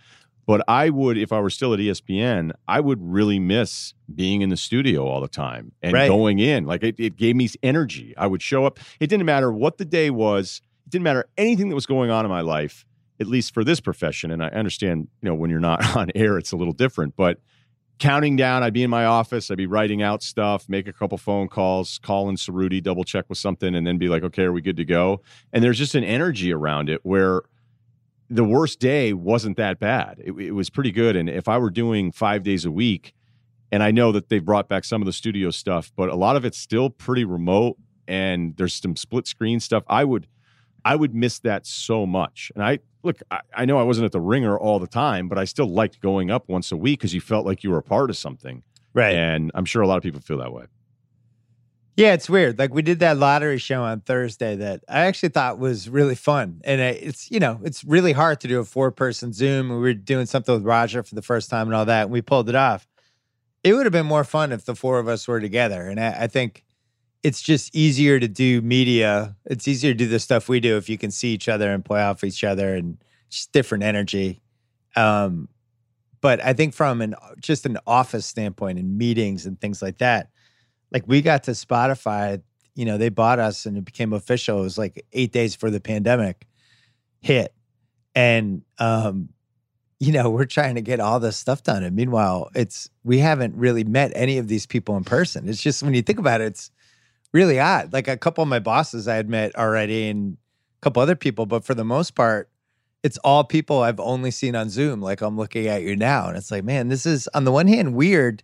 But 0.47 0.65
I 0.67 0.91
would, 0.91 1.17
if 1.17 1.31
I 1.31 1.39
were 1.39 1.51
still 1.51 1.73
at 1.75 1.79
ESPN, 1.79 2.51
I 2.67 2.81
would 2.81 2.99
really 3.01 3.39
miss 3.39 3.95
being 4.13 4.43
in 4.43 4.49
the 4.49 4.57
studio 4.57 5.07
all 5.07 5.21
the 5.21 5.29
time 5.29 5.71
and 5.81 5.93
Right. 5.93 6.09
going 6.09 6.41
in. 6.41 6.65
Like 6.65 6.83
it, 6.83 6.97
it 6.99 7.17
gave 7.17 7.37
me 7.37 7.49
energy. 7.63 8.15
I 8.17 8.27
would 8.27 8.43
show 8.43 8.65
up. 8.65 8.81
It 8.99 9.07
didn't 9.07 9.27
matter 9.27 9.53
what 9.53 9.79
the 9.79 9.85
day 9.85 10.11
was. 10.11 10.61
It 10.87 10.91
didn't 10.91 11.05
matter 11.05 11.29
anything 11.37 11.69
that 11.69 11.77
was 11.77 11.87
going 11.87 12.11
on 12.11 12.25
in 12.25 12.31
my 12.31 12.41
life 12.41 12.85
at 13.21 13.27
least 13.27 13.53
for 13.53 13.65
this 13.65 13.81
profession. 13.81 14.31
And 14.31 14.43
I 14.43 14.49
understand, 14.49 15.09
you 15.23 15.29
know, 15.29 15.35
when 15.35 15.51
you're 15.51 15.61
not 15.61 15.85
on 15.97 16.11
air, 16.15 16.39
it's 16.39 16.53
a 16.53 16.57
little 16.57 16.73
different. 16.73 17.17
But 17.17 17.39
counting 17.99 18.37
down, 18.37 18.63
I'd 18.63 18.73
be 18.73 18.83
in 18.83 18.91
my 18.91 19.05
office, 19.05 19.51
I'd 19.51 19.57
be 19.57 19.67
writing 19.67 20.03
out 20.03 20.23
stuff, 20.23 20.69
make 20.69 20.87
a 20.87 20.93
couple 20.93 21.19
phone 21.19 21.49
calls, 21.49 21.99
call 21.99 22.29
in 22.29 22.37
Cerruti, 22.37 22.83
double 22.83 23.05
check 23.05 23.27
with 23.29 23.39
something, 23.39 23.75
and 23.75 23.87
then 23.87 23.99
be 23.99 24.09
like, 24.09 24.23
okay, 24.23 24.45
are 24.45 24.53
we 24.53 24.61
good 24.61 24.77
to 24.77 24.85
go? 24.85 25.21
And 25.53 25.63
there's 25.63 25.79
just 25.79 25.95
an 25.95 26.05
energy 26.05 26.53
around 26.53 26.89
it 26.89 27.01
where 27.05 27.43
the 28.31 28.45
worst 28.45 28.79
day 28.79 29.13
wasn't 29.13 29.57
that 29.57 29.81
bad. 29.81 30.21
It, 30.23 30.33
it 30.39 30.53
was 30.53 30.71
pretty 30.71 30.93
good. 30.93 31.17
And 31.17 31.29
if 31.29 31.49
I 31.49 31.59
were 31.59 31.71
doing 31.71 32.13
five 32.13 32.43
days 32.43 32.65
a 32.65 32.71
week, 32.71 33.15
and 33.71 33.83
I 33.83 33.91
know 33.91 34.13
that 34.13 34.29
they've 34.29 34.45
brought 34.45 34.69
back 34.69 34.85
some 34.85 35.03
of 35.03 35.07
the 35.07 35.13
studio 35.13 35.51
stuff, 35.51 35.93
but 35.95 36.09
a 36.09 36.15
lot 36.15 36.37
of 36.37 36.45
it's 36.45 36.59
still 36.59 36.89
pretty 36.89 37.25
remote 37.25 37.77
and 38.07 38.57
there's 38.57 38.75
some 38.75 38.97
split 38.97 39.27
screen 39.27 39.61
stuff. 39.61 39.85
I 39.89 40.05
would 40.05 40.27
I 40.89 40.97
would 40.97 41.15
miss 41.15 41.39
that 41.41 41.67
so 41.67 42.07
much. 42.07 42.51
And 42.55 42.65
I 42.65 42.79
look, 43.03 43.21
I, 43.31 43.41
I 43.55 43.65
know 43.67 43.79
I 43.79 43.83
wasn't 43.83 44.07
at 44.07 44.13
the 44.13 44.23
ringer 44.23 44.59
all 44.59 44.79
the 44.79 44.87
time, 44.87 45.29
but 45.29 45.37
I 45.37 45.45
still 45.45 45.67
liked 45.67 46.01
going 46.01 46.31
up 46.31 46.49
once 46.49 46.73
a 46.73 46.79
week 46.79 47.01
because 47.01 47.13
you 47.13 47.21
felt 47.21 47.45
like 47.45 47.63
you 47.63 47.71
were 47.71 47.77
a 47.77 47.83
part 47.83 48.09
of 48.09 48.17
something. 48.17 48.63
Right. 48.95 49.15
And 49.15 49.51
I'm 49.55 49.67
sure 49.67 49.83
a 49.83 49.87
lot 49.87 49.99
of 49.99 50.03
people 50.03 50.23
feel 50.23 50.39
that 50.39 50.51
way. 50.51 50.65
Yeah, 51.99 52.15
it's 52.15 52.31
weird. 52.31 52.59
Like 52.59 52.73
we 52.73 52.81
did 52.81 53.01
that 53.01 53.19
lottery 53.19 53.59
show 53.59 53.83
on 53.83 54.01
Thursday 54.01 54.57
that 54.57 54.83
I 54.89 55.01
actually 55.01 55.29
thought 55.29 55.59
was 55.59 55.91
really 55.91 56.15
fun, 56.15 56.63
and 56.65 56.81
it's 56.81 57.29
you 57.31 57.41
know 57.41 57.61
it's 57.65 57.83
really 57.83 58.13
hard 58.13 58.41
to 58.43 58.49
do 58.49 58.61
a 58.61 58.65
four 58.65 58.93
person 58.93 59.33
Zoom. 59.33 59.69
We 59.69 59.77
were 59.77 59.95
doing 59.95 60.25
something 60.25 60.55
with 60.55 60.65
Roger 60.65 61.03
for 61.03 61.17
the 61.17 61.23
first 61.23 61.51
time 61.51 61.67
and 61.67 61.75
all 61.75 61.85
that, 61.85 62.05
and 62.05 62.13
we 62.13 62.23
pulled 62.23 62.49
it 62.49 62.55
off. 62.55 62.87
It 63.65 63.75
would 63.75 63.85
have 63.85 63.93
been 63.93 64.07
more 64.07 64.23
fun 64.23 64.53
if 64.53 64.65
the 64.65 64.77
four 64.77 65.01
of 65.01 65.09
us 65.09 65.27
were 65.27 65.41
together, 65.41 65.89
and 65.89 65.99
I, 65.99 66.23
I 66.23 66.27
think 66.29 66.63
it's 67.23 67.43
just 67.43 67.75
easier 67.75 68.21
to 68.21 68.29
do 68.29 68.61
media. 68.63 69.37
It's 69.45 69.67
easier 69.67 69.93
to 69.93 69.97
do 69.97 70.07
the 70.07 70.21
stuff 70.21 70.49
we 70.49 70.61
do 70.61 70.77
if 70.77 70.89
you 70.89 70.99
can 70.99 71.11
see 71.11 71.35
each 71.35 71.49
other 71.49 71.73
and 71.73 71.85
play 71.85 72.03
off 72.03 72.25
each 72.25 72.45
other, 72.45 72.75
and 72.75 72.99
just 73.29 73.53
different 73.53 73.85
energy. 73.85 74.41
Um, 74.97 75.49
but 76.21 76.45
I 76.45 76.53
think 76.53 76.75
from 76.75 77.01
an 77.01 77.15
just 77.41 77.67
an 77.67 77.79
office 77.87 78.27
standpoint 78.27 78.79
and 78.79 78.99
meetings 78.99 79.47
and 79.47 79.61
things 79.61 79.83
like 79.83 79.99
that 79.99 80.31
like 80.91 81.05
we 81.07 81.23
got 81.23 81.45
to 81.45 81.53
Spotify, 81.53 82.43
you 82.75 82.85
know, 82.85 82.97
they 82.97 83.09
bought 83.09 83.39
us 83.39 83.67
and 83.67 83.77
it 83.77 83.85
became 83.85 84.13
official. 84.13 84.61
It 84.61 84.63
was 84.63 84.79
like 84.79 85.05
eight 85.13 85.33
days 85.33 85.55
for 85.55 85.71
the 85.71 85.81
pandemic 85.81 86.47
hit. 87.21 87.55
And 88.15 88.63
um, 88.79 89.31
you 90.01 90.13
know, 90.13 90.31
we're 90.31 90.45
trying 90.45 90.77
to 90.77 90.81
get 90.81 91.01
all 91.01 91.21
this 91.21 91.37
stuff 91.37 91.63
done. 91.63 91.83
And 91.83 91.95
meanwhile, 91.95 92.51
it's 92.55 92.89
we 93.05 93.19
haven't 93.19 93.57
really 93.57 93.85
met 93.85 94.13
any 94.15 94.39
of 94.39 94.49
these 94.49 94.67
people 94.67 94.97
in 94.97 95.05
person. 95.05 95.49
It's 95.49 95.63
just 95.63 95.83
when 95.83 95.95
you 95.95 96.03
think 96.03 96.19
about 96.19 96.41
it, 96.41 96.47
it's 96.47 96.71
really 97.33 97.59
odd. 97.61 97.93
Like 97.93 98.09
a 98.09 98.17
couple 98.17 98.43
of 98.43 98.49
my 98.49 98.59
bosses 98.59 99.09
I 99.09 99.17
had 99.17 99.29
met 99.29 99.55
already 99.57 100.09
and 100.09 100.35
a 100.35 100.81
couple 100.81 101.03
other 101.03 101.17
people, 101.17 101.47
but 101.47 101.65
for 101.65 101.75
the 101.75 101.85
most 101.85 102.15
part, 102.15 102.51
it's 103.03 103.19
all 103.19 103.45
people 103.45 103.83
I've 103.83 104.01
only 104.01 104.31
seen 104.31 104.57
on 104.57 104.71
Zoom. 104.71 105.01
Like 105.01 105.21
I'm 105.21 105.37
looking 105.37 105.67
at 105.67 105.83
you 105.83 105.95
now. 105.97 106.29
And 106.29 106.37
it's 106.37 106.51
like, 106.51 106.65
man, 106.65 106.89
this 106.89 107.07
is 107.07 107.29
on 107.35 107.45
the 107.45 107.53
one 107.53 107.69
hand 107.69 107.95
weird. 107.95 108.43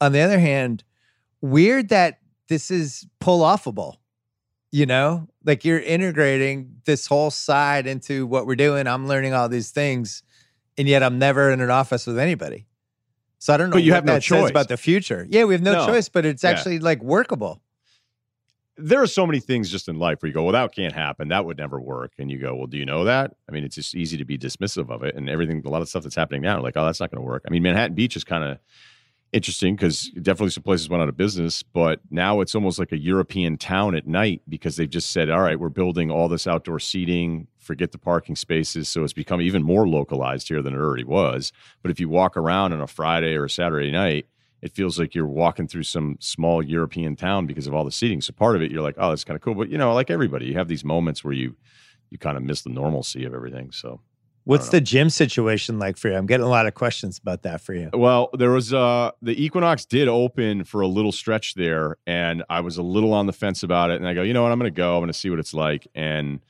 On 0.00 0.12
the 0.12 0.20
other 0.20 0.38
hand, 0.38 0.84
weird 1.40 1.90
that 1.90 2.18
this 2.48 2.70
is 2.70 3.06
pull 3.20 3.40
offable. 3.40 3.96
You 4.72 4.86
know, 4.86 5.28
like 5.44 5.64
you're 5.64 5.78
integrating 5.78 6.80
this 6.84 7.06
whole 7.06 7.30
side 7.30 7.86
into 7.86 8.26
what 8.26 8.44
we're 8.44 8.56
doing. 8.56 8.88
I'm 8.88 9.06
learning 9.06 9.32
all 9.32 9.48
these 9.48 9.70
things, 9.70 10.24
and 10.76 10.88
yet 10.88 11.00
I'm 11.00 11.16
never 11.16 11.52
in 11.52 11.60
an 11.60 11.70
office 11.70 12.08
with 12.08 12.18
anybody. 12.18 12.66
So 13.38 13.54
I 13.54 13.56
don't 13.56 13.70
know. 13.70 13.74
But 13.74 13.84
you 13.84 13.92
have 13.92 14.04
no 14.04 14.18
choice 14.18 14.50
about 14.50 14.66
the 14.68 14.76
future. 14.76 15.28
Yeah, 15.30 15.44
we 15.44 15.54
have 15.54 15.62
no, 15.62 15.74
no. 15.74 15.86
choice, 15.86 16.08
but 16.08 16.26
it's 16.26 16.42
Yeah. 16.42 16.50
actually 16.50 16.80
like 16.80 17.00
workable. 17.04 17.62
There 18.76 19.00
are 19.00 19.06
so 19.06 19.26
many 19.26 19.40
things 19.40 19.70
just 19.70 19.88
in 19.88 19.98
life 19.98 20.20
where 20.20 20.28
you 20.28 20.34
go, 20.34 20.42
well, 20.42 20.52
that 20.52 20.74
can't 20.74 20.94
happen. 20.94 21.28
That 21.28 21.44
would 21.44 21.58
never 21.58 21.80
work. 21.80 22.12
And 22.18 22.30
you 22.30 22.38
go, 22.38 22.54
well, 22.54 22.66
do 22.66 22.76
you 22.76 22.84
know 22.84 23.04
that? 23.04 23.32
I 23.48 23.52
mean, 23.52 23.64
it's 23.64 23.76
just 23.76 23.94
easy 23.94 24.16
to 24.16 24.24
be 24.24 24.36
dismissive 24.36 24.90
of 24.90 25.02
it. 25.02 25.14
And 25.14 25.28
everything, 25.28 25.62
a 25.64 25.70
lot 25.70 25.82
of 25.82 25.88
stuff 25.88 26.02
that's 26.02 26.16
happening 26.16 26.42
now, 26.42 26.60
like, 26.60 26.76
oh, 26.76 26.84
that's 26.84 27.00
not 27.00 27.10
going 27.10 27.22
to 27.22 27.26
work. 27.26 27.44
I 27.46 27.50
mean, 27.50 27.62
Manhattan 27.62 27.94
Beach 27.94 28.16
is 28.16 28.24
kind 28.24 28.42
of 28.42 28.58
interesting 29.32 29.74
because 29.74 30.10
definitely 30.10 30.50
some 30.50 30.62
places 30.62 30.88
went 30.88 31.02
out 31.02 31.08
of 31.08 31.16
business, 31.16 31.62
but 31.62 32.00
now 32.10 32.40
it's 32.40 32.54
almost 32.54 32.78
like 32.78 32.92
a 32.92 32.98
European 32.98 33.58
town 33.58 33.96
at 33.96 34.06
night 34.06 34.42
because 34.48 34.76
they've 34.76 34.88
just 34.88 35.10
said, 35.10 35.28
all 35.28 35.40
right, 35.40 35.58
we're 35.58 35.68
building 35.68 36.10
all 36.10 36.28
this 36.28 36.46
outdoor 36.46 36.78
seating, 36.78 37.48
forget 37.58 37.90
the 37.90 37.98
parking 37.98 38.36
spaces. 38.36 38.88
So 38.88 39.02
it's 39.02 39.12
become 39.12 39.40
even 39.40 39.62
more 39.62 39.88
localized 39.88 40.48
here 40.48 40.62
than 40.62 40.72
it 40.72 40.78
already 40.78 41.04
was. 41.04 41.52
But 41.82 41.90
if 41.90 41.98
you 41.98 42.08
walk 42.08 42.36
around 42.36 42.72
on 42.72 42.80
a 42.80 42.86
Friday 42.86 43.34
or 43.34 43.46
a 43.46 43.50
Saturday 43.50 43.90
night, 43.90 44.26
it 44.64 44.72
feels 44.72 44.98
like 44.98 45.14
you're 45.14 45.26
walking 45.26 45.68
through 45.68 45.82
some 45.82 46.16
small 46.20 46.64
European 46.64 47.16
town 47.16 47.46
because 47.46 47.66
of 47.66 47.74
all 47.74 47.84
the 47.84 47.92
seating. 47.92 48.22
So 48.22 48.32
part 48.32 48.56
of 48.56 48.62
it, 48.62 48.70
you're 48.70 48.80
like, 48.80 48.94
oh, 48.96 49.10
that's 49.10 49.22
kind 49.22 49.36
of 49.36 49.42
cool. 49.42 49.54
But 49.54 49.68
you 49.68 49.76
know, 49.76 49.92
like 49.92 50.10
everybody, 50.10 50.46
you 50.46 50.54
have 50.54 50.68
these 50.68 50.84
moments 50.84 51.22
where 51.22 51.34
you 51.34 51.54
you 52.08 52.16
kind 52.16 52.38
of 52.38 52.42
miss 52.42 52.62
the 52.62 52.70
normalcy 52.70 53.24
of 53.26 53.34
everything. 53.34 53.70
So 53.72 54.00
What's 54.44 54.68
the 54.68 54.80
gym 54.80 55.08
situation 55.08 55.78
like 55.78 55.96
for 55.96 56.10
you? 56.10 56.16
I'm 56.16 56.26
getting 56.26 56.44
a 56.44 56.50
lot 56.50 56.66
of 56.66 56.74
questions 56.74 57.18
about 57.18 57.42
that 57.42 57.62
for 57.62 57.72
you. 57.72 57.90
Well, 57.92 58.28
there 58.34 58.50
was 58.50 58.72
uh 58.74 59.10
the 59.22 59.42
Equinox 59.42 59.84
did 59.84 60.08
open 60.08 60.64
for 60.64 60.80
a 60.80 60.86
little 60.86 61.12
stretch 61.12 61.54
there, 61.54 61.96
and 62.06 62.42
I 62.48 62.60
was 62.60 62.76
a 62.78 62.82
little 62.82 63.12
on 63.12 63.26
the 63.26 63.32
fence 63.32 63.62
about 63.62 63.90
it. 63.90 63.96
And 63.96 64.08
I 64.08 64.14
go, 64.14 64.22
you 64.22 64.32
know 64.32 64.42
what, 64.42 64.52
I'm 64.52 64.58
going 64.58 64.72
to 64.72 64.76
go. 64.76 64.96
I'm 64.96 65.00
going 65.00 65.12
to 65.12 65.18
see 65.18 65.30
what 65.30 65.38
it's 65.38 65.54
like. 65.54 65.86
And 65.94 66.40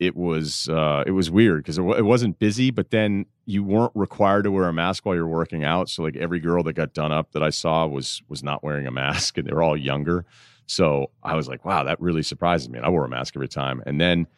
it 0.00 0.16
was 0.16 0.68
uh 0.68 1.04
it 1.06 1.12
was 1.12 1.30
weird 1.30 1.62
because 1.62 1.78
it, 1.78 1.82
wa- 1.82 1.94
it 1.94 2.04
wasn't 2.04 2.38
busy, 2.38 2.70
but 2.70 2.90
then 2.90 3.26
you 3.44 3.62
weren't 3.62 3.92
required 3.94 4.44
to 4.44 4.50
wear 4.50 4.66
a 4.66 4.72
mask 4.72 5.04
while 5.04 5.14
you're 5.14 5.26
working 5.26 5.62
out. 5.62 5.88
So 5.88 6.02
like 6.02 6.16
every 6.16 6.40
girl 6.40 6.62
that 6.64 6.72
got 6.72 6.94
done 6.94 7.12
up 7.12 7.32
that 7.32 7.42
I 7.42 7.50
saw 7.50 7.86
was 7.86 8.22
was 8.28 8.42
not 8.42 8.64
wearing 8.64 8.86
a 8.86 8.90
mask, 8.90 9.38
and 9.38 9.46
they 9.46 9.52
were 9.52 9.62
all 9.62 9.76
younger. 9.76 10.24
So 10.66 11.10
I 11.22 11.34
was 11.34 11.48
like, 11.48 11.64
wow, 11.64 11.84
that 11.84 12.00
really 12.00 12.22
surprises 12.22 12.68
me. 12.68 12.78
And 12.78 12.86
I 12.86 12.90
wore 12.90 13.04
a 13.04 13.08
mask 13.08 13.34
every 13.36 13.48
time. 13.48 13.82
And 13.86 14.00
then 14.00 14.28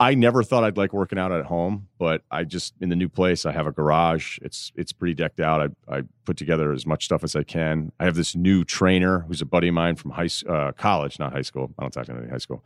I 0.00 0.14
never 0.14 0.42
thought 0.42 0.64
I'd 0.64 0.78
like 0.78 0.92
working 0.92 1.18
out 1.18 1.30
at 1.30 1.44
home, 1.44 1.86
but 1.98 2.22
I 2.30 2.42
just 2.42 2.74
in 2.80 2.88
the 2.88 2.96
new 2.96 3.08
place 3.08 3.46
I 3.46 3.52
have 3.52 3.68
a 3.68 3.72
garage. 3.72 4.38
It's 4.42 4.72
it's 4.74 4.92
pretty 4.92 5.14
decked 5.14 5.38
out. 5.38 5.70
I 5.88 5.98
I 5.98 6.02
put 6.24 6.36
together 6.36 6.72
as 6.72 6.84
much 6.84 7.04
stuff 7.04 7.22
as 7.22 7.36
I 7.36 7.44
can. 7.44 7.92
I 8.00 8.04
have 8.06 8.16
this 8.16 8.34
new 8.34 8.64
trainer 8.64 9.20
who's 9.20 9.40
a 9.40 9.46
buddy 9.46 9.68
of 9.68 9.74
mine 9.74 9.94
from 9.94 10.10
high 10.10 10.30
uh, 10.48 10.72
college, 10.72 11.20
not 11.20 11.32
high 11.32 11.42
school. 11.42 11.72
I 11.78 11.82
don't 11.82 11.92
talk 11.92 12.06
to 12.06 12.12
any 12.12 12.28
high 12.28 12.38
school, 12.38 12.64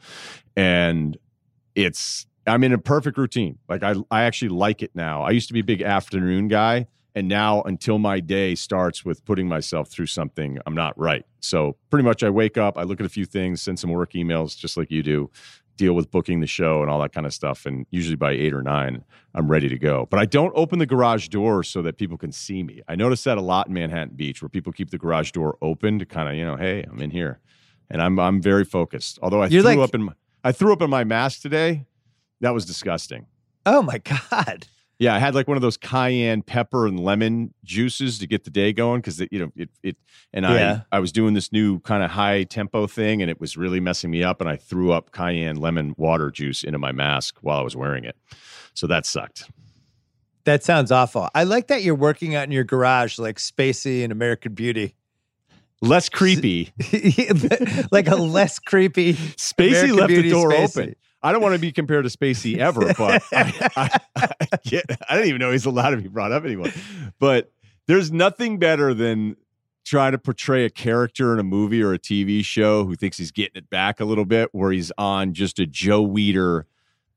and 0.56 1.18
it's 1.74 2.26
I'm 2.46 2.62
in 2.64 2.72
a 2.72 2.78
perfect 2.78 3.18
routine. 3.18 3.58
Like 3.68 3.82
I 3.82 3.94
I 4.10 4.22
actually 4.22 4.50
like 4.50 4.82
it 4.82 4.92
now. 4.94 5.22
I 5.22 5.30
used 5.30 5.48
to 5.48 5.54
be 5.54 5.60
a 5.60 5.64
big 5.64 5.82
afternoon 5.82 6.48
guy, 6.48 6.86
and 7.14 7.28
now 7.28 7.62
until 7.62 7.98
my 7.98 8.20
day 8.20 8.54
starts 8.54 9.04
with 9.04 9.24
putting 9.24 9.48
myself 9.48 9.88
through 9.88 10.06
something, 10.06 10.58
I'm 10.66 10.74
not 10.74 10.96
right. 10.98 11.24
So 11.40 11.76
pretty 11.90 12.04
much 12.04 12.22
I 12.22 12.30
wake 12.30 12.56
up, 12.58 12.76
I 12.78 12.82
look 12.82 13.00
at 13.00 13.06
a 13.06 13.10
few 13.10 13.24
things, 13.24 13.62
send 13.62 13.78
some 13.78 13.90
work 13.90 14.12
emails, 14.12 14.56
just 14.56 14.76
like 14.76 14.90
you 14.90 15.02
do 15.02 15.30
deal 15.76 15.92
with 15.92 16.10
booking 16.10 16.40
the 16.40 16.46
show 16.46 16.80
and 16.80 16.90
all 16.90 16.98
that 17.00 17.12
kind 17.12 17.26
of 17.26 17.34
stuff. 17.34 17.66
And 17.66 17.84
usually 17.90 18.16
by 18.16 18.32
eight 18.32 18.54
or 18.54 18.62
nine, 18.62 19.04
I'm 19.34 19.46
ready 19.46 19.68
to 19.68 19.78
go. 19.78 20.06
But 20.10 20.18
I 20.18 20.24
don't 20.24 20.52
open 20.56 20.78
the 20.78 20.86
garage 20.86 21.28
door 21.28 21.62
so 21.62 21.82
that 21.82 21.98
people 21.98 22.16
can 22.16 22.32
see 22.32 22.62
me. 22.62 22.80
I 22.88 22.96
notice 22.96 23.22
that 23.24 23.36
a 23.36 23.42
lot 23.42 23.66
in 23.68 23.74
Manhattan 23.74 24.14
Beach 24.16 24.40
where 24.40 24.48
people 24.48 24.72
keep 24.72 24.88
the 24.88 24.96
garage 24.96 25.32
door 25.32 25.58
open 25.60 25.98
to 25.98 26.06
kind 26.06 26.30
of, 26.30 26.34
you 26.34 26.46
know, 26.46 26.56
hey, 26.56 26.82
I'm 26.90 26.98
in 27.02 27.10
here. 27.10 27.40
And 27.90 28.00
I'm 28.00 28.18
I'm 28.18 28.40
very 28.40 28.64
focused. 28.64 29.18
Although 29.22 29.42
I 29.42 29.48
You're 29.48 29.60
threw 29.62 29.72
like- 29.76 29.88
up 29.90 29.94
in 29.94 30.02
my, 30.04 30.12
I 30.42 30.52
threw 30.52 30.72
up 30.72 30.80
in 30.80 30.88
my 30.88 31.04
mask 31.04 31.42
today. 31.42 31.84
That 32.40 32.54
was 32.54 32.64
disgusting. 32.66 33.26
Oh 33.64 33.82
my 33.82 33.98
God. 34.30 34.66
Yeah, 34.98 35.14
I 35.14 35.18
had 35.18 35.34
like 35.34 35.46
one 35.46 35.58
of 35.58 35.62
those 35.62 35.76
cayenne 35.76 36.40
pepper 36.40 36.86
and 36.86 36.98
lemon 36.98 37.52
juices 37.64 38.18
to 38.20 38.26
get 38.26 38.44
the 38.44 38.50
day 38.50 38.72
going 38.72 39.02
because 39.02 39.20
you 39.30 39.38
know 39.38 39.52
it 39.54 39.68
it 39.82 39.96
and 40.32 40.44
Yeah. 40.46 40.82
I 40.90 40.96
I 40.96 41.00
was 41.00 41.12
doing 41.12 41.34
this 41.34 41.52
new 41.52 41.80
kind 41.80 42.02
of 42.02 42.10
high 42.12 42.44
tempo 42.44 42.86
thing 42.86 43.20
and 43.20 43.30
it 43.30 43.38
was 43.38 43.58
really 43.58 43.78
messing 43.78 44.10
me 44.10 44.22
up 44.24 44.40
and 44.40 44.48
I 44.48 44.56
threw 44.56 44.92
up 44.92 45.12
cayenne 45.12 45.56
lemon 45.56 45.94
water 45.98 46.30
juice 46.30 46.62
into 46.64 46.78
my 46.78 46.92
mask 46.92 47.36
while 47.42 47.58
I 47.58 47.62
was 47.62 47.76
wearing 47.76 48.04
it, 48.04 48.16
so 48.72 48.86
that 48.86 49.04
sucked. 49.04 49.50
That 50.44 50.62
sounds 50.64 50.90
awful. 50.92 51.28
I 51.34 51.42
like 51.44 51.66
that 51.66 51.82
you're 51.82 51.94
working 51.96 52.34
out 52.34 52.44
in 52.44 52.52
your 52.52 52.64
garage 52.64 53.18
like 53.18 53.36
Spacey 53.38 54.02
and 54.04 54.12
American 54.12 54.54
Beauty. 54.54 54.94
Less 55.82 56.08
creepy. 56.08 56.72
like 57.90 58.06
a 58.08 58.16
less 58.16 58.58
creepy 58.60 59.12
Spacey 59.14 59.68
American 59.90 59.96
left 59.96 60.08
Beauty 60.08 60.28
the 60.30 60.34
door 60.34 60.50
Spacey. 60.52 60.78
open. 60.78 60.94
I 61.22 61.32
don't 61.32 61.42
want 61.42 61.54
to 61.54 61.60
be 61.60 61.72
compared 61.72 62.04
to 62.04 62.16
Spacey 62.16 62.58
ever, 62.58 62.92
but 62.98 63.22
I, 63.32 63.70
I, 63.76 63.98
I, 64.16 64.28
get, 64.64 64.84
I 65.08 65.14
didn't 65.14 65.28
even 65.28 65.40
know 65.40 65.50
he's 65.50 65.66
allowed 65.66 65.90
to 65.90 65.96
be 65.96 66.08
brought 66.08 66.32
up 66.32 66.44
anymore. 66.44 66.68
But 67.18 67.50
there's 67.86 68.12
nothing 68.12 68.58
better 68.58 68.94
than 68.94 69.36
trying 69.84 70.12
to 70.12 70.18
portray 70.18 70.64
a 70.64 70.70
character 70.70 71.32
in 71.32 71.38
a 71.38 71.44
movie 71.44 71.82
or 71.82 71.92
a 71.92 71.98
TV 71.98 72.44
show 72.44 72.84
who 72.84 72.96
thinks 72.96 73.16
he's 73.18 73.30
getting 73.30 73.56
it 73.56 73.70
back 73.70 74.00
a 74.00 74.04
little 74.04 74.24
bit, 74.24 74.50
where 74.52 74.72
he's 74.72 74.92
on 74.98 75.32
just 75.32 75.58
a 75.58 75.66
Joe 75.66 76.06
Weider 76.06 76.64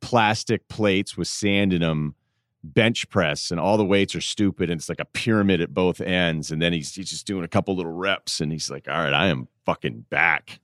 plastic 0.02 0.68
plates 0.70 1.18
with 1.18 1.28
sand 1.28 1.74
in 1.74 1.82
them 1.82 2.16
bench 2.64 3.10
press 3.10 3.52
and 3.52 3.60
all 3.60 3.78
the 3.78 3.86
weights 3.86 4.14
are 4.16 4.22
stupid 4.22 4.70
and 4.70 4.80
it's 4.80 4.90
like 4.90 5.00
a 5.00 5.06
pyramid 5.06 5.62
at 5.62 5.74
both 5.74 6.02
ends 6.02 6.52
and 6.52 6.62
then 6.62 6.74
he's, 6.74 6.94
he's 6.94 7.10
just 7.10 7.26
doing 7.26 7.46
a 7.46 7.48
couple 7.48 7.74
little 7.74 7.92
reps 7.92 8.42
and 8.42 8.52
he's 8.52 8.70
like 8.70 8.86
all 8.90 8.98
right 8.98 9.14
i 9.14 9.28
am 9.28 9.48
fucking 9.66 10.06
back 10.10 10.60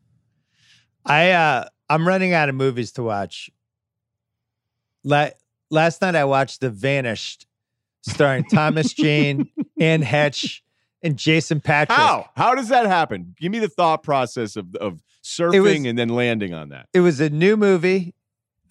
I 1.05 1.31
uh 1.31 1.65
I'm 1.89 2.07
running 2.07 2.33
out 2.33 2.49
of 2.49 2.55
movies 2.55 2.91
to 2.93 3.03
watch. 3.03 3.49
La- 5.03 5.29
last 5.69 6.01
night 6.01 6.15
I 6.15 6.25
watched 6.25 6.61
The 6.61 6.69
Vanished, 6.69 7.45
starring 8.01 8.43
Thomas 8.45 8.93
Jane, 8.93 9.49
Anne 9.79 10.01
Heche, 10.03 10.61
and 11.03 11.17
Jason 11.17 11.59
Patric. 11.61 11.97
How? 11.97 12.29
How 12.35 12.55
does 12.55 12.69
that 12.69 12.87
happen? 12.87 13.35
Give 13.39 13.51
me 13.51 13.59
the 13.59 13.67
thought 13.69 14.01
process 14.03 14.55
of 14.55 14.75
of 14.75 15.03
surfing 15.23 15.61
was- 15.61 15.85
and 15.85 15.97
then 15.97 16.09
landing 16.09 16.53
on 16.53 16.69
that. 16.69 16.87
It 16.93 17.01
was 17.01 17.19
a 17.19 17.29
new 17.29 17.55
movie. 17.57 18.15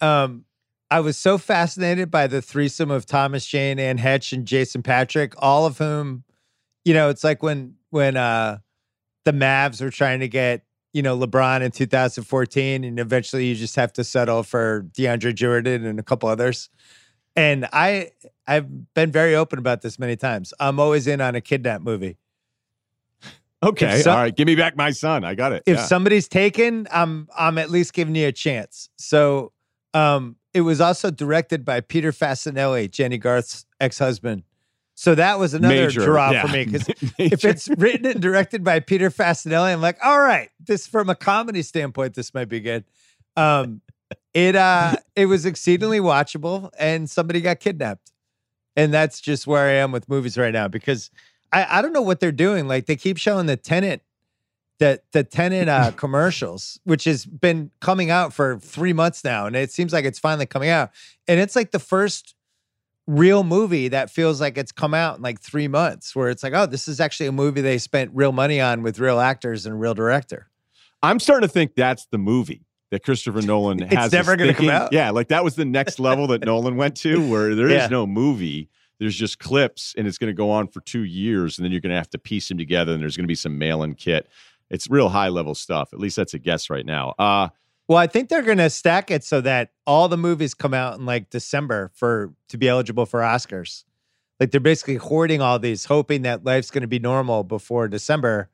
Um, 0.01 0.43
I 0.91 0.99
was 0.99 1.17
so 1.17 1.37
fascinated 1.37 2.11
by 2.11 2.27
the 2.27 2.41
threesome 2.41 2.91
of 2.91 3.05
Thomas 3.05 3.45
Jane, 3.45 3.79
Anne 3.79 3.97
Heche, 3.97 4.33
and 4.33 4.45
Jason 4.45 4.83
Patric, 4.83 5.33
all 5.39 5.65
of 5.65 5.77
whom, 5.77 6.23
you 6.83 6.93
know, 6.93 7.09
it's 7.09 7.23
like 7.23 7.41
when 7.41 7.75
when 7.91 8.17
uh 8.17 8.57
the 9.23 9.31
Mavs 9.31 9.81
were 9.81 9.89
trying 9.89 10.19
to 10.19 10.27
get, 10.27 10.64
you 10.95 11.01
know, 11.01 11.17
LeBron 11.19 11.61
in 11.61 11.71
2014, 11.71 12.85
and 12.85 12.99
eventually 13.01 13.45
you 13.47 13.53
just 13.53 13.75
have 13.75 13.91
to 13.91 14.03
settle 14.05 14.43
for 14.43 14.83
DeAndre 14.93 15.35
Jordan 15.35 15.85
and 15.85 15.99
a 15.99 16.03
couple 16.03 16.29
others. 16.29 16.69
And 17.35 17.67
I 17.73 18.11
I've 18.47 18.93
been 18.93 19.11
very 19.11 19.35
open 19.35 19.59
about 19.59 19.81
this 19.81 19.99
many 19.99 20.15
times. 20.15 20.53
I'm 20.57 20.79
always 20.79 21.05
in 21.05 21.19
on 21.19 21.35
a 21.35 21.41
kidnap 21.41 21.81
movie. 21.81 22.15
Okay, 23.61 24.01
all 24.03 24.15
right. 24.15 24.33
Give 24.33 24.45
me 24.45 24.55
back 24.55 24.77
my 24.77 24.91
son. 24.91 25.25
I 25.25 25.35
got 25.35 25.51
it. 25.51 25.63
if 25.65 25.77
Yeah. 25.77 25.83
somebody's 25.83 26.29
taken, 26.29 26.87
I'm 26.89 27.27
I'm 27.37 27.57
at 27.57 27.69
least 27.69 27.93
giving 27.93 28.15
you 28.15 28.27
a 28.27 28.31
chance. 28.31 28.87
So 28.97 29.51
um 29.93 30.37
it 30.53 30.61
was 30.61 30.79
also 30.79 31.11
directed 31.11 31.65
by 31.65 31.81
Peter 31.81 32.13
Facinelli, 32.13 32.89
Jennie 32.89 33.17
Garth's 33.17 33.65
ex-husband. 33.81 34.43
So 34.97 35.13
that 35.13 35.37
was 35.39 35.53
another 35.53 35.87
Major, 35.87 36.05
draw 36.05 36.31
yeah. 36.31 36.45
for 36.45 36.53
me 36.53 36.65
because 36.65 36.87
if 37.19 37.43
it's 37.43 37.67
written 37.77 38.05
and 38.05 38.21
directed 38.21 38.63
by 38.63 38.79
Peter 38.79 39.09
Facinelli, 39.09 39.73
I'm 39.73 39.81
like, 39.81 39.97
all 40.03 40.19
right, 40.19 40.49
this 40.65 40.87
from 40.87 41.09
a 41.09 41.15
comedy 41.15 41.61
standpoint, 41.61 42.15
this 42.15 42.33
might 42.33 42.47
be 42.47 42.61
good. 42.61 42.85
Um, 43.35 43.81
it 44.33 44.55
uh, 44.55 44.95
it 45.15 45.25
was 45.25 45.45
exceedingly 45.45 45.99
watchable, 45.99 46.69
and 46.79 47.09
somebody 47.09 47.41
got 47.41 47.59
kidnapped, 47.59 48.13
and 48.77 48.93
that's 48.93 49.19
just 49.19 49.45
where 49.45 49.67
I 49.67 49.73
am 49.73 49.91
with 49.91 50.07
movies 50.07 50.37
right 50.37 50.53
now 50.53 50.69
because 50.69 51.11
I 51.51 51.79
I 51.79 51.81
don't 51.81 51.93
know 51.93 52.01
what 52.01 52.21
they're 52.21 52.31
doing. 52.31 52.67
Like 52.67 52.85
they 52.85 52.95
keep 52.95 53.17
showing 53.17 53.45
the 53.45 53.57
Tenet. 53.57 54.01
The, 54.77 55.01
the 55.13 55.23
Tenet 55.23 55.69
uh, 55.69 55.91
commercials, 55.95 56.81
which 56.83 57.05
has 57.05 57.25
been 57.25 57.71
coming 57.79 58.09
out 58.11 58.33
for 58.33 58.59
three 58.59 58.91
months 58.91 59.23
now, 59.23 59.45
and 59.45 59.55
it 59.55 59.71
seems 59.71 59.93
like 59.93 60.03
it's 60.03 60.19
finally 60.19 60.45
coming 60.45 60.67
out. 60.67 60.89
And 61.29 61.39
it's 61.39 61.55
like 61.55 61.71
the 61.71 61.79
first 61.79 62.34
real 63.07 63.43
movie 63.43 63.87
that 63.89 64.09
feels 64.09 64.41
like 64.41 64.57
it's 64.57 64.71
come 64.71 64.93
out 64.93 65.17
in 65.17 65.21
like 65.23 65.39
three 65.39 65.67
months, 65.67 66.15
where 66.15 66.29
it's 66.29 66.43
like, 66.43 66.53
oh, 66.53 66.65
this 66.65 66.87
is 66.87 66.99
actually 66.99 67.27
a 67.27 67.31
movie 67.31 67.61
they 67.61 67.77
spent 67.77 68.11
real 68.13 68.31
money 68.31 68.59
on 68.59 68.81
with 68.81 68.99
real 68.99 69.19
actors 69.19 69.65
and 69.65 69.79
real 69.79 69.93
director. 69.93 70.47
I'm 71.03 71.19
starting 71.19 71.47
to 71.47 71.51
think 71.53 71.75
that's 71.75 72.07
the 72.07 72.17
movie 72.17 72.65
that 72.91 73.03
Christopher 73.03 73.41
Nolan 73.41 73.81
It's 73.83 73.93
has. 73.93 74.05
us 74.07 74.11
never 74.13 74.35
gonna 74.35 74.53
come 74.53 74.69
out? 74.69 74.91
Yeah, 74.93 75.11
like 75.11 75.27
that 75.27 75.43
was 75.43 75.55
the 75.55 75.65
next 75.65 75.99
level 75.99 76.27
that 76.27 76.43
Nolan 76.45 76.77
went 76.77 76.95
to, 76.97 77.27
where 77.29 77.53
there 77.55 77.67
is 77.67 77.73
Yeah. 77.73 77.87
no 77.87 78.07
movie. 78.07 78.69
There's 78.99 79.15
just 79.15 79.39
clips, 79.39 79.93
and 79.97 80.07
it's 80.07 80.17
going 80.17 80.29
to 80.29 80.33
go 80.33 80.49
on 80.49 80.67
for 80.69 80.79
two 80.79 81.03
years, 81.03 81.57
and 81.57 81.65
then 81.65 81.73
you're 81.73 81.81
going 81.81 81.89
to 81.91 81.97
have 81.97 82.09
to 82.11 82.17
piece 82.17 82.47
them 82.47 82.57
together, 82.57 82.93
and 82.93 83.01
there's 83.01 83.17
going 83.17 83.25
to 83.25 83.27
be 83.27 83.35
some 83.35 83.57
mail-in 83.57 83.95
kit. 83.95 84.29
It's 84.69 84.89
real 84.89 85.09
high 85.09 85.27
level 85.27 85.53
stuff. 85.53 85.89
At 85.91 85.99
least 85.99 86.15
that's 86.15 86.33
a 86.33 86.39
guess 86.39 86.69
right 86.69 86.85
now. 86.85 87.13
Uh, 87.19 87.49
Well, 87.87 87.97
I 87.99 88.07
think 88.07 88.29
they're 88.29 88.41
going 88.41 88.57
to 88.57 88.69
stack 88.69 89.11
it 89.11 89.23
so 89.23 89.41
that 89.41 89.71
all 89.85 90.07
the 90.07 90.17
movies 90.17 90.55
come 90.55 90.73
out 90.73 90.97
in 90.97 91.05
like 91.05 91.29
December 91.29 91.91
for 91.93 92.33
to 92.49 92.57
be 92.57 92.67
eligible 92.67 93.05
for 93.05 93.19
Oscars. 93.19 93.83
Like 94.39 94.51
they're 94.51 94.59
basically 94.59 94.95
hoarding 94.95 95.39
all 95.41 95.59
these, 95.59 95.85
hoping 95.85 96.23
that 96.23 96.43
life's 96.43 96.71
going 96.71 96.81
to 96.81 96.87
be 96.87 96.99
normal 96.99 97.43
before 97.43 97.87
December, 97.87 98.49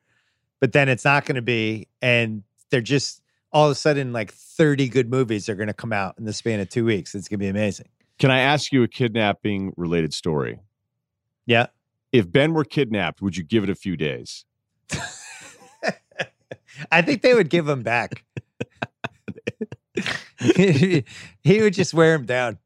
but 0.60 0.74
then 0.74 0.90
it's 0.90 1.06
not 1.06 1.26
going 1.26 1.38
to 1.38 1.42
be, 1.42 1.88
and 2.02 2.44
they're 2.70 2.82
just 2.82 3.22
all 3.54 3.66
of 3.66 3.72
a 3.72 3.76
sudden 3.76 4.14
like 4.14 4.32
thirty 4.32 4.88
good 4.88 5.10
movies 5.10 5.50
are 5.50 5.56
going 5.56 5.68
to 5.68 5.74
come 5.74 5.92
out 5.94 6.16
in 6.20 6.26
the 6.26 6.34
span 6.34 6.60
of 6.60 6.70
two 6.70 6.86
weeks. 6.86 7.16
It's 7.16 7.28
going 7.28 7.40
to 7.40 7.44
be 7.44 7.50
amazing. 7.50 7.88
can 8.20 8.30
I 8.32 8.42
ask 8.42 8.72
you 8.72 8.84
a 8.84 8.88
kidnapping 8.88 9.74
related 9.78 10.14
story? 10.14 10.60
Yeah. 11.46 11.68
If 12.12 12.32
Ben 12.32 12.54
were 12.54 12.66
kidnapped, 12.66 13.22
would 13.22 13.36
you 13.38 13.44
give 13.44 13.64
it 13.64 13.70
a 13.70 13.76
few 13.76 13.98
days? 13.98 14.46
I 16.92 17.02
think 17.02 17.22
they 17.22 17.34
would 17.34 17.50
give 17.50 17.68
him 17.68 17.82
back. 17.82 18.24
He 20.42 21.62
would 21.62 21.74
just 21.74 21.94
wear 21.94 22.14
him 22.16 22.26
down. 22.26 22.58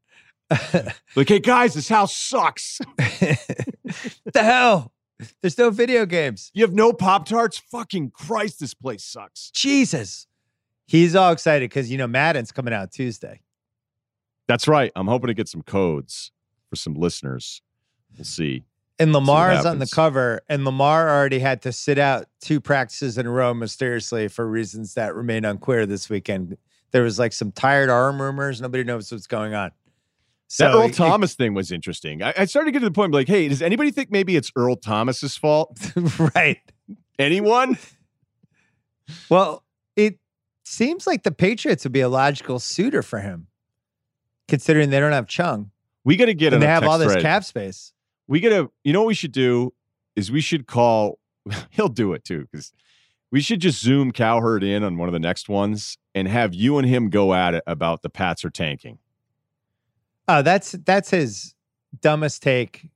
Like, 1.15 1.30
hey 1.30 1.39
guys, 1.39 1.73
this 1.73 1.89
house 1.89 2.15
sucks. 2.15 2.80
the 2.97 4.10
hell? 4.34 4.91
There's 5.41 5.57
no 5.57 5.69
video 5.69 6.06
games. 6.06 6.52
You 6.53 6.64
have 6.64 6.73
no 6.73 6.93
Pop 6.93 7.26
Tarts? 7.26 7.57
Fucking 7.57 8.11
Christ, 8.11 8.60
this 8.60 8.73
place 8.73 9.03
sucks. 9.03 9.49
Jesus. 9.52 10.27
He's 10.88 11.15
all 11.15 11.31
excited 11.31 11.69
because 11.69 11.89
you 11.89 11.97
know 11.97 12.07
Madden's 12.07 12.52
coming 12.52 12.73
out 12.73 12.91
Tuesday. 12.91 13.41
That's 14.47 14.68
right. 14.68 14.91
I'm 14.95 15.07
hoping 15.07 15.27
to 15.27 15.34
get 15.34 15.47
some 15.47 15.64
codes 15.64 16.31
for 16.69 16.76
some 16.76 16.93
listeners. 16.93 17.61
We'll 18.15 18.26
see. 18.26 18.65
And 18.99 19.11
Lamar 19.11 19.52
is 19.52 19.65
on 19.65 19.80
the 19.80 19.88
cover, 19.88 20.41
and 20.47 20.64
Lamar 20.64 21.10
already 21.10 21.39
had 21.39 21.64
to 21.64 21.73
sit 21.73 21.97
out 21.97 22.27
two 22.39 22.61
practices 22.61 23.18
in 23.18 23.26
a 23.26 23.30
row 23.30 23.53
mysteriously 23.53 24.30
for 24.30 24.47
reasons 24.47 24.93
that 24.93 25.15
remain 25.15 25.43
unclear 25.43 25.85
this 25.85 26.10
weekend. 26.10 26.57
There 26.95 27.03
was 27.03 27.19
like 27.19 27.34
some 27.34 27.51
tired 27.51 27.89
arm 27.89 28.22
rumors. 28.22 28.61
Nobody 28.61 28.85
knows 28.85 29.11
what's 29.11 29.27
going 29.27 29.53
on. 29.53 29.72
So 30.47 30.63
that 30.63 30.73
Earl 30.77 30.84
it- 30.84 30.93
Thomas 30.93 31.34
thing 31.35 31.53
was 31.53 31.69
interesting. 31.69 32.23
I, 32.23 32.34
I 32.38 32.45
started 32.45 32.67
to 32.67 32.72
get 32.72 32.80
to 32.80 32.85
the 32.85 32.91
point 32.93 33.11
like, 33.11 33.27
hey, 33.27 33.49
does 33.49 33.61
anybody 33.61 33.91
think 33.91 34.11
maybe 34.11 34.38
it's 34.38 34.49
Earl 34.55 34.77
Thomas's 34.77 35.35
fault? 35.35 35.77
right. 36.35 36.59
Anyone? 37.19 37.77
Well, 39.30 39.63
it 39.95 40.17
seems 40.63 41.05
like 41.05 41.23
the 41.23 41.31
Patriots 41.31 41.84
would 41.84 41.91
be 41.91 41.99
a 42.01 42.09
logical 42.09 42.57
suitor 42.59 43.03
for 43.03 43.19
him, 43.19 43.47
considering 44.47 44.89
they 44.89 44.99
don't 44.99 45.11
have 45.11 45.27
Chung 45.27 45.69
We 46.03 46.15
got 46.15 46.26
to 46.26 46.34
get 46.34 46.53
and 46.53 46.61
they 46.63 46.67
have 46.67 46.84
all 46.85 46.97
this 46.97 47.11
thread. 47.11 47.22
cap 47.22 47.43
space. 47.43 47.93
we 48.27 48.39
gotta 48.39 48.69
you 48.84 48.93
know 48.93 49.01
what 49.01 49.07
we 49.07 49.13
should 49.13 49.31
do 49.31 49.73
is 50.15 50.31
we 50.31 50.41
should 50.41 50.65
call 50.65 51.19
he'll 51.69 51.88
do 51.88 52.13
it 52.13 52.23
too 52.23 52.47
because 52.51 52.73
we 53.31 53.41
should 53.41 53.60
just 53.60 53.81
zoom 53.81 54.11
cowherd 54.11 54.64
in 54.64 54.84
on 54.84 54.97
one 54.97 55.10
of 55.10 55.14
the 55.14 55.19
next 55.19 55.49
ones 55.49 55.97
and 56.14 56.27
have 56.27 56.53
you 56.53 56.77
and 56.77 56.88
him 56.88 57.10
go 57.10 57.34
at 57.34 57.53
it 57.53 57.64
about 57.68 58.02
the 58.02 58.10
pats 58.10 58.43
are 58.45 58.49
tanking 58.49 58.99
Oh, 60.27 60.41
that's 60.41 60.72
that's 60.72 61.11
his 61.11 61.53
dumbest 62.02 62.41
take 62.41 62.89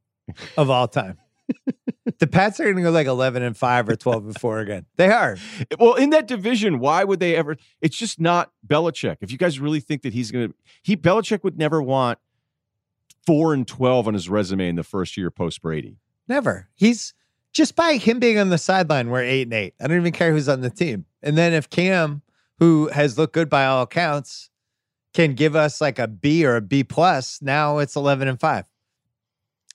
of 0.57 0.69
all 0.69 0.88
time. 0.88 1.18
the 2.19 2.27
Pats 2.27 2.60
are 2.60 2.64
going 2.64 2.77
to 2.77 2.81
go 2.84 2.91
like 2.91 3.07
eleven 3.07 3.43
and 3.43 3.56
five 3.56 3.88
or 3.88 3.95
twelve 3.95 4.26
and 4.26 4.39
four 4.39 4.60
again. 4.60 4.85
They 4.95 5.10
are. 5.10 5.38
well 5.80 5.95
in 5.95 6.10
that 6.11 6.27
division 6.27 6.80
why 6.80 7.03
would 7.03 7.19
they 7.19 7.35
ever 7.35 7.57
it's 7.81 7.97
just 7.97 8.19
not 8.19 8.51
Belichick 8.65 9.18
if 9.22 9.31
you 9.31 9.38
guys 9.38 9.60
really 9.60 9.80
think 9.80 10.01
that 10.03 10.14
he's 10.14 10.31
gonna 10.31 10.49
he 10.81 10.95
Belichick 10.97 11.43
would 11.43 11.57
never 11.57 11.81
want 11.81 12.19
four 13.26 13.53
and 13.53 13.68
12 13.68 14.07
on 14.07 14.14
his 14.14 14.27
resume 14.30 14.68
in 14.69 14.76
the 14.76 14.84
first 14.84 15.18
year 15.18 15.30
post 15.31 15.61
Brady 15.61 15.97
Never. 16.27 16.69
He's 16.76 17.14
just 17.53 17.76
by 17.76 17.97
him 17.97 18.19
being 18.19 18.38
on 18.38 18.49
the 18.49 18.57
sideline. 18.57 19.09
We're 19.09 19.23
eight 19.23 19.43
and 19.43 19.53
eight. 19.53 19.73
I 19.80 19.88
don't 19.88 19.97
even 19.97 20.13
care 20.13 20.31
who's 20.31 20.49
on 20.49 20.61
the 20.61 20.69
team. 20.69 21.05
And 21.21 21.38
then 21.38 21.53
if 21.53 21.69
Cam, 21.69 22.21
who 22.59 22.88
has 22.89 23.17
looked 23.17 23.34
good 23.34 23.49
by 23.49 23.65
all 23.65 23.84
accounts, 23.84 24.49
can 25.13 25.34
give 25.34 25.55
us 25.55 25.81
like 25.81 25.97
a 25.97 26.07
B 26.07 26.45
or 26.45 26.55
a 26.55 26.61
B 26.61 26.84
plus, 26.84 27.41
now 27.41 27.80
it's 27.80 27.95
eleven 27.95 28.27
and 28.27 28.39
five. 28.39 28.65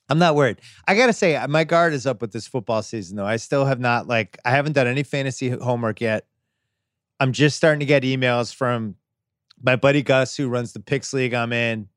I'm 0.08 0.18
not 0.18 0.34
worried. 0.34 0.60
I 0.86 0.94
gotta 0.94 1.12
say, 1.12 1.34
uh, 1.34 1.48
my 1.48 1.64
guard 1.64 1.92
is 1.94 2.06
up 2.06 2.20
with 2.20 2.32
this 2.32 2.46
football 2.46 2.82
season, 2.82 3.16
though. 3.16 3.26
I 3.26 3.36
still 3.36 3.64
have 3.64 3.80
not 3.80 4.06
like 4.06 4.38
I 4.44 4.50
haven't 4.50 4.74
done 4.74 4.86
any 4.86 5.02
fantasy 5.02 5.50
homework 5.50 6.00
yet. 6.00 6.26
I'm 7.18 7.32
just 7.32 7.56
starting 7.56 7.80
to 7.80 7.86
get 7.86 8.02
emails 8.02 8.54
from 8.54 8.96
my 9.62 9.76
buddy 9.76 10.02
Gus, 10.02 10.36
who 10.36 10.48
runs 10.48 10.72
the 10.72 10.80
Picks 10.80 11.12
League 11.12 11.32
I'm 11.32 11.52
in, 11.52 11.88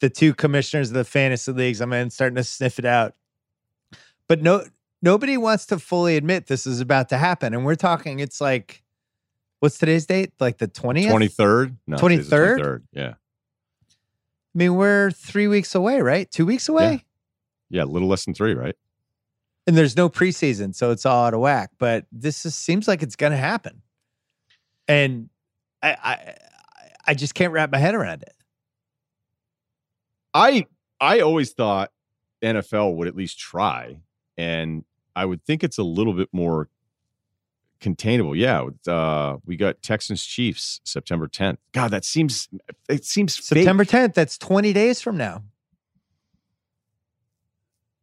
the 0.00 0.10
two 0.10 0.34
commissioners 0.34 0.88
of 0.88 0.94
the 0.94 1.04
fantasy 1.04 1.52
leagues 1.52 1.80
I'm 1.80 1.92
in, 1.92 2.10
starting 2.10 2.36
to 2.36 2.44
sniff 2.44 2.78
it 2.78 2.84
out. 2.84 3.14
But 4.26 4.42
no, 4.42 4.64
nobody 5.04 5.36
wants 5.36 5.66
to 5.66 5.78
fully 5.78 6.16
admit 6.16 6.46
this 6.46 6.66
is 6.66 6.80
about 6.80 7.10
to 7.10 7.18
happen, 7.18 7.52
and 7.52 7.64
we're 7.64 7.74
talking. 7.74 8.20
It's 8.20 8.40
like, 8.40 8.82
what's 9.60 9.76
today's 9.78 10.06
date? 10.06 10.32
Like 10.40 10.58
the 10.58 10.66
twentieth. 10.66 11.12
23rd 11.12 11.76
no 11.86 11.96
today's 11.98 12.28
the 12.28 12.36
23rd? 12.36 12.58
23rd. 12.58 12.82
yeah 12.92 13.08
I 13.12 14.58
mean, 14.58 14.76
we're 14.76 15.10
three 15.10 15.48
weeks 15.48 15.74
away, 15.74 16.00
right? 16.00 16.30
Two 16.30 16.46
weeks 16.46 16.68
away. 16.68 17.04
yeah 17.70 17.82
a 17.82 17.84
little 17.84 18.08
less 18.08 18.24
than 18.24 18.34
three 18.34 18.54
right 18.54 18.76
and 19.66 19.76
there's 19.76 19.96
no 19.96 20.08
preseason, 20.08 20.74
so 20.74 20.90
it's 20.90 21.06
all 21.06 21.24
out 21.24 21.34
of 21.34 21.40
whack. 21.40 21.70
But 21.78 22.06
this 22.12 22.44
is, 22.44 22.54
seems 22.54 22.86
like 22.86 23.02
it's 23.02 23.16
going 23.16 23.32
to 23.32 23.38
happen, 23.38 23.82
and 24.88 25.30
I, 25.82 25.96
I 26.02 26.34
I 27.06 27.14
just 27.14 27.34
can't 27.34 27.52
wrap 27.52 27.70
my 27.72 27.78
head 27.78 27.94
around 27.94 28.22
it. 28.22 28.34
I 30.34 30.66
I 31.00 31.20
always 31.20 31.52
thought 31.52 31.92
NFL 32.42 32.96
would 32.96 33.08
at 33.08 33.16
least 33.16 33.38
try, 33.38 34.00
and 34.36 34.84
I 35.16 35.24
would 35.24 35.44
think 35.44 35.62
it's 35.62 35.78
a 35.78 35.82
little 35.82 36.12
bit 36.12 36.28
more 36.32 36.68
containable. 37.80 38.34
Yeah, 38.34 38.68
uh, 38.86 39.36
we 39.44 39.56
got 39.56 39.82
Texans 39.82 40.24
Chiefs 40.24 40.80
September 40.84 41.28
10th. 41.28 41.58
God, 41.72 41.90
that 41.90 42.04
seems 42.04 42.48
it 42.88 43.04
seems 43.04 43.36
fake. 43.36 43.58
September 43.58 43.84
10th. 43.84 44.14
That's 44.14 44.38
20 44.38 44.72
days 44.72 45.00
from 45.00 45.16
now. 45.16 45.42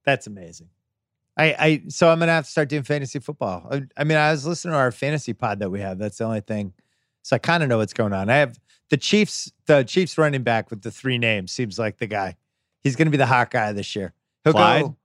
That's 0.05 0.27
amazing. 0.27 0.69
I, 1.37 1.55
I 1.57 1.83
so 1.87 2.09
I'm 2.09 2.19
gonna 2.19 2.31
have 2.31 2.45
to 2.45 2.51
start 2.51 2.69
doing 2.69 2.83
fantasy 2.83 3.19
football. 3.19 3.67
I, 3.71 3.81
I 3.97 4.03
mean, 4.03 4.17
I 4.17 4.31
was 4.31 4.45
listening 4.45 4.73
to 4.73 4.77
our 4.77 4.91
fantasy 4.91 5.33
pod 5.33 5.59
that 5.59 5.69
we 5.69 5.79
have. 5.79 5.97
That's 5.97 6.17
the 6.17 6.25
only 6.25 6.41
thing. 6.41 6.73
So 7.23 7.35
I 7.35 7.39
kind 7.39 7.63
of 7.63 7.69
know 7.69 7.77
what's 7.77 7.93
going 7.93 8.13
on. 8.13 8.29
I 8.29 8.37
have 8.37 8.59
the 8.89 8.97
Chiefs, 8.97 9.51
the 9.67 9.83
Chiefs 9.83 10.17
running 10.17 10.43
back 10.43 10.69
with 10.69 10.81
the 10.81 10.91
three 10.91 11.17
names 11.17 11.51
seems 11.51 11.79
like 11.79 11.97
the 11.97 12.07
guy. 12.07 12.35
He's 12.81 12.95
gonna 12.95 13.11
be 13.11 13.17
the 13.17 13.25
hot 13.25 13.49
guy 13.49 13.71
this 13.71 13.95
year. 13.95 14.13
He'll 14.43 14.53
Clyde? 14.53 14.83
go 14.83 14.97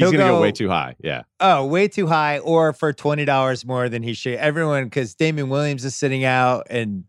He's 0.00 0.10
he'll 0.10 0.18
going 0.18 0.26
to 0.26 0.34
go 0.38 0.40
way 0.40 0.52
too 0.52 0.68
high. 0.68 0.96
Yeah, 1.02 1.22
oh 1.38 1.64
way 1.66 1.88
too 1.88 2.06
high, 2.06 2.38
or 2.38 2.72
for 2.72 2.92
twenty 2.92 3.24
dollars 3.24 3.64
more 3.64 3.88
than 3.88 4.02
he 4.02 4.14
should. 4.14 4.34
Everyone 4.38 4.84
because 4.84 5.14
Damien 5.14 5.48
Williams 5.48 5.84
is 5.84 5.94
sitting 5.94 6.24
out 6.24 6.66
and 6.70 7.04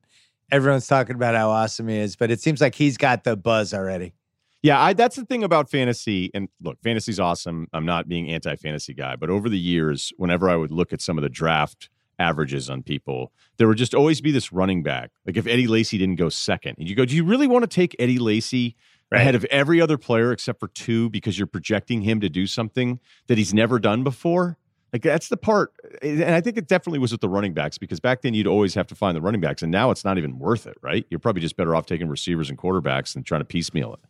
everyone's 0.51 0.88
talking 0.88 1.15
about 1.15 1.34
how 1.35 1.49
awesome 1.49 1.88
he 1.88 1.97
is, 1.97 2.15
but 2.15 2.30
it 2.30 2.41
seems 2.41 2.59
like 2.61 2.76
he's 2.76 2.97
got 2.97 3.23
the 3.23 3.38
buzz 3.38 3.73
already. 3.73 4.13
yeah. 4.61 4.81
I, 4.81 4.93
that's 4.93 5.15
the 5.15 5.26
thing 5.26 5.43
about 5.43 5.69
fantasy. 5.69 6.30
And 6.34 6.49
look, 6.61 6.77
fantasy's 6.84 7.19
awesome. 7.19 7.68
I'm 7.73 7.85
not 7.85 8.07
being 8.07 8.30
anti-fantasy 8.30 8.93
guy, 8.93 9.15
but 9.15 9.30
over 9.30 9.47
the 9.49 9.57
years, 9.59 10.11
whenever 10.18 10.49
I 10.49 10.55
would 10.57 10.72
look 10.72 10.91
at 10.93 11.01
some 11.01 11.18
of 11.18 11.22
the 11.22 11.30
draft 11.30 11.89
averages 12.19 12.69
on 12.69 12.84
people, 12.84 13.31
there 13.57 13.68
would 13.68 13.77
just 13.77 13.95
always 13.95 14.22
be 14.22 14.30
this 14.31 14.51
running 14.51 14.84
back. 14.84 15.11
Like 15.26 15.38
if 15.38 15.47
Eddie 15.47 15.68
Lacy 15.68 15.97
didn't 15.97 16.18
go 16.18 16.30
second, 16.30 16.76
and 16.77 16.88
you 16.88 16.95
go, 16.95 17.05
do 17.05 17.15
you 17.15 17.23
really 17.23 17.47
want 17.47 17.63
to 17.63 17.68
take 17.68 17.95
Eddie 17.97 18.19
Lacy 18.19 18.76
ahead 19.11 19.35
of 19.35 19.43
every 19.45 19.81
other 19.81 19.97
player 19.97 20.31
except 20.31 20.59
for 20.59 20.67
two 20.69 21.09
because 21.09 21.38
you're 21.38 21.47
projecting 21.47 22.01
him 22.01 22.21
to 22.21 22.29
do 22.29 22.47
something 22.47 22.99
that 23.27 23.38
he's 23.38 23.53
never 23.53 23.79
done 23.79 24.03
before? 24.03 24.57
Like 24.93 25.03
that's 25.03 25.29
the 25.29 25.38
part, 25.38 25.71
and 26.01 26.23
I 26.23 26.41
think 26.41 26.57
it 26.57 26.67
definitely 26.67 26.99
was 26.99 27.13
with 27.13 27.21
the 27.21 27.29
running 27.29 27.53
backs 27.53 27.77
because 27.77 28.01
back 28.01 28.23
then 28.23 28.33
you'd 28.33 28.47
always 28.47 28.73
have 28.73 28.88
to 28.88 28.95
find 28.95 29.15
the 29.15 29.21
running 29.21 29.39
backs, 29.39 29.61
and 29.61 29.71
now 29.71 29.89
it's 29.89 30.03
not 30.03 30.17
even 30.17 30.38
worth 30.38 30.67
it, 30.67 30.75
right? 30.81 31.05
You're 31.09 31.19
probably 31.19 31.41
just 31.41 31.55
better 31.55 31.73
off 31.75 31.85
taking 31.85 32.09
receivers 32.09 32.49
and 32.49 32.57
quarterbacks 32.57 33.13
than 33.13 33.23
trying 33.23 33.39
to 33.39 33.45
piecemeal 33.45 33.93
it. 33.93 34.01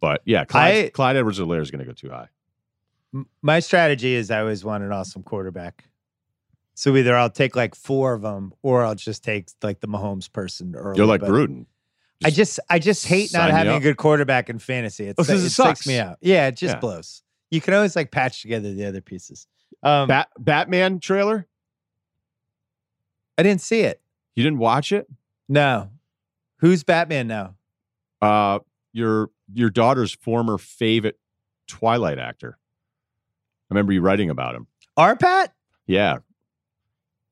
But 0.00 0.20
yeah, 0.26 0.44
Clyde, 0.44 0.84
I- 0.86 0.88
Clyde 0.90 1.16
Edwards-Helaire 1.16 1.62
is 1.62 1.70
going 1.70 1.78
to 1.78 1.86
go 1.86 1.92
too 1.92 2.10
high. 2.10 2.28
My 3.40 3.60
strategy 3.60 4.14
is 4.14 4.30
I 4.30 4.40
always 4.40 4.62
want 4.62 4.84
an 4.84 4.92
awesome 4.92 5.22
quarterback. 5.22 5.84
So 6.74 6.94
either 6.96 7.16
I'll 7.16 7.30
take 7.30 7.56
like 7.56 7.74
four 7.74 8.12
of 8.12 8.20
them, 8.20 8.52
or 8.60 8.84
I'll 8.84 8.96
just 8.96 9.24
take 9.24 9.48
like 9.62 9.80
the 9.80 9.88
Mahomes 9.88 10.30
person 10.30 10.74
early. 10.76 10.98
You're 10.98 11.06
like 11.06 11.20
but 11.22 11.30
Gruden. 11.30 11.64
I 12.22 12.30
just 12.30 12.60
I 12.70 12.78
just 12.78 13.06
hate 13.06 13.32
not 13.32 13.50
having 13.50 13.74
a 13.74 13.80
good 13.80 13.96
quarterback 13.96 14.48
in 14.50 14.58
fantasy. 14.58 15.06
It's, 15.08 15.18
Oh, 15.18 15.32
it 15.32 15.36
it 15.44 15.50
sucks 15.50 15.86
me 15.86 15.98
out. 15.98 16.18
Yeah, 16.20 16.46
it 16.48 16.56
just 16.56 16.74
Yeah. 16.76 16.80
blows. 16.80 17.22
You 17.50 17.60
can 17.60 17.74
always 17.74 17.96
like 17.96 18.10
patch 18.10 18.42
together 18.42 18.72
the 18.72 18.84
other 18.86 19.00
pieces. 19.00 19.46
Um, 19.82 20.08
Bat- 20.08 20.30
Batman 20.38 21.00
trailer. 21.00 21.46
I 23.36 23.42
didn't 23.42 23.60
see 23.62 23.80
it. 23.80 24.00
You 24.36 24.44
didn't 24.44 24.58
watch 24.58 24.92
it? 24.92 25.06
No. 25.48 25.90
Who's 26.58 26.84
Batman 26.84 27.26
now? 27.26 27.54
Uh, 28.22 28.60
your 28.92 29.30
your 29.52 29.70
daughter's 29.70 30.12
former 30.14 30.56
favorite 30.58 31.18
Twilight 31.66 32.18
actor. 32.18 32.58
I 33.70 33.74
remember 33.74 33.92
you 33.92 34.00
writing 34.00 34.30
about 34.30 34.54
him. 34.54 34.66
Our 34.96 35.16
Pat? 35.16 35.52
Yeah, 35.86 36.18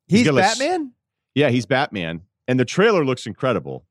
He's 0.08 0.26
got 0.26 0.36
a 0.36 0.42
s- 0.44 0.58
Batman? 0.58 0.92
yeah, 1.34 1.48
he's 1.48 1.64
Batman, 1.64 2.22
and 2.46 2.60
the 2.60 2.64
trailer 2.66 3.04
looks 3.04 3.26
incredible. 3.26 3.86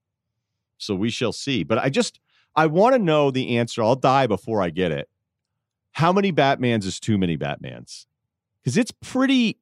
So 0.82 0.96
we 0.96 1.10
shall 1.10 1.32
see. 1.32 1.64
But 1.64 1.78
I 1.78 1.90
just 1.90 2.20
I 2.56 2.66
want 2.68 2.96
to 2.96 3.00
know 3.00 3.32
the 3.32 3.58
answer. 3.58 3.84
I'll 3.84 3.96
die 3.96 4.28
before 4.28 4.62
I 4.62 4.70
get 4.70 4.92
it. 4.92 5.10
How 5.94 6.12
many 6.12 6.32
Batmans 6.32 6.86
is 6.86 7.00
too 7.00 7.18
many 7.18 7.38
Batmans? 7.38 8.06
Because 8.62 8.78
it's 8.78 8.92
pretty 8.92 9.58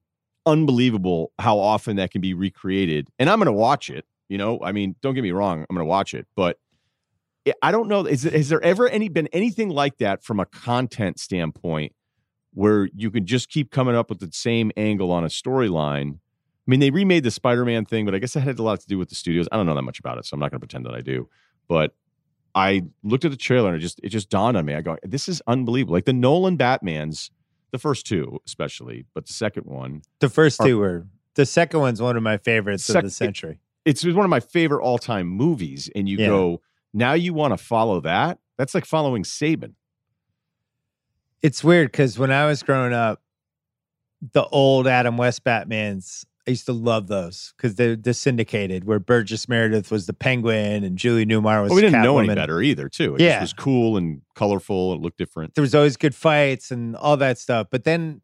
unbelievable 0.46 1.32
how 1.40 1.58
often 1.60 1.98
that 1.98 2.12
can 2.12 2.22
be 2.22 2.34
recreated. 2.34 3.10
And 3.20 3.30
I'm 3.30 3.40
going 3.40 3.46
to 3.48 3.52
watch 3.52 3.90
it. 3.90 4.06
You 4.28 4.38
know, 4.38 4.60
I 4.64 4.72
mean, 4.72 4.96
don't 5.02 5.16
get 5.16 5.24
me 5.24 5.32
wrong, 5.32 5.66
I'm 5.70 5.76
going 5.76 5.86
to 5.86 5.90
watch 5.90 6.14
it, 6.14 6.28
but 6.36 6.60
I- 7.64 7.72
don't 7.72 7.88
know. 7.88 8.06
Is, 8.06 8.24
has 8.24 8.50
there 8.50 8.62
ever 8.62 8.88
any 8.88 9.10
been 9.10 9.28
anything 9.28 9.70
like 9.70 9.98
that 9.98 10.24
from 10.24 10.40
a 10.40 10.46
content 10.46 11.20
standpoint 11.20 11.94
where 12.54 12.90
you 12.96 13.10
can 13.10 13.26
just 13.26 13.50
keep 13.50 13.72
coming 13.72 13.96
up 13.96 14.10
with 14.10 14.20
the 14.20 14.30
same 14.32 14.72
angle 14.78 15.12
on 15.12 15.24
a 15.24 15.28
storyline? 15.30 16.20
I 16.70 16.72
mean, 16.72 16.82
they 16.82 16.92
remade 16.92 17.24
the 17.24 17.32
Spider-Man 17.32 17.86
thing, 17.86 18.06
but 18.06 18.14
I 18.14 18.20
guess 18.20 18.34
that 18.34 18.42
had 18.42 18.60
a 18.60 18.62
lot 18.64 18.80
to 18.80 18.86
do 18.88 19.00
with 19.00 19.10
the 19.10 19.16
studios. 19.16 19.48
I 19.52 19.58
don't 19.58 19.66
know 19.66 19.74
that 19.74 19.82
much 19.82 19.98
about 20.00 20.20
it, 20.20 20.26
so 20.28 20.36
I'm 20.36 20.40
not 20.40 20.52
going 20.52 20.62
to 20.62 20.68
pretend 20.68 20.86
that 20.86 20.94
I 20.94 21.02
do. 21.02 21.28
But 21.68 21.96
I 22.54 22.84
looked 23.04 23.26
at 23.26 23.32
the 23.32 23.38
trailer 23.38 23.70
and 23.70 23.78
it 23.78 23.80
just 23.80 24.00
it 24.04 24.10
just 24.10 24.30
dawned 24.30 24.56
on 24.56 24.66
me. 24.66 24.76
I 24.76 24.82
go, 24.82 24.96
this 25.02 25.28
is 25.28 25.42
unbelievable. 25.48 25.94
Like 25.96 26.06
the 26.06 26.14
Nolan 26.14 26.60
Batmans, 26.60 27.32
the 27.72 27.80
first 27.80 28.06
two 28.06 28.40
especially, 28.46 29.06
but 29.16 29.26
the 29.26 29.34
second 29.34 29.66
one, 29.66 30.04
The 30.20 30.30
first 30.30 30.62
Are- 30.62 30.68
two 30.68 30.78
were. 30.78 31.08
The 31.34 31.48
second 31.48 31.80
one's 31.80 32.02
one 32.04 32.16
of 32.16 32.22
my 32.22 32.38
favorites 32.38 32.84
Sec- 32.84 32.98
of 32.98 33.04
the 33.04 33.10
century. 33.10 33.60
It, 33.86 33.92
it's 33.92 34.06
one 34.06 34.26
of 34.26 34.30
my 34.30 34.40
favorite 34.40 34.84
all-time 34.84 35.26
movies. 35.28 35.90
And 35.96 36.08
you 36.08 36.18
Yeah. 36.20 36.28
go, 36.28 36.62
now 36.94 37.14
you 37.14 37.34
want 37.34 37.58
to 37.58 37.58
follow 37.58 38.00
that? 38.02 38.38
That's 38.58 38.76
like 38.76 38.86
following 38.86 39.24
Saban. 39.24 39.74
It's 41.42 41.64
weird 41.64 41.92
because 41.92 42.20
when 42.20 42.32
I 42.32 42.46
was 42.46 42.62
growing 42.62 42.94
up, 42.94 43.24
the 44.34 44.44
old 44.44 44.86
Adam 44.88 45.18
West 45.18 45.44
Batmans, 45.44 46.26
I 46.50 46.54
used 46.54 46.66
to 46.66 46.74
love 46.74 47.06
those 47.06 47.54
because 47.56 47.76
they're, 47.76 47.96
they're 47.96 48.12
syndicated, 48.12 48.84
where 48.84 48.98
Burgess 48.98 49.48
Meredith 49.48 49.92
was 49.92 50.08
the 50.08 50.14
Penguin 50.14 50.84
and 50.84 50.98
Julie 50.98 51.24
Newmar 51.24 51.62
was 51.62 51.70
Well, 51.70 51.76
we 51.76 51.82
didn't 51.84 52.02
know 52.02 52.18
any 52.18 52.34
better 52.34 52.60
either, 52.60 52.90
too. 52.90 53.14
It 53.14 53.22
Yeah. 53.22 53.40
was 53.40 53.54
cool 53.54 53.98
and 53.98 54.24
colorful 54.34 54.94
It 54.96 55.00
looked 55.00 55.20
different. 55.20 55.54
There 55.54 55.62
was 55.62 55.76
always 55.76 55.96
good 55.96 56.16
fights 56.16 56.72
and 56.72 56.96
all 56.96 57.18
that 57.18 57.38
stuff. 57.38 57.68
But 57.70 57.84
then, 57.84 58.22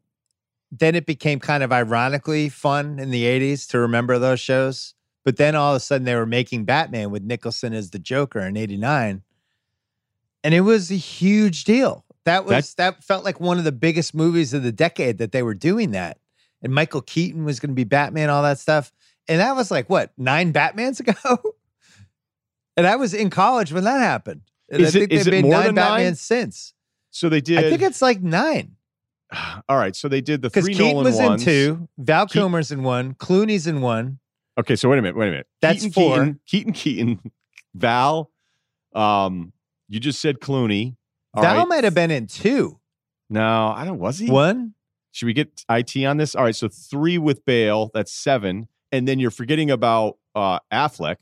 then 0.72 0.96
it 0.96 1.06
became 1.06 1.38
kind 1.38 1.62
of 1.62 1.70
ironically 1.72 2.48
fun 2.48 2.98
in 2.98 3.12
the 3.12 3.22
'80s 3.22 3.68
to 3.68 3.78
remember 3.78 4.18
those 4.18 4.40
shows. 4.40 4.94
But 5.24 5.36
then 5.36 5.54
all 5.54 5.74
of 5.74 5.76
a 5.76 5.80
sudden 5.80 6.04
they 6.04 6.16
were 6.16 6.26
making 6.26 6.64
Batman 6.64 7.12
with 7.12 7.22
Nicholson 7.22 7.72
as 7.74 7.90
the 7.90 8.00
Joker 8.00 8.40
in 8.40 8.56
'89, 8.56 9.22
and 10.42 10.52
it 10.52 10.62
was 10.62 10.90
a 10.90 10.96
huge 10.96 11.62
deal. 11.62 12.04
That 12.24 12.44
was 12.44 12.74
that 12.74 13.04
felt 13.04 13.24
like 13.24 13.38
one 13.38 13.58
of 13.58 13.62
the 13.64 13.70
biggest 13.70 14.16
movies 14.16 14.52
of 14.52 14.64
the 14.64 14.72
decade 14.72 15.18
that 15.18 15.30
they 15.30 15.44
were 15.44 15.54
doing 15.54 15.92
that. 15.92 16.18
And 16.62 16.74
Michael 16.74 17.02
Keaton 17.02 17.44
was 17.44 17.60
going 17.60 17.70
to 17.70 17.74
be 17.74 17.84
Batman, 17.84 18.30
all 18.30 18.42
that 18.42 18.58
stuff. 18.58 18.92
And 19.28 19.40
that 19.40 19.54
was 19.56 19.70
like 19.70 19.88
what 19.90 20.12
nine 20.16 20.52
Batmans 20.52 21.00
ago. 21.06 21.38
and 22.76 22.86
I 22.86 22.96
was 22.96 23.14
in 23.14 23.30
college 23.30 23.72
when 23.72 23.84
that 23.84 23.98
happened. 24.00 24.42
And 24.70 24.82
Is 24.82 24.94
I 24.94 24.98
it- 24.98 25.00
think 25.02 25.12
is 25.12 25.24
they've 25.24 25.34
it 25.34 25.36
made 25.42 25.44
more 25.44 25.52
nine 25.58 25.64
than 25.66 25.74
nine? 25.76 26.14
Since. 26.16 26.74
So 27.10 27.28
they 27.28 27.40
did. 27.40 27.58
I 27.58 27.70
think 27.70 27.82
it's 27.82 28.02
like 28.02 28.20
nine 28.22 28.72
all 29.68 29.76
right. 29.76 29.94
So 29.96 30.08
they 30.08 30.20
did 30.20 30.42
the 30.42 30.50
three 30.50 30.74
Keaton 30.74 30.88
Nolan 30.88 31.04
was 31.04 31.16
ones. 31.16 31.42
in 31.42 31.46
two, 31.46 31.88
Val 31.98 32.26
Kilmer's 32.26 32.70
in 32.70 32.82
one, 32.82 33.14
Clooney's 33.14 33.66
in 33.66 33.80
one. 33.80 34.18
Okay, 34.58 34.74
so 34.76 34.88
wait 34.88 34.98
a 34.98 35.02
minute, 35.02 35.16
wait 35.16 35.28
a 35.28 35.30
minute. 35.32 35.46
That's 35.60 35.82
Keaton, 35.84 35.92
four. 35.92 36.16
Keaton, 36.16 36.40
Keaton, 36.46 36.72
Keaton, 36.72 37.32
Val. 37.74 38.30
Um, 38.94 39.52
you 39.88 40.00
just 40.00 40.20
said 40.20 40.40
Clooney. 40.40 40.96
All 41.34 41.42
Val 41.42 41.56
right. 41.58 41.68
might 41.68 41.84
have 41.84 41.94
been 41.94 42.10
in 42.10 42.26
two. 42.26 42.78
No, 43.28 43.68
I 43.76 43.84
don't. 43.84 43.98
Was 43.98 44.18
he? 44.18 44.30
One, 44.30 44.72
Should 45.16 45.24
we 45.24 45.32
get 45.32 45.64
IT 45.70 45.96
on 46.04 46.18
this? 46.18 46.34
All 46.34 46.44
right, 46.44 46.54
so 46.54 46.68
three 46.68 47.16
with 47.16 47.42
Bale. 47.46 47.90
That's 47.94 48.12
seven, 48.12 48.68
and 48.92 49.08
then 49.08 49.18
you're 49.18 49.30
forgetting 49.30 49.70
about 49.70 50.18
uh 50.34 50.58
Affleck. 50.70 51.16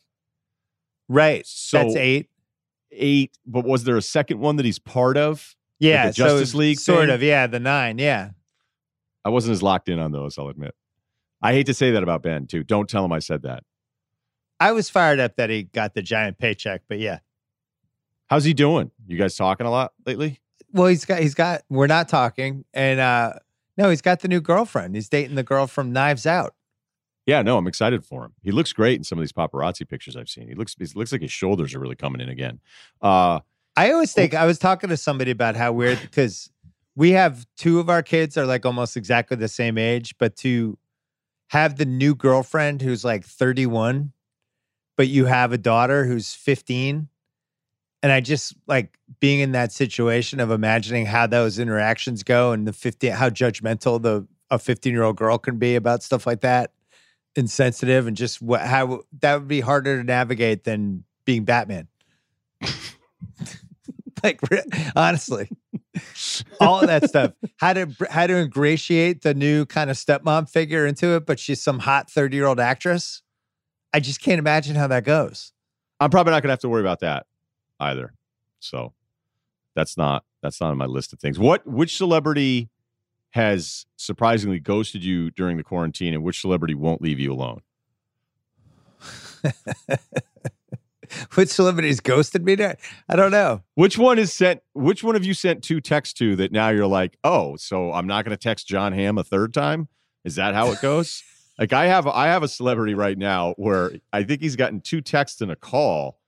right? 1.08 1.46
So 1.46 1.78
That's 1.78 1.94
eight. 1.94 2.28
eight. 2.90 3.38
But 3.46 3.64
was 3.64 3.84
there 3.84 3.96
a 3.96 4.02
second 4.02 4.40
one 4.40 4.56
that 4.56 4.66
he's 4.66 4.80
part 4.80 5.16
of? 5.16 5.54
Yeah, 5.78 6.08
the 6.08 6.12
so 6.14 6.24
Justice 6.26 6.54
League 6.56 6.80
sort 6.80 7.02
thing? 7.06 7.10
of. 7.14 7.22
Yeah, 7.22 7.46
the 7.46 7.60
nine. 7.60 7.98
Yeah, 7.98 8.30
I 9.24 9.28
wasn't 9.28 9.52
as 9.52 9.62
locked 9.62 9.88
in 9.88 10.00
on 10.00 10.10
those. 10.10 10.38
I'll 10.38 10.48
admit. 10.48 10.74
I 11.40 11.52
hate 11.52 11.66
to 11.66 11.74
say 11.74 11.92
that 11.92 12.02
about 12.02 12.24
Ben 12.24 12.48
too. 12.48 12.64
Don't 12.64 12.88
tell 12.90 13.04
him 13.04 13.12
I 13.12 13.20
said 13.20 13.42
that. 13.42 13.62
I 14.58 14.72
was 14.72 14.90
fired 14.90 15.20
up 15.20 15.36
that 15.36 15.50
he 15.50 15.62
got 15.62 15.94
the 15.94 16.02
giant 16.02 16.38
paycheck, 16.38 16.82
but 16.88 16.98
yeah. 16.98 17.20
How's 18.26 18.42
he 18.42 18.54
doing? 18.54 18.90
You 19.06 19.18
guys 19.18 19.36
talking 19.36 19.66
a 19.66 19.70
lot 19.70 19.92
lately? 20.04 20.40
Well, 20.72 20.88
he's 20.88 21.04
got 21.04 21.20
he's 21.20 21.34
got. 21.34 21.62
We're 21.68 21.86
not 21.86 22.08
talking, 22.08 22.64
and 22.74 22.98
uh 22.98 23.34
no, 23.76 23.90
he's 23.90 24.02
got 24.02 24.20
the 24.20 24.28
new 24.28 24.40
girlfriend. 24.40 24.94
He's 24.94 25.08
dating 25.08 25.36
the 25.36 25.42
girl 25.42 25.66
from 25.66 25.92
Knives 25.92 26.26
Out. 26.26 26.54
Yeah, 27.26 27.42
no, 27.42 27.56
I'm 27.56 27.66
excited 27.66 28.04
for 28.04 28.24
him. 28.24 28.34
He 28.42 28.50
looks 28.50 28.72
great 28.72 28.98
in 28.98 29.04
some 29.04 29.18
of 29.18 29.22
these 29.22 29.32
paparazzi 29.32 29.88
pictures 29.88 30.16
I've 30.16 30.28
seen. 30.28 30.48
He 30.48 30.54
looks 30.54 30.74
he 30.78 30.86
looks 30.94 31.12
like 31.12 31.22
his 31.22 31.32
shoulders 31.32 31.74
are 31.74 31.80
really 31.80 31.96
coming 31.96 32.20
in 32.20 32.28
again. 32.28 32.60
Uh 33.00 33.40
I 33.76 33.90
always 33.92 34.12
think 34.12 34.34
I 34.34 34.46
was 34.46 34.58
talking 34.58 34.90
to 34.90 34.96
somebody 34.96 35.30
about 35.30 35.56
how 35.56 35.72
weird 35.72 35.98
because 36.02 36.50
we 36.94 37.12
have 37.12 37.46
two 37.56 37.80
of 37.80 37.88
our 37.88 38.02
kids 38.02 38.36
are 38.36 38.46
like 38.46 38.66
almost 38.66 38.96
exactly 38.96 39.36
the 39.36 39.48
same 39.48 39.78
age, 39.78 40.14
but 40.18 40.36
to 40.36 40.78
have 41.48 41.76
the 41.76 41.84
new 41.86 42.14
girlfriend 42.14 42.82
who's 42.82 43.04
like 43.04 43.24
31, 43.24 44.12
but 44.96 45.08
you 45.08 45.26
have 45.26 45.52
a 45.52 45.58
daughter 45.58 46.04
who's 46.04 46.34
15. 46.34 47.08
And 48.04 48.12
I 48.12 48.20
just 48.20 48.54
like 48.66 48.98
being 49.18 49.40
in 49.40 49.52
that 49.52 49.72
situation 49.72 50.38
of 50.38 50.50
imagining 50.50 51.06
how 51.06 51.26
those 51.26 51.58
interactions 51.58 52.22
go 52.22 52.52
and 52.52 52.68
the 52.68 52.72
50 52.74 53.08
how 53.08 53.30
judgmental 53.30 54.00
the 54.00 54.28
a 54.50 54.58
15 54.58 54.92
year 54.92 55.04
old 55.04 55.16
girl 55.16 55.38
can 55.38 55.56
be 55.56 55.74
about 55.74 56.02
stuff 56.02 56.26
like 56.26 56.42
that, 56.42 56.72
insensitive, 57.34 58.06
and 58.06 58.14
just 58.14 58.42
what 58.42 58.60
how 58.60 59.00
that 59.20 59.38
would 59.38 59.48
be 59.48 59.60
harder 59.60 59.96
to 59.96 60.04
navigate 60.04 60.64
than 60.64 61.04
being 61.24 61.46
Batman. 61.46 61.88
like 64.22 64.38
honestly. 64.94 65.48
All 66.60 66.80
of 66.80 66.88
that 66.88 67.08
stuff. 67.08 67.32
How 67.56 67.72
to 67.72 67.88
how 68.10 68.26
to 68.26 68.36
ingratiate 68.36 69.22
the 69.22 69.32
new 69.32 69.64
kind 69.64 69.88
of 69.88 69.96
stepmom 69.96 70.50
figure 70.50 70.84
into 70.84 71.16
it 71.16 71.24
but 71.24 71.40
she's 71.40 71.62
some 71.62 71.78
hot 71.78 72.10
30 72.10 72.36
year 72.36 72.44
old 72.44 72.60
actress? 72.60 73.22
I 73.94 74.00
just 74.00 74.20
can't 74.20 74.38
imagine 74.38 74.76
how 74.76 74.88
that 74.88 75.04
goes. 75.04 75.54
I'm 76.00 76.10
probably 76.10 76.32
not 76.32 76.42
gonna 76.42 76.52
have 76.52 76.58
to 76.58 76.68
worry 76.68 76.82
about 76.82 77.00
that 77.00 77.24
either. 77.80 78.14
So 78.60 78.92
that's 79.74 79.96
not 79.96 80.24
that's 80.42 80.60
not 80.60 80.70
on 80.70 80.78
my 80.78 80.86
list 80.86 81.12
of 81.12 81.20
things. 81.20 81.38
What 81.38 81.66
which 81.66 81.96
celebrity 81.96 82.68
has 83.30 83.86
surprisingly 83.96 84.60
ghosted 84.60 85.02
you 85.02 85.30
during 85.30 85.56
the 85.56 85.64
quarantine 85.64 86.14
and 86.14 86.22
which 86.22 86.40
celebrity 86.40 86.74
won't 86.74 87.02
leave 87.02 87.18
you 87.18 87.32
alone? 87.32 87.60
which 91.34 91.50
celebrities 91.50 92.00
ghosted 92.00 92.44
me 92.44 92.54
there 92.54 92.78
i 93.10 93.16
don't 93.16 93.30
know 93.30 93.62
Which 93.74 93.98
one 93.98 94.18
is 94.18 94.32
sent 94.32 94.62
which 94.72 95.04
one 95.04 95.14
have 95.14 95.24
you 95.24 95.34
sent 95.34 95.62
two 95.62 95.80
texts 95.80 96.14
to 96.18 96.34
that 96.36 96.50
now 96.52 96.70
you're 96.70 96.86
like, 96.86 97.18
oh, 97.22 97.56
so 97.56 97.92
I'm 97.92 98.06
not 98.06 98.24
gonna 98.24 98.36
text 98.36 98.66
Jon 98.66 98.92
Hamm 98.92 99.18
a 99.18 99.24
third 99.24 99.52
time? 99.52 99.88
Is 100.24 100.36
that 100.36 100.54
how 100.54 100.72
it 100.72 100.80
goes? 100.80 101.22
like 101.58 101.72
I 101.72 101.86
have 101.86 102.06
I 102.06 102.28
have 102.28 102.42
a 102.42 102.48
celebrity 102.48 102.94
right 102.94 103.18
now 103.18 103.54
where 103.56 103.92
I 104.12 104.22
think 104.22 104.40
he's 104.40 104.56
gotten 104.56 104.80
two 104.80 105.00
texts 105.00 105.40
and 105.40 105.50
a 105.50 105.56
call, 105.56 106.18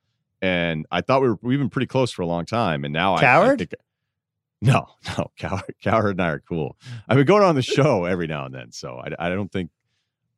and 0.43 0.87
I 0.91 1.01
thought 1.01 1.23
we 1.23 1.29
were 1.29 1.39
we've 1.43 1.59
been 1.59 1.71
pretty 1.71 1.87
close 1.87 2.11
for 2.13 2.23
a 2.23 2.27
long 2.27 2.45
time, 2.47 2.85
and 2.85 2.93
now 2.93 3.15
I- 3.15 3.19
I, 3.19 3.21
Coward? 3.21 3.59
think 3.59 3.75
no, 4.63 4.87
no, 5.19 5.31
Coward, 5.39 5.75
Coward 5.83 6.11
and 6.13 6.23
I 6.23 6.29
are 6.31 6.41
cool. 6.41 6.77
I've 7.09 7.17
been 7.17 7.27
going 7.27 7.43
on 7.43 7.55
the 7.55 7.63
show 7.63 8.05
every 8.05 8.27
now 8.27 8.47
and 8.47 8.55
then, 8.55 8.73
so 8.73 8.97
I, 8.99 9.27
I 9.27 9.29
don't 9.29 9.51
think 9.53 9.71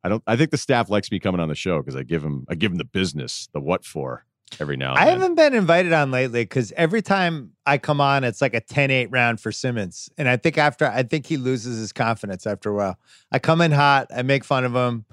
I 0.03 0.09
don't 0.09 0.23
I 0.27 0.35
think 0.35 0.51
the 0.51 0.57
staff 0.57 0.89
likes 0.89 1.11
me 1.11 1.19
coming 1.19 1.39
on 1.41 1.49
the 1.49 1.55
show 1.55 1.79
because 1.79 1.95
I 1.95 2.03
give 2.03 2.23
him 2.23 2.45
I 2.49 2.55
give 2.55 2.71
him 2.71 2.77
the 2.77 2.85
business, 2.85 3.49
the 3.53 3.59
what 3.59 3.85
for 3.85 4.25
every 4.59 4.75
now 4.75 4.89
and 4.95 4.97
i 4.99 5.05
then. 5.05 5.19
haven't 5.19 5.35
been 5.35 5.53
invited 5.53 5.93
on 5.93 6.09
lately 6.09 6.41
because 6.41 6.71
every 6.75 7.03
time 7.03 7.51
i 7.67 7.77
come 7.77 8.01
on 8.01 8.23
it's 8.23 8.41
like 8.41 8.55
a 8.55 8.61
10-8 8.61 9.09
round 9.11 9.39
for 9.39 9.51
simmons 9.51 10.09
and 10.17 10.27
i 10.27 10.35
think 10.37 10.57
after 10.57 10.87
i 10.87 11.03
think 11.03 11.27
he 11.27 11.37
loses 11.37 11.77
his 11.77 11.93
confidence 11.93 12.47
after 12.47 12.71
a 12.71 12.73
while 12.73 12.97
i 13.31 13.37
come 13.37 13.61
in 13.61 13.69
hot 13.71 14.07
i 14.11 14.23
make 14.23 14.43
fun 14.43 14.65
of 14.65 14.73
him 14.73 15.05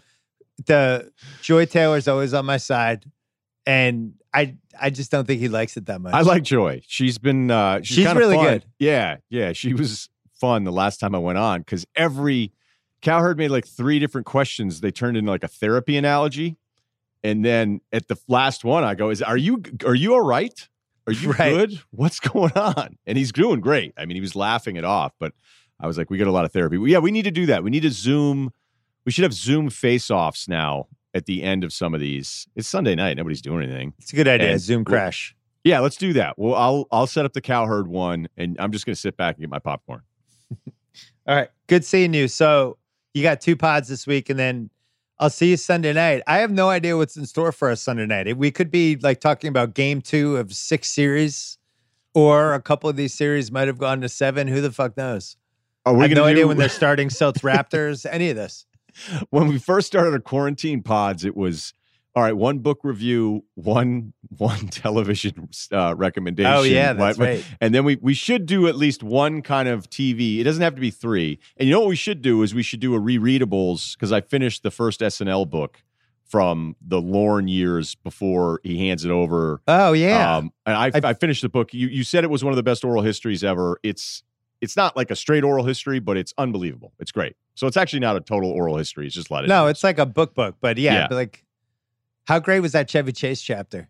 the 0.64 1.12
joy 1.42 1.66
taylor's 1.66 2.08
always 2.08 2.32
on 2.32 2.46
my 2.46 2.56
side 2.56 3.04
and 3.66 4.14
i 4.32 4.56
i 4.80 4.90
just 4.90 5.10
don't 5.10 5.26
think 5.26 5.40
he 5.40 5.48
likes 5.48 5.76
it 5.76 5.86
that 5.86 6.00
much 6.00 6.14
I 6.14 6.22
like 6.22 6.42
Joy. 6.42 6.82
She's 6.86 7.18
been 7.18 7.50
uh 7.50 7.78
she's, 7.82 7.98
She's 7.98 8.14
really 8.14 8.36
fun. 8.36 8.44
good. 8.46 8.64
Yeah, 8.78 9.16
yeah. 9.30 9.52
She 9.52 9.74
was 9.74 10.08
fun 10.40 10.64
the 10.64 10.72
last 10.72 10.98
time 11.00 11.14
I 11.14 11.18
went 11.18 11.38
on 11.38 11.60
because 11.60 11.86
every 11.96 12.52
Cowherd 13.02 13.38
made 13.38 13.50
like 13.50 13.66
three 13.66 13.98
different 13.98 14.26
questions. 14.26 14.80
They 14.80 14.90
turned 14.90 15.16
into 15.16 15.30
like 15.30 15.44
a 15.44 15.48
therapy 15.48 15.96
analogy. 15.96 16.56
And 17.24 17.44
then 17.44 17.80
at 17.92 18.08
the 18.08 18.16
last 18.28 18.64
one, 18.64 18.84
I 18.84 18.94
go, 18.94 19.10
"Is 19.10 19.22
are 19.22 19.36
you 19.36 19.62
are 19.84 19.94
you 19.94 20.14
all 20.14 20.24
right? 20.24 20.68
Are 21.06 21.12
you 21.12 21.32
Right. 21.38 21.54
good? 21.54 21.80
What's 21.90 22.20
going 22.20 22.52
on?" 22.52 22.96
And 23.06 23.16
he's 23.18 23.32
doing 23.32 23.60
great. 23.60 23.92
I 23.96 24.04
mean, 24.06 24.14
he 24.16 24.20
was 24.20 24.36
laughing 24.36 24.76
it 24.76 24.84
off, 24.84 25.12
but 25.18 25.32
I 25.80 25.86
was 25.86 25.98
like, 25.98 26.10
"We 26.10 26.18
got 26.18 26.26
a 26.28 26.32
lot 26.32 26.44
of 26.44 26.52
therapy. 26.52 26.78
Yeah, 26.86 26.98
we 26.98 27.10
need 27.10 27.24
to 27.24 27.30
do 27.30 27.46
that. 27.46 27.64
We 27.64 27.70
need 27.70 27.82
to 27.82 27.90
Zoom. 27.90 28.50
We 29.04 29.12
should 29.12 29.22
have 29.24 29.32
Zoom 29.34 29.70
face-offs 29.70 30.48
now 30.48 30.86
at 31.16 31.26
the 31.26 31.42
end 31.42 31.64
of 31.64 31.72
some 31.72 31.94
of 31.94 32.00
these. 32.00 32.46
It's 32.54 32.68
Sunday 32.68 32.94
night. 32.94 33.16
Nobody's 33.16 33.40
doing 33.40 33.64
anything. 33.64 33.94
It's 33.98 34.12
a 34.12 34.16
good 34.16 34.28
idea. 34.28 34.52
And- 34.52 34.60
Zoom 34.60 34.84
crash. 34.84 35.34
Yeah, 35.64 35.80
let's 35.80 35.96
do 35.96 36.12
that. 36.12 36.38
Well, 36.38 36.54
I'll 36.54 36.86
I'll 36.92 37.06
set 37.08 37.24
up 37.24 37.32
the 37.32 37.40
Cowherd 37.40 37.88
one, 37.88 38.28
and 38.36 38.56
I'm 38.60 38.70
just 38.70 38.86
going 38.86 38.94
to 38.94 39.00
sit 39.00 39.16
back 39.16 39.34
and 39.34 39.40
get 39.42 39.50
my 39.50 39.58
popcorn. 39.58 40.02
All 41.26 41.34
right. 41.34 41.48
Good 41.66 41.84
seeing 41.84 42.14
you. 42.14 42.28
So 42.28 42.78
you 43.14 43.24
got 43.24 43.40
two 43.40 43.56
pods 43.56 43.88
this 43.88 44.06
week, 44.06 44.30
and 44.30 44.38
then 44.38 44.70
I'll 45.18 45.30
see 45.30 45.50
you 45.50 45.56
Sunday 45.56 45.92
night. 45.92 46.22
I 46.28 46.38
have 46.38 46.52
no 46.52 46.68
idea 46.68 46.96
what's 46.96 47.16
in 47.16 47.26
store 47.26 47.50
for 47.50 47.68
us 47.70 47.82
Sunday 47.82 48.06
night. 48.06 48.36
We 48.36 48.52
could 48.52 48.70
be 48.70 48.94
like 48.96 49.18
talking 49.18 49.48
about 49.48 49.74
game 49.74 50.00
two 50.02 50.36
of 50.36 50.52
six 50.52 50.88
series, 50.88 51.58
or 52.14 52.54
a 52.54 52.62
couple 52.62 52.88
of 52.88 52.94
these 52.94 53.14
series 53.14 53.50
might 53.50 53.66
have 53.66 53.78
gone 53.78 54.00
to 54.02 54.08
seven. 54.08 54.46
Who 54.46 54.60
the 54.60 54.70
fuck 54.70 54.96
knows? 54.96 55.36
Are 55.84 55.92
I 55.92 55.96
we 55.96 56.02
have 56.02 56.10
gonna 56.10 56.20
no 56.20 56.26
idea 56.26 56.46
when 56.46 56.58
they're 56.58 56.68
starting 56.82 57.10
Celts 57.10 57.40
Raptors, 57.42 58.06
any 58.08 58.30
of 58.30 58.36
this. 58.36 58.66
when 59.30 59.48
we 59.48 59.58
first 59.58 59.86
started 59.86 60.12
our 60.12 60.20
quarantine 60.20 60.82
pods, 60.82 61.24
it 61.24 61.36
was 61.36 61.74
all 62.14 62.22
right. 62.22 62.36
One 62.36 62.60
book 62.60 62.80
review, 62.82 63.44
one 63.54 64.14
one 64.38 64.68
television 64.68 65.48
uh, 65.70 65.94
recommendation. 65.96 66.52
Oh 66.52 66.62
yeah, 66.62 66.94
that's 66.94 67.18
What- 67.18 67.26
right. 67.26 67.44
And 67.60 67.74
then 67.74 67.84
we 67.84 67.96
we 67.96 68.14
should 68.14 68.46
do 68.46 68.68
at 68.68 68.76
least 68.76 69.02
one 69.02 69.42
kind 69.42 69.68
of 69.68 69.90
TV. 69.90 70.40
It 70.40 70.44
doesn't 70.44 70.62
have 70.62 70.74
to 70.74 70.80
be 70.80 70.90
three. 70.90 71.38
And 71.56 71.68
you 71.68 71.74
know 71.74 71.80
what 71.80 71.90
we 71.90 71.96
should 71.96 72.22
do 72.22 72.42
is 72.42 72.54
we 72.54 72.62
should 72.62 72.80
do 72.80 72.94
a 72.94 73.00
rereadables 73.00 73.94
because 73.94 74.12
I 74.12 74.22
finished 74.22 74.62
the 74.62 74.70
first 74.70 75.00
SNL 75.00 75.48
book 75.48 75.82
from 76.24 76.74
the 76.84 77.00
Lorne 77.00 77.48
years 77.48 77.94
before 77.94 78.60
he 78.64 78.78
hands 78.88 79.04
it 79.04 79.10
over. 79.10 79.60
Oh 79.68 79.92
yeah. 79.92 80.36
Um, 80.36 80.52
and 80.64 80.74
I, 80.76 80.90
I, 81.10 81.14
finished 81.14 81.42
the 81.42 81.48
book. 81.48 81.72
You 81.72 81.86
you 81.86 82.02
said 82.02 82.24
it 82.24 82.30
was 82.30 82.42
one 82.42 82.52
of 82.52 82.56
the 82.56 82.62
best 82.62 82.84
oral 82.84 83.02
histories 83.02 83.44
ever. 83.44 83.78
It's 83.82 84.22
it's 84.60 84.76
not 84.76 84.96
like 84.96 85.10
a 85.10 85.16
straight 85.16 85.44
oral 85.44 85.64
history, 85.64 85.98
but 85.98 86.16
it's 86.16 86.32
unbelievable. 86.38 86.92
It's 86.98 87.12
great. 87.12 87.36
So 87.54 87.66
it's 87.66 87.76
actually 87.76 88.00
not 88.00 88.16
a 88.16 88.20
total 88.20 88.50
oral 88.50 88.76
history. 88.76 89.06
It's 89.06 89.14
just 89.14 89.30
a 89.30 89.32
lot 89.32 89.44
of 89.44 89.48
no, 89.48 89.66
it's 89.66 89.82
like 89.82 89.98
a 89.98 90.06
book 90.06 90.34
book, 90.34 90.56
but 90.60 90.76
yeah, 90.78 90.94
Yeah. 90.94 91.06
but 91.08 91.14
like, 91.16 91.44
how 92.26 92.38
great 92.38 92.60
was 92.60 92.72
that 92.72 92.88
Chevy 92.90 93.12
Chase 93.12 93.40
chapter? 93.42 93.88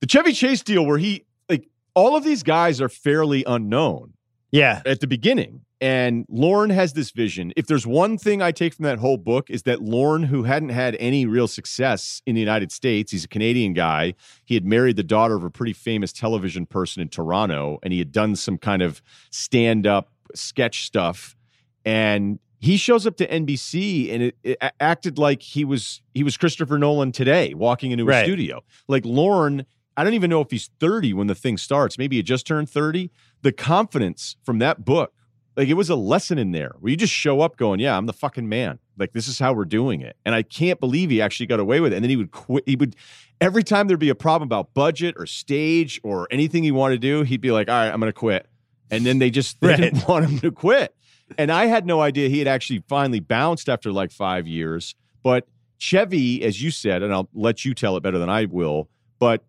the 0.00 0.06
Chevy 0.06 0.32
Chase 0.32 0.62
deal 0.62 0.84
where 0.84 0.98
he 0.98 1.24
like 1.48 1.68
all 1.94 2.16
of 2.16 2.24
these 2.24 2.42
guys 2.42 2.80
are 2.80 2.88
fairly 2.88 3.44
unknown 3.46 4.13
Yeah, 4.54 4.82
at 4.86 5.00
the 5.00 5.08
beginning. 5.08 5.62
And 5.80 6.24
Lorne 6.28 6.70
has 6.70 6.92
this 6.92 7.10
vision. 7.10 7.52
If 7.56 7.66
there's 7.66 7.88
one 7.88 8.16
thing 8.18 8.40
I 8.40 8.52
take 8.52 8.72
from 8.72 8.84
that 8.84 8.98
whole 9.00 9.16
book 9.16 9.50
is 9.50 9.64
that 9.64 9.82
Lorne, 9.82 10.22
who 10.22 10.44
hadn't 10.44 10.68
had 10.68 10.96
any 11.00 11.26
real 11.26 11.48
success 11.48 12.22
in 12.24 12.36
the 12.36 12.40
United 12.40 12.70
States, 12.70 13.10
he's 13.10 13.24
a 13.24 13.28
Canadian 13.28 13.72
guy. 13.74 14.14
He 14.44 14.54
had 14.54 14.64
married 14.64 14.94
the 14.94 15.02
daughter 15.02 15.34
of 15.34 15.42
a 15.42 15.50
pretty 15.50 15.72
famous 15.72 16.12
television 16.12 16.66
person 16.66 17.02
in 17.02 17.08
Toronto, 17.08 17.80
and 17.82 17.92
he 17.92 17.98
had 17.98 18.12
done 18.12 18.36
some 18.36 18.56
kind 18.56 18.80
of 18.80 19.02
stand-up 19.30 20.10
sketch 20.36 20.86
stuff. 20.86 21.34
And 21.84 22.38
he 22.60 22.76
shows 22.76 23.08
up 23.08 23.16
to 23.16 23.26
NBC 23.26 24.14
and 24.14 24.22
it, 24.22 24.36
it 24.44 24.58
acted 24.80 25.18
like 25.18 25.42
he 25.42 25.64
was 25.64 26.00
he 26.14 26.22
was 26.22 26.36
Christopher 26.36 26.78
Nolan 26.78 27.10
today, 27.12 27.54
walking 27.54 27.90
into 27.90 28.04
a 28.04 28.06
Right. 28.06 28.24
studio. 28.24 28.62
Like 28.88 29.04
Lorne, 29.04 29.66
I 29.96 30.04
don't 30.04 30.14
even 30.14 30.30
know 30.30 30.40
if 30.40 30.50
he's 30.50 30.70
30 30.80 31.12
when 31.12 31.26
the 31.28 31.34
thing 31.34 31.56
starts. 31.56 31.98
Maybe 31.98 32.16
he 32.16 32.22
just 32.22 32.46
turned 32.46 32.68
30. 32.68 33.10
The 33.42 33.52
confidence 33.52 34.36
from 34.44 34.58
that 34.58 34.84
book, 34.84 35.12
like 35.56 35.68
it 35.68 35.74
was 35.74 35.88
a 35.90 35.94
lesson 35.94 36.38
in 36.38 36.52
there 36.52 36.74
where 36.80 36.90
you 36.90 36.96
just 36.96 37.12
show 37.12 37.40
up 37.40 37.56
going, 37.56 37.80
Yeah, 37.80 37.96
I'm 37.96 38.06
the 38.06 38.12
fucking 38.12 38.48
man. 38.48 38.78
Like 38.98 39.12
this 39.12 39.28
is 39.28 39.38
how 39.38 39.52
we're 39.52 39.64
doing 39.64 40.00
it. 40.00 40.16
And 40.24 40.34
I 40.34 40.42
can't 40.42 40.80
believe 40.80 41.10
he 41.10 41.20
actually 41.22 41.46
got 41.46 41.60
away 41.60 41.80
with 41.80 41.92
it. 41.92 41.96
And 41.96 42.04
then 42.04 42.10
he 42.10 42.16
would 42.16 42.30
quit. 42.32 42.64
He 42.66 42.76
would 42.76 42.96
every 43.40 43.62
time 43.62 43.86
there'd 43.86 44.00
be 44.00 44.08
a 44.08 44.14
problem 44.14 44.46
about 44.46 44.74
budget 44.74 45.14
or 45.18 45.26
stage 45.26 46.00
or 46.02 46.26
anything 46.30 46.62
he 46.64 46.70
wanted 46.72 46.94
to 47.00 47.06
do, 47.06 47.22
he'd 47.22 47.40
be 47.40 47.50
like, 47.52 47.68
All 47.68 47.74
right, 47.74 47.92
I'm 47.92 48.00
gonna 48.00 48.12
quit. 48.12 48.46
And 48.90 49.04
then 49.06 49.18
they 49.18 49.30
just 49.30 49.60
they 49.60 49.68
Right. 49.68 49.76
didn't 49.80 50.08
want 50.08 50.24
him 50.28 50.38
to 50.40 50.50
quit. 50.50 50.94
And 51.38 51.50
I 51.52 51.66
had 51.66 51.86
no 51.86 52.00
idea 52.00 52.28
he 52.28 52.38
had 52.40 52.48
actually 52.48 52.82
finally 52.88 53.20
bounced 53.20 53.68
after 53.68 53.92
like 53.92 54.10
five 54.12 54.46
years. 54.46 54.94
But 55.22 55.46
Chevy, 55.78 56.42
as 56.42 56.62
you 56.62 56.70
said, 56.70 57.02
and 57.02 57.12
I'll 57.12 57.28
let 57.34 57.64
you 57.64 57.74
tell 57.74 57.96
it 57.96 58.02
better 58.02 58.18
than 58.18 58.28
I 58.30 58.44
will, 58.46 58.88
but 59.18 59.44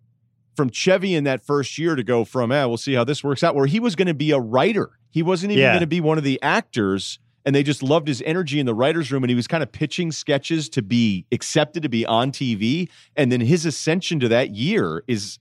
from 0.56 0.70
Chevy 0.70 1.14
in 1.16 1.24
that 1.26 1.46
first 1.46 1.78
year 1.78 1.96
to 1.96 2.04
go 2.04 2.24
from, 2.26 2.52
eh, 2.52 2.64
we'll 2.66 2.78
see 2.78 2.94
how 2.94 3.04
this 3.04 3.24
works 3.24 3.44
out, 3.44 3.56
where 3.56 3.66
he 3.68 3.80
was 3.80 3.96
going 3.96 4.08
to 4.08 4.14
be 4.14 4.32
a 4.32 4.40
writer. 4.40 4.92
He 5.12 5.22
wasn't 5.22 5.52
even 5.52 5.64
Yeah. 5.64 5.72
going 5.72 5.82
to 5.82 5.88
be 5.88 6.02
one 6.02 6.18
of 6.18 6.24
the 6.24 6.42
actors. 6.42 7.20
And 7.48 7.54
they 7.56 7.62
just 7.62 7.84
loved 7.84 8.08
his 8.08 8.24
energy 8.26 8.60
in 8.60 8.66
the 8.66 8.74
writer's 8.74 9.12
room. 9.12 9.24
And 9.24 9.30
he 9.30 9.36
was 9.36 9.46
kind 9.48 9.62
of 9.62 9.72
pitching 9.72 10.12
sketches 10.12 10.68
to 10.70 10.82
be 10.82 11.28
accepted 11.32 11.84
to 11.84 11.90
be 11.90 12.04
on 12.06 12.32
TV. 12.32 12.90
And 13.16 13.32
then 13.32 13.40
his 13.40 13.68
ascension 13.68 14.20
to 14.22 14.28
that 14.30 14.56
year 14.56 15.04
is, 15.08 15.38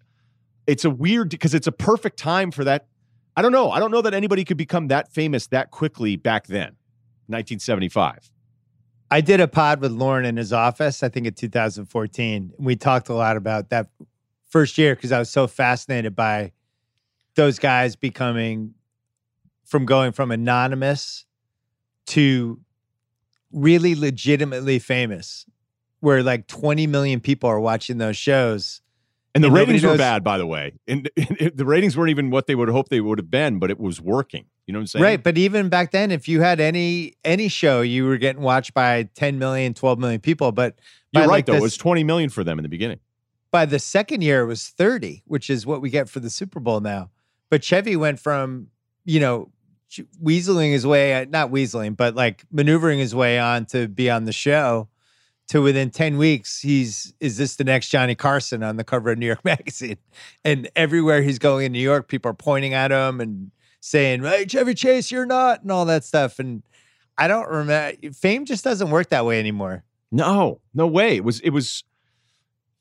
it's 0.67 0.85
a 0.85 0.91
weird, 0.91 1.31
because 1.31 1.55
it's 1.55 1.67
a 1.67 1.73
perfect 1.73 2.19
time 2.19 2.51
for 2.51 2.63
that. 2.65 2.87
I 3.37 3.43
don't 3.43 3.53
know. 3.53 3.71
I 3.71 3.81
don't 3.81 3.91
know 3.91 4.03
that 4.03 4.13
anybody 4.13 4.45
could 4.45 4.59
become 4.59 4.89
that 4.89 5.13
famous 5.15 5.47
that 5.47 5.71
quickly 5.71 6.17
back 6.17 6.47
then, 6.47 6.77
1975. 7.29 8.31
I 9.11 9.21
did 9.21 9.41
a 9.41 9.49
pod 9.49 9.81
with 9.81 9.93
Lorne 9.93 10.25
in 10.25 10.37
his 10.37 10.53
office, 10.53 11.03
I 11.03 11.09
think 11.09 11.27
in 11.27 11.35
2014. 11.35 12.53
We 12.59 12.77
talked 12.77 13.09
a 13.09 13.15
lot 13.15 13.37
about 13.37 13.71
that 13.71 13.89
first 14.55 14.79
year 14.79 14.95
because 14.95 15.11
I 15.11 15.19
was 15.19 15.31
so 15.31 15.49
fascinated 15.49 16.15
by 16.15 16.53
those 17.35 17.59
guys 17.59 17.97
becoming 17.97 18.75
from 19.65 19.85
going 19.85 20.13
from 20.13 20.31
anonymous 20.31 21.27
to 22.07 22.61
really 23.51 23.97
legitimately 23.97 24.79
famous, 24.79 25.45
where 25.99 26.23
like 26.23 26.47
20 26.47 26.87
million 26.87 27.19
people 27.19 27.51
are 27.51 27.59
watching 27.59 27.99
those 27.99 28.17
shows. 28.17 28.81
And 29.35 29.43
the 29.43 29.49
And 29.49 29.57
ratings 29.57 29.83
were 29.83 29.97
bad, 29.97 30.23
by 30.23 30.39
the 30.39 30.47
way. 30.47 30.75
And, 30.87 31.11
and 31.17 31.51
the 31.57 31.65
ratings 31.65 31.97
weren't 31.97 32.11
even 32.11 32.31
what 32.31 32.47
they 32.47 32.55
would 32.55 32.69
hope 32.69 32.91
they 32.91 33.01
would 33.01 33.19
have 33.19 33.33
been, 33.33 33.59
but 33.59 33.73
it 33.73 33.81
was 33.81 34.01
working. 34.01 34.45
You 34.69 34.73
know 34.73 34.79
what 34.79 34.83
I'm 34.83 34.87
saying? 34.87 35.03
Right. 35.03 35.21
But 35.21 35.37
even 35.37 35.69
back 35.69 35.91
then, 35.91 36.13
if 36.13 36.29
you 36.29 36.43
had 36.43 36.61
any 36.61 37.15
any 37.25 37.49
show, 37.49 37.81
you 37.81 38.07
were 38.07 38.19
getting 38.19 38.41
watched 38.41 38.73
by 38.73 39.09
10 39.17 39.41
million, 39.41 39.75
12 39.75 39.99
million 39.99 40.21
people. 40.21 40.53
But 40.53 40.79
You're 41.11 41.23
right, 41.23 41.29
like 41.29 41.47
though. 41.47 41.55
It 41.55 41.61
was 41.61 41.77
20 41.77 42.05
million 42.05 42.31
for 42.31 42.45
them 42.45 42.61
in 42.61 42.63
the 42.63 42.69
beginning. 42.69 43.01
By 43.55 43.65
the 43.65 43.79
second 43.79 44.21
year 44.21 44.41
it 44.41 44.47
was 44.47 44.67
30 44.67 45.23
which 45.27 45.49
is 45.49 45.65
what 45.65 45.81
we 45.81 45.89
get 45.89 46.09
for 46.09 46.19
the 46.19 46.29
super 46.29 46.59
bowl 46.59 46.81
now. 46.81 47.11
But 47.51 47.63
chevy 47.63 47.95
went 47.95 48.19
from 48.19 48.67
you 49.05 49.21
know 49.21 49.53
weaseling 50.21 50.73
his 50.73 50.85
way 50.85 51.15
uh, 51.15 51.27
not 51.31 51.53
weaseling 51.53 51.97
but 51.97 52.17
like 52.17 52.45
maneuvering 52.51 52.99
his 52.99 53.15
way 53.15 53.39
on 53.39 53.65
to 53.67 53.87
be 53.87 54.11
on 54.11 54.25
the 54.25 54.33
show 54.33 54.89
to 55.47 55.63
within 55.63 55.91
10 55.91 56.19
weeks 56.19 56.63
he's 56.63 57.15
is 57.21 57.37
this 57.37 57.55
the 57.55 57.63
next 57.63 57.91
johnny 57.91 58.17
carson 58.17 58.65
on 58.65 58.77
the 58.77 58.83
cover 58.83 59.13
of 59.13 59.19
new 59.19 59.27
york 59.27 59.45
magazine? 59.45 59.99
And 60.45 60.69
everywhere 60.75 61.23
he's 61.23 61.39
going 61.39 61.65
in 61.65 61.71
new 61.71 61.79
york 61.79 62.09
people 62.09 62.33
are 62.33 62.35
pointing 62.35 62.75
at 62.75 62.91
him 62.91 63.21
and 63.21 63.53
saying 63.79 64.25
hey 64.25 64.47
chevy 64.47 64.75
chase 64.75 65.13
you're 65.13 65.27
not 65.27 65.63
and 65.63 65.71
all 65.71 65.85
that 65.85 66.03
stuff. 66.03 66.41
And 66.41 66.65
i 67.17 67.29
don't 67.29 67.49
remember 67.49 67.97
fame 68.15 68.47
just 68.47 68.65
doesn't 68.65 68.91
work 68.91 69.11
that 69.11 69.25
way 69.25 69.39
anymore. 69.39 69.85
No, 70.11 70.61
no 70.75 70.89
way. 70.89 71.15
It 71.17 71.25
was 71.25 71.39
it 71.39 71.51
was 71.51 71.85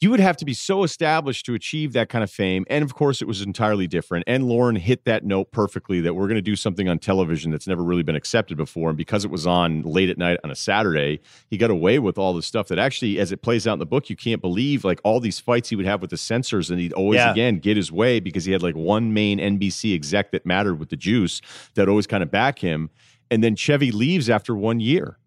you 0.04 0.10
would 0.10 0.20
have 0.20 0.36
to 0.36 0.44
be 0.44 0.54
so 0.54 0.84
established 0.84 1.46
to 1.46 1.54
achieve 1.54 1.94
that 1.94 2.10
kind 2.10 2.24
of 2.24 2.30
fame. 2.30 2.66
And 2.70 2.84
of 2.84 2.94
course, 2.94 3.22
it 3.22 3.28
was 3.28 3.42
entirely 3.42 3.88
different. 3.88 4.26
And 4.28 4.46
Lorne 4.50 4.76
hit 4.76 5.06
that 5.06 5.24
note 5.24 5.52
perfectly 5.52 6.02
that 6.02 6.14
we're 6.14 6.28
going 6.28 6.36
to 6.36 6.42
do 6.42 6.58
something 6.58 6.90
on 6.90 7.00
television 7.00 7.52
that's 7.52 7.68
never 7.68 7.82
really 7.82 8.04
been 8.04 8.16
accepted 8.16 8.58
before. 8.58 8.90
And 8.90 8.98
because 8.98 9.24
it 9.24 9.32
was 9.32 9.48
on 9.48 9.82
late 9.84 10.10
at 10.10 10.18
night 10.18 10.40
on 10.44 10.52
a 10.52 10.56
Saturday, 10.56 11.22
he 11.50 11.58
got 11.58 11.70
away 11.70 12.00
with 12.00 12.18
all 12.18 12.34
the 12.34 12.42
stuff 12.42 12.68
that 12.68 12.78
actually, 12.78 13.18
as 13.18 13.32
it 13.32 13.42
plays 13.42 13.66
out 13.66 13.74
in 13.74 13.80
the 13.80 13.86
book, 13.86 14.10
you 14.10 14.18
can't 14.18 14.42
believe 14.42 14.84
like 14.84 15.00
all 15.06 15.22
these 15.22 15.40
fights 15.40 15.70
he 15.70 15.78
would 15.78 15.86
have 15.86 16.02
with 16.02 16.10
the 16.10 16.18
censors. 16.18 16.70
And 16.70 16.82
he'd 16.82 16.92
always, 16.94 17.20
Yeah. 17.20 17.32
again, 17.32 17.60
get 17.60 17.78
his 17.78 17.90
way 17.90 18.20
because 18.20 18.44
he 18.44 18.52
had 18.52 18.62
like 18.62 18.76
one 18.76 19.14
main 19.14 19.40
NBC 19.40 19.96
exec 19.96 20.32
that 20.32 20.46
mattered 20.46 20.80
with 20.80 20.90
the 20.90 20.98
juice 20.98 21.42
that 21.76 21.88
always 21.88 22.08
kind 22.08 22.22
of 22.22 22.30
back 22.30 22.60
him. 22.60 22.90
And 23.32 23.42
then 23.42 23.56
Chevy 23.56 23.92
leaves 23.92 24.30
after 24.30 24.54
one 24.54 24.82
year, 24.82 25.18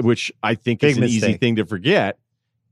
which 0.00 0.32
I 0.42 0.54
think 0.54 0.80
Big 0.80 0.92
is 0.92 0.96
an 0.96 1.04
easy 1.04 1.34
thing 1.34 1.56
to 1.56 1.66
forget. 1.66 2.18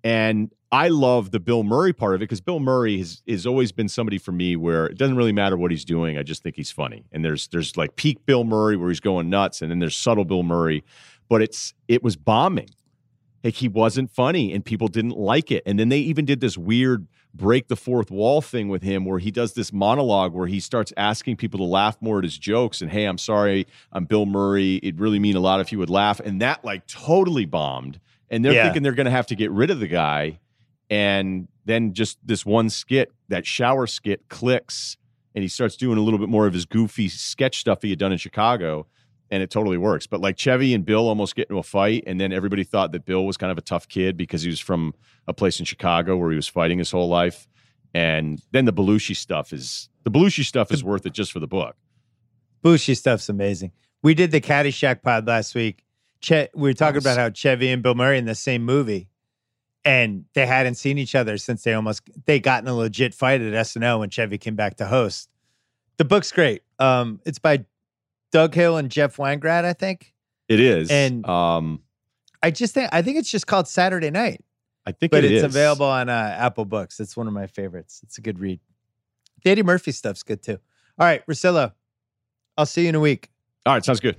And 0.02 0.52
I 0.73 0.89
love 0.89 1.31
the 1.31 1.39
Bill 1.41 1.62
Murray 1.62 1.93
part 1.93 2.15
of 2.15 2.20
it 2.20 2.25
because 2.25 2.41
Bill 2.41 2.59
Murray 2.59 2.99
has, 2.99 3.23
has 3.28 3.47
always 3.47 3.70
been 3.73 3.89
somebody 3.89 4.19
for 4.19 4.33
me 4.33 4.57
where 4.57 4.86
it 4.86 4.99
doesn't 4.99 5.17
really 5.17 5.33
matter 5.33 5.57
what 5.57 5.70
he's 5.70 5.85
doing. 5.85 6.19
I 6.19 6.23
just 6.25 6.43
think 6.43 6.57
he's 6.57 6.73
funny. 6.73 7.05
And 7.12 7.25
there's 7.25 7.47
there's 7.49 7.77
like 7.77 7.97
peak 7.97 8.27
Bill 8.27 8.43
Murray 8.45 8.77
where 8.77 8.89
he's 8.89 9.01
going 9.01 9.31
nuts, 9.31 9.62
and 9.62 9.70
then 9.70 9.78
there's 9.78 9.97
subtle 9.97 10.25
Bill 10.25 10.43
Murray, 10.43 10.83
but 11.28 11.41
it's 11.41 11.73
it 11.86 12.03
was 12.03 12.17
bombing. 12.17 12.69
Like 13.45 13.55
he 13.55 13.69
wasn't 13.69 14.11
funny 14.11 14.53
and 14.53 14.65
people 14.65 14.89
didn't 14.89 15.17
like 15.17 15.53
it. 15.53 15.62
And 15.67 15.78
then 15.78 15.89
they 15.89 15.99
even 15.99 16.25
did 16.25 16.41
this 16.41 16.59
weird 16.59 17.07
break 17.33 17.69
the 17.69 17.77
fourth 17.77 18.11
wall 18.11 18.41
thing 18.41 18.69
with 18.69 18.83
him 18.83 19.05
where 19.05 19.20
he 19.20 19.31
does 19.31 19.53
this 19.55 19.73
monologue 19.73 20.33
where 20.33 20.49
he 20.49 20.59
starts 20.59 20.93
asking 20.97 21.36
people 21.36 21.59
to 21.59 21.65
laugh 21.65 21.97
more 22.01 22.19
at 22.19 22.25
his 22.25 22.36
jokes 22.36 22.81
and 22.83 22.91
hey, 22.91 23.05
I'm 23.05 23.19
sorry, 23.19 23.69
I'm 23.93 24.05
Bill 24.05 24.27
Murray. 24.27 24.81
It'd 24.83 24.99
really 24.99 25.20
mean 25.20 25.36
a 25.36 25.41
lot 25.41 25.61
if 25.61 25.70
you 25.70 25.78
would 25.78 25.91
laugh. 25.91 26.19
And 26.19 26.41
that 26.43 26.65
like 26.65 26.89
totally 26.89 27.45
bombed. 27.45 28.01
And 28.31 28.45
they're 28.45 28.53
Yeah. 28.55 28.65
thinking 28.65 28.83
they're 28.83 28.93
gonna 28.95 29.11
have 29.12 29.28
to 29.28 29.36
get 29.36 29.53
rid 29.53 29.70
of 29.70 29.78
the 29.78 29.86
guy. 29.86 30.41
And 30.90 31.48
then 31.65 31.92
just 31.94 32.18
this 32.24 32.47
one 32.47 32.70
skit, 32.70 33.12
that 33.28 33.47
shower 33.47 33.86
skit 33.86 34.28
clicks 34.28 34.97
and 35.34 35.42
he 35.42 35.48
starts 35.48 35.76
doing 35.76 35.98
a 35.98 36.00
little 36.00 36.18
bit 36.18 36.28
more 36.31 36.47
of 36.47 36.55
his 36.55 36.65
goofy 36.65 37.08
sketch 37.08 37.58
stuff 37.58 37.82
he 37.82 37.90
had 37.90 37.98
done 37.98 38.10
in 38.10 38.16
Chicago, 38.16 38.86
and 39.31 39.42
it 39.42 39.50
totally 39.50 39.76
works. 39.76 40.06
But 40.06 40.20
like 40.23 40.39
Chevy 40.39 40.73
and 40.73 40.82
Bill 40.84 41.06
almost 41.08 41.36
get 41.36 41.48
into 41.50 41.58
a 41.58 41.62
fight, 41.62 42.05
and 42.06 42.18
then 42.18 42.32
everybody 42.32 42.65
thought 42.65 42.92
that 42.92 43.05
Bill 43.05 43.26
was 43.26 43.36
kind 43.36 43.52
of 43.52 43.58
a 43.58 43.62
tough 43.62 43.86
kid 43.86 44.16
because 44.16 44.40
he 44.42 44.48
was 44.48 44.60
from 44.60 44.94
a 45.28 45.34
place 45.34 45.58
in 45.58 45.66
Chicago 45.66 46.16
where 46.16 46.31
he 46.31 46.36
was 46.36 46.48
fighting 46.48 46.78
his 46.78 46.90
whole 46.90 47.08
life. 47.08 47.47
And 47.92 48.40
then 48.52 48.65
the 48.65 48.73
Belushi 48.73 49.15
stuff 49.15 49.52
is 49.52 49.90
the 50.05 50.10
Belushi 50.10 50.42
stuff 50.44 50.73
is 50.73 50.82
worth 50.82 51.05
it 51.05 51.12
just 51.12 51.32
for 51.32 51.40
the 51.40 51.47
book. 51.47 51.76
Bushy 52.62 52.94
stuff's 52.94 53.28
amazing. 53.28 53.73
We 54.02 54.15
did 54.15 54.31
the 54.31 54.40
Caddyshack 54.40 55.02
pod 55.02 55.26
last 55.26 55.55
week. 55.55 55.82
Che- 56.20 56.48
we 56.55 56.70
were 56.70 56.74
talking 56.74 56.97
Nice. 56.97 57.05
about 57.05 57.18
how 57.18 57.31
Chevy 57.31 57.68
and 57.70 57.82
Bill 57.82 57.94
Murray 57.94 58.16
in 58.18 58.24
the 58.24 58.34
same 58.34 58.65
movie, 58.65 59.08
and 59.86 60.24
they 60.34 60.44
hadn't 60.44 60.74
seen 60.74 60.98
each 60.98 61.15
other 61.15 61.39
since 61.39 61.62
they 61.62 61.73
almost 61.73 62.02
they 62.26 62.40
got 62.40 62.62
in 62.62 62.68
a 62.68 62.74
legit 62.74 63.15
fight 63.15 63.40
at 63.40 63.52
SNL 63.55 64.00
when 64.00 64.10
Chevy 64.10 64.36
came 64.36 64.56
back 64.56 64.76
to 64.76 64.86
host. 64.86 65.31
The 65.97 66.05
book's 66.05 66.31
great. 66.32 66.62
Um, 66.78 67.20
it's 67.24 67.39
by 67.39 67.65
Doug 68.32 68.55
Hill 68.55 68.76
and 68.76 68.90
Jeff 68.90 69.16
Weingrad, 69.16 69.65
I 69.65 69.73
think. 69.73 70.12
It 70.48 70.60
is, 70.60 70.90
And- 70.90 71.24
um, 71.26 71.81
I 72.42 72.50
just 72.50 72.74
think 72.74 72.90
I 72.92 73.00
think 73.02 73.16
it's 73.16 73.31
just 73.31 73.47
called 73.47 73.66
Saturday 73.66 74.10
Night, 74.10 74.44
I 74.84 74.92
think 74.92 75.10
but 75.10 75.24
it 75.24 75.32
it's 75.32 75.39
is. 75.39 75.55
available 75.55 75.86
on 75.86 76.08
uh, 76.08 76.36
Apple 76.39 76.65
Books. 76.66 77.00
It's 77.00 77.16
one 77.16 77.26
of 77.26 77.32
my 77.32 77.47
favorites. 77.47 78.00
It's 78.02 78.18
a 78.18 78.20
good 78.20 78.39
read. 78.39 78.60
The 79.42 79.50
Eddie 79.50 79.62
Murphy 79.62 79.90
stuff's 79.92 80.23
good 80.23 80.42
too. 80.42 80.58
All 80.98 81.06
right, 81.06 81.26
Russillo, 81.26 81.73
I'll 82.58 82.66
see 82.66 82.82
you 82.82 82.89
in 82.90 82.94
a 82.94 83.00
week. 83.00 83.31
All 83.65 83.73
right, 83.74 83.84
sounds 83.84 84.00
good. 84.00 84.16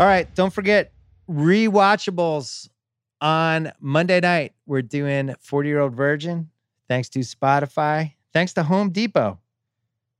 All 0.00 0.06
right, 0.06 0.32
don't 0.34 0.52
forget 0.52 0.92
rewatchables 1.30 2.68
on 3.20 3.72
Monday 3.80 4.20
night. 4.20 4.52
We're 4.66 4.82
doing 4.82 5.34
40 5.40 5.68
Year 5.68 5.80
Old 5.80 5.94
Virgin. 5.94 6.50
Thanks 6.88 7.08
to 7.10 7.20
Spotify. 7.20 8.14
Thanks 8.32 8.52
to 8.54 8.62
Home 8.62 8.90
Depot. 8.90 9.38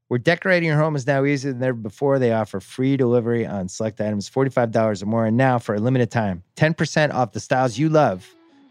Where 0.09 0.19
decorating 0.19 0.69
your 0.69 0.79
home 0.79 0.97
is 0.97 1.07
now 1.07 1.25
easier 1.25 1.53
than 1.53 1.63
ever 1.63 1.77
before. 1.77 2.19
They 2.19 2.33
offer 2.33 2.61
free 2.61 2.97
delivery 2.97 3.47
on 3.47 3.69
select 3.69 4.01
items, 4.01 4.29
$45 4.31 5.03
or 5.03 5.07
more. 5.07 5.27
And 5.27 5.37
now, 5.37 5.59
for 5.59 5.75
a 5.75 5.79
limited 5.79 6.11
time, 6.11 6.43
10% 6.57 7.13
off 7.13 7.33
the 7.33 7.41
styles 7.41 7.77
you 7.77 7.91
love 7.91 8.27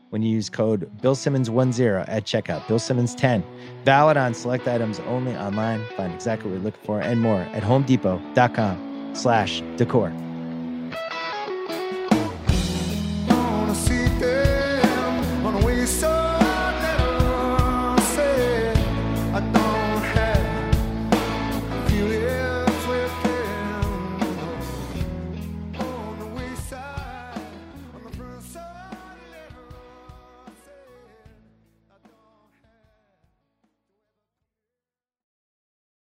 when 0.09 0.23
you 0.23 0.31
use 0.31 0.49
code 0.49 0.89
Bill 1.01 1.15
Simmons10 1.15 2.06
at 2.07 2.23
checkout. 2.25 2.67
Bill 2.67 2.80
Simmons 2.80 3.14
10. 3.14 3.43
Valid 3.85 4.17
on 4.17 4.33
select 4.33 4.67
items 4.67 4.99
only 5.01 5.35
online. 5.35 5.85
Find 5.95 6.14
exactly 6.14 6.49
what 6.49 6.56
you're 6.56 6.64
looking 6.64 6.83
for 6.83 7.01
and 7.01 7.22
more 7.22 7.41
at 7.41 7.61
homedepot.com 7.61 9.11
slash 9.14 9.61
decor. 9.75 10.11